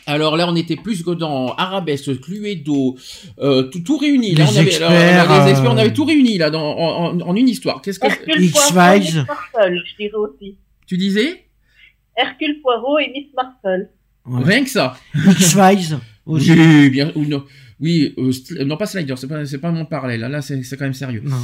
Alors 0.08 0.38
là, 0.38 0.48
on 0.48 0.56
était 0.56 0.76
plus 0.76 1.04
que 1.04 1.12
dans 1.12 1.54
Arabesque, 1.56 2.20
Cluedo, 2.22 2.98
euh, 3.40 3.64
tout, 3.64 3.80
tout 3.80 3.98
réuni. 3.98 4.36
Là, 4.36 4.46
Les 4.46 4.58
on 4.58 4.60
avait, 4.60 4.76
alors, 4.76 4.92
experts, 4.92 4.92
on 4.92 5.34
avait 5.34 5.46
les 5.46 5.52
experts, 5.52 5.72
on 5.72 5.78
euh, 5.78 5.82
avait 5.82 5.94
tout 5.94 6.06
réuni 6.06 6.38
là, 6.38 6.50
dans, 6.50 6.64
en, 6.64 7.36
une 7.36 7.50
histoire. 7.50 7.82
Qu'est-ce 7.82 8.00
que 8.00 8.06
Hercule. 8.06 8.52
Poirot 8.52 8.94
et 8.96 9.00
Miss 9.00 9.16
Marple, 9.16 9.84
je 9.86 9.96
dirais 9.98 10.14
aussi. 10.14 10.58
tu 10.86 10.98
disais? 10.98 11.46
Hercule 12.16 12.62
Poirot 12.62 13.00
et 13.00 13.12
Miss 13.12 13.28
Marple. 13.36 13.90
Ouais. 14.28 14.44
Rien 14.44 14.64
que 14.64 14.70
ça. 14.70 14.96
X-Files. 15.16 16.00
Oui, 16.26 16.90
bien, 16.90 17.12
ou 17.16 17.26
non, 17.26 17.44
oui, 17.80 18.14
euh, 18.18 18.32
non 18.66 18.78
pas 18.78 18.88
Slider, 18.88 19.14
c'est 19.18 19.28
pas, 19.28 19.46
c'est 19.46 19.60
pas 19.60 19.72
mon 19.72 19.86
parallèle. 19.86 20.22
Là, 20.22 20.30
là 20.30 20.42
c'est, 20.42 20.64
c'est 20.64 20.78
quand 20.78 20.86
même 20.86 20.94
sérieux. 20.94 21.22
Non. 21.24 21.36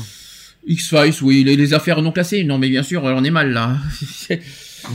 X-Files, 0.65 1.13
oui, 1.23 1.43
les, 1.43 1.55
les 1.55 1.73
affaires 1.73 2.01
non 2.01 2.11
classées. 2.11 2.43
Non, 2.43 2.57
mais 2.57 2.69
bien 2.69 2.83
sûr, 2.83 3.03
on 3.03 3.23
est 3.23 3.31
mal 3.31 3.51
là. 3.51 3.77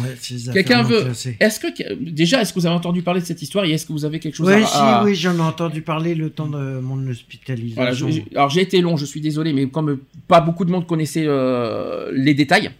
Ouais, 0.02 0.52
Quelqu'un 0.52 0.82
veut. 0.82 1.06
Est-ce 1.40 1.60
que 1.60 1.66
déjà, 2.10 2.40
est-ce 2.42 2.52
que 2.52 2.58
vous 2.60 2.66
avez 2.66 2.74
entendu 2.74 3.02
parler 3.02 3.20
de 3.20 3.26
cette 3.26 3.42
histoire 3.42 3.64
et 3.64 3.70
est-ce 3.72 3.86
que 3.86 3.92
vous 3.92 4.04
avez 4.04 4.18
quelque 4.20 4.34
chose 4.36 4.46
Oui, 4.48 4.54
à, 4.62 4.66
si, 4.66 4.76
à- 4.76 5.02
oui, 5.04 5.14
j'en 5.14 5.36
ai 5.36 5.40
entendu 5.40 5.82
parler 5.82 6.14
le 6.14 6.30
temps 6.30 6.46
de 6.48 6.80
mon 6.80 7.06
hospitalisation. 7.08 7.74
Voilà, 7.76 7.92
je- 7.92 8.08
je- 8.10 8.36
alors 8.36 8.50
j'ai 8.50 8.60
été 8.62 8.80
long, 8.80 8.96
je 8.96 9.04
suis 9.04 9.20
désolé, 9.20 9.52
mais 9.52 9.66
comme 9.68 9.90
euh, 9.90 10.00
pas 10.28 10.40
beaucoup 10.40 10.64
de 10.64 10.70
monde 10.70 10.86
connaissait 10.86 11.24
euh, 11.26 12.10
les 12.14 12.34
détails, 12.34 12.70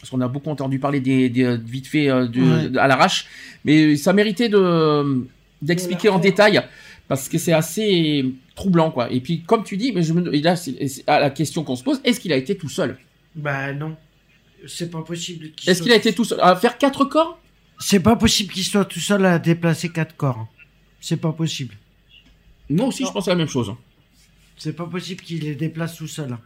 parce 0.00 0.10
qu'on 0.10 0.20
a 0.20 0.28
beaucoup 0.28 0.50
entendu 0.50 0.78
parler 0.78 1.00
des, 1.00 1.28
des 1.28 1.56
vite 1.56 1.86
fait 1.86 2.08
euh, 2.08 2.26
de- 2.26 2.40
Ouais. 2.40 2.68
de- 2.70 2.78
à 2.78 2.86
l'arrache, 2.86 3.26
mais 3.64 3.96
ça 3.96 4.12
méritait 4.12 4.48
de 4.48 5.24
d'expliquer 5.62 6.08
en 6.10 6.18
détail 6.18 6.60
parce 7.08 7.28
que 7.28 7.38
c'est 7.38 7.52
assez 7.52 8.24
troublant 8.54 8.90
quoi. 8.90 9.10
Et 9.12 9.20
puis 9.20 9.40
comme 9.42 9.64
tu 9.64 9.76
dis, 9.76 9.92
mais 9.92 10.02
je 10.02 10.12
me, 10.12 10.34
et 10.34 10.40
là 10.42 10.54
c'est 10.56 10.74
la 11.08 11.30
question 11.30 11.64
qu'on 11.64 11.76
se 11.76 11.82
pose, 11.82 12.00
est-ce 12.04 12.20
qu'il 12.20 12.32
a 12.32 12.36
été 12.36 12.56
tout 12.56 12.68
seul? 12.68 12.96
Bah 13.34 13.72
non. 13.72 13.96
C'est 14.68 14.90
pas 14.90 15.02
possible. 15.02 15.50
qu'il 15.52 15.68
Est-ce 15.70 15.78
soit- 15.78 15.84
qu'il 15.84 15.92
a 15.92 15.96
été 15.96 16.14
tout 16.14 16.24
seul 16.24 16.40
à 16.40 16.56
faire 16.56 16.78
quatre 16.78 17.04
corps? 17.04 17.38
C'est 17.78 18.00
pas 18.00 18.16
possible 18.16 18.52
qu'il 18.52 18.64
soit 18.64 18.84
tout 18.84 19.00
seul 19.00 19.24
à 19.26 19.38
déplacer 19.38 19.90
quatre 19.90 20.16
corps. 20.16 20.38
hein. 20.38 20.48
C'est 21.00 21.18
pas 21.18 21.32
possible. 21.32 21.74
Moi 22.70 22.86
aussi, 22.86 23.04
je 23.06 23.10
pense 23.12 23.28
à 23.28 23.32
la 23.32 23.36
même 23.36 23.48
chose. 23.48 23.72
C'est 24.56 24.72
pas 24.74 24.86
possible 24.86 25.22
qu'il 25.22 25.40
les 25.42 25.54
déplace 25.54 25.96
tout 25.96 26.08
seul. 26.08 26.32
hein. 26.32 26.40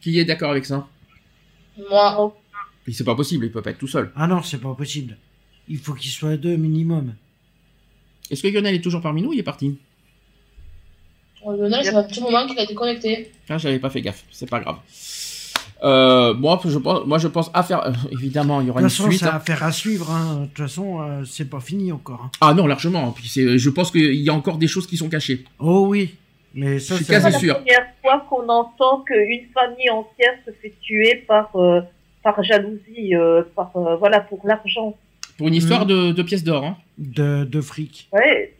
Qui 0.00 0.18
est 0.18 0.24
d'accord 0.24 0.50
avec 0.50 0.66
ça? 0.66 0.86
Moi, 1.90 2.36
C'est 2.92 3.04
pas 3.04 3.14
possible, 3.16 3.46
il 3.46 3.50
peut 3.52 3.62
pas 3.62 3.70
être 3.70 3.78
tout 3.78 3.88
seul. 3.88 4.12
Ah 4.14 4.26
non, 4.26 4.42
c'est 4.42 4.58
pas 4.60 4.74
possible. 4.74 5.16
Il 5.68 5.78
faut 5.78 5.94
qu'il 5.94 6.10
soit 6.10 6.36
deux 6.36 6.56
minimum. 6.56 7.14
Est-ce 8.30 8.42
que 8.42 8.48
Lionel 8.48 8.74
est 8.74 8.80
toujours 8.82 9.00
parmi 9.00 9.22
nous 9.22 9.30
ou 9.30 9.32
il 9.32 9.38
est 9.40 9.42
parti? 9.42 9.78
Lionel, 11.44 11.84
ça 11.84 11.90
fait 11.90 11.96
un 11.96 12.04
petit 12.04 12.20
moment 12.20 12.46
qu'il 12.46 12.58
a 12.58 12.62
été 12.64 12.74
connecté. 12.74 13.32
Ah, 13.48 13.58
j'avais 13.58 13.78
pas 13.78 13.90
fait 13.90 14.02
gaffe, 14.02 14.24
c'est 14.30 14.48
pas 14.48 14.60
grave. 14.60 14.78
Euh, 15.82 16.32
moi, 16.34 16.60
je 16.64 16.78
pense, 16.78 17.04
moi, 17.06 17.18
je 17.18 17.28
pense 17.28 17.50
à 17.52 17.62
faire. 17.62 17.86
euh, 17.86 17.92
évidemment, 18.12 18.60
il 18.60 18.64
y 18.64 18.66
De 18.66 18.70
aura 18.70 18.80
toute 18.80 18.90
une 18.90 18.96
façon, 18.96 19.10
suite. 19.10 19.20
c'est 19.20 19.26
hein. 19.26 19.32
affaire 19.34 19.62
à 19.62 19.72
suivre. 19.72 20.10
hein. 20.10 20.40
De 20.42 20.46
toute 20.46 20.58
façon, 20.58 21.00
euh, 21.02 21.24
c'est 21.24 21.48
pas 21.50 21.60
fini 21.60 21.92
encore. 21.92 22.22
hein. 22.24 22.30
Ah 22.40 22.54
non, 22.54 22.66
largement. 22.66 23.10
Puis 23.12 23.28
c'est, 23.28 23.58
je 23.58 23.70
pense 23.70 23.90
qu'il 23.90 24.14
y 24.14 24.30
a 24.30 24.34
encore 24.34 24.56
des 24.56 24.66
choses 24.68 24.86
qui 24.86 24.96
sont 24.96 25.08
cachées. 25.08 25.44
Oh 25.58 25.86
oui. 25.88 26.14
Mais 26.54 26.78
ça, 26.78 26.96
c'est- 26.96 27.04
quasi 27.06 27.32
C'est 27.32 27.38
sûr. 27.40 27.54
la 27.54 27.60
première 27.60 27.86
fois 28.00 28.26
qu'on 28.30 28.48
entend 28.48 29.00
qu'une 29.00 29.46
famille 29.52 29.90
entière 29.90 30.34
se 30.46 30.52
fait 30.52 30.72
tuer 30.80 31.16
par, 31.26 31.54
euh, 31.56 31.80
par 32.22 32.42
jalousie, 32.42 33.14
euh, 33.14 33.42
par, 33.56 33.72
euh, 33.76 33.96
voilà, 33.96 34.20
pour 34.20 34.40
l'argent. 34.46 34.96
Pour 35.36 35.48
une 35.48 35.54
histoire 35.54 35.82
Mhm. 35.82 35.88
de, 35.88 36.12
de 36.12 36.22
pièces 36.22 36.44
d'or. 36.44 36.64
Hein. 36.64 36.76
de, 36.96 37.42
de 37.44 37.60
fric. 37.60 38.08
Ouais. 38.12 38.54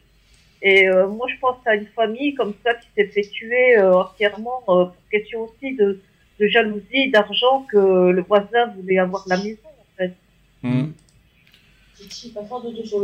Et 0.61 0.89
euh, 0.89 1.07
moi, 1.07 1.27
je 1.33 1.39
pense 1.41 1.57
à 1.67 1.77
une 1.77 1.87
famille 1.95 2.35
comme 2.35 2.53
ça 2.65 2.75
qui 2.75 2.89
s'est 2.97 3.07
fait 3.07 3.23
tuer 3.31 3.79
euh, 3.79 3.95
entièrement 3.95 4.61
euh, 4.69 4.87
pour 4.87 4.97
question 5.11 5.43
aussi 5.43 5.77
de, 5.77 6.01
de 6.41 6.47
jalousie, 6.49 7.11
d'argent 7.13 7.67
que 7.71 8.11
le 8.11 8.23
voisin 8.23 8.67
voulait 8.77 8.99
avoir 8.99 9.25
la 9.29 9.37
maison, 9.37 9.59
en 9.67 9.97
fait. 9.99 10.15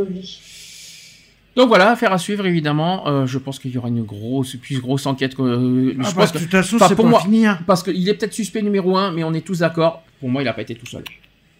Lit. 0.04 0.40
Donc 1.56 1.68
voilà, 1.68 1.90
affaire 1.90 2.12
à 2.12 2.18
suivre 2.18 2.46
évidemment. 2.46 3.06
Euh, 3.08 3.26
je 3.26 3.38
pense 3.38 3.58
qu'il 3.58 3.70
y 3.72 3.78
aura 3.78 3.88
une 3.88 4.02
grosse, 4.02 4.56
plus 4.56 4.80
grosse 4.80 5.06
enquête. 5.06 5.34
que- 5.34 5.42
euh, 5.42 5.94
Ah 5.98 6.02
je 6.08 6.14
bah, 6.14 6.22
pense 6.22 6.32
de 6.32 6.38
que, 6.38 6.42
toute 6.44 6.50
façon, 6.52 6.78
c'est 6.78 6.94
pour 6.94 7.04
pas 7.04 7.10
moi- 7.10 7.20
fini. 7.22 7.46
hein. 7.46 7.58
parce 7.66 7.82
qu'il 7.82 8.08
est 8.08 8.14
peut-être 8.14 8.32
suspect 8.34 8.62
numéro 8.62 8.96
un, 8.96 9.10
mais 9.12 9.24
on 9.24 9.32
est 9.34 9.40
tous 9.44 9.58
d'accord. 9.60 10.02
Pour 10.20 10.28
moi, 10.28 10.42
il 10.42 10.48
a 10.48 10.52
pas 10.52 10.62
été 10.62 10.74
tout 10.74 10.86
seul. 10.86 11.02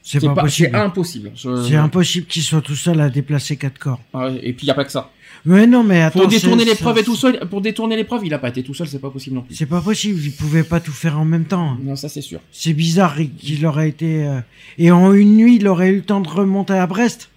C'est 0.02 0.20
pas, 0.20 0.34
pas- 0.34 0.42
possible. 0.42 0.70
C'est 0.72 0.76
impossible. 0.78 1.30
Je- 1.34 1.62
C'est 1.68 1.76
impossible 1.76 2.26
qu'il 2.26 2.42
soit 2.42 2.62
tout 2.62 2.74
seul 2.74 3.00
à 3.00 3.10
déplacer 3.10 3.56
quatre 3.56 3.78
corps. 3.78 4.00
Ah, 4.14 4.28
Et 4.42 4.52
puis 4.52 4.64
il 4.66 4.68
y 4.68 4.70
a 4.70 4.74
pas 4.74 4.84
que 4.84 4.92
ça. 4.92 5.10
Mais 5.44 5.66
non, 5.66 5.82
mais 5.84 6.02
attends. 6.02 6.18
Pour 6.20 6.28
détourner 6.28 6.64
l'épreuve 6.64 6.98
et 6.98 7.02
tout 7.04 7.16
seul, 7.16 7.40
pour 7.48 7.60
détourner 7.62 7.96
l'épreuve, 7.96 8.26
il 8.26 8.34
a 8.34 8.38
pas 8.38 8.48
été 8.48 8.62
tout 8.62 8.74
seul, 8.74 8.88
c'est 8.88 8.98
pas 8.98 9.08
possible 9.10 9.36
non 9.36 9.42
plus. 9.42 9.54
C'est 9.54 9.66
pas 9.66 9.80
possible. 9.80 10.20
Il 10.22 10.32
pouvait 10.32 10.64
pas 10.64 10.80
tout 10.80 10.92
faire 10.92 11.18
en 11.18 11.24
même 11.24 11.44
temps. 11.46 11.78
Non, 11.82 11.96
ça 11.96 12.08
c'est 12.10 12.20
sûr. 12.20 12.40
C'est 12.52 12.74
bizarre 12.74 13.16
qu'il 13.38 13.64
aurait 13.66 13.88
été. 13.88 14.24
euh, 14.26 14.40
Et 14.78 14.90
en 14.90 15.12
une 15.14 15.36
nuit, 15.36 15.56
il 15.56 15.66
aurait 15.68 15.90
eu 15.90 15.96
le 15.96 16.02
temps 16.02 16.20
de 16.20 16.28
remonter 16.28 16.74
à 16.74 16.86
Brest. 16.86 17.30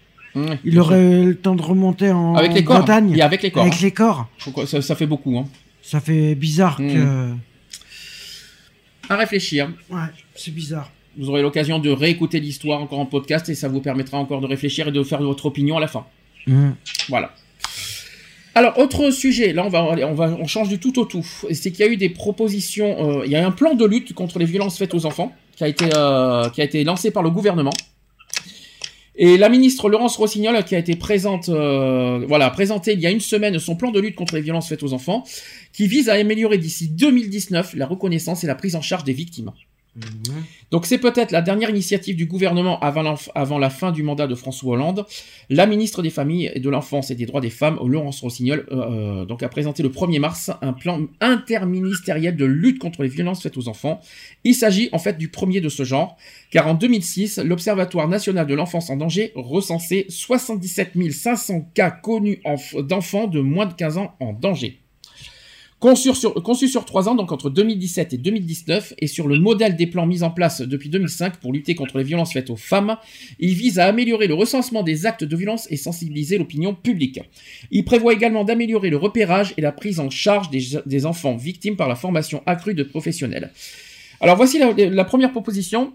Il 0.65 0.79
aurait 0.79 1.21
eu 1.21 1.25
le 1.27 1.35
temps 1.35 1.55
de 1.55 1.61
remonter 1.61 2.11
en 2.11 2.35
avec 2.35 2.53
les 2.53 2.63
corps. 2.63 2.79
Bretagne. 2.79 3.13
Et 3.15 3.21
avec 3.21 3.41
les 3.43 3.51
corps. 3.51 3.61
Avec 3.61 3.75
hein. 3.75 3.79
les 3.83 3.91
corps. 3.91 4.27
Faut 4.39 4.51
que- 4.51 4.65
Ça, 4.65 4.81
ça 4.81 4.95
fait 4.95 5.05
beaucoup. 5.05 5.37
Hein. 5.37 5.47
Ça 5.83 5.99
fait 5.99 6.33
bizarre 6.35 6.81
Mm. 6.81 6.87
que. 6.93 7.29
À 9.09 9.15
réfléchir. 9.17 9.69
Ouais, 9.89 9.99
c'est 10.35 10.53
bizarre. 10.53 10.89
Vous 11.17 11.29
aurez 11.29 11.41
l'occasion 11.41 11.79
de 11.79 11.89
réécouter 11.89 12.39
l'histoire 12.39 12.81
encore 12.81 12.99
en 12.99 13.05
podcast 13.05 13.49
et 13.49 13.55
ça 13.55 13.67
vous 13.67 13.81
permettra 13.81 14.17
encore 14.17 14.41
de 14.41 14.47
réfléchir 14.47 14.87
et 14.87 14.91
de 14.91 15.03
faire 15.03 15.21
votre 15.21 15.45
opinion 15.45 15.77
à 15.77 15.79
la 15.79 15.87
fin. 15.87 16.05
Mm. 16.47 16.71
Voilà. 17.09 17.33
Alors, 18.55 18.77
autre 18.77 19.09
sujet, 19.09 19.51
là 19.51 19.65
on 19.65 19.69
va, 19.69 19.83
on 19.83 20.13
va, 20.13 20.37
on 20.39 20.45
change 20.45 20.69
du 20.69 20.79
tout 20.79 20.99
au 20.99 21.05
tout. 21.05 21.25
C'est 21.51 21.71
qu'il 21.71 21.85
y 21.85 21.89
a 21.89 21.91
eu 21.91 21.97
des 21.97 22.09
propositions, 22.09 23.19
euh, 23.19 23.25
il 23.25 23.31
y 23.31 23.35
a 23.35 23.45
un 23.45 23.51
plan 23.51 23.73
de 23.73 23.85
lutte 23.85 24.13
contre 24.13 24.37
les 24.37 24.45
violences 24.45 24.77
faites 24.77 24.93
aux 24.93 25.05
enfants 25.05 25.33
qui 25.55 25.63
a 25.63 25.67
été, 25.67 25.85
euh, 25.95 26.49
qui 26.49 26.61
a 26.61 26.63
été 26.63 26.83
lancé 26.83 27.09
par 27.09 27.23
le 27.23 27.31
gouvernement. 27.31 27.73
Et 29.15 29.37
la 29.37 29.49
ministre 29.49 29.89
Laurence 29.89 30.17
Rossignol, 30.17 30.63
qui 30.63 30.75
a 30.75 30.79
été 30.79 30.95
présente, 30.95 31.49
euh, 31.49 32.25
voilà, 32.27 32.49
présentée 32.49 32.93
il 32.93 32.99
y 32.99 33.05
a 33.05 33.11
une 33.11 33.19
semaine 33.19 33.59
son 33.59 33.75
plan 33.75 33.91
de 33.91 33.99
lutte 33.99 34.15
contre 34.15 34.35
les 34.35 34.41
violences 34.41 34.67
faites 34.67 34.81
aux 34.81 34.93
enfants, 34.93 35.23
qui 35.71 35.87
vise 35.87 36.09
à 36.09 36.13
améliorer 36.13 36.57
d'ici 36.57 36.89
2019 36.89 37.75
la 37.75 37.85
reconnaissance 37.85 38.43
et 38.43 38.47
la 38.47 38.55
prise 38.55 38.75
en 38.75 38.81
charge 38.81 39.03
des 39.03 39.13
victimes. 39.13 39.51
Donc 40.71 40.87
c'est 40.87 40.97
peut-être 40.97 41.31
la 41.31 41.41
dernière 41.41 41.69
initiative 41.69 42.15
du 42.15 42.25
gouvernement 42.25 42.79
avant, 42.79 43.59
la 43.59 43.69
fin 43.69 43.91
du 43.91 44.01
mandat 44.01 44.25
de 44.27 44.33
François 44.35 44.73
Hollande. 44.73 45.05
La 45.49 45.67
ministre 45.67 46.01
des 46.01 46.09
Familles, 46.09 46.51
et 46.55 46.59
de 46.59 46.69
l'Enfance 46.69 47.11
et 47.11 47.15
des 47.15 47.25
Droits 47.27 47.41
des 47.41 47.51
Femmes, 47.51 47.77
Laurence 47.85 48.21
Rossignol, 48.21 48.65
euh, 48.71 49.21
euh, 49.21 49.25
donc 49.25 49.43
a 49.43 49.49
présenté 49.49 49.83
le 49.83 49.89
1er 49.89 50.19
mars 50.19 50.49
un 50.61 50.73
plan 50.73 51.01
interministériel 51.21 52.35
de 52.35 52.45
lutte 52.45 52.79
contre 52.79 53.03
les 53.03 53.09
violences 53.09 53.43
faites 53.43 53.57
aux 53.57 53.67
enfants. 53.67 53.99
Il 54.43 54.55
s'agit 54.55 54.89
en 54.93 54.99
fait 54.99 55.17
du 55.17 55.27
premier 55.29 55.61
de 55.61 55.69
ce 55.69 55.83
genre, 55.83 56.17
car 56.49 56.67
en 56.67 56.73
2006, 56.73 57.39
l'Observatoire 57.39 58.07
national 58.07 58.47
de 58.47 58.53
l'enfance 58.55 58.89
en 58.89 58.97
danger 58.97 59.31
recensait 59.35 60.05
77 60.09 60.93
500 61.11 61.69
cas 61.73 61.91
connus 61.91 62.39
enf- 62.45 62.81
d'enfants 62.81 63.27
de 63.27 63.39
moins 63.41 63.65
de 63.67 63.73
15 63.73 63.97
ans 63.97 64.15
en 64.19 64.33
danger. 64.33 64.82
Conçu 65.83 66.13
sur, 66.69 66.85
trois 66.85 67.09
ans, 67.09 67.15
donc 67.15 67.33
entre 67.33 67.49
2017 67.49 68.13
et 68.13 68.17
2019, 68.17 68.93
et 68.99 69.07
sur 69.07 69.27
le 69.27 69.37
modèle 69.37 69.75
des 69.75 69.85
plans 69.85 70.05
mis 70.05 70.23
en 70.23 70.31
place 70.31 70.61
depuis 70.61 70.87
2005 70.87 71.41
pour 71.41 71.51
lutter 71.51 71.75
contre 71.75 71.97
les 71.97 72.05
violences 72.05 72.31
faites 72.31 72.49
aux 72.49 72.55
femmes, 72.55 72.95
il 73.37 73.53
vise 73.53 73.79
à 73.79 73.87
améliorer 73.87 74.27
le 74.27 74.33
recensement 74.33 74.81
des 74.81 75.05
actes 75.05 75.25
de 75.25 75.35
violence 75.35 75.67
et 75.69 75.75
sensibiliser 75.75 76.37
l'opinion 76.37 76.73
publique. 76.73 77.19
Il 77.69 77.83
prévoit 77.83 78.13
également 78.13 78.45
d'améliorer 78.45 78.89
le 78.89 78.95
repérage 78.95 79.53
et 79.57 79.61
la 79.61 79.73
prise 79.73 79.99
en 79.99 80.09
charge 80.09 80.49
des, 80.49 81.05
enfants 81.05 81.35
victimes 81.35 81.75
par 81.75 81.89
la 81.89 81.95
formation 81.95 82.43
accrue 82.45 82.75
de 82.75 82.83
professionnels. 82.83 83.51
Alors 84.21 84.37
voici 84.37 84.59
la, 84.59 85.03
première 85.03 85.33
proposition. 85.33 85.91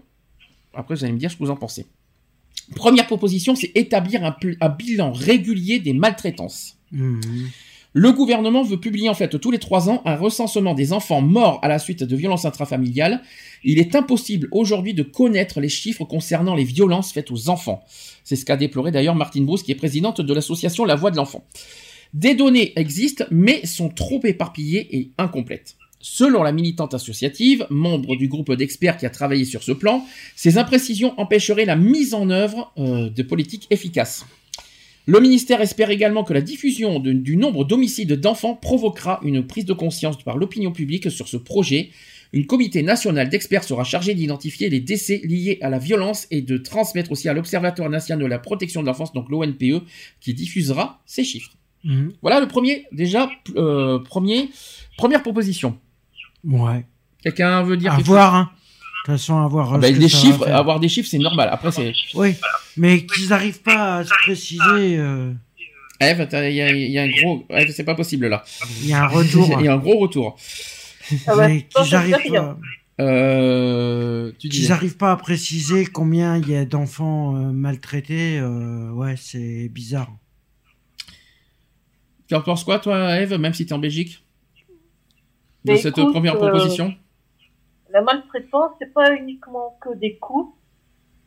Après, 0.75 0.93
vous 0.93 1.03
allez 1.03 1.13
me 1.13 1.17
dire 1.17 1.31
ce 1.31 1.35
que 1.35 1.43
vous 1.43 1.49
en 1.49 1.55
pensez. 1.55 1.87
Première 2.75 3.07
proposition, 3.07 3.55
c'est 3.55 3.71
établir 3.73 4.23
un, 4.23 4.69
bilan 4.69 5.13
régulier 5.13 5.79
des 5.79 5.93
maltraitances. 5.93 6.77
Mhm. 6.91 7.49
Le 7.93 8.11
gouvernement 8.11 8.61
veut 8.61 8.79
publier 8.79 9.09
en 9.09 9.15
fait 9.15 9.39
tous 9.39 9.49
les 9.49 9.57
trois 9.57 9.89
ans 9.89 10.03
un 10.05 10.15
recensement 10.15 10.75
des 10.75 10.93
enfants 10.93 11.21
morts 11.21 11.59
à 11.63 11.67
la 11.67 11.79
suite 11.79 12.03
de 12.03 12.15
violences 12.15 12.45
intrafamiliales. 12.45 13.21
Il 13.63 13.79
est 13.79 13.95
impossible 13.95 14.47
aujourd'hui 14.51 14.93
de 14.93 15.01
connaître 15.01 15.59
les 15.59 15.69
chiffres 15.69 16.05
concernant 16.05 16.53
les 16.53 16.63
violences 16.63 17.11
faites 17.11 17.31
aux 17.31 17.49
enfants. 17.49 17.83
C'est 18.23 18.35
ce 18.35 18.45
qu'a 18.45 18.57
déploré 18.57 18.91
d'ailleurs 18.91 19.15
Martine 19.15 19.45
Brousse, 19.45 19.63
qui 19.63 19.71
est 19.71 19.75
présidente 19.75 20.21
de 20.21 20.33
l'association 20.35 20.85
La 20.85 20.93
Voix 20.93 21.09
de 21.09 21.17
l'Enfant. 21.17 21.43
Des 22.13 22.35
données 22.35 22.73
existent, 22.75 23.25
mais 23.31 23.65
sont 23.65 23.89
trop 23.89 24.21
éparpillées 24.23 24.95
et 24.95 25.11
incomplètes. 25.17 25.75
Selon 25.99 26.43
la 26.43 26.51
militante 26.51 26.93
associative, 26.93 27.65
membre 27.71 28.15
du 28.15 28.27
groupe 28.27 28.53
d'experts 28.53 28.97
qui 28.97 29.07
a 29.07 29.09
travaillé 29.09 29.45
sur 29.45 29.63
ce 29.63 29.71
plan, 29.71 30.05
ces 30.35 30.59
imprécisions 30.59 31.19
empêcheraient 31.19 31.65
la 31.65 31.75
mise 31.75 32.13
en 32.13 32.29
œuvre 32.29 32.71
euh, 32.77 33.09
de 33.09 33.23
politiques 33.23 33.67
efficaces. 33.71 34.25
Le 35.09 35.19
ministère 35.19 35.59
espère 35.59 35.89
également 35.89 36.23
que 36.23 36.33
la 36.33 36.41
diffusion 36.41 36.99
de- 36.99 37.13
du 37.13 37.35
nombre 37.35 37.65
d'homicides 37.65 38.13
d'enfants 38.13 38.53
provoquera 38.53 39.19
une 39.23 39.45
prise 39.47 39.65
de 39.65 39.73
conscience 39.73 40.21
par 40.23 40.37
l'opinion 40.37 40.71
publique 40.71 41.09
sur 41.09 41.27
ce 41.27 41.37
projet. 41.37 41.89
Une 42.31 42.45
comité 42.45 42.83
national 42.83 43.27
d'experts 43.27 43.63
sera 43.63 43.83
chargé 43.83 44.13
d'identifier 44.13 44.69
les 44.69 44.79
décès 44.79 45.19
liés 45.23 45.57
à 45.61 45.69
la 45.71 45.79
violence 45.79 46.27
et 46.29 46.43
de 46.43 46.57
transmettre 46.57 47.11
aussi 47.11 47.27
à 47.27 47.33
l'Observatoire 47.33 47.89
national 47.89 48.21
de 48.23 48.29
la 48.29 48.37
protection 48.37 48.81
de 48.81 48.85
l'enfance, 48.87 49.11
donc 49.13 49.29
l'ONPE, 49.31 49.81
qui 50.21 50.35
diffusera 50.35 51.01
ces 51.07 51.23
chiffres. 51.23 51.53
Mhm. 51.83 52.11
Voilà 52.21 52.39
le 52.39 52.47
premier, 52.47 52.85
déjà, 52.91 53.31
euh, 53.55 53.97
premier, 53.97 54.49
première 54.95 55.23
proposition. 55.23 55.75
Ouais. 56.43 56.85
Quelqu'un 57.23 57.63
veut 57.63 57.77
dire 57.77 57.93
À 57.93 57.95
quelque 57.97 58.05
voir, 58.05 58.35
hein. 58.35 58.51
De 59.05 59.13
toute 59.13 59.17
façon, 59.17 59.37
à 59.37 59.47
voir. 59.47 59.67
chose 59.69 59.75
euh, 59.83 59.87
Ah 59.87 59.91
bah, 59.91 59.99
Des 59.99 60.09
chiffres, 60.09 60.47
avoir 60.49 60.79
des 60.79 60.89
chiffres, 60.89 61.07
c'est 61.09 61.17
normal. 61.19 61.49
Après, 61.51 61.71
c'est. 61.71 61.93
Oui, 62.15 62.35
mais 62.77 63.05
qu'ils 63.05 63.29
n'arrivent 63.29 63.61
pas 63.61 63.97
à 63.97 64.03
se 64.03 64.13
préciser. 64.23 64.97
euh, 64.97 65.31
Eve, 66.01 66.27
il 66.31 66.53
y, 66.53 66.61
a- 66.61 66.71
il 66.71 66.91
y 66.91 66.97
a 66.99 67.03
un 67.03 67.09
gros. 67.09 67.45
Eve, 67.49 67.71
c'est 67.75 67.83
pas 67.83 67.95
possible 67.95 68.27
là. 68.27 68.43
Il 68.81 68.87
y 68.87 68.93
a 68.93 69.03
un 69.03 69.07
retour. 69.07 69.47
il 69.59 69.65
y 69.65 69.67
a 69.67 69.73
un 69.73 69.77
gros 69.77 69.97
retour. 69.99 70.37
Ah 71.27 71.35
ouais, 71.35 71.47
mais 71.47 71.65
ça, 71.71 71.81
qu'ils 71.81 71.89
ça 71.91 71.97
arrivent 71.99 72.15
fait 72.17 72.29
rien. 72.29 72.43
pas, 72.43 72.59
Euh, 73.03 74.31
qu'ils 74.37 74.95
pas 74.97 75.11
à 75.13 75.15
préciser 75.15 75.85
combien 75.85 76.37
il 76.37 76.49
y 76.49 76.55
a 76.55 76.65
d'enfants 76.65 77.35
euh, 77.35 77.51
maltraités. 77.51 78.37
euh, 78.39 78.91
ouais, 78.91 79.15
c'est 79.17 79.69
bizarre. 79.69 80.11
Tu 82.27 82.35
en 82.35 82.41
penses 82.41 82.63
quoi, 82.63 82.79
toi, 82.79 83.17
Eve, 83.19 83.35
même 83.37 83.53
si 83.53 83.65
tu 83.65 83.71
es 83.71 83.73
en 83.73 83.79
Belgique 83.79 84.23
De 85.65 85.71
Mais 85.71 85.77
cette 85.77 85.97
écoute, 85.97 86.11
première 86.13 86.35
euh, 86.35 86.37
proposition? 86.37 86.93
La 87.91 88.01
maltraitance, 88.01 88.71
c'est 88.79 88.93
pas 88.93 89.13
uniquement 89.15 89.77
que 89.81 89.93
des 89.95 90.17
coups. 90.17 90.53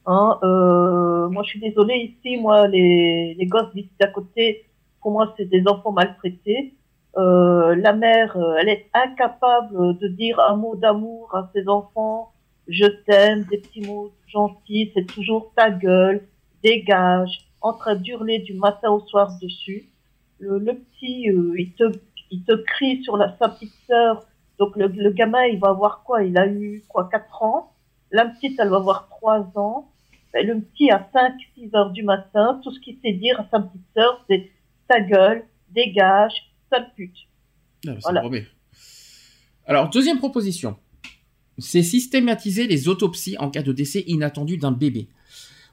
Hein, 0.07 0.39
euh, 0.43 1.29
moi, 1.29 1.43
je 1.43 1.51
suis 1.51 1.61
désolée 1.61 2.15
ici, 2.17 2.37
moi, 2.37 2.69
les, 2.69 3.35
les 3.35 3.47
gosses 3.47 3.73
d'ici 3.75 3.91
d'à 3.99 4.09
côté, 4.09 4.65
pour 5.01 5.11
moi, 5.13 5.35
c'est 5.37 5.45
des 5.45 5.67
enfants 5.67 5.93
maltraités. 5.93 6.75
Euh, 7.17 7.75
la 7.75 7.93
mère, 7.93 8.37
euh, 8.37 8.57
elle 8.61 8.69
est 8.69 8.87
incapable 8.95 9.99
de 9.99 10.09
dire 10.09 10.41
un 10.41 10.57
mot 10.57 10.77
d'amour 10.77 11.35
à 11.35 11.51
ses 11.53 11.69
enfants. 11.69 12.33
Je 12.69 12.87
t'aime, 12.87 13.45
des 13.51 13.59
petits 13.59 13.83
mots 13.83 14.13
gentils. 14.29 14.93
C'est 14.95 15.07
toujours 15.07 15.53
ta 15.57 15.71
gueule, 15.71 16.27
dégage, 16.63 17.41
en 17.61 17.73
train 17.73 17.97
d'hurler 17.97 18.39
du 18.39 18.55
matin 18.55 18.91
au 18.91 19.01
soir 19.01 19.37
dessus. 19.43 19.89
Le, 20.39 20.59
le 20.59 20.75
petit, 20.75 21.29
euh, 21.31 21.55
il 21.59 21.73
te, 21.73 21.85
il 22.31 22.45
te 22.45 22.53
crie 22.53 23.03
sur 23.03 23.17
la, 23.17 23.37
sa 23.39 23.49
petite 23.49 23.75
sœur 23.87 24.25
donc 24.59 24.77
le, 24.77 24.87
le 24.89 25.11
gamin, 25.11 25.45
il 25.45 25.59
va 25.59 25.69
avoir 25.71 26.03
quoi? 26.05 26.23
Il 26.23 26.37
a 26.39 26.47
eu 26.47 26.83
quoi 26.89 27.09
quatre 27.11 27.43
ans? 27.43 27.73
La 28.11 28.27
petite, 28.27 28.59
elle 28.61 28.69
va 28.69 28.77
avoir 28.77 29.09
3 29.09 29.53
ans. 29.57 29.91
Ben, 30.33 30.47
le 30.47 30.61
petit, 30.61 30.91
à 30.91 31.09
5-6 31.15 31.75
heures 31.77 31.91
du 31.91 32.03
matin, 32.03 32.61
tout 32.63 32.71
ce 32.71 32.81
qu'il 32.81 32.97
sait 33.03 33.13
dire 33.13 33.41
à 33.41 33.49
sa 33.51 33.61
petite 33.61 33.87
sœur, 33.97 34.25
c'est 34.29 34.51
ta 34.89 35.01
gueule, 35.01 35.45
dégage, 35.71 36.33
sale 36.71 36.93
pute. 36.95 37.17
Ah, 37.87 37.93
Voilà. 38.03 38.23
Alors, 39.67 39.89
deuxième 39.91 40.19
proposition. 40.19 40.77
C'est 41.59 41.83
systématiser 41.83 42.67
les 42.67 42.89
autopsies 42.89 43.37
en 43.39 43.51
cas 43.51 43.63
de 43.63 43.73
décès 43.73 44.05
inattendu 44.07 44.57
d'un 44.57 44.73
bébé. 44.73 45.09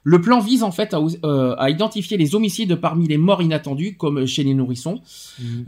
Le 0.02 0.20
plan 0.20 0.40
vise 0.40 0.62
en 0.62 0.72
fait 0.72 0.94
à, 0.94 1.00
euh, 1.24 1.54
à 1.58 1.70
identifier 1.70 2.16
les 2.16 2.34
homicides 2.34 2.74
parmi 2.76 3.06
les 3.06 3.18
morts 3.18 3.42
inattendus, 3.42 3.96
comme 3.96 4.26
chez 4.26 4.42
les 4.42 4.54
nourrissons. 4.54 5.00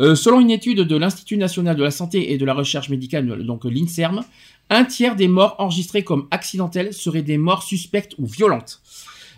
Euh, 0.01 0.15
selon 0.15 0.41
une 0.41 0.51
étude 0.51 0.81
de 0.81 0.97
l'Institut 0.97 1.37
national 1.37 1.77
de 1.77 1.83
la 1.83 1.91
santé 1.91 2.33
et 2.33 2.39
de 2.39 2.45
la 2.45 2.55
recherche 2.55 2.89
médicale, 2.89 3.45
donc 3.45 3.65
l'INSERM, 3.65 4.23
un 4.71 4.85
tiers 4.85 5.17
des 5.17 5.29
morts 5.29 5.57
enregistrées 5.59 6.03
comme 6.03 6.27
accidentelles 6.31 6.95
seraient 6.95 7.23
des 7.23 7.39
morts 7.39 7.63
suspectes 7.63 8.15
ou 8.19 8.27
violentes. 8.27 8.81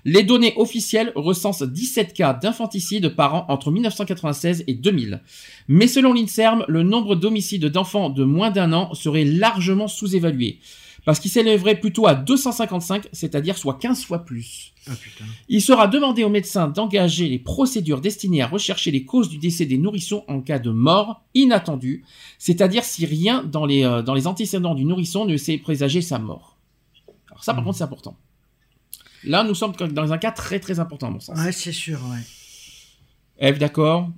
Les 0.06 0.22
données 0.22 0.52
officielles 0.56 1.12
recensent 1.16 1.62
17 1.62 2.12
cas 2.12 2.34
d'infanticide 2.34 3.16
par 3.16 3.34
an 3.34 3.46
entre 3.48 3.70
1996 3.70 4.64
et 4.66 4.74
2000. 4.74 5.22
Mais 5.66 5.86
selon 5.86 6.12
l'INSERM, 6.12 6.64
le 6.68 6.82
nombre 6.82 7.16
d'homicides 7.16 7.64
d'enfants 7.66 8.10
de 8.10 8.22
moins 8.22 8.50
d'un 8.50 8.74
an 8.74 8.92
serait 8.92 9.24
largement 9.24 9.88
sous-évalué. 9.88 10.58
Parce 11.04 11.20
qu'il 11.20 11.30
s'élèverait 11.30 11.78
plutôt 11.78 12.06
à 12.06 12.14
255, 12.14 13.08
c'est-à-dire 13.12 13.58
soit 13.58 13.74
15 13.78 14.04
fois 14.04 14.24
plus. 14.24 14.72
Ah 14.88 14.92
putain. 15.00 15.24
Il 15.48 15.60
sera 15.60 15.86
demandé 15.86 16.24
aux 16.24 16.28
médecins 16.30 16.68
d'engager 16.68 17.28
les 17.28 17.38
procédures 17.38 18.00
destinées 18.00 18.40
à 18.42 18.46
rechercher 18.46 18.90
les 18.90 19.04
causes 19.04 19.28
du 19.28 19.36
décès 19.38 19.66
des 19.66 19.76
nourrissons 19.78 20.24
en 20.28 20.40
cas 20.40 20.58
de 20.58 20.70
mort 20.70 21.22
inattendue, 21.34 22.04
c'est-à-dire 22.38 22.84
si 22.84 23.04
rien 23.04 23.42
dans 23.42 23.66
les, 23.66 23.84
euh, 23.84 24.00
dans 24.02 24.14
les 24.14 24.26
antécédents 24.26 24.74
du 24.74 24.84
nourrisson 24.86 25.26
ne 25.26 25.36
sait 25.36 25.58
présager 25.58 26.00
sa 26.00 26.18
mort. 26.18 26.56
Alors 27.30 27.44
ça, 27.44 27.52
par 27.52 27.60
Mhm. 27.62 27.66
contre, 27.66 27.78
c'est 27.78 27.84
important. 27.84 28.16
Là, 29.24 29.42
nous 29.44 29.54
sommes 29.54 29.72
dans 29.76 30.12
un 30.12 30.18
cas 30.18 30.32
très 30.32 30.60
très 30.60 30.80
important, 30.80 31.08
à 31.08 31.10
mon 31.10 31.20
sens. 31.20 31.38
Ouais, 31.38 31.52
c'est 31.52 31.72
sûr, 31.72 31.98
ouais. 32.10 32.20
Eve, 33.38 33.58
d'accord? 33.58 34.08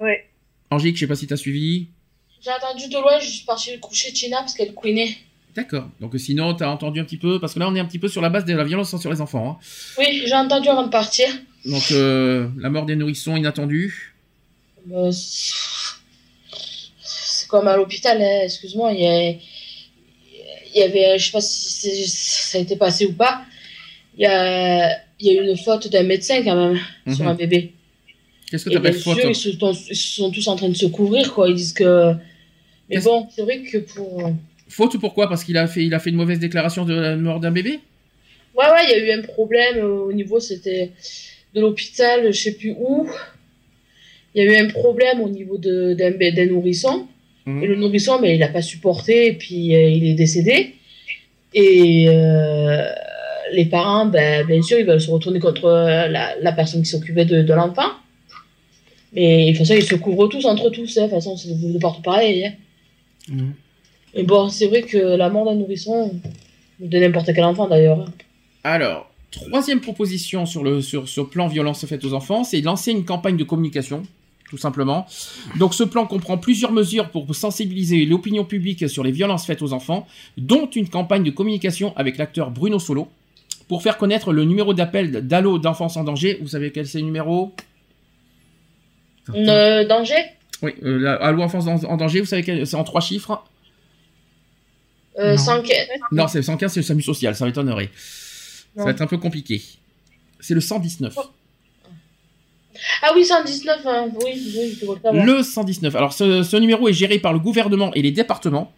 Ouais. 0.00 0.30
Angélique, 0.70 0.96
je 0.96 1.00
sais 1.00 1.06
pas 1.06 1.16
si 1.16 1.26
t'as 1.26 1.36
suivi. 1.36 1.88
J'ai 2.40 2.50
entendu 2.50 2.88
de 2.88 2.94
loin, 2.98 3.18
je 3.20 3.28
suis 3.28 3.44
partie 3.44 3.78
coucher 3.80 4.12
Tina 4.12 4.38
parce 4.38 4.54
qu'elle 4.54 4.74
couinait. 4.74 5.16
D'accord. 5.56 5.88
Donc 6.00 6.14
sinon, 6.18 6.54
t'as 6.54 6.68
entendu 6.68 7.00
un 7.00 7.04
petit 7.04 7.16
peu, 7.16 7.40
parce 7.40 7.54
que 7.54 7.58
là, 7.58 7.68
on 7.68 7.74
est 7.74 7.80
un 7.80 7.84
petit 7.84 7.98
peu 7.98 8.08
sur 8.08 8.20
la 8.22 8.28
base 8.28 8.44
de 8.44 8.54
la 8.54 8.64
violence 8.64 8.96
sur 8.96 9.10
les 9.10 9.20
enfants. 9.20 9.58
hein. 9.60 9.64
Oui, 9.98 10.22
j'ai 10.26 10.34
entendu 10.34 10.68
avant 10.68 10.84
de 10.84 10.90
partir. 10.90 11.26
Donc 11.64 11.90
euh, 11.90 12.48
la 12.58 12.70
mort 12.70 12.86
des 12.86 12.94
nourrissons 12.96 13.36
inattendue. 13.36 14.14
Euh, 14.92 15.10
c'est 17.02 17.48
comme 17.48 17.66
à 17.68 17.76
l'hôpital, 17.76 18.20
hein, 18.20 18.40
excuse-moi, 18.44 18.92
il 18.92 19.00
y, 20.74 20.82
avait, 20.82 21.18
je 21.18 21.24
sais 21.26 21.32
pas 21.32 21.40
si 21.40 22.06
ça 22.08 22.58
a 22.58 22.60
été 22.60 22.76
passé 22.76 23.06
ou 23.06 23.12
pas, 23.14 23.42
il 24.16 24.22
y 24.22 24.26
a, 24.26 24.90
y 25.20 25.30
a 25.30 25.32
eu 25.32 25.48
une 25.50 25.56
faute 25.56 25.88
d'un 25.90 26.02
médecin 26.04 26.42
quand 26.44 26.54
même 26.56 26.78
sur 27.14 27.24
Mhm. 27.24 27.30
un 27.30 27.34
bébé. 27.34 27.72
Qu'est-ce 28.50 28.64
que 28.64 28.70
Et 28.70 28.72
bien 28.78 28.82
t'appelles 28.82 29.00
faute 29.00 29.18
sûr, 29.20 29.30
ils 29.30 29.34
se, 29.34 29.52
sont, 29.52 29.72
ils 29.90 29.96
sont 29.96 30.30
tous 30.30 30.46
en 30.48 30.56
train 30.56 30.68
de 30.68 30.74
se 30.76 30.86
couvrir, 30.86 31.34
quoi. 31.34 31.48
Ils 31.48 31.54
disent 31.54 31.72
que. 31.74 32.14
Mais 32.88 32.98
bon, 33.00 33.28
c'est 33.34 33.42
vrai 33.42 33.60
que 33.62 33.78
pour. 33.78 34.30
Faute 34.68 34.94
ou 34.94 34.98
pourquoi? 34.98 35.28
Parce 35.28 35.44
qu'il 35.44 35.56
a 35.56 35.66
fait, 35.66 35.84
il 35.84 35.94
a 35.94 35.98
fait 35.98 36.10
une 36.10 36.16
mauvaise 36.16 36.38
déclaration 36.38 36.84
de 36.84 36.94
la 36.94 37.16
mort 37.16 37.40
d'un 37.40 37.50
bébé? 37.50 37.80
Ouais, 38.56 38.64
ouais, 38.66 38.84
il 38.84 38.90
y 38.90 38.94
a 38.94 39.06
eu 39.06 39.18
un 39.18 39.22
problème 39.22 39.76
euh, 39.78 40.00
au 40.08 40.12
niveau, 40.12 40.40
c'était 40.40 40.90
de 41.54 41.60
l'hôpital, 41.60 42.32
je 42.32 42.38
sais 42.38 42.52
plus 42.52 42.74
où. 42.78 43.08
Il 44.34 44.42
y 44.44 44.46
a 44.46 44.52
eu 44.52 44.56
un 44.64 44.68
problème 44.68 45.20
au 45.20 45.28
niveau 45.28 45.56
de- 45.58 45.94
d'un 45.94 46.46
nourrisson. 46.46 47.06
Mhm. 47.46 47.62
Et 47.62 47.66
le 47.66 47.76
nourrisson, 47.76 48.18
mais 48.20 48.34
il 48.34 48.40
n'a 48.40 48.48
pas 48.48 48.60
supporté, 48.62 49.28
et 49.28 49.32
puis 49.32 49.74
euh, 49.74 49.88
il 49.88 50.04
est 50.06 50.14
décédé. 50.14 50.74
Et 51.54 52.06
euh, 52.08 52.84
les 53.52 53.64
parents, 53.64 54.06
ben, 54.06 54.46
bien 54.46 54.60
sûr, 54.60 54.78
ils 54.78 54.84
veulent 54.84 55.00
se 55.00 55.10
retourner 55.10 55.40
contre 55.40 55.68
la, 55.70 56.36
la 56.38 56.52
personne 56.52 56.82
qui 56.82 56.90
s'occupait 56.90 57.24
de, 57.24 57.42
de 57.42 57.54
l'enfant. 57.54 57.90
Mais 59.14 59.46
de 59.46 59.48
toute 59.56 59.58
façon, 59.66 59.74
ils 59.74 59.82
se 59.84 59.94
couvrent 59.94 60.28
tous 60.28 60.44
entre 60.44 60.68
tous. 60.68 60.98
hein. 60.98 61.02
De 61.04 61.06
toute 61.06 61.14
façon, 61.16 61.36
c'est 61.36 61.58
de, 61.58 61.72
de 61.72 61.78
partout 61.78 62.02
pareil. 62.02 62.44
hein. 62.46 62.52
Mhm. 63.30 63.54
Mais 64.14 64.22
bon, 64.22 64.48
c'est 64.48 64.66
vrai 64.66 64.82
que 64.82 64.98
la 64.98 65.30
mort 65.30 65.44
d'un 65.44 65.54
nourrisson, 65.54 66.12
de 66.80 66.98
n'importe 66.98 67.30
quel 67.34 67.44
enfant 67.44 67.68
d'ailleurs. 67.68 68.04
Alors, 68.64 69.10
troisième 69.30 69.80
proposition 69.80 70.46
sur 70.46 70.64
le 70.64 70.80
sur, 70.80 71.08
sur 71.08 71.28
plan 71.28 71.46
violence 71.48 71.84
faite 71.86 72.04
aux 72.04 72.14
enfants, 72.14 72.44
c'est 72.44 72.60
de 72.60 72.66
lancer 72.66 72.90
une 72.92 73.04
campagne 73.04 73.36
de 73.36 73.44
communication, 73.44 74.02
tout 74.50 74.56
simplement. 74.58 75.06
Donc 75.58 75.74
ce 75.74 75.84
plan 75.84 76.06
comprend 76.06 76.38
plusieurs 76.38 76.72
mesures 76.72 77.10
pour 77.10 77.34
sensibiliser 77.34 78.04
l'opinion 78.06 78.44
publique 78.44 78.88
sur 78.88 79.04
les 79.04 79.12
violences 79.12 79.46
faites 79.46 79.62
aux 79.62 79.72
enfants, 79.72 80.06
dont 80.36 80.68
une 80.70 80.88
campagne 80.88 81.22
de 81.22 81.30
communication 81.30 81.92
avec 81.96 82.16
l'acteur 82.16 82.50
Bruno 82.50 82.78
Solo, 82.78 83.08
pour 83.68 83.82
faire 83.82 83.98
connaître 83.98 84.32
le 84.32 84.44
numéro 84.44 84.72
d'appel 84.72 85.26
d'Allo 85.26 85.58
d'enfance 85.58 85.98
en 85.98 86.04
danger. 86.04 86.38
Vous 86.40 86.48
savez 86.48 86.72
quel 86.72 86.86
c'est 86.86 86.98
le 86.98 87.04
numéro? 87.04 87.52
Euh, 89.34 89.86
danger? 89.86 90.14
Oui, 90.62 90.72
euh, 90.82 91.18
Allo 91.20 91.42
enfance 91.42 91.66
en, 91.66 91.84
en 91.84 91.96
danger, 91.98 92.20
vous 92.20 92.26
savez 92.26 92.42
quel 92.42 92.66
c'est 92.66 92.76
en 92.76 92.84
trois 92.84 93.02
chiffres? 93.02 93.44
Euh, 95.18 95.32
Non. 95.32 95.36
115. 95.36 95.76
Non, 96.12 96.28
c'est 96.28 96.42
115, 96.42 96.72
c'est 96.72 96.80
le 96.80 96.84
SAMU 96.84 97.02
social, 97.02 97.34
ça 97.34 97.44
m'étonnerait. 97.44 97.90
Ça 98.76 98.84
va 98.84 98.90
être 98.90 99.02
un 99.02 99.06
peu 99.06 99.18
compliqué. 99.18 99.62
C'est 100.40 100.54
le 100.54 100.60
119. 100.60 101.16
Ah 103.02 103.10
oui, 103.14 103.24
119, 103.24 103.80
hein. 103.86 104.08
oui, 104.24 104.52
oui, 104.56 104.78
je 104.80 104.86
le 104.86 104.94
savoir. 105.02 105.24
Le 105.24 105.42
119. 105.42 105.96
Alors, 105.96 106.12
ce, 106.12 106.42
ce 106.44 106.56
numéro 106.56 106.88
est 106.88 106.92
géré 106.92 107.18
par 107.18 107.32
le 107.32 107.40
gouvernement 107.40 107.92
et 107.94 108.02
les 108.02 108.12
départements, 108.12 108.72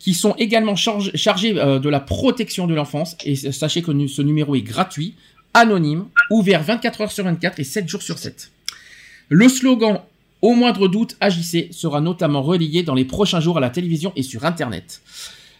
qui 0.00 0.14
sont 0.14 0.34
également 0.38 0.74
chargés 0.74 1.56
euh, 1.56 1.78
de 1.78 1.88
la 1.88 2.00
protection 2.00 2.66
de 2.66 2.74
l'enfance. 2.74 3.16
Et 3.24 3.36
sachez 3.36 3.82
que 3.82 3.92
ce 4.08 4.22
numéro 4.22 4.56
est 4.56 4.62
gratuit, 4.62 5.14
anonyme, 5.54 6.06
ouvert 6.30 6.62
24 6.62 7.02
heures 7.02 7.12
sur 7.12 7.24
24 7.24 7.60
et 7.60 7.64
7 7.64 7.88
jours 7.88 8.02
sur 8.02 8.18
7. 8.18 8.50
Le 9.28 9.48
slogan 9.48 10.00
Au 10.42 10.54
moindre 10.54 10.88
doute, 10.88 11.16
agissez 11.20 11.68
sera 11.70 12.00
notamment 12.00 12.42
relayé 12.42 12.82
dans 12.82 12.94
les 12.94 13.04
prochains 13.04 13.40
jours 13.40 13.58
à 13.58 13.60
la 13.60 13.68
télévision 13.68 14.12
et 14.16 14.22
sur 14.22 14.44
Internet. 14.46 15.02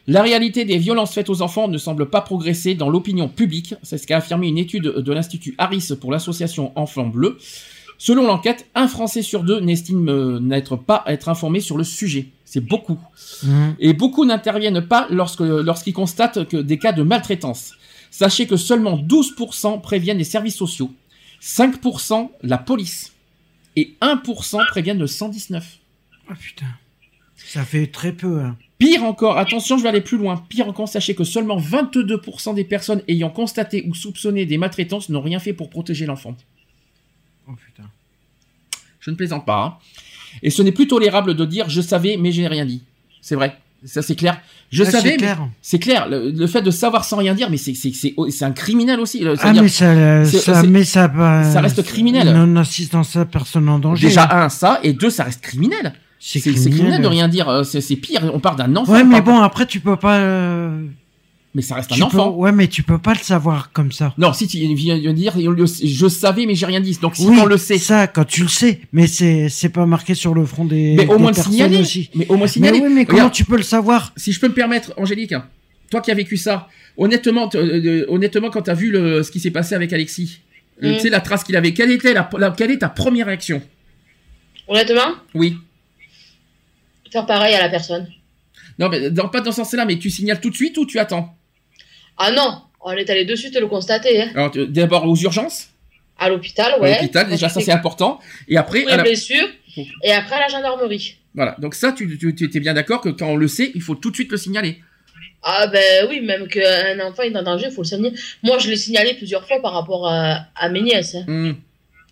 La 0.07 0.23
réalité 0.23 0.65
des 0.65 0.79
violences 0.79 1.13
faites 1.13 1.31
aux 1.31 1.43
enfants 1.43 1.69
ne 1.69 1.79
semble 1.79 2.09
pas 2.09 2.21
progresser 2.21 2.75
dans 2.75 2.89
l'opinion 2.89 3.29
publique, 3.29 3.75
c'est 3.83 3.99
ce 3.99 4.07
qu'a 4.07 4.19
affirmé 4.19 4.49
une 4.49 4.59
étude 4.59 4.83
de 4.83 5.13
l'Institut 5.13 5.55
Harris 5.59 5.91
pour 6.01 6.11
l'association 6.11 6.73
Enfants 6.75 7.07
Bleus. 7.07 7.39
Selon 7.99 8.27
l'enquête, 8.27 8.67
un 8.75 8.89
Français 8.89 9.21
sur 9.21 9.43
deux 9.43 9.61
n'estime 9.61 10.09
euh, 10.09 10.41
n'être 10.41 10.77
pas 10.77 11.05
être 11.07 11.29
informé 11.29 11.61
sur 11.61 11.77
le 11.77 11.85
sujet. 11.85 12.31
C'est 12.47 12.67
beaucoup. 12.67 12.99
Mhm. 13.43 13.77
Et 13.79 13.93
beaucoup 13.93 14.25
n'interviennent 14.25 14.81
pas 14.81 15.07
lorsque 15.11 15.41
lorsqu'ils 15.41 15.93
constatent 15.93 16.49
que 16.49 16.57
des 16.57 16.79
cas 16.79 16.93
de 16.93 17.03
maltraitance. 17.03 17.75
Sachez 18.11 18.47
que 18.47 18.57
seulement 18.57 18.97
12% 18.97 19.83
préviennent 19.83 20.17
les 20.17 20.25
services 20.25 20.57
sociaux, 20.57 20.91
5% 21.43 22.31
la 22.43 22.57
police 22.57 23.13
et 23.77 23.95
1% 24.01 24.67
préviennent 24.69 24.99
le 24.99 25.07
119. 25.07 25.79
Ah 26.29 26.35
putain. 26.41 26.67
Ça 27.47 27.65
fait 27.65 27.87
très 27.87 28.13
peu, 28.13 28.41
hein. 28.41 28.57
Pire 28.79 29.05
encore, 29.05 29.37
attention, 29.37 29.77
je 29.77 29.83
vais 29.83 29.89
aller 29.91 30.01
plus 30.01 30.17
loin. 30.17 30.43
Pire 30.49 30.67
encore, 30.69 30.89
sachez 30.89 31.15
que 31.15 31.25
seulement 31.25 31.59
22% 31.59 32.55
des 32.55 32.65
personnes 32.65 33.03
ayant 33.09 33.29
constaté 33.29 33.85
ou 33.89 33.95
soupçonné 33.95 34.47
des 34.47 34.57
maltraitances 34.57 35.09
n'ont 35.11 35.21
rien 35.21 35.39
fait 35.39 35.53
pour 35.53 35.69
protéger 35.69 36.07
l'enfant. 36.07 36.35
Oh 37.49 37.53
putain. 37.53 37.89
Je 39.01 39.11
ne 39.11 39.17
plaisante 39.17 39.45
pas. 39.45 39.65
hein. 39.65 39.75
Et 40.43 40.51
ce 40.51 40.63
n'est 40.63 40.73
plus 40.73 40.87
tolérable 40.87 41.35
de 41.35 41.45
dire 41.45 41.69
je 41.69 41.81
savais 41.81 42.17
mais 42.17 42.33
j'ai 42.33 42.47
rien 42.47 42.65
dit. 42.65 42.83
C'est 43.21 43.35
vrai. 43.35 43.57
Ça 43.85 44.01
c'est 44.03 44.15
clair. 44.15 44.41
Je 44.71 44.83
Ah, 44.85 44.91
savais 44.91 45.11
c'est 45.13 45.17
clair. 45.17 45.49
c'est 45.61 45.79
clair. 45.79 46.09
Le, 46.09 46.31
le 46.31 46.47
fait 46.47 46.63
de 46.63 46.71
savoir 46.71 47.05
sans 47.05 47.17
rien 47.17 47.35
dire, 47.35 47.51
mais 47.51 47.57
c'est 47.57 48.43
un 48.45 48.53
criminel 48.53 49.01
aussi. 49.01 49.23
Ah, 49.27 49.35
c'est-à-dire- 49.37 49.63
mais 49.63 49.69
ça, 49.69 50.25
c'est- 50.25 50.39
ça, 50.39 50.63
mais 50.63 50.85
ça, 50.85 51.09
bah, 51.09 51.45
ça 51.51 51.61
reste 51.61 51.83
criminel. 51.83 52.33
Non-assistance 52.33 53.17
à 53.17 53.25
personne 53.27 53.69
en 53.69 53.79
danger. 53.79 54.07
déjà 54.09 54.29
un 54.45 54.49
ça 54.49 54.81
et 54.83 54.93
deux 54.93 55.11
ça 55.11 55.25
reste 55.25 55.41
criminel. 55.43 55.93
C'est 56.21 56.41
criminel 56.41 57.01
de 57.03 57.07
rien 57.09 57.27
dire. 57.29 57.49
euh, 57.49 57.63
C'est 57.65 57.97
pire. 57.97 58.31
On 58.33 58.39
parle 58.41 58.57
d'un 58.57 58.77
enfant. 58.77 58.93
Ouais, 58.93 59.05
mais 59.05 59.21
bon, 59.23 59.39
après, 59.41 59.67
tu 59.67 59.81
peux 59.81 59.97
pas. 59.97 60.19
euh, 60.19 60.85
Mais 61.55 61.63
ça 61.63 61.75
reste 61.77 61.91
tu 61.91 62.01
un 62.01 62.05
enfant. 62.07 62.31
peux- 62.31 62.37
Ouais, 62.37 62.53
mais 62.53 62.69
tu 62.69 62.83
peux 62.85 62.99
pas 62.99 63.15
le 63.15 63.19
savoir 63.21 63.73
comme 63.73 63.91
ça. 63.91 64.15
Non, 64.19 64.33
si 64.33 64.47
tu 64.47 64.59
viens 64.59 64.95
de 64.97 65.13
dire 65.13 65.35
je 65.37 66.09
savais 66.09 66.47
mais 66.47 66.55
j'ai 66.55 66.67
rien 66.67 66.81
dit. 66.81 66.97
Donc 67.03 67.17
si 67.17 67.27
oui, 67.27 67.39
on 67.41 67.47
le 67.47 67.57
sait, 67.57 67.79
Ça, 67.79 68.07
quand 68.07 68.25
tu 68.25 68.43
le 68.43 68.49
sais, 68.49 68.81
mais 68.93 69.07
c'est 69.09 69.49
c'est 69.49 69.71
pas 69.71 69.87
marqué 69.87 70.15
sur 70.15 70.35
le 70.35 70.45
front 70.45 70.65
des. 70.67 70.95
mais 70.97 71.07
au 71.09 71.17
des 71.17 71.23
moins 71.23 71.33
signaler. 71.33 71.79
aussi. 71.79 72.11
Mais 72.15 72.27
au 72.29 72.35
moins 72.37 72.45
Mais 72.47 72.49
signaler. 72.53 72.81
oui, 72.81 72.93
mais 72.95 73.05
comment 73.07 73.19
Regarde, 73.19 73.33
tu 73.33 73.45
peux 73.45 73.57
le 73.57 73.63
savoir? 73.65 74.13
Si 74.17 74.33
je 74.33 74.39
peux 74.39 74.49
me 74.49 74.55
permettre, 74.55 74.93
Angélique, 74.97 75.35
toi 75.91 76.01
qui 76.03 76.11
as 76.13 76.15
vécu 76.15 76.37
ça, 76.37 76.69
honnêtement, 76.97 77.49
euh, 77.57 78.05
honnêtement, 78.09 78.51
quand 78.51 78.63
t'as 78.63 78.75
vu 78.75 78.91
le, 78.93 79.23
ce 79.25 79.31
qui 79.33 79.41
s'est 79.41 79.51
passé 79.51 79.75
avec 79.75 79.93
Alexis, 79.93 80.41
Mm. 80.83 80.93
tu 80.95 81.01
sais 81.01 81.11
la 81.11 81.21
trace 81.21 81.43
qu'il 81.45 81.57
avait, 81.57 81.75
quelle 81.75 81.91
était 81.91 82.13
la, 82.15 82.29
la- 82.39 82.53
quelle 82.53 82.71
est 82.71 82.79
ta 82.79 82.89
première 82.89 83.27
réaction? 83.27 83.61
Honnêtement, 84.69 85.15
Oui. 85.35 85.59
Faire 87.11 87.27
pareil 87.27 87.55
à 87.55 87.61
la 87.63 87.69
personne. 87.69 88.09
Non, 88.79 88.89
mais 88.89 89.11
pas 89.33 89.41
dans 89.41 89.51
ce 89.53 89.57
sens-là, 89.59 89.85
mais 89.85 89.99
tu 89.99 90.11
signales 90.11 90.41
tout 90.41 90.51
de 90.51 90.55
suite 90.57 90.77
ou 90.79 90.87
tu 90.87 90.99
attends? 90.99 91.35
Ah 92.17 92.31
non, 92.33 92.63
on 92.83 92.93
est 92.93 93.09
allé 93.11 93.25
de 93.25 93.35
suite 93.35 93.59
le 93.59 93.67
constater. 93.67 94.23
Hein. 94.23 94.31
Alors 94.35 94.51
d'abord 94.69 95.07
aux 95.07 95.17
urgences, 95.17 95.69
À 96.19 96.29
l'hôpital, 96.29 96.73
à 96.75 96.81
ouais. 96.81 96.95
l'hôpital, 96.95 97.29
déjà 97.29 97.49
ça 97.49 97.61
c'est 97.61 97.73
important, 97.73 98.21
et 98.49 98.57
après, 98.57 98.81
Pour 98.83 98.89
à 98.91 98.93
les 98.93 98.97
la- 98.99 99.03
blessures. 99.03 99.49
Et 100.03 100.13
après 100.13 100.35
à 100.37 100.41
la 100.41 100.49
gendarmerie. 100.49 101.17
voilà. 101.35 101.55
Donc 101.59 101.75
ça, 101.75 101.93
tu, 101.93 102.19
tu, 102.19 102.35
tu 102.35 102.51
es 102.57 102.61
bien 102.61 102.75
d'accord 102.75 103.01
que 103.01 103.09
quand 103.11 103.29
on 103.29 103.37
le 103.37 103.49
sait, 103.49 103.71
il 103.75 103.83
faut 103.83 103.95
tout 103.95 104.11
de 104.11 104.17
suite 104.17 104.31
le 104.33 104.37
signaler. 104.37 104.81
Ah 105.43 105.67
ben 105.69 106.07
oui, 106.11 106.21
même 106.21 106.49
qu'un 106.49 106.99
enfant 107.01 107.23
est 107.23 107.35
en 107.37 107.43
danger, 107.43 107.67
il 107.69 107.73
faut 107.73 107.83
le 107.83 107.87
signaler. 107.87 108.15
Moi, 108.43 108.59
je 108.59 108.69
l'ai 108.69 108.77
signalé 108.77 109.15
plusieurs 109.15 109.47
fois 109.47 109.61
par 109.63 109.73
rapport 109.73 110.07
à, 110.09 110.47
à 110.55 110.69
mes 110.69 110.83
nièces. 110.83 111.15
hein. 111.15 111.25
Hmm. 111.27 111.53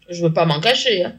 Je 0.08 0.22
veux 0.22 0.32
pas 0.32 0.46
m'en 0.46 0.60
cacher. 0.60 1.04
hein. 1.04 1.12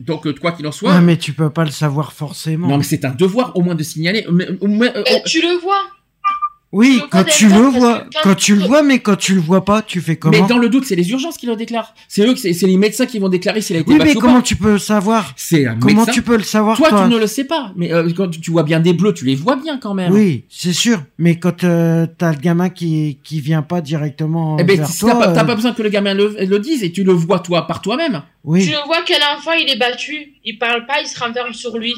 Donc, 0.00 0.26
euh, 0.26 0.34
quoi 0.34 0.52
qu'il 0.52 0.66
en 0.66 0.72
soit. 0.72 0.94
Ouais, 0.94 1.00
mais 1.02 1.16
tu 1.18 1.34
peux 1.34 1.50
pas 1.50 1.64
le 1.64 1.70
savoir 1.70 2.12
forcément. 2.12 2.66
Non, 2.68 2.78
mais 2.78 2.84
c'est 2.84 3.04
un 3.04 3.10
devoir 3.12 3.54
au 3.54 3.62
moins 3.62 3.74
de 3.74 3.82
signaler. 3.82 4.26
Mais- 4.32 4.48
au 4.60 4.66
moins, 4.66 4.88
euh, 4.96 5.02
Ben, 5.04 5.20
tu 5.26 5.42
le 5.42 5.60
vois. 5.60 5.82
Oui, 6.72 7.02
quand 7.10 7.24
tu 7.24 7.48
le 7.48 7.54
vois, 7.56 7.98
que 8.02 8.22
quand- 8.22 8.34
tu 8.36 8.54
le 8.54 8.64
vois, 8.64 8.84
mais 8.84 9.00
quand 9.00 9.16
tu 9.16 9.34
le 9.34 9.40
vois 9.40 9.64
pas, 9.64 9.82
tu 9.82 10.00
fais 10.00 10.14
comment 10.14 10.40
mais 10.40 10.46
dans 10.46 10.56
le 10.58 10.68
doute, 10.68 10.84
c'est 10.84 10.94
les 10.94 11.10
urgences 11.10 11.36
qui 11.36 11.46
le 11.46 11.56
déclarent. 11.56 11.94
C'est 12.06 12.24
eux, 12.24 12.32
que 12.32 12.38
c'est 12.38 12.52
les 12.62 12.76
médecins 12.76 13.06
qui 13.06 13.18
vont 13.18 13.28
déclarer 13.28 13.60
s'il 13.60 13.74
a 13.74 13.80
été 13.80 13.90
Oui, 13.90 13.98
battu 13.98 14.10
mais 14.12 14.16
ou 14.16 14.20
comment 14.20 14.34
pas. 14.36 14.42
tu 14.42 14.54
peux 14.54 14.70
le 14.74 14.78
savoir 14.78 15.32
C'est 15.34 15.66
un 15.66 15.74
Comment 15.76 16.02
médecin. 16.02 16.12
tu 16.12 16.22
peux 16.22 16.36
le 16.36 16.44
savoir 16.44 16.76
Toi, 16.76 16.90
toi 16.90 17.02
tu 17.08 17.12
ne 17.12 17.18
le 17.18 17.26
sais 17.26 17.42
pas. 17.42 17.72
Mais 17.74 17.92
euh, 17.92 18.08
quand 18.16 18.28
tu 18.30 18.52
vois 18.52 18.62
bien 18.62 18.78
des 18.78 18.92
bleus, 18.92 19.12
tu 19.14 19.24
les 19.24 19.34
vois 19.34 19.56
bien 19.56 19.78
quand 19.78 19.94
même. 19.94 20.12
Oui, 20.12 20.44
c'est 20.48 20.72
sûr. 20.72 21.02
Mais 21.18 21.40
quand 21.40 21.64
euh, 21.64 22.06
t'as 22.16 22.30
le 22.34 22.38
gamin 22.38 22.68
qui 22.68 23.18
qui 23.24 23.40
vient 23.40 23.62
pas 23.62 23.80
directement 23.80 24.56
Eh 24.60 24.62
ben, 24.62 24.76
vers 24.76 24.86
t'as 24.88 24.94
toi, 24.96 25.18
pas, 25.18 25.32
t'as 25.32 25.42
euh, 25.42 25.46
pas 25.46 25.54
besoin 25.56 25.72
que 25.72 25.82
le 25.82 25.88
gamin 25.88 26.14
le, 26.14 26.36
le 26.38 26.58
dise 26.60 26.84
et 26.84 26.92
tu 26.92 27.02
le 27.02 27.12
vois 27.12 27.40
toi 27.40 27.66
par 27.66 27.82
toi-même. 27.82 28.22
oui. 28.44 28.64
Tu 28.64 28.70
le 28.70 28.78
vois 28.86 29.02
qu'un 29.02 29.16
enfant, 29.36 29.50
il 29.60 29.68
est 29.68 29.76
battu. 29.78 30.34
Il 30.44 30.56
parle 30.56 30.86
pas, 30.86 31.00
il 31.02 31.08
se 31.08 31.18
renferme 31.18 31.52
sur 31.52 31.76
lui. 31.78 31.94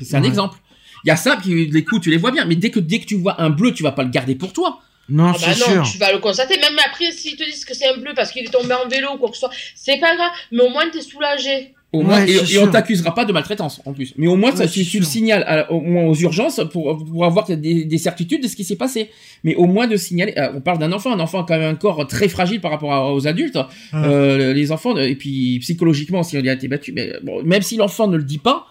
C'est 0.00 0.16
un 0.16 0.22
Ouais. 0.22 0.28
exemple. 0.28 0.58
Il 1.04 1.08
y 1.08 1.10
a 1.10 1.16
ça, 1.16 1.36
puis 1.40 1.66
les 1.70 1.84
coups, 1.84 2.02
tu 2.02 2.10
les 2.10 2.16
vois 2.16 2.30
bien. 2.30 2.44
Mais 2.46 2.56
dès 2.56 2.70
que, 2.70 2.80
dès 2.80 2.98
que 2.98 3.06
tu 3.06 3.16
vois 3.16 3.40
un 3.40 3.50
bleu, 3.50 3.72
tu 3.72 3.82
vas 3.82 3.92
pas 3.92 4.02
le 4.04 4.10
garder 4.10 4.34
pour 4.34 4.52
toi. 4.52 4.80
Non, 5.10 5.26
Ah 5.28 5.32
bah 5.32 5.38
c'est 5.38 5.60
non, 5.60 5.84
sûr. 5.84 5.92
tu 5.92 5.98
vas 5.98 6.12
le 6.12 6.18
constater. 6.18 6.56
Même 6.58 6.78
après, 6.86 7.12
s'ils 7.12 7.36
te 7.36 7.44
disent 7.44 7.64
que 7.66 7.74
c'est 7.74 7.86
un 7.88 7.98
bleu 7.98 8.12
parce 8.16 8.30
qu'il 8.32 8.42
est 8.42 8.50
tombé 8.50 8.72
en 8.74 8.88
vélo 8.88 9.08
ou 9.14 9.18
quoi 9.18 9.28
que 9.28 9.34
ce 9.34 9.40
soit, 9.40 9.50
c'est 9.74 9.98
pas 10.00 10.16
grave. 10.16 10.30
Mais 10.50 10.62
au 10.62 10.70
moins, 10.70 10.88
t'es 10.90 11.02
soulagé. 11.02 11.74
Au 11.92 12.00
moins, 12.02 12.24
Ouais, 12.24 12.30
et, 12.32 12.54
et 12.54 12.58
on 12.58 12.68
t'accusera 12.68 13.14
pas 13.14 13.24
de 13.24 13.32
maltraitance 13.32 13.80
en 13.84 13.92
plus. 13.92 14.14
Mais 14.16 14.26
au 14.26 14.34
moins, 14.34 14.56
ça, 14.56 14.66
tu, 14.66 14.80
le 14.98 15.04
signales 15.04 15.44
à- 15.46 15.70
au 15.70 15.80
moins 15.80 16.04
aux 16.06 16.14
urgences 16.14 16.60
pour, 16.72 17.04
pour 17.04 17.24
avoir 17.24 17.46
des, 17.46 17.84
des 17.84 17.98
certitudes 17.98 18.42
de 18.42 18.48
ce 18.48 18.56
qui 18.56 18.64
s'est 18.64 18.74
passé. 18.76 19.10
Mais 19.44 19.54
au 19.54 19.66
moins 19.66 19.86
de 19.86 19.96
signaler. 19.96 20.32
euh, 20.38 20.52
on 20.56 20.60
parle 20.62 20.78
d'un 20.78 20.90
enfant, 20.92 21.12
un 21.12 21.20
enfant 21.20 21.42
a 21.42 21.46
quand 21.46 21.56
même 21.58 21.70
un 21.70 21.76
corps 21.76 22.04
très 22.08 22.28
fragile 22.28 22.60
par 22.62 22.70
rapport 22.72 22.92
à- 22.92 23.12
aux 23.14 23.28
adultes. 23.28 23.58
Euh, 23.92 24.52
les 24.54 24.72
enfants, 24.72 24.96
et 24.96 25.14
puis 25.14 25.58
psychologiquement, 25.60 26.22
si 26.22 26.36
il 26.36 26.48
a 26.48 26.54
été 26.54 26.66
battu, 26.66 26.92
mais 26.92 27.12
bon, 27.22 27.42
même 27.44 27.62
si 27.62 27.76
l'enfant 27.76 28.08
ne 28.08 28.16
le 28.16 28.24
dit 28.24 28.38
pas. 28.38 28.66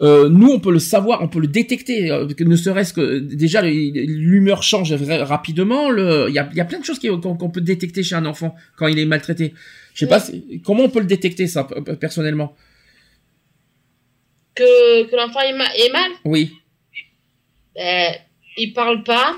Euh, 0.00 0.28
nous, 0.28 0.48
on 0.50 0.58
peut 0.58 0.72
le 0.72 0.78
savoir, 0.78 1.22
on 1.22 1.28
peut 1.28 1.38
le 1.40 1.46
détecter, 1.46 2.10
euh, 2.10 2.26
ne 2.40 2.56
serait-ce 2.56 2.92
que 2.92 3.18
déjà 3.18 3.62
l'humeur 3.62 4.62
change 4.62 4.92
rapidement. 4.92 5.90
le- 5.90 6.26
Il 6.28 6.34
y 6.34 6.38
a, 6.38 6.48
il 6.50 6.56
y 6.56 6.60
a 6.60 6.64
plein 6.64 6.80
de 6.80 6.84
choses 6.84 6.98
qu'on 6.98 7.50
peut 7.50 7.60
détecter 7.60 8.02
chez 8.02 8.14
un 8.14 8.26
enfant 8.26 8.54
quand 8.76 8.86
il 8.88 8.98
est 8.98 9.04
maltraité. 9.04 9.54
Je 9.94 10.00
sais 10.00 10.08
pas, 10.08 10.22
comment 10.64 10.84
on 10.84 10.88
peut 10.88 11.00
le 11.00 11.06
détecter 11.06 11.46
ça 11.46 11.68
personnellement? 12.00 12.56
Que, 14.54 15.04
que 15.10 15.16
l'enfant 15.16 15.40
est, 15.40 15.56
ma- 15.56 15.74
est 15.74 15.92
mal, 15.92 16.10
Oui. 16.24 16.52
ben, 17.74 18.14
il 18.56 18.72
parle 18.72 19.02
pas. 19.02 19.36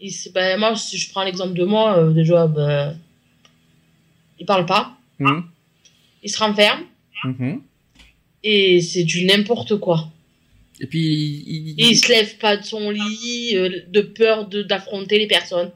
Il, 0.00 0.12
ben, 0.34 0.58
moi, 0.58 0.74
si 0.76 0.98
je 0.98 1.10
prends 1.10 1.24
l'exemple 1.24 1.54
de 1.54 1.64
moi, 1.64 1.96
euh, 1.98 2.10
déjà, 2.12 2.46
ben, 2.46 2.96
il 4.38 4.46
parle 4.46 4.66
pas. 4.66 4.96
Mhm. 5.18 5.44
Il 6.22 6.30
se 6.30 6.38
renferme. 6.38 6.80
Mhm. 7.24 7.60
Et 8.44 8.80
c'est 8.80 9.04
du 9.04 9.24
n'importe 9.24 9.76
quoi. 9.78 10.10
Et 10.80 10.86
puis, 10.86 11.44
il, 11.46 11.74
Et 11.78 11.90
il 11.90 11.96
se 11.96 12.08
lève 12.08 12.36
pas 12.38 12.56
de 12.56 12.64
son 12.64 12.90
lit, 12.90 13.52
euh, 13.54 13.68
de 13.88 14.00
peur 14.00 14.48
de- 14.48 14.62
d'affronter 14.62 15.18
les 15.18 15.26
personnes. 15.28 15.70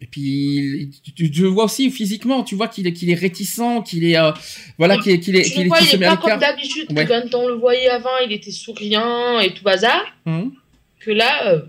et 0.00 0.06
puis 0.06 0.90
tu, 1.16 1.30
tu 1.30 1.44
vois 1.46 1.64
aussi 1.64 1.90
physiquement, 1.90 2.42
tu 2.44 2.54
vois 2.54 2.68
qu'il 2.68 2.86
est, 2.86 2.92
qu'il 2.92 3.10
est 3.10 3.14
réticent, 3.14 3.82
qu'il 3.84 4.04
est, 4.04 4.16
euh, 4.18 4.30
voilà, 4.78 4.96
qu'il 4.98 5.12
est, 5.12 5.20
qu'il 5.20 5.34
est, 5.36 5.42
qu'il 5.42 5.52
qu'il 5.70 5.88
il 5.92 5.94
est 6.02 6.06
pas 6.06 6.16
comme 6.16 6.38
d'habitude, 6.38 6.86
Ouais. 6.92 7.04
quand 7.06 7.34
on 7.34 7.48
le 7.48 7.54
voyait 7.54 7.88
avant, 7.88 8.16
il 8.24 8.32
était 8.32 8.50
souriant 8.52 9.38
et 9.40 9.52
tout 9.54 9.62
bazar. 9.64 10.04
Mhm. 10.24 10.52
Que 11.00 11.10
là, 11.12 11.52
euh, 11.52 11.62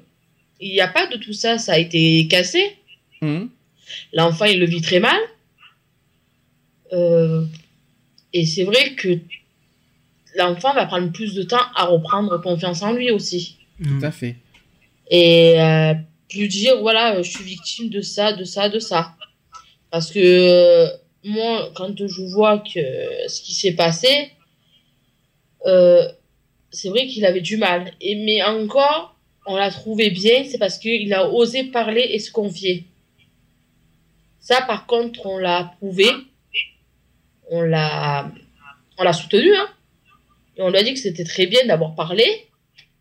il 0.61 0.71
n'y 0.71 0.79
a 0.81 0.87
pas 0.87 1.05
de 1.07 1.17
tout 1.17 1.33
ça, 1.33 1.57
ça 1.57 1.73
a 1.73 1.77
été 1.79 2.27
cassé. 2.27 2.63
Mhm. 3.21 3.49
L'enfant, 4.13 4.45
il 4.45 4.59
le 4.59 4.65
vit 4.67 4.81
très 4.81 4.99
mal. 4.99 5.19
Euh, 6.93 7.45
et 8.33 8.45
c'est 8.45 8.63
vrai 8.63 8.93
que 8.95 9.19
l'enfant 10.39 10.73
va 10.73 10.85
prendre 10.85 11.11
plus 11.11 11.33
de 11.35 11.43
temps 11.43 11.65
à 11.75 11.85
reprendre 11.85 12.41
confiance 12.41 12.81
en 12.81 12.93
lui 12.93 13.11
aussi. 13.11 13.57
Tout 13.83 14.05
à 14.05 14.11
fait. 14.11 14.37
Et 15.11 15.59
euh, 15.59 15.93
lui 16.37 16.47
dire, 16.47 16.79
voilà, 16.79 17.15
euh, 17.15 17.23
je 17.23 17.29
suis 17.29 17.43
victime 17.43 17.89
de 17.89 18.01
ça, 18.01 18.33
de 18.33 18.43
ça, 18.43 18.69
de 18.69 18.79
ça. 18.79 19.15
Parce 19.91 20.11
que 20.11 20.19
euh, 20.19 20.87
moi, 21.23 21.71
quand 21.75 21.95
je 21.97 22.21
vois 22.33 22.59
que 22.59 22.79
ce 23.27 23.41
qui 23.41 23.53
s'est 23.53 23.73
passé, 23.73 24.31
euh, 25.65 26.07
c'est 26.71 26.89
vrai 26.89 27.07
qu'il 27.07 27.25
avait 27.25 27.41
du 27.41 27.57
mal. 27.57 27.93
Et, 28.01 28.15
mais 28.15 28.43
encore, 28.43 29.15
on 29.45 29.55
l'a 29.55 29.71
trouvé 29.71 30.11
bien, 30.11 30.43
c'est 30.43 30.59
parce 30.59 30.77
qu'il 30.77 31.13
a 31.13 31.27
osé 31.29 31.65
parler 31.65 32.07
et 32.11 32.19
se 32.19 32.31
confier. 32.31 32.85
Ça, 34.39 34.61
par 34.61 34.85
contre, 34.85 35.25
on 35.25 35.37
l'a 35.37 35.57
approuvé. 35.57 36.07
On 37.51 37.61
l'a, 37.61 38.31
on 38.99 39.03
l'a 39.03 39.13
soutenu, 39.13 39.55
hein. 39.55 39.67
Et 40.59 40.61
on 40.61 40.69
lui 40.69 40.77
a 40.77 40.83
dit 40.83 40.93
que 40.93 40.99
c'était 40.99 41.23
très 41.23 41.47
bien 41.47 41.65
d'avoir 41.65 41.95
parlé 41.95 42.25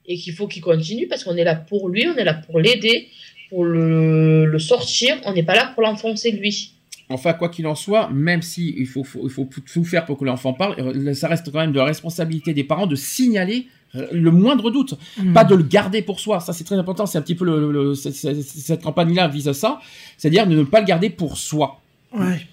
et 0.07 0.17
qu'il 0.17 0.33
faut 0.33 0.47
qu'il 0.47 0.63
continue 0.63 1.07
parce 1.09 1.25
qu'on 1.25 1.37
est 1.37 1.45
là 1.45 1.55
pour 1.57 1.89
lui, 1.89 2.07
on 2.07 2.17
est 2.17 2.25
là 2.25 2.35
pour 2.35 2.61
l'aider, 2.61 3.09
pour 3.51 3.65
le, 3.65 4.47
le 4.47 4.59
sortir. 4.59 5.17
On 5.25 5.33
n'est 5.35 5.43
pas 5.43 5.55
là 5.57 5.73
pour 5.75 5.83
l'enfoncer 5.83 6.31
lui. 6.31 6.73
Enfin, 7.11 7.33
quoi 7.33 7.49
qu'il 7.49 7.67
en 7.67 7.75
soit, 7.75 8.09
même 8.11 8.43
si 8.43 8.75
il 8.79 8.87
faut, 8.87 9.03
faut- 9.03 9.23
il 9.25 9.31
faut 9.31 9.49
tout 9.73 9.85
faire 9.85 10.05
pour 10.05 10.19
que 10.19 10.25
l'enfant 10.25 10.53
parle, 10.53 10.77
euh, 10.79 11.15
ça 11.15 11.27
reste 11.29 11.51
quand 11.51 11.59
même 11.59 11.73
de 11.73 11.79
la 11.79 11.85
responsabilité 11.87 12.55
des 12.55 12.65
parents 12.65 12.87
de 12.87 12.97
signaler 12.97 13.67
euh, 13.95 14.07
le 14.13 14.31
moindre 14.31 14.71
doute, 14.71 14.95
Mhm. 15.17 15.33
pas 15.33 15.45
de 15.45 15.55
le 15.55 15.63
garder 15.63 16.03
pour 16.03 16.21
soi. 16.21 16.41
Ça, 16.41 16.53
c'est 16.53 16.65
très 16.65 16.77
important. 16.77 17.07
C'est 17.07 17.17
un 17.17 17.23
petit 17.23 17.35
peu 17.35 17.47
le, 17.47 17.73
le- 17.73 17.95
cette 17.95 18.83
campagne-là 18.83 19.29
vise 19.29 19.49
à 19.49 19.55
ça, 19.55 19.81
c'est-à-dire 20.19 20.47
de 20.47 20.55
ne 20.55 20.63
pas 20.63 20.81
le 20.81 20.87
garder 20.87 21.09
pour 21.09 21.39
soi. 21.39 21.81
Ouais. 22.13 22.47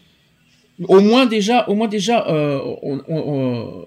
Au 0.84 1.00
moins 1.00 1.26
déjà, 1.26 1.68
au 1.70 1.76
moins 1.76 1.88
déjà, 1.88 2.28
euh, 2.28 2.60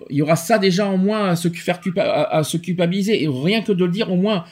il 0.09 0.17
y 0.17 0.23
aura 0.23 0.37
ça 0.37 0.59
déjà 0.59 0.87
en 0.87 0.97
moins 0.97 1.31
à 1.31 1.37
se 1.37 1.49
faire 1.49 1.81
culpabiliser 1.81 3.23
et 3.23 3.29
rien 3.29 3.63
que 3.63 3.73
de 3.73 3.85
le 3.85 3.91
dire 3.91 4.11
au 4.11 4.17
moins. 4.17 4.45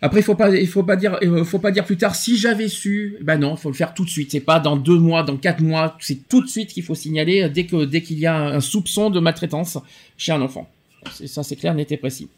Après, 0.00 0.20
il 0.20 0.22
faut 0.22 0.34
pas, 0.34 0.54
il 0.54 0.68
faut 0.68 0.84
pas 0.84 0.94
dire, 0.94 1.18
il 1.22 1.44
faut 1.44 1.58
pas 1.58 1.72
dire 1.72 1.84
plus 1.84 1.96
tard 1.96 2.14
si 2.14 2.36
j'avais 2.36 2.68
su. 2.68 3.16
Ben 3.22 3.38
non, 3.38 3.54
il 3.56 3.58
faut 3.58 3.70
le 3.70 3.74
faire 3.74 3.94
tout 3.94 4.04
de 4.04 4.10
suite. 4.10 4.30
C'est 4.30 4.40
pas 4.40 4.60
dans 4.60 4.76
deux 4.76 4.98
mois, 4.98 5.22
dans 5.22 5.36
quatre 5.36 5.60
mois. 5.60 5.96
C'est 6.00 6.28
tout 6.28 6.42
de 6.42 6.46
suite 6.46 6.72
qu'il 6.72 6.84
faut 6.84 6.94
signaler 6.94 7.42
euh, 7.42 7.48
dès 7.48 7.64
que 7.64 7.84
dès 7.84 8.02
qu'il 8.02 8.18
y 8.18 8.26
a 8.26 8.36
un 8.36 8.60
soupçon 8.60 9.10
de 9.10 9.18
maltraitance 9.18 9.78
chez 10.16 10.32
un 10.32 10.40
enfant. 10.42 10.68
Ça, 11.26 11.42
c'est 11.42 11.56
clair, 11.56 11.74
net 11.74 11.90
et 11.90 11.96
précis. 11.96 12.28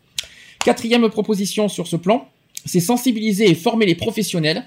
Quatrième 0.64 1.08
proposition 1.10 1.68
sur 1.68 1.86
ce 1.86 1.96
plan, 1.96 2.28
c'est 2.64 2.80
sensibiliser 2.80 3.50
et 3.50 3.54
former 3.54 3.86
les 3.86 3.94
professionnels. 3.94 4.64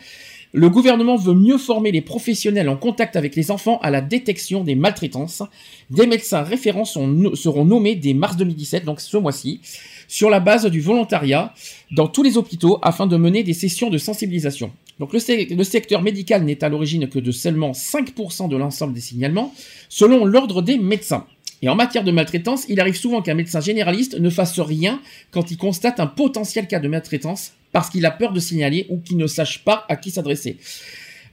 Le 0.56 0.70
gouvernement 0.70 1.16
veut 1.16 1.34
mieux 1.34 1.58
former 1.58 1.92
les 1.92 2.02
professionnels 2.02 2.70
en 2.70 2.78
contact 2.78 3.16
avec 3.16 3.36
les 3.36 3.50
enfants 3.50 3.80
à 3.82 3.90
la 3.90 4.02
détection 4.02 4.64
des 4.64 4.76
maltraitances. 4.76 5.42
Des 5.90 6.06
médecins 6.06 6.44
référents 6.44 6.86
seront 6.86 7.66
nommés 7.66 7.96
dès 7.96 8.14
mars 8.14 8.38
2017, 8.38 8.86
donc 8.86 9.02
ce 9.02 9.18
mois-ci, 9.18 9.62
sur 10.08 10.30
la 10.30 10.40
base 10.40 10.68
du 10.68 10.80
volontariat 10.80 11.56
dans 11.90 12.08
tous 12.08 12.22
les 12.22 12.38
hôpitaux 12.38 12.78
afin 12.84 13.08
de 13.08 13.18
mener 13.18 13.42
des 13.42 13.56
sessions 13.56 13.90
de 13.90 13.98
sensibilisation. 13.98 14.72
Donc 15.00 15.12
le 15.12 15.64
secteur 15.64 16.04
médical 16.04 16.44
n'est 16.44 16.64
à 16.64 16.70
l'origine 16.70 17.10
que 17.10 17.18
de 17.18 17.32
seulement 17.32 17.72
5% 17.72 18.48
de 18.48 18.56
l'ensemble 18.56 18.94
des 18.94 19.02
signalements, 19.02 19.56
selon 19.90 20.24
l'ordre 20.24 20.62
des 20.62 20.78
médecins. 20.78 21.26
Et 21.64 21.70
en 21.70 21.76
matière 21.76 22.04
de 22.04 22.12
maltraitance, 22.12 22.66
il 22.70 22.80
arrive 22.80 22.96
souvent 22.96 23.24
qu'un 23.24 23.34
médecin 23.34 23.60
généraliste 23.60 24.20
ne 24.20 24.30
fasse 24.30 24.60
rien 24.60 25.02
quand 25.32 25.50
il 25.50 25.58
constate 25.58 26.00
un 26.00 26.06
potentiel 26.06 26.68
cas 26.68 26.80
de 26.80 26.90
maltraitance 26.90 27.54
parce 27.74 27.90
qu'il 27.90 28.06
a 28.06 28.12
peur 28.12 28.32
de 28.32 28.40
signaler 28.40 28.86
ou 28.90 29.00
qu'il 29.00 29.18
ne 29.18 29.28
sache 29.28 29.66
pas 29.66 29.86
à 29.90 29.98
qui 29.98 30.12
s'adresser. 30.12 30.58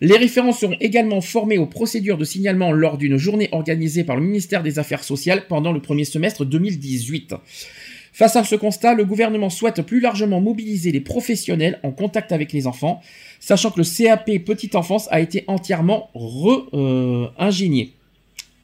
Les 0.00 0.16
référents 0.16 0.52
seront 0.54 0.76
également 0.80 1.20
formés 1.20 1.58
aux 1.58 1.66
procédures 1.66 2.16
de 2.16 2.24
signalement 2.24 2.72
lors 2.72 2.96
d'une 2.96 3.18
journée 3.18 3.50
organisée 3.52 4.02
par 4.02 4.16
le 4.16 4.22
ministère 4.22 4.62
des 4.62 4.78
Affaires 4.78 5.04
sociales 5.04 5.46
pendant 5.46 5.72
le 5.72 5.80
premier 5.80 6.06
semestre 6.06 6.46
2018. 6.46 7.34
Face 8.12 8.34
à 8.34 8.44
ce 8.44 8.56
constat, 8.56 8.94
le 8.94 9.04
gouvernement 9.04 9.50
souhaite 9.50 9.82
plus 9.82 10.00
largement 10.00 10.40
mobiliser 10.40 10.90
les 10.90 11.00
professionnels 11.00 11.78
en 11.82 11.92
contact 11.92 12.32
avec 12.32 12.52
les 12.52 12.66
enfants, 12.66 13.02
sachant 13.38 13.70
que 13.70 13.80
le 13.80 13.84
CAP 13.84 14.44
Petite 14.44 14.74
Enfance 14.74 15.06
a 15.10 15.20
été 15.20 15.44
entièrement 15.46 16.10
re-ingénié 16.14 17.92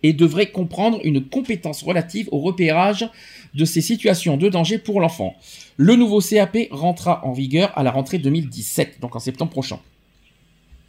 et 0.02 0.12
devrait 0.12 0.50
comprendre 0.50 1.00
une 1.04 1.24
compétence 1.24 1.82
relative 1.82 2.28
au 2.32 2.38
repérage 2.38 3.08
de 3.54 3.64
ces 3.64 3.80
situations 3.80 4.36
de 4.36 4.48
danger 4.48 4.78
pour 4.78 5.00
l'enfant. 5.00 5.36
Le 5.76 5.94
nouveau 5.96 6.20
CAP 6.20 6.56
rentrera 6.70 7.24
en 7.26 7.32
vigueur 7.32 7.72
à 7.76 7.82
la 7.82 7.90
rentrée 7.90 8.18
2017, 8.18 8.98
donc 9.00 9.14
en 9.16 9.18
septembre 9.18 9.50
prochain. 9.50 9.78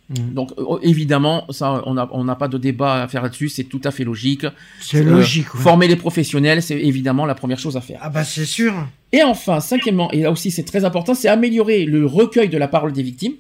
Mhm. 0.09 0.33
Donc 0.33 0.51
euh, 0.57 0.77
évidemment, 0.83 1.45
ça, 1.49 1.83
on 1.85 1.93
n'a 1.95 2.07
on 2.13 2.25
pas 2.35 2.47
de 2.47 2.57
débat 2.57 3.03
à 3.03 3.07
faire 3.09 3.21
là-dessus, 3.23 3.49
c'est 3.49 3.65
tout 3.65 3.81
à 3.83 3.91
fait 3.91 4.05
logique. 4.05 4.45
C'est 4.79 4.99
Euh, 4.99 5.03
logique. 5.03 5.53
ouais. 5.53 5.61
Former 5.61 5.87
les 5.89 5.97
professionnels, 5.97 6.61
c'est 6.61 6.79
évidemment 6.79 7.25
la 7.25 7.35
première 7.35 7.59
chose 7.59 7.75
à 7.75 7.81
faire. 7.81 7.99
Ah 8.01 8.09
bah 8.09 8.23
c'est 8.23 8.45
sûr. 8.45 8.73
Et 9.11 9.21
enfin, 9.23 9.59
cinquièmement, 9.59 10.09
et 10.11 10.21
là 10.21 10.31
aussi 10.31 10.51
c'est 10.51 10.63
très 10.63 10.85
important, 10.85 11.13
c'est 11.13 11.27
améliorer 11.27 11.83
le 11.85 12.05
recueil 12.05 12.47
de 12.47 12.57
la 12.57 12.69
parole 12.69 12.93
des 12.93 13.03
victimes, 13.03 13.33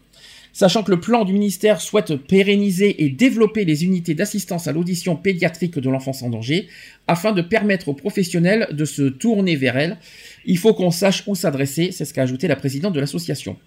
sachant 0.51 0.83
que 0.83 0.91
le 0.91 0.99
plan 0.99 1.23
du 1.23 1.31
ministère 1.31 1.79
souhaite 1.79 2.15
pérenniser 2.17 3.01
et 3.03 3.09
développer 3.09 3.63
les 3.63 3.85
unités 3.85 4.13
d'assistance 4.13 4.67
à 4.67 4.73
l'audition 4.73 5.15
pédiatrique 5.15 5.79
de 5.79 5.89
l'enfance 5.89 6.21
en 6.23 6.29
danger, 6.29 6.67
afin 7.07 7.31
de 7.31 7.41
permettre 7.41 7.87
aux 7.87 7.93
professionnels 7.93 8.67
de 8.71 8.83
se 8.83 9.03
tourner 9.03 9.55
vers 9.55 9.77
elles 9.77 9.97
Il 10.49 10.57
faut 10.57 10.73
qu'on 10.73 10.91
sache 10.91 11.23
où 11.27 11.35
s'adresser, 11.35 11.91
c'est 11.91 12.05
ce 12.05 12.13
qu'a 12.13 12.21
ajouté 12.21 12.47
la 12.47 12.55
présidente 12.55 12.93
de 12.93 13.01
l'association. 13.01 13.57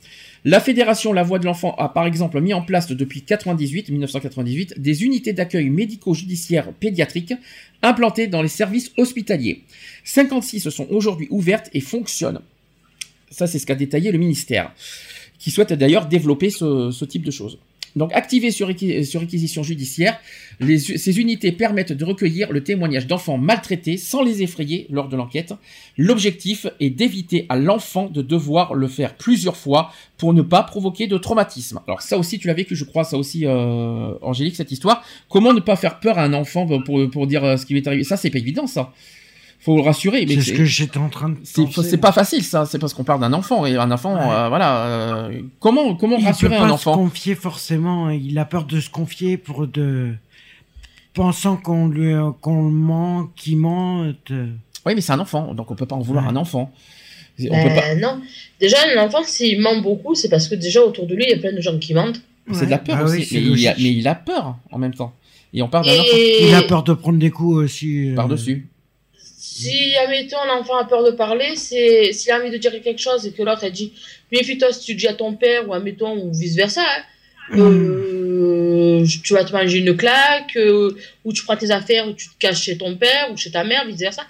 La 0.47 0.61
fédération 0.61 1.13
La 1.13 1.23
Voix 1.23 1.39
de 1.39 1.45
l'Enfant 1.45 1.75
a 1.77 1.91
par 1.91 2.07
exemple 2.07 2.41
mis 2.41 2.55
en 2.55 2.63
place 2.63 2.89
depuis 2.89 3.21
98, 3.21 3.91
1998 3.91 4.81
des 4.81 5.05
unités 5.05 5.35
d'accueil 5.35 5.69
médico-judiciaire 5.69 6.73
pédiatriques 6.73 7.35
implantées 7.83 8.29
dans 8.29 8.41
les 8.41 8.49
services 8.49 8.93
hospitaliers. 8.97 9.65
56 10.05 10.71
sont 10.71 10.87
aujourd'hui 10.89 11.27
ouvertes 11.29 11.69
et 11.75 11.81
fonctionnent. 11.81 12.41
Ça, 13.31 13.47
c'est 13.47 13.59
ce 13.59 13.67
qu'a 13.67 13.75
détaillé 13.75 14.11
le 14.11 14.19
ministère, 14.19 14.73
qui 15.39 15.51
souhaite 15.51 15.75
d'ailleurs 15.75 16.07
développer 16.07 16.49
ce 16.49 17.05
type 17.05 17.25
de 17.25 17.31
choses. 17.31 17.59
Donc, 17.97 18.13
activées 18.13 18.51
sur, 18.51 18.69
réqui- 18.69 19.05
sur 19.05 19.21
réquisition 19.21 19.63
judiciaire, 19.63 20.19
ces 20.61 21.21
unités 21.21 21.53
permettent 21.53 21.93
de 21.93 22.05
recueillir 22.05 22.53
le 22.53 22.63
témoignage 22.63 23.07
d'enfants 23.07 23.39
maltraités 23.39 23.97
sans 23.97 24.23
les 24.23 24.43
effrayer 24.43 24.87
lors 24.91 25.09
de 25.09 25.17
l'enquête. 25.17 25.55
L'objectif 25.97 26.67
est 26.81 26.91
d'éviter 26.91 27.47
à 27.49 27.57
l'enfant 27.57 28.09
de 28.09 28.23
devoir 28.23 28.75
le 28.75 28.87
faire 28.89 29.17
plusieurs 29.17 29.57
fois 29.57 29.91
pour 30.19 30.35
ne 30.35 30.43
pas 30.43 30.63
provoquer 30.63 31.07
de 31.07 31.19
traumatisme. 31.19 31.81
Alors 31.87 32.03
ça 32.03 32.19
aussi, 32.19 32.39
tu 32.39 32.47
l'as 32.47 32.55
vécu, 32.55 32.77
je 32.77 32.85
crois, 32.85 33.05
ça 33.05 33.17
aussi, 33.17 33.47
euh, 33.47 34.13
Angélique, 34.23 34.57
cette 34.57 34.71
histoire. 34.71 35.03
Comment 35.29 35.53
ne 35.53 35.61
pas 35.61 35.77
faire 35.77 35.99
peur 35.99 36.19
à 36.19 36.25
un 36.25 36.33
enfant 36.35 36.67
pour, 36.85 37.11
pour 37.11 37.27
dire 37.27 37.45
euh, 37.45 37.57
ce 37.57 37.67
qui 37.67 37.73
lui 37.73 37.81
est 37.81 37.87
arrivé? 37.87 38.05
Ça, 38.05 38.17
c'est 38.17 38.31
pas 38.31 38.39
évident, 38.39 38.67
ça. 38.67 38.93
Faut 39.63 39.77
le 39.77 39.83
rassurer. 39.83 40.25
mais 40.27 40.35
C'est 40.37 40.41
ce 40.41 40.53
que 40.55 40.65
j'étais 40.65 40.97
en 40.99 41.09
train 41.11 41.29
de 41.31 41.37
c'est 41.45 41.63
penser. 41.65 41.83
c'est 41.91 41.99
pas 41.99 42.13
facile 42.13 42.43
ça, 42.43 42.65
c'est 42.67 42.79
parce 42.79 42.95
qu'on 42.95 43.05
parle 43.05 43.21
d'un 43.21 43.33
enfant 43.35 43.67
et 43.67 43.77
un 43.77 43.91
enfant, 43.91 44.15
Ouais. 44.15 44.21
euh, 44.23 44.49
voilà. 44.49 44.87
euh, 44.87 45.41
comment 45.59 45.95
comment 45.97 46.17
il 46.19 46.25
rassurer 46.25 46.57
peut 46.57 46.63
un 46.63 46.69
pas 46.69 46.73
enfant 46.75 46.93
se 46.95 46.99
confier 46.99 47.35
forcément. 47.35 48.09
Il 48.11 48.39
a 48.39 48.45
peur 48.47 48.65
de 48.65 48.81
se 48.81 48.89
confier 48.89 49.37
pour 49.37 49.67
de 49.67 50.15
pensant 51.15 51.57
qu'on 51.57 51.89
lui 51.89 52.13
qu'on 52.41 52.65
le 52.65 52.71
ment, 52.71 53.29
qu'il 53.37 53.59
ment. 53.59 54.05
de- 54.27 54.49
Oui, 54.87 54.95
mais 54.95 55.01
c'est 55.03 55.13
un 55.13 55.21
enfant, 55.21 55.53
donc 55.55 55.71
on 55.71 55.75
peut 55.75 55.85
pas 55.87 55.97
en 55.97 56.01
vouloir 56.01 56.25
Ouais. 56.25 56.31
un 56.31 56.37
enfant. 56.37 56.73
On 57.39 57.45
Ben, 57.51 57.69
peut 57.69 57.75
pas. 57.75 57.95
Non. 57.97 58.21
Déjà, 58.61 58.77
un 58.97 59.03
enfant, 59.05 59.23
s'il 59.25 59.61
ment 59.61 59.81
beaucoup, 59.83 60.15
c'est 60.15 60.29
parce 60.29 60.47
que 60.49 60.55
déjà 60.55 60.81
autour 60.83 61.07
de 61.07 61.15
lui, 61.15 61.25
il 61.27 61.31
y 61.31 61.35
a 61.35 61.39
plein 61.39 61.53
de 61.55 61.61
gens 61.61 61.79
qui 61.79 61.95
mentent. 61.95 62.21
C'est 62.53 62.67
de 62.67 62.71
la 62.71 62.79
peur 62.79 62.97
bah 62.99 63.05
aussi, 63.05 63.17
oui, 63.17 63.29
mais, 63.33 63.41
il 63.61 63.69
a, 63.69 63.71
logique. 63.73 63.85
mais 63.85 63.93
il 64.01 64.09
a 64.09 64.15
peur 64.15 64.57
en 64.71 64.79
même 64.79 64.95
temps. 64.95 65.13
Et 65.53 65.63
on 65.63 65.69
parle 65.69 65.87
d'un 65.87 65.93
enfant 65.93 66.17
Et 66.17 66.49
Il 66.49 66.55
a 66.55 66.63
peur 66.63 66.83
de 66.83 66.93
prendre 66.95 67.19
des 67.19 67.31
coups 67.31 67.57
aussi. 67.65 68.11
euh, 68.11 68.15
par 68.15 68.29
dessus. 68.29 68.69
Si, 69.61 69.97
admettons, 69.97 70.45
l'enfant 70.47 70.77
a 70.79 70.85
peur 70.85 71.03
de 71.05 71.11
parler, 71.13 71.55
c'est 71.57 72.13
s'il 72.13 72.33
a 72.33 72.39
envie 72.39 72.51
de 72.51 72.57
dire 72.57 72.73
quelque 72.83 73.01
chose 73.01 73.27
et 73.27 73.33
que 73.33 73.43
l'autre 73.43 73.65
a 73.65 73.71
dit 73.71 73.93
méfie-toi 74.33 74.73
si 74.73 74.85
tu 74.87 74.95
dis 74.95 75.09
à 75.09 75.15
ton 75.15 75.35
père 75.35 75.69
ou 75.69 75.75
admettons, 75.75 76.17
ou 76.17 76.33
vice-versa. 76.33 76.83
hein. 77.53 77.59
Euh, 77.59 79.05
tu 79.25 79.33
vas 79.35 79.45
te 79.45 79.53
manger 79.53 79.79
une 79.79 79.97
claque, 79.97 80.57
euh, 80.57 80.97
ou 81.25 81.33
tu 81.33 81.43
prends 81.45 81.57
tes 81.57 81.71
affaires, 81.71 82.07
ou 82.09 82.13
tu 82.13 82.29
te 82.29 82.35
caches 82.39 82.63
chez 82.63 82.77
ton 82.79 82.97
père 82.97 83.31
ou 83.33 83.37
chez 83.37 83.51
ta 83.51 83.65
mère, 83.65 83.85
vice-versa. 83.87 84.23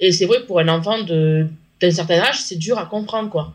Et 0.00 0.12
c'est 0.12 0.26
vrai 0.26 0.44
pour 0.46 0.60
un 0.60 0.68
enfant 0.68 1.02
d'un 1.02 1.90
certain 1.90 2.18
âge, 2.20 2.40
c'est 2.40 2.56
dur 2.56 2.78
à 2.78 2.86
comprendre, 2.86 3.30
quoi. 3.30 3.54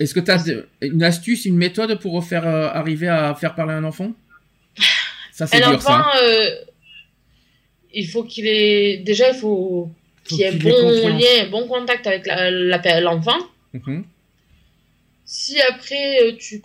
Est-ce 0.00 0.12
que 0.14 0.20
tu 0.20 0.30
as 0.30 0.44
une 0.82 1.02
astuce, 1.02 1.44
une 1.46 1.56
méthode 1.56 1.98
pour 2.00 2.22
faire 2.24 2.46
euh, 2.46 2.68
arriver 2.72 3.08
à 3.08 3.34
faire 3.34 3.54
parler 3.54 3.72
un 3.74 3.84
enfant? 3.84 4.12
Ça 5.32 5.46
c'est 5.46 5.56
Un 5.62 5.70
dur 5.70 5.78
enfant, 5.78 5.80
ça. 5.90 6.10
hein. 6.14 6.50
Il 7.98 8.06
faut 8.06 8.22
qu'il 8.24 8.46
ait. 8.46 8.98
Déjà, 8.98 9.30
il 9.30 9.34
faut 9.36 9.90
qu'il 10.24 10.38
y 10.38 10.42
ait 10.42 10.52
bon 10.52 10.70
confiance. 10.70 11.20
lien, 11.20 11.44
un 11.46 11.50
bon 11.50 11.66
contact 11.66 12.06
avec 12.06 12.26
la- 12.26 12.50
la- 12.50 13.00
l'enfant. 13.00 13.38
Mhm. 13.72 14.04
Si 15.24 15.60
après 15.60 16.22
euh, 16.22 16.32
tu, 16.38 16.60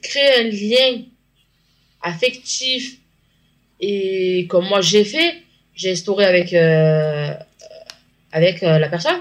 crées 0.00 0.34
un 0.40 0.44
lien 0.44 1.02
affectif 2.02 2.98
et 3.80 4.46
comme 4.48 4.66
moi 4.66 4.80
j'ai 4.80 5.04
fait, 5.04 5.30
j'ai 5.74 5.92
instauré 5.92 6.24
avec, 6.24 6.52
euh, 6.52 7.32
avec 8.32 8.62
euh, 8.62 8.78
la 8.78 8.88
personne. 8.88 9.20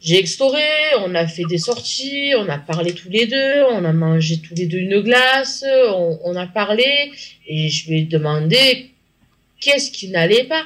J'ai 0.00 0.18
extoré, 0.18 0.62
on 1.04 1.14
a 1.14 1.26
fait 1.26 1.44
des 1.48 1.58
sorties, 1.58 2.32
on 2.38 2.48
a 2.48 2.58
parlé 2.58 2.94
tous 2.94 3.08
les 3.08 3.26
deux, 3.26 3.64
on 3.72 3.84
a 3.84 3.92
mangé 3.92 4.38
tous 4.40 4.54
les 4.54 4.66
deux 4.66 4.78
une 4.78 5.00
glace, 5.00 5.64
on, 5.88 6.18
on 6.24 6.36
a 6.36 6.46
parlé 6.46 7.10
et 7.48 7.68
je 7.68 7.88
lui 7.90 8.00
ai 8.00 8.02
demandé 8.04 8.90
qu'est-ce 9.60 9.90
qui 9.90 10.08
n'allait 10.08 10.44
pas? 10.44 10.64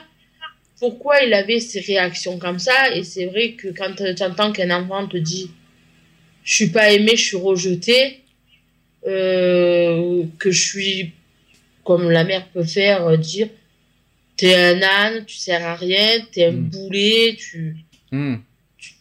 Pourquoi 0.78 1.20
il 1.22 1.34
avait 1.34 1.60
ces 1.60 1.80
réactions 1.80 2.38
comme 2.38 2.58
ça? 2.58 2.94
Et 2.94 3.04
c'est 3.04 3.26
vrai 3.26 3.52
que 3.52 3.68
quand 3.68 3.92
tu 3.96 4.22
entends 4.22 4.50
qu'un 4.52 4.70
enfant 4.70 5.06
te 5.06 5.16
dit 5.16 5.50
je 6.42 6.54
suis 6.54 6.68
pas 6.68 6.90
aimé, 6.92 7.12
je 7.16 7.22
suis 7.24 7.36
rejeté, 7.36 8.20
euh, 9.06 10.24
que 10.38 10.50
je 10.50 10.62
suis 10.68 11.12
comme 11.84 12.10
la 12.10 12.24
mère 12.24 12.46
peut 12.48 12.64
faire 12.64 13.06
euh, 13.06 13.16
dire 13.16 13.48
t'es 14.36 14.54
un 14.54 14.80
âne, 14.82 15.24
tu 15.26 15.36
sers 15.36 15.64
à 15.66 15.74
rien, 15.74 16.18
t'es 16.32 16.46
un 16.46 16.52
Mm. 16.52 16.70
boulet, 16.70 17.36
tu 17.38 17.76
Hmm. 18.12 18.36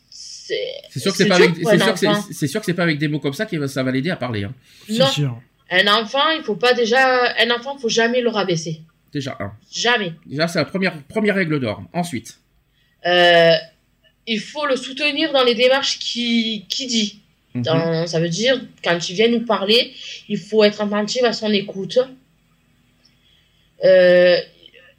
c'est 0.09 0.55
C'est 0.89 0.99
sûr 0.99 1.11
que 1.13 1.17
c'est 1.17 1.27
pas 1.27 1.35
avec, 1.37 1.51
c'est 1.55 2.47
sûr 2.47 2.61
que 2.61 2.71
pas 2.73 2.83
avec 2.83 2.97
des 2.99 3.07
mots 3.07 3.19
comme 3.19 3.33
ça 3.33 3.45
que 3.45 3.67
ça 3.67 3.81
va 3.83 3.91
l'aider 3.91 4.09
à 4.09 4.15
parler. 4.17 4.43
hein. 4.43 4.53
C'est 4.87 4.97
Non. 4.99 5.07
sûr. 5.07 5.41
un 5.71 5.87
enfant, 5.87 6.29
il 6.37 6.43
faut 6.43 6.55
pas 6.55 6.73
déjà 6.73 7.33
un 7.41 7.49
enfant, 7.51 7.77
faut 7.77 7.89
jamais 7.89 8.21
le 8.21 8.29
rabaisser, 8.29 8.81
Déjà 9.13 9.35
un. 9.39 9.51
jamais. 9.71 10.13
Déjà 10.25 10.47
c'est 10.47 10.59
la 10.59 10.65
première 10.65 11.01
première 11.03 11.35
règle 11.35 11.59
d'or. 11.59 11.81
Ensuite. 11.93 12.37
Euh, 13.05 13.53
il 14.27 14.39
faut 14.39 14.65
le 14.67 14.75
soutenir 14.75 15.31
dans 15.31 15.43
les 15.43 15.55
démarches 15.55 15.97
qui 15.99 16.65
qui 16.69 16.87
dit. 16.87 17.21
Mhm. 17.55 18.05
Ça 18.05 18.19
veut 18.19 18.29
dire, 18.29 18.61
quand 18.83 19.09
il 19.09 19.15
vient 19.15 19.27
nous 19.29 19.43
parler, 19.45 19.91
il 20.27 20.37
faut 20.37 20.63
être 20.63 20.81
attentif 20.81 21.23
à 21.23 21.33
son 21.33 21.51
écoute. 21.51 21.97
Euh, 23.83 24.37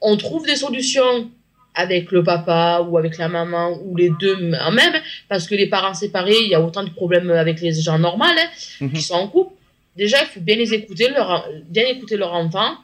on 0.01 0.17
trouve 0.17 0.45
des 0.45 0.55
solutions 0.55 1.29
avec 1.73 2.11
le 2.11 2.23
papa 2.23 2.85
ou 2.85 2.97
avec 2.97 3.17
la 3.17 3.29
maman 3.29 3.79
ou 3.85 3.95
les 3.95 4.11
deux 4.19 4.35
en 4.59 4.71
même, 4.71 4.93
parce 5.29 5.47
que 5.47 5.55
les 5.55 5.67
parents 5.67 5.93
séparés, 5.93 6.35
il 6.41 6.49
y 6.49 6.55
a 6.55 6.59
autant 6.61 6.83
de 6.83 6.89
problèmes 6.89 7.29
avec 7.31 7.61
les 7.61 7.71
gens 7.73 7.97
normaux 7.99 8.25
hein, 8.25 8.35
Mhm. 8.81 8.91
qui 8.91 9.01
sont 9.01 9.13
en 9.13 9.27
couple. 9.29 9.53
Déjà, 9.95 10.17
il 10.21 10.27
faut 10.27 10.39
bien 10.41 10.55
les 10.55 10.73
écouter, 10.73 11.09
leur, 11.09 11.47
bien 11.69 11.85
écouter 11.87 12.17
leur 12.17 12.33
enfant 12.33 12.75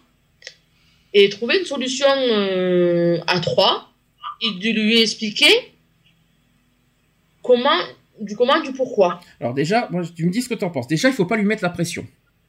et 1.20 1.30
trouver 1.30 1.60
une 1.60 1.66
solution 1.66 2.06
euh, 2.10 3.18
à 3.28 3.40
trois 3.40 3.90
et 4.42 4.52
de 4.60 4.80
lui 4.80 5.02
expliquer 5.02 5.52
comment, 7.44 7.80
du 8.22 8.36
comment, 8.36 8.60
du 8.62 8.72
pourquoi. 8.72 9.20
Alors 9.40 9.54
déjà, 9.54 9.88
moi, 9.92 10.04
tu 10.16 10.26
me 10.26 10.32
dis 10.32 10.42
ce 10.42 10.50
que 10.50 10.54
tu 10.56 10.66
en 10.66 10.70
penses. 10.70 10.88
Déjà, 10.88 11.10
il 11.10 11.14
faut 11.14 11.26
pas 11.26 11.38
lui 11.38 11.46
mettre 11.46 11.64
la 11.64 11.70
pression. 11.70 12.06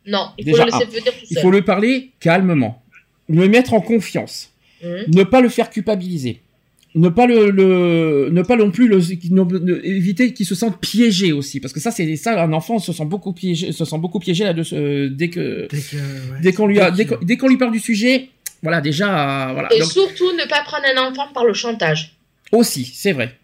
Non, 0.07 0.29
il 0.39 0.45
faut 0.45 0.51
Déjà, 0.53 0.65
le 0.65 0.71
laisser 0.73 0.85
un. 0.85 0.89
venir 0.89 1.05
tout 1.13 1.27
Il 1.31 1.39
faut 1.41 1.51
lui 1.51 1.63
parler 1.63 2.11
calmement. 2.21 2.83
Le 3.29 3.49
mettre 3.49 3.75
en 3.75 3.81
confiance. 3.81 4.51
Mhm. 4.83 5.05
Ne 5.15 5.23
pas 5.25 5.41
le 5.41 5.49
faire 5.49 5.71
culpabiliser. 5.71 6.41
Ne 6.95 7.11
pas 7.11 7.27
le, 7.27 7.51
le 7.51 8.31
ne 8.33 8.43
pas 8.43 8.57
non 8.57 8.71
plus 8.71 8.89
le 8.89 8.97
ne- 8.97 9.59
ne- 9.59 9.81
éviter 9.85 10.33
qu'il 10.33 10.47
se 10.47 10.55
sente 10.55 10.81
piégé 10.81 11.33
aussi 11.33 11.61
parce 11.61 11.75
que 11.75 11.81
ça 11.81 11.91
c'est 11.91 12.17
ça 12.17 12.43
un 12.43 12.53
enfant 12.55 12.79
se 12.79 12.93
sent 12.95 13.05
beaucoup 13.05 13.35
piégé 13.35 13.73
se 13.73 13.85
sent 13.85 13.99
beaucoup 13.99 14.19
piégé 14.19 14.45
là 14.45 14.55
de 14.55 14.63
ce- 14.63 15.09
dès 15.09 15.29
que 15.29 15.69
Dès 15.71 16.49
ouais. 16.49 16.53
qu'on 16.55 16.67
lui 16.67 16.81
a 16.81 16.91
dès 16.91 17.05
qu'il- 17.05 17.17
qu'on 17.19 17.25
dès 17.25 17.37
qu'on 17.37 17.49
lui 17.49 17.59
parle 17.59 17.73
du 17.73 17.79
sujet 17.79 18.31
voilà 18.63 18.81
déjà 18.81 19.49
euh, 19.49 19.53
voilà 19.53 19.69
Et 19.73 19.79
Donc, 19.81 19.91
surtout, 19.93 20.33
ne 20.33 20.45
pas 20.49 20.63
prendre 20.63 20.85
un 20.95 21.09
enfant 21.11 21.29
par 21.33 21.45
le 21.45 21.55
chantage. 21.55 22.13
aussi 22.53 22.85
c'est 22.85 23.13
vrai 23.13 23.37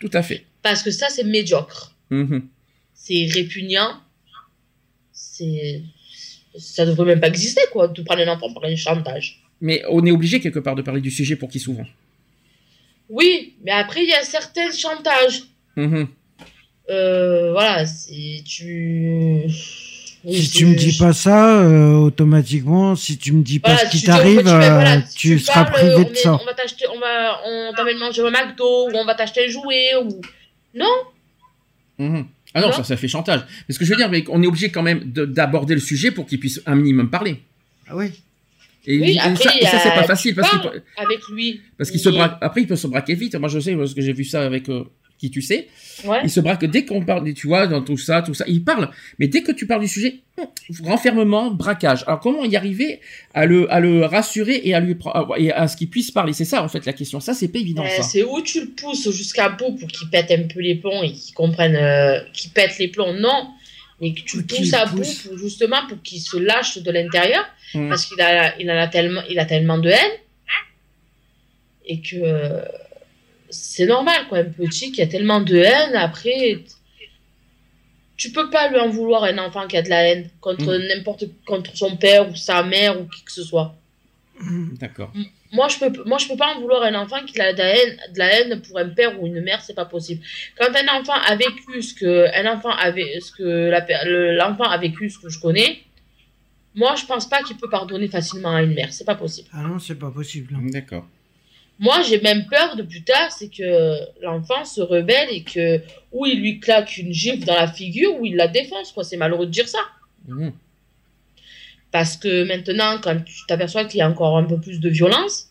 tout 0.00 0.10
à 0.12 0.22
fait 0.22 0.44
Parce 0.62 0.82
que 0.82 0.90
ça, 0.90 1.08
c'est 1.08 1.24
médiocre. 1.24 1.94
Mhm. 2.10 2.48
C'est 2.94 3.28
répugnant. 3.32 4.00
C'est. 5.12 5.82
Ça 6.58 6.84
devrait 6.84 7.06
même 7.06 7.20
pas 7.20 7.28
exister, 7.28 7.62
quoi, 7.72 7.88
de 7.88 8.02
prendre 8.02 8.20
un 8.22 8.28
enfant 8.28 8.52
par 8.52 8.64
un 8.64 8.76
chantage. 8.76 9.40
mais 9.60 9.82
on 9.88 10.04
est 10.04 10.10
obligé 10.10 10.40
quelque 10.40 10.58
part 10.58 10.74
de 10.74 10.82
parler 10.82 11.00
du 11.00 11.10
sujet 11.10 11.36
pour 11.36 11.48
qu'il 11.50 11.60
s'ouvre 11.60 11.86
Oui, 13.08 13.54
mais 13.64 13.70
après, 13.70 14.02
il 14.02 14.08
y 14.08 14.12
a 14.12 14.22
certains 14.24 14.70
chantages. 14.72 15.42
Mhm. 15.76 16.08
Euh, 16.90 17.52
voilà, 17.52 17.86
si 17.86 18.42
tu. 18.44 19.46
Si 20.28 20.44
c'est- 20.46 20.58
tu 20.58 20.66
me 20.66 20.74
dis 20.76 20.96
pas 20.96 21.12
ça, 21.12 21.62
euh, 21.62 21.94
automatiquement, 21.94 22.94
si 22.94 23.18
tu 23.18 23.32
me 23.32 23.42
dis 23.42 23.58
pas 23.58 23.74
Voilà, 23.74 23.90
ce 23.90 23.96
qui 23.96 24.04
t'arrive, 24.04 24.38
tu 24.38 24.42
voilà, 24.44 24.96
euh, 24.96 25.00
si 25.08 25.16
tu 25.16 25.38
seras 25.40 25.64
parles, 25.64 25.74
privé 25.74 25.94
on 25.96 26.02
de 26.04 26.10
est- 26.10 26.14
ça. 26.14 26.32
On 26.40 26.44
va 26.44 26.54
t'acheter, 26.54 26.84
on 26.94 26.98
va, 27.00 27.40
on 27.44 27.72
t'amène 27.74 27.98
manger 27.98 28.22
au 28.22 28.30
McDo, 28.30 28.88
ou 28.88 28.92
on 28.94 29.04
va 29.04 29.14
t'acheter 29.16 29.46
un 29.46 29.50
jouet, 29.50 29.96
ou. 30.04 30.20
Non, 30.74 30.86
Mhm. 31.98 32.26
ah 32.54 32.60
non 32.60 32.68
Non? 32.68 32.72
ça 32.72 32.84
ça 32.84 32.96
fait 32.96 33.08
chantage 33.08 33.40
mais 33.68 33.74
ce 33.74 33.78
que 33.78 33.84
je 33.84 33.90
veux 33.90 33.96
dire 33.96 34.08
mais 34.08 34.24
on 34.28 34.42
est 34.42 34.46
obligé 34.46 34.70
quand 34.70 34.82
même 34.82 35.12
de- 35.12 35.26
d'aborder 35.26 35.74
le 35.74 35.80
sujet 35.80 36.10
pour 36.10 36.24
qu'il 36.26 36.40
puisse 36.40 36.62
un 36.66 36.74
minimum 36.74 37.10
parler 37.10 37.36
Ah 37.88 37.96
oui. 37.96 38.06
et, 38.86 38.98
Oui, 38.98 39.10
et 39.12 39.18
après, 39.20 39.44
ça, 39.44 39.50
et 39.60 39.64
ça, 39.66 39.78
c'est 39.78 39.88
a- 39.90 39.92
pas 39.92 40.04
facile 40.04 40.34
parce 40.34 40.48
qu'il 40.50 40.82
avec 40.96 41.18
lui. 41.32 41.60
Parce 41.76 41.90
qu'il 41.90 42.00
se 42.00 42.08
braque. 42.08 42.38
Après, 42.40 42.62
il 42.62 42.66
peut 42.66 42.76
se 42.76 42.86
braquer 42.86 43.14
vite. 43.14 43.34
Moi, 43.36 43.48
je 43.48 43.58
sais 43.60 43.74
parce 43.76 43.92
que 43.94 44.00
j'ai 44.00 44.12
vu 44.14 44.24
ça 44.24 44.42
avec 44.44 44.68
euh, 44.70 44.84
qui 45.22 45.30
tu 45.30 45.40
sais. 45.40 45.68
Ouais. 46.04 46.18
Il 46.24 46.30
se 46.30 46.40
braque 46.40 46.64
dès 46.64 46.84
qu'on 46.84 47.04
parle. 47.04 47.32
Tu 47.32 47.46
vois, 47.46 47.66
dans 47.68 47.80
tout 47.82 47.96
ça, 47.96 48.22
tout 48.22 48.34
ça, 48.34 48.44
il 48.48 48.62
parle. 48.64 48.90
Mais 49.18 49.28
dès 49.28 49.42
que 49.42 49.52
tu 49.52 49.66
parles 49.66 49.82
du 49.82 49.88
sujet, 49.88 50.16
hum, 50.38 50.46
renfermement, 50.84 51.50
braquage. 51.52 52.02
Alors, 52.06 52.18
comment 52.20 52.44
y 52.44 52.56
arriver 52.56 53.00
à 53.34 53.46
le, 53.46 53.72
à 53.72 53.78
le 53.78 54.04
rassurer 54.04 54.60
et 54.64 54.74
à 54.74 54.80
lui 54.80 54.96
pro- 54.96 55.12
et 55.36 55.52
à 55.52 55.68
ce 55.68 55.76
qu'il 55.76 55.88
puisse 55.88 56.10
parler? 56.10 56.32
C'est 56.32 56.44
ça, 56.44 56.62
en 56.64 56.68
fait, 56.68 56.84
la 56.84 56.92
question. 56.92 57.20
Ça, 57.20 57.34
c'est 57.34 57.48
pas 57.48 57.58
évident. 57.60 57.84
Euh, 57.84 58.02
c'est 58.02 58.24
où 58.24 58.40
tu 58.42 58.60
le 58.62 58.66
pousses 58.70 59.10
jusqu'à 59.12 59.48
bout 59.50 59.72
pour 59.76 59.88
qu'il 59.88 60.10
pète 60.10 60.30
un 60.32 60.42
peu 60.52 60.60
les 60.60 60.74
plombs 60.74 61.02
et 61.04 61.12
qu'il 61.12 61.34
comprenne 61.34 61.76
euh, 61.76 62.20
qu'il 62.32 62.50
pète 62.50 62.78
les 62.78 62.88
plombs, 62.88 63.14
non. 63.14 63.48
Mais 64.00 64.12
que 64.14 64.20
tu 64.22 64.38
le 64.38 64.42
pousses 64.44 64.74
à 64.74 64.86
bout 64.86 65.02
pour, 65.24 65.38
justement 65.38 65.86
pour 65.88 66.02
qu'il 66.02 66.20
se 66.20 66.36
lâche 66.36 66.78
de 66.78 66.90
l'intérieur 66.90 67.44
Mhm. 67.74 67.88
parce 67.88 68.04
qu'il 68.04 68.20
a, 68.20 68.58
il 68.60 68.70
en 68.70 68.76
a 68.76 68.86
tellement, 68.88 69.22
il 69.30 69.38
a 69.38 69.46
tellement 69.46 69.78
de 69.78 69.88
haine 69.88 70.16
et 71.86 72.00
que 72.00 72.16
euh, 72.16 72.60
c'est 73.52 73.86
normal, 73.86 74.26
quoi. 74.28 74.38
Un 74.38 74.44
petit 74.44 74.90
qui 74.92 75.00
a 75.02 75.06
tellement 75.06 75.40
de 75.40 75.56
haine, 75.56 75.94
après, 75.94 76.58
tu 78.16 78.30
peux 78.32 78.50
pas 78.50 78.68
lui 78.68 78.78
en 78.78 78.88
vouloir 78.88 79.24
un 79.24 79.38
enfant 79.38 79.66
qui 79.66 79.76
a 79.76 79.82
de 79.82 79.88
la 79.88 80.02
haine 80.08 80.28
contre 80.40 80.72
n'importe, 80.88 81.24
contre 81.46 81.76
son 81.76 81.96
père 81.96 82.28
ou 82.30 82.34
sa 82.36 82.62
mère 82.62 83.00
ou 83.00 83.04
qui 83.06 83.22
que 83.24 83.32
ce 83.32 83.42
soit. 83.42 83.74
D'accord. 84.80 85.12
Moi, 85.52 85.68
je 85.68 85.78
peux, 85.78 86.04
moi, 86.04 86.18
je 86.18 86.26
peux 86.28 86.36
pas 86.36 86.54
en 86.54 86.60
vouloir 86.60 86.82
un 86.82 86.94
enfant 86.94 87.22
qui 87.26 87.38
a 87.40 87.52
de 87.52 87.58
la 87.58 87.76
haine, 87.76 87.96
de 88.14 88.18
la 88.18 88.26
haine 88.40 88.62
pour 88.62 88.78
un 88.78 88.88
père 88.88 89.20
ou 89.20 89.26
une 89.26 89.40
mère, 89.42 89.60
c'est 89.62 89.74
pas 89.74 89.84
possible. 89.84 90.22
Quand 90.58 90.68
un 90.74 91.00
enfant 91.00 91.12
a 91.12 91.36
vécu 91.36 91.82
ce 91.82 91.94
que, 91.94 92.26
un 92.34 92.52
enfant 92.56 92.70
avait, 92.70 93.20
ce 93.20 93.30
que 93.32 93.68
la 93.70 93.82
per- 93.82 94.00
le- 94.06 94.34
l'enfant 94.34 94.64
a 94.64 94.78
vécu, 94.78 95.10
ce 95.10 95.18
que 95.18 95.28
je 95.28 95.38
connais, 95.38 95.80
moi, 96.74 96.94
je 96.96 97.04
pense 97.04 97.28
pas 97.28 97.42
qu'il 97.42 97.56
peut 97.56 97.68
pardonner 97.68 98.08
facilement 98.08 98.54
à 98.56 98.62
une 98.62 98.72
mère, 98.74 98.92
c'est 98.92 99.04
pas 99.04 99.14
possible. 99.14 99.48
Ah 99.52 99.62
non, 99.62 99.78
c'est 99.78 99.94
pas 99.98 100.10
possible. 100.10 100.56
D'accord. 100.70 101.06
Moi, 101.78 102.02
j'ai 102.02 102.20
même 102.20 102.46
peur 102.46 102.76
de 102.76 102.82
plus 102.82 103.02
tard, 103.02 103.32
c'est 103.32 103.48
que 103.48 103.96
l'enfant 104.22 104.64
se 104.64 104.80
rebelle 104.80 105.28
et 105.30 105.42
que, 105.42 105.80
ou 106.12 106.26
il 106.26 106.40
lui 106.40 106.60
claque 106.60 106.96
une 106.98 107.12
gifle 107.12 107.44
dans 107.44 107.56
la 107.56 107.66
figure, 107.66 108.14
ou 108.20 108.24
il 108.24 108.36
la 108.36 108.46
défonce, 108.46 108.92
quoi. 108.92 109.02
C'est 109.04 109.16
malheureux 109.16 109.46
de 109.46 109.50
dire 109.50 109.68
ça. 109.68 109.80
Mhm. 110.28 110.52
Parce 111.90 112.16
que 112.16 112.44
maintenant, 112.44 112.98
quand 113.02 113.22
tu 113.24 113.34
t'aperçois 113.48 113.84
qu'il 113.84 113.98
y 113.98 114.02
a 114.02 114.08
encore 114.08 114.36
un 114.38 114.44
peu 114.44 114.58
plus 114.60 114.80
de 114.80 114.88
violence, 114.88 115.50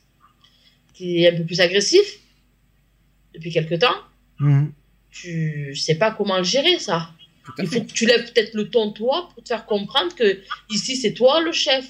qu'il 0.93 1.17
est 1.19 1.33
un 1.33 1.37
peu 1.37 1.43
plus 1.43 1.59
agressif, 1.59 2.19
depuis 3.33 3.51
quelque 3.51 3.75
temps, 3.75 3.95
Mhm. 4.39 4.71
tu 5.11 5.75
sais 5.75 5.95
pas 5.95 6.11
comment 6.11 6.37
le 6.37 6.43
gérer, 6.43 6.79
ça. 6.79 7.09
Il 7.57 7.67
faut 7.67 7.81
que 7.81 7.91
tu 7.91 8.05
lèves 8.05 8.31
peut-être 8.31 8.53
le 8.53 8.69
ton, 8.69 8.91
toi, 8.91 9.29
pour 9.33 9.43
te 9.43 9.49
faire 9.49 9.65
comprendre 9.65 10.15
que 10.15 10.39
ici, 10.69 10.95
c'est 10.95 11.13
toi 11.13 11.41
le 11.41 11.51
chef. 11.51 11.85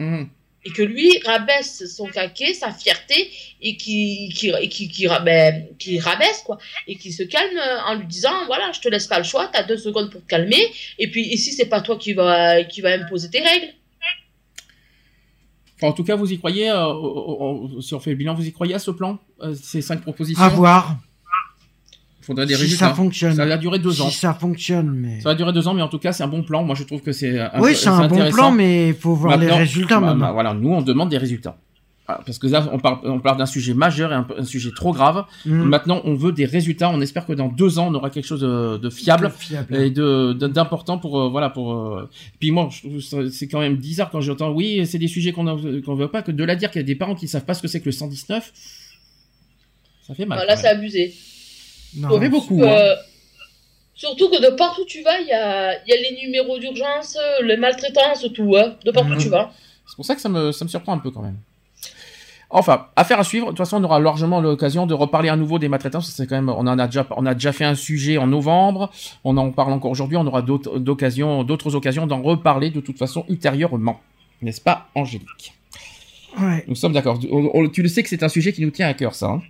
Mhm. 0.00 0.28
Et 0.68 0.70
que 0.70 0.82
lui 0.82 1.18
rabaisse 1.24 1.86
son 1.96 2.06
caquet, 2.06 2.52
sa 2.52 2.70
fierté, 2.72 3.30
et 3.62 3.76
qui, 3.78 4.30
qui, 4.36 4.50
et 4.50 4.68
qui, 4.68 4.88
qui, 4.88 5.06
ra- 5.06 5.20
ben, 5.20 5.66
qui 5.78 5.98
rabaisse, 5.98 6.42
quoi. 6.44 6.58
Et 6.86 6.96
qui 6.96 7.10
se 7.10 7.22
calme 7.22 7.56
euh, 7.56 7.80
en 7.86 7.94
lui 7.94 8.06
disant, 8.06 8.44
voilà, 8.46 8.70
je 8.72 8.80
te 8.80 8.88
laisse 8.88 9.06
pas 9.06 9.16
le 9.18 9.24
choix, 9.24 9.48
t'as 9.50 9.62
deux 9.62 9.78
secondes 9.78 10.10
pour 10.10 10.20
te 10.20 10.26
calmer, 10.26 10.62
et 10.98 11.10
puis 11.10 11.24
ici, 11.26 11.52
c'est 11.52 11.70
pas 11.70 11.80
toi 11.80 11.96
qui 11.96 12.12
va, 12.12 12.62
qui 12.64 12.82
va 12.82 12.90
imposer 12.90 13.30
tes 13.30 13.40
règles. 13.40 13.72
Enfin, 15.76 15.88
en 15.88 15.92
tout 15.92 16.04
cas, 16.04 16.16
vous 16.16 16.30
y 16.32 16.38
croyez, 16.38 16.68
euh, 16.70 17.80
si 17.80 17.94
on 17.94 18.00
fait 18.00 18.10
le 18.10 18.16
bilan, 18.16 18.34
vous 18.34 18.46
y 18.46 18.52
croyez 18.52 18.74
à 18.74 18.78
ce 18.80 18.90
plan 18.90 19.18
euh, 19.42 19.54
Ces 19.54 19.80
cinq 19.80 20.02
propositions? 20.02 20.42
À 20.42 20.48
voir 20.50 20.96
faudrait 22.28 22.46
des 22.46 22.54
si 22.54 22.60
résultats. 22.62 22.88
ça 22.90 22.94
fonctionne. 22.94 23.34
Ça 23.34 23.44
va 23.44 23.56
durer 23.56 23.78
deux 23.80 24.00
ans. 24.00 24.08
Si 24.08 24.18
ça 24.18 24.32
fonctionne, 24.34 24.90
mais. 24.92 25.20
Ça 25.20 25.30
va 25.30 25.34
durer 25.34 25.52
deux 25.52 25.66
ans, 25.66 25.74
mais 25.74 25.82
en 25.82 25.88
tout 25.88 25.98
cas, 25.98 26.12
c'est 26.12 26.22
un 26.22 26.28
bon 26.28 26.42
plan. 26.44 26.62
Moi, 26.62 26.76
je 26.76 26.84
trouve 26.84 27.00
que 27.02 27.10
c'est. 27.12 27.38
un- 27.40 27.50
Oui, 27.60 27.74
c'est 27.74 27.88
un 27.88 28.06
bon 28.06 28.30
plan, 28.30 28.50
mais 28.52 28.88
il 28.88 28.94
faut 28.94 29.14
voir 29.14 29.36
les 29.36 29.50
résultats 29.50 29.96
bah, 30.00 30.06
maintenant. 30.06 30.26
bah, 30.26 30.32
voilà, 30.32 30.54
nous, 30.54 30.70
on 30.70 30.82
demande 30.82 31.08
des 31.08 31.18
résultats. 31.18 31.56
Ah, 32.10 32.22
Parce 32.24 32.38
que 32.38 32.46
là, 32.46 32.66
on 32.72 32.78
parle, 32.78 33.00
on 33.04 33.20
parle 33.20 33.36
d'un 33.36 33.44
sujet 33.44 33.74
majeur 33.74 34.10
et 34.12 34.14
un, 34.14 34.26
un 34.38 34.44
sujet 34.44 34.70
trop 34.74 34.94
grave. 34.94 35.26
Mhm. 35.44 35.64
Maintenant, 35.64 36.00
on 36.04 36.14
veut 36.14 36.32
des 36.32 36.46
résultats. 36.46 36.88
On 36.88 37.02
espère 37.02 37.26
que 37.26 37.34
dans 37.34 37.48
deux 37.48 37.78
ans, 37.78 37.88
on 37.90 37.94
aura 37.94 38.08
quelque 38.08 38.24
chose 38.24 38.40
de, 38.40 38.78
de 38.78 38.88
fiable 38.88 39.30
Fiable. 39.38 39.76
et 39.76 39.90
de 39.90 40.32
d'important 40.32 40.96
pour 40.96 41.20
euh, 41.20 41.28
voilà 41.28 41.50
pour. 41.50 41.74
euh, 41.74 42.08
Puis 42.40 42.50
moi, 42.50 42.70
c'est 43.30 43.46
quand 43.46 43.60
même 43.60 43.76
bizarre 43.76 44.08
quand 44.08 44.22
j'entends 44.22 44.52
oui, 44.52 44.86
c'est 44.86 44.96
des 44.96 45.06
sujets 45.06 45.32
qu'on 45.32 45.44
qu'on 45.84 45.94
veut 45.96 46.08
pas 46.08 46.22
que 46.22 46.32
de 46.32 46.44
la 46.44 46.56
dire 46.56 46.70
qu'il 46.70 46.80
y 46.80 46.84
a 46.84 46.86
des 46.86 46.94
parents 46.94 47.14
qui 47.14 47.28
savent 47.28 47.44
pas 47.44 47.52
ce 47.52 47.60
que 47.60 47.68
c'est 47.68 47.80
que 47.80 47.84
le 47.86 47.92
119. 47.92 48.52
Ça 50.06 50.14
fait 50.14 50.24
mal. 50.24 50.38
Voilà, 50.38 50.56
c'est 50.56 50.68
abusé. 50.68 51.12
Non. 51.96 52.20
Fait 52.20 52.28
beaucoup. 52.28 52.60
hein. 52.62 52.68
Euh, 52.68 52.94
surtout 53.94 54.28
que 54.30 54.40
de 54.40 54.54
partout 54.56 54.82
où 54.82 54.86
tu 54.86 55.02
vas, 55.02 55.18
il 55.20 55.26
y 55.28 55.32
a, 55.32 55.74
il 55.84 55.88
y 55.88 55.92
a 55.92 55.96
les 55.96 56.16
numéros 56.24 56.58
d'urgence, 56.58 57.16
les 57.42 57.56
maltraitances, 57.56 58.26
tout, 58.34 58.54
hein, 58.56 58.76
de 58.84 58.90
partout 58.90 59.10
où 59.10 59.14
Mhm. 59.14 59.18
tu 59.20 59.28
vas. 59.28 59.50
C'est 59.86 59.96
pour 59.96 60.04
ça 60.04 60.14
que 60.14 60.20
ça 60.20 60.28
me, 60.28 60.52
ça 60.52 60.64
me 60.64 60.68
surprend 60.70 60.92
un 60.92 60.98
peu 60.98 61.10
quand 61.10 61.22
même. 61.22 61.38
Enfin, 62.50 62.86
affaire 62.96 63.18
à 63.20 63.24
suivre. 63.24 63.46
De 63.46 63.50
toute 63.50 63.58
façon, 63.58 63.76
on 63.78 63.84
aura 63.84 64.00
largement 64.00 64.40
l'occasion 64.40 64.86
de 64.86 64.94
reparler 64.94 65.28
à 65.28 65.36
nouveau 65.36 65.58
des 65.58 65.68
maltraitances. 65.68 66.10
C'est 66.10 66.26
quand 66.26 66.36
même, 66.36 66.48
on 66.48 66.66
en 66.66 66.78
a 66.78 66.86
déjà, 66.86 67.06
on 67.16 67.26
a 67.26 67.34
déjà 67.34 67.52
fait 67.52 67.64
un 67.66 67.74
sujet 67.74 68.16
en 68.16 68.26
novembre. 68.26 68.90
On 69.24 69.36
en 69.36 69.50
parle 69.50 69.72
encore 69.72 69.90
aujourd'hui. 69.90 70.16
On 70.16 70.26
aura 70.26 70.40
d'autres 70.40 70.78
d'occasions, 70.78 71.44
d'autres 71.44 71.74
occasions 71.74 72.06
d'en 72.06 72.22
reparler 72.22 72.70
de 72.70 72.80
toute 72.80 72.96
façon 72.98 73.24
ultérieurement. 73.28 74.00
N'est-ce 74.40 74.62
pas, 74.62 74.88
Angélique? 74.94 75.52
Ouais. 76.40 76.64
Nous 76.68 76.74
sommes 76.74 76.92
d'accord. 76.94 77.18
On- 77.30 77.50
on- 77.52 77.68
Tu 77.68 77.82
le 77.82 77.88
sais 77.88 78.02
que 78.02 78.08
c'est 78.08 78.22
un 78.22 78.28
sujet 78.30 78.52
qui 78.54 78.62
nous 78.62 78.70
tient 78.70 78.88
à 78.88 78.94
cœur, 78.94 79.14
ça. 79.14 79.26
hein 79.26 79.42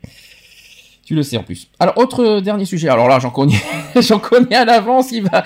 tu 1.08 1.14
le 1.14 1.22
sais 1.22 1.38
en 1.38 1.42
plus. 1.42 1.68
Alors, 1.80 1.96
autre 1.96 2.22
euh, 2.22 2.40
dernier 2.42 2.66
sujet. 2.66 2.90
Alors 2.90 3.08
là, 3.08 3.18
j'en 3.18 3.30
connais, 3.30 3.56
j'en 3.98 4.18
connais 4.18 4.54
à 4.54 4.66
l'avance. 4.66 5.10
Il 5.10 5.22
va. 5.22 5.42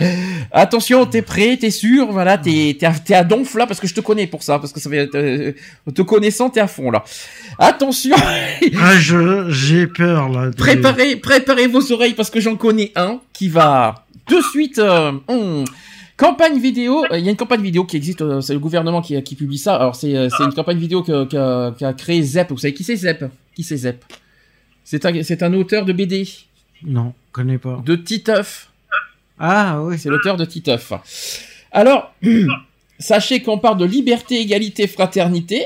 Attention, 0.51 1.07
t'es 1.07 1.23
prêt, 1.23 1.57
t'es 1.57 1.71
sûr, 1.71 2.11
voilà, 2.11 2.37
t'es, 2.37 2.77
t'es, 2.79 2.85
à, 2.87 2.93
t'es 2.93 3.15
à 3.15 3.23
donf 3.23 3.55
là 3.55 3.67
parce 3.69 3.79
que 3.79 3.87
je 3.87 3.95
te 3.95 4.01
connais 4.01 4.27
pour 4.27 4.43
ça, 4.43 4.59
parce 4.59 4.73
que 4.73 4.81
ça 4.81 4.91
fait, 4.91 5.09
euh, 5.15 5.53
te 5.95 6.03
connaissant, 6.03 6.51
t'es 6.51 6.59
à 6.59 6.67
fond 6.67 6.91
là. 6.91 7.05
Attention, 7.61 8.17
Ah, 8.81 8.97
je, 8.99 9.49
j'ai 9.51 9.87
peur, 9.87 10.29
là. 10.31 10.51
de- 10.51 10.57
préparez, 10.57 11.15
préparez 11.15 11.69
vos 11.69 11.93
oreilles 11.93 12.15
parce 12.15 12.29
que 12.31 12.41
j'en 12.41 12.57
connais 12.57 12.91
un 12.97 13.21
qui 13.33 13.49
va 13.49 14.05
de 14.29 14.41
suite. 14.51 14.79
euh, 14.81 15.13
hum, 15.29 15.65
Campagne 16.17 16.59
vidéo, 16.59 17.05
euh, 17.11 17.19
il 17.19 17.25
y 17.25 17.29
a 17.29 17.31
une 17.31 17.37
campagne 17.37 17.63
vidéo 17.63 17.85
qui 17.85 17.97
existe, 17.97 18.21
euh, 18.23 18.41
c'est 18.41 18.53
le 18.53 18.59
gouvernement 18.59 19.01
qui, 19.01 19.21
qui 19.23 19.35
publie 19.37 19.59
ça. 19.59 19.77
Alors 19.77 19.95
c'est, 19.95 20.17
euh, 20.17 20.29
c'est 20.37 20.43
une 20.45 20.53
campagne 20.53 20.79
vidéo 20.79 21.03
que- 21.03 21.25
que- 21.25 21.71
qu'a 21.79 21.93
créé 21.95 22.21
Zep. 22.23 22.51
Vous 22.51 22.59
savez 22.59 22.75
qui 22.75 22.83
c'est 22.85 22.97
Zep? 22.97 23.25
Qui 23.57 23.63
c'est 23.63 23.77
Zep? 23.77 24.05
C'est 24.85 25.07
un, 25.07 25.23
c'est 25.23 25.43
un 25.43 25.53
auteur 25.55 25.85
de 25.85 25.93
BD, 25.93 26.29
Non, 26.85 27.15
connais 27.31 27.59
pas. 27.59 27.83
de 27.85 27.97
Titeuf. 27.97 28.69
Ah, 29.39 29.81
oui. 29.83 29.99
C'est 29.99 30.09
l'auteur 30.09 30.37
de 30.37 30.45
Titeuf. 30.45 30.93
Alors, 31.71 32.15
sachez 32.99 33.43
qu'on 33.43 33.59
parle 33.59 33.79
de 33.79 33.85
liberté, 33.85 34.41
égalité, 34.41 34.87
fraternité. 34.87 35.65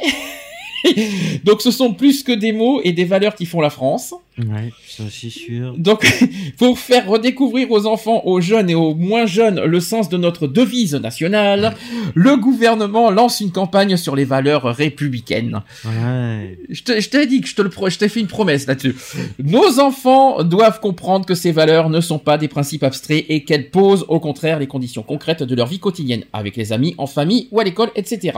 Donc 1.45 1.63
ce 1.63 1.71
sont 1.71 1.93
plus 1.95 2.23
que 2.23 2.33
des 2.33 2.53
mots 2.53 2.81
et 2.85 2.93
des 2.93 3.05
valeurs 3.05 3.35
qui 3.35 3.47
font 3.47 3.61
la 3.61 3.71
France. 3.71 4.15
Ouais, 4.39 4.71
ça 4.87 5.05
c'est 5.11 5.31
sûr. 5.31 5.75
Donc 5.79 6.07
pour 6.59 6.79
faire 6.79 7.09
redécouvrir 7.09 7.71
aux 7.71 7.87
enfants, 7.87 8.21
aux 8.27 8.41
jeunes 8.43 8.69
et 8.69 8.75
aux 8.75 8.95
moins 8.95 9.25
jeunes 9.25 9.61
le 9.65 9.81
sens 9.81 10.11
de 10.11 10.19
notre 10.19 10.47
devise 10.47 10.95
nationale, 10.95 11.75
le 12.15 12.37
gouvernement 12.37 13.11
lance 13.11 13.41
une 13.41 13.51
campagne 13.51 13.97
sur 13.97 14.15
les 14.15 14.27
valeurs 14.27 14.65
républicaines. 14.65 15.63
Ouais. 15.87 16.59
Je 16.69 16.83
t'ai 17.09 17.27
dit 17.27 17.41
que 17.41 17.49
je 17.49 17.55
te 17.55 17.63
le 17.63 17.71
pro- 17.71 17.89
je 17.89 17.97
t'ai 17.97 18.11
fait 18.11 18.21
une 18.21 18.27
promesse 18.27 18.67
là-dessus. 18.67 18.95
Nos 19.43 19.81
enfants 19.81 20.43
doivent 20.45 20.81
comprendre 20.81 21.25
que 21.25 21.35
ces 21.35 21.51
valeurs 21.53 21.89
ne 21.89 22.03
sont 22.03 22.19
pas 22.19 22.37
des 22.37 22.49
principes 22.49 22.83
abstraits 22.83 23.25
et 23.31 23.43
qu'elles 23.45 23.71
posent 23.71 24.05
au 24.09 24.21
contraire 24.21 24.59
les 24.59 24.67
conditions 24.67 25.03
concrètes 25.03 25.45
de 25.45 25.55
leur 25.55 25.67
vie 25.67 25.79
quotidienne, 25.79 26.25
avec 26.35 26.57
les 26.57 26.75
amis, 26.75 26.95
en 26.99 27.07
famille 27.07 27.49
ou 27.53 27.61
à 27.61 27.65
l'école, 27.65 27.89
etc. 27.97 28.37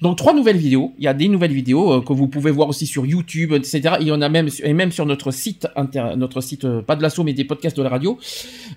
Donc 0.00 0.16
trois 0.16 0.32
nouvelles 0.32 0.58
vidéos. 0.58 0.92
Il 0.98 1.04
y 1.04 1.08
a 1.08 1.14
des 1.14 1.26
nouvelles 1.26 1.52
vidéos 1.52 1.92
euh, 1.94 2.00
que 2.02 2.12
vous 2.12 2.28
pouvez 2.28 2.52
voir 2.52 2.68
aussi 2.68 2.86
sur 2.86 3.04
YouTube, 3.04 3.52
etc. 3.52 3.96
Il 4.00 4.06
y 4.06 4.12
en 4.12 4.22
a 4.22 4.28
même 4.28 4.48
et 4.62 4.72
même 4.74 4.92
sur 4.92 5.06
notre 5.06 5.32
site 5.32 5.39
inter, 5.76 6.16
notre 6.16 6.40
site 6.40 6.64
euh, 6.64 6.82
pas 6.82 6.96
de 6.96 7.02
l'assaut 7.02 7.24
mais 7.24 7.32
des 7.32 7.44
podcasts 7.44 7.76
de 7.76 7.82
la 7.82 7.88
radio. 7.88 8.18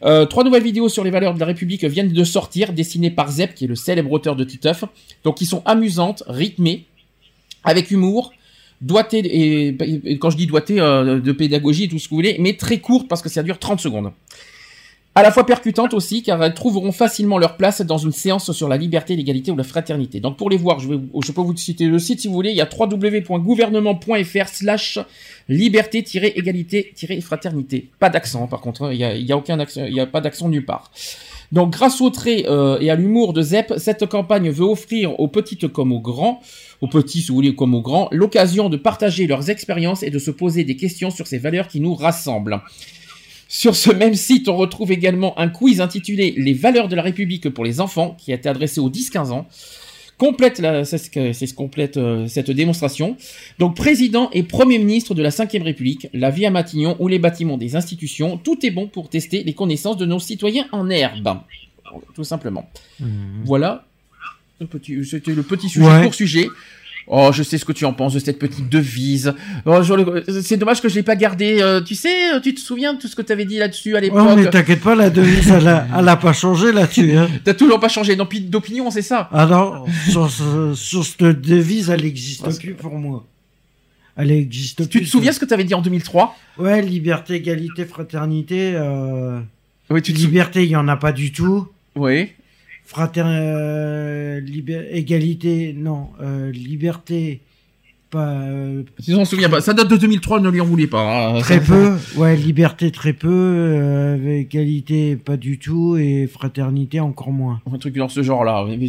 Euh, 0.03 0.25
trois 0.25 0.43
nouvelles 0.43 0.63
vidéos 0.63 0.89
sur 0.89 1.03
les 1.03 1.11
valeurs 1.11 1.33
de 1.33 1.39
la 1.39 1.45
République 1.45 1.83
viennent 1.85 2.11
de 2.11 2.23
sortir, 2.23 2.73
dessinées 2.73 3.11
par 3.11 3.31
Zep, 3.31 3.55
qui 3.55 3.65
est 3.65 3.67
le 3.67 3.75
célèbre 3.75 4.11
auteur 4.11 4.35
de 4.35 4.43
Titeuf. 4.43 4.83
Donc, 5.23 5.37
qui 5.37 5.45
sont 5.45 5.61
amusantes, 5.65 6.23
rythmées, 6.27 6.85
avec 7.63 7.91
humour, 7.91 8.33
doigtées, 8.81 9.19
et, 9.19 9.67
et 10.05 10.19
quand 10.19 10.29
je 10.29 10.37
dis 10.37 10.47
doigtées, 10.47 10.79
euh, 10.79 11.19
de 11.19 11.31
pédagogie, 11.31 11.87
tout 11.87 11.99
ce 11.99 12.05
que 12.05 12.09
vous 12.11 12.17
voulez, 12.17 12.37
mais 12.39 12.53
très 12.53 12.79
courtes 12.79 13.07
parce 13.07 13.21
que 13.21 13.29
ça 13.29 13.43
dure 13.43 13.59
30 13.59 13.79
secondes. 13.79 14.11
À 15.15 15.21
la 15.21 15.31
fois 15.31 15.45
percutantes 15.45 15.93
aussi, 15.93 16.23
car 16.23 16.43
elles 16.43 16.55
trouveront 16.55 16.91
facilement 16.91 17.37
leur 17.37 17.55
place 17.55 17.81
dans 17.81 17.99
une 17.99 18.11
séance 18.11 18.51
sur 18.51 18.67
la 18.67 18.77
liberté, 18.77 19.15
l'égalité 19.15 19.51
ou 19.51 19.55
la 19.55 19.63
fraternité. 19.63 20.19
Donc 20.19 20.37
pour 20.37 20.49
les 20.49 20.57
voir, 20.57 20.79
je, 20.79 20.87
peux 20.87 21.41
vous 21.41 21.55
citer 21.55 21.85
le 21.85 21.99
site 21.99 22.21
si 22.21 22.27
vous 22.27 22.33
voulez, 22.33 22.49
il 22.49 22.57
y 22.57 22.61
a 22.61 22.67
www.gouvernement.fr 22.67 24.47
slash 24.47 24.97
liberté-égalité-fraternité. 25.49 27.91
Pas 27.99 28.09
d'accent 28.09 28.47
par 28.47 28.61
contre, 28.61 28.85
hein, 28.85 28.91
il 28.91 28.97
y 28.97 29.31
a, 29.31 29.37
aucun 29.37 29.59
accent, 29.59 29.85
il 29.85 29.93
y 29.93 29.99
a 29.99 30.07
pas 30.07 30.19
d'accent 30.19 30.49
nulle 30.49 30.65
part. 30.65 30.89
Donc 31.51 31.73
grâce 31.73 32.01
au 32.01 32.09
trait 32.09 32.45
euh, 32.47 32.79
et 32.79 32.89
à 32.89 32.95
l'humour 32.95 33.33
de 33.33 33.43
Zep, 33.43 33.75
cette 33.77 34.07
campagne 34.07 34.49
veut 34.49 34.65
offrir 34.65 35.19
aux 35.19 35.27
petites 35.27 35.67
comme 35.67 35.91
aux 35.91 36.01
grands, 36.01 36.41
aux 36.81 36.87
petits 36.87 37.21
si 37.21 37.27
vous 37.27 37.35
voulez 37.35 37.53
comme 37.53 37.75
aux 37.75 37.83
grands, 37.83 38.07
l'occasion 38.11 38.67
de 38.67 38.77
partager 38.77 39.27
leurs 39.27 39.51
expériences 39.51 40.01
et 40.01 40.09
de 40.09 40.17
se 40.17 40.31
poser 40.31 40.63
des 40.63 40.75
questions 40.75 41.11
sur 41.11 41.27
ces 41.27 41.37
valeurs 41.37 41.67
qui 41.67 41.81
nous 41.81 41.93
rassemblent. 41.93 42.63
Sur 43.55 43.75
ce 43.75 43.91
même 43.91 44.15
site, 44.15 44.49
on 44.49 44.55
retrouve 44.57 44.91
également 44.91 45.37
un 45.39 45.47
quiz 45.47 45.79
intitulé 45.79 46.33
Les 46.37 46.53
valeurs 46.55 46.87
de 46.87 46.95
la 46.95 47.03
République 47.03 47.49
pour 47.49 47.63
les 47.63 47.79
enfants, 47.81 48.17
qui 48.19 48.31
a 48.31 48.35
été 48.35 48.49
adressé 48.49 48.79
aux 48.81 48.89
10-15 48.89 49.29
ans. 49.31 49.47
Complète 50.17 50.57
la, 50.57 50.85
c'est 50.85 50.97
ce 50.97 51.11
que- 51.11 51.33
c'est 51.33 51.45
ce 51.45 51.53
complète 51.53 51.97
euh, 51.97 52.25
cette 52.27 52.49
démonstration. 52.49 53.15
Donc, 53.59 53.75
président 53.75 54.31
et 54.31 54.41
premier 54.41 54.79
ministre 54.79 55.13
de 55.13 55.21
la 55.21 55.29
Ve 55.29 55.61
République, 55.63 56.07
la 56.13 56.31
vie 56.31 56.47
à 56.47 56.49
Matignon 56.49 56.95
ou 56.99 57.07
les 57.07 57.19
bâtiments 57.19 57.59
des 57.59 57.75
institutions, 57.75 58.37
tout 58.37 58.57
est 58.65 58.71
bon 58.71 58.87
pour 58.87 59.07
tester 59.09 59.43
les 59.43 59.53
connaissances 59.53 59.97
de 59.97 60.07
nos 60.07 60.19
citoyens 60.19 60.65
en 60.71 60.89
herbe. 60.89 61.37
Tout 62.15 62.23
simplement. 62.23 62.67
Voilà. 63.45 63.85
Le 64.59 64.65
petit- 64.65 65.05
C'était 65.05 65.33
le 65.35 65.43
petit 65.43 65.69
sujet 65.69 65.85
Ouais. 65.85 66.01
pour 66.03 66.15
sujet. 66.15 66.47
Oh, 67.07 67.31
je 67.33 67.43
sais 67.43 67.57
ce 67.57 67.65
que 67.65 67.71
tu 67.73 67.83
en 67.85 67.93
penses 67.93 68.13
de 68.13 68.19
cette 68.19 68.39
petite 68.39 68.69
devise. 68.69 69.33
Oh, 69.65 69.79
le- 69.95 70.23
c'est 70.41 70.57
dommage 70.57 70.81
que 70.81 70.87
je 70.89 70.95
l'ai 70.95 71.03
pas 71.03 71.15
gardé. 71.17 71.61
Euh, 71.61 71.81
tu 71.81 71.95
sais, 71.95 72.33
euh, 72.33 72.39
tu 72.39 72.53
te 72.53 72.59
souviens 72.61 72.93
de 72.93 72.99
tout 72.99 73.07
ce 73.07 73.15
que 73.15 73.21
tu 73.21 73.31
avais 73.31 73.45
dit 73.45 73.57
là-dessus 73.57 73.95
à 73.97 73.99
l'époque 73.99 74.25
Oh, 74.29 74.35
mais 74.35 74.49
t'inquiète 74.49 74.81
pas, 74.81 74.95
la 74.95 75.09
devise, 75.09 75.49
elle 75.51 75.67
a, 75.67 75.85
elle 75.99 76.07
a 76.07 76.15
pas 76.15 76.33
changé 76.33 76.71
là-dessus. 76.71 77.11
Hein. 77.17 77.27
T'as 77.43 77.53
toujours 77.53 77.79
pas 77.79 77.89
changé 77.89 78.15
d'opi- 78.15 78.41
d'opinion, 78.49 78.89
c'est 78.91 79.01
ça? 79.01 79.29
Alors, 79.33 79.85
sur, 80.09 80.29
ce- 80.31 80.73
sur 80.75 81.03
cette 81.05 81.41
devise, 81.41 81.89
elle 81.89 82.03
n'existe 82.03 82.43
Parce 82.43 82.57
plus 82.57 82.73
pour 82.73 82.93
moi. 82.97 83.25
Elle 84.15 84.31
existe 84.31 84.87
Tu 84.89 85.01
te 85.01 85.05
souviens 85.07 85.31
ce 85.31 85.39
que 85.39 85.45
tu 85.45 85.53
avais 85.55 85.63
dit 85.63 85.73
en 85.73 85.81
2003 85.81 86.35
Ouais, 86.59 86.81
liberté, 86.83 87.33
égalité, 87.35 87.83
fraternité. 87.85 88.73
Euh... 88.75 89.39
Oui, 89.89 90.01
tu 90.01 90.13
te 90.13 90.19
Liberté, 90.19 90.63
il 90.63 90.69
y 90.69 90.75
en 90.75 90.87
a 90.87 90.95
pas 90.97 91.11
du 91.11 91.31
tout. 91.31 91.67
Oui. 91.95 92.29
Frater... 92.93 93.23
euh, 93.25 94.39
Égalité, 94.91 95.73
non. 95.75 96.09
Euh, 96.21 96.51
liberté, 96.51 97.41
pas. 98.11 98.29
euh, 98.33 98.83
Si 98.99 99.13
on 99.15 99.25
se 99.25 99.31
souvient 99.31 99.49
pas, 99.49 99.61
ça 99.61 99.73
date 99.73 99.89
de 99.89 99.97
2003, 99.97 100.39
ne 100.41 100.49
lui 100.49 100.61
en 100.61 100.65
voulez 100.65 100.85
pas. 100.85 101.29
hein. 101.29 101.39
Très 101.41 101.59
peu, 101.59 101.95
ouais, 102.17 102.35
liberté 102.37 102.91
très 102.91 103.13
peu, 103.13 104.15
égalité 104.27 105.15
pas 105.15 105.37
du 105.37 105.57
tout 105.57 105.97
et 105.97 106.27
fraternité 106.27 106.99
encore 106.99 107.31
moins. 107.31 107.61
Un 107.73 107.77
truc 107.79 107.95
dans 107.95 108.09
ce 108.09 108.21
genre-là. 108.21 108.65
Mais 108.69 108.87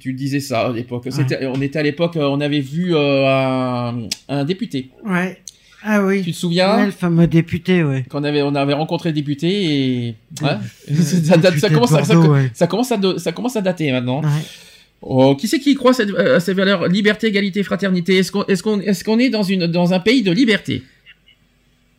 tu, 0.00 0.12
disais 0.14 0.40
ça 0.40 0.68
à 0.68 0.72
l'époque. 0.72 1.08
On 1.54 1.60
était 1.60 1.78
à 1.78 1.82
l'époque, 1.82 2.16
on 2.16 2.40
avait 2.40 2.60
vu 2.60 2.96
un, 2.96 3.94
un 4.28 4.44
député. 4.44 4.88
Ouais. 5.06 5.38
Ah 5.84 6.02
oui. 6.04 6.22
Tu 6.22 6.32
te 6.32 6.36
souviens 6.36 6.76
Ouais, 6.76 6.86
le 6.86 6.90
fameux 6.92 7.26
député, 7.26 7.82
ouais. 7.82 8.04
Qu'on 8.08 8.22
avait, 8.24 8.42
on 8.42 8.54
avait 8.54 8.72
rencontré 8.72 9.08
le 9.10 9.14
député 9.14 9.48
et 10.08 10.14
ouais. 10.42 10.48
Euh, 10.90 10.94
ça, 10.94 11.36
date- 11.36 11.60
commence 11.72 11.92
à, 11.92 12.04
ça, 12.04 12.14
Bordeaux, 12.14 12.32
ouais. 12.34 12.50
ça 12.54 12.66
commence 12.66 12.92
à, 12.92 12.98
ça 13.18 13.32
commence 13.32 13.56
à 13.56 13.60
dater 13.62 13.90
maintenant. 13.92 14.22
Oh, 15.00 15.34
qui 15.34 15.48
c'est 15.48 15.58
qui 15.58 15.74
croit 15.74 15.92
cette- 15.92 16.14
à 16.16 16.38
ces 16.38 16.52
valeurs 16.54 16.86
liberté, 16.86 17.26
égalité, 17.26 17.62
fraternité? 17.64 18.18
Est-ce 18.18 18.30
qu'on 18.30 18.44
est, 18.44 18.62
qu'on 18.62 18.80
est, 18.80 19.02
qu'on 19.04 19.18
est 19.18 19.30
dans, 19.30 19.42
une, 19.42 19.66
dans 19.66 19.92
un 19.92 19.98
pays 19.98 20.22
de 20.22 20.30
liberté? 20.30 20.82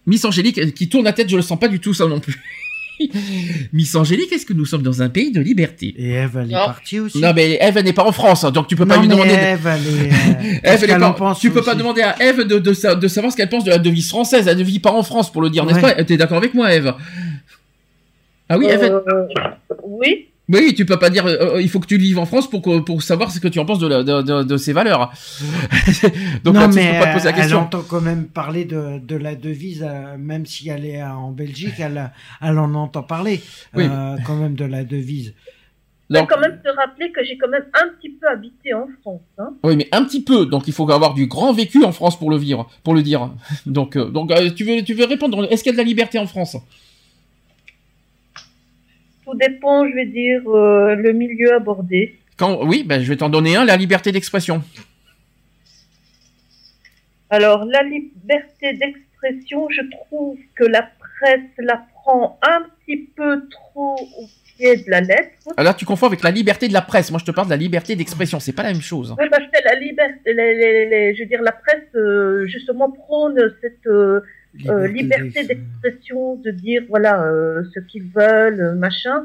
Miss 0.06 0.24
Angélique, 0.26 0.58
euh, 0.60 0.70
qui 0.72 0.88
tourne 0.90 1.04
la 1.06 1.14
tête, 1.14 1.30
je 1.30 1.36
le 1.36 1.42
sens 1.42 1.60
pas 1.60 1.68
du 1.68 1.80
tout 1.80 1.94
ça 1.94 2.08
non 2.08 2.20
plus. 2.20 2.36
Miss 3.74 3.94
Angélique, 3.96 4.32
est-ce 4.32 4.46
que 4.46 4.54
nous 4.54 4.66
sommes 4.66 4.82
dans 4.84 5.02
un 5.02 5.10
pays 5.10 5.32
de 5.32 5.42
liberté? 5.42 5.94
Et 5.98 6.12
Eve, 6.12 6.38
elle 6.42 6.50
est 6.52 6.54
Non. 6.54 6.66
partie 6.66 7.00
aussi. 7.00 7.20
Non, 7.20 7.32
mais 7.36 7.58
Eve 7.62 7.78
elle 7.78 7.86
n'est 7.86 7.94
pas 7.94 8.06
en 8.06 8.12
France, 8.12 8.44
hein, 8.44 8.52
donc 8.52 8.68
tu 8.68 8.76
peux 8.76 8.86
pas 8.86 8.96
Non, 8.96 9.02
lui 9.02 9.08
mais 9.10 9.16
demander. 9.16 9.32
de- 9.36 9.42
Eve, 9.42 9.68
elle 9.68 9.82
est. 9.82 10.12
euh, 10.68 10.74
Eve, 10.74 10.80
elle 10.84 10.90
est 10.92 11.00
pas- 11.00 11.08
en 11.10 11.14
pense 11.14 11.40
tu 11.40 11.52
peux 11.52 11.62
pas 11.62 11.72
aussi. 11.72 11.80
demander 11.80 12.02
à 12.02 12.16
Eve 12.22 12.42
de, 12.48 12.60
de, 12.60 12.74
sa- 12.74 12.96
de 12.96 13.08
savoir 13.08 13.32
ce 13.32 13.38
qu'elle 13.38 13.50
pense 13.50 13.64
de 13.64 13.70
la 13.72 13.78
devise 13.80 14.10
française. 14.10 14.48
Elle 14.48 14.58
ne 14.58 14.64
vit 14.64 14.80
pas 14.80 14.92
en 14.92 15.04
France 15.04 15.32
pour 15.32 15.42
le 15.42 15.50
dire, 15.50 15.66
n'est-ce 15.66 15.80
Ouais. 15.80 15.96
pas? 15.96 16.04
T'es 16.04 16.18
d'accord 16.18 16.38
avec 16.38 16.54
moi, 16.54 16.74
Eve? 16.74 16.94
Ah 18.50 18.58
oui, 18.58 18.68
Eve 18.70 18.84
Euh. 18.84 19.26
Oui, 19.84 20.28
oui, 20.50 20.74
tu 20.76 20.86
peux 20.86 20.98
pas 21.00 21.10
dire. 21.10 21.26
euh, 21.26 21.56
euh, 21.56 21.62
il 21.62 21.70
faut 21.70 21.80
que 21.80 21.88
tu 21.88 21.98
vives 21.98 22.20
en 22.20 22.26
France 22.26 22.50
pour, 22.50 22.62
que- 22.62 22.80
pour 22.80 23.02
savoir 23.02 23.32
ce 23.32 23.40
que 23.40 23.48
tu 23.48 23.60
en 23.60 23.66
penses 23.66 23.80
de, 23.80 23.88
la- 23.88 24.04
de, 24.04 24.22
de, 24.22 24.44
de 24.44 24.58
ces 24.58 24.74
valeurs. 24.74 25.12
Donc 26.44 26.54
non, 26.56 26.62
là, 26.62 26.68
tu 26.68 26.76
mais 26.76 26.94
peux 26.94 27.00
pas 27.00 27.08
te 27.08 27.14
poser 27.14 27.26
la 27.26 27.30
elle 27.32 27.36
question. 27.42 27.60
entend 27.60 27.82
quand 27.88 28.02
même 28.02 28.26
parler 28.28 28.66
de, 28.66 29.00
de 29.00 29.16
la 29.16 29.36
devise, 29.36 29.86
euh, 29.88 30.18
même 30.18 30.46
si 30.46 30.70
elle 30.70 30.86
est 30.86 31.02
euh, 31.02 31.12
en 31.12 31.32
Belgique, 31.32 31.76
elle, 31.80 32.12
elle 32.42 32.60
en 32.60 32.74
entend 32.74 33.04
parler 33.04 33.42
Oui. 33.74 33.86
euh, 33.90 34.18
quand 34.26 34.36
même 34.36 34.56
de 34.56 34.66
la 34.66 34.84
devise. 34.84 35.34
Il 36.10 36.18
faut 36.18 36.22
Donc, 36.24 36.30
quand 36.32 36.42
même 36.42 36.60
se 36.64 36.70
rappeler 36.76 37.12
que 37.12 37.24
j'ai 37.24 37.38
quand 37.38 37.48
même 37.50 37.66
un 37.74 37.88
petit 37.98 38.10
peu 38.10 38.28
habité 38.28 38.74
en 38.74 38.88
France. 39.02 39.22
Hein. 39.40 39.54
oui, 39.64 39.76
mais 39.78 39.88
un 39.94 40.04
petit 40.04 40.22
peu. 40.22 40.46
Donc, 40.46 40.68
il 40.68 40.74
faut 40.74 40.90
avoir 40.92 41.14
du 41.14 41.26
grand 41.28 41.54
vécu 41.54 41.84
en 41.86 41.92
France 41.94 42.20
pour 42.20 42.30
le 42.30 42.38
vivre, 42.38 42.70
pour 42.84 42.94
le 42.94 43.02
dire. 43.02 43.32
Donc, 43.66 43.96
euh, 43.96 44.10
donc, 44.10 44.30
euh, 44.32 44.50
tu 44.52 44.66
veux, 44.66 44.84
tu 44.84 44.94
veux 44.94 45.06
répondre 45.06 45.48
Est-ce 45.50 45.64
qu'il 45.64 45.72
y 45.72 45.74
a 45.74 45.78
de 45.78 45.82
la 45.82 45.88
liberté 45.88 46.20
en 46.20 46.28
France? 46.28 46.58
Tout 49.34 49.40
dépend, 49.40 49.88
je 49.88 49.94
vais 49.96 50.06
dire, 50.06 50.48
euh, 50.48 50.94
le 50.96 51.12
milieu 51.12 51.54
abordé. 51.56 52.16
Quand, 52.38 52.64
oui, 52.66 52.84
ben, 52.84 53.02
je 53.02 53.10
vais 53.10 53.18
t'en 53.18 53.30
donner 53.30 53.56
un. 53.56 53.66
La 53.66 53.78
liberté 53.78 54.12
d'expression. 54.12 54.62
Alors, 57.30 57.66
la 57.66 57.82
liberté 57.84 58.74
d'expression, 58.74 59.68
je 59.70 59.82
trouve 59.90 60.38
que 60.56 60.64
la 60.66 60.84
presse 60.84 61.42
la 61.58 61.84
prend 61.96 62.38
un 62.44 62.64
petit 62.86 62.98
peu 63.16 63.48
trop 63.50 63.96
au 63.96 64.26
pied 64.58 64.76
de 64.78 64.84
la 64.92 65.02
lettre. 65.02 65.32
Ah, 65.58 65.64
Là, 65.64 65.74
tu 65.74 65.86
confonds 65.86 66.08
avec 66.08 66.22
la 66.22 66.30
liberté 66.32 66.68
de 66.68 66.74
la 66.74 66.82
presse. 66.84 67.10
Moi, 67.10 67.20
je 67.20 67.26
te 67.26 67.32
parle 67.32 67.48
de 67.48 67.52
la 67.54 67.58
liberté 67.58 67.96
d'expression. 67.96 68.40
C'est 68.40 68.54
pas 68.54 68.64
la 68.64 68.72
même 68.74 68.82
chose. 68.82 69.16
Oui, 69.20 69.26
parce 69.32 69.44
que 69.46 69.64
la 69.66 69.76
liberté, 69.76 70.20
les- 70.26 70.56
les- 70.56 70.86
les- 70.90 71.16
je 71.16 71.22
veux 71.24 71.28
dire, 71.30 71.42
la 71.42 71.54
presse, 71.54 71.88
euh, 71.96 72.46
justement, 72.46 72.92
prône 72.92 73.40
cette 73.62 73.88
euh, 73.88 74.22
euh, 74.68 74.88
liberté 74.88 75.44
d'expression, 75.46 76.36
de 76.36 76.52
dire, 76.52 76.84
voilà, 76.90 77.24
euh, 77.24 77.64
ce 77.74 77.80
qu'ils 77.80 78.04
veulent, 78.16 78.62
euh, 78.62 78.76
machin. 78.76 79.24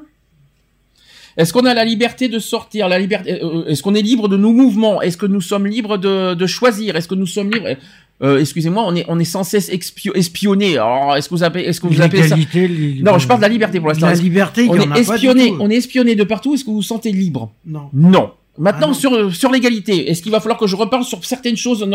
Est-ce 1.36 1.52
qu'on 1.52 1.66
a 1.66 1.74
la 1.74 1.84
liberté 1.84 2.28
de 2.28 2.38
sortir 2.40 2.88
La 2.88 2.98
liberté 2.98 3.40
euh, 3.42 3.64
Est-ce 3.66 3.82
qu'on 3.82 3.94
est 3.94 4.02
libre 4.02 4.28
de 4.28 4.36
nos 4.36 4.52
mouvements? 4.52 5.00
Est-ce 5.02 5.16
que 5.16 5.26
nous 5.26 5.40
sommes 5.40 5.66
libres 5.66 5.96
de, 5.96 6.34
de 6.34 6.46
choisir? 6.46 6.96
Est-ce 6.96 7.06
que 7.06 7.14
nous 7.14 7.26
sommes 7.26 7.50
libres? 7.52 7.76
Euh, 8.20 8.40
Excusez-moi, 8.40 8.82
on 8.84 8.96
est 8.96 9.04
on 9.06 9.20
est 9.20 9.24
sans 9.24 9.44
cesse 9.44 9.70
espionné. 9.70 10.72
Alors, 10.78 11.14
est-ce 11.16 11.28
que 11.28 11.34
vous 11.36 11.44
appelez 11.44 11.62
est-ce 11.64 11.80
que 11.80 11.86
vous 11.86 12.02
appelez 12.02 12.26
ça? 12.26 12.34
Li- 12.34 13.00
Non, 13.04 13.18
je 13.18 13.28
parle 13.28 13.38
de 13.38 13.44
la 13.44 13.48
liberté 13.48 13.78
pour 13.78 13.88
l'instant. 13.88 14.06
La 14.08 14.14
liberté, 14.14 14.66
On 14.68 14.74
est 14.74 14.98
espionné, 14.98 15.52
on 15.60 15.70
est 15.70 15.76
espionné 15.76 16.16
de 16.16 16.24
partout? 16.24 16.54
Est-ce 16.54 16.64
que 16.64 16.70
vous 16.70 16.76
vous 16.76 16.82
sentez 16.82 17.12
libre? 17.12 17.52
Non. 17.64 17.90
Non. 17.92 18.32
Maintenant 18.58 18.88
Ah 18.90 18.94
sur 18.94 19.34
sur 19.34 19.50
l'égalité, 19.52 20.10
est-ce 20.10 20.20
qu'il 20.20 20.32
va 20.32 20.40
falloir 20.40 20.58
que 20.58 20.66
je 20.66 20.74
reparle 20.74 21.04
sur 21.04 21.24
certaines 21.24 21.56
choses 21.56 21.86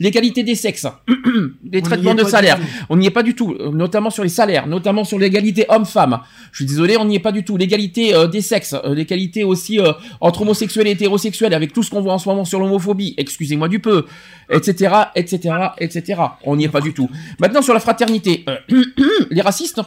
l'égalité 0.00 0.42
des 0.42 0.56
sexes, 0.56 0.86
des 1.64 1.78
On 1.78 1.82
traitements 1.82 2.14
de 2.14 2.24
salaire? 2.24 2.58
On 2.88 2.96
n'y 2.96 3.06
est 3.06 3.10
pas 3.10 3.22
du 3.22 3.34
tout, 3.34 3.54
euh, 3.58 3.70
notamment 3.70 4.10
sur 4.10 4.22
les 4.22 4.28
salaires, 4.28 4.66
notamment 4.66 5.04
sur 5.04 5.18
l'égalité 5.18 5.66
homme-femme. 5.68 6.20
Je 6.52 6.58
suis 6.58 6.66
désolé, 6.66 6.96
on 6.96 7.04
n'y 7.04 7.16
est 7.16 7.20
pas 7.20 7.32
du 7.32 7.44
tout. 7.44 7.56
L'égalité 7.56 8.14
euh, 8.14 8.26
des 8.26 8.40
sexes, 8.40 8.74
euh, 8.84 8.94
l'égalité 8.94 9.44
aussi 9.44 9.78
euh, 9.78 9.92
entre 10.20 10.42
homosexuels 10.42 10.88
et 10.88 10.90
hétérosexuels, 10.90 11.54
avec 11.54 11.72
tout 11.72 11.82
ce 11.82 11.90
qu'on 11.90 12.00
voit 12.00 12.14
en 12.14 12.18
ce 12.18 12.28
moment 12.28 12.44
sur 12.44 12.58
l'homophobie, 12.58 13.14
excusez-moi 13.16 13.68
du 13.68 13.78
peu, 13.78 14.06
etc., 14.50 14.94
etc., 15.14 15.54
etc. 15.78 16.20
On 16.44 16.56
n'y 16.56 16.64
est 16.64 16.68
pas 16.68 16.80
du 16.80 16.92
tout. 16.92 17.08
Maintenant 17.38 17.62
sur 17.62 17.74
la 17.74 17.80
fraternité, 17.80 18.44
les 19.30 19.42
racistes. 19.42 19.80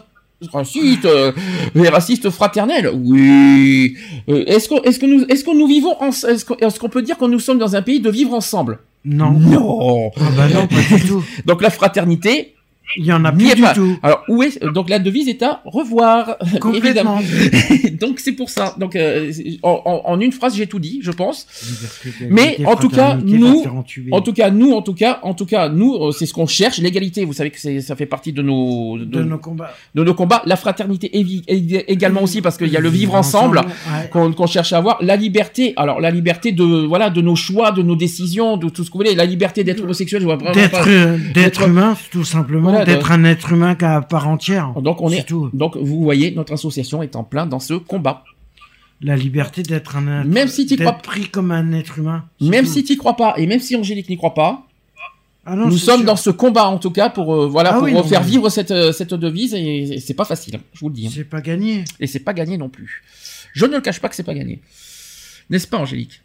Racistes, 0.52 1.06
euh, 1.06 1.32
les 1.76 1.90
racistes 1.90 2.30
fraternels, 2.30 2.90
oui. 2.94 3.96
Euh, 4.30 4.44
est-ce 4.48 4.68
que, 4.70 4.88
est-ce 4.88 5.00
que 5.00 5.06
nous, 5.06 5.26
est-ce 5.26 5.44
que 5.44 5.56
nous 5.56 5.68
vivons, 5.68 5.96
en, 6.02 6.10
est-ce 6.10 6.46
qu'on, 6.46 6.56
est-ce 6.58 6.80
qu'on 6.80 6.90
peut 6.90 7.02
dire 7.02 7.18
que 7.18 7.26
nous 7.26 7.40
sommes 7.40 7.60
dans 7.60 7.76
un 7.76 7.82
pays 7.82 8.00
de 8.00 8.10
vivre 8.10 8.34
ensemble? 8.34 8.80
Non. 9.06 9.32
Non. 9.32 10.12
Ah 10.18 10.30
bah 10.36 10.48
non, 10.48 10.68
pas 10.68 10.96
du 10.96 11.06
tout. 11.06 11.24
Donc 11.46 11.62
la 11.62 11.70
fraternité, 11.70 12.56
Il 12.98 13.06
y 13.06 13.12
en 13.14 13.24
a 13.26 13.32
n'y 13.32 13.38
plus 13.46 13.52
est 13.52 13.56
du 13.56 13.62
pas. 13.62 13.74
tout. 13.74 13.98
Alors 14.04 14.24
où 14.28 14.44
est 14.44 14.62
donc 14.64 14.90
la 14.90 15.00
devise 15.00 15.28
est 15.28 15.42
à 15.42 15.62
revoir 15.66 16.38
Complètement. 16.60 16.74
évidemment. 16.74 17.20
donc 18.00 18.20
c'est 18.20 18.34
pour 18.34 18.50
ça. 18.50 18.76
Donc 18.78 18.96
euh, 18.96 19.32
en, 19.64 20.20
une 20.20 20.32
phrase 20.32 20.56
j'ai 20.56 20.68
tout 20.68 20.80
dit, 20.80 21.00
je 21.02 21.12
pense. 21.12 21.48
Mais 22.30 22.58
en 22.66 22.76
tout 22.76 22.90
cas 22.90 23.16
nous, 23.16 23.64
en 24.12 24.22
tout 24.22 24.34
cas 24.34 24.50
nous, 24.52 24.74
en 24.74 24.82
tout 24.82 24.94
cas, 24.94 25.20
en 25.24 25.34
tout 25.34 25.46
cas 25.46 25.70
nous, 25.70 25.96
euh, 25.96 26.12
c'est 26.12 26.26
ce 26.26 26.34
qu'on 26.34 26.46
cherche. 26.48 26.78
L'égalité, 26.80 27.26
vous 27.26 27.34
savez 27.34 27.52
que 27.52 27.80
ça 27.82 27.96
fait 27.96 28.06
partie 28.06 28.34
de 28.34 28.42
nos 28.42 28.98
de, 28.98 29.06
de 29.06 29.24
nos 29.24 29.38
combats. 29.38 29.74
de 29.96 30.04
nos 30.04 30.14
combats. 30.14 30.42
La 30.46 30.56
fraternité 30.56 31.10
également 31.88 32.22
aussi 32.24 32.42
parce 32.42 32.58
qu'il 32.58 32.68
y 32.70 32.78
a 32.78 32.80
le 32.82 32.90
vivre 32.90 33.16
ensemble 33.16 33.60
ouais. 33.60 34.10
qu'on 34.12 34.48
cherche 34.48 34.74
à 34.74 34.78
avoir. 34.78 34.98
La 35.02 35.16
liberté, 35.16 35.74
alors 35.78 36.00
la 36.02 36.12
liberté 36.12 36.52
de 36.52 36.64
voilà 36.64 37.10
de 37.10 37.22
nos 37.22 37.36
choix, 37.36 37.72
de 37.72 37.82
nos 37.82 37.96
décisions, 37.96 38.58
de 38.58 38.70
tout 38.70 38.84
ce 38.84 38.90
que 38.90 38.94
vous 38.94 39.04
voulez. 39.04 39.16
La 39.16 39.26
liberté 39.26 39.64
d'être 39.64 39.82
homosexuel, 39.84 40.22
je 40.22 40.26
vois 40.26 40.36
vraiment 40.36 40.54
D'être 40.54 40.72
pas. 40.72 40.86
d'être 40.86 41.34
d'être- 41.34 41.68
humain, 41.68 41.96
tout 42.12 42.24
simplement, 42.26 42.73
Voilà, 42.76 42.86
d'être 42.86 43.12
un 43.12 43.24
être 43.24 43.52
humain 43.52 43.76
qu'à 43.76 44.02
part 44.02 44.28
entière. 44.28 44.74
Donc 44.82 45.02
on 45.02 45.10
est, 45.12 45.24
tout. 45.28 45.50
donc 45.54 45.76
vous 45.78 46.02
voyez, 46.04 46.32
notre 46.32 46.54
association 46.54 47.02
est 47.04 47.16
en 47.16 47.24
plein 47.24 47.46
dans 47.46 47.60
ce 47.60 47.74
combat. 47.74 48.24
La 49.02 49.16
liberté 49.18 49.64
d'être 49.64 49.98
un 49.98 50.22
être, 50.22 50.28
Même 50.28 50.48
si 50.48 50.66
d'être 50.66 50.80
crois- 50.82 50.94
pris 50.94 51.28
comme 51.30 51.52
un 51.52 51.74
être 51.74 52.00
humain. 52.00 52.26
Même 52.40 52.66
tout. 52.66 52.72
si 52.72 52.84
tu 52.84 52.96
crois 52.98 53.16
pas, 53.18 53.34
et 53.38 53.48
même 53.48 53.60
si 53.60 53.76
Angélique 53.76 54.08
n'y 54.08 54.16
croit 54.18 54.34
pas, 54.34 54.66
Ah 55.46 55.56
non, 55.58 55.66
nous 55.68 55.78
sommes 55.78 55.98
sûr. 55.98 56.06
dans 56.06 56.16
ce 56.16 56.30
combat 56.30 56.68
en 56.68 56.78
tout 56.78 56.92
cas 56.92 57.10
pour 57.10 57.34
euh, 57.36 57.48
voilà 57.48 57.72
Ah 57.72 57.74
pour 57.74 57.84
oui, 57.84 57.94
non, 57.94 58.04
faire 58.04 58.22
mais- 58.22 58.28
vivre 58.30 58.48
cette 58.50 58.72
euh, 58.72 58.94
cette 58.94 59.14
devise 59.14 59.54
et, 59.56 59.96
et 59.96 60.00
c'est 60.00 60.14
pas 60.14 60.24
facile, 60.24 60.60
je 60.74 60.80
vous 60.80 60.88
le 60.88 60.96
dis. 60.96 61.08
hein. 61.08 61.12
C'est 61.14 61.26
pas 61.26 61.42
gagné. 61.42 61.84
Et 62.00 62.08
c'est 62.08 62.20
pas 62.22 62.34
gagné 62.34 62.58
non 62.58 62.70
plus. 62.70 63.04
Je 63.54 63.66
ne 63.66 63.74
le 63.74 63.82
cache 63.82 64.00
pas 64.00 64.08
que 64.08 64.16
c'est 64.16 64.24
pas 64.24 64.34
gagné, 64.36 64.62
n'est-ce 65.50 65.68
pas 65.68 65.78
Angélique? 65.80 66.22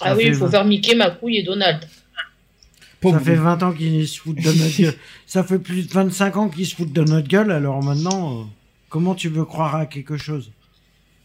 Ah 0.00 0.14
oui, 0.16 0.24
il 0.26 0.34
faut 0.34 0.48
faire 0.48 0.64
Mickey, 0.64 0.94
McCouille 0.96 1.36
et 1.38 1.42
Donald. 1.44 1.78
Pauvre 3.00 3.18
Ça 3.18 3.24
fait 3.24 3.34
vous. 3.36 3.44
20 3.44 3.62
ans 3.62 3.72
qu'ils 3.72 4.08
se 4.08 4.20
foutent 4.20 4.36
de 4.36 4.42
notre 4.52 4.80
gueule. 4.82 4.94
Ça 5.26 5.44
fait 5.44 5.58
plus 5.58 5.86
de 5.86 5.92
25 5.92 6.36
ans 6.36 6.48
qu'ils 6.48 6.66
se 6.66 6.74
foutent 6.74 6.92
de 6.92 7.02
notre 7.04 7.28
gueule, 7.28 7.50
alors 7.52 7.82
maintenant, 7.82 8.32
euh, 8.32 8.42
comment 8.88 9.14
tu 9.14 9.28
veux 9.28 9.44
croire 9.44 9.74
à 9.76 9.86
quelque 9.86 10.16
chose? 10.16 10.50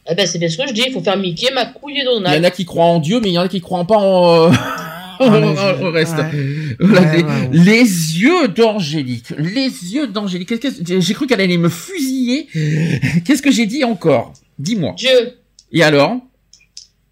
Eh 0.09 0.15
ben, 0.15 0.25
c'est 0.27 0.39
bien 0.39 0.49
ce 0.49 0.57
que 0.57 0.67
je 0.67 0.73
dis, 0.73 0.83
il 0.87 0.93
faut 0.93 1.01
faire 1.01 1.15
Mickey, 1.17 1.47
McCouille 1.53 1.93
et 1.97 1.99
Il 2.01 2.05
y 2.05 2.07
en 2.07 2.13
Donald. 2.15 2.43
a 2.45 2.51
qui 2.51 2.65
croient 2.65 2.85
en 2.85 2.99
Dieu, 2.99 3.19
mais 3.21 3.29
il 3.29 3.33
y 3.33 3.37
en 3.39 3.43
a 3.43 3.47
qui 3.47 3.61
croient 3.61 3.85
pas 3.85 3.97
en 3.97 4.47
euh, 4.47 4.51
les- 5.79 5.83
au 5.85 5.91
reste. 5.91 6.17
ouais. 6.17 6.75
Voilà, 6.79 7.01
Ouais, 7.11 7.17
les, 7.17 7.23
ouais, 7.23 7.29
ouais. 7.29 7.49
les 7.53 8.19
yeux 8.19 8.47
d'Angélique, 8.47 9.29
les 9.37 9.67
yeux 9.93 10.07
d'Angélique. 10.07 10.59
Qu'est-ce 10.59 10.81
que- 10.81 10.99
J'ai 10.99 11.13
cru 11.13 11.27
qu'elle 11.27 11.41
allait 11.41 11.57
me 11.57 11.69
fusiller. 11.69 12.47
Qu'est-ce 13.23 13.41
que 13.43 13.51
j'ai 13.51 13.67
dit 13.67 13.83
encore? 13.83 14.33
Dis-moi. 14.57 14.93
Dieu, 14.97 15.37
Et 15.71 15.83
alors? 15.83 16.17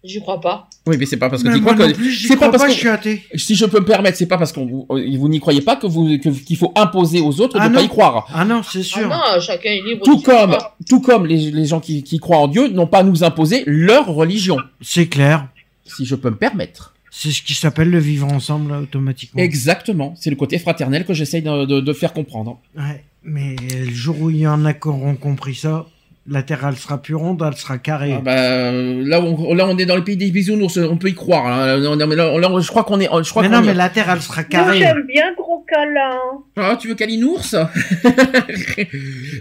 J'y 0.04 0.20
crois 0.20 0.40
pas. 0.40 0.68
Oui, 0.86 0.96
mais 0.98 1.06
c'est 1.06 1.16
pas 1.18 1.28
parce 1.28 1.42
que 1.42 1.48
Mais 1.48 1.54
tu 1.54 1.60
crois 1.60 1.74
que 1.74 1.92
plus, 1.92 2.10
j'y 2.10 2.28
c'est 2.28 2.34
pas 2.36 2.46
crois 2.46 2.50
parce 2.52 2.62
pas, 2.62 2.68
que 2.68 2.74
je 2.74 2.78
suis 2.78 2.88
athée. 2.88 3.22
si 3.34 3.54
je 3.54 3.66
peux 3.66 3.80
me 3.80 3.84
permettre, 3.84 4.16
c'est 4.16 4.26
pas 4.26 4.38
parce 4.38 4.52
qu'on 4.52 4.66
vous, 4.66 4.86
vous 4.88 5.28
n'y 5.28 5.40
croyez 5.40 5.60
pas 5.60 5.76
que 5.76 5.86
vous 5.86 6.18
que- 6.18 6.28
qu'il 6.30 6.56
faut 6.56 6.72
imposer 6.76 7.20
aux 7.20 7.40
autres 7.40 7.56
Ah 7.60 7.68
de 7.68 7.74
non. 7.74 7.80
pas 7.80 7.84
y 7.84 7.88
croire. 7.88 8.26
Ah 8.34 8.44
non, 8.44 8.62
c'est 8.62 8.80
Ah 8.80 8.82
sûr. 8.82 9.08
non, 9.08 9.40
chacun 9.40 9.70
est 9.70 9.82
libre 9.82 10.04
Tout 10.04 10.16
de 10.16 10.22
comme 10.22 10.50
croire. 10.52 10.76
tout 10.88 11.00
comme 11.00 11.26
les, 11.26 11.50
les 11.50 11.66
gens 11.66 11.80
qui, 11.80 12.02
qui 12.02 12.18
croient 12.18 12.38
en 12.38 12.48
Dieu 12.48 12.68
n'ont 12.68 12.86
pas 12.86 12.98
à 13.00 13.02
nous 13.02 13.24
imposer 13.24 13.62
leur 13.66 14.06
religion, 14.06 14.56
c'est 14.80 15.06
clair. 15.08 15.46
si 15.84 16.04
je 16.06 16.14
peux 16.14 16.30
me 16.30 16.36
permettre. 16.36 16.94
C'est 17.12 17.32
ce 17.32 17.42
qui 17.42 17.54
s'appelle 17.54 17.90
le 17.90 17.98
vivre 17.98 18.26
ensemble 18.32 18.72
automatiquement. 18.72 19.42
Exactement, 19.42 20.14
c'est 20.18 20.30
le 20.30 20.36
côté 20.36 20.58
fraternel 20.58 21.04
que 21.04 21.12
j'essaye 21.12 21.42
de, 21.42 21.66
de- 21.66 21.80
de 21.80 21.92
faire 21.92 22.12
comprendre. 22.14 22.58
Ouais, 22.78 23.04
mais 23.24 23.56
le 23.70 23.90
jour 23.90 24.16
où 24.20 24.30
il 24.30 24.38
y 24.38 24.46
en 24.46 24.64
a 24.64 24.72
qui 24.72 24.88
auront 24.88 25.16
compris 25.16 25.56
ça, 25.56 25.86
la 26.30 26.42
Terre, 26.44 26.64
elle 26.66 26.76
sera 26.76 27.02
plus 27.02 27.14
ronde, 27.16 27.42
elle 27.46 27.56
sera 27.56 27.76
carrée. 27.78 28.14
Ah 28.16 28.20
bah, 28.20 28.32
euh, 28.38 29.02
là, 29.04 29.20
on, 29.20 29.52
là, 29.52 29.66
on 29.68 29.76
est 29.76 29.84
dans 29.86 29.96
le 29.96 30.04
pays 30.04 30.16
des 30.16 30.30
bisounours, 30.30 30.76
on 30.78 30.96
peut 30.96 31.08
y 31.08 31.14
croire. 31.14 31.46
hein. 31.46 31.78
Non, 31.78 31.96
non, 31.96 32.06
mais 32.06 32.16
là, 32.16 32.38
là, 32.38 32.60
je 32.60 32.68
crois 32.68 32.84
qu'on 32.84 33.00
est, 33.00 33.08
je 33.22 33.30
crois 33.30 33.42
mais 33.42 33.48
non, 33.48 33.60
mais 33.62 33.74
la 33.74 33.88
Terre, 33.90 34.08
elle 34.10 34.22
sera 34.22 34.42
Moi, 34.42 34.44
carrée. 34.48 34.78
j'aime 34.78 35.04
bien 35.06 35.32
gros 35.36 35.64
câlin. 35.68 36.18
Ah, 36.56 36.76
tu 36.80 36.88
veux 36.88 36.94
Kalinours 36.94 37.54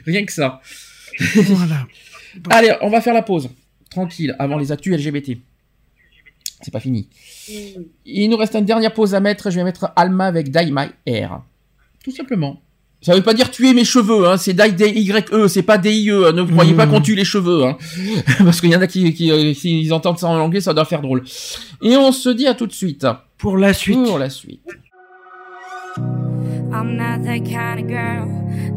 Rien 0.05 0.25
que 0.25 0.31
ça. 0.31 0.61
Voilà. 1.35 1.87
Allez, 2.49 2.73
on 2.81 2.89
va 2.89 3.01
faire 3.01 3.13
la 3.13 3.21
pause. 3.21 3.49
Tranquille, 3.89 4.35
avant 4.39 4.57
les 4.57 4.71
actus 4.71 4.93
LGBT. 4.95 5.37
C'est 6.61 6.71
pas 6.71 6.79
fini. 6.79 7.07
Il 8.05 8.29
nous 8.29 8.37
reste 8.37 8.53
une 8.55 8.65
dernière 8.65 8.93
pause 8.93 9.15
à 9.15 9.19
mettre. 9.19 9.49
Je 9.49 9.55
vais 9.55 9.63
mettre 9.63 9.91
Alma 9.95 10.25
avec 10.25 10.51
Die 10.51 10.71
My 10.71 10.87
Hair. 11.05 11.41
Tout 12.03 12.11
simplement. 12.11 12.61
Ça 13.01 13.15
veut 13.15 13.21
pas 13.23 13.33
dire 13.33 13.49
tuer 13.49 13.73
mes 13.73 13.85
cheveux, 13.85 14.27
hein. 14.27 14.35
c'est 14.37 14.53
Die 14.53 14.73
D-Y-E, 14.73 15.47
c'est 15.47 15.63
pas 15.63 15.77
D-I-E. 15.77 16.27
hein. 16.27 16.31
Ne 16.33 16.43
croyez 16.43 16.73
pas 16.73 16.85
Mhm. 16.85 16.91
qu'on 16.91 17.01
tue 17.01 17.15
les 17.15 17.23
cheveux, 17.23 17.63
hein. 17.65 17.77
Parce 18.39 18.59
qu'il 18.59 18.69
y 18.71 18.75
en 18.75 18.81
a 18.81 18.87
qui, 18.87 19.13
qui 19.13 19.31
euh, 19.31 19.53
s'ils 19.53 19.93
entendent 19.93 20.19
ça 20.19 20.27
en 20.27 20.37
anglais, 20.39 20.59
ça 20.59 20.73
doit 20.73 20.83
faire 20.85 21.01
drôle. 21.01 21.23
Et 21.81 21.95
on 21.95 22.11
se 22.11 22.27
dit 22.29 22.45
à 22.47 22.55
tout 22.55 22.67
de 22.67 22.73
suite. 22.73 23.07
Pour 23.37 23.57
la 23.57 23.73
suite. 23.73 24.03
Pour 24.03 24.19
la 24.19 24.29
suite. 24.29 24.59
I'm 26.71 26.97
not 26.97 27.23
that 27.25 27.39
kind 27.45 27.79
of 27.79 27.87
girl 27.87 28.27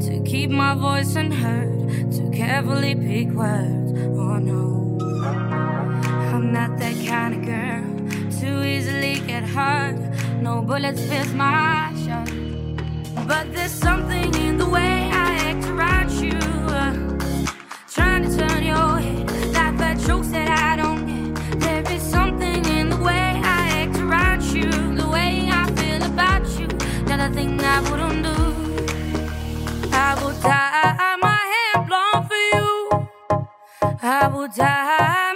to 0.01 0.23
keep 0.25 0.51
my 0.51 0.75
voice 0.75 1.15
unheard, 1.17 1.71
to 2.13 2.31
carefully 2.37 2.95
pick 2.95 3.29
words. 3.35 3.93
Oh 4.17 4.39
no. 4.39 4.99
I'm 6.33 6.53
not 6.53 6.79
that 6.79 6.95
kind 7.07 7.35
of 7.35 7.45
girl 7.45 7.83
to 8.41 8.65
easily 8.67 9.21
get 9.27 9.43
hurt. 9.45 9.97
No 10.43 10.63
bullets 10.63 11.01
fit 11.03 11.35
my 11.37 11.91
shirt. 12.05 12.52
But 13.15 13.53
there's 13.55 13.73
something 13.73 14.35
in 14.35 14.59
the 14.59 14.69
way 14.69 15.11
I 15.13 15.37
act 15.51 15.67
around 15.67 16.11
you. 16.13 16.39
trying 17.89 18.23
to 18.25 18.37
turn 18.37 18.63
your 18.65 18.99
head, 18.99 20.49
I 20.49 20.77
don't. 20.77 21.35
There 21.61 21.85
is 21.93 22.03
something 22.03 22.65
in 22.67 22.91
the 22.91 22.97
way 22.99 23.41
I 23.59 23.63
act 23.83 23.99
around 23.99 24.43
you, 24.45 24.71
the 24.97 25.09
way 25.09 25.49
I 25.51 25.65
feel 25.77 26.03
about 26.05 26.47
you. 26.59 26.69
I 27.65 27.81
wouldn't 27.89 28.25
do. 28.25 28.41
I 29.93 30.15
will 30.23 30.35
dye 30.41 31.17
my 31.23 31.43
for 32.29 32.43
you. 32.53 33.09
I 34.03 34.29
will 34.29 34.49
dye 34.49 35.32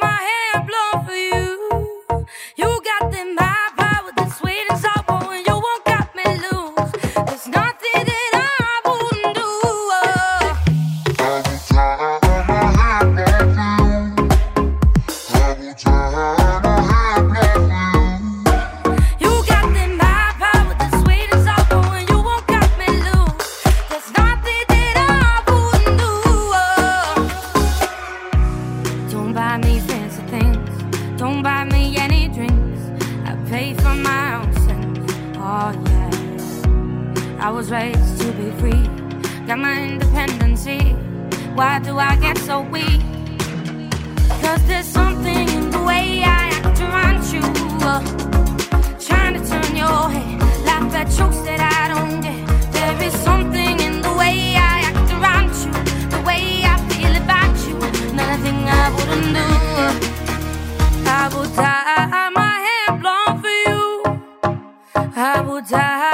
Why 41.57 41.79
do 41.79 41.99
I 41.99 42.17
get 42.17 42.37
so 42.37 42.61
weak? 42.61 43.01
Cause 44.43 44.63
there's 44.69 44.85
something 44.85 45.49
in 45.49 45.71
the 45.71 45.83
way 45.83 46.23
I 46.23 46.51
act 46.53 46.81
around 46.83 47.25
you. 47.33 47.41
uh, 47.81 48.03
trying 49.01 49.41
to 49.41 49.49
turn 49.49 49.75
your 49.75 50.11
head, 50.11 50.39
laugh 50.67 50.95
at 50.95 51.09
jokes 51.17 51.41
that 51.49 51.61
I 51.61 51.89
don't 51.95 52.21
get. 52.21 52.47
There 52.73 53.03
is 53.07 53.15
something 53.21 53.81
in 53.81 54.03
the 54.03 54.13
way 54.13 54.55
I 54.55 54.85
act 54.91 55.11
around 55.17 55.53
you, 55.65 55.73
the 56.11 56.21
way 56.29 56.61
I 56.63 56.77
feel 56.91 57.17
about 57.25 57.57
you. 57.67 57.77
Nothing 58.13 58.59
I 58.69 58.85
wouldn't 58.95 59.33
do. 59.41 59.49
I 61.09 61.31
will 61.33 61.51
dye 61.57 62.31
my 62.35 62.55
hair 62.67 62.99
blonde 63.01 63.41
for 63.41 63.57
you. 63.65 63.83
I 65.17 65.41
will 65.41 65.63
dye 65.63 66.06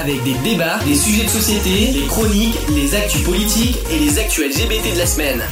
avec 0.00 0.24
des 0.24 0.34
débats, 0.42 0.82
des 0.84 0.94
sujets 0.94 1.24
de 1.24 1.28
société, 1.28 1.92
des 1.92 2.06
chroniques, 2.06 2.56
les 2.74 2.94
actus 2.94 3.22
politiques 3.22 3.76
et 3.92 3.98
les 3.98 4.18
actus 4.18 4.46
LGBT 4.46 4.94
de 4.94 4.98
la 4.98 5.04
semaine. 5.04 5.42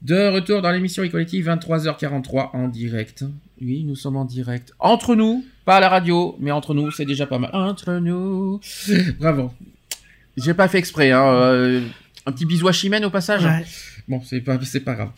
De 0.00 0.28
retour 0.28 0.62
dans 0.62 0.70
l'émission 0.70 1.02
Equality, 1.02 1.42
23h43 1.42 2.50
en 2.52 2.68
direct. 2.68 3.24
Oui, 3.60 3.82
nous 3.82 3.96
sommes 3.96 4.16
en 4.16 4.24
direct. 4.24 4.72
Entre 4.78 5.16
nous, 5.16 5.44
pas 5.64 5.78
à 5.78 5.80
la 5.80 5.88
radio, 5.88 6.36
mais 6.38 6.52
entre 6.52 6.74
nous, 6.74 6.92
c'est 6.92 7.04
déjà 7.04 7.26
pas 7.26 7.40
mal. 7.40 7.50
Entre 7.52 7.94
nous. 7.94 8.60
Bravo. 9.18 9.50
J'ai 10.36 10.54
pas 10.54 10.68
fait 10.68 10.78
exprès, 10.78 11.10
hein. 11.10 11.26
euh, 11.26 11.80
un 12.24 12.30
petit 12.30 12.46
bisou 12.46 12.68
à 12.68 12.72
Chimène 12.72 13.04
au 13.04 13.10
passage. 13.10 13.44
Ouais. 13.44 13.64
Bon, 14.06 14.22
c'est 14.24 14.40
pas, 14.42 14.60
c'est 14.62 14.84
pas 14.84 14.94
grave. 14.94 15.10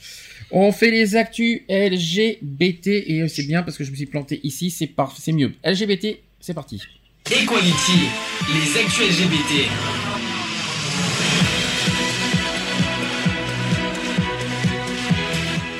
On 0.51 0.73
fait 0.73 0.91
les 0.91 1.17
actus 1.17 1.60
LGBT 1.69 2.86
et 2.86 3.28
c'est 3.28 3.47
bien 3.47 3.62
parce 3.62 3.77
que 3.77 3.85
je 3.85 3.91
me 3.91 3.97
suis 3.97 4.07
planté 4.07 4.41
ici, 4.43 4.70
c'est 4.70 4.86
par, 4.86 5.15
c'est 5.17 5.33
mieux. 5.33 5.52
LGBT, 5.62 6.19
c'est 6.41 6.55
parti. 6.55 6.83
Equality, 7.31 8.09
les 8.55 8.81
actus 8.81 9.20
LGBT. 9.20 9.69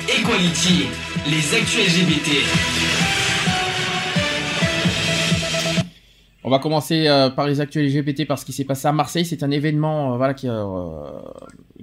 Equality, 0.07 0.87
les 1.29 1.55
actus 1.55 1.87
LGBT. 1.87 2.29
On 6.43 6.49
va 6.49 6.59
commencer 6.59 7.07
euh, 7.07 7.29
par 7.29 7.47
les 7.47 7.59
actus 7.59 7.93
LGBT 7.93 8.27
parce 8.27 8.43
qu'il 8.43 8.53
s'est 8.53 8.63
passé 8.63 8.87
à 8.87 8.91
Marseille. 8.91 9.25
C'est 9.25 9.43
un 9.43 9.51
événement 9.51 10.13
euh, 10.13 10.17
voilà, 10.17 10.33
qui, 10.33 10.47
euh, 10.47 10.63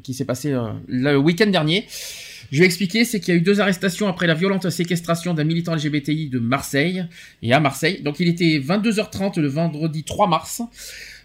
qui 0.03 0.15
s'est 0.15 0.25
passé 0.25 0.57
le 0.87 1.17
week-end 1.17 1.47
dernier. 1.47 1.87
Je 2.51 2.61
vais 2.61 2.65
expliquer, 2.65 3.05
c'est 3.05 3.21
qu'il 3.21 3.35
y 3.35 3.37
a 3.37 3.41
eu 3.41 3.43
deux 3.43 3.61
arrestations 3.61 4.09
après 4.09 4.27
la 4.27 4.35
violente 4.35 4.71
séquestration 4.71 5.35
d'un 5.35 5.45
militant 5.45 5.75
LGBTI 5.75 6.29
de 6.29 6.39
Marseille, 6.39 7.05
et 7.43 7.53
à 7.53 7.61
Marseille. 7.61 8.01
Donc 8.03 8.21
il 8.21 8.29
était 8.29 8.59
22h30 8.59 9.39
le 9.39 9.49
vendredi 9.49 10.03
3 10.03 10.29
mars, 10.29 10.63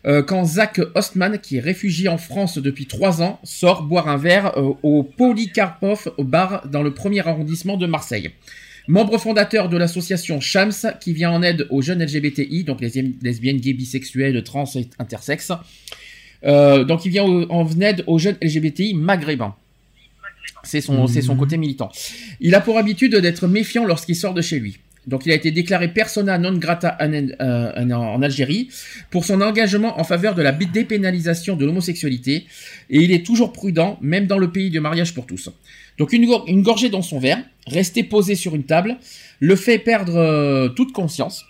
euh, 0.05 0.21
quand 0.21 0.43
Zach 0.43 0.81
Ostman, 0.95 1.39
qui 1.39 1.57
est 1.57 1.61
réfugié 1.61 2.09
en 2.09 2.17
France 2.17 2.57
depuis 2.57 2.87
trois 2.87 3.21
ans, 3.21 3.39
sort 3.43 3.83
boire 3.83 4.09
un 4.09 4.17
verre 4.17 4.57
euh, 4.57 4.73
au 4.83 5.03
Polycarpov 5.03 6.11
au 6.17 6.25
bar 6.25 6.67
dans 6.67 6.83
le 6.83 6.93
premier 6.93 7.25
arrondissement 7.25 7.77
de 7.77 7.85
Marseille. 7.85 8.31
Membre 8.89 9.17
fondateur 9.17 9.69
de 9.69 9.77
l'association 9.77 10.41
Shams, 10.41 10.73
qui 10.99 11.13
vient 11.13 11.31
en 11.31 11.41
aide 11.41 11.67
aux 11.69 11.81
jeunes 11.81 12.03
LGBTI, 12.03 12.65
donc 12.65 12.81
les 12.81 13.13
lesbiennes, 13.21 13.57
gays, 13.57 13.71
bisexuels, 13.71 14.43
trans 14.43 14.65
et 14.75 14.89
intersexes. 14.99 15.53
Euh, 16.43 16.83
donc 16.83 17.05
il 17.05 17.09
vient 17.09 17.23
en 17.23 17.69
aide 17.79 18.03
aux 18.07 18.19
jeunes 18.19 18.35
LGBTI 18.41 18.93
maghrébins. 18.93 19.55
C'est 20.63 20.81
son, 20.81 21.07
son 21.07 21.35
côté 21.35 21.57
militant. 21.57 21.91
Il 22.39 22.55
a 22.55 22.61
pour 22.61 22.77
habitude 22.77 23.15
d'être 23.15 23.47
méfiant 23.47 23.85
lorsqu'il 23.85 24.15
sort 24.15 24.33
de 24.33 24.41
chez 24.41 24.59
lui. 24.59 24.77
Donc 25.07 25.25
il 25.25 25.31
a 25.31 25.35
été 25.35 25.51
déclaré 25.51 25.89
persona 25.89 26.37
non 26.37 26.53
grata 26.53 26.97
en, 26.99 28.21
Algérie 28.21 28.69
pour 29.09 29.25
son 29.25 29.41
engagement 29.41 29.99
en 29.99 30.03
faveur 30.03 30.33
de 30.35 30.41
la 30.41 30.51
dépénalisation 30.51 31.55
de 31.55 31.65
l'homosexualité 31.65 32.45
et 32.89 33.01
il 33.01 33.11
est 33.11 33.25
toujours 33.25 33.51
prudent, 33.51 33.97
même 34.01 34.27
dans 34.27 34.37
le 34.37 34.51
pays 34.51 34.69
de 34.69 34.79
mariage 34.79 35.13
pour 35.13 35.25
tous. 35.25 35.49
Donc 35.97 36.13
une 36.13 36.61
gorgée 36.61 36.89
dans 36.89 37.01
son 37.01 37.19
verre, 37.19 37.43
rester 37.67 38.03
posé 38.03 38.35
sur 38.35 38.55
une 38.55 38.63
table, 38.63 38.97
le 39.39 39.55
fait 39.55 39.77
perdre 39.77 40.15
euh, 40.15 40.69
toute 40.69 40.93
conscience, 40.93 41.45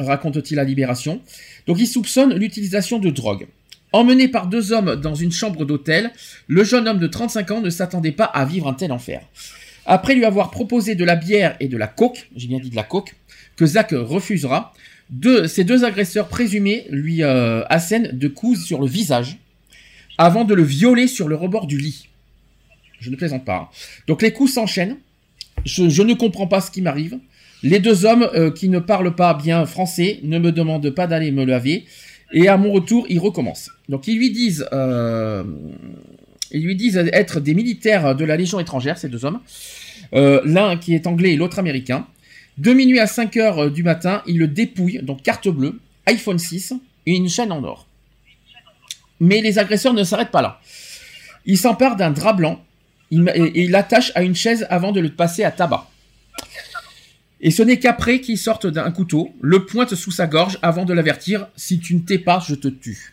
raconte-t-il 0.00 0.58
à 0.58 0.64
Libération. 0.64 1.20
Donc 1.66 1.78
il 1.78 1.86
soupçonne 1.86 2.34
l'utilisation 2.34 2.98
de 2.98 3.10
drogue. 3.10 3.46
Emmené 3.92 4.28
par 4.28 4.46
deux 4.48 4.72
hommes 4.72 4.96
dans 4.96 5.14
une 5.14 5.32
chambre 5.32 5.64
d'hôtel, 5.64 6.10
le 6.48 6.64
jeune 6.64 6.88
homme 6.88 6.98
de 6.98 7.06
35 7.06 7.50
ans 7.52 7.60
ne 7.60 7.70
s'attendait 7.70 8.12
pas 8.12 8.24
à 8.24 8.44
vivre 8.44 8.68
un 8.68 8.74
tel 8.74 8.92
enfer. 8.92 9.22
Après 9.86 10.14
lui 10.14 10.24
avoir 10.24 10.50
proposé 10.50 10.94
de 10.94 11.04
la 11.04 11.16
bière 11.16 11.56
et 11.60 11.68
de 11.68 11.76
la 11.76 11.86
coke, 11.86 12.28
j'ai 12.34 12.48
bien 12.48 12.58
dit 12.58 12.70
de 12.70 12.76
la 12.76 12.82
coke, 12.82 13.14
que 13.56 13.64
Zach 13.64 13.90
refusera, 13.92 14.74
deux, 15.10 15.46
ces 15.46 15.64
deux 15.64 15.84
agresseurs 15.84 16.28
présumés 16.28 16.86
lui 16.90 17.22
euh, 17.22 17.62
assènent 17.68 18.10
de 18.12 18.28
coups 18.28 18.64
sur 18.64 18.80
le 18.80 18.86
visage 18.88 19.38
avant 20.18 20.44
de 20.44 20.54
le 20.54 20.64
violer 20.64 21.06
sur 21.06 21.28
le 21.28 21.36
rebord 21.36 21.66
du 21.66 21.78
lit. 21.78 22.08
Je 23.00 23.10
ne 23.10 23.16
plaisante 23.16 23.44
pas. 23.44 23.56
hein. 23.56 23.68
Donc 24.08 24.22
les 24.22 24.32
coups 24.32 24.52
s'enchaînent. 24.52 24.96
Je, 25.64 26.02
ne 26.02 26.14
comprends 26.14 26.46
pas 26.46 26.60
ce 26.60 26.70
qui 26.70 26.82
m'arrive. 26.82 27.18
Les 27.62 27.78
deux 27.78 28.04
hommes 28.04 28.28
euh, 28.34 28.50
qui 28.50 28.68
ne 28.68 28.78
parlent 28.78 29.14
pas 29.14 29.34
bien 29.34 29.64
français 29.66 30.20
ne 30.22 30.38
me 30.38 30.52
demandent 30.52 30.90
pas 30.90 31.06
d'aller 31.06 31.30
me 31.30 31.44
laver. 31.44 31.84
Et 32.32 32.48
à 32.48 32.56
mon 32.56 32.72
retour, 32.72 33.06
ils 33.08 33.18
recommencent. 33.18 33.70
Donc 33.88 34.08
ils 34.08 34.18
lui 34.18 34.30
disent, 34.30 34.66
euh, 34.72 35.44
ils 36.50 36.64
lui 36.64 36.76
disent 36.76 36.96
être 37.12 37.40
des 37.40 37.54
militaires 37.54 38.14
de 38.14 38.24
la 38.24 38.36
Légion 38.36 38.58
étrangère, 38.60 38.98
ces 38.98 39.08
deux 39.08 39.24
hommes. 39.24 39.40
Euh, 40.14 40.40
L'un 40.44 40.76
qui 40.76 40.94
est 40.94 41.06
anglais 41.06 41.32
et 41.32 41.36
l'autre 41.36 41.58
américain. 41.58 42.06
De 42.58 42.72
minuit 42.72 43.00
à 43.00 43.06
5 43.06 43.36
heures 43.36 43.64
euh, 43.64 43.70
du 43.70 43.82
matin, 43.82 44.22
ils 44.26 44.38
le 44.38 44.48
dépouillent, 44.48 45.00
donc 45.02 45.22
carte 45.22 45.48
bleue, 45.48 45.78
iPhone 46.06 46.38
6 46.38 46.74
et 47.06 47.14
une 47.14 47.28
chaîne 47.28 47.52
en 47.52 47.62
or. 47.62 47.86
Mais 49.20 49.40
les 49.40 49.58
agresseurs 49.58 49.94
ne 49.94 50.04
s'arrêtent 50.04 50.30
pas 50.30 50.42
là. 50.42 50.60
Ils 51.44 51.58
s'emparent 51.58 51.96
d'un 51.96 52.10
drap 52.10 52.32
blanc 52.32 52.62
il 53.10 53.30
et 53.34 53.40
et 53.40 53.62
il 53.64 53.70
l'attache 53.70 54.12
à 54.14 54.22
une 54.22 54.34
chaise 54.34 54.66
avant 54.70 54.92
de 54.92 55.00
le 55.00 55.10
passer 55.10 55.44
à 55.44 55.50
tabac. 55.50 55.88
Et 57.40 57.50
ce 57.50 57.62
n'est 57.62 57.78
qu'après 57.78 58.20
qu'il 58.20 58.38
sorte 58.38 58.66
d'un 58.66 58.90
couteau, 58.90 59.34
le 59.42 59.66
pointe 59.66 59.94
sous 59.94 60.10
sa 60.10 60.26
gorge 60.26 60.58
avant 60.62 60.84
de 60.84 60.94
l'avertir 60.94 61.48
Si 61.56 61.78
tu 61.78 61.94
ne 61.94 62.00
t'es 62.00 62.18
pas, 62.18 62.42
je 62.46 62.54
te 62.54 62.68
tue. 62.68 63.12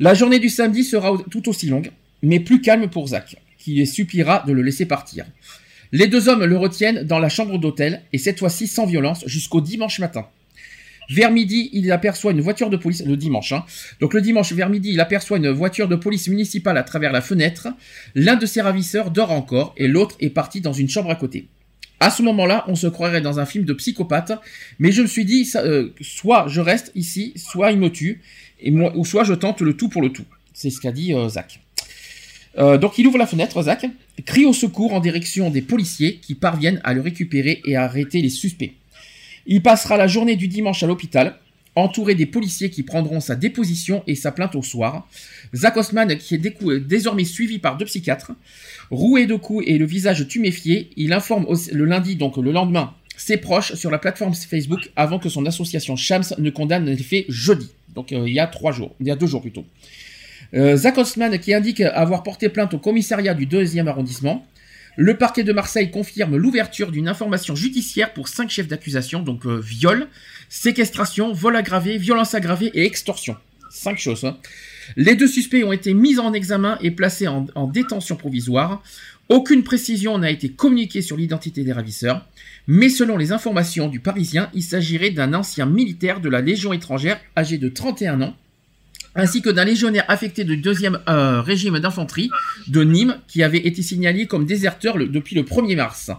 La 0.00 0.14
journée 0.14 0.40
du 0.40 0.48
samedi 0.48 0.82
sera 0.82 1.16
tout 1.30 1.48
aussi 1.48 1.68
longue, 1.68 1.92
mais 2.22 2.40
plus 2.40 2.60
calme 2.60 2.88
pour 2.88 3.08
Zach, 3.08 3.36
qui 3.58 3.74
les 3.74 3.86
suppliera 3.86 4.42
de 4.46 4.52
le 4.52 4.62
laisser 4.62 4.86
partir. 4.86 5.24
Les 5.92 6.08
deux 6.08 6.28
hommes 6.28 6.44
le 6.44 6.56
retiennent 6.56 7.04
dans 7.04 7.20
la 7.20 7.28
chambre 7.28 7.58
d'hôtel, 7.58 8.02
et 8.12 8.18
cette 8.18 8.40
fois-ci 8.40 8.66
sans 8.66 8.86
violence, 8.86 9.22
jusqu'au 9.26 9.60
dimanche 9.60 10.00
matin. 10.00 10.26
Vers 11.10 11.30
midi, 11.30 11.70
il 11.72 11.92
aperçoit 11.92 12.32
une 12.32 12.40
voiture 12.40 12.70
de 12.70 12.76
police, 12.76 13.04
le 13.04 13.16
dimanche, 13.16 13.52
hein. 13.52 13.64
Donc 14.00 14.14
le 14.14 14.20
dimanche, 14.20 14.52
vers 14.52 14.70
midi, 14.70 14.90
il 14.90 15.00
aperçoit 15.00 15.36
une 15.36 15.50
voiture 15.50 15.86
de 15.86 15.96
police 15.96 16.26
municipale 16.26 16.78
à 16.78 16.82
travers 16.82 17.12
la 17.12 17.20
fenêtre. 17.20 17.68
L'un 18.16 18.34
de 18.34 18.46
ses 18.46 18.62
ravisseurs 18.62 19.12
dort 19.12 19.30
encore, 19.30 19.74
et 19.76 19.86
l'autre 19.86 20.16
est 20.18 20.30
parti 20.30 20.60
dans 20.60 20.72
une 20.72 20.88
chambre 20.88 21.10
à 21.10 21.14
côté. 21.14 21.48
À 22.00 22.10
ce 22.10 22.22
moment-là, 22.22 22.64
on 22.68 22.74
se 22.74 22.86
croirait 22.86 23.20
dans 23.20 23.40
un 23.40 23.46
film 23.46 23.64
de 23.64 23.72
psychopathe, 23.72 24.32
mais 24.78 24.92
je 24.92 25.02
me 25.02 25.06
suis 25.06 25.24
dit, 25.24 25.50
euh, 25.56 25.90
soit 26.00 26.46
je 26.48 26.60
reste 26.60 26.92
ici, 26.94 27.32
soit 27.36 27.72
il 27.72 27.78
me 27.78 27.90
tue, 27.90 28.20
ou 28.94 29.04
soit 29.04 29.24
je 29.24 29.34
tente 29.34 29.60
le 29.60 29.74
tout 29.76 29.88
pour 29.88 30.02
le 30.02 30.10
tout. 30.10 30.24
C'est 30.52 30.70
ce 30.70 30.80
qu'a 30.80 30.92
dit 30.92 31.14
euh, 31.14 31.28
Zach. 31.28 31.60
Euh, 32.58 32.78
donc 32.78 32.98
il 32.98 33.06
ouvre 33.06 33.18
la 33.18 33.26
fenêtre, 33.26 33.60
Zach, 33.62 33.86
crie 34.24 34.44
au 34.44 34.52
secours 34.52 34.94
en 34.94 35.00
direction 35.00 35.50
des 35.50 35.62
policiers 35.62 36.16
qui 36.16 36.34
parviennent 36.34 36.80
à 36.84 36.94
le 36.94 37.00
récupérer 37.00 37.60
et 37.64 37.76
à 37.76 37.84
arrêter 37.84 38.20
les 38.22 38.28
suspects. 38.28 38.72
Il 39.46 39.62
passera 39.62 39.96
la 39.96 40.06
journée 40.06 40.36
du 40.36 40.48
dimanche 40.48 40.82
à 40.82 40.86
l'hôpital, 40.86 41.38
entouré 41.76 42.14
des 42.14 42.26
policiers 42.26 42.70
qui 42.70 42.82
prendront 42.82 43.20
sa 43.20 43.36
déposition 43.36 44.02
et 44.06 44.14
sa 44.14 44.32
plainte 44.32 44.54
au 44.54 44.62
soir. 44.62 45.08
Zach 45.54 45.76
Osman, 45.76 46.16
qui 46.16 46.34
est 46.34 46.80
désormais 46.80 47.24
suivi 47.24 47.58
par 47.58 47.76
deux 47.76 47.84
psychiatres, 47.86 48.32
roué 48.90 49.26
de 49.26 49.34
coups 49.34 49.64
et 49.66 49.78
le 49.78 49.86
visage 49.86 50.26
tuméfié, 50.28 50.90
il 50.96 51.12
informe 51.12 51.46
le 51.72 51.84
lundi, 51.84 52.16
donc 52.16 52.36
le 52.36 52.52
lendemain, 52.52 52.94
ses 53.16 53.36
proches 53.36 53.74
sur 53.74 53.90
la 53.90 53.98
plateforme 53.98 54.34
Facebook 54.34 54.90
avant 54.96 55.18
que 55.18 55.28
son 55.28 55.46
association 55.46 55.96
Shams 55.96 56.24
ne 56.38 56.50
condamne 56.50 56.86
les 56.86 56.96
faits 56.96 57.26
jeudi. 57.28 57.70
Donc 57.94 58.12
euh, 58.12 58.24
il 58.26 58.34
y 58.34 58.40
a 58.40 58.46
trois 58.46 58.72
jours, 58.72 58.94
il 59.00 59.06
y 59.06 59.10
a 59.10 59.16
deux 59.16 59.26
jours 59.26 59.40
plutôt. 59.40 59.64
Euh, 60.54 60.76
Zach 60.76 60.98
Osman 60.98 61.38
qui 61.38 61.54
indique 61.54 61.80
avoir 61.80 62.22
porté 62.22 62.48
plainte 62.48 62.74
au 62.74 62.78
commissariat 62.78 63.34
du 63.34 63.46
2e 63.46 63.86
arrondissement. 63.86 64.46
Le 64.96 65.16
parquet 65.16 65.42
de 65.42 65.52
Marseille 65.52 65.90
confirme 65.90 66.36
l'ouverture 66.36 66.92
d'une 66.92 67.08
information 67.08 67.56
judiciaire 67.56 68.12
pour 68.12 68.28
cinq 68.28 68.50
chefs 68.50 68.68
d'accusation, 68.68 69.22
donc 69.22 69.44
euh, 69.46 69.58
viol, 69.58 70.06
séquestration, 70.48 71.32
vol 71.32 71.56
aggravé, 71.56 71.98
violence 71.98 72.34
aggravée 72.34 72.70
et 72.74 72.84
extorsion. 72.84 73.36
Cinq 73.70 73.98
choses. 73.98 74.24
hein. 74.24 74.36
Les 74.96 75.16
deux 75.16 75.26
suspects 75.26 75.64
ont 75.64 75.72
été 75.72 75.94
mis 75.94 76.20
en 76.20 76.32
examen 76.32 76.78
et 76.80 76.92
placés 76.92 77.26
en, 77.26 77.46
en 77.56 77.66
détention 77.66 78.14
provisoire. 78.14 78.82
Aucune 79.28 79.64
précision 79.64 80.16
n'a 80.18 80.30
été 80.30 80.50
communiquée 80.50 81.02
sur 81.02 81.16
l'identité 81.16 81.64
des 81.64 81.72
ravisseurs, 81.72 82.24
mais 82.68 82.88
selon 82.88 83.16
les 83.16 83.32
informations 83.32 83.88
du 83.88 83.98
Parisien, 83.98 84.48
il 84.54 84.62
s'agirait 84.62 85.10
d'un 85.10 85.34
ancien 85.34 85.66
militaire 85.66 86.20
de 86.20 86.28
la 86.28 86.40
Légion 86.40 86.72
étrangère 86.72 87.18
âgé 87.36 87.58
de 87.58 87.68
31 87.68 88.20
ans, 88.22 88.36
ainsi 89.14 89.42
que 89.42 89.50
d'un 89.50 89.64
légionnaire 89.64 90.04
affecté 90.08 90.44
du 90.44 90.56
2e 90.56 91.00
euh, 91.08 91.40
régime 91.40 91.78
d'infanterie 91.78 92.30
de 92.68 92.82
Nîmes 92.82 93.18
qui 93.28 93.42
avait 93.42 93.66
été 93.66 93.82
signalé 93.82 94.26
comme 94.26 94.46
déserteur 94.46 94.96
depuis 94.98 95.36
le 95.36 95.42
1er 95.42 95.76
mars. 95.76 96.10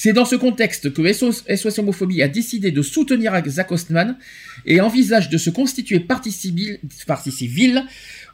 C'est 0.00 0.12
dans 0.12 0.24
ce 0.24 0.36
contexte 0.36 0.92
que 0.92 1.12
SOS, 1.12 1.78
Homophobie 1.78 2.22
a 2.22 2.28
décidé 2.28 2.70
de 2.70 2.82
soutenir 2.82 3.32
Zach 3.48 3.72
Ostman 3.72 4.16
et 4.64 4.80
envisage 4.80 5.28
de 5.28 5.38
se 5.38 5.50
constituer 5.50 5.98
partie 5.98 6.30
civile, 6.30 6.78
civile 7.30 7.84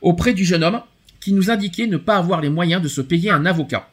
auprès 0.03 0.35
du 0.35 0.45
jeune 0.45 0.63
homme 0.63 0.83
qui 1.21 1.33
nous 1.33 1.51
indiquait 1.51 1.87
ne 1.87 1.97
pas 1.97 2.17
avoir 2.17 2.43
les 2.43 2.51
moyens 2.51 2.83
de 2.83 2.89
se 2.89 3.01
payer 3.01 3.31
un 3.31 3.47
avocat. 3.47 3.89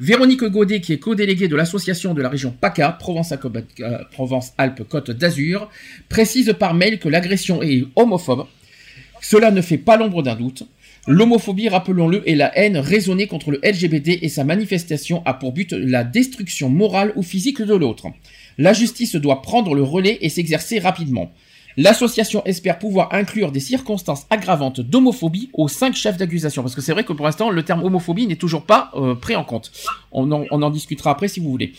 Véronique 0.00 0.42
Godet, 0.42 0.80
qui 0.80 0.94
est 0.94 0.98
co-déléguée 0.98 1.46
de 1.46 1.54
l'association 1.54 2.12
de 2.12 2.22
la 2.22 2.28
région 2.28 2.50
PACA, 2.58 2.98
euh, 2.98 3.98
Provence-Alpes-Côte 4.10 5.10
d'Azur, 5.12 5.70
précise 6.08 6.56
par 6.58 6.74
mail 6.74 6.98
que 6.98 7.08
l'agression 7.08 7.62
est 7.62 7.84
homophobe. 7.94 8.46
Cela 9.20 9.50
ne 9.50 9.60
fait 9.60 9.78
pas 9.78 9.96
l'ombre 9.96 10.22
d'un 10.22 10.36
doute. 10.36 10.64
L'homophobie, 11.06 11.68
rappelons-le, 11.68 12.28
est 12.28 12.34
la 12.34 12.56
haine 12.58 12.76
raisonnée 12.76 13.26
contre 13.26 13.50
le 13.50 13.60
LGBT 13.64 14.18
et 14.22 14.28
sa 14.28 14.44
manifestation 14.44 15.22
a 15.24 15.34
pour 15.34 15.52
but 15.52 15.72
la 15.72 16.04
destruction 16.04 16.68
morale 16.68 17.12
ou 17.16 17.22
physique 17.22 17.62
de 17.62 17.74
l'autre. 17.74 18.08
La 18.58 18.72
justice 18.72 19.16
doit 19.16 19.42
prendre 19.42 19.74
le 19.74 19.82
relais 19.82 20.18
et 20.20 20.28
s'exercer 20.28 20.78
rapidement. 20.78 21.32
L'association 21.76 22.44
espère 22.44 22.78
pouvoir 22.78 23.14
inclure 23.14 23.52
des 23.52 23.60
circonstances 23.60 24.26
aggravantes 24.28 24.80
d'homophobie 24.80 25.50
aux 25.54 25.68
cinq 25.68 25.94
chefs 25.94 26.16
d'accusation. 26.16 26.62
Parce 26.62 26.74
que 26.74 26.80
c'est 26.80 26.92
vrai 26.92 27.04
que 27.04 27.12
pour 27.12 27.24
l'instant, 27.24 27.50
le 27.50 27.62
terme 27.62 27.82
homophobie 27.82 28.26
n'est 28.26 28.36
toujours 28.36 28.64
pas 28.64 28.90
euh, 28.94 29.14
pris 29.14 29.36
en 29.36 29.44
compte. 29.44 29.72
On 30.12 30.30
en, 30.32 30.44
on 30.50 30.62
en 30.62 30.70
discutera 30.70 31.12
après 31.12 31.28
si 31.28 31.40
vous 31.40 31.50
voulez. 31.50 31.72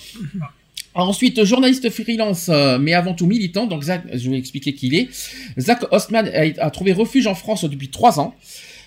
Ensuite, 0.94 1.44
journaliste 1.46 1.90
freelance, 1.90 2.50
euh, 2.50 2.78
mais 2.78 2.94
avant 2.94 3.14
tout 3.14 3.26
militant, 3.26 3.66
donc 3.66 3.84
Zach, 3.84 4.04
je 4.14 4.30
vais 4.30 4.38
expliquer 4.38 4.74
qui 4.74 4.88
il 4.88 4.96
est. 4.96 5.10
Zach 5.58 5.86
Ostman 5.92 6.28
a, 6.28 6.66
a 6.66 6.70
trouvé 6.70 6.92
refuge 6.92 7.28
en 7.28 7.36
France 7.36 7.64
depuis 7.64 7.90
trois 7.90 8.20
ans. 8.20 8.36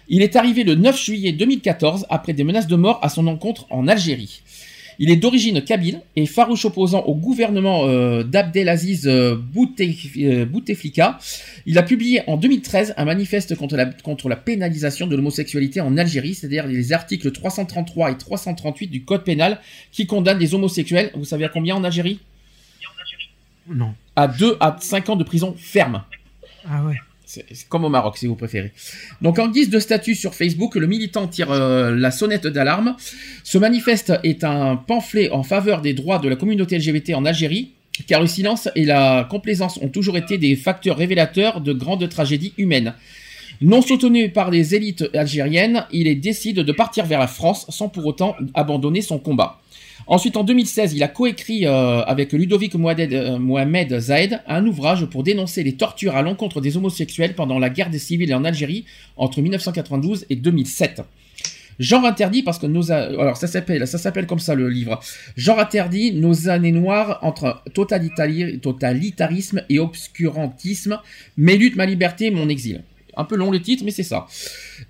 Il 0.08 0.20
est 0.20 0.36
arrivé 0.36 0.64
le 0.64 0.74
9 0.74 1.02
juillet 1.02 1.32
2014 1.32 2.06
après 2.10 2.34
des 2.34 2.44
menaces 2.44 2.66
de 2.66 2.76
mort 2.76 2.98
à 3.02 3.08
son 3.08 3.26
encontre 3.26 3.66
en 3.70 3.88
Algérie. 3.88 4.42
Il 4.98 5.10
est 5.10 5.16
d'origine 5.16 5.62
kabyle 5.62 6.00
et 6.16 6.26
farouche 6.26 6.64
opposant 6.64 7.02
au 7.02 7.14
gouvernement 7.14 7.86
euh, 7.86 8.22
d'Abdelaziz 8.22 9.06
euh, 9.06 9.36
euh, 9.36 10.44
Bouteflika. 10.46 11.18
Il 11.66 11.78
a 11.78 11.82
publié 11.82 12.22
en 12.26 12.36
2013 12.36 12.94
un 12.96 13.04
manifeste 13.04 13.54
contre 13.56 13.76
la, 13.76 13.86
contre 13.86 14.28
la 14.28 14.36
pénalisation 14.36 15.06
de 15.06 15.16
l'homosexualité 15.16 15.80
en 15.80 15.96
Algérie, 15.96 16.34
c'est-à-dire 16.34 16.66
les 16.66 16.92
articles 16.92 17.30
333 17.30 18.12
et 18.12 18.18
338 18.18 18.88
du 18.88 19.04
Code 19.04 19.24
pénal 19.24 19.60
qui 19.92 20.06
condamnent 20.06 20.38
les 20.38 20.54
homosexuels. 20.54 21.10
Vous 21.14 21.24
savez 21.24 21.44
à 21.44 21.48
combien 21.48 21.76
en 21.76 21.84
Algérie? 21.84 22.20
Non. 23.68 23.94
À 24.14 24.28
2 24.28 24.56
à 24.60 24.76
5 24.78 25.08
ans 25.10 25.16
de 25.16 25.24
prison 25.24 25.54
ferme. 25.58 26.04
Ah 26.68 26.84
ouais. 26.84 26.96
C'est 27.26 27.68
comme 27.68 27.84
au 27.84 27.88
Maroc, 27.88 28.18
si 28.18 28.26
vous 28.26 28.36
préférez. 28.36 28.72
Donc, 29.22 29.38
en 29.38 29.48
guise 29.48 29.70
de 29.70 29.78
statut 29.78 30.14
sur 30.14 30.34
Facebook, 30.34 30.74
le 30.74 30.86
militant 30.86 31.26
tire 31.26 31.50
euh, 31.50 31.94
la 31.94 32.10
sonnette 32.10 32.46
d'alarme. 32.46 32.96
Ce 33.42 33.56
manifeste 33.56 34.12
est 34.22 34.44
un 34.44 34.76
pamphlet 34.76 35.30
en 35.30 35.42
faveur 35.42 35.80
des 35.80 35.94
droits 35.94 36.18
de 36.18 36.28
la 36.28 36.36
communauté 36.36 36.78
LGBT 36.78 37.14
en 37.14 37.24
Algérie, 37.24 37.72
car 38.06 38.20
le 38.20 38.26
silence 38.26 38.68
et 38.74 38.84
la 38.84 39.26
complaisance 39.30 39.78
ont 39.80 39.88
toujours 39.88 40.16
été 40.16 40.36
des 40.36 40.56
facteurs 40.56 40.96
révélateurs 40.96 41.60
de 41.60 41.72
grandes 41.72 42.08
tragédies 42.08 42.52
humaines. 42.58 42.94
Non 43.60 43.82
soutenu 43.82 44.30
par 44.30 44.50
les 44.50 44.74
élites 44.74 45.08
algériennes, 45.14 45.86
il 45.92 46.20
décide 46.20 46.60
de 46.60 46.72
partir 46.72 47.06
vers 47.06 47.20
la 47.20 47.28
France 47.28 47.66
sans 47.68 47.88
pour 47.88 48.04
autant 48.04 48.36
abandonner 48.52 49.00
son 49.00 49.18
combat. 49.18 49.60
Ensuite, 50.06 50.36
en 50.36 50.44
2016, 50.44 50.92
il 50.94 51.02
a 51.02 51.08
coécrit 51.08 51.66
euh, 51.66 52.02
avec 52.02 52.32
Ludovic 52.32 52.74
Mohamed, 52.74 53.12
euh, 53.14 53.38
Mohamed 53.38 53.98
Zahed 53.98 54.40
un 54.46 54.66
ouvrage 54.66 55.06
pour 55.06 55.22
dénoncer 55.22 55.62
les 55.62 55.72
tortures 55.74 56.14
à 56.14 56.22
l'encontre 56.22 56.60
des 56.60 56.76
homosexuels 56.76 57.34
pendant 57.34 57.58
la 57.58 57.70
guerre 57.70 57.88
des 57.88 57.98
civils 57.98 58.34
en 58.34 58.44
Algérie 58.44 58.84
entre 59.16 59.40
1992 59.40 60.26
et 60.28 60.36
2007. 60.36 61.02
Genre 61.80 62.04
interdit 62.04 62.42
parce 62.44 62.60
que 62.60 62.66
nos 62.66 62.92
alors 62.92 63.36
ça 63.36 63.48
s'appelle 63.48 63.88
ça 63.88 63.98
s'appelle 63.98 64.26
comme 64.26 64.38
ça 64.38 64.54
le 64.54 64.68
livre. 64.68 65.00
Genre 65.36 65.58
interdit 65.58 66.12
nos 66.12 66.48
années 66.48 66.70
noires 66.70 67.18
entre 67.22 67.62
totalitari- 67.74 68.60
totalitarisme 68.60 69.62
et 69.68 69.80
obscurantisme. 69.80 71.00
Mes 71.36 71.56
luttes, 71.56 71.74
ma 71.74 71.86
liberté, 71.86 72.30
mon 72.30 72.48
exil. 72.48 72.82
Un 73.16 73.24
peu 73.24 73.36
long 73.36 73.50
le 73.50 73.60
titre, 73.60 73.84
mais 73.84 73.90
c'est 73.90 74.02
ça. 74.02 74.26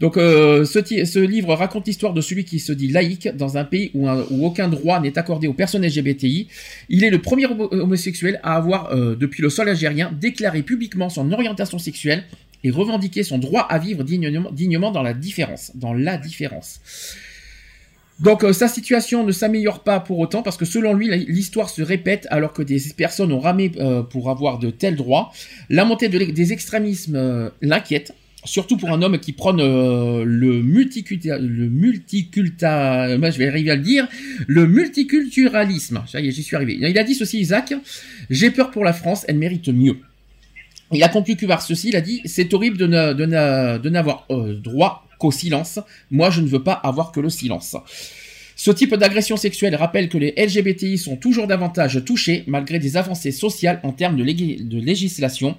Donc 0.00 0.16
euh, 0.16 0.64
ce, 0.64 1.18
livre 1.18 1.54
raconte 1.54 1.86
l'histoire 1.86 2.12
de 2.14 2.20
celui 2.20 2.44
qui 2.44 2.58
se 2.58 2.72
dit 2.72 2.88
laïque 2.88 3.28
dans 3.36 3.56
un 3.58 3.64
pays 3.64 3.90
où, 3.94 4.08
un- 4.08 4.24
où 4.30 4.46
aucun 4.46 4.68
droit 4.68 5.00
n'est 5.00 5.18
accordé 5.18 5.46
aux 5.46 5.52
personnes 5.54 5.84
LGBTI. 5.86 6.48
Il 6.88 7.04
est 7.04 7.10
le 7.10 7.20
premier 7.20 7.46
homo- 7.46 7.68
homosexuel 7.72 8.40
à 8.42 8.56
avoir, 8.56 8.92
euh, 8.92 9.14
depuis 9.14 9.42
le 9.42 9.50
sol 9.50 9.68
algérien, 9.68 10.12
déclaré 10.20 10.62
publiquement 10.62 11.08
son 11.08 11.30
orientation 11.32 11.78
sexuelle 11.78 12.24
et 12.62 12.70
revendiqué 12.70 13.22
son 13.22 13.38
droit 13.38 13.62
à 13.62 13.78
vivre 13.78 14.04
dignement, 14.04 14.50
dignement 14.50 14.90
dans 14.90 15.02
la 15.02 15.12
différence. 15.12 15.72
Dans 15.74 15.92
la 15.92 16.16
différence. 16.16 16.80
Donc 18.20 18.44
euh, 18.44 18.52
sa 18.52 18.68
situation 18.68 19.24
ne 19.24 19.32
s'améliore 19.32 19.82
pas 19.82 20.00
pour 20.00 20.18
autant 20.18 20.42
parce 20.42 20.56
que 20.56 20.64
selon 20.64 20.94
lui 20.94 21.08
l'histoire 21.26 21.68
se 21.68 21.82
répète 21.82 22.26
alors 22.30 22.52
que 22.52 22.62
des 22.62 22.80
personnes 22.96 23.32
ont 23.32 23.40
ramé 23.40 23.72
euh, 23.76 24.02
pour 24.02 24.30
avoir 24.30 24.58
de 24.58 24.70
tels 24.70 24.96
droits. 24.96 25.32
La 25.68 25.84
montée 25.84 26.08
des 26.08 26.52
extrémismes 26.52 27.16
euh, 27.16 27.50
l'inquiète, 27.60 28.14
surtout 28.44 28.76
pour 28.76 28.90
un 28.90 29.02
homme 29.02 29.18
qui 29.18 29.32
prône 29.32 29.56
le 29.56 30.62
multiculta, 30.62 31.38
le 31.38 31.68
multiculta, 31.68 33.08
je 33.08 33.38
vais 33.38 33.48
arriver 33.48 33.70
à 33.72 33.76
le 33.76 33.82
dire, 33.82 34.06
le 34.46 34.66
multiculturalisme. 34.66 36.04
Ça 36.06 36.20
y 36.20 36.28
est, 36.28 36.30
j'y 36.30 36.42
suis 36.42 36.54
arrivé. 36.54 36.76
Il 36.78 36.98
a 36.98 37.04
dit 37.04 37.14
ceci, 37.14 37.40
Isaac. 37.40 37.74
J'ai 38.30 38.50
peur 38.50 38.70
pour 38.70 38.84
la 38.84 38.92
France, 38.92 39.24
elle 39.28 39.38
mérite 39.38 39.68
mieux. 39.68 39.96
Il 40.92 41.02
a 41.02 41.08
conclu 41.08 41.36
que 41.36 41.46
ceci, 41.60 41.88
il 41.88 41.96
a 41.96 42.00
dit 42.00 42.20
c'est 42.26 42.52
horrible 42.54 42.76
de 42.76 43.88
n'avoir 43.88 44.28
droit 44.62 45.03
qu'au 45.18 45.30
silence. 45.30 45.80
Moi, 46.10 46.30
je 46.30 46.40
ne 46.40 46.48
veux 46.48 46.62
pas 46.62 46.72
avoir 46.72 47.12
que 47.12 47.20
le 47.20 47.30
silence. 47.30 47.76
Ce 48.56 48.70
type 48.70 48.94
d'agression 48.94 49.36
sexuelle 49.36 49.74
rappelle 49.74 50.08
que 50.08 50.18
les 50.18 50.32
LGBTI 50.36 50.96
sont 50.96 51.16
toujours 51.16 51.48
davantage 51.48 52.04
touchés 52.04 52.44
malgré 52.46 52.78
des 52.78 52.96
avancées 52.96 53.32
sociales 53.32 53.80
en 53.82 53.90
termes 53.90 54.16
de, 54.16 54.22
législation. 54.78 55.56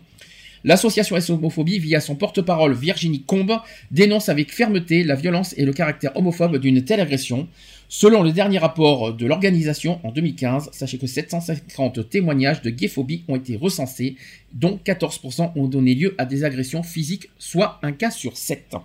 L'association 0.63 1.17
S 1.17 1.29
Homophobie, 1.29 1.77
via 1.77 1.99
son 1.99 2.15
porte-parole 2.15 2.73
Virginie 2.73 3.21
Combe, 3.21 3.59
dénonce 3.91 4.29
avec 4.29 4.51
fermeté 4.51 5.03
la 5.03 5.15
violence 5.15 5.53
et 5.57 5.65
le 5.65 5.73
caractère 5.73 6.15
homophobe 6.15 6.57
d'une 6.57 6.83
telle 6.85 7.01
agression. 7.01 7.49
Selon 7.89 8.23
le 8.23 8.31
dernier 8.31 8.57
rapport 8.57 9.13
de 9.13 9.25
l'organisation 9.27 9.99
en 10.03 10.11
2015, 10.11 10.69
sachez 10.71 10.97
que 10.97 11.05
750 11.05 12.09
témoignages 12.09 12.61
de 12.61 12.69
gayphobie 12.69 13.23
ont 13.27 13.35
été 13.35 13.57
recensés, 13.57 14.15
dont 14.53 14.79
14% 14.83 15.51
ont 15.55 15.67
donné 15.67 15.93
lieu 15.93 16.15
à 16.17 16.25
des 16.25 16.45
agressions 16.45 16.81
physiques, 16.81 17.29
soit 17.37 17.77
un 17.83 17.91
cas 17.91 18.09
sur 18.09 18.37
7. 18.37 18.75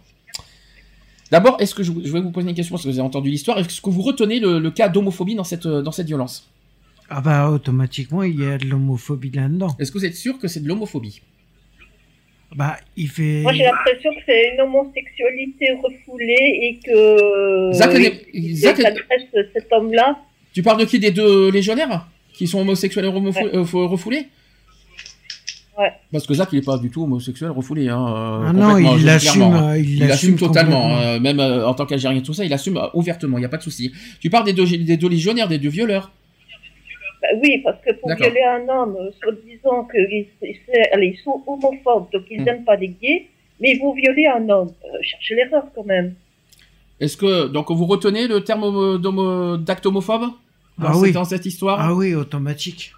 D'abord, 1.30 1.56
est-ce 1.60 1.74
que 1.74 1.82
je, 1.82 1.92
je 2.04 2.12
vais 2.12 2.20
vous 2.20 2.30
poser 2.32 2.48
une 2.48 2.56
question 2.56 2.74
parce 2.74 2.84
que 2.84 2.88
vous 2.88 2.98
avez 2.98 3.06
entendu 3.06 3.30
l'histoire, 3.30 3.58
est-ce 3.58 3.80
que 3.80 3.90
vous 3.90 4.02
retenez 4.02 4.40
le, 4.40 4.58
le 4.58 4.70
cas 4.70 4.88
d'homophobie 4.88 5.34
dans 5.36 5.44
cette, 5.44 5.66
dans 5.66 5.92
cette 5.92 6.06
violence? 6.08 6.50
Ah 7.08 7.20
bah 7.20 7.50
automatiquement 7.50 8.22
il 8.22 8.40
y 8.40 8.46
a 8.46 8.56
de 8.58 8.66
l'homophobie 8.66 9.30
là-dedans. 9.30 9.76
Est-ce 9.78 9.90
que 9.92 9.98
vous 9.98 10.04
êtes 10.04 10.14
sûr 10.16 10.38
que 10.38 10.48
c'est 10.48 10.60
de 10.60 10.68
l'homophobie? 10.68 11.22
Bah 12.54 12.76
il 12.96 13.08
fait. 13.08 13.42
Moi, 13.42 13.52
j'ai 13.52 13.62
l'impression 13.62 14.10
que 14.12 14.20
c'est 14.26 14.54
une 14.54 14.60
homosexualité 14.60 15.66
refoulée 15.82 16.58
et 16.62 16.80
que. 16.84 17.72
Zach, 17.72 17.94
et 17.94 18.54
Zach, 18.54 18.80
cet 19.52 19.72
homme-là. 19.72 20.18
Tu 20.52 20.62
parles 20.62 20.80
de 20.80 20.84
qui? 20.84 20.98
Des 20.98 21.12
deux 21.12 21.50
légionnaires? 21.50 22.08
Qui 22.32 22.48
sont 22.48 22.60
homosexuels 22.60 23.04
et 23.04 23.08
euh, 23.08 23.64
fo- 23.64 23.86
refoulés? 23.86 24.26
Ouais. 25.80 25.92
Parce 26.12 26.26
que 26.26 26.34
Zach, 26.34 26.48
il 26.52 26.58
est 26.58 26.64
pas 26.64 26.76
du 26.78 26.90
tout 26.90 27.02
homosexuel 27.04 27.50
refoulé. 27.50 27.88
Hein, 27.88 28.06
euh, 28.08 28.44
Ah 28.48 28.52
non, 28.52 28.76
il 28.76 29.04
l'assume, 29.04 29.42
hein. 29.42 29.70
euh, 29.70 29.78
il 29.78 29.98
l'assume 30.06 30.36
totalement. 30.36 30.96
hein, 30.96 31.18
même 31.20 31.40
euh, 31.40 31.66
en 31.66 31.74
tant 31.74 31.86
qu'Algérien, 31.86 32.20
tout 32.20 32.34
ça, 32.34 32.44
il 32.44 32.52
assume 32.52 32.78
ouvertement. 32.94 33.38
Il 33.38 33.40
n'y 33.40 33.46
a 33.46 33.48
pas 33.48 33.56
de 33.56 33.62
souci. 33.62 33.90
Tu 34.20 34.28
parles 34.28 34.44
des 34.44 34.52
deux, 34.52 34.66
des 34.66 34.96
deux 34.96 35.08
légionnaires, 35.08 35.48
des 35.48 35.58
deux 35.58 35.70
violeurs. 35.70 36.10
Bah 37.22 37.28
oui, 37.42 37.60
parce 37.64 37.76
que 37.84 37.92
pour 38.00 38.14
violer 38.14 38.42
un 38.42 38.68
homme, 38.68 38.96
soi-disant 39.22 39.86
qu'ils 39.90 40.26
ils 40.42 41.18
sont 41.24 41.42
homophobes, 41.46 42.08
donc 42.12 42.22
ils 42.30 42.40
Hmm. 42.40 42.44
n'aiment 42.44 42.64
pas 42.64 42.76
les 42.76 42.88
gays, 42.88 43.26
mais 43.60 43.72
ils 43.74 43.78
vont 43.80 43.92
violer 43.94 44.26
un 44.26 44.48
homme. 44.48 44.70
Euh, 44.84 44.98
cherchez 45.02 45.34
l'erreur 45.34 45.64
quand 45.74 45.84
même. 45.86 46.14
Est-ce 46.98 47.16
que 47.16 47.46
donc 47.48 47.70
vous 47.70 47.86
retenez 47.86 48.26
le 48.28 48.42
terme 48.44 48.64
homo- 48.64 49.56
d'acte 49.56 49.86
homophobe 49.86 50.22
dans, 50.78 50.88
Ah 50.88 50.92
cette, 50.94 51.02
oui. 51.02 51.12
dans 51.12 51.24
cette 51.24 51.46
histoire? 51.46 51.78
Ah 51.80 51.94
oui, 51.94 52.14
automatique. 52.14 52.92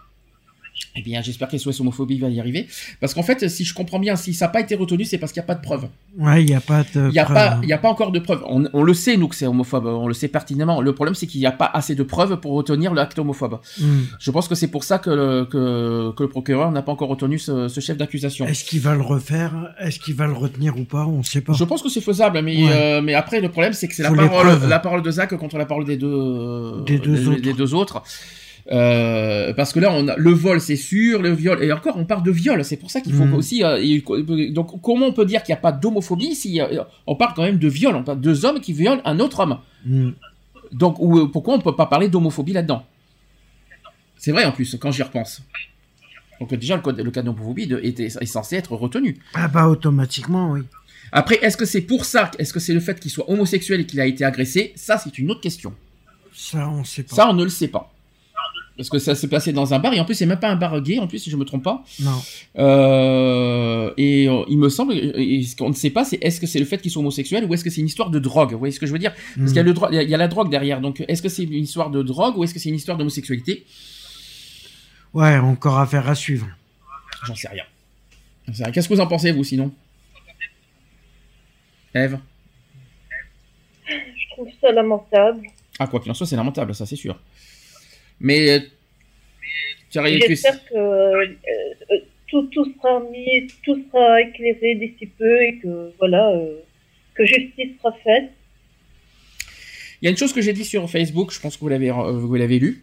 Eh 0.94 1.00
bien, 1.00 1.22
j'espère 1.22 1.48
qu'SOS 1.48 1.80
homophobie 1.80 2.18
va 2.18 2.28
y 2.28 2.38
arriver. 2.38 2.66
Parce 3.00 3.14
qu'en 3.14 3.22
fait, 3.22 3.48
si 3.48 3.64
je 3.64 3.72
comprends 3.72 3.98
bien, 3.98 4.14
si 4.14 4.34
ça 4.34 4.44
n'a 4.44 4.50
pas 4.50 4.60
été 4.60 4.74
retenu, 4.74 5.06
c'est 5.06 5.16
parce 5.16 5.32
qu'il 5.32 5.40
n'y 5.40 5.44
a 5.44 5.46
pas 5.46 5.54
de 5.54 5.62
preuves. 5.62 5.86
Ouais, 6.18 6.42
il 6.42 6.46
n'y 6.46 6.54
a 6.54 6.60
pas 6.60 6.82
de. 6.94 7.08
Il 7.08 7.12
n'y 7.12 7.18
a, 7.18 7.24
pas- 7.24 7.58
il 7.62 7.68
y 7.68 7.72
a 7.72 7.78
pas 7.78 7.88
encore 7.88 8.12
de 8.12 8.18
preuves. 8.18 8.42
On, 8.46 8.64
on 8.74 8.82
le 8.82 8.92
sait, 8.92 9.16
nous, 9.16 9.26
que 9.28 9.34
c'est 9.34 9.46
homophobe. 9.46 9.86
On 9.86 10.06
le 10.06 10.12
sait 10.12 10.28
pertinemment. 10.28 10.82
Le 10.82 10.94
problème, 10.94 11.14
c'est 11.14 11.26
qu'il 11.26 11.40
n'y 11.40 11.46
a 11.46 11.50
pas 11.52 11.70
assez 11.72 11.94
de 11.94 12.02
preuves 12.02 12.36
pour 12.40 12.52
retenir 12.52 12.92
l'acte 12.92 13.18
homophobe. 13.18 13.60
Hmm. 13.80 14.00
Je 14.20 14.30
pense 14.30 14.48
que 14.48 14.54
c'est 14.54 14.68
pour 14.68 14.84
ça 14.84 14.98
que 14.98 15.08
le, 15.08 15.44
que, 15.46 16.12
que 16.14 16.22
le 16.24 16.28
procureur 16.28 16.70
n'a 16.70 16.82
pas 16.82 16.92
encore 16.92 17.08
retenu 17.08 17.38
ce, 17.38 17.68
ce 17.68 17.80
chef 17.80 17.96
d'accusation. 17.96 18.44
Est-ce 18.46 18.64
qu'il 18.64 18.80
va 18.80 18.94
le 18.94 19.00
refaire? 19.02 19.74
Est-ce 19.80 19.98
qu'il 19.98 20.14
va 20.14 20.26
le 20.26 20.34
retenir 20.34 20.76
ou 20.78 20.84
pas? 20.84 21.06
On 21.06 21.18
ne 21.18 21.22
sait 21.22 21.40
pas. 21.40 21.54
Je 21.54 21.64
pense 21.64 21.80
que 21.82 21.88
c'est 21.88 22.02
faisable, 22.02 22.42
mais, 22.42 22.64
Ouais. 22.64 22.70
euh, 22.70 23.00
mais 23.00 23.14
après, 23.14 23.40
le 23.40 23.48
problème, 23.48 23.72
c'est 23.72 23.88
que 23.88 23.94
c'est 23.94 24.02
la 24.02 24.12
parole, 24.12 24.68
la 24.68 24.78
parole 24.78 25.02
de 25.02 25.10
Zach 25.10 25.34
contre 25.36 25.56
la 25.56 25.64
parole 25.64 25.86
des 25.86 25.96
deux, 25.96 26.82
Des 26.86 26.98
deux 26.98 27.28
autres. 27.28 27.40
des 27.40 27.54
deux 27.54 27.72
autres. 27.74 28.02
Euh, 28.70 29.52
parce 29.54 29.72
que 29.72 29.80
là, 29.80 29.90
on 29.92 30.06
a, 30.06 30.16
le 30.16 30.30
vol, 30.30 30.60
c'est 30.60 30.76
sûr, 30.76 31.20
le 31.20 31.32
viol, 31.32 31.62
et 31.64 31.72
encore, 31.72 31.96
on 31.96 32.04
parle 32.04 32.22
de 32.22 32.30
viol, 32.30 32.64
c'est 32.64 32.76
pour 32.76 32.90
ça 32.92 33.00
qu'il 33.00 33.12
faut 33.12 33.24
Mhm. 33.24 33.34
aussi. 33.34 33.64
euh, 33.64 34.00
donc, 34.52 34.80
comment 34.82 35.06
on 35.06 35.12
peut 35.12 35.24
dire 35.26 35.42
qu'il 35.42 35.52
n'y 35.52 35.58
a 35.58 35.60
pas 35.62 35.72
d'homophobie 35.72 36.34
si 36.36 36.60
euh, 36.60 36.82
on 37.06 37.16
parle 37.16 37.34
quand 37.34 37.42
même 37.42 37.58
de 37.58 37.68
viol 37.68 37.96
On 37.96 38.04
parle 38.04 38.18
de 38.20 38.22
deux 38.22 38.44
hommes 38.44 38.60
qui 38.60 38.72
violent 38.72 39.02
un 39.04 39.18
autre 39.18 39.40
homme. 39.40 39.58
Hmm. 39.84 40.10
Donc, 40.70 40.96
ou, 41.00 41.18
euh, 41.18 41.26
pourquoi 41.30 41.54
on 41.54 41.60
peut 41.60 41.74
pas 41.74 41.86
parler 41.86 42.08
d'homophobie 42.08 42.52
là-dedans? 42.52 42.84
C'est 44.16 44.30
vrai 44.32 44.44
en 44.44 44.52
plus, 44.52 44.76
quand 44.80 44.92
j'y 44.92 45.02
repense. 45.02 45.42
Donc, 46.40 46.54
déjà, 46.54 46.76
le, 46.76 46.82
code, 46.82 47.00
le 47.00 47.10
cas 47.10 47.22
d'homophobie 47.22 47.68
était, 47.82 48.04
est 48.04 48.26
censé 48.26 48.56
être 48.56 48.72
retenu. 48.72 49.18
Ah 49.34 49.48
bah 49.48 49.66
automatiquement, 49.68 50.52
oui. 50.52 50.60
Après, 51.10 51.38
est-ce 51.42 51.56
que 51.56 51.64
c'est 51.64 51.82
pour 51.82 52.04
ça 52.04 52.30
Est-ce 52.38 52.52
que 52.52 52.60
c'est 52.60 52.72
le 52.72 52.80
fait 52.80 52.98
qu'il 52.98 53.10
soit 53.10 53.28
homosexuel 53.28 53.80
et 53.80 53.86
qu'il 53.86 54.00
a 54.00 54.06
été 54.06 54.24
agressé? 54.24 54.72
Ça, 54.76 54.98
c'est 54.98 55.18
une 55.18 55.30
autre 55.30 55.40
question. 55.40 55.74
Ça, 56.32 56.68
on 56.70 56.84
sait 56.84 57.02
pas. 57.02 57.14
Ça, 57.16 57.28
on 57.28 57.34
ne 57.34 57.44
le 57.44 57.50
sait 57.50 57.68
pas. 57.68 57.92
Parce 58.76 58.88
que 58.88 58.98
ça 58.98 59.14
s'est 59.14 59.28
passé 59.28 59.52
dans 59.52 59.74
un 59.74 59.78
bar, 59.78 59.92
et 59.92 60.00
en 60.00 60.04
plus, 60.06 60.14
c'est 60.14 60.24
même 60.26 60.40
pas 60.40 60.48
un 60.48 60.56
bar 60.56 60.80
gay, 60.80 60.98
en 60.98 61.06
plus, 61.06 61.18
si 61.18 61.30
je 61.30 61.36
me 61.36 61.44
trompe 61.44 61.62
pas. 61.62 61.84
Non. 62.00 62.22
Euh, 62.58 63.92
et 63.98 64.28
euh, 64.28 64.44
il 64.48 64.58
me 64.58 64.68
semble, 64.70 64.94
et 64.94 65.42
ce 65.42 65.54
qu'on 65.56 65.68
ne 65.68 65.74
sait 65.74 65.90
pas, 65.90 66.04
c'est 66.04 66.18
est-ce 66.22 66.40
que 66.40 66.46
c'est 66.46 66.58
le 66.58 66.64
fait 66.64 66.78
qu'il 66.78 66.90
soit 66.90 67.00
homosexuel 67.00 67.44
ou 67.44 67.52
est-ce 67.54 67.64
que 67.64 67.70
c'est 67.70 67.80
une 67.82 67.86
histoire 67.86 68.08
de 68.10 68.18
drogue? 68.18 68.52
Vous 68.52 68.58
voyez 68.58 68.72
ce 68.72 68.80
que 68.80 68.86
je 68.86 68.92
veux 68.92 68.98
dire? 68.98 69.12
Parce 69.36 69.52
qu'il 69.52 69.56
y, 69.56 69.58
a 69.58 69.62
Hmm. 69.62 69.66
le 69.66 69.72
dro- 69.74 69.88
il 69.90 69.94
y 69.96 69.98
a- 69.98 70.02
il 70.02 70.08
y 70.10 70.14
a 70.14 70.16
la 70.16 70.28
drogue 70.28 70.50
derrière, 70.50 70.80
donc 70.80 71.04
est-ce 71.06 71.20
que 71.22 71.28
c'est 71.28 71.44
une 71.44 71.52
histoire 71.64 71.90
de 71.90 72.02
drogue 72.02 72.36
ou 72.38 72.44
est-ce 72.44 72.54
que 72.54 72.60
c'est 72.60 72.70
une 72.70 72.74
histoire 72.76 72.96
d'homosexualité? 72.96 73.66
Ouais, 75.12 75.36
encore 75.36 75.78
affaire 75.78 76.08
à 76.08 76.14
suivre. 76.14 76.48
J'en 77.26 77.34
sais 77.34 77.48
rien. 77.48 77.64
J'en 78.48 78.54
sais 78.54 78.64
rien. 78.64 78.72
Qu'est-ce 78.72 78.88
que 78.88 78.94
vous 78.94 79.00
en 79.00 79.06
pensez, 79.06 79.32
vous, 79.32 79.44
sinon? 79.44 79.70
Eve 81.94 82.18
Je 83.86 83.94
trouve 84.34 84.48
ça 84.62 84.72
lamentable. 84.72 85.46
Ah, 85.78 85.86
quoi 85.86 86.00
qu'il 86.00 86.10
en 86.10 86.14
soit, 86.14 86.26
c'est 86.26 86.36
lamentable, 86.36 86.74
ça, 86.74 86.86
c'est 86.86 86.96
sûr. 86.96 87.18
Mais. 88.22 88.48
euh, 88.50 88.60
J'espère 89.94 90.64
que 90.64 90.74
euh, 90.74 91.26
euh, 91.26 91.96
tout, 92.28 92.44
tout 92.46 92.64
sera 92.64 93.00
mis, 93.10 93.46
tout 93.62 93.76
sera 93.84 94.22
éclairé 94.22 94.74
d'ici 94.76 95.06
peu 95.18 95.42
et 95.42 95.58
que 95.58 95.92
voilà, 95.98 96.30
euh, 96.30 96.60
que 97.14 97.26
justice 97.26 97.76
sera 97.76 97.92
faite. 98.02 98.30
Il 100.00 100.06
y 100.06 100.08
a 100.08 100.10
une 100.10 100.16
chose 100.16 100.32
que 100.32 100.40
j'ai 100.40 100.54
dit 100.54 100.64
sur 100.64 100.88
Facebook, 100.88 101.30
je 101.30 101.40
pense 101.40 101.56
que 101.56 101.60
vous 101.60 101.68
l'avez 101.68 101.90
vous 101.90 102.34
l'avez 102.34 102.58
lu. 102.58 102.82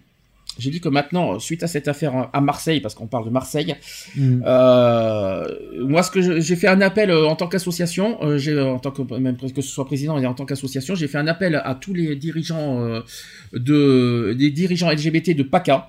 J'ai 0.60 0.70
dit 0.70 0.82
que 0.82 0.90
maintenant, 0.90 1.40
suite 1.40 1.64
à 1.64 1.68
cette 1.68 1.88
affaire 1.88 2.30
à 2.34 2.42
Marseille, 2.42 2.82
parce 2.82 2.94
qu'on 2.96 3.08
parle 3.08 3.26
de 3.26 3.30
Marseille, 3.32 3.76
Hmm. 4.16 4.42
euh, 4.46 5.46
moi, 5.88 6.04
ce 6.04 6.12
que 6.12 6.40
j'ai 6.42 6.56
fait 6.56 6.68
un 6.68 6.82
appel 6.82 7.10
euh, 7.12 7.28
en 7.28 7.36
tant 7.36 7.48
qu'association, 7.48 8.18
euh, 8.24 8.64
en 8.66 8.80
tant 8.80 8.92
que 8.92 9.02
même 9.18 9.38
que 9.38 9.62
ce 9.62 9.70
soit 9.70 9.86
président 9.86 10.18
et 10.20 10.26
en 10.26 10.34
tant 10.34 10.46
qu'association, 10.46 10.96
j'ai 10.96 11.08
fait 11.08 11.18
un 11.18 11.28
appel 11.28 11.56
à 11.64 11.76
tous 11.76 11.94
les 11.94 12.16
dirigeants 12.16 12.82
euh, 12.82 13.00
de 13.54 14.36
des 14.38 14.52
dirigeants 14.52 14.90
LGBT 14.92 15.34
de 15.36 15.44
PACA 15.44 15.88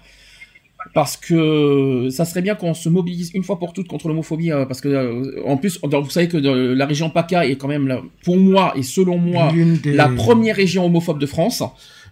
parce 0.95 1.17
que 1.19 2.09
ça 2.11 2.25
serait 2.25 2.41
bien 2.41 2.55
qu'on 2.55 2.73
se 2.73 2.89
mobilise 2.89 3.31
une 3.35 3.45
fois 3.45 3.59
pour 3.59 3.75
toutes 3.75 3.87
contre 3.87 4.09
l'homophobie, 4.09 4.51
parce 4.67 4.81
que 4.81 5.47
en 5.47 5.59
plus, 5.59 5.79
vous 5.83 6.11
savez 6.11 6.27
que 6.29 6.39
la 6.39 6.87
région 6.87 7.11
PACA 7.11 7.47
est 7.47 7.57
quand 7.57 7.69
même, 7.69 8.01
pour 8.25 8.39
moi 8.39 8.73
et 8.77 8.83
selon 8.83 9.19
moi, 9.19 9.53
des- 9.83 9.93
la 9.93 10.09
première 10.09 10.57
région 10.57 10.87
homophobe 10.87 11.19
de 11.19 11.27
France. 11.27 11.63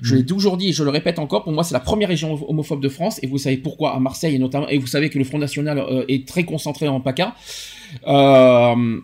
Je 0.00 0.14
Mm. 0.14 0.18
l'ai 0.18 0.26
toujours 0.26 0.56
dit 0.56 0.68
et 0.68 0.72
je 0.72 0.84
le 0.84 0.90
répète 0.90 1.18
encore, 1.18 1.44
pour 1.44 1.52
moi 1.52 1.64
c'est 1.64 1.74
la 1.74 1.80
première 1.80 2.08
région 2.08 2.38
homophobe 2.48 2.80
de 2.80 2.88
France, 2.88 3.18
et 3.22 3.26
vous 3.26 3.38
savez 3.38 3.56
pourquoi 3.56 3.94
à 3.94 3.98
Marseille 4.00 4.34
et 4.34 4.38
notamment, 4.38 4.68
et 4.68 4.78
vous 4.78 4.86
savez 4.86 5.10
que 5.10 5.18
le 5.18 5.24
Front 5.24 5.38
National 5.38 5.78
euh, 5.78 6.04
est 6.08 6.26
très 6.26 6.44
concentré 6.44 6.88
en 6.88 7.00
PACA. 7.00 7.34
Euh, 8.06 9.00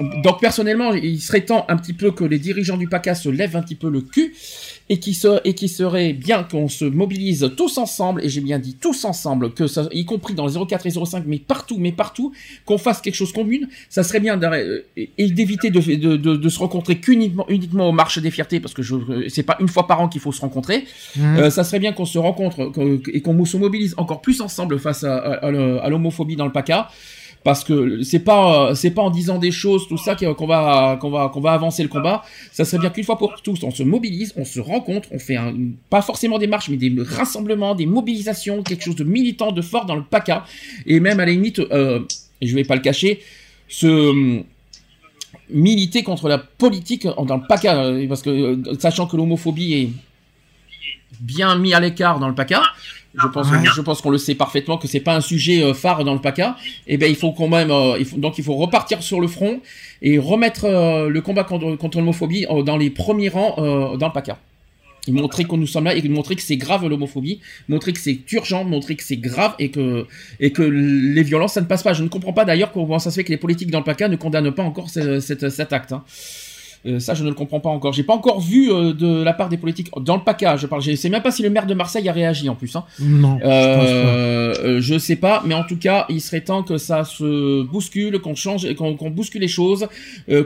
donc 0.00 0.40
personnellement, 0.40 0.92
il 0.94 1.20
serait 1.20 1.42
temps 1.42 1.64
un 1.68 1.76
petit 1.76 1.92
peu 1.92 2.10
que 2.10 2.24
les 2.24 2.38
dirigeants 2.38 2.76
du 2.76 2.88
PACA 2.88 3.14
se 3.14 3.28
lèvent 3.28 3.56
un 3.56 3.62
petit 3.62 3.74
peu 3.74 3.88
le 3.88 4.00
cul 4.00 4.34
et 4.88 4.98
qui 4.98 5.14
se, 5.14 5.40
et 5.44 5.54
qui 5.54 5.68
serait 5.68 6.12
bien 6.12 6.44
qu'on 6.44 6.68
se 6.68 6.84
mobilise 6.84 7.50
tous 7.56 7.78
ensemble 7.78 8.24
et 8.24 8.28
j'ai 8.28 8.40
bien 8.40 8.58
dit 8.58 8.74
tous 8.74 9.04
ensemble 9.04 9.52
que 9.52 9.66
ça, 9.66 9.88
y 9.92 10.04
compris 10.04 10.34
dans 10.34 10.46
les 10.46 10.54
04 10.64 10.86
et 10.86 10.90
05 10.90 11.24
mais 11.26 11.38
partout 11.38 11.76
mais 11.78 11.92
partout 11.92 12.32
qu'on 12.64 12.78
fasse 12.78 13.00
quelque 13.00 13.14
chose 13.14 13.32
commune. 13.32 13.68
Ça 13.88 14.04
serait 14.04 14.20
bien 14.20 14.40
euh, 14.40 14.82
et 14.96 15.30
d'éviter 15.30 15.70
de, 15.70 15.80
de, 15.80 16.16
de, 16.16 16.36
de 16.36 16.48
se 16.48 16.58
rencontrer 16.58 16.98
qu'uniquement 16.98 17.46
uniquement 17.48 17.88
aux 17.88 17.92
marches 17.92 18.18
des 18.18 18.30
fiertés 18.30 18.60
parce 18.60 18.74
que 18.74 18.82
je 18.82 18.94
euh, 18.94 19.28
c'est 19.28 19.42
pas 19.42 19.56
une 19.60 19.68
fois 19.68 19.86
par 19.86 20.00
an 20.00 20.08
qu'il 20.08 20.20
faut 20.20 20.32
se 20.32 20.40
rencontrer. 20.40 20.84
Mhm. 21.16 21.36
Euh, 21.36 21.50
ça 21.50 21.64
serait 21.64 21.80
bien 21.80 21.92
qu'on 21.92 22.04
se 22.04 22.18
rencontre 22.18 22.70
et 23.12 23.22
qu'on 23.22 23.44
se 23.44 23.56
mobilise 23.56 23.94
encore 23.96 24.20
plus 24.20 24.40
ensemble 24.40 24.78
face 24.78 25.04
à, 25.04 25.16
à, 25.16 25.46
à 25.46 25.88
l'homophobie 25.88 26.36
dans 26.36 26.46
le 26.46 26.52
PACA 26.52 26.90
parce 27.46 27.62
que 27.62 28.02
c'est 28.02 28.24
pas 28.24 28.74
c'est 28.74 28.90
pas 28.90 29.02
en 29.02 29.10
disant 29.10 29.38
des 29.38 29.52
choses 29.52 29.86
tout 29.86 29.96
ça 29.96 30.16
qu'on 30.16 30.46
va 30.48 30.98
qu'on 31.00 31.10
va 31.10 31.28
qu'on 31.28 31.40
va 31.40 31.52
avancer 31.52 31.84
le 31.84 31.88
combat 31.88 32.24
ça 32.50 32.64
serait 32.64 32.80
bien 32.80 32.90
qu'une 32.90 33.04
fois 33.04 33.16
pour 33.18 33.40
tous 33.40 33.62
on 33.62 33.70
se 33.70 33.84
mobilise 33.84 34.34
on 34.36 34.44
se 34.44 34.58
rencontre 34.58 35.08
on 35.12 35.20
fait 35.20 35.38
pas 35.88 36.02
forcément 36.02 36.38
des 36.38 36.48
marches 36.48 36.68
mais 36.70 36.76
des 36.76 36.92
rassemblements 37.00 37.76
des 37.76 37.86
mobilisations 37.86 38.64
quelque 38.64 38.82
chose 38.82 38.96
de 38.96 39.04
militant 39.04 39.52
de 39.52 39.62
fort 39.62 39.86
dans 39.86 39.94
le 39.94 40.02
PACA 40.02 40.44
et 40.86 40.98
même 40.98 41.20
à 41.20 41.24
la 41.24 41.30
limite 41.30 41.60
euh, 41.60 42.00
je 42.42 42.52
vais 42.52 42.64
pas 42.64 42.74
le 42.74 42.82
cacher 42.82 43.20
ce 43.68 43.86
hum, 43.86 44.42
militer 45.48 46.02
contre 46.02 46.28
la 46.28 46.38
politique 46.38 47.06
dans 47.06 47.36
le 47.36 47.46
PACA 47.46 47.76
euh, 47.80 48.08
parce 48.08 48.22
que 48.22 48.30
euh, 48.30 48.74
sachant 48.80 49.06
que 49.06 49.16
l'homophobie 49.16 49.72
est 49.72 49.90
bien 51.20 51.56
mis 51.56 51.74
à 51.74 51.80
l'écart 51.80 52.18
dans 52.18 52.28
le 52.28 52.34
PACA. 52.34 52.62
Je 53.20 53.26
pense, 53.28 53.50
Ouais. 53.50 53.58
je 53.74 53.80
pense 53.80 54.00
qu'on 54.02 54.10
le 54.10 54.18
sait 54.18 54.34
parfaitement 54.34 54.76
que 54.78 54.86
c'est 54.88 55.00
pas 55.00 55.14
un 55.16 55.20
sujet 55.20 55.62
euh, 55.62 55.72
phare 55.74 56.04
dans 56.04 56.14
le 56.14 56.20
PACA. 56.20 56.56
Et 56.86 56.96
ben 56.98 57.08
il 57.08 57.16
faut 57.16 57.32
quand 57.32 57.48
même, 57.48 57.70
euh, 57.70 57.96
il 57.98 58.04
faut, 58.04 58.16
donc 58.18 58.36
il 58.38 58.44
faut 58.44 58.54
repartir 58.56 59.02
sur 59.02 59.20
le 59.20 59.26
front 59.28 59.60
et 60.02 60.18
remettre 60.18 60.64
euh, 60.66 61.08
le 61.08 61.20
combat 61.22 61.44
contre, 61.44 61.76
contre 61.76 61.98
l'homophobie 61.98 62.46
dans 62.64 62.76
les 62.76 62.90
premiers 62.90 63.28
rangs 63.30 63.54
dans 63.96 64.06
le 64.06 64.12
PACA. 64.12 64.38
Et 65.08 65.12
montrer 65.12 65.44
que 65.44 65.54
nous 65.54 65.68
sommes 65.68 65.84
là 65.84 65.94
et 65.94 66.02
montrer 66.08 66.34
que 66.34 66.42
c'est 66.42 66.56
grave 66.56 66.84
l'homophobie, 66.88 67.38
montrer 67.68 67.92
que 67.92 68.00
c'est 68.00 68.18
urgent, 68.32 68.64
montrer 68.64 68.96
que 68.96 69.04
c'est 69.04 69.16
grave 69.16 69.54
et 69.60 69.70
que 69.70 70.04
et 70.40 70.50
que 70.50 70.62
les 70.62 71.22
violences 71.22 71.52
ça 71.52 71.60
ne 71.60 71.66
passe 71.66 71.84
pas. 71.84 71.92
Je 71.92 72.02
ne 72.02 72.08
comprends 72.08 72.32
pas 72.32 72.44
d'ailleurs 72.44 72.72
comment 72.72 72.98
ça 72.98 73.10
se 73.12 73.14
fait 73.14 73.22
que 73.24 73.30
les 73.30 73.36
politiques 73.36 73.70
dans 73.70 73.78
le 73.78 73.84
PACA 73.84 74.08
ne 74.08 74.16
condamnent 74.16 74.50
pas 74.52 74.64
encore 74.64 74.90
cette- 74.90 75.20
cet 75.48 75.72
acte. 75.72 75.92
hein. 75.92 76.02
Euh, 76.86 77.00
ça, 77.00 77.14
je 77.14 77.24
ne 77.24 77.28
le 77.28 77.34
comprends 77.34 77.60
pas 77.60 77.68
encore. 77.70 77.92
J'ai 77.92 78.02
pas 78.02 78.14
encore 78.14 78.40
vu 78.40 78.70
euh, 78.70 78.92
de 78.92 79.22
la 79.22 79.32
part 79.32 79.48
des 79.48 79.56
politiques 79.56 79.88
dans 80.00 80.16
le 80.16 80.22
PACA. 80.22 80.56
Je 80.56 80.66
parle. 80.66 80.82
Je 80.82 80.94
sais 80.94 81.08
même 81.08 81.22
pas 81.22 81.30
si 81.30 81.42
le 81.42 81.50
maire 81.50 81.66
de 81.66 81.74
Marseille 81.74 82.08
a 82.08 82.12
réagi 82.12 82.48
en 82.48 82.54
plus. 82.54 82.74
Hein. 82.76 82.84
Non, 83.00 83.38
je 83.38 83.44
pense 83.44 83.50
pas. 83.52 83.56
Euh, 84.66 84.80
je 84.80 84.98
sais 84.98 85.16
pas, 85.16 85.42
mais 85.46 85.54
en 85.54 85.64
tout 85.64 85.76
cas, 85.76 86.06
il 86.08 86.20
serait 86.20 86.40
temps 86.42 86.62
que 86.62 86.78
ça 86.78 87.04
se 87.04 87.62
bouscule, 87.64 88.18
qu'on 88.20 88.34
change, 88.34 88.72
qu'on 88.74 89.10
bouscule 89.10 89.40
les 89.40 89.48
choses, 89.48 89.86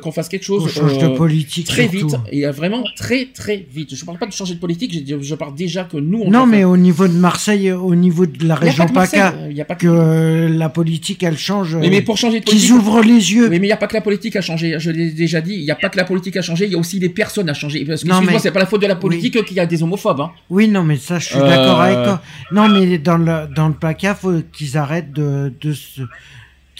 qu'on 0.02 0.12
fasse 0.12 0.28
quelque 0.28 0.44
chose 0.44 0.70
change 0.72 0.98
de 0.98 1.08
politique, 1.08 1.66
très 1.66 1.88
surtout. 1.88 2.08
vite 2.08 2.16
et 2.32 2.46
vraiment 2.46 2.82
très 2.96 3.26
très 3.32 3.66
vite. 3.72 3.94
Je 3.94 4.04
parle 4.04 4.18
pas 4.18 4.26
de 4.26 4.32
changer 4.32 4.54
de 4.54 4.60
politique, 4.60 4.92
je, 5.06 5.20
je 5.20 5.34
parle 5.34 5.54
déjà 5.54 5.84
que 5.84 5.96
nous. 5.96 6.22
On 6.24 6.30
Non, 6.30 6.46
mais 6.46 6.58
faire- 6.58 6.70
au 6.70 6.76
niveau 6.76 7.06
de 7.08 7.12
Marseille, 7.14 7.70
au 7.72 7.94
niveau 7.94 8.26
de 8.26 8.46
la 8.46 8.54
région 8.54 8.86
PACA, 8.86 9.34
il 9.50 9.56
y 9.56 9.60
a 9.60 9.64
pas 9.64 9.74
que- 9.74 9.80
que 9.80 10.48
la 10.56 10.68
politique, 10.68 11.22
elle 11.22 11.38
change. 11.38 11.74
Euh, 11.76 11.80
mais 11.90 12.02
pour 12.02 12.16
changer 12.16 12.40
de 12.40 12.44
Qu'ils 12.44 12.58
politique. 12.58 12.74
ouvrent 12.76 13.00
les 13.02 13.32
yeux. 13.34 13.48
Mais 13.48 13.56
il 13.56 13.62
n'y 13.62 13.72
a 13.72 13.76
pas 13.76 13.86
que 13.86 13.94
la 13.94 14.00
politique 14.00 14.36
à 14.36 14.40
changer. 14.42 14.76
Je 14.78 14.90
l'ai 14.90 15.10
déjà 15.10 15.40
dit. 15.40 15.54
Il 15.54 15.64
n'y 15.64 15.70
a 15.70 15.74
pas 15.74 15.88
que 15.88 15.96
la 15.96 16.04
politique 16.04 16.29
à 16.36 16.42
changer. 16.42 16.66
Il 16.66 16.72
y 16.72 16.74
a 16.74 16.78
aussi 16.78 16.98
les 16.98 17.08
personnes 17.08 17.48
à 17.48 17.54
changer. 17.54 17.84
Parce 17.84 18.02
que, 18.02 18.08
Non, 18.08 18.14
excuse-moi, 18.16 18.32
mais- 18.34 18.38
c'est 18.40 18.50
pas 18.52 18.60
la 18.60 18.66
faute 18.66 18.82
de 18.82 18.86
la 18.86 18.96
politique 18.96 19.44
qu'il 19.44 19.56
y 19.56 19.60
a 19.60 19.66
des 19.66 19.82
homophobes. 19.82 20.20
Hein. 20.20 20.30
Oui, 20.50 20.68
non, 20.68 20.82
mais 20.82 20.96
ça, 20.96 21.18
je 21.18 21.26
suis 21.26 21.36
Euh, 21.38 21.48
d'accord 21.48 21.80
avec 21.80 21.96
toi. 22.04 22.22
Non, 22.52 22.68
mais 22.68 22.98
dans 22.98 23.16
le, 23.18 23.46
dans 23.54 23.68
le 23.68 23.74
PACA, 23.74 24.14
faut 24.14 24.40
qu'ils 24.52 24.76
arrêtent 24.76 25.12
de, 25.12 25.52
de 25.60 25.72
se, 25.72 26.02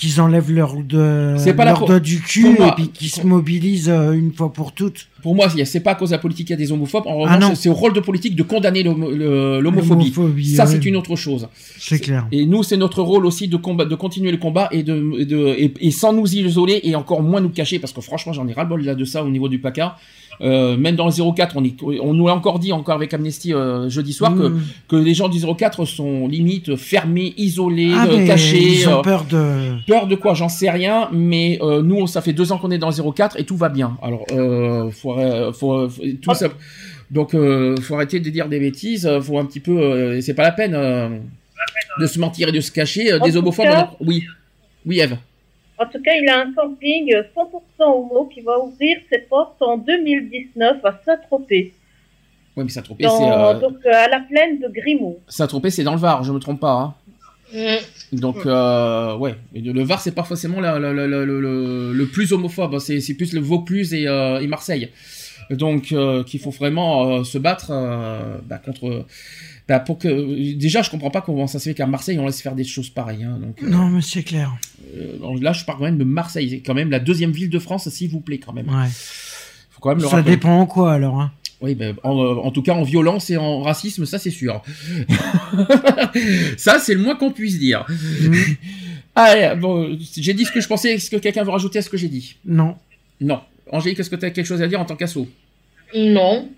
qu'ils 0.00 0.20
enlèvent 0.20 0.50
leur, 0.50 0.76
de, 0.76 1.34
C'est 1.38 1.52
pas 1.52 1.66
leur 1.66 1.84
doigt 1.84 2.00
du 2.00 2.20
cul 2.20 2.54
moi- 2.58 2.68
et 2.68 2.72
puis 2.74 2.88
qu'ils 2.88 3.10
se 3.10 3.22
mobilisent 3.26 3.90
euh, 3.90 4.12
une 4.12 4.32
fois 4.32 4.50
pour 4.50 4.72
toutes. 4.72 5.08
Pour 5.22 5.34
moi, 5.34 5.48
il 5.54 5.66
c'est 5.66 5.80
pas 5.80 5.90
à 5.90 5.94
cause 5.94 6.08
de 6.08 6.14
la 6.14 6.18
politique 6.18 6.46
qu'il 6.46 6.54
y 6.54 6.58
a 6.58 6.64
des 6.64 6.72
homophobes. 6.72 7.06
En 7.06 7.26
Ah 7.26 7.36
revanche, 7.36 7.56
c'est 7.56 7.68
au 7.68 7.74
rôle 7.74 7.92
de 7.92 8.00
politique 8.00 8.34
de 8.34 8.42
condamner 8.42 8.82
l'homophobie. 8.82 10.10
Ça, 10.54 10.64
oui. 10.64 10.70
c'est 10.72 10.84
une 10.86 10.96
autre 10.96 11.16
chose. 11.16 11.48
C'est 11.78 11.98
clair. 11.98 12.26
Et 12.32 12.46
nous, 12.46 12.62
c'est 12.62 12.78
notre 12.78 13.02
rôle 13.02 13.26
aussi 13.26 13.46
de 13.46 13.56
combat, 13.58 13.84
de 13.84 13.94
continuer 13.94 14.30
le 14.30 14.38
combat 14.38 14.68
et 14.72 14.82
de, 14.82 15.24
de 15.24 15.54
et, 15.58 15.74
et 15.80 15.90
sans 15.90 16.12
nous 16.14 16.34
isoler 16.34 16.80
et 16.82 16.94
encore 16.94 17.22
moins 17.22 17.40
nous 17.42 17.50
cacher 17.50 17.78
parce 17.78 17.92
que 17.92 18.00
franchement, 18.00 18.32
j'en 18.32 18.48
ai 18.48 18.52
ras 18.54 18.62
le 18.62 18.68
bol 18.70 18.82
là 18.82 18.94
de 18.94 19.04
ça 19.04 19.22
au 19.22 19.28
niveau 19.28 19.48
du 19.48 19.58
PACA. 19.58 19.96
Euh, 20.42 20.76
même 20.76 20.96
dans 20.96 21.04
le 21.06 21.12
04, 21.12 21.56
on, 21.56 21.64
est, 21.64 21.74
on 22.00 22.14
nous 22.14 22.26
l'a 22.26 22.34
encore 22.34 22.58
dit 22.58 22.72
encore 22.72 22.94
avec 22.94 23.12
Amnesty 23.12 23.52
euh, 23.52 23.88
jeudi 23.90 24.12
soir 24.14 24.34
que, 24.34 24.42
Mm. 24.48 24.60
que 24.88 24.96
les 24.96 25.12
gens 25.12 25.28
du 25.28 25.38
04 25.38 25.84
sont 25.84 26.26
limite 26.28 26.76
fermés, 26.76 27.34
isolés, 27.36 27.92
Ah, 27.94 28.06
euh, 28.08 28.26
cachés. 28.26 28.62
ils 28.80 28.88
ont 28.88 29.00
euh, 29.00 29.02
peur 29.02 29.24
de. 29.24 29.84
Peur 29.86 30.06
de 30.06 30.14
quoi 30.14 30.32
J'en 30.34 30.48
sais 30.48 30.70
rien, 30.70 31.08
mais 31.12 31.58
euh, 31.60 31.82
nous, 31.82 32.06
ça 32.06 32.22
fait 32.22 32.32
deux 32.32 32.52
ans 32.52 32.58
qu'on 32.58 32.70
est 32.70 32.78
dans 32.78 32.88
le 32.90 33.12
04 33.12 33.38
et 33.38 33.44
tout 33.44 33.56
va 33.56 33.68
bien. 33.68 33.96
Alors, 34.02 34.24
euh, 34.32 34.90
faut, 34.90 35.18
euh, 35.18 35.52
faut, 35.52 35.88
faut- 35.90 36.02
tout 36.22 36.34
ça. 36.34 36.48
Donc, 37.10 37.34
euh, 37.34 37.76
faut 37.82 37.94
arrêter 37.96 38.20
de 38.20 38.30
dire 38.30 38.48
des 38.48 38.60
bêtises. 38.60 39.04
euh, 39.06 39.20
Faut 39.20 39.38
un 39.38 39.44
petit 39.44 39.60
peu. 39.60 39.78
euh, 39.78 40.20
c'est 40.20 40.32
pas 40.34 40.44
la 40.44 40.52
peine 40.52 40.74
euh, 40.74 41.08
de 42.00 42.06
se 42.06 42.18
mentir 42.18 42.48
et 42.48 42.52
de 42.52 42.60
se 42.60 42.70
cacher. 42.70 43.12
euh, 43.12 43.18
des 43.18 43.36
homophobes. 43.36 43.66
cas- 43.66 43.90
on 44.00 44.04
en- 44.04 44.08
Oui, 44.08 44.24
oui, 44.86 45.00
Eve. 45.00 45.16
En 45.80 45.86
tout 45.86 46.00
cas, 46.02 46.12
il 46.20 46.28
a 46.28 46.40
un 46.40 46.52
camping 46.52 47.10
100% 47.34 47.84
homo 47.86 48.28
qui 48.32 48.42
va 48.42 48.58
ouvrir 48.60 48.98
ses 49.10 49.18
portes 49.20 49.60
en 49.62 49.78
2019 49.78 50.84
à 50.84 51.00
Saint-Tropez. 51.04 51.72
Oui, 52.56 52.64
mais 52.64 52.70
Dans- 53.06 53.18
c'est 53.18 53.30
euh, 53.30 53.60
Donc 53.60 53.76
euh, 53.86 53.90
à 53.92 54.08
la 54.08 54.20
plaine 54.20 54.58
de 54.60 54.68
Grimaud. 54.68 55.18
Saint-Tropez, 55.28 55.70
c'est 55.70 55.82
dans 55.84 55.94
le 55.94 55.98
Var. 56.00 56.22
Je 56.24 56.32
me 56.32 56.38
trompe 56.38 56.60
pas. 56.60 56.72
hein. 56.72 56.94
Donc, 58.12 58.44
euh, 58.46 59.16
ouais. 59.16 59.34
Et 59.54 59.60
le 59.60 59.82
Var, 59.82 60.00
c'est 60.00 60.14
pas 60.14 60.22
forcément 60.24 60.60
la- 60.60 60.78
la- 60.78 60.92
la- 60.92 61.06
la- 61.08 61.24
le, 61.24 62.04
plus 62.12 62.32
homophobe. 62.32 62.74
hein. 62.74 62.78
C'est 62.78 63.00
c'est 63.00 63.14
plus 63.14 63.32
le 63.32 63.40
Vaucluse 63.40 63.94
et, 63.94 64.06
euh, 64.06 64.40
et 64.40 64.46
Marseille. 64.46 64.90
Donc, 65.50 65.92
euh, 65.92 66.22
qu'il 66.24 66.38
faut 66.40 66.50
vraiment 66.50 67.08
euh, 67.08 67.24
se 67.24 67.36
battre 67.38 67.70
euh, 67.70 68.38
bah, 68.48 68.58
contre. 68.58 69.04
bah, 69.68 69.80
pour 69.80 69.98
que 69.98 70.54
déjà, 70.54 70.82
je 70.82 70.90
comprends 70.90 71.10
pas 71.10 71.20
comment 71.20 71.46
ça 71.46 71.58
se 71.58 71.68
fait 71.70 71.74
qu'à 71.74 71.86
Marseille 71.86 72.18
on 72.18 72.26
laisse 72.26 72.40
faire 72.40 72.54
des 72.54 72.64
choses 72.64 72.88
pareilles. 72.90 73.24
hein. 73.24 73.38
Donc, 73.40 73.60
Non, 73.62 73.88
mais 73.88 74.00
c'est 74.02 74.22
clair. 74.22 74.52
là, 75.40 75.52
je 75.52 75.64
parle 75.64 75.78
quand 75.78 75.84
même 75.84 75.98
de 75.98 76.04
Marseille, 76.04 76.48
c'est 76.50 76.60
quand 76.60 76.74
même 76.74 76.90
la 76.90 77.00
deuxième 77.00 77.32
ville 77.32 77.50
de 77.50 77.58
France, 77.58 77.88
s'il 77.88 78.10
vous 78.10 78.20
plaît, 78.20 78.38
quand 78.38 78.52
même. 78.52 78.68
Ouais. 78.68 78.88
Faut 79.70 79.80
quand 79.80 79.90
même 79.90 79.98
le 79.98 80.04
Ça 80.08 80.16
rappeler. 80.16 80.36
dépend 80.36 80.60
en 80.60 80.66
quoi 80.66 80.92
alors. 80.92 81.20
Hein. 81.20 81.32
Oui, 81.62 81.74
ben, 81.74 81.94
en, 82.04 82.12
en 82.16 82.50
tout 82.52 82.62
cas, 82.62 82.72
en 82.72 82.84
violence 82.84 83.28
et 83.28 83.36
en 83.36 83.60
racisme, 83.60 84.06
ça 84.06 84.18
c'est 84.18 84.30
sûr. 84.30 84.62
ça, 86.56 86.78
c'est 86.78 86.94
le 86.94 87.00
moins 87.02 87.16
qu'on 87.16 87.32
puisse 87.32 87.58
dire. 87.58 87.84
Allez, 89.14 89.54
bon, 89.60 89.96
j'ai 90.16 90.34
dit 90.34 90.44
ce 90.44 90.52
que 90.52 90.60
je 90.60 90.68
pensais. 90.68 90.94
Est-ce 90.94 91.10
que 91.10 91.16
quelqu'un 91.16 91.42
veut 91.44 91.50
rajouter 91.50 91.78
à 91.80 91.82
ce 91.82 91.90
que 91.90 91.96
j'ai 91.96 92.08
dit? 92.08 92.36
Non. 92.46 92.76
Non. 93.20 93.40
Angélique, 93.70 94.00
est-ce 94.00 94.10
que 94.10 94.16
tu 94.16 94.26
as 94.26 94.30
quelque 94.30 94.46
chose 94.46 94.62
à 94.62 94.66
dire 94.66 94.80
en 94.80 94.84
tant 94.84 94.96
qu'assaut? 94.96 95.26
Non. 95.94 96.48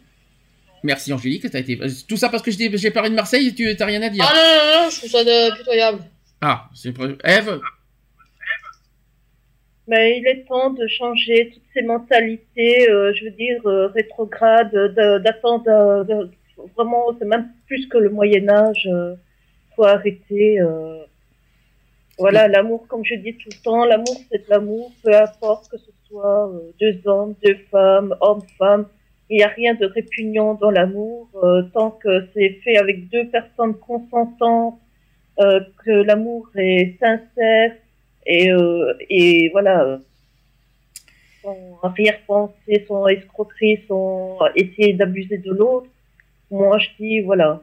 Merci 0.82 1.12
Angélique, 1.12 1.49
t'as 1.50 1.60
été... 1.60 1.78
Tout 2.08 2.16
ça 2.16 2.28
parce 2.28 2.42
que 2.42 2.50
j'ai 2.50 2.76
j'ai 2.76 2.91
parlé 2.91 3.10
de 3.10 3.15
Marseille 3.15 3.49
et 3.49 3.55
tu 3.55 3.65
n'as 3.78 3.86
rien 3.86 4.02
à 4.02 4.08
dire. 4.08 4.24
Ah 4.26 4.34
non, 4.34 4.41
non, 4.42 4.84
non, 4.84 4.91
je 4.91 4.97
trouve 4.99 5.10
ça 5.10 5.24
de- 5.24 5.57
pitoyable. 5.57 5.99
Ah, 6.41 6.68
c'est... 6.74 6.92
Ève 7.24 7.60
Mais 9.89 10.18
il 10.18 10.26
est 10.26 10.44
temps 10.47 10.70
de 10.70 10.86
changer 10.86 11.50
toutes 11.52 11.62
ces 11.74 11.82
mentalités, 11.82 12.89
euh, 12.89 13.12
je 13.15 13.24
veux 13.24 13.31
dire, 13.32 13.60
euh, 13.66 13.89
rétrogrades, 13.89 14.73
de- 14.73 15.18
d'attendre, 15.18 15.65
euh, 15.68 16.05
de- 16.05 16.31
vraiment, 16.76 17.07
c'est 17.18 17.26
même 17.26 17.49
plus 17.66 17.86
que 17.89 17.99
le 17.99 18.08
Moyen 18.10 18.49
Âge, 18.49 18.89
euh, 18.91 19.15
faut 19.76 19.84
arrêter. 19.84 20.60
euh. 20.60 20.99
Voilà, 22.18 22.47
l'amour, 22.47 22.86
comme 22.89 23.05
je 23.05 23.15
dis 23.16 23.34
tout 23.34 23.49
le 23.50 23.62
temps, 23.65 23.84
l'amour 23.84 24.20
c'est 24.31 24.44
de 24.44 24.50
l'amour, 24.50 24.92
peu 25.02 25.12
importe 25.16 25.68
que 25.70 25.78
ce 25.78 25.91
soit 26.12 26.49
euh, 26.49 26.73
deux 26.78 27.00
hommes, 27.08 27.34
deux 27.42 27.57
femmes, 27.70 28.15
hommes, 28.20 28.42
femmes, 28.58 28.86
il 29.31 29.39
n'y 29.39 29.42
a 29.42 29.49
rien 29.49 29.74
de 29.74 29.86
répugnant 29.86 30.55
dans 30.55 30.70
l'amour, 30.70 31.28
euh, 31.42 31.62
tant 31.73 31.91
que 31.91 32.28
c'est 32.34 32.50
fait 32.62 32.76
avec 32.76 33.08
deux 33.08 33.26
personnes 33.28 33.74
consentantes, 33.74 34.78
euh, 35.41 35.60
que 35.84 35.91
l'amour 35.91 36.50
est 36.55 36.99
sincère, 37.00 37.73
et, 38.26 38.52
euh, 38.52 38.92
et 39.08 39.49
voilà, 39.52 39.99
sans 41.42 41.57
arrière-pensée, 41.82 42.84
sans 42.86 43.07
escroquerie, 43.07 43.81
sans 43.89 44.39
essayer 44.55 44.92
d'abuser 44.92 45.39
de 45.39 45.50
l'autre, 45.50 45.89
moi 46.50 46.78
je 46.78 46.89
dis 47.00 47.20
voilà, 47.20 47.62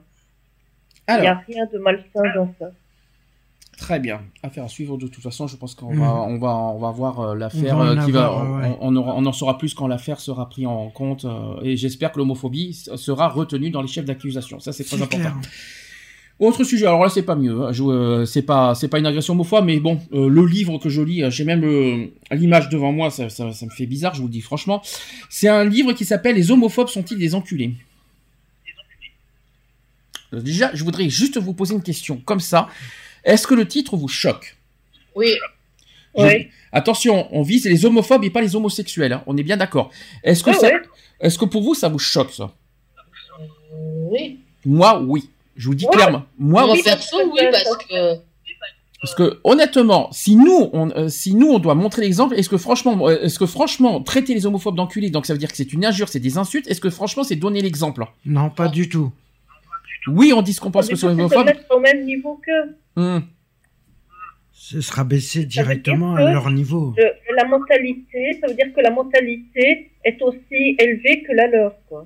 il 1.07 1.21
n'y 1.21 1.27
a 1.27 1.43
rien 1.47 1.67
de 1.71 1.77
malsain 1.77 2.33
dans 2.35 2.51
ça. 2.57 2.71
Très 3.79 3.99
bien. 3.99 4.21
Affaire 4.43 4.63
à 4.65 4.67
suivre 4.67 4.97
de 4.97 5.07
toute 5.07 5.23
façon. 5.23 5.47
Je 5.47 5.55
pense 5.55 5.73
qu'on 5.75 5.93
Mhm. 5.93 5.99
va, 5.99 6.13
on 6.21 6.37
va, 6.37 6.55
on 6.55 6.79
va 6.79 6.91
voir 6.91 7.19
euh, 7.19 7.35
l'affaire 7.35 7.75
On 7.75 7.79
va 7.83 7.91
en 7.93 7.97
euh, 7.97 8.05
qui 8.05 8.11
va, 8.11 8.31
ouais. 8.33 8.77
on, 8.81 8.93
on 8.93 8.95
aura- 8.95 9.15
on 9.15 9.25
en 9.25 9.31
saura 9.33 9.57
plus 9.57 9.73
quand 9.73 9.87
l'affaire 9.87 10.19
sera 10.19 10.47
prise 10.49 10.67
en 10.67 10.89
compte. 10.89 11.25
euh, 11.25 11.59
et 11.63 11.75
j'espère 11.77 12.11
que 12.11 12.19
l'homophobie 12.19 12.73
sera 12.95 13.27
retenue 13.29 13.69
dans 13.71 13.81
les 13.81 13.87
chefs 13.87 14.05
d'accusation. 14.05 14.59
Ça, 14.59 14.71
c'est 14.73 14.83
très 14.83 14.97
important. 15.01 15.17
clair. 15.17 15.35
Autre 16.39 16.63
sujet, 16.63 16.85
alors 16.85 17.03
là 17.03 17.09
c'est 17.09 17.23
pas 17.23 17.35
mieux, 17.35 17.63
hein. 17.67 17.71
Euh, 17.81 18.23
c'est 18.25 18.43
pas 18.43 18.73
c'est 18.73 18.87
pas 18.87 18.97
une 18.99 19.05
agression 19.05 19.33
homophobe, 19.33 19.65
mais 19.65 19.77
bon, 19.81 19.99
euh, 20.13 20.29
le 20.29 20.45
livre 20.45 20.77
que 20.77 20.87
je 20.87 21.01
lis, 21.01 21.21
j'ai 21.31 21.43
même 21.43 21.65
euh, 21.65 22.05
l'image 22.31 22.69
devant 22.69 22.93
moi, 22.93 23.09
ça, 23.09 23.27
ça, 23.27 23.51
ça 23.51 23.65
me 23.65 23.71
fait 23.71 23.85
bizarre, 23.85 24.13
je 24.15 24.21
vous 24.21 24.27
le 24.27 24.31
dis 24.31 24.39
franchement. 24.39 24.81
C'est 25.29 25.49
un 25.49 25.65
livre 25.65 25.91
qui 25.91 26.05
s'appelle 26.05 26.35
Les 26.35 26.49
homophobes 26.49 26.87
sont-ils 26.87 27.17
des 27.17 27.35
enculés? 27.35 27.73
Déjà, 30.31 30.69
je 30.73 30.83
voudrais 30.83 31.09
juste 31.09 31.37
vous 31.39 31.53
poser 31.53 31.73
une 31.73 31.81
question 31.81 32.21
comme 32.23 32.39
ça. 32.39 32.69
Est-ce 33.29 33.45
que 33.47 33.53
le 33.55 33.67
titre 33.67 33.95
vous 33.95 34.07
choque? 34.07 34.57
Oui. 35.15 35.33
Je- 36.17 36.23
Oui. 36.23 36.47
Attention, 36.71 37.27
on 37.31 37.41
vise 37.43 37.65
les 37.65 37.85
homophobes 37.85 38.23
et 38.23 38.29
pas 38.29 38.41
les 38.41 38.55
homosexuels, 38.55 39.13
hein. 39.13 39.23
on 39.27 39.37
est 39.37 39.43
bien 39.43 39.57
d'accord. 39.57 39.89
Est-ce 40.23 40.43
que 40.43 40.51
Ah 40.51 40.53
ça, 40.53 40.67
ouais. 40.67 40.81
est-ce 41.21 41.37
que 41.37 41.45
pour 41.45 41.61
vous 41.63 41.73
ça 41.75 41.87
vous 41.89 41.99
choque 41.99 42.31
ça? 42.31 42.51
Oui. 44.11 44.39
Moi, 44.65 45.01
oui. 45.05 45.29
Je 45.55 45.67
vous 45.67 45.75
dis 45.75 45.85
Ouais. 45.85 45.91
clairement. 45.91 46.23
Moi, 46.37 46.69
oui. 46.71 46.81
perso, 46.83 47.17
oui, 47.31 47.39
parce 47.51 47.77
que. 47.77 48.15
Parce 49.01 49.15
que 49.15 49.39
honnêtement, 49.45 50.09
si 50.11 50.35
nous, 50.35 50.69
on, 50.73 50.89
euh, 50.91 51.07
si 51.07 51.33
nous, 51.33 51.47
on 51.47 51.59
doit 51.59 51.73
montrer 51.73 52.01
l'exemple, 52.01 52.35
est-ce 52.35 52.49
que 52.49 52.57
franchement, 52.57 53.07
euh, 53.07 53.21
est-ce 53.21 53.39
que 53.39 53.45
franchement, 53.45 54.01
traiter 54.01 54.33
les 54.33 54.45
homophobes 54.45 54.75
d'enculés, 54.75 55.09
donc 55.09 55.25
ça 55.25 55.31
veut 55.33 55.39
dire 55.39 55.49
que 55.49 55.55
c'est 55.55 55.71
une 55.71 55.85
injure, 55.85 56.09
c'est 56.09 56.19
des 56.19 56.37
insultes, 56.37 56.67
est-ce 56.67 56.81
que 56.81 56.89
franchement, 56.89 57.23
c'est 57.23 57.37
donner 57.37 57.61
l'exemple? 57.61 58.03
Non, 58.25 58.49
pas 58.49 58.67
du 58.67 58.89
tout. 58.89 59.11
Oui, 60.07 60.33
on 60.35 60.41
dit 60.41 60.51
ce 60.53 60.59
qu'on 60.59 60.71
pense 60.71 60.87
Du 60.87 60.95
que 60.95 60.99
sont 60.99 61.07
homophobes. 61.07 61.49
au 61.69 61.79
même 61.79 62.03
niveau 62.03 62.41
qu'eux. 62.45 62.75
Hum. 62.99 63.23
Ce 64.51 64.81
sera 64.81 65.03
baissé 65.03 65.45
directement 65.45 66.15
à 66.15 66.31
leur 66.31 66.51
niveau. 66.51 66.93
De- 66.97 67.03
La 67.35 67.45
mentalité, 67.47 68.37
ça 68.41 68.47
veut 68.47 68.53
dire 68.55 68.73
que 68.75 68.81
la 68.81 68.91
mentalité 68.91 69.91
est 70.03 70.21
aussi 70.21 70.75
élevée 70.77 71.23
que 71.23 71.31
la 71.33 71.47
leur, 71.47 71.73
quoi. 71.87 72.05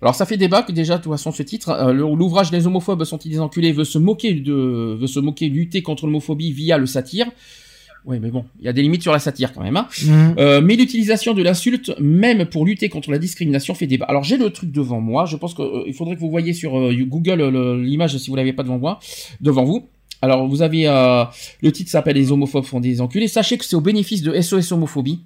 Alors 0.00 0.14
ça 0.14 0.24
fait 0.24 0.36
débat 0.38 0.62
que 0.62 0.72
déjà, 0.72 0.96
de 0.98 1.02
toute 1.02 1.12
façon, 1.12 1.32
ce 1.32 1.42
titre, 1.42 1.68
euh, 1.70 1.92
l'ouvrage 1.92 2.52
Les 2.52 2.66
homophobes 2.66 3.04
sont-ils 3.04 3.30
des 3.32 3.40
enculés 3.40 3.72
veut 3.72 3.84
se 3.84 3.98
moquer 3.98 4.32
de, 4.34 4.96
veut 4.98 5.06
se 5.08 5.18
moquer, 5.20 5.48
lutter 5.48 5.82
contre 5.82 6.06
l'homophobie 6.06 6.52
via 6.52 6.78
le 6.78 6.86
satire. 6.86 7.26
Oui, 8.06 8.18
mais 8.20 8.30
bon, 8.30 8.44
il 8.58 8.64
y 8.64 8.68
a 8.68 8.72
des 8.72 8.82
limites 8.82 9.02
sur 9.02 9.12
la 9.12 9.18
satire 9.18 9.52
quand 9.52 9.62
même. 9.62 9.76
Hein. 9.76 9.88
Mhm. 10.04 10.34
Euh, 10.38 10.60
mais 10.62 10.76
l'utilisation 10.76 11.34
de 11.34 11.42
l'insulte, 11.42 11.92
même 12.00 12.46
pour 12.46 12.64
lutter 12.64 12.88
contre 12.88 13.10
la 13.10 13.18
discrimination, 13.18 13.74
fait 13.74 13.86
débat. 13.86 14.06
Alors 14.06 14.24
j'ai 14.24 14.38
le 14.38 14.50
truc 14.50 14.72
devant 14.72 15.00
moi. 15.00 15.26
Je 15.26 15.36
pense 15.36 15.54
qu'il 15.54 15.94
faudrait 15.94 16.16
que 16.16 16.20
vous 16.20 16.30
voyez 16.30 16.52
sur 16.52 16.78
euh, 16.78 16.94
Google 16.94 17.40
euh, 17.40 17.82
l'image 17.82 18.16
si 18.16 18.30
vous 18.30 18.36
l'avez 18.36 18.52
pas 18.52 18.62
devant 18.62 18.78
moi, 18.78 19.00
devant 19.40 19.64
vous. 19.64 19.88
Alors 20.22 20.46
vous 20.46 20.62
avez 20.62 20.86
euh, 20.86 21.24
le 21.62 21.72
titre 21.72 21.90
s'appelle 21.90 22.16
Les 22.16 22.32
homophobes 22.32 22.64
font 22.64 22.80
des 22.80 23.00
enculés. 23.00 23.28
Sachez 23.28 23.58
que 23.58 23.64
c'est 23.64 23.76
au 23.76 23.80
bénéfice 23.80 24.22
de 24.22 24.38
SOS 24.40 24.72
homophobie. 24.72 25.20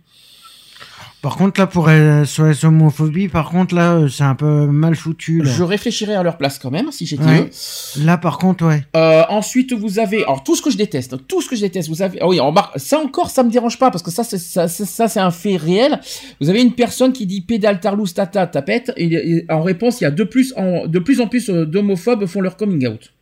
Par 1.25 1.37
contre, 1.39 1.59
là, 1.59 1.67
pour 1.67 1.89
SOS 1.89 2.65
homophobie, 2.65 3.29
par 3.29 3.49
contre, 3.49 3.75
là, 3.75 3.95
euh, 3.95 4.09
c'est 4.09 4.25
un 4.25 4.35
peu 4.35 4.67
mal 4.67 4.95
foutu. 4.95 5.41
Là, 5.41 5.51
Je 5.51 5.63
réfléchirais 5.63 6.15
à 6.15 6.23
leur 6.23 6.37
place 6.37 6.59
quand 6.59 6.71
même 6.71 6.93
si 6.93 7.07
j'étais 7.07 7.25
Ouais. 7.25 7.49
eux. 7.49 8.05
Là, 8.05 8.19
par 8.19 8.37
contre, 8.37 8.67
ouais. 8.67 8.85
Euh, 8.95 9.23
ensuite, 9.31 9.73
vous 9.73 9.99
avez, 9.99 10.23
alors 10.25 10.45
tout 10.45 10.55
ce 10.55 10.61
que 10.61 10.69
je 10.69 10.77
déteste, 10.77 11.17
tout 11.27 11.41
ce 11.41 11.49
que 11.49 11.57
je 11.57 11.63
déteste, 11.63 11.89
vous 11.89 12.03
avez, 12.03 12.19
ah 12.21 12.29
oui, 12.29 12.41
en 12.41 12.53
bar- 12.53 12.73
ça 12.77 12.99
encore, 12.99 13.31
ça 13.31 13.43
me 13.43 13.51
dérange 13.51 13.79
pas 13.79 13.91
parce 13.91 14.03
que 14.03 14.11
ça, 14.11 14.23
c'est, 14.23 14.37
ça, 14.37 14.69
c'est- 14.69 14.85
ça, 14.85 15.09
c'est 15.09 15.21
un 15.21 15.31
fait 15.31 15.57
réel. 15.57 15.99
Vous 16.43 16.51
avez 16.51 16.61
une 16.61 16.73
personne 16.75 17.15
qui 17.15 17.25
dit 17.25 17.41
pédale 17.41 17.81
tarlouse 17.81 18.13
tata 18.13 18.47
tapette 18.47 18.93
et, 18.99 19.07
et 19.15 19.47
en 19.51 19.63
réponse, 19.63 20.03
il 20.03 20.05
y 20.05 20.07
a 20.07 20.11
de 20.11 20.25
plus 20.25 20.53
en, 20.59 20.87
de 20.87 20.99
plus 20.99 21.23
en 21.23 21.27
plus 21.27 21.49
euh, 21.49 21.65
d'homophobes 21.65 22.27
font 22.27 22.43
leur 22.43 22.59
coming 22.59 22.87
out. 22.87 23.14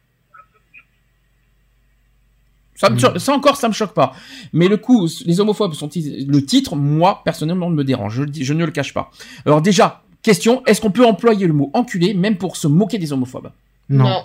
Ça, 2.83 2.91
me 2.91 2.99
cho- 2.99 3.17
ça 3.19 3.33
encore, 3.33 3.57
ça 3.57 3.69
me 3.69 3.73
choque 3.73 3.95
pas. 3.95 4.13
Mais 4.53 4.67
le 4.67 4.77
coup, 4.77 5.09
les 5.25 5.39
homophobes 5.39 5.75
sont 5.75 5.89
le 5.95 6.41
titre, 6.41 6.75
moi 6.75 7.23
personnellement, 7.25 7.71
me 7.71 7.85
dérange. 7.85 8.25
Je, 8.33 8.53
ne 8.53 8.65
le 8.65 8.73
cache 8.73 8.93
pas. 8.93 9.11
Alors 9.47 9.63
déjà, 9.63 10.03
question, 10.21 10.65
est-ce 10.67 10.81
qu'on 10.81 10.91
peut 10.91 11.07
employer 11.07 11.47
le 11.47 11.53
mot 11.53 11.71
enculé 11.75 12.13
même 12.13 12.37
pour 12.37 12.57
se 12.57 12.67
moquer 12.67 12.99
des 12.99 13.13
homophobes? 13.13 13.51
Non. 13.89 14.25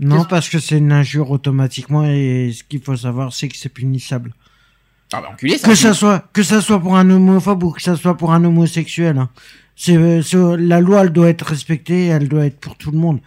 Non, 0.00 0.24
parce 0.24 0.48
que 0.48 0.58
c'est 0.58 0.78
une 0.78 0.92
injure 0.92 1.30
automatiquement 1.30 2.04
et 2.06 2.52
ce 2.52 2.64
qu'il 2.64 2.80
faut 2.80 2.96
savoir, 2.96 3.32
c'est 3.34 3.48
que 3.48 3.56
c'est 3.56 3.68
punissable. 3.68 4.32
Ah 5.12 5.20
bah 5.20 5.28
enculé, 5.32 5.58
ça. 5.58 5.68
Que 5.68 5.74
ça 5.74 5.92
soit, 5.94 6.24
que 6.32 6.42
ça 6.42 6.60
soit 6.62 6.80
pour 6.80 6.96
un 6.96 7.08
homophobe 7.10 7.62
ou 7.64 7.70
que 7.70 7.82
ça 7.82 7.96
soit 7.96 8.16
pour 8.16 8.32
un 8.32 8.42
homosexuel. 8.44 9.18
hein. 9.18 9.28
C'est- 9.76 9.96
la 10.56 10.80
loi, 10.80 11.02
elle 11.02 11.12
doit 11.12 11.28
être 11.28 11.44
respectée, 11.46 12.06
elle 12.06 12.28
doit 12.28 12.46
être 12.46 12.58
pour 12.58 12.76
tout 12.76 12.90
le 12.90 12.98
monde. 12.98 13.20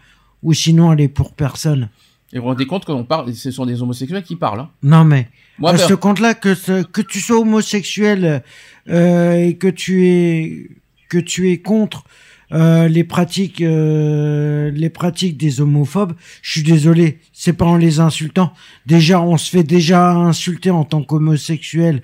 Ou 0.43 0.53
sinon, 0.53 0.91
elle 0.93 1.01
est 1.01 1.07
pour 1.07 1.33
personne. 1.33 1.89
Et 2.33 2.37
vous 2.37 2.43
vous 2.43 2.49
rendez 2.49 2.65
compte 2.65 2.83
qu'on 2.85 3.05
parle, 3.05 3.33
ce 3.33 3.51
sont 3.51 3.65
des 3.65 3.81
homosexuels 3.81 4.23
qui 4.23 4.35
parlent. 4.35 4.59
Hein. 4.61 4.69
Non, 4.83 5.05
mais 5.05 5.29
Moi, 5.59 5.71
à 5.71 5.73
ben- 5.77 5.87
ce 5.87 5.93
compte-là, 5.93 6.33
que, 6.33 6.55
ce- 6.55 6.83
que 6.83 7.01
tu 7.01 7.19
sois 7.21 7.39
homosexuel 7.39 8.43
euh, 8.89 9.33
et 9.35 9.55
que 9.55 9.67
tu 9.67 10.07
es 10.07 10.69
que 11.09 11.17
tu 11.19 11.49
es 11.51 11.57
contre 11.59 12.03
euh, 12.51 12.87
les 12.89 13.05
pratiques 13.05 13.61
euh, 13.61 14.71
les 14.71 14.89
pratiques 14.89 15.37
des 15.37 15.61
homophobes, 15.61 16.13
je 16.41 16.51
suis 16.51 16.63
désolé, 16.63 17.19
c'est 17.31 17.53
pas 17.53 17.65
en 17.65 17.77
les 17.77 17.99
insultant. 18.01 18.51
Déjà, 18.85 19.21
on 19.21 19.37
se 19.37 19.49
fait 19.49 19.63
déjà 19.63 20.11
insulter 20.11 20.69
en 20.69 20.83
tant 20.83 21.03
qu'homosexuel 21.03 22.01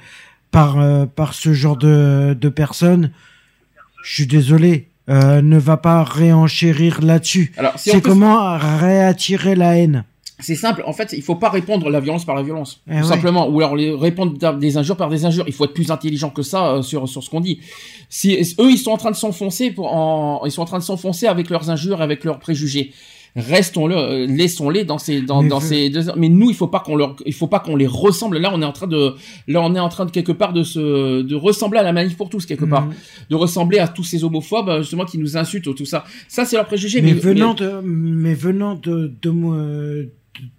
par 0.51 0.79
euh, 0.79 1.05
par 1.05 1.33
ce 1.33 1.51
genre 1.53 1.75
de 1.77 2.35
de 2.39 2.49
personnes. 2.49 3.11
Je 4.05 4.13
suis 4.13 4.27
désolé. 4.27 4.87
Euh, 5.09 5.41
ne 5.41 5.57
va 5.57 5.75
pas 5.75 6.01
réenchérir 6.05 7.01
là-dessus. 7.01 7.51
Si 7.75 7.89
C'est 7.89 7.99
comment 8.01 8.57
réattirer 8.57 9.53
la 9.53 9.77
haine? 9.77 10.05
C'est 10.39 10.55
simple. 10.55 10.83
En 10.85 10.93
fait, 10.93 11.13
il 11.15 11.21
faut 11.21 11.35
pas 11.35 11.49
répondre 11.49 11.89
la 11.89 11.99
violence 11.99 12.25
par 12.25 12.35
la 12.35 12.41
violence. 12.43 12.81
Eh 12.87 12.91
tout 12.91 12.97
ouais. 12.97 13.03
simplement. 13.03 13.47
Ou 13.49 13.59
alors 13.61 13.75
les 13.75 13.93
répondre 13.93 14.57
des 14.57 14.77
injures 14.77 14.97
par 14.97 15.09
des 15.09 15.25
injures. 15.25 15.45
Il 15.47 15.53
faut 15.53 15.65
être 15.65 15.73
plus 15.73 15.91
intelligent 15.91 16.29
que 16.31 16.41
ça 16.41 16.71
euh, 16.75 16.81
sur 16.81 17.07
sur 17.07 17.23
ce 17.23 17.29
qu'on 17.29 17.41
dit. 17.41 17.59
Si 18.09 18.33
eux, 18.59 18.71
ils 18.71 18.77
sont 18.77 18.91
en 18.91 18.97
train 18.97 19.11
de 19.11 19.15
s'enfoncer 19.15 19.71
pour 19.71 19.93
en, 19.93 20.45
ils 20.45 20.51
sont 20.51 20.61
en 20.61 20.65
train 20.65 20.79
de 20.79 20.83
s'enfoncer 20.83 21.27
avec 21.27 21.49
leurs 21.49 21.69
injures, 21.69 22.01
avec 22.01 22.23
leurs 22.23 22.39
préjugés. 22.39 22.91
Restons-le, 23.35 23.95
euh, 23.97 24.27
laissons-les 24.27 24.83
dans 24.83 24.99
ces 24.99 25.21
dans, 25.23 25.41
Mais 25.41 25.49
dans 25.49 25.59
je- 25.59 25.65
ces 25.65 25.89
deux. 25.89 26.01
Mais 26.15 26.29
nous, 26.29 26.51
il 26.51 26.55
faut 26.55 26.67
pas 26.67 26.79
qu'on 26.81 26.95
leur, 26.95 27.15
il 27.25 27.33
faut 27.33 27.47
pas 27.47 27.59
qu'on 27.59 27.75
les 27.75 27.87
ressemble. 27.87 28.37
Là, 28.37 28.51
on 28.53 28.61
est 28.61 28.65
en 28.65 28.71
train 28.73 28.85
de, 28.85 29.15
là, 29.47 29.59
on 29.63 29.73
est 29.73 29.79
en 29.79 29.89
train 29.89 30.05
de 30.05 30.11
quelque 30.11 30.31
part 30.31 30.53
de 30.53 30.61
se, 30.63 31.23
de 31.23 31.35
ressembler 31.35 31.79
à 31.79 31.83
la 31.83 31.93
manif 31.93 32.15
pour 32.15 32.29
tous 32.29 32.45
quelque 32.45 32.65
part, 32.65 32.85
Mhm. 32.85 32.93
de 33.31 33.35
ressembler 33.35 33.79
à 33.79 33.87
tous 33.87 34.03
ces 34.03 34.23
homophobes 34.23 34.69
euh, 34.69 34.81
justement 34.81 35.05
qui 35.05 35.17
nous 35.17 35.35
insultent 35.35 35.73
tout 35.73 35.85
ça. 35.85 36.03
Ça, 36.27 36.45
c'est 36.45 36.57
leur 36.57 36.65
préjugé. 36.67 37.01
mais, 37.01 37.13
venant 37.13 37.55
de 37.55 37.71
mais 37.83 38.35
venant 38.35 38.75
de 38.75 39.11
de 39.23 40.09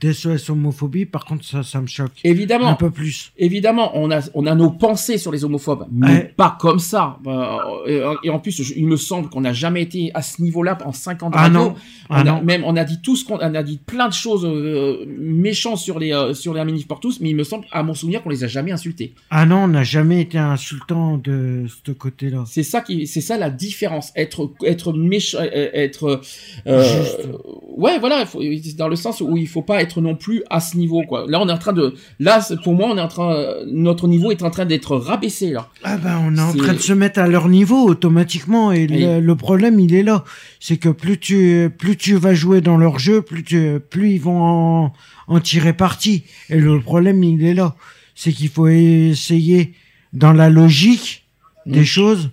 d'SOS 0.01 0.51
homophobie 0.51 1.05
par 1.07 1.25
contre 1.25 1.45
ça 1.45 1.63
ça 1.63 1.81
me 1.81 1.87
choque 1.87 2.13
Évidemment. 2.25 2.69
un 2.69 2.75
peu 2.75 2.91
plus 2.91 3.33
Évidemment, 3.39 3.91
on 3.95 4.11
a, 4.11 4.21
on 4.35 4.47
a 4.47 4.55
nos 4.55 4.71
pensées 4.71 5.19
sur 5.19 5.33
les 5.33 5.45
homophobes, 5.45 5.87
mais 5.91 6.07
Ouais. 6.07 6.35
pas 6.37 6.57
comme 6.61 6.79
ça. 6.79 7.19
Euh, 7.27 8.15
et 8.23 8.31
en 8.31 8.39
plus, 8.39 8.73
il 8.77 8.87
me 8.87 8.97
semble 8.97 9.29
qu'on 9.29 9.41
n'a 9.41 9.53
jamais 9.53 9.83
été 9.83 10.11
à 10.15 10.23
ce 10.23 10.41
niveau-là 10.43 10.79
en 10.85 10.93
5 10.93 11.23
ans 11.23 11.31
Ah 11.35 11.49
non. 11.49 11.75
On 12.11 12.15
Ah 12.15 12.21
a, 12.21 12.25
non. 12.25 12.43
Même, 12.43 12.63
on 12.65 12.77
a 12.77 12.85
dit 12.85 13.01
tout 13.03 13.17
ce 13.17 13.25
qu'on, 13.25 13.37
on 13.37 13.55
a 13.55 13.63
dit 13.63 13.79
plein 13.85 14.09
de 14.09 14.13
choses 14.13 14.45
euh, 14.45 15.05
méchantes 15.19 15.79
sur 15.79 15.99
les, 15.99 16.13
euh, 16.13 16.35
sur 16.35 16.55
les 16.55 16.65
manifs 16.65 16.87
pour 16.87 17.01
tous, 17.01 17.21
mais 17.21 17.31
il 17.31 17.37
me 17.37 17.45
semble, 17.45 17.65
à 17.73 17.83
mon 17.83 17.95
souvenir, 17.95 18.23
qu'on 18.23 18.31
les 18.31 18.45
a 18.45 18.47
jamais 18.47 18.73
insultés. 18.73 19.13
ah 19.31 19.47
non 19.47 19.65
on 19.65 19.69
n'a 19.69 19.83
jamais 19.85 20.21
été 20.21 20.39
insultant 20.39 21.17
de 21.19 21.65
ce 21.87 21.93
côté 21.93 22.31
là 22.31 22.45
C'est 22.47 22.63
ça 22.63 22.81
qui, 22.81 23.07
c'est 23.07 23.21
ça 23.21 23.37
la 23.39 23.51
différence. 23.51 24.13
Être, 24.17 24.51
être 24.65 24.93
méchant, 24.93 25.39
euh, 25.41 25.71
être, 25.73 26.21
euh, 26.67 26.83
Juste. 26.83 27.29
ouais, 27.77 27.99
voilà, 27.99 28.21
il 28.21 28.27
faut- 28.27 28.43
dans 28.77 28.89
le 28.89 28.97
sens 28.97 29.21
où 29.21 29.37
il 29.37 29.49
faut 29.49 29.63
pas 29.65 29.81
être 29.83 30.01
non 30.01 30.15
plus 30.15 30.43
à 30.51 30.61
ce 30.61 30.77
niveau, 30.77 31.03
quoi. 31.03 31.25
Là, 31.29 31.41
on 31.41 31.49
est 31.49 31.53
en 31.53 31.59
train 31.59 31.73
de, 31.73 31.95
là, 32.21 32.41
pour 32.63 32.75
moi, 32.75 32.89
on 32.93 32.97
est 32.97 33.01
en 33.01 33.09
train, 33.09 33.35
notre 33.67 34.07
niveau 34.09 34.31
est 34.31 34.43
en 34.43 34.51
train 34.51 34.65
d'être 34.65 34.97
rabaissé, 34.97 35.51
là. 35.51 35.69
ah 35.83 35.97
ben 35.97 36.19
on 36.27 36.37
est 36.37 36.41
en 36.41 36.53
train 36.55 36.75
de 36.75 36.79
se 36.79 36.93
mettre 36.93 37.19
à 37.21 37.27
leur 37.27 37.49
niveau 37.49 37.87
automatiquement 37.89 38.73
et 38.73 38.87
le, 38.87 39.21
le 39.21 39.37
problème 39.37 39.79
il 39.81 39.95
est 39.95 40.03
là 40.03 40.25
c'est 40.61 40.77
que 40.77 40.89
plus 40.89 41.19
tu 41.19 41.71
plus 41.79 41.97
tu 41.97 42.15
vas 42.15 42.35
jouer 42.35 42.61
dans 42.61 42.77
leur 42.77 42.99
jeu 42.99 43.23
plus 43.23 43.43
tu 43.45 43.79
plus 43.91 44.13
ils 44.13 44.21
vont 44.21 44.43
en, 44.43 44.93
en 45.29 45.41
tirer 45.41 45.73
parti 45.73 46.25
et 46.51 46.59
le 46.59 46.81
problème 46.81 47.23
il 47.25 47.43
est 47.45 47.55
là 47.55 47.75
c'est 48.15 48.33
qu'il 48.33 48.49
faut 48.49 48.69
essayer 48.69 49.73
dans 50.13 50.33
la 50.33 50.49
logique 50.51 51.25
des 51.67 51.81
Mm. 51.81 51.85
choses 51.97 52.31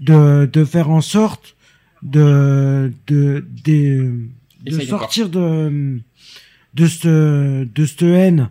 de 0.00 0.48
de 0.52 0.64
faire 0.64 0.90
en 0.90 1.00
sorte 1.00 1.56
de 2.02 2.92
de 3.06 3.44
de 3.58 4.80
sortir 4.86 5.28
de 5.28 6.00
de 6.76 6.86
cette 6.86 7.06
de 7.06 7.86
cette 7.86 8.02
haine 8.02 8.50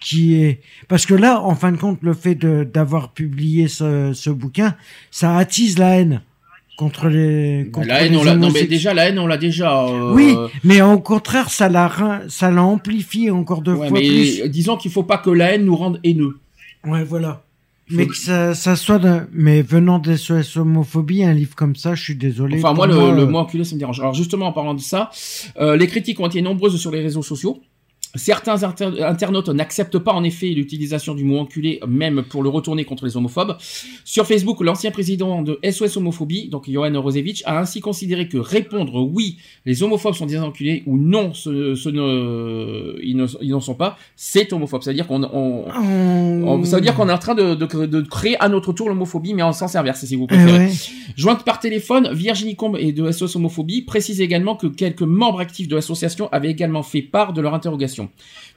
qui 0.00 0.34
est 0.36 0.60
parce 0.88 1.06
que 1.06 1.14
là 1.14 1.40
en 1.40 1.54
fin 1.54 1.72
de 1.72 1.76
compte 1.76 1.98
le 2.02 2.14
fait 2.14 2.34
de 2.34 2.64
d'avoir 2.64 3.12
publié 3.12 3.68
ce, 3.68 4.12
ce 4.14 4.30
bouquin 4.30 4.76
ça 5.10 5.36
attise 5.36 5.78
la 5.78 5.98
haine 5.98 6.22
contre 6.76 7.08
les 7.08 7.68
contre 7.72 7.88
la 7.88 8.02
haine, 8.02 8.12
les 8.12 8.18
on 8.18 8.24
l'a, 8.24 8.34
non, 8.34 8.50
mais 8.50 8.64
déjà, 8.64 8.92
la 8.94 9.08
haine, 9.08 9.18
on 9.18 9.26
l'a 9.26 9.36
déjà, 9.36 9.84
euh, 9.86 10.12
oui 10.12 10.34
mais 10.62 10.82
au 10.82 10.98
contraire 10.98 11.50
ça 11.50 11.68
l'a 11.68 11.90
ça 12.28 12.50
l'a 12.50 12.62
amplifié 12.62 13.30
encore 13.30 13.62
deux 13.62 13.74
ouais, 13.74 13.88
fois 13.88 13.98
mais 14.00 14.06
plus 14.06 14.48
disons 14.48 14.76
qu'il 14.76 14.90
faut 14.90 15.04
pas 15.04 15.18
que 15.18 15.30
la 15.30 15.54
haine 15.54 15.64
nous 15.64 15.76
rende 15.76 16.00
haineux. 16.04 16.38
ouais 16.84 17.04
voilà 17.04 17.43
mais 17.90 18.06
que 18.06 18.16
ça, 18.16 18.54
ça 18.54 18.76
soit 18.76 18.98
de... 18.98 19.20
mais 19.32 19.62
venant 19.62 19.98
des 19.98 20.16
SOS 20.16 20.56
homophobie 20.56 21.22
un 21.22 21.34
livre 21.34 21.54
comme 21.54 21.76
ça 21.76 21.94
je 21.94 22.02
suis 22.02 22.16
désolé 22.16 22.58
Enfin, 22.58 22.72
moi, 22.72 22.86
le, 22.86 22.94
le 22.94 23.22
euh, 23.22 23.26
mot 23.26 23.38
enculé, 23.38 23.64
ça 23.64 23.74
me 23.74 23.78
dérange. 23.80 24.00
Alors, 24.00 24.14
justement, 24.14 24.46
en 24.46 24.52
parlant 24.52 24.74
de 24.74 24.80
ça, 24.80 25.10
euh, 25.58 25.76
les 25.76 25.86
critiques 25.86 26.20
ont 26.20 26.26
été 26.26 26.40
nombreuses 26.42 26.76
sur 26.80 26.90
les 26.90 27.00
réseaux 27.00 27.22
sociaux. 27.22 27.60
Certains 28.16 28.62
inter- 28.62 29.02
internautes 29.02 29.48
n'acceptent 29.48 29.98
pas 29.98 30.12
en 30.12 30.22
effet 30.24 30.48
l'utilisation 30.50 31.14
du 31.14 31.24
mot 31.24 31.38
enculé, 31.38 31.80
même 31.88 32.22
pour 32.22 32.42
le 32.42 32.48
retourner 32.48 32.84
contre 32.84 33.06
les 33.06 33.16
homophobes. 33.16 33.56
Sur 34.04 34.26
Facebook, 34.26 34.60
l'ancien 34.62 34.90
président 34.92 35.42
de 35.42 35.58
SOS 35.68 35.96
Homophobie, 35.96 36.48
donc 36.48 36.70
Johan 36.70 36.92
Rosevich, 37.00 37.42
a 37.46 37.58
ainsi 37.58 37.80
considéré 37.80 38.28
que 38.28 38.38
répondre 38.38 39.02
oui, 39.02 39.38
les 39.66 39.82
homophobes 39.82 40.14
sont 40.14 40.26
des 40.26 40.38
enculés 40.38 40.82
ou 40.86 40.96
non, 40.96 41.32
ce, 41.34 41.74
ce 41.74 41.88
ne, 41.88 42.98
ils 43.02 43.16
ne- 43.16 43.26
ils 43.42 43.50
n'en 43.50 43.60
sont 43.60 43.74
pas, 43.74 43.96
c'est 44.16 44.52
homophobe. 44.52 44.82
C'est-à-dire 44.82 45.06
qu'on, 45.06 45.22
on- 45.24 45.64
on- 46.46 46.64
ça 46.64 46.76
veut 46.76 46.82
dire 46.82 46.94
qu'on 46.94 47.08
est 47.08 47.12
en 47.12 47.18
train 47.18 47.34
de, 47.34 47.54
de- 47.54 47.86
de 47.86 48.00
créer 48.02 48.36
à 48.40 48.48
notre 48.48 48.72
tour 48.72 48.88
l'homophobie, 48.88 49.34
mais 49.34 49.42
en 49.42 49.52
sens 49.52 49.74
inverse, 49.76 50.04
si 50.04 50.16
vous 50.16 50.24
Eh 50.30 50.34
préférez. 50.34 50.66
ouais. 50.66 50.72
Jointe 51.16 51.44
par 51.44 51.58
téléphone, 51.60 52.10
Virginie 52.12 52.56
Combe 52.56 52.76
et 52.78 52.92
de 52.92 53.10
SOS 53.10 53.36
Homophobie 53.36 53.82
précisent 53.82 54.20
également 54.20 54.56
que 54.56 54.66
quelques 54.66 55.02
membres 55.02 55.40
actifs 55.40 55.68
de 55.68 55.74
l'association 55.76 56.28
avaient 56.32 56.50
également 56.50 56.82
fait 56.82 57.02
part 57.02 57.32
de 57.32 57.40
leur 57.40 57.54
interrogation. 57.54 58.03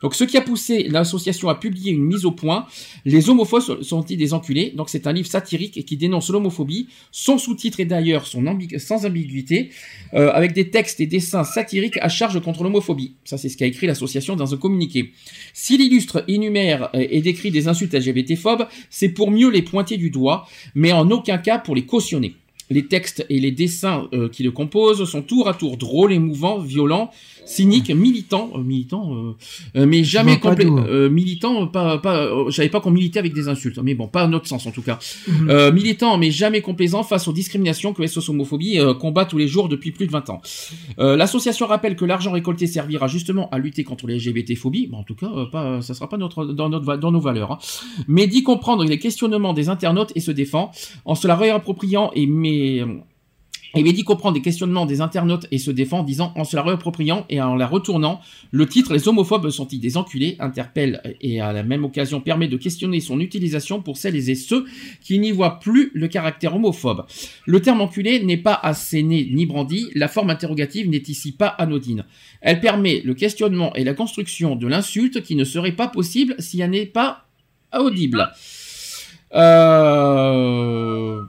Donc, 0.01 0.15
ce 0.15 0.23
qui 0.23 0.37
a 0.37 0.41
poussé 0.41 0.87
l'association 0.89 1.49
à 1.49 1.55
publier 1.55 1.91
une 1.91 2.03
mise 2.03 2.25
au 2.25 2.31
point, 2.31 2.67
Les 3.05 3.29
homophobes 3.29 3.81
sont-ils 3.81 4.17
des 4.17 4.33
enculés? 4.33 4.73
Donc, 4.75 4.89
c'est 4.89 5.07
un 5.07 5.13
livre 5.13 5.27
satirique 5.27 5.85
qui 5.85 5.97
dénonce 5.97 6.29
l'homophobie. 6.29 6.87
Son 7.11 7.37
sous-titre 7.37 7.79
est 7.79 7.85
d'ailleurs 7.85 8.27
sans 8.27 9.05
ambiguïté, 9.05 9.69
euh, 10.13 10.31
avec 10.31 10.53
des 10.53 10.69
textes 10.69 10.99
et 10.99 11.07
dessins 11.07 11.43
satiriques 11.43 11.97
à 12.01 12.09
charge 12.09 12.39
contre 12.41 12.63
l'homophobie. 12.63 13.15
Ça, 13.23 13.37
c'est 13.37 13.49
ce 13.49 13.57
qu'a 13.57 13.65
écrit 13.65 13.87
l'association 13.87 14.35
dans 14.35 14.53
un 14.53 14.57
communiqué. 14.57 15.11
S'il 15.53 15.81
illustre, 15.81 16.23
énumère 16.27 16.89
euh, 16.95 17.05
et 17.09 17.21
décrit 17.21 17.51
des 17.51 17.67
insultes 17.67 17.93
LGBT-phobes, 17.93 18.67
c'est 18.89 19.09
pour 19.09 19.31
mieux 19.31 19.49
les 19.49 19.61
pointer 19.61 19.97
du 19.97 20.09
doigt, 20.09 20.47
mais 20.75 20.91
en 20.91 21.09
aucun 21.09 21.37
cas 21.37 21.59
pour 21.59 21.75
les 21.75 21.85
cautionner. 21.85 22.35
Les 22.69 22.85
textes 22.87 23.25
et 23.29 23.39
les 23.39 23.51
dessins 23.51 24.09
euh, 24.13 24.27
qui 24.27 24.43
le 24.43 24.51
composent 24.51 25.09
sont 25.09 25.21
tour 25.21 25.47
à 25.47 25.53
tour 25.53 25.77
drôles, 25.77 26.11
émouvants, 26.11 26.59
violents, 26.59 27.11
cyniques, 27.47 27.89
militants, 27.89 28.51
euh, 28.55 28.59
militants, 28.59 29.15
euh, 29.15 29.35
euh, 29.77 29.85
mais 29.87 30.03
jamais. 30.03 30.39
Euh, 30.45 31.09
militants, 31.09 31.65
pas, 31.67 31.97
pas, 31.97 32.17
euh, 32.25 32.45
je 32.49 32.55
savais 32.55 32.69
pas 32.69 32.81
qu'on 32.81 32.91
militait 32.91 33.19
avec 33.19 33.33
des 33.33 33.47
insultes, 33.47 33.79
mais 33.81 33.95
bon, 33.95 34.07
pas 34.07 34.23
à 34.23 34.27
notre 34.27 34.47
sens 34.47 34.65
en 34.67 34.71
tout 34.71 34.81
cas. 34.81 34.99
Mhm. 35.27 35.49
Euh, 35.49 35.71
militants, 35.71 36.17
mais 36.17 36.29
jamais 36.29 36.61
complaisants 36.61 37.03
face 37.03 37.27
aux 37.27 37.33
discriminations 37.33 37.93
que 37.93 38.05
SOS 38.05 38.29
Homophobie 38.29 38.79
euh, 38.79 38.93
combat 38.93 39.25
tous 39.25 39.37
les 39.37 39.47
jours 39.47 39.69
depuis 39.69 39.91
plus 39.91 40.07
de 40.07 40.11
20 40.11 40.29
ans. 40.29 40.41
Euh, 40.99 41.15
L'association 41.15 41.67
rappelle 41.67 41.95
que 41.95 42.05
l'argent 42.05 42.31
récolté 42.31 42.67
servira 42.67 43.07
justement 43.07 43.49
à 43.51 43.57
lutter 43.59 43.83
contre 43.83 44.07
les 44.07 44.17
LGBT-phobies, 44.17 44.87
bon, 44.87 44.97
en 44.97 45.03
tout 45.03 45.15
cas, 45.15 45.31
euh, 45.33 45.45
pas, 45.45 45.81
ça 45.81 45.93
sera 45.93 46.09
pas 46.09 46.17
notre, 46.17 46.45
dans, 46.45 46.69
notre, 46.69 46.85
va- 46.85 46.97
dans 46.97 47.11
nos 47.11 47.21
valeurs, 47.21 47.53
hein. 47.53 47.57
mais 48.07 48.27
dit 48.27 48.43
comprendre 48.43 48.83
les 48.83 48.99
questionnements 48.99 49.53
des 49.53 49.69
internautes 49.69 50.11
et 50.15 50.19
se 50.19 50.31
défend 50.31 50.71
en 51.05 51.15
se 51.15 51.27
la 51.27 51.35
réappropriant 51.35 52.11
et 52.13 52.27
mais 52.27 52.81
il 53.79 53.87
est 53.87 53.93
dit 53.93 54.03
comprendre 54.03 54.35
les 54.35 54.41
questionnements 54.41 54.85
des 54.85 55.01
internautes 55.01 55.47
et 55.51 55.57
se 55.57 55.71
défend 55.71 55.99
en 55.99 56.03
disant 56.03 56.33
en 56.35 56.43
se 56.43 56.55
la 56.55 56.63
réappropriant 56.63 57.25
et 57.29 57.41
en 57.41 57.55
la 57.55 57.67
retournant. 57.67 58.21
Le 58.51 58.65
titre 58.65 58.93
Les 58.93 59.07
homophobes 59.07 59.49
sont-ils 59.49 59.79
des 59.79 59.97
enculés? 59.97 60.35
Interpelle 60.39 61.01
et 61.21 61.41
à 61.41 61.51
la 61.53 61.63
même 61.63 61.83
occasion 61.83 62.21
permet 62.21 62.47
de 62.47 62.57
questionner 62.57 62.99
son 62.99 63.19
utilisation 63.19 63.81
pour 63.81 63.97
celles 63.97 64.29
et 64.29 64.35
ceux 64.35 64.65
qui 65.01 65.19
n'y 65.19 65.31
voient 65.31 65.59
plus 65.59 65.91
le 65.93 66.07
caractère 66.07 66.55
homophobe. 66.55 67.05
Le 67.45 67.61
terme 67.61 67.81
enculé 67.81 68.23
n'est 68.23 68.37
pas 68.37 68.59
asséné 68.61 69.29
ni 69.31 69.45
brandi, 69.45 69.89
la 69.95 70.07
forme 70.07 70.29
interrogative 70.29 70.89
n'est 70.89 71.03
ici 71.07 71.31
pas 71.31 71.47
anodine. 71.47 72.05
Elle 72.41 72.59
permet 72.59 73.01
le 73.01 73.13
questionnement 73.13 73.73
et 73.73 73.83
la 73.83 73.93
construction 73.93 74.55
de 74.55 74.67
l'insulte 74.67 75.21
qui 75.21 75.35
ne 75.35 75.43
serait 75.43 75.71
pas 75.71 75.87
possible 75.87 76.35
si 76.39 76.61
elle 76.61 76.71
n'est 76.71 76.85
pas 76.85 77.25
audible. 77.77 78.29
Euh... 79.33 81.21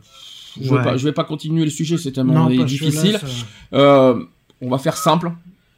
Je, 0.60 0.70
Ouais. 0.70 0.78
vais 0.78 0.84
pas, 0.84 0.96
je 0.96 1.04
vais 1.04 1.12
pas 1.12 1.24
continuer 1.24 1.64
le 1.64 1.70
sujet, 1.70 1.96
c'est 1.98 2.08
Non, 2.10 2.14
tellement 2.14 2.48
là, 2.48 2.64
difficile. 2.64 3.18
Euh, 3.72 4.22
on 4.60 4.68
va 4.70 4.78
faire 4.78 4.96
simple. 4.96 5.32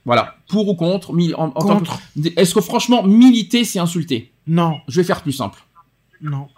Voilà, 0.04 0.36
pour 0.48 0.66
ou 0.68 0.74
contre. 0.74 1.10
en- 1.12 1.44
en 1.44 1.50
Contre. 1.52 1.98
Est-ce 2.36 2.54
que 2.54 2.60
franchement, 2.60 3.02
militer, 3.02 3.64
c'est 3.64 3.78
insulter? 3.78 4.30
Non. 4.46 4.78
Je 4.88 5.00
vais 5.00 5.04
faire 5.04 5.22
plus 5.22 5.32
simple. 5.32 5.62
Non. 6.22 6.48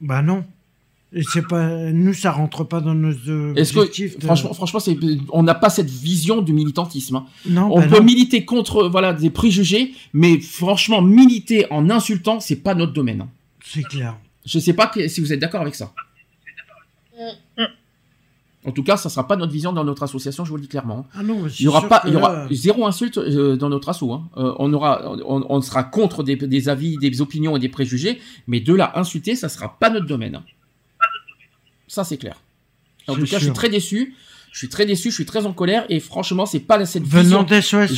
Bah 0.00 0.20
non. 0.22 0.44
C'est 1.30 1.46
pas 1.46 1.90
nous, 1.92 2.14
ça 2.14 2.30
rentre 2.32 2.64
pas 2.64 2.80
dans 2.80 2.94
nos 2.94 3.10
objectifs. 3.28 4.14
que 4.14 4.20
de- 4.20 4.24
franchement, 4.24 4.54
franchement, 4.54 4.80
on 5.32 5.42
n'a 5.42 5.54
pas 5.54 5.68
cette 5.68 5.90
vision 5.90 6.40
du 6.40 6.54
militantisme. 6.54 7.16
hein. 7.16 7.26
Non, 7.46 7.68
on 7.70 7.80
bah 7.80 7.86
peut 7.86 7.98
non. 7.98 8.04
militer 8.04 8.46
contre 8.46 8.88
voilà 8.88 9.12
des 9.12 9.28
préjugés, 9.28 9.92
mais 10.14 10.40
franchement, 10.40 11.02
militer 11.02 11.66
en 11.70 11.90
insultant, 11.90 12.40
c'est 12.40 12.56
pas 12.56 12.74
notre 12.74 12.92
domaine. 12.94 13.22
hein. 13.22 13.28
C'est 13.64 13.82
clair. 13.82 14.16
Je 14.46 14.58
sais 14.58 14.72
pas 14.72 14.86
que- 14.86 15.06
si 15.08 15.20
vous 15.20 15.32
êtes 15.34 15.40
d'accord 15.40 15.60
avec 15.60 15.74
ça. 15.74 15.92
En 18.64 18.70
tout 18.70 18.84
cas, 18.84 18.96
ça 18.96 19.08
sera 19.08 19.26
pas 19.26 19.34
notre 19.34 19.52
vision 19.52 19.72
dans 19.72 19.82
notre 19.84 20.04
association, 20.04 20.44
je 20.44 20.50
vous 20.50 20.56
le 20.56 20.62
dis 20.62 20.68
clairement. 20.68 21.06
Ah 21.14 21.22
non, 21.24 21.46
il 21.48 21.64
y 21.64 21.68
aura 21.68 21.80
pas, 21.88 22.02
il 22.06 22.12
y 22.12 22.16
aura 22.16 22.32
là- 22.32 22.48
zéro 22.52 22.86
insulte 22.86 23.18
euh, 23.18 23.56
dans 23.56 23.68
notre 23.68 23.88
asso. 23.88 24.04
hein. 24.12 24.28
Euh, 24.36 24.54
on 24.60 24.72
aura, 24.72 25.16
on, 25.26 25.44
on 25.48 25.60
sera 25.60 25.82
contre 25.82 26.22
des, 26.22 26.36
des 26.36 26.68
avis, 26.68 26.96
des 26.98 27.20
opinions 27.20 27.56
et 27.56 27.60
des 27.60 27.68
préjugés, 27.68 28.20
mais 28.46 28.60
de 28.60 28.72
là 28.72 28.92
insulter, 28.96 29.34
ça 29.34 29.48
sera 29.48 29.76
pas 29.80 29.90
notre 29.90 30.06
domaine. 30.06 30.40
Ça 31.88 32.04
c'est 32.04 32.16
clair. 32.18 32.36
En 33.08 33.14
tout 33.14 33.20
cas, 33.26 33.38
je 33.38 33.44
suis 33.46 33.52
très 33.52 33.68
déçu. 33.68 34.14
Je 34.52 34.58
suis 34.58 34.68
très 34.68 34.84
déçu, 34.84 35.08
je 35.10 35.14
suis 35.14 35.24
très 35.24 35.46
en 35.46 35.54
colère 35.54 35.86
et 35.88 35.98
franchement, 35.98 36.44
c'est 36.44 36.60
pas 36.60 36.84
cette 36.84 37.04
Venant 37.04 37.22
vision. 37.22 37.42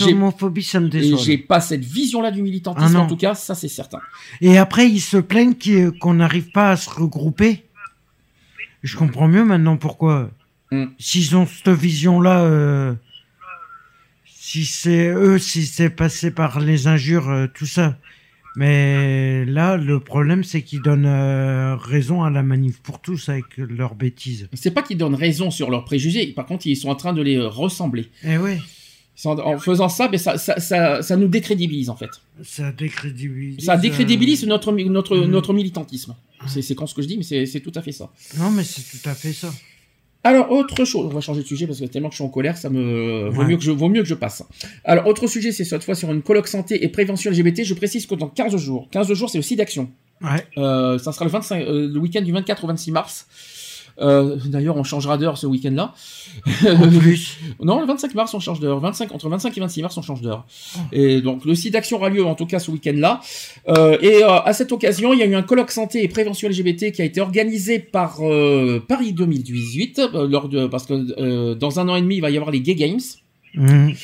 J'ai- 0.07 0.13
homophobie, 0.13 0.63
ça 0.63 0.79
me 0.79 0.89
déçoit. 0.89 1.19
j'ai 1.19 1.37
pas 1.37 1.61
cette 1.61 1.85
vision-là 1.85 2.31
du 2.31 2.43
militantisme, 2.43 2.97
Ah 2.97 3.01
en 3.01 3.07
tout 3.09 3.17
cas, 3.17 3.35
ça 3.35 3.57
c'est 3.57 3.67
certain. 3.69 3.99
Et 4.41 4.57
après, 4.57 4.89
ils 4.89 5.01
se 5.01 5.17
plaignent 5.17 5.55
qu'il- 5.57 5.91
qu'on 5.99 6.15
n'arrive 6.15 6.53
pas 6.53 6.71
à 6.71 6.77
se 6.77 6.89
regrouper. 6.89 7.65
Je 8.85 8.97
comprends 8.97 9.27
mieux 9.27 9.45
maintenant 9.45 9.77
pourquoi. 9.77 10.31
Mm. 10.71 10.85
S'ils 10.99 11.37
ont 11.37 11.47
cette 11.47 11.69
vision-là, 11.71 12.41
euh, 12.45 12.95
si 14.27 14.65
c'est 14.65 15.09
eux, 15.09 15.39
si 15.39 15.67
c'est 15.67 15.91
passé 15.91 16.31
par 16.31 16.61
les 16.61 16.87
injures, 16.87 17.29
euh, 17.31 17.47
tout 17.53 17.67
ça. 17.67 17.99
Mais 18.57 19.45
là, 19.47 19.77
le 19.77 19.99
problème, 19.99 20.45
c'est 20.45 20.63
qu'ils 20.63 20.81
donnent 20.81 21.07
euh, 21.07 21.75
raison 21.77 22.23
à 22.23 22.31
la 22.31 22.43
manif 22.45 22.79
pour 22.81 23.01
tous 23.01 23.29
avec 23.29 23.45
leurs 23.57 23.97
bêtises. 23.97 24.49
C'est 24.53 24.71
pas 24.71 24.83
qu'ils 24.83 24.97
donnent 24.97 25.17
raison 25.17 25.51
sur 25.51 25.71
leurs 25.71 25.85
préjugés, 25.85 26.29
par 26.29 26.47
contre, 26.47 26.67
ils 26.69 26.77
sont 26.77 26.89
en 26.89 26.95
train 26.95 27.13
de 27.13 27.21
les 27.23 27.41
ressembler. 27.41 28.11
Eh 28.23 28.37
sont- 29.17 29.39
En 29.41 29.59
faisant 29.59 29.89
ça, 29.89 30.07
ben, 30.09 30.19
ça, 30.19 30.39
ça, 30.39 30.59
ça, 30.61 31.03
ça 31.03 31.17
nous 31.17 31.29
décrédibilise 31.29 31.89
en 31.91 31.97
fait. 31.97 32.11
ça 32.43 32.71
décrédibilise. 32.73 33.65
Ça 33.65 33.77
décrédibilise 33.77 34.45
notre, 34.47 34.73
notre, 34.73 35.17
Mhm. 35.17 35.31
notre 35.31 35.53
militantisme. 35.53 36.15
C'est 36.47 36.75
con 36.75 36.87
ce 36.87 36.95
que 36.95 37.03
je 37.03 37.09
dis, 37.09 37.17
mais 37.19 37.47
c'est 37.47 37.61
tout 37.61 37.73
à 37.75 37.83
fait 37.83 37.93
ça. 37.93 38.11
Non, 38.39 38.51
mais 38.51 38.63
c'est 38.65 38.83
tout 39.01 39.09
à 39.09 39.15
fait 39.15 39.33
ça. 39.33 39.53
Alors, 40.25 40.51
autre 40.51 40.87
chose, 40.87 41.07
on 41.07 41.15
va 41.15 41.21
changer 41.21 41.43
de 41.43 41.47
sujet 41.47 41.67
parce 41.67 41.81
que 41.81 41.85
tellement 41.85 42.09
que 42.09 42.15
je 42.15 42.17
suis 42.17 42.25
en 42.25 42.31
colère, 42.31 42.57
ça 42.57 42.71
me 42.71 43.29
vaut, 43.29 43.45
mieux, 43.45 43.57
que 43.57 43.63
je, 43.63 43.71
vaut 43.71 43.91
mieux 43.91 44.03
que 44.03 44.09
je 44.09 44.15
passe. 44.15 44.43
Alors, 44.85 45.07
autre 45.07 45.27
sujet, 45.27 45.53
c'est 45.53 45.65
cette 45.65 45.85
fois 45.85 45.95
sur 45.95 46.11
une 46.11 46.23
colloque 46.23 46.49
santé 46.49 46.83
et 46.83 46.89
prévention 46.89 47.31
LGBT. 47.31 47.63
Je 47.65 47.75
précise 47.75 48.07
que 48.07 48.15
dans 48.15 48.29
15 48.29 48.57
jours, 48.57 48.89
15 48.91 49.13
jours, 49.13 49.29
c'est 49.29 49.39
le 49.39 49.43
site 49.43 49.59
d'action. 49.59 49.91
Ouais. 50.23 50.47
Euh, 50.57 50.99
ça 50.99 51.13
sera 51.13 51.27
le, 51.27 51.31
25, 51.31 51.63
euh, 51.63 51.89
le 51.93 52.01
week-end 52.01 52.23
du 52.23 52.33
24 52.33 52.65
au 52.65 52.69
26 52.69 52.93
mars. 52.93 53.27
Euh, 54.01 54.37
D'ailleurs, 54.47 54.77
on 54.77 54.85
changera 54.85 55.17
d'heure 55.19 55.39
ce 55.39 55.47
week-end-là. 55.47 55.95
Non, 57.61 57.81
le 57.81 57.87
25 57.87 58.15
mars, 58.15 58.35
on 58.35 58.41
change 58.41 58.61
d'heure. 58.61 58.81
25, 58.81 59.13
entre 59.13 59.29
25 59.29 59.57
et 59.57 59.61
26 59.61 59.83
mars, 59.83 59.97
on 59.97 60.03
change 60.03 60.21
d'heure. 60.21 60.45
Oh. 60.77 60.81
Et 60.93 61.21
donc, 61.21 61.45
le 61.45 61.55
site 61.55 61.73
d'action 61.73 61.97
aura 61.97 62.09
lieu, 62.09 62.25
en 62.25 62.35
tout 62.35 62.47
cas, 62.47 62.59
ce 62.59 62.71
week-end-là. 62.71 63.21
Euh, 63.69 63.97
et 64.01 64.25
euh, 64.25 64.41
à 64.41 64.53
cette 64.53 64.73
occasion, 64.73 65.13
il 65.13 65.21
y 65.21 65.23
a 65.23 65.27
eu 65.27 65.35
un 65.35 65.43
colloque 65.43 65.71
santé 65.71 66.03
et 66.03 66.09
prévention 66.09 66.49
LGBT 66.49 66.93
qui 66.93 67.03
a 67.03 67.05
été 67.05 67.21
organisé 67.21 67.79
par 67.79 68.19
euh, 68.21 68.83
Paris 68.87 69.13
2018, 69.13 69.99
euh, 69.99 70.29
lors 70.29 70.49
de, 70.49 70.67
parce 70.67 70.87
que 70.87 70.95
euh, 71.21 71.55
dans 71.55 71.81
un 71.81 71.89
an 71.89 71.97
et 71.97 72.03
demi, 72.03 72.17
il 72.17 72.21
va 72.21 72.31
y 72.31 72.37
avoir 72.37 72.51
les 72.51 72.61
Gay 72.61 72.75
Games. 72.75 73.01
Mhm. 73.55 73.95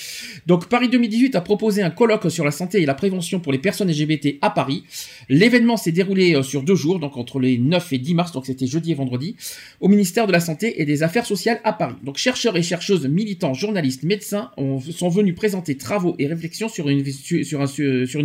Donc 0.46 0.68
Paris 0.68 0.88
2018 0.88 1.34
a 1.34 1.40
proposé 1.40 1.82
un 1.82 1.90
colloque 1.90 2.30
sur 2.30 2.44
la 2.44 2.50
santé 2.50 2.80
et 2.82 2.86
la 2.86 2.94
prévention 2.94 3.40
pour 3.40 3.52
les 3.52 3.58
personnes 3.58 3.90
LGBT 3.90 4.38
à 4.42 4.50
Paris. 4.50 4.84
L'événement 5.28 5.76
s'est 5.76 5.92
déroulé 5.92 6.34
euh, 6.34 6.42
sur 6.42 6.62
deux 6.62 6.74
jours, 6.76 6.98
donc 7.00 7.16
entre 7.16 7.40
les 7.40 7.58
9 7.58 7.92
et 7.92 7.98
10 7.98 8.14
mars, 8.14 8.32
donc 8.32 8.46
c'était 8.46 8.66
jeudi 8.66 8.92
et 8.92 8.94
vendredi, 8.94 9.36
au 9.80 9.88
ministère 9.88 10.26
de 10.26 10.32
la 10.32 10.40
Santé 10.40 10.80
et 10.80 10.84
des 10.84 11.02
Affaires 11.02 11.26
sociales 11.26 11.60
à 11.64 11.72
Paris. 11.72 11.96
Donc 12.04 12.16
chercheurs 12.16 12.56
et 12.56 12.62
chercheuses, 12.62 13.06
militants, 13.06 13.54
journalistes, 13.54 14.02
médecins 14.04 14.50
ont- 14.56 14.80
sont 14.80 15.08
venus 15.08 15.34
présenter 15.34 15.76
travaux 15.76 16.14
et 16.18 16.26
réflexions 16.26 16.68
sur 16.68 16.88
une, 16.88 17.02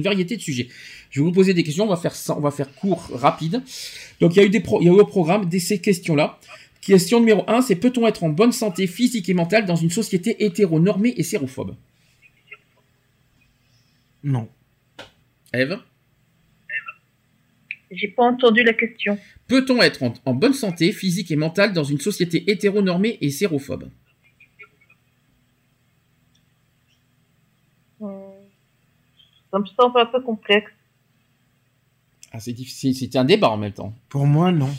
variété 0.02 0.36
de 0.38 0.42
sujets. 0.42 0.68
Je 1.10 1.20
vais 1.22 1.26
vous 1.26 1.32
poser 1.32 1.54
des 1.54 1.64
questions, 1.64 1.86
on 1.86 1.88
va 1.88 1.98
faire 1.98 2.14
on 2.38 2.42
va 2.42 2.52
faire 2.52 2.74
court, 2.76 3.10
rapide. 3.14 3.62
Donc 4.20 4.36
il 4.36 4.40
y 4.40 4.42
a 4.42 4.46
eu 4.46 4.50
des 4.50 4.64
il 4.82 4.86
y 4.88 4.90
a 4.90 4.94
eu 4.94 5.00
au 5.00 5.06
programme 5.06 5.48
de 5.50 5.60
ces 5.60 5.80
questions-là. 5.80 6.38
Question 6.86 7.20
numéro 7.20 7.44
1, 7.48 7.64
c'est 7.64 7.76
peut-on 7.78 8.06
être 8.06 8.24
en 8.24 8.30
bonne 8.30 8.52
santé 8.52 8.86
physique 8.86 9.28
et 9.28 9.34
mentale 9.34 9.66
dans 9.66 9.76
une 9.76 9.90
société 9.90 10.44
hétéronormée 10.46 11.16
et 11.18 11.24
sérophobe? 11.24 11.76
Non. 14.24 14.48
Eve 15.52 15.80
J'ai 17.90 18.10
pas 18.10 18.24
entendu 18.26 18.64
la 18.64 18.74
question. 18.74 19.18
Peut-on 19.48 19.82
être 19.82 20.04
en, 20.04 20.14
en 20.26 20.36
bonne 20.36 20.54
santé 20.54 20.92
physique 20.92 21.32
et 21.32 21.36
mentale 21.36 21.74
dans 21.74 21.84
une 21.84 22.00
société 22.00 22.44
hétéronormée 22.52 23.18
et 23.20 23.32
sérophobe? 23.32 23.90
Hum, 28.00 28.32
Ça 29.50 29.58
me 29.58 29.66
semble 29.66 30.00
un 30.02 30.06
peu 30.06 30.22
complexe. 30.22 30.72
ah, 32.32 32.40
C'est 32.40 32.54
difficile, 32.54 32.94
c'est 32.94 33.16
un 33.16 33.26
débat 33.26 33.50
en 33.50 33.58
même 33.58 33.74
temps. 33.74 33.92
Pour 34.10 34.28
moi, 34.28 34.52
non. 34.52 34.70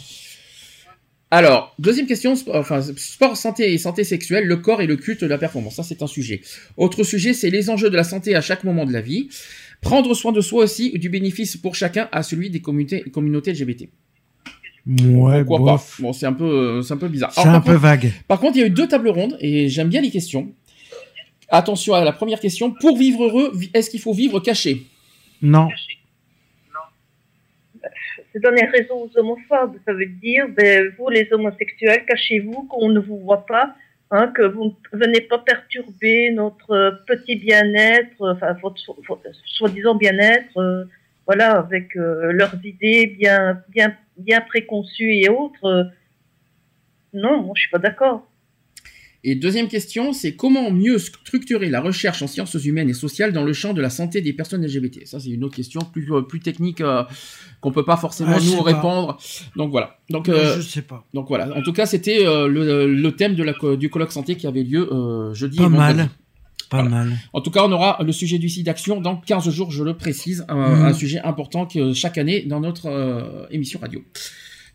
Alors, 1.30 1.74
deuxième 1.80 2.06
question, 2.06 2.34
enfin, 2.54 2.80
sport, 2.96 3.36
santé 3.36 3.72
et 3.72 3.78
santé 3.78 4.04
sexuelle, 4.04 4.46
le 4.46 4.56
corps 4.58 4.80
et 4.80 4.86
le 4.86 4.96
culte 4.96 5.22
de 5.22 5.26
la 5.26 5.38
performance. 5.38 5.74
Ça, 5.74 5.82
c'est 5.82 6.00
un 6.02 6.06
sujet. 6.06 6.40
Autre 6.76 7.02
sujet, 7.02 7.32
c'est 7.32 7.50
les 7.50 7.68
enjeux 7.68 7.90
de 7.90 7.96
la 7.96 8.04
santé 8.04 8.36
à 8.36 8.40
chaque 8.40 8.62
moment 8.62 8.84
de 8.86 8.92
la 8.92 9.00
vie. 9.00 9.28
Prendre 9.80 10.14
soin 10.14 10.30
de 10.32 10.40
soi 10.40 10.64
aussi, 10.64 10.96
du 10.98 11.08
bénéfice 11.08 11.56
pour 11.56 11.74
chacun 11.74 12.08
à 12.12 12.22
celui 12.22 12.48
des 12.48 12.60
communautés, 12.60 13.02
communautés 13.12 13.52
LGBT. 13.52 13.88
Ouais, 14.86 15.44
Pourquoi 15.44 15.72
bof. 15.72 15.96
pas 15.96 16.02
Bon, 16.04 16.12
c'est 16.12 16.26
un 16.26 16.32
peu, 16.32 16.44
euh, 16.44 16.82
c'est 16.82 16.94
un 16.94 16.96
peu 16.96 17.08
bizarre. 17.08 17.32
C'est 17.34 17.40
un 17.40 17.60
peu 17.60 17.72
contre- 17.72 17.82
vague. 17.82 18.12
Par 18.28 18.38
contre, 18.38 18.56
il 18.56 18.60
y 18.60 18.62
a 18.62 18.66
eu 18.68 18.70
deux 18.70 18.86
tables 18.86 19.08
rondes 19.08 19.36
et 19.40 19.68
j'aime 19.68 19.88
bien 19.88 20.00
les 20.00 20.10
questions. 20.10 20.52
Attention 21.48 21.94
à 21.94 22.04
la 22.04 22.12
première 22.12 22.38
question. 22.38 22.70
Pour 22.72 22.96
vivre 22.96 23.24
heureux, 23.24 23.52
est-ce 23.74 23.90
qu'il 23.90 24.00
faut 24.00 24.12
vivre 24.14 24.38
caché? 24.38 24.86
Non. 25.42 25.68
Donner 28.42 28.66
raison 28.66 29.04
aux 29.04 29.18
homophobes. 29.18 29.76
Ça 29.86 29.92
veut 29.94 30.06
dire, 30.06 30.46
ben, 30.48 30.92
vous 30.98 31.08
les 31.08 31.26
homosexuels, 31.32 32.04
cachez-vous, 32.06 32.64
qu'on 32.68 32.88
ne 32.90 33.00
vous 33.00 33.18
voit 33.20 33.46
pas, 33.46 33.74
hein, 34.10 34.28
que 34.28 34.42
vous 34.42 34.76
ne 34.92 34.98
venez 34.98 35.22
pas 35.22 35.38
perturber 35.38 36.30
notre 36.32 36.70
euh, 36.72 36.90
petit 37.06 37.36
bien-être, 37.36 38.20
euh, 38.22 38.34
enfin 38.34 38.52
votre, 38.62 38.78
so- 38.78 38.98
votre 39.08 39.22
soi-disant 39.46 39.94
bien-être, 39.94 40.56
euh, 40.58 40.84
voilà, 41.26 41.52
avec 41.58 41.94
leurs 41.96 42.54
idées 42.64 43.06
bien, 43.06 43.62
préconçues 44.46 45.14
et 45.16 45.28
autres. 45.28 45.90
Non, 47.12 47.42
moi 47.42 47.52
je 47.56 47.62
suis 47.62 47.70
pas 47.70 47.78
d'accord. 47.78 48.28
Et 49.28 49.34
deuxième 49.34 49.66
question, 49.66 50.12
c'est 50.12 50.36
comment 50.36 50.70
mieux 50.70 50.98
structurer 50.98 51.68
la 51.68 51.80
recherche 51.80 52.22
en 52.22 52.28
sciences 52.28 52.54
humaines 52.64 52.88
et 52.88 52.94
sociales 52.94 53.32
dans 53.32 53.42
le 53.42 53.52
champ 53.52 53.74
de 53.74 53.80
la 53.82 53.90
santé 53.90 54.20
des 54.20 54.32
personnes 54.32 54.64
LGBT 54.64 55.04
Ça, 55.04 55.18
c'est 55.18 55.30
une 55.30 55.42
autre 55.42 55.56
question 55.56 55.80
plus, 55.80 56.06
euh, 56.12 56.22
plus 56.22 56.38
technique 56.40 56.80
euh, 56.80 57.02
qu'on 57.60 57.72
peut 57.72 57.84
pas 57.84 57.96
forcément 57.96 58.30
Ah, 58.34 58.38
nous 58.40 58.50
sais 58.52 58.56
pas. 58.58 58.62
répondre. 58.62 59.18
Donc 59.56 59.72
voilà. 59.72 59.98
Donc, 60.10 60.28
Moi, 60.28 60.36
euh, 60.36 60.56
je 60.58 60.62
sais 60.62 60.82
pas. 60.82 61.04
donc 61.12 61.26
voilà. 61.28 61.54
En 61.56 61.62
tout 61.62 61.72
cas, 61.72 61.86
c'était 61.86 62.24
euh, 62.24 62.46
le, 62.46 62.86
le 62.86 63.12
thème 63.16 63.34
de 63.34 63.42
la, 63.42 63.52
co- 63.52 63.74
du 63.74 63.90
colloque 63.90 64.12
santé 64.12 64.36
qui 64.36 64.46
avait 64.46 64.62
lieu 64.62 64.88
euh, 64.92 65.34
jeudi. 65.34 65.56
Pas 65.58 65.64
et 65.64 65.68
mal. 65.70 66.08
Pas 66.70 66.82
mal. 66.84 67.12
En 67.32 67.40
tout 67.40 67.50
cas, 67.50 67.64
on 67.64 67.72
aura 67.72 67.98
le 68.04 68.12
sujet 68.12 68.38
du 68.38 68.48
site 68.48 68.66
d'action 68.66 69.00
dans 69.00 69.16
15 69.16 69.50
jours, 69.50 69.70
je 69.72 69.82
le 69.84 69.94
précise, 69.96 70.44
un, 70.48 70.54
Mhm. 70.76 70.84
un 70.84 70.92
sujet 70.94 71.20
important 71.20 71.66
que 71.66 71.92
chaque 71.94 72.16
année 72.18 72.42
dans 72.42 72.60
notre 72.60 72.86
euh, 72.86 73.46
émission 73.50 73.80
radio. 73.80 74.02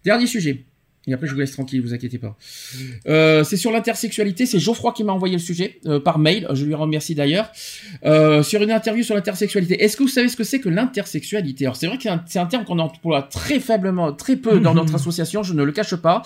Dernier 0.04 0.28
sujet. 0.28 0.66
Et 1.08 1.14
après, 1.14 1.26
je 1.26 1.34
vous 1.34 1.40
laisse 1.40 1.52
tranquille, 1.54 1.82
vous 1.82 1.94
inquiétez 1.96 2.20
pas. 2.20 2.38
Euh, 3.08 3.44
c'est 3.44 3.58
sur 3.58 3.72
l'intersexualité. 3.72 4.46
C'est 4.46 4.60
Geoffroy 4.60 4.94
qui 4.94 5.04
m'a 5.04 5.14
envoyé 5.14 5.34
le 5.34 5.40
sujet 5.42 5.80
euh, 5.88 6.00
par 6.00 6.20
mail. 6.20 6.48
Je 6.54 6.64
lui 6.64 6.76
remercie 6.76 7.16
d'ailleurs. 7.16 7.52
Euh, 8.06 8.44
sur 8.44 8.62
une 8.62 8.70
interview 8.72 9.04
sur 9.04 9.16
l'intersexualité. 9.16 9.84
Est-ce 9.84 9.98
que 9.98 10.04
vous 10.04 10.10
savez 10.10 10.28
ce 10.30 10.38
que 10.38 10.44
c'est 10.44 10.60
que 10.60 10.70
l'intersexualité? 10.70 11.66
Alors, 11.66 11.76
c'est 11.76 11.88
vrai 11.88 11.98
que 11.98 12.04
c'est 12.04 12.10
un, 12.10 12.24
c'est 12.28 12.38
un 12.40 12.46
terme 12.46 12.66
qu'on 12.66 12.78
emploie 12.78 13.24
très 13.24 13.60
faiblement, 13.60 14.14
très 14.14 14.36
peu 14.36 14.60
dans 14.60 14.76
notre 14.76 14.94
association. 15.02 15.42
Je 15.42 15.54
ne 15.54 15.64
le 15.64 15.72
cache 15.72 15.96
pas 15.96 16.22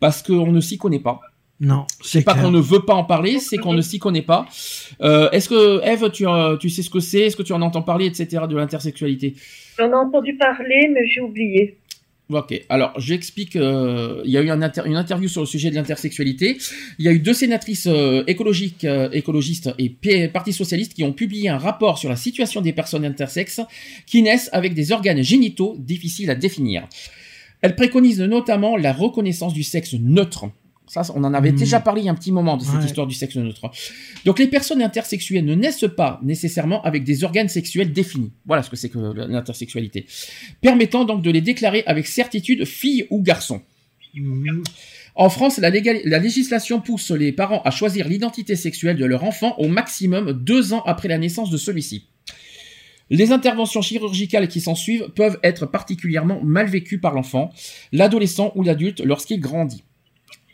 parce 0.00 0.22
qu'on 0.24 0.50
ne 0.50 0.60
s'y 0.60 0.76
connaît 0.76 0.98
pas. 1.00 1.20
Non, 1.58 1.86
C'est 2.02 2.18
c'est 2.18 2.24
pas 2.24 2.32
clair. 2.32 2.44
qu'on 2.44 2.50
ne 2.50 2.60
veut 2.60 2.84
pas 2.84 2.92
en 2.94 3.04
parler, 3.04 3.38
c'est 3.38 3.56
qu'on 3.56 3.72
ne 3.72 3.80
s'y 3.80 3.98
connaît 3.98 4.20
pas. 4.20 4.46
Euh, 5.00 5.30
Est-ce 5.30 5.48
que 5.48 5.82
Eve, 5.84 6.10
tu, 6.10 6.26
euh, 6.28 6.58
tu 6.58 6.68
sais 6.68 6.82
ce 6.82 6.90
que 6.90 7.00
c'est? 7.00 7.20
Est-ce 7.20 7.36
que 7.36 7.42
tu 7.42 7.54
en 7.54 7.62
entends 7.62 7.80
parler, 7.80 8.04
etc. 8.04 8.42
de 8.46 8.56
l'intersexualité? 8.56 9.34
J'en 9.78 9.88
ai 9.88 9.94
entendu 9.94 10.36
parler, 10.36 10.90
mais 10.92 11.06
j'ai 11.06 11.22
oublié. 11.22 11.78
Ok, 12.28 12.60
alors 12.68 12.92
j'explique. 12.98 13.54
euh, 13.54 14.20
il 14.24 14.32
y 14.32 14.36
a 14.36 14.42
eu 14.42 14.50
une 14.50 14.96
interview 14.96 15.28
sur 15.28 15.42
le 15.42 15.46
sujet 15.46 15.70
de 15.70 15.76
l'intersexualité. 15.76 16.58
Il 16.98 17.04
y 17.04 17.08
a 17.08 17.12
eu 17.12 17.20
deux 17.20 17.32
sénatrices 17.34 17.86
euh, 17.86 18.24
écologiques, 18.26 18.84
euh, 18.84 19.08
écologistes 19.12 19.70
et 19.78 19.90
P- 19.90 20.26
Parti 20.26 20.52
socialiste 20.52 20.94
qui 20.94 21.04
ont 21.04 21.12
publié 21.12 21.48
un 21.48 21.58
rapport 21.58 21.98
sur 21.98 22.08
la 22.08 22.16
situation 22.16 22.62
des 22.62 22.72
personnes 22.72 23.04
intersexes 23.04 23.60
qui 24.06 24.22
naissent 24.22 24.50
avec 24.52 24.74
des 24.74 24.90
organes 24.90 25.22
génitaux 25.22 25.76
difficiles 25.78 26.28
à 26.30 26.34
définir. 26.34 26.88
Elles 27.62 27.76
préconisent 27.76 28.20
notamment 28.20 28.76
la 28.76 28.92
reconnaissance 28.92 29.54
du 29.54 29.62
sexe 29.62 29.94
neutre. 29.94 30.46
Ça, 30.88 31.02
on 31.14 31.24
en 31.24 31.34
avait 31.34 31.50
déjà 31.52 31.80
parlé 31.80 32.02
il 32.02 32.04
y 32.04 32.08
a 32.08 32.12
un 32.12 32.14
petit 32.14 32.30
moment 32.30 32.56
de 32.56 32.62
cette 32.62 32.76
Ouais. 32.76 32.84
histoire 32.84 33.06
du 33.08 33.14
sexe 33.14 33.34
neutre. 33.36 33.70
Donc 34.24 34.38
les 34.38 34.46
personnes 34.46 34.80
intersexuelles 34.82 35.44
ne 35.44 35.54
naissent 35.54 35.84
pas 35.96 36.20
nécessairement 36.22 36.80
avec 36.82 37.02
des 37.02 37.24
organes 37.24 37.48
sexuels 37.48 37.92
définis. 37.92 38.32
Voilà 38.46 38.62
ce 38.62 38.70
que 38.70 38.76
c'est 38.76 38.88
que 38.88 38.98
l'intersexualité. 38.98 40.06
Permettant 40.60 41.04
donc 41.04 41.22
de 41.22 41.30
les 41.30 41.40
déclarer 41.40 41.82
avec 41.86 42.06
certitude 42.06 42.64
filles 42.64 43.06
ou 43.10 43.20
garçons. 43.20 43.62
Mhm. 44.14 44.62
En 45.16 45.28
France, 45.28 45.58
la, 45.58 45.70
légal- 45.70 46.02
la 46.04 46.18
législation 46.18 46.80
pousse 46.80 47.10
les 47.10 47.32
parents 47.32 47.62
à 47.62 47.70
choisir 47.70 48.06
l'identité 48.08 48.54
sexuelle 48.54 48.96
de 48.96 49.04
leur 49.04 49.24
enfant 49.24 49.56
au 49.58 49.66
maximum 49.68 50.32
deux 50.32 50.72
ans 50.72 50.82
après 50.86 51.08
la 51.08 51.18
naissance 51.18 51.50
de 51.50 51.56
celui-ci. 51.56 52.06
Les 53.10 53.32
interventions 53.32 53.82
chirurgicales 53.82 54.48
qui 54.48 54.60
s'ensuivent 54.60 55.08
peuvent 55.14 55.38
être 55.42 55.66
particulièrement 55.66 56.40
mal 56.42 56.66
vécues 56.66 56.98
par 56.98 57.14
l'enfant, 57.14 57.50
l'adolescent 57.92 58.52
ou 58.56 58.62
l'adulte 58.62 59.00
lorsqu'il 59.00 59.40
grandit. 59.40 59.84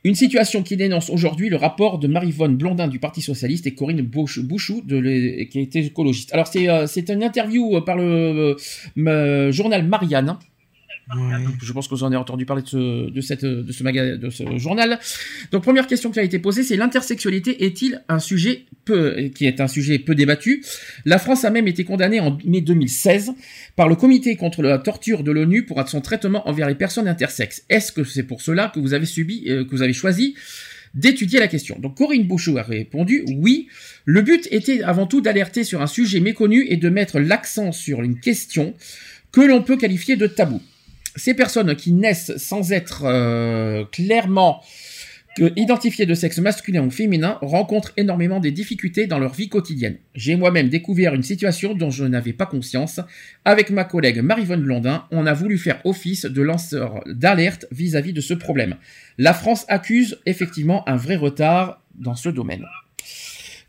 Une 0.04 0.16
situation 0.16 0.64
qui 0.64 0.76
dénonce 0.76 1.10
aujourd'hui 1.10 1.48
le 1.48 1.56
rapport 1.56 1.98
de 2.00 2.08
Marie-Vonne 2.08 2.56
Blondin 2.56 2.88
du 2.88 2.98
Parti 2.98 3.22
Socialiste 3.22 3.68
et 3.68 3.74
Corinne 3.74 4.00
Bouch- 4.02 4.40
Bouchou 4.40 4.82
de 4.84 5.44
qui 5.44 5.60
était 5.60 5.84
écologiste. 5.84 6.34
Alors 6.34 6.48
c'est 6.48 6.68
euh, 6.68 6.86
une 7.08 7.22
interview 7.22 7.76
euh, 7.76 7.80
par 7.82 7.96
le 7.96 8.56
euh, 8.98 9.52
journal 9.52 9.86
Marianne. 9.86 10.38
Je 11.62 11.72
pense 11.72 11.88
que 11.88 11.94
vous 11.94 12.04
en 12.04 12.08
avez 12.08 12.16
entendu 12.16 12.46
parler 12.46 12.62
de 12.62 12.68
ce, 12.68 13.10
de 13.10 13.20
cette, 13.20 13.44
de 13.44 13.72
ce, 13.72 14.16
de 14.16 14.30
ce 14.30 14.58
journal. 14.58 14.98
Donc, 15.50 15.62
première 15.62 15.86
question 15.86 16.10
qui 16.10 16.20
a 16.20 16.22
été 16.22 16.38
posée, 16.38 16.62
c'est 16.62 16.76
l'intersexualité 16.76 17.64
est-il 17.64 18.02
un 18.08 18.18
sujet 18.18 18.64
peu, 18.84 19.30
qui 19.34 19.46
est 19.46 19.60
un 19.60 19.68
sujet 19.68 19.98
peu 19.98 20.14
débattu? 20.14 20.64
La 21.04 21.18
France 21.18 21.44
a 21.44 21.50
même 21.50 21.68
été 21.68 21.84
condamnée 21.84 22.20
en 22.20 22.38
mai 22.44 22.60
2016 22.60 23.32
par 23.76 23.88
le 23.88 23.96
Comité 23.96 24.36
contre 24.36 24.62
la 24.62 24.78
torture 24.78 25.22
de 25.22 25.32
l'ONU 25.32 25.64
pour 25.64 25.86
son 25.88 26.00
traitement 26.00 26.48
envers 26.48 26.68
les 26.68 26.74
personnes 26.74 27.08
intersexes. 27.08 27.64
Est-ce 27.68 27.92
que 27.92 28.04
c'est 28.04 28.22
pour 28.22 28.40
cela 28.40 28.70
que 28.74 28.80
vous 28.80 28.94
avez 28.94 29.06
subi, 29.06 29.44
euh, 29.48 29.64
que 29.64 29.70
vous 29.70 29.82
avez 29.82 29.92
choisi 29.92 30.34
d'étudier 30.94 31.40
la 31.40 31.48
question? 31.48 31.78
Donc 31.78 31.96
Corinne 31.96 32.26
Bouchot 32.26 32.56
a 32.58 32.62
répondu 32.62 33.24
oui. 33.36 33.68
Le 34.04 34.22
but 34.22 34.48
était 34.50 34.82
avant 34.82 35.06
tout 35.06 35.20
d'alerter 35.20 35.64
sur 35.64 35.82
un 35.82 35.86
sujet 35.86 36.20
méconnu 36.20 36.66
et 36.68 36.76
de 36.76 36.88
mettre 36.88 37.18
l'accent 37.18 37.72
sur 37.72 38.02
une 38.02 38.18
question 38.18 38.74
que 39.32 39.40
l'on 39.40 39.62
peut 39.62 39.76
qualifier 39.76 40.16
de 40.16 40.26
tabou. 40.26 40.60
Ces 41.16 41.34
personnes 41.34 41.76
qui 41.76 41.92
naissent 41.92 42.36
sans 42.36 42.72
être 42.72 43.02
euh, 43.04 43.84
clairement 43.84 44.62
identifiées 45.56 46.06
de 46.06 46.14
sexe 46.14 46.38
masculin 46.38 46.84
ou 46.84 46.90
féminin 46.90 47.38
rencontrent 47.40 47.92
énormément 47.96 48.40
des 48.40 48.50
difficultés 48.50 49.06
dans 49.06 49.18
leur 49.18 49.32
vie 49.32 49.48
quotidienne. 49.48 49.96
J'ai 50.14 50.36
moi-même 50.36 50.68
découvert 50.68 51.14
une 51.14 51.22
situation 51.22 51.74
dont 51.74 51.90
je 51.90 52.04
n'avais 52.04 52.32
pas 52.32 52.46
conscience. 52.46 53.00
Avec 53.44 53.70
ma 53.70 53.84
collègue 53.84 54.20
Marie-Vonne 54.20 54.62
Blondin, 54.62 55.04
on 55.10 55.26
a 55.26 55.32
voulu 55.32 55.58
faire 55.58 55.80
office 55.84 56.26
de 56.26 56.42
lanceur 56.42 57.02
d'alerte 57.06 57.66
vis-à-vis 57.70 58.12
de 58.12 58.20
ce 58.20 58.34
problème. 58.34 58.76
La 59.18 59.32
France 59.32 59.64
accuse 59.68 60.18
effectivement 60.26 60.86
un 60.88 60.96
vrai 60.96 61.16
retard 61.16 61.82
dans 61.94 62.14
ce 62.14 62.28
domaine. 62.28 62.66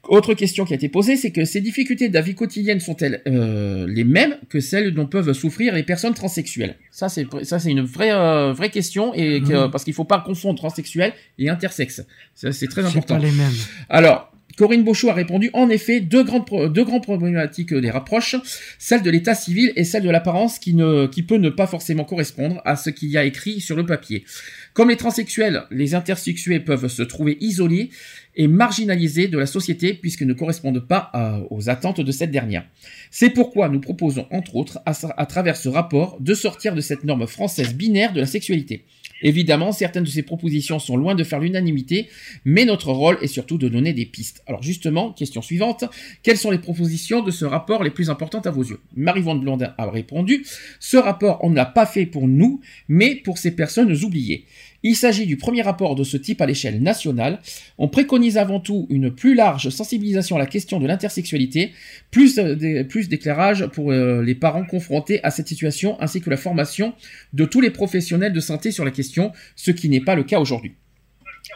Autre 0.10 0.34
question 0.34 0.66
qui 0.66 0.74
a 0.74 0.76
été 0.76 0.90
posée, 0.90 1.16
c'est 1.16 1.32
que 1.32 1.46
ces 1.46 1.62
difficultés 1.62 2.10
de 2.10 2.14
la 2.14 2.20
vie 2.22 2.36
quotidienne 2.36 2.82
sont-elles 2.82 3.22
euh, 3.26 3.88
les 3.88 4.04
mêmes 4.04 4.36
que 4.50 4.60
celles 4.60 4.94
dont 4.94 5.08
peuvent 5.08 5.32
souffrir 5.32 5.74
les 5.74 5.84
personnes 5.84 6.14
transsexuelles? 6.14 6.76
Ça, 6.92 7.08
c'est 7.08 7.26
ça, 7.44 7.58
c'est 7.58 7.72
une 7.72 7.84
vraie 7.84 8.12
euh, 8.12 8.52
vraie 8.52 8.70
question 8.70 9.14
et 9.14 9.40
que, 9.42 9.66
Mhm. 9.66 9.72
parce 9.72 9.86
qu'il 9.86 9.94
faut 9.94 10.04
pas 10.04 10.20
confondre 10.20 10.60
transsexuel 10.60 11.14
et 11.40 11.48
intersexe. 11.50 12.02
Ça, 12.36 12.52
c'est 12.52 12.68
très 12.68 12.84
important. 12.86 13.16
pas 13.18 13.26
les 13.26 13.32
mêmes. 13.32 13.54
Alors, 13.88 14.30
Corinne 14.58 14.84
Beauchot 14.84 15.10
a 15.10 15.14
répondu 15.14 15.50
en 15.54 15.68
effet 15.70 16.00
deux 16.00 16.24
grandes, 16.24 16.46
deux 16.72 16.84
grandes 16.84 17.02
problématiques 17.02 17.74
des 17.74 17.90
rapproches, 17.90 18.36
celle 18.78 19.02
de 19.02 19.10
l'état 19.10 19.34
civil 19.34 19.72
et 19.76 19.84
celle 19.84 20.04
de 20.04 20.12
l'apparence 20.12 20.60
qui, 20.60 20.76
ne, 20.76 21.08
qui 21.08 21.24
peut 21.24 21.38
ne 21.38 21.50
pas 21.50 21.66
forcément 21.66 22.04
correspondre 22.04 22.62
à 22.64 22.76
ce 22.76 22.92
qu'il 22.92 23.10
y 23.10 23.18
a 23.18 23.24
écrit 23.24 23.62
sur 23.62 23.76
le 23.76 23.84
papier. 23.86 24.26
Comme 24.74 24.90
les 24.90 24.96
transsexuels, 24.96 25.64
les 25.72 25.96
intersexuels 25.96 26.64
peuvent 26.64 26.88
se 26.88 27.02
trouver 27.02 27.38
isolés 27.42 27.90
et 28.36 28.48
marginalisés 28.48 29.28
de 29.28 29.38
la 29.38 29.46
société 29.46 29.94
puisqu'ils 29.94 30.28
ne 30.28 30.34
correspondent 30.34 30.86
pas 30.86 31.12
aux 31.50 31.70
attentes 31.70 32.02
de 32.02 32.12
cette 32.12 32.32
dernière. 32.32 32.66
C'est 33.12 33.30
pourquoi 33.30 33.70
nous 33.70 33.80
proposons, 33.80 34.28
entre 34.32 34.56
autres, 34.56 34.80
à, 34.86 35.26
travers 35.26 35.56
ce 35.56 35.70
rapport, 35.70 36.18
de 36.20 36.34
sortir 36.34 36.76
de 36.76 36.82
cette 36.82 37.04
norme 37.04 37.28
française 37.28 37.74
binaire 37.74 38.14
de 38.14 38.20
la 38.20 38.26
sexualité. 38.26 38.86
Évidemment, 39.24 39.72
certaines 39.72 40.04
de 40.04 40.10
ces 40.10 40.24
propositions 40.24 40.80
sont 40.80 40.98
loin 40.98 41.16
de 41.16 41.24
faire 41.24 41.40
l'unanimité, 41.40 42.10
mais 42.44 42.66
notre 42.66 42.92
rôle 42.92 43.18
est 43.22 43.28
surtout 43.28 43.58
de 43.58 43.70
donner 43.70 43.94
des 43.94 44.06
pistes. 44.06 44.44
Alors 44.48 44.62
justement, 44.62 45.14
question 45.14 45.42
suivante, 45.42 45.86
quelles 46.24 46.38
sont 46.38 46.52
les 46.52 46.58
propositions 46.58 47.24
de 47.24 47.32
ce 47.32 47.46
rapport 47.46 47.84
les 47.84 47.90
plus 47.90 48.10
importantes 48.10 48.48
à 48.48 48.52
vos 48.52 48.64
yeux? 48.64 48.80
Marie-Vonne 48.96 49.40
Blondin 49.40 49.74
a 49.78 49.90
répondu, 49.90 50.46
ce 50.80 50.98
rapport, 50.98 51.40
on 51.42 51.50
ne 51.50 51.56
l'a 51.56 51.66
pas 51.66 51.86
fait 51.86 52.06
pour 52.06 52.28
nous, 52.28 52.60
mais 52.90 53.16
pour 53.16 53.38
ces 53.38 53.52
personnes 53.52 53.94
oubliées. 54.04 54.46
Il 54.84 54.98
s'agit 54.98 55.26
du 55.26 55.38
premier 55.38 55.62
rapport 55.62 55.96
de 55.96 56.04
ce 56.04 56.18
type 56.18 56.42
à 56.42 56.46
l'échelle 56.46 56.84
nationale. 56.84 57.40
On 57.78 57.88
préconise 57.88 58.38
avant 58.38 58.60
tout 58.60 58.86
une 58.90 59.12
plus 59.12 59.34
large 59.34 59.70
sensibilisation 59.70 60.36
à 60.36 60.40
la 60.40 60.46
question 60.46 60.80
de 60.80 60.86
l'intersexualité, 60.86 61.72
plus, 62.12 62.38
euh, 62.38 62.56
d'éclairage 62.56 63.68
pour 63.68 63.92
euh, 63.92 64.22
les 64.22 64.36
parents 64.36 64.66
confrontés 64.66 65.24
à 65.24 65.32
cette 65.32 65.48
situation, 65.48 66.00
ainsi 66.02 66.20
que 66.20 66.30
la 66.30 66.38
formation 66.38 66.94
de 67.32 67.46
tous 67.46 67.62
les 67.62 67.70
professionnels 67.70 68.34
de 68.34 68.40
santé 68.42 68.72
sur 68.72 68.84
la 68.84 68.92
question, 68.92 69.32
ce 69.56 69.72
qui 69.72 69.88
n'est 69.88 70.02
pas 70.02 70.16
le 70.16 70.24
cas 70.24 70.40
aujourd'hui. 70.40 70.74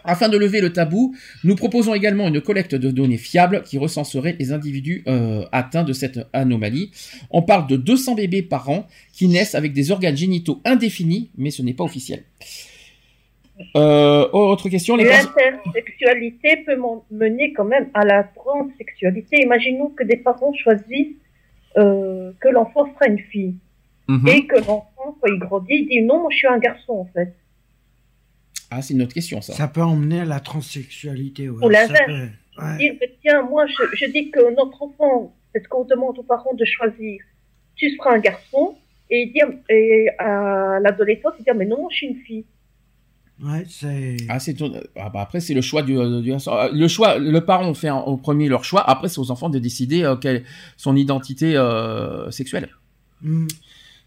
Afin 0.03 0.29
de 0.29 0.37
lever 0.37 0.61
le 0.61 0.71
tabou, 0.71 1.15
nous 1.43 1.55
proposons 1.55 1.93
également 1.93 2.27
une 2.27 2.41
collecte 2.41 2.75
de 2.75 2.91
données 2.91 3.17
fiables 3.17 3.63
qui 3.63 3.77
recenserait 3.77 4.35
les 4.39 4.51
individus 4.51 5.03
euh, 5.07 5.45
atteints 5.51 5.83
de 5.83 5.93
cette 5.93 6.19
anomalie. 6.33 6.91
On 7.29 7.41
parle 7.41 7.67
de 7.67 7.75
200 7.75 8.15
bébés 8.15 8.41
par 8.41 8.69
an 8.69 8.87
qui 9.13 9.27
naissent 9.27 9.55
avec 9.55 9.73
des 9.73 9.91
organes 9.91 10.17
génitaux 10.17 10.61
indéfinis, 10.65 11.29
mais 11.37 11.51
ce 11.51 11.61
n'est 11.61 11.73
pas 11.73 11.83
officiel. 11.83 12.23
Euh, 13.75 14.27
autre 14.31 14.69
question. 14.69 14.95
L'intersexualité 14.97 16.57
peut 16.65 16.77
mener 17.11 17.53
quand 17.53 17.65
même 17.65 17.89
à 17.93 18.05
la 18.05 18.23
transsexualité. 18.23 19.41
Imaginons 19.41 19.89
que 19.89 20.03
des 20.03 20.17
parents 20.17 20.53
choisissent 20.53 21.15
euh, 21.77 22.31
que 22.39 22.49
l'enfant 22.49 22.85
sera 22.93 23.07
une 23.07 23.19
fille. 23.19 23.55
Mhm. 24.07 24.27
Et 24.27 24.47
que 24.47 24.55
l'enfant, 24.55 25.17
quand 25.19 25.27
il 25.27 25.39
grandit, 25.39 25.73
il 25.73 25.87
dit 25.87 26.01
non, 26.01 26.21
moi, 26.21 26.29
je 26.31 26.37
suis 26.37 26.47
un 26.47 26.59
garçon 26.59 26.93
en 26.93 27.05
fait. 27.13 27.33
Ah, 28.71 28.81
c'est 28.81 28.93
une 28.93 29.01
autre 29.01 29.13
question, 29.13 29.41
ça. 29.41 29.53
Ça 29.53 29.67
peut 29.67 29.81
emmener 29.81 30.21
à 30.21 30.25
la 30.25 30.39
transsexualité. 30.39 31.49
Ouais. 31.49 31.65
Ou 31.65 31.69
l'inverse. 31.69 32.01
peut- 32.05 32.63
ouais. 32.63 32.77
Dire, 32.77 32.93
tiens, 33.21 33.43
moi, 33.43 33.65
je, 33.67 33.83
je 33.95 34.05
dis 34.11 34.29
que 34.31 34.53
notre 34.55 34.81
enfant, 34.83 35.33
c'est 35.53 35.65
qu'on 35.67 35.83
demande 35.85 36.19
aux 36.19 36.23
parents 36.23 36.53
de 36.53 36.65
choisir, 36.65 37.21
tu 37.75 37.89
seras 37.95 38.15
un 38.15 38.19
garçon, 38.19 38.75
et 39.09 39.27
dit, 39.27 39.39
et 39.69 40.09
à 40.19 40.79
l'adolescence, 40.81 41.33
il 41.39 41.43
dit, 41.45 41.51
mais 41.55 41.65
non, 41.65 41.77
moi, 41.81 41.87
je 41.91 41.97
suis 41.97 42.07
une 42.07 42.17
fille. 42.17 42.45
Ouais, 43.43 43.65
c'est. 43.69 44.17
Ah, 44.29 44.39
c'est 44.39 44.55
ah, 44.95 45.09
bah, 45.09 45.21
après 45.21 45.39
c'est 45.39 45.53
le 45.53 45.61
choix 45.61 45.83
du, 45.83 45.93
du- 45.93 46.33
euh, 46.33 46.69
le 46.73 46.87
choix 46.87 47.19
le 47.19 47.39
parent 47.45 47.71
fait 47.75 47.89
en- 47.91 48.01
au 48.03 48.17
premier 48.17 48.47
leur 48.49 48.63
choix. 48.63 48.81
Après 48.89 49.09
c'est 49.09 49.19
aux 49.19 49.29
enfants 49.29 49.49
de 49.49 49.59
décider 49.59 50.01
euh, 50.03 50.15
quelle 50.15 50.43
son 50.75 50.95
identité 50.95 51.55
euh, 51.55 52.31
sexuelle. 52.31 52.69
Hmm, 53.21 53.45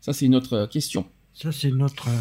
ça 0.00 0.12
c'est 0.12 0.26
une 0.26 0.34
autre 0.34 0.55
euh, 0.55 0.67
question. 0.67 1.07
Ça, 1.34 1.52
c'est 1.52 1.70
notre. 1.70 2.09
euh, 2.09 2.12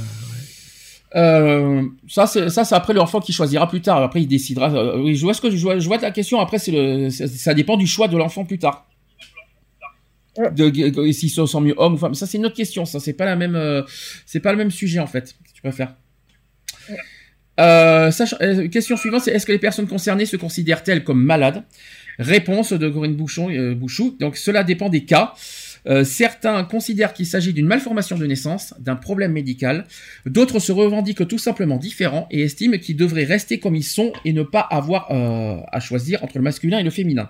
Euh, 1.15 1.83
ça 2.07 2.27
c'est 2.27 2.49
ça 2.51 2.63
c'est 2.63 2.75
après 2.75 2.93
l'enfant 2.93 3.19
qui 3.19 3.33
choisira 3.33 3.67
plus 3.67 3.81
tard. 3.81 4.03
Après 4.03 4.21
il 4.21 4.27
décidera 4.27 4.69
euh, 4.71 5.01
oui 5.01 5.15
je 5.15 5.23
vois 5.23 5.33
ce 5.33 5.41
que 5.41 5.49
je 5.49 5.57
vois, 5.63 5.79
je 5.79 5.87
vois 5.87 5.97
la 5.97 6.11
question. 6.11 6.39
Après 6.39 6.59
c'est 6.59 6.71
le 6.71 7.09
ça, 7.09 7.53
dépend 7.55 7.77
du 7.77 7.87
choix 7.87 8.07
de 8.07 8.15
l'enfant 8.15 8.45
plus 8.45 8.59
tard. 8.59 8.85
De, 10.37 10.69
de- 10.69 11.11
s'il 11.11 11.31
se 11.31 11.45
sent 11.47 11.59
mieux 11.61 11.73
homme 11.77 11.95
ou 11.95 11.97
femme 11.97 12.13
ça 12.13 12.27
c'est 12.27 12.37
une 12.37 12.45
autre 12.45 12.55
question. 12.55 12.85
Ça 12.85 12.99
c'est 12.99 13.13
pas 13.13 13.25
la 13.25 13.35
même 13.35 13.55
euh, 13.55 13.81
c'est 14.27 14.39
pas 14.39 14.51
le 14.51 14.59
même 14.59 14.69
sujet 14.69 14.99
en 14.99 15.07
fait 15.07 15.29
si 15.47 15.53
tu 15.53 15.61
préfères 15.63 15.95
Euh, 17.59 18.09
euh, 18.41 18.67
question 18.69 18.95
suivante, 18.95 19.27
est-ce 19.27 19.45
que 19.45 19.51
les 19.51 19.59
personnes 19.59 19.87
concernées 19.87 20.25
se 20.25 20.37
considèrent-elles 20.37 21.03
comme 21.03 21.21
malades? 21.21 21.63
Réponse 22.17 22.73
de 22.73 22.89
Corinne 22.89 23.15
Bouchon, 23.15 23.49
euh, 23.49 23.75
Bouchou. 23.75 24.15
Donc 24.19 24.37
cela 24.37 24.63
dépend 24.63 24.89
des 24.89 25.05
cas. 25.05 25.33
Certains 26.03 26.65
considèrent 26.65 27.13
qu'il 27.13 27.25
s'agit 27.25 27.51
d'une 27.51 27.65
malformation 27.65 28.17
de 28.17 28.25
naissance, 28.25 28.75
d'un 28.79 28.97
problème 28.97 29.31
médical. 29.31 29.85
D'autres 30.25 30.59
se 30.59 30.71
revendiquent 30.71 31.27
tout 31.27 31.37
simplement 31.39 31.77
différents 31.77 32.27
et 32.29 32.41
estiment 32.41 32.77
qu'ils 32.77 32.97
devraient 32.97 33.23
rester 33.23 33.59
comme 33.59 33.75
ils 33.75 33.83
sont 33.83 34.11
et 34.23 34.33
ne 34.33 34.43
pas 34.43 34.59
avoir 34.59 35.09
à 35.09 35.79
choisir 35.79 36.21
entre 36.23 36.37
le 36.37 36.43
masculin 36.43 36.77
et 36.79 36.83
le 36.83 36.91
féminin. 36.91 37.29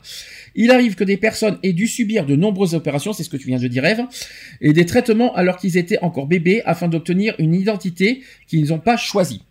Il 0.55 0.71
arrive 0.71 0.95
que 0.95 1.03
des 1.03 1.17
personnes 1.17 1.57
aient 1.63 1.73
dû 1.73 1.87
subir 1.87 2.25
de 2.25 2.35
nombreuses 2.35 2.75
opérations, 2.75 3.13
c'est 3.13 3.23
ce 3.23 3.29
que 3.29 3.37
tu 3.37 3.47
viens 3.47 3.59
de 3.59 3.67
dire 3.67 3.85
Eve, 3.85 4.01
et 4.61 4.73
des 4.73 4.85
traitements 4.85 5.33
alors 5.35 5.57
qu'ils 5.57 5.77
étaient 5.77 5.99
encore 5.99 6.27
bébés 6.27 6.61
afin 6.65 6.87
d'obtenir 6.87 7.35
une 7.39 7.53
identité 7.53 8.21
qu'ils 8.47 8.67
n'ont 8.67 8.79
pas 8.79 8.97
choisie. 8.97 9.41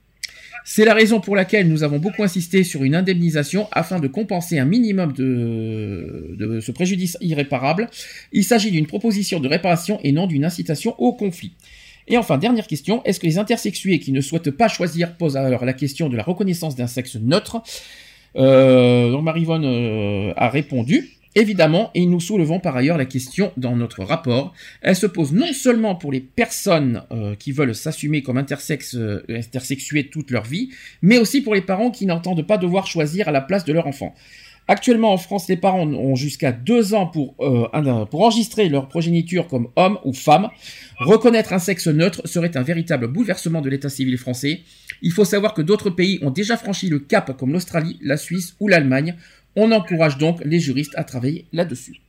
C'est 0.65 0.85
la 0.85 0.93
raison 0.93 1.18
pour 1.18 1.35
laquelle 1.35 1.67
nous 1.67 1.83
avons 1.83 1.99
beaucoup 1.99 2.23
insisté 2.23 2.62
sur 2.62 2.85
une 2.85 2.94
indemnisation 2.94 3.68
afin 3.73 4.01
de 4.01 4.07
compenser 4.07 4.59
un 4.59 4.67
minimum 4.67 5.15
de, 5.15 6.36
de 6.39 6.60
ce 6.60 6.73
préjudice 6.73 7.17
irréparable. 7.23 7.89
Il 8.33 8.44
s'agit 8.44 8.70
d'une 8.70 8.86
proposition 8.86 9.41
de 9.41 9.49
réparation 9.49 9.99
et 10.02 10.12
non 10.12 10.27
d'une 10.27 10.44
incitation 10.44 10.94
au 10.99 11.15
conflit. 11.15 11.52
Et 12.07 12.17
enfin, 12.17 12.39
dernière 12.39 12.67
question, 12.67 13.02
est-ce 13.05 13.20
que 13.20 13.27
les 13.27 13.39
intersexués 13.39 13.99
qui 13.99 14.12
ne 14.12 14.20
souhaitent 14.20 14.51
pas 14.51 14.68
choisir 14.68 15.17
posent 15.17 15.36
alors 15.36 15.65
la 15.65 15.75
question 15.75 16.09
de 16.09 16.17
la 16.17 16.23
reconnaissance 16.23 16.75
d'un 16.75 16.86
sexe 16.86 17.17
neutre? 17.17 17.62
Euh, 18.36 19.10
donc 19.10 19.24
Marivonne 19.24 19.65
euh, 19.65 20.32
a 20.36 20.48
répondu. 20.48 21.10
Évidemment, 21.34 21.90
et 21.94 22.05
nous 22.07 22.18
soulevons 22.20 22.58
par 22.58 22.74
ailleurs 22.76 22.98
la 22.98 23.05
question 23.05 23.52
dans 23.57 23.76
notre 23.76 24.02
rapport. 24.02 24.55
Elle 24.82 24.97
se 24.97 25.07
pose 25.07 25.32
non 25.32 25.52
seulement 25.52 25.94
pour 25.94 26.10
les 26.10 26.20
personnes 26.20 27.02
euh, 27.12 27.36
qui 27.36 27.52
veulent 27.52 27.74
s'assumer 27.76 28.23
comme 28.23 28.39
euh, 28.39 29.20
intersexués 29.28 30.08
toute 30.08 30.31
leur 30.32 30.44
vie, 30.44 30.70
mais 31.00 31.18
aussi 31.18 31.40
pour 31.40 31.55
les 31.55 31.60
parents 31.60 31.90
qui 31.92 32.07
n'entendent 32.07 32.47
pas 32.47 32.58
devoir 32.58 32.86
choisir 32.89 33.28
à 33.28 33.31
la 33.31 33.40
place 33.42 33.65
de 33.65 33.73
leur 33.73 33.86
enfant. 33.86 34.15
Actuellement 34.70 35.12
en 35.12 35.16
France, 35.16 35.48
les 35.48 35.57
parents 35.57 35.86
ont 35.86 36.15
jusqu'à 36.15 36.50
deux 36.52 36.92
ans 36.92 37.07
pour, 37.07 37.34
euh, 37.40 37.68
un- 37.73 38.05
pour 38.05 38.23
enregistrer 38.23 38.68
leur 38.68 38.89
progéniture 38.89 39.47
comme 39.47 39.68
homme 39.76 39.98
ou 40.05 40.12
femme. 40.12 40.48
Reconnaître 40.98 41.52
un 41.55 41.58
sexe 41.58 41.86
neutre 41.86 42.20
serait 42.26 42.55
un 42.57 42.62
véritable 42.62 43.07
bouleversement 43.07 43.62
de 43.62 43.70
l'état 43.70 43.89
civil 43.89 44.18
français. 44.18 44.60
Il 45.02 45.12
faut 45.12 45.25
savoir 45.25 45.55
que 45.55 45.62
d'autres 45.62 45.91
pays 45.91 46.18
ont 46.23 46.31
déjà 46.31 46.57
franchi 46.57 46.89
le 46.89 46.99
cap 46.99 47.36
comme 47.39 47.52
l'Australie, 47.52 47.99
la 48.02 48.17
Suisse 48.17 48.55
ou 48.60 48.68
l'Allemagne. 48.68 49.17
On 49.57 49.73
encourage 49.73 50.18
donc 50.18 50.41
les 50.44 50.60
juristes 50.60 50.93
à 50.97 51.05
travailler 51.05 51.47
là-dessus. 51.52 52.01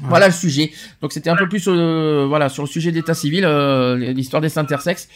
Voilà 0.00 0.26
le 0.28 0.32
sujet. 0.32 0.70
Donc 1.02 1.12
c'était 1.12 1.30
un 1.30 1.36
peu 1.36 1.48
plus 1.48 1.64
euh, 1.66 2.24
voilà 2.28 2.48
sur 2.48 2.62
le 2.62 2.68
sujet 2.68 2.92
d'état 2.92 3.14
civil, 3.14 3.44
euh, 3.44 3.96
l'histoire 4.12 4.40
des 4.40 4.56
intersexes. 4.58 5.08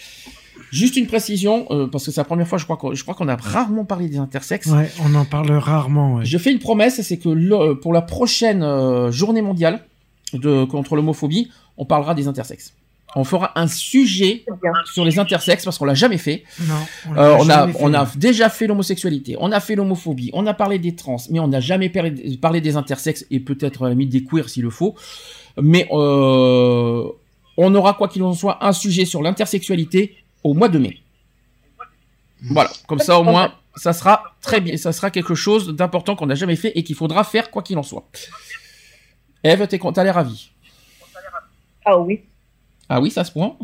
Juste 0.71 0.97
une 0.97 1.07
précision 1.07 1.67
euh, 1.71 1.87
parce 1.87 2.07
que 2.07 2.11
c'est 2.11 2.21
la 2.21 2.25
première 2.25 2.49
fois 2.49 2.59
je 2.59 2.65
crois 2.65 2.77
qu'on 2.79 2.95
je 2.95 3.03
crois 3.03 3.15
qu'on 3.15 3.29
a 3.29 3.37
rarement 3.37 3.85
parlé 3.85 4.09
des 4.09 4.17
intersexes. 4.19 4.69
Ouais, 4.69 4.91
on 5.05 5.15
en 5.15 5.25
parle 5.25 5.53
rarement. 5.53 6.15
ouais. 6.17 6.25
Je 6.25 6.37
fais 6.39 6.51
une 6.51 6.59
promesse, 6.59 7.01
c'est 7.03 7.19
que 7.19 7.29
le- 7.29 7.75
pour 7.75 7.93
la 7.93 8.03
prochaine 8.03 8.65
journée 9.11 9.43
mondiale 9.43 9.85
de 10.33 10.65
contre 10.65 10.97
l'homophobie, 10.97 11.51
on 11.77 11.85
parlera 11.85 12.15
des 12.15 12.27
intersexes. 12.27 12.73
On 13.15 13.25
fera 13.25 13.53
un 13.61 13.67
sujet 13.67 14.45
sur 14.87 15.05
les 15.05 15.19
intersexes 15.19 15.65
parce 15.65 15.77
qu'on 15.77 15.85
l'a 15.85 15.95
jamais 15.95 16.17
fait. 16.17 16.45
Non, 16.61 16.75
on 17.09 17.13
Euh, 17.13 17.17
l'a 17.17 17.37
on, 17.37 17.43
a, 17.43 17.45
jamais 17.61 17.73
fait. 17.73 17.79
on 17.83 17.95
a 17.95 18.11
déjà 18.17 18.49
fait 18.49 18.67
l'homosexualité, 18.67 19.37
on 19.39 19.53
a 19.53 19.61
fait 19.61 19.75
l'homophobie, 19.75 20.31
on 20.33 20.47
a 20.47 20.55
parlé 20.55 20.79
des 20.79 20.97
trans, 20.97 21.19
mais 21.31 21.39
on 21.39 21.49
n'a 21.49 21.61
jamais 21.61 21.91
parlé, 21.91 22.61
des 22.61 22.77
intersexes 22.77 23.27
et 23.31 23.41
peut-être 23.41 23.85
la 23.85 23.91
limite 23.91 24.09
des 24.09 24.25
queers 24.25 24.49
s'il 24.49 24.63
le 24.63 24.71
faut. 24.71 24.95
Mais 25.61 25.87
euh, 25.93 27.05
on 27.59 27.75
aura 27.75 27.95
quoi 27.95 28.09
qu'il 28.09 28.23
en 28.23 28.33
soit 28.33 28.65
un 28.65 28.73
sujet 28.73 29.05
sur 29.05 29.23
l'intersexualité 29.23 30.17
au 30.43 30.55
mois 30.55 30.69
de 30.71 30.79
mai. 30.79 30.99
Voilà, 32.51 32.71
comme 32.89 32.99
ça 32.99 33.19
au 33.21 33.25
moins 33.25 33.53
ça 33.77 33.93
sera 33.93 34.23
très 34.41 34.61
bien, 34.61 34.77
ça 34.77 34.93
sera 34.93 35.11
quelque 35.11 35.35
chose 35.35 35.69
d'important 35.69 36.17
qu'on 36.17 36.27
n'a 36.27 36.35
jamais 36.35 36.57
fait 36.57 36.73
et 36.79 36.83
qu'il 36.83 36.97
faudra 36.97 37.25
faire 37.25 37.51
quoi 37.51 37.63
qu'il 37.63 37.77
en 37.79 37.83
soit. 37.83 38.07
Eve, 39.45 39.67
t'as 39.67 40.05
l'air 40.05 40.15
ravie. 40.15 40.51
Ah 41.85 41.99
oui. 41.99 42.23
Ah 42.95 43.01
oui, 43.01 43.11
ça 43.11 43.25
se 43.25 43.33
point. 43.33 43.57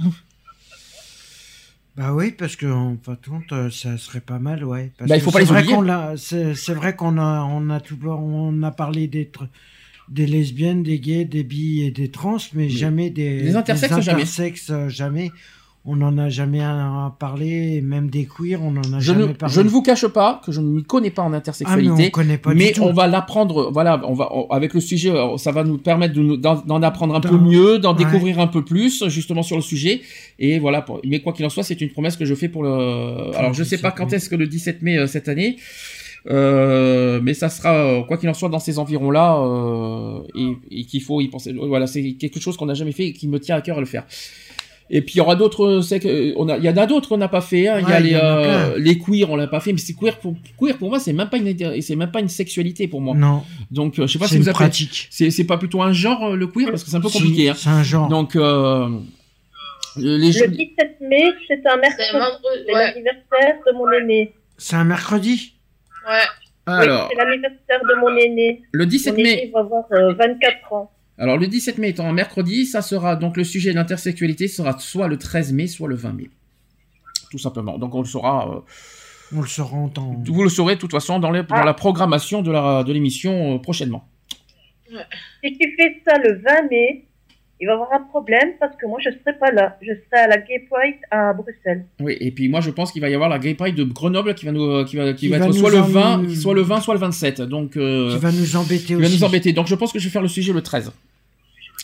Bah 1.98 2.14
oui, 2.14 2.30
parce 2.30 2.56
que 2.56 2.64
en 2.64 2.96
fin 3.02 3.12
de 3.12 3.28
compte, 3.28 3.52
euh, 3.52 3.70
ça 3.70 3.98
serait 3.98 4.20
pas 4.22 4.38
mal, 4.38 4.64
ouais. 4.64 4.90
Parce 4.96 5.10
Bah, 5.10 5.16
il 5.16 5.20
faut 5.20 5.30
pas 5.30 5.40
les 5.40 5.44
vrai 5.44 5.66
oublier. 5.66 6.16
C'est 6.16 6.72
vrai 6.72 6.96
qu'on 6.96 7.18
a, 7.18 7.42
on 7.42 7.68
a 7.68 7.80
tout, 7.80 7.98
on 8.06 8.62
a 8.62 8.70
parlé 8.70 9.06
des, 9.06 9.30
des 10.08 10.26
lesbiennes, 10.26 10.82
des 10.82 10.98
gays, 10.98 11.26
des 11.26 11.42
bi 11.42 11.82
et 11.82 11.90
des 11.90 12.10
trans, 12.10 12.38
mais 12.54 12.70
jamais 12.70 13.10
des, 13.10 13.54
intersexes, 13.54 14.00
jamais. 14.00 14.22
intersexes, 14.22 14.70
euh, 14.70 14.88
jamais. 14.88 15.30
On 15.90 15.96
n'en 15.96 16.18
a 16.18 16.28
jamais 16.28 16.60
et 17.40 17.80
même 17.80 18.10
des 18.10 18.26
queers, 18.26 18.60
on 18.62 18.76
en 18.76 18.92
a 18.92 18.98
Je 19.00 19.06
jamais 19.06 19.26
ne, 19.26 19.32
parlé. 19.32 19.54
je 19.54 19.60
ne 19.62 19.68
vous 19.68 19.80
cache 19.80 20.06
pas 20.06 20.40
que 20.44 20.52
je 20.52 20.60
ne 20.60 20.66
m'y 20.66 20.84
connais 20.84 21.10
pas 21.10 21.22
en 21.22 21.32
intersexualité. 21.32 21.90
Ah, 21.90 21.96
mais 21.96 22.06
on 22.08 22.10
connaît 22.10 22.36
pas 22.36 22.52
du 22.52 22.58
mais 22.58 22.72
tout. 22.72 22.82
on 22.82 22.92
va 22.92 23.06
l'apprendre. 23.06 23.70
Voilà, 23.72 23.98
on 24.06 24.12
va 24.12 24.28
on- 24.34 24.48
avec 24.50 24.74
le 24.74 24.80
sujet, 24.80 25.10
euh, 25.10 25.38
ça 25.38 25.50
va 25.50 25.64
nous 25.64 25.78
permettre 25.78 26.14
d'en 26.14 26.82
apprendre 26.82 27.14
un 27.14 27.20
peu 27.20 27.38
mieux, 27.38 27.78
d'en 27.78 27.96
Ouais. 27.96 28.04
découvrir 28.04 28.38
un 28.38 28.48
peu 28.48 28.62
plus 28.64 29.02
justement 29.08 29.42
sur 29.42 29.56
le 29.56 29.62
sujet. 29.62 30.02
Et 30.38 30.58
voilà. 30.58 30.82
Pour, 30.82 31.00
mais 31.06 31.20
quoi 31.20 31.32
qu'il 31.32 31.46
en 31.46 31.48
soit, 31.50 31.62
c'est 31.62 31.80
une 31.80 31.90
promesse 31.90 32.16
que 32.18 32.26
je 32.26 32.34
fais 32.34 32.48
pour 32.50 32.62
le. 32.64 33.34
Alors 33.36 33.54
je 33.54 33.64
sais 33.64 33.78
pas 33.78 33.90
quand 33.90 34.12
est-ce 34.12 34.28
que 34.28 34.36
le 34.36 34.46
17 34.46 34.82
mai 34.82 34.98
euh, 34.98 35.06
cette 35.06 35.28
année. 35.28 35.56
Euh, 36.30 37.20
mais 37.22 37.32
ça 37.32 37.48
sera 37.48 37.72
euh, 37.74 38.02
quoi 38.02 38.18
qu'il 38.18 38.28
en 38.28 38.34
soit 38.34 38.48
dans 38.48 38.58
ces 38.58 38.78
environs-là 38.78 39.38
euh, 39.38 40.20
et, 40.34 40.80
et 40.80 40.84
qu'il 40.84 41.00
faut 41.00 41.20
y 41.20 41.28
penser. 41.28 41.54
Voilà, 41.54 41.86
c'est 41.86 42.12
quelque 42.14 42.40
chose 42.40 42.56
qu'on 42.56 42.66
n'a 42.66 42.74
jamais 42.74 42.92
fait 42.92 43.06
et 43.06 43.12
qui 43.12 43.28
me 43.28 43.38
tient 43.40 43.56
à 43.56 43.60
cœur 43.62 43.78
à 43.78 43.80
le 43.80 43.86
faire. 43.86 44.04
Et 44.90 45.02
puis 45.02 45.14
il 45.14 45.18
y 45.18 45.20
aura 45.20 45.36
d'autres, 45.36 45.80
c'est 45.82 46.00
que- 46.00 46.32
on 46.36 46.48
a, 46.48 46.56
il 46.56 46.64
y 46.64 46.68
en 46.70 46.76
a 46.78 46.86
d'autres 46.86 47.08
qu'on 47.10 47.18
n'a 47.18 47.28
pas 47.28 47.42
fait. 47.42 47.68
hein. 47.68 47.78
il 47.80 47.88
y 47.88 47.92
a 47.92 48.00
il 48.00 48.04
les, 48.06 48.10
y 48.12 48.14
a 48.14 48.38
euh, 48.38 48.78
les 48.78 48.98
queers, 48.98 49.30
on 49.30 49.36
l'a 49.36 49.46
pas 49.46 49.60
fait, 49.60 49.72
mais 49.72 49.78
c'est 49.78 49.92
queer 49.94 50.18
pour 50.18 50.34
queer 50.58 50.78
pour 50.78 50.88
moi, 50.88 50.98
c'est 50.98 51.12
même 51.12 51.28
pas 51.28 51.36
une, 51.36 51.80
c'est 51.82 51.94
même 51.96 52.10
pas 52.10 52.20
une 52.20 52.28
sexualité 52.30 52.88
pour 52.88 53.00
moi. 53.02 53.14
Non. 53.14 53.42
Donc 53.70 53.98
euh, 53.98 54.06
je 54.06 54.12
sais 54.14 54.18
pas 54.18 54.26
si 54.26 54.36
vous 54.38 54.44
une 54.44 54.48
appelez. 54.48 54.64
pratique. 54.64 55.08
C'est 55.10 55.30
c'est 55.30 55.44
pas 55.44 55.58
plutôt 55.58 55.82
un 55.82 55.92
genre 55.92 56.28
euh, 56.32 56.36
le 56.36 56.46
queer? 56.46 56.70
Parce 56.70 56.84
que 56.84 56.90
c'est 56.90 56.96
un 56.96 57.00
peu 57.02 57.08
Si, 57.10 57.18
compliqué. 57.18 57.50
hein. 57.50 57.54
c'est 57.56 57.68
un 57.68 57.82
genre. 57.82 58.08
Donc 58.08 58.34
euh, 58.36 58.88
les 59.96 60.16
Le 60.32 60.48
17 60.48 61.00
mai, 61.02 61.32
c'est 61.48 61.66
un 61.66 61.76
mercredi. 61.76 62.08
C'est 62.66 62.72
ouais. 62.74 62.84
l'anniversaire 62.86 63.56
de 63.66 63.72
mon 63.76 63.90
aîné. 63.92 64.32
C'est 64.56 64.76
un 64.76 64.84
mercredi? 64.84 65.54
Ouais. 66.08 66.14
alors 66.66 67.08
Oui, 67.10 67.14
c'est 67.18 67.24
l'anniversaire 67.24 67.80
de 67.82 68.00
mon 68.00 68.16
aîné. 68.16 68.62
le 68.72 68.86
17 68.86 69.16
mon 69.16 69.22
mai. 69.22 69.32
aîné 69.42 69.50
va 69.52 69.60
avoir 69.60 69.84
euh, 69.92 70.14
24 70.14 70.72
ans. 70.72 70.90
Alors 71.18 71.36
le 71.36 71.46
17 71.48 71.78
mai 71.78 71.88
étant 71.90 72.08
un 72.08 72.12
mercredi, 72.12 72.64
ça 72.66 72.80
sera 72.82 73.16
donc 73.16 73.36
le 73.36 73.44
sujet 73.44 73.70
de 73.70 73.76
l'intersexualité 73.76 74.46
sera 74.48 74.78
soit 74.78 75.08
le 75.08 75.16
13 75.18 75.52
mai, 75.52 75.66
soit 75.66 75.88
le 75.88 75.96
20 75.96 76.12
mai. 76.12 76.30
Tout 77.30 77.38
simplement. 77.38 77.76
Donc 77.78 77.94
on 77.94 78.00
le 78.00 78.06
saura. 78.06 78.48
euh, 78.56 79.36
On 79.36 79.40
le 79.42 79.46
saura 79.48 79.76
en 79.76 79.88
temps. 79.88 80.16
vous 80.26 80.42
le 80.42 80.48
saurez 80.48 80.76
de 80.76 80.80
toute 80.80 80.92
façon 80.92 81.18
dans, 81.18 81.30
les- 81.30 81.42
dans 81.42 81.64
la 81.64 81.74
programmation 81.74 82.40
de 82.42 82.50
la 82.52 82.84
de 82.84 82.92
l'émission 82.92 83.56
euh, 83.56 83.58
prochainement. 83.58 84.08
Si 85.44 85.52
tu 85.58 85.74
fais 85.76 86.00
ça 86.06 86.16
le 86.18 86.40
20 86.42 86.68
mai, 86.70 87.04
il 87.60 87.66
va 87.66 87.72
y 87.72 87.74
avoir 87.74 87.92
un 87.92 88.00
problème 88.04 88.50
parce 88.60 88.74
que 88.76 88.86
moi, 88.86 88.98
je 89.04 89.10
serai 89.10 89.36
pas 89.38 89.50
là. 89.50 89.76
Je 89.82 89.88
serai 89.92 90.22
à 90.22 90.28
la 90.28 90.38
Gay 90.38 90.64
Pride 90.70 90.94
à 91.10 91.34
Bruxelles. 91.34 91.84
Oui, 92.00 92.16
et 92.20 92.30
puis 92.30 92.48
moi 92.48 92.60
je 92.60 92.70
pense 92.70 92.92
qu'il 92.92 93.02
va 93.02 93.10
y 93.10 93.14
avoir 93.14 93.28
la 93.28 93.38
Gay 93.38 93.54
Pride 93.54 93.74
de 93.74 93.84
Grenoble 93.84 94.34
qui 94.34 94.46
va 94.46 94.52
nous 94.52 94.84
qui 94.84 94.96
va 94.96 95.12
qui, 95.12 95.26
Qui 95.26 95.28
va 95.28 95.38
va 95.40 95.46
être 95.46 95.52
soit 95.54 95.70
le 95.72 95.78
en- 95.80 95.82
20, 95.82 96.28
soit 96.34 96.54
le 96.54 96.62
20, 96.62 96.80
soit 96.80 96.94
le 96.94 97.00
27. 97.00 97.42
Donc 97.42 97.76
euh, 97.76 98.12
Qui 98.14 98.18
va 98.18 98.30
nous 98.32 98.56
embêter 98.56 98.84
qui 98.84 98.94
va 98.94 99.00
aussi. 99.00 99.16
nous 99.18 99.24
embêter. 99.24 99.52
Donc 99.52 99.66
je 99.66 99.74
pense 99.74 99.92
que 99.92 99.98
je 99.98 100.04
vais 100.04 100.10
faire 100.12 100.22
le 100.22 100.28
sujet 100.28 100.52
le 100.52 100.62
13. 100.62 100.92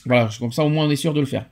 Voilà, 0.06 0.28
comme 0.38 0.52
ça 0.52 0.64
au 0.64 0.68
moins 0.68 0.86
on 0.86 0.90
est 0.90 0.96
sûr 0.96 1.14
de 1.14 1.20
le 1.20 1.26
faire. 1.26 1.46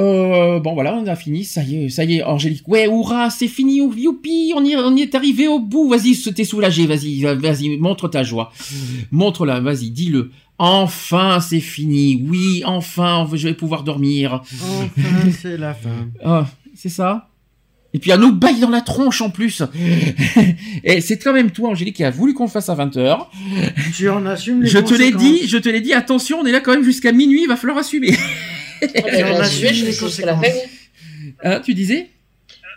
Euh, 0.00 0.58
bon 0.58 0.72
voilà, 0.74 0.94
on 0.96 1.06
a 1.06 1.14
fini, 1.14 1.44
ça 1.44 1.62
y 1.62 1.84
est, 1.84 1.88
ça 1.88 2.04
y 2.04 2.16
est, 2.16 2.22
Angélique. 2.22 2.66
Ouais, 2.66 2.86
hurrah, 2.86 3.30
c'est 3.30 3.46
fini, 3.46 3.76
youpi, 3.76 4.52
on 4.56 4.64
y, 4.64 4.74
on 4.74 4.96
y 4.96 5.02
est 5.02 5.14
arrivé 5.14 5.46
au 5.48 5.60
bout. 5.60 5.88
Vas-y, 5.88 6.16
t'es 6.34 6.44
soulagé, 6.44 6.86
vas-y, 6.86 7.20
va- 7.22 7.34
vas-y, 7.34 7.76
montre 7.76 8.08
ta 8.08 8.22
joie. 8.24 8.52
Montre-la, 9.10 9.60
vas-y, 9.60 9.90
dis-le. 9.90 10.30
Enfin, 10.58 11.40
c'est 11.40 11.60
fini. 11.60 12.24
Oui, 12.26 12.62
enfin, 12.64 13.28
je 13.32 13.46
vais 13.48 13.54
pouvoir 13.54 13.84
dormir. 13.84 14.42
Enfin, 14.42 15.30
c'est 15.40 15.56
la 15.58 15.74
fin. 15.74 16.08
Ah, 16.24 16.46
c'est 16.74 16.88
ça? 16.88 17.28
Et 17.94 17.98
puis 17.98 18.10
un 18.10 18.22
autre 18.22 18.36
bail 18.36 18.58
dans 18.60 18.70
la 18.70 18.80
tronche 18.80 19.20
en 19.20 19.30
plus. 19.30 19.62
Et 20.84 21.00
c'est 21.00 21.18
quand 21.18 21.32
même 21.32 21.50
toi, 21.50 21.70
Angélique, 21.70 21.96
qui 21.96 22.04
a 22.04 22.10
voulu 22.10 22.32
qu'on 22.32 22.44
le 22.44 22.50
fasse 22.50 22.68
à 22.70 22.74
20h. 22.74 23.26
Tu 23.94 24.08
en 24.08 24.24
assumes 24.24 24.62
les 24.62 24.68
Je 24.68 24.78
te 24.78 24.94
l'ai 24.94 25.12
dit, 25.12 25.46
je 25.46 25.58
te 25.58 25.68
l'ai 25.68 25.80
dit, 25.80 25.92
attention, 25.92 26.38
on 26.40 26.46
est 26.46 26.52
là 26.52 26.60
quand 26.60 26.72
même 26.72 26.84
jusqu'à 26.84 27.12
minuit, 27.12 27.42
il 27.42 27.48
va 27.48 27.56
falloir 27.56 27.78
assumer. 27.78 28.16
J'ai 28.82 29.24
on 29.24 29.38
assumé, 29.38 29.40
assume 29.40 29.68
je 29.68 29.74
suis 29.74 29.84
les 29.84 29.90
restée 29.90 30.06
jusqu'à 30.06 30.26
la 30.26 30.34
fin. 30.34 30.40
conséquences. 30.40 30.68
Hein, 31.44 31.60
tu 31.64 31.74
disais? 31.74 32.08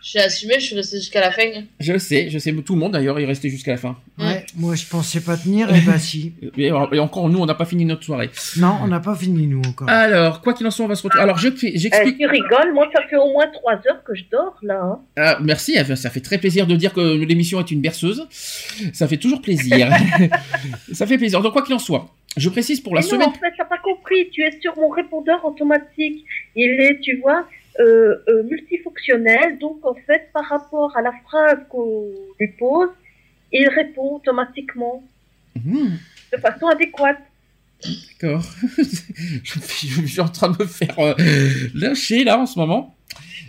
J'ai 0.07 0.19
assumé, 0.19 0.53
je 0.59 0.65
suis 0.67 0.75
restée 0.75 0.97
jusqu'à 0.97 1.19
la 1.19 1.31
fin. 1.31 1.41
Je 1.79 1.97
sais, 1.97 2.29
je 2.29 2.37
sais, 2.37 2.53
tout 2.53 2.73
le 2.75 2.79
monde 2.79 2.91
d'ailleurs 2.91 3.17
est 3.17 3.25
resté 3.25 3.49
jusqu'à 3.49 3.71
la 3.71 3.77
fin. 3.77 3.97
Ouais, 4.19 4.45
moi 4.55 4.75
je 4.75 4.85
pensais 4.85 5.19
pas 5.19 5.35
tenir, 5.35 5.73
et 5.75 5.81
bah 5.81 5.97
si. 5.97 6.33
Et, 6.57 6.65
et 6.67 6.71
encore, 6.99 7.27
nous, 7.27 7.39
on 7.39 7.45
n'a 7.47 7.55
pas 7.55 7.65
fini 7.65 7.85
notre 7.85 8.03
soirée. 8.03 8.29
Non, 8.57 8.77
on 8.83 8.87
n'a 8.87 8.99
pas 8.99 9.15
fini 9.15 9.47
nous 9.47 9.63
encore. 9.67 9.89
Alors, 9.89 10.41
quoi 10.41 10.53
qu'il 10.53 10.67
en 10.67 10.69
soit, 10.71 10.85
on 10.85 10.87
va 10.87 10.93
se 10.93 11.01
retrouver. 11.01 11.23
Alors, 11.23 11.39
je- 11.39 11.47
Euh, 11.47 11.71
j'explique. 11.73 12.19
tu 12.19 12.27
rigoles, 12.27 12.71
moi 12.75 12.87
ça 12.95 13.01
fait 13.09 13.15
au 13.15 13.31
moins 13.33 13.47
trois 13.51 13.73
heures 13.87 14.03
que 14.05 14.13
je 14.13 14.23
dors 14.31 14.55
là. 14.61 14.79
hein. 14.83 14.99
Ah, 15.17 15.39
merci, 15.41 15.75
ça 15.95 16.09
fait 16.11 16.21
très 16.21 16.37
plaisir 16.37 16.67
de 16.67 16.75
dire 16.75 16.93
que 16.93 17.01
l'émission 17.25 17.59
est 17.59 17.71
une 17.71 17.81
berceuse. 17.81 18.27
Ça 18.93 19.07
fait 19.07 19.17
toujours 19.17 19.41
plaisir. 19.41 19.89
ça 20.93 21.07
fait 21.07 21.17
plaisir. 21.17 21.41
Donc, 21.41 21.51
quoi 21.53 21.63
qu'il 21.63 21.73
en 21.73 21.79
soit, 21.79 22.09
je 22.37 22.49
précise 22.49 22.79
pour 22.79 22.93
la 22.93 23.01
Mais 23.01 23.05
non, 23.07 23.11
semaine. 23.11 23.27
en 23.29 23.33
fait, 23.33 23.53
t'as 23.57 23.65
pas 23.65 23.79
compris. 23.83 24.29
Tu 24.31 24.43
es 24.43 24.51
sur 24.61 24.75
mon 24.77 24.89
répondeur 24.89 25.43
automatique. 25.45 26.23
Il 26.55 26.69
est, 26.79 26.99
tu 27.01 27.17
vois, 27.23 27.47
euh, 27.79 28.15
euh, 28.27 28.43
multifonctionnel. 28.43 29.59
Donc, 29.59 29.85
en 29.85 29.95
fait, 29.95 30.29
par 30.33 30.45
rapport 30.45 30.95
à 30.97 31.01
la 31.01 31.13
phrase 31.23 31.59
qu'on 31.69 32.09
lui 32.39 32.47
pose, 32.59 32.89
il 33.51 33.67
répond 33.69 34.15
automatiquement 34.15 35.03
Hmm, 35.63 35.95
de 36.33 36.37
façon 36.37 36.67
adéquate. 36.67 37.17
D'accord. 37.83 38.43
je, 39.43 39.59
suis 40.05 40.21
en 40.21 40.27
train 40.27 40.49
de 40.49 40.61
me 40.61 40.67
faire 40.67 40.97
euh, 40.99 41.13
lâcher 41.73 42.23
là 42.23 42.39
en 42.39 42.45
ce 42.45 42.59
moment. 42.59 42.95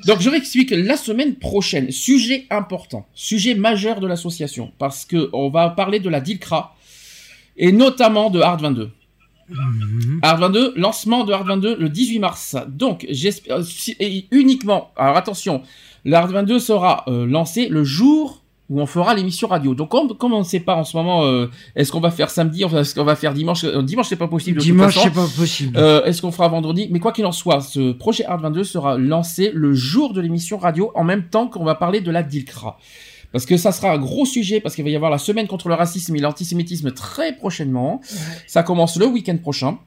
Donc 0.05 0.21
je 0.21 0.31
réexplique 0.31 0.71
la 0.71 0.97
semaine 0.97 1.35
prochaine, 1.35 1.91
sujet 1.91 2.47
important, 2.51 3.07
sujet 3.15 3.55
majeur 3.55 4.01
de 4.01 4.07
l'association, 4.07 4.73
parce 4.79 5.05
que 5.05 5.31
on 5.33 5.49
va 5.49 5.71
parler 5.71 5.99
de 5.99 6.09
la 6.09 6.21
DILCRA 6.21 6.77
et 7.57 7.73
notamment 7.73 8.31
de 8.31 8.41
Hard 8.41 8.61
22. 8.61 8.91
Mhm. 9.49 10.21
Hard 10.23 10.41
22, 10.41 10.73
lancement 10.77 11.25
de 11.25 11.33
Hard 11.33 11.47
22 11.47 11.77
le 11.79 11.89
18 11.89 12.19
mars. 12.19 12.57
Donc 12.69 13.07
j'espère 13.09 13.59
et 14.01 14.27
uniquement. 14.31 14.91
Alors 14.97 15.17
attention, 15.17 15.63
le 16.05 16.15
Hard 16.15 16.31
22 16.33 16.59
sera 16.59 17.05
euh, 17.09 17.27
lancé 17.27 17.69
le 17.69 17.85
jour 17.85 18.43
où 18.69 18.81
on 18.81 18.87
fera 18.87 19.15
l'émission 19.15 19.47
radio. 19.47 19.77
Donc 19.77 19.91
comme, 19.91 20.09
comme 20.17 20.33
on 20.33 20.41
ne 20.41 20.45
sait 20.45 20.59
pas 20.59 20.75
en 20.75 20.83
ce 20.83 20.97
moment, 20.97 21.25
euh, 21.25 21.49
est-ce 21.77 21.93
qu'on 21.93 22.01
va 22.01 22.11
faire 22.11 22.31
samedi, 22.31 22.65
est-ce 22.65 22.97
qu'on 22.97 23.05
va 23.05 23.15
faire 23.15 23.33
dimanche 23.33 23.63
Euh, 23.63 23.81
Dimanche 23.83 24.09
c'est 24.09 24.17
pas 24.17 24.27
possible. 24.27 24.59
de 24.59 24.63
Dimanche, 24.65 24.99
c'est 25.01 25.11
pas 25.13 25.27
possible. 25.37 25.77
Euh, 25.79 26.03
Est-ce 26.05 26.21
qu'on 26.21 26.33
fera 26.33 26.49
vendredi? 26.49 26.89
Mais 26.91 26.99
quoi 26.99 27.13
qu'il 27.13 27.27
en 27.27 27.33
soit, 27.33 27.61
ce 27.61 27.93
projet 27.93 28.25
Art 28.25 28.41
22 28.41 28.65
sera 28.65 28.99
lancé 28.99 29.53
le 29.55 29.73
jour 29.73 30.13
de 30.13 30.21
l'émission 30.21 30.59
radio, 30.59 30.91
en 30.97 31.05
même 31.05 31.29
temps 31.29 31.47
qu'on 31.47 31.63
va 31.65 31.77
parler 31.77 32.01
de 32.01 32.11
la 32.11 32.25
DILCRA. 32.25 32.77
Parce 33.33 33.47
que 33.47 33.57
ça 33.57 33.73
sera 33.73 33.93
un 33.93 33.99
gros 33.99 34.25
sujet, 34.25 34.61
parce 34.61 34.75
qu'il 34.75 34.85
va 34.85 34.91
y 34.91 34.97
avoir 34.97 35.11
la 35.11 35.19
semaine 35.19 35.47
contre 35.47 35.69
le 35.69 35.75
racisme 35.75 36.15
et 36.17 36.21
l'antisémitisme 36.21 36.93
très 36.93 37.37
prochainement. 37.37 38.01
Ça 38.47 38.63
commence 38.63 38.97
le 38.97 39.07
week-end 39.07 39.37
prochain. 39.39 39.79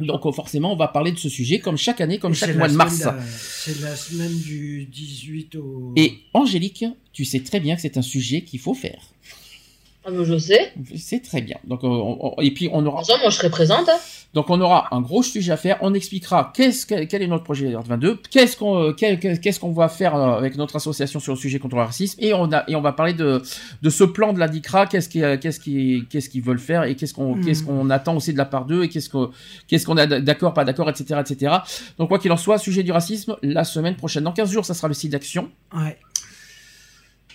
Donc 0.00 0.26
euh, 0.26 0.32
forcément, 0.32 0.72
on 0.72 0.76
va 0.76 0.88
parler 0.88 1.12
de 1.12 1.18
ce 1.18 1.28
sujet 1.28 1.58
comme 1.58 1.76
chaque 1.78 2.00
année, 2.00 2.18
comme 2.18 2.32
Et 2.32 2.36
chaque 2.36 2.54
mois 2.56 2.68
de 2.68 2.74
mars. 2.74 3.02
euh, 3.06 3.12
C'est 3.28 3.80
la 3.80 3.96
semaine 3.96 4.36
du 4.38 4.84
18 4.86 5.56
au. 5.56 5.92
Et 5.96 6.18
Angélique, 6.34 6.84
tu 7.12 7.24
sais 7.24 7.40
très 7.40 7.60
bien 7.60 7.76
que 7.76 7.80
c'est 7.80 7.96
un 7.96 8.02
sujet 8.02 8.42
qu'il 8.42 8.60
faut 8.60 8.74
faire. 8.74 9.00
Ah, 10.06 10.10
je 10.22 10.38
sais. 10.38 10.72
C'est 10.96 11.20
très 11.20 11.40
bien. 11.42 11.56
Donc, 11.66 11.82
euh, 11.82 11.88
on- 11.88 12.34
on- 12.38 12.40
et 12.40 12.52
puis 12.52 12.68
on 12.72 12.84
aura. 12.86 13.00
En 13.02 13.18
moi, 13.18 13.30
je 13.30 13.36
serai 13.36 13.50
présente. 13.50 13.88
hein. 13.88 13.98
Donc 14.34 14.50
on 14.50 14.60
aura 14.60 14.88
un 14.94 15.00
gros 15.00 15.22
sujet 15.22 15.52
à 15.52 15.56
faire. 15.56 15.78
On 15.80 15.94
expliquera 15.94 16.52
qu'est-ce 16.54 16.84
que- 16.84 17.04
quel 17.04 17.22
est 17.22 17.26
notre 17.26 17.44
projet 17.44 17.74
Art 17.74 17.84
22, 17.84 18.18
qu'est-ce 18.30 18.56
qu'on 18.56 18.76
euh, 18.76 18.92
qu'est-ce 18.92 19.58
qu'on 19.58 19.72
va 19.72 19.88
faire 19.88 20.14
euh, 20.14 20.36
avec 20.36 20.56
notre 20.56 20.76
association 20.76 21.20
sur 21.20 21.32
le 21.32 21.38
sujet 21.38 21.58
contre 21.58 21.76
le 21.76 21.82
racisme 21.82 22.18
et 22.22 22.34
on 22.34 22.52
a 22.52 22.64
et 22.68 22.76
on 22.76 22.82
va 22.82 22.92
parler 22.92 23.14
de 23.14 23.40
de 23.80 23.90
ce 23.90 24.04
plan 24.04 24.34
de 24.34 24.38
la 24.38 24.48
DICRA, 24.48 24.86
qu'est-ce 24.86 25.08
qui 25.08 25.20
qu'est-ce 25.40 25.58
qui 25.58 26.04
qu'est-ce 26.10 26.28
qu'ils 26.28 26.42
veulent 26.42 26.58
faire 26.58 26.84
et 26.84 26.96
qu'est-ce 26.96 27.14
qu'on 27.14 27.36
Mhm. 27.36 27.44
qu'est-ce 27.46 27.62
qu'on 27.62 27.88
attend 27.88 28.14
aussi 28.16 28.32
de 28.34 28.38
la 28.38 28.44
part 28.44 28.66
d'eux 28.66 28.82
et 28.84 28.88
qu'est-ce 28.90 29.08
qu'on 29.08 29.30
qu'est-ce 29.68 29.86
qu'on 29.86 29.96
a 29.96 30.06
d'accord 30.06 30.52
pas 30.52 30.64
d'accord 30.66 30.90
etc 30.90 31.18
etc. 31.20 31.54
Donc 31.98 32.08
quoi 32.08 32.18
qu'il 32.18 32.30
en 32.32 32.36
soit, 32.36 32.58
sujet 32.58 32.82
du 32.82 32.92
racisme 32.92 33.36
la 33.42 33.64
semaine 33.64 33.96
prochaine. 33.96 34.24
Dans 34.24 34.32
15 34.32 34.50
jours, 34.50 34.66
ça 34.66 34.74
sera 34.74 34.88
le 34.88 34.94
site 34.94 35.12
d'action. 35.12 35.48
Ouais. 35.74 35.96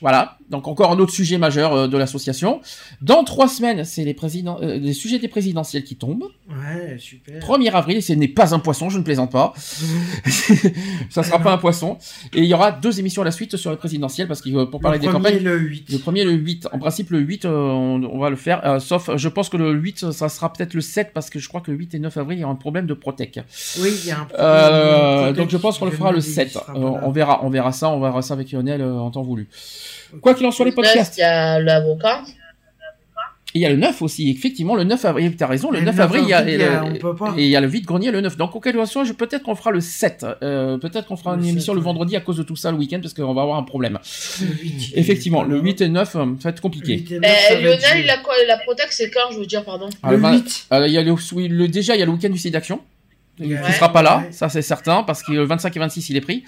Voilà, 0.01 0.37
donc 0.51 0.67
encore 0.67 0.91
un 0.91 0.99
autre 0.99 1.13
sujet 1.13 1.37
majeur 1.39 1.73
euh, 1.73 1.87
de 1.87 1.97
l'association. 1.97 2.61
Dans 3.01 3.23
trois 3.23 3.47
semaines, 3.47 3.83
c'est 3.85 4.03
les, 4.03 4.13
présidents, 4.13 4.59
euh, 4.61 4.77
les 4.77 4.93
sujets 4.93 5.17
des 5.17 5.27
présidentielles 5.27 5.83
qui 5.83 5.95
tombent. 5.95 6.27
Ouais, 6.49 6.97
super. 6.99 7.41
1er 7.41 7.71
avril, 7.71 8.03
ce 8.03 8.13
n'est 8.13 8.27
pas 8.27 8.53
un 8.53 8.59
poisson, 8.59 8.89
je 8.89 8.97
ne 8.99 9.03
plaisante 9.03 9.31
pas. 9.31 9.53
ça 11.09 11.23
sera 11.23 11.39
pas 11.39 11.53
un 11.53 11.57
poisson. 11.57 11.97
Et 12.33 12.39
il 12.39 12.45
y 12.45 12.53
aura 12.53 12.71
deux 12.71 12.99
émissions 12.99 13.21
à 13.21 13.25
la 13.25 13.31
suite 13.31 13.55
sur 13.57 13.71
les 13.71 13.77
présidentielles 13.77 14.27
parce 14.27 14.41
que 14.41 14.49
euh, 14.49 14.65
pour 14.65 14.79
parler 14.81 14.97
le 14.97 15.01
des 15.03 15.07
premier, 15.09 15.29
campagnes. 15.31 15.43
le 15.43 15.57
8. 15.57 15.91
Le 15.91 15.97
premier, 15.99 16.23
le 16.23 16.31
8. 16.33 16.67
En 16.71 16.79
principe, 16.79 17.09
le 17.11 17.19
8, 17.19 17.45
euh, 17.45 17.49
on, 17.49 18.03
on 18.03 18.19
va 18.19 18.29
le 18.29 18.35
faire. 18.35 18.65
euh, 18.65 18.79
sauf, 18.79 19.09
je 19.15 19.29
pense 19.29 19.49
que 19.49 19.57
le 19.57 19.71
8, 19.71 20.11
ça 20.11 20.29
sera 20.29 20.51
peut-être 20.51 20.73
le 20.73 20.81
7 20.81 21.11
parce 21.13 21.29
que 21.29 21.39
je 21.39 21.47
crois 21.47 21.61
que 21.61 21.71
le 21.71 21.77
8 21.77 21.95
et 21.95 21.99
9 21.99 22.15
avril, 22.17 22.37
il 22.37 22.41
y 22.41 22.43
aura 22.43 22.53
un 22.53 22.57
problème 22.57 22.85
de 22.87 22.93
Protec. 22.93 23.39
Oui, 23.79 23.89
il 24.03 24.07
y 24.07 24.11
a 24.11 24.19
un 24.19 24.25
problème. 24.25 25.17
Protec 25.21 25.35
donc 25.37 25.49
je 25.49 25.57
pense 25.57 25.77
qu'on 25.79 25.85
le 25.85 25.91
fera 25.91 26.11
le 26.11 26.19
vient 26.19 26.29
de 26.29 26.33
7. 26.33 26.47
il 26.47 26.51
sera 26.51 26.65
Euh, 26.71 26.73
pas 26.73 26.79
là. 26.79 27.01
on 27.07 27.11
verra, 27.11 27.39
on 27.45 27.49
verra 27.49 27.71
ça, 27.71 27.89
on 27.89 27.99
verra 27.99 28.21
ça 28.21 28.33
avec 28.33 28.51
Lionel 28.51 28.83
en 28.83 29.09
temps 29.11 29.21
voulu. 29.23 29.47
Quoi 30.19 30.33
qu'il 30.33 30.45
en 30.45 30.51
soit, 30.51 30.65
les 30.65 30.71
Le 30.71 30.77
neuf, 30.77 30.85
podcasts. 30.93 31.17
Il 31.17 31.21
y 31.21 31.23
a 31.23 31.59
l'avocat. 31.59 32.23
Il 33.53 33.59
y 33.59 33.65
a 33.65 33.69
le 33.69 33.75
9 33.75 34.01
aussi, 34.01 34.29
effectivement, 34.31 34.75
le 34.77 34.85
9 34.85 35.03
avril, 35.03 35.35
t'as 35.35 35.45
raison, 35.45 35.71
le 35.71 35.79
Et 35.79 35.81
9 35.81 35.93
le 35.97 36.01
avril, 36.03 36.21
il 36.23 36.29
y 36.29 36.33
a, 36.33 36.37
avril, 36.37 36.53
il 36.53 36.61
y 36.61 36.63
a- 36.63 36.83
le- 36.89 37.15
pas. 37.17 37.33
et 37.37 37.43
il 37.43 37.49
y 37.49 37.55
a 37.57 37.59
le 37.59 37.67
vide-grenier 37.67 38.09
le 38.09 38.21
9. 38.21 38.37
Donc, 38.37 38.55
auquel 38.55 38.87
soit, 38.87 39.03
je, 39.03 39.11
peut-être 39.11 39.43
qu'on 39.43 39.55
fera 39.55 39.71
le 39.71 39.81
7. 39.81 40.25
Euh, 40.41 40.77
peut-être 40.77 41.07
qu'on 41.07 41.17
fera 41.17 41.31
Le 41.35 41.39
une 41.39 41.43
7, 41.43 41.51
émission 41.51 41.73
le 41.73 41.81
vendredi 41.81 42.15
à 42.15 42.21
cause 42.21 42.37
de 42.37 42.43
tout 42.43 42.55
ça 42.55 42.71
le 42.71 42.77
week-end 42.77 42.99
parce 43.01 43.13
qu'on 43.13 43.33
va 43.33 43.41
avoir 43.41 43.57
un 43.57 43.63
problème. 43.63 43.99
Le 44.39 44.47
8, 44.47 44.61
il 44.63 44.93
est 44.95 44.99
Effectivement, 45.01 45.43
le 45.43 45.57
là. 45.57 45.61
8 45.63 45.81
et 45.81 45.89
9, 45.89 46.15
euh, 46.15 46.19
ça 46.39 46.43
va 46.43 46.49
être 46.51 46.61
compliqué. 46.61 46.93
8 46.99 47.11
et 47.11 47.15
Euh, 47.15 47.19
9, 47.19 47.29
ça 47.49 47.53
va 47.55 47.59
être 47.59 47.81
Lionel, 47.81 48.03
il 48.05 48.09
a 48.09 48.17
quoi 48.19 48.35
La 48.47 48.57
Protec, 48.57 48.87
c'est 48.89 49.09
quand 49.11 49.31
Je 49.33 49.39
veux 49.39 49.45
dire, 49.45 49.65
pardon. 49.65 49.89
Ah, 50.01 50.11
Le 50.11 50.17
vingt- 50.17 50.31
8. 50.31 50.67
euh, 50.71 50.87
il 50.87 50.93
y 50.93 50.97
a 50.97 51.01
le, 51.03 51.13
oui, 51.33 51.49
le- 51.49 51.67
déjà, 51.67 51.93
il 51.97 51.99
y 51.99 52.03
a 52.03 52.05
le 52.05 52.11
week-end 52.13 52.29
du 52.29 52.37
site 52.39 52.53
d'action. 52.53 52.79
Il 53.37 53.53
Ouais. 53.53 53.67
ne 53.67 53.73
sera 53.73 53.91
pas 53.91 54.01
là, 54.01 54.19
Ouais. 54.19 54.31
ça 54.31 54.47
c'est 54.47 54.61
certain, 54.61 55.03
parce 55.03 55.23
que 55.23 55.31
le 55.33 55.43
25 55.43 55.75
et 55.75 55.79
26, 55.79 56.09
il 56.09 56.15
est 56.15 56.21
pris. 56.21 56.43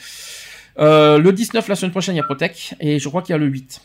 Euh, 0.80 1.18
le 1.20 1.32
19, 1.32 1.68
la 1.68 1.76
semaine 1.76 1.92
prochaine, 1.92 2.16
il 2.16 2.18
y 2.18 2.22
a 2.22 2.24
Protec. 2.24 2.74
Et 2.80 3.00
je 3.00 3.08
crois 3.10 3.22
qu'il 3.22 3.34
y 3.34 3.36
a 3.36 3.38
le 3.40 3.46
8. 3.48 3.82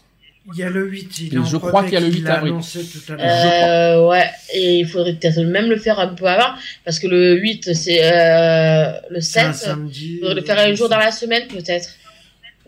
Il 0.55 0.59
y 0.61 0.63
a 0.63 0.71
le 0.71 0.87
8. 0.89 1.19
Il 1.21 1.35
Et 1.35 1.45
je 1.45 1.57
crois 1.59 1.85
qu'il 1.85 1.93
y 1.93 1.97
a 1.97 2.01
le 2.01 2.07
il 2.09 2.15
8 2.15 2.21
l'a 2.23 2.35
avril. 2.37 2.55
tout 2.55 3.13
à 3.13 3.17
Euh, 3.21 4.09
ouais, 4.09 4.25
et 4.55 4.79
il 4.79 4.87
faudrait 4.89 5.13
peut-être 5.15 5.41
même 5.41 5.69
le 5.69 5.77
faire 5.77 5.99
un 5.99 6.09
peu 6.15 6.25
avant, 6.27 6.55
parce 6.87 6.99
que 6.99 7.07
le 7.07 7.37
8, 7.39 7.75
c'est 7.75 8.01
euh, 8.03 8.93
le 9.11 9.21
C'est 9.21 9.41
un 9.41 9.53
7. 9.53 9.69
samedi. 9.69 10.15
Il 10.15 10.19
faudrait 10.21 10.35
le 10.37 10.41
faire 10.43 10.59
un 10.59 10.75
jour 10.75 10.89
dans 10.89 10.97
la 10.97 11.13
semaine, 11.13 11.47
peut-être. 11.49 11.91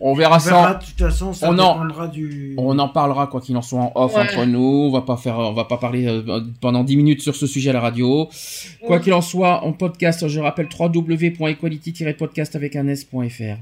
On 0.03 0.13
verra 0.13 0.35
On 0.35 0.39
ça. 0.39 0.49
verra, 0.49 0.73
de 0.75 0.85
toute 0.85 0.97
façon, 0.99 1.33
ça 1.33 1.49
On 1.49 1.57
en- 1.59 2.07
du. 2.07 2.53
On 2.57 2.77
en 2.77 2.89
parlera 2.89 3.25
quoi 3.27 3.41
qu'il 3.41 3.55
en 3.57 3.61
soit 3.63 3.79
en 3.79 3.91
off 3.95 4.13
Ouais. 4.15 4.21
entre 4.21 4.45
nous. 4.45 4.87
On 4.87 4.91
va 4.91 5.01
pas 5.01 5.17
faire, 5.17 5.37
on 5.39 5.53
va 5.53 5.65
pas 5.65 5.77
parler 5.77 6.07
euh, 6.07 6.41
pendant 6.59 6.83
10 6.83 6.97
minutes 6.97 7.21
sur 7.21 7.35
ce 7.35 7.47
sujet 7.47 7.71
à 7.71 7.73
la 7.73 7.81
radio. 7.81 8.29
Quoi 8.85 8.99
qu'il 8.99 9.13
en 9.13 9.21
soit, 9.21 9.63
en 9.63 9.73
podcast, 9.73 10.27
je 10.27 10.39
rappelle 10.39 10.67
www.equality-podcast 10.79 12.55
avec 12.55 12.75
un 12.75 12.87
s.fr. 12.87 13.57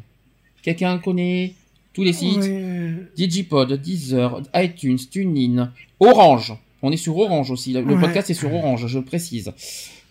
Quelqu'un 0.63 0.97
connaît 0.99 1.53
tous 1.93 2.03
les 2.03 2.13
sites? 2.13 2.37
Ouais. 2.37 2.93
Digipod, 3.15 3.73
Deezer, 3.73 4.41
iTunes, 4.55 4.97
TuneIn, 5.11 5.71
Orange. 5.99 6.53
On 6.81 6.91
est 6.91 6.97
sur 6.97 7.17
Orange 7.17 7.51
aussi. 7.51 7.73
Le 7.73 7.81
Ouais. 7.83 7.99
podcast 7.99 8.29
est 8.29 8.33
sur 8.33 8.53
Orange, 8.53 8.87
je 8.87 8.99
précise. 8.99 9.51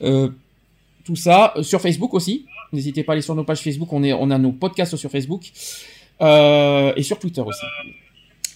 Euh, 0.02 0.28
tout 1.05 1.17
ça 1.17 1.55
euh, 1.57 1.62
sur 1.62 1.81
Facebook 1.81 2.12
aussi. 2.15 2.44
N'hésitez 2.73 3.02
pas 3.02 3.12
à 3.12 3.15
aller 3.15 3.23
sur 3.23 3.35
nos 3.35 3.44
pages 3.44 3.60
Facebook. 3.60 3.91
On 3.93 4.02
est, 4.02 4.12
on 4.12 4.31
a 4.31 4.39
nos 4.39 4.52
podcasts 4.52 4.97
sur 4.97 5.10
Facebook 5.10 5.51
Euh, 6.20 6.93
et 6.97 7.02
sur 7.05 7.18
Twitter 7.18 7.41
aussi. 7.41 7.65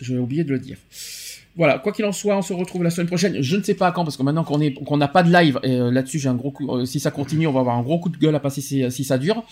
J'ai 0.01 0.19
oublié 0.19 0.43
de 0.45 0.51
le 0.51 0.59
dire. 0.59 0.79
Voilà, 1.55 1.79
quoi 1.79 1.93
qu'il 1.93 2.05
en 2.07 2.13
soit, 2.13 2.35
on 2.35 2.41
se 2.41 2.55
retrouve 2.55 2.83
la 2.83 2.89
semaine 2.89 3.09
prochaine. 3.09 3.37
Je 3.43 3.57
ne 3.59 3.63
sais 3.63 3.75
pas 3.75 3.93
quand, 3.93 4.05
parce 4.05 4.17
que 4.17 4.23
maintenant 4.23 4.43
qu'on 4.43 4.61
est, 4.63 4.73
qu'on 4.73 4.97
n'a 4.97 5.09
pas 5.09 5.23
de 5.23 5.31
live, 5.31 5.61
et 5.63 5.73
euh, 5.77 5.91
là-dessus 5.91 6.19
j'ai 6.19 6.31
un 6.31 6.35
gros 6.35 6.51
coup. 6.51 6.75
euh, 6.75 6.87
si 6.87 6.99
ça 6.99 7.11
continue, 7.11 7.47
on 7.47 7.53
va 7.53 7.61
avoir 7.61 7.77
un 7.77 7.83
gros 7.83 7.99
coup 7.99 8.09
de 8.09 8.17
gueule 8.17 8.35
à 8.35 8.41
passer 8.41 8.63
si, 8.63 8.91
si 8.91 9.05
ça 9.05 9.19
dure. 9.19 9.43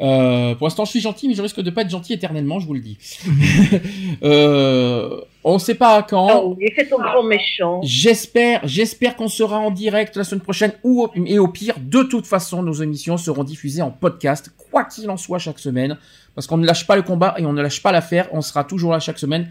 Euh, 0.00 0.54
pour 0.54 0.66
l'instant, 0.66 0.84
je 0.84 0.90
suis 0.90 1.00
gentil, 1.00 1.28
mais 1.28 1.34
je 1.34 1.40
risque 1.40 1.60
de 1.62 1.70
pas 1.70 1.80
être 1.80 1.88
gentil 1.90 2.12
éternellement, 2.12 2.60
je 2.60 2.66
vous 2.66 2.74
le 2.74 2.80
dis. 2.80 2.98
euh, 4.22 5.20
on 5.44 5.54
ne 5.54 5.58
sait 5.58 5.74
pas 5.74 6.02
quand. 6.02 6.42
Oh, 6.44 6.56
il 6.60 6.72
fait 6.74 6.86
ton 6.86 6.98
grand 6.98 7.22
méchant. 7.22 7.80
J'espère, 7.82 8.60
j'espère 8.64 9.16
qu'on 9.16 9.28
sera 9.28 9.58
en 9.58 9.70
direct 9.70 10.16
la 10.16 10.24
semaine 10.24 10.42
prochaine 10.42 10.72
ou 10.84 11.04
au- 11.04 11.10
et 11.26 11.38
au 11.38 11.48
pire, 11.48 11.76
de 11.80 12.02
toute 12.02 12.26
façon, 12.26 12.62
nos 12.62 12.74
émissions 12.74 13.16
seront 13.16 13.44
diffusées 13.44 13.82
en 13.82 13.90
podcast, 13.90 14.50
quoi 14.70 14.84
qu'il 14.84 15.08
en 15.08 15.16
soit 15.16 15.38
chaque 15.38 15.58
semaine, 15.58 15.96
parce 16.34 16.46
qu'on 16.46 16.58
ne 16.58 16.66
lâche 16.66 16.86
pas 16.86 16.96
le 16.96 17.02
combat 17.02 17.34
et 17.38 17.46
on 17.46 17.52
ne 17.52 17.62
lâche 17.62 17.82
pas 17.82 17.92
l'affaire. 17.92 18.28
On 18.32 18.42
sera 18.42 18.64
toujours 18.64 18.92
là 18.92 19.00
chaque 19.00 19.18
semaine, 19.18 19.48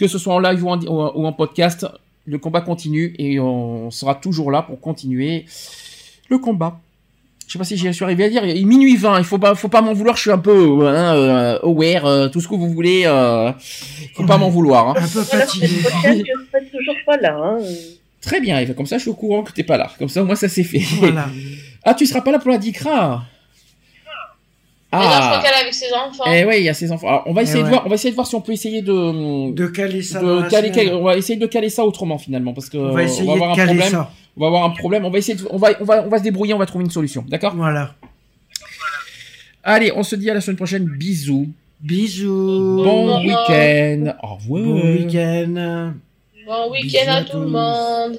que 0.00 0.08
ce 0.08 0.18
soit 0.18 0.34
en 0.34 0.38
live 0.38 0.64
ou 0.64 0.70
en, 0.70 0.80
ou 0.80 1.26
en 1.26 1.32
podcast. 1.32 1.86
Le 2.24 2.38
combat 2.38 2.62
continue 2.62 3.14
et 3.18 3.38
on 3.38 3.90
sera 3.90 4.14
toujours 4.14 4.50
là 4.50 4.62
pour 4.62 4.80
continuer 4.80 5.44
le 6.28 6.38
combat. 6.38 6.80
Je 7.46 7.52
sais 7.52 7.58
pas 7.58 7.64
si 7.64 7.76
j'y 7.76 7.92
suis 7.92 8.04
arrivé 8.04 8.24
à 8.24 8.30
dire. 8.30 8.44
Il 8.44 8.56
est 8.56 8.64
minuit 8.64 8.96
20. 8.96 9.18
Il 9.18 9.24
faut 9.24 9.38
pas, 9.38 9.54
faut 9.54 9.68
pas 9.68 9.82
m'en 9.82 9.92
vouloir. 9.92 10.16
Je 10.16 10.22
suis 10.22 10.30
un 10.30 10.38
peu 10.38 10.86
hein, 10.86 11.16
euh, 11.16 11.58
aware, 11.62 12.06
euh, 12.06 12.28
tout 12.28 12.40
ce 12.40 12.48
que 12.48 12.54
vous 12.54 12.70
voulez. 12.70 13.02
Euh, 13.04 13.52
faut 14.14 14.24
pas 14.24 14.38
m'en 14.38 14.48
vouloir. 14.48 14.90
Hein. 14.90 14.94
Un 14.96 15.08
peu 15.08 15.20
Voilà, 15.20 15.46
c'est 15.46 15.66
le 15.66 15.82
podcast, 15.82 16.18
je 16.18 16.22
serai 16.22 16.70
toujours 16.70 16.94
pas 17.04 17.16
là. 17.16 17.36
Hein. 17.36 17.58
Très 18.22 18.40
bien. 18.40 18.64
Comme 18.66 18.86
ça, 18.86 18.96
je 18.98 19.02
suis 19.02 19.10
au 19.10 19.14
courant 19.14 19.42
que 19.42 19.52
t'es 19.52 19.64
pas 19.64 19.76
là. 19.76 19.90
Comme 19.98 20.08
ça, 20.08 20.22
au 20.22 20.26
moins, 20.26 20.36
ça 20.36 20.48
c'est 20.48 20.62
fait. 20.62 20.82
Voilà. 20.98 21.28
Ah, 21.82 21.94
tu 21.94 22.06
seras 22.06 22.20
pas 22.20 22.30
là 22.30 22.38
pour 22.38 22.50
la 22.50 22.58
Dicra 22.58 23.24
Mais 24.92 24.98
non, 24.98 25.04
je 25.04 25.08
crois 25.08 25.20
Ah. 25.38 25.42
qu'elle 25.44 25.52
est 25.52 25.60
avec 25.62 25.74
ses 25.74 25.92
enfants. 25.92 26.24
Eh 26.26 26.44
ouais, 26.44 26.60
il 26.60 26.64
y 26.64 26.68
a 26.68 26.74
ses 26.74 26.90
enfants. 26.90 27.06
Alors, 27.08 27.22
on 27.26 27.32
va 27.32 27.42
Eh 27.42 27.44
essayer 27.44 27.60
de 27.60 27.64
ouais. 27.64 27.70
voir. 27.70 27.86
On 27.86 27.88
va 27.88 27.94
essayer 27.94 28.10
de 28.10 28.14
voir 28.16 28.26
si 28.26 28.34
on 28.34 28.40
peut 28.40 28.52
essayer 28.52 28.82
de 28.82 29.52
De 29.52 29.66
caler 29.68 30.02
ça 30.02 30.20
de 30.20 30.26
dans 30.42 30.48
caler- 30.48 30.72
semaine. 30.72 30.94
on 30.94 31.02
va 31.04 31.16
essayer 31.16 31.38
de 31.38 31.46
caler 31.46 31.68
ça 31.70 31.84
autrement 31.84 32.18
finalement 32.18 32.52
parce 32.52 32.68
que 32.68 32.76
On 32.78 32.92
va 32.92 33.04
essayer 33.04 33.30
avoir 33.30 33.50
de 33.50 33.52
un 33.52 33.56
caler 33.56 33.78
problème. 33.78 33.90
ça. 33.90 34.10
On 34.36 34.40
va 34.40 34.46
avoir 34.48 34.64
un 34.64 34.70
problème. 34.70 35.04
On 35.04 35.10
va 35.10 35.18
essayer. 35.18 35.38
De, 35.38 35.46
on 35.50 35.58
va 35.58 35.70
on 35.80 35.84
va 35.84 36.02
on 36.04 36.08
va 36.08 36.18
se 36.18 36.22
débrouiller. 36.24 36.54
On 36.54 36.58
va 36.58 36.66
trouver 36.66 36.84
une 36.84 36.90
solution. 36.90 37.24
D'accord? 37.28 37.54
Voilà. 37.54 37.94
Allez, 39.62 39.92
on 39.94 40.02
se 40.02 40.16
dit 40.16 40.28
à 40.30 40.34
la 40.34 40.40
semaine 40.40 40.56
prochaine. 40.56 40.84
Bisous. 40.86 41.48
Bisous. 41.80 42.82
Bon 42.82 43.20
week-end. 43.22 44.14
Au 44.22 44.34
revoir. 44.34 44.62
Bon 44.62 44.82
week-end. 44.92 45.92
Bon 46.46 46.70
week-end 46.72 47.08
à 47.08 47.14
à 47.16 47.22
tout 47.24 47.38
le 47.38 47.46
monde. 47.46 48.18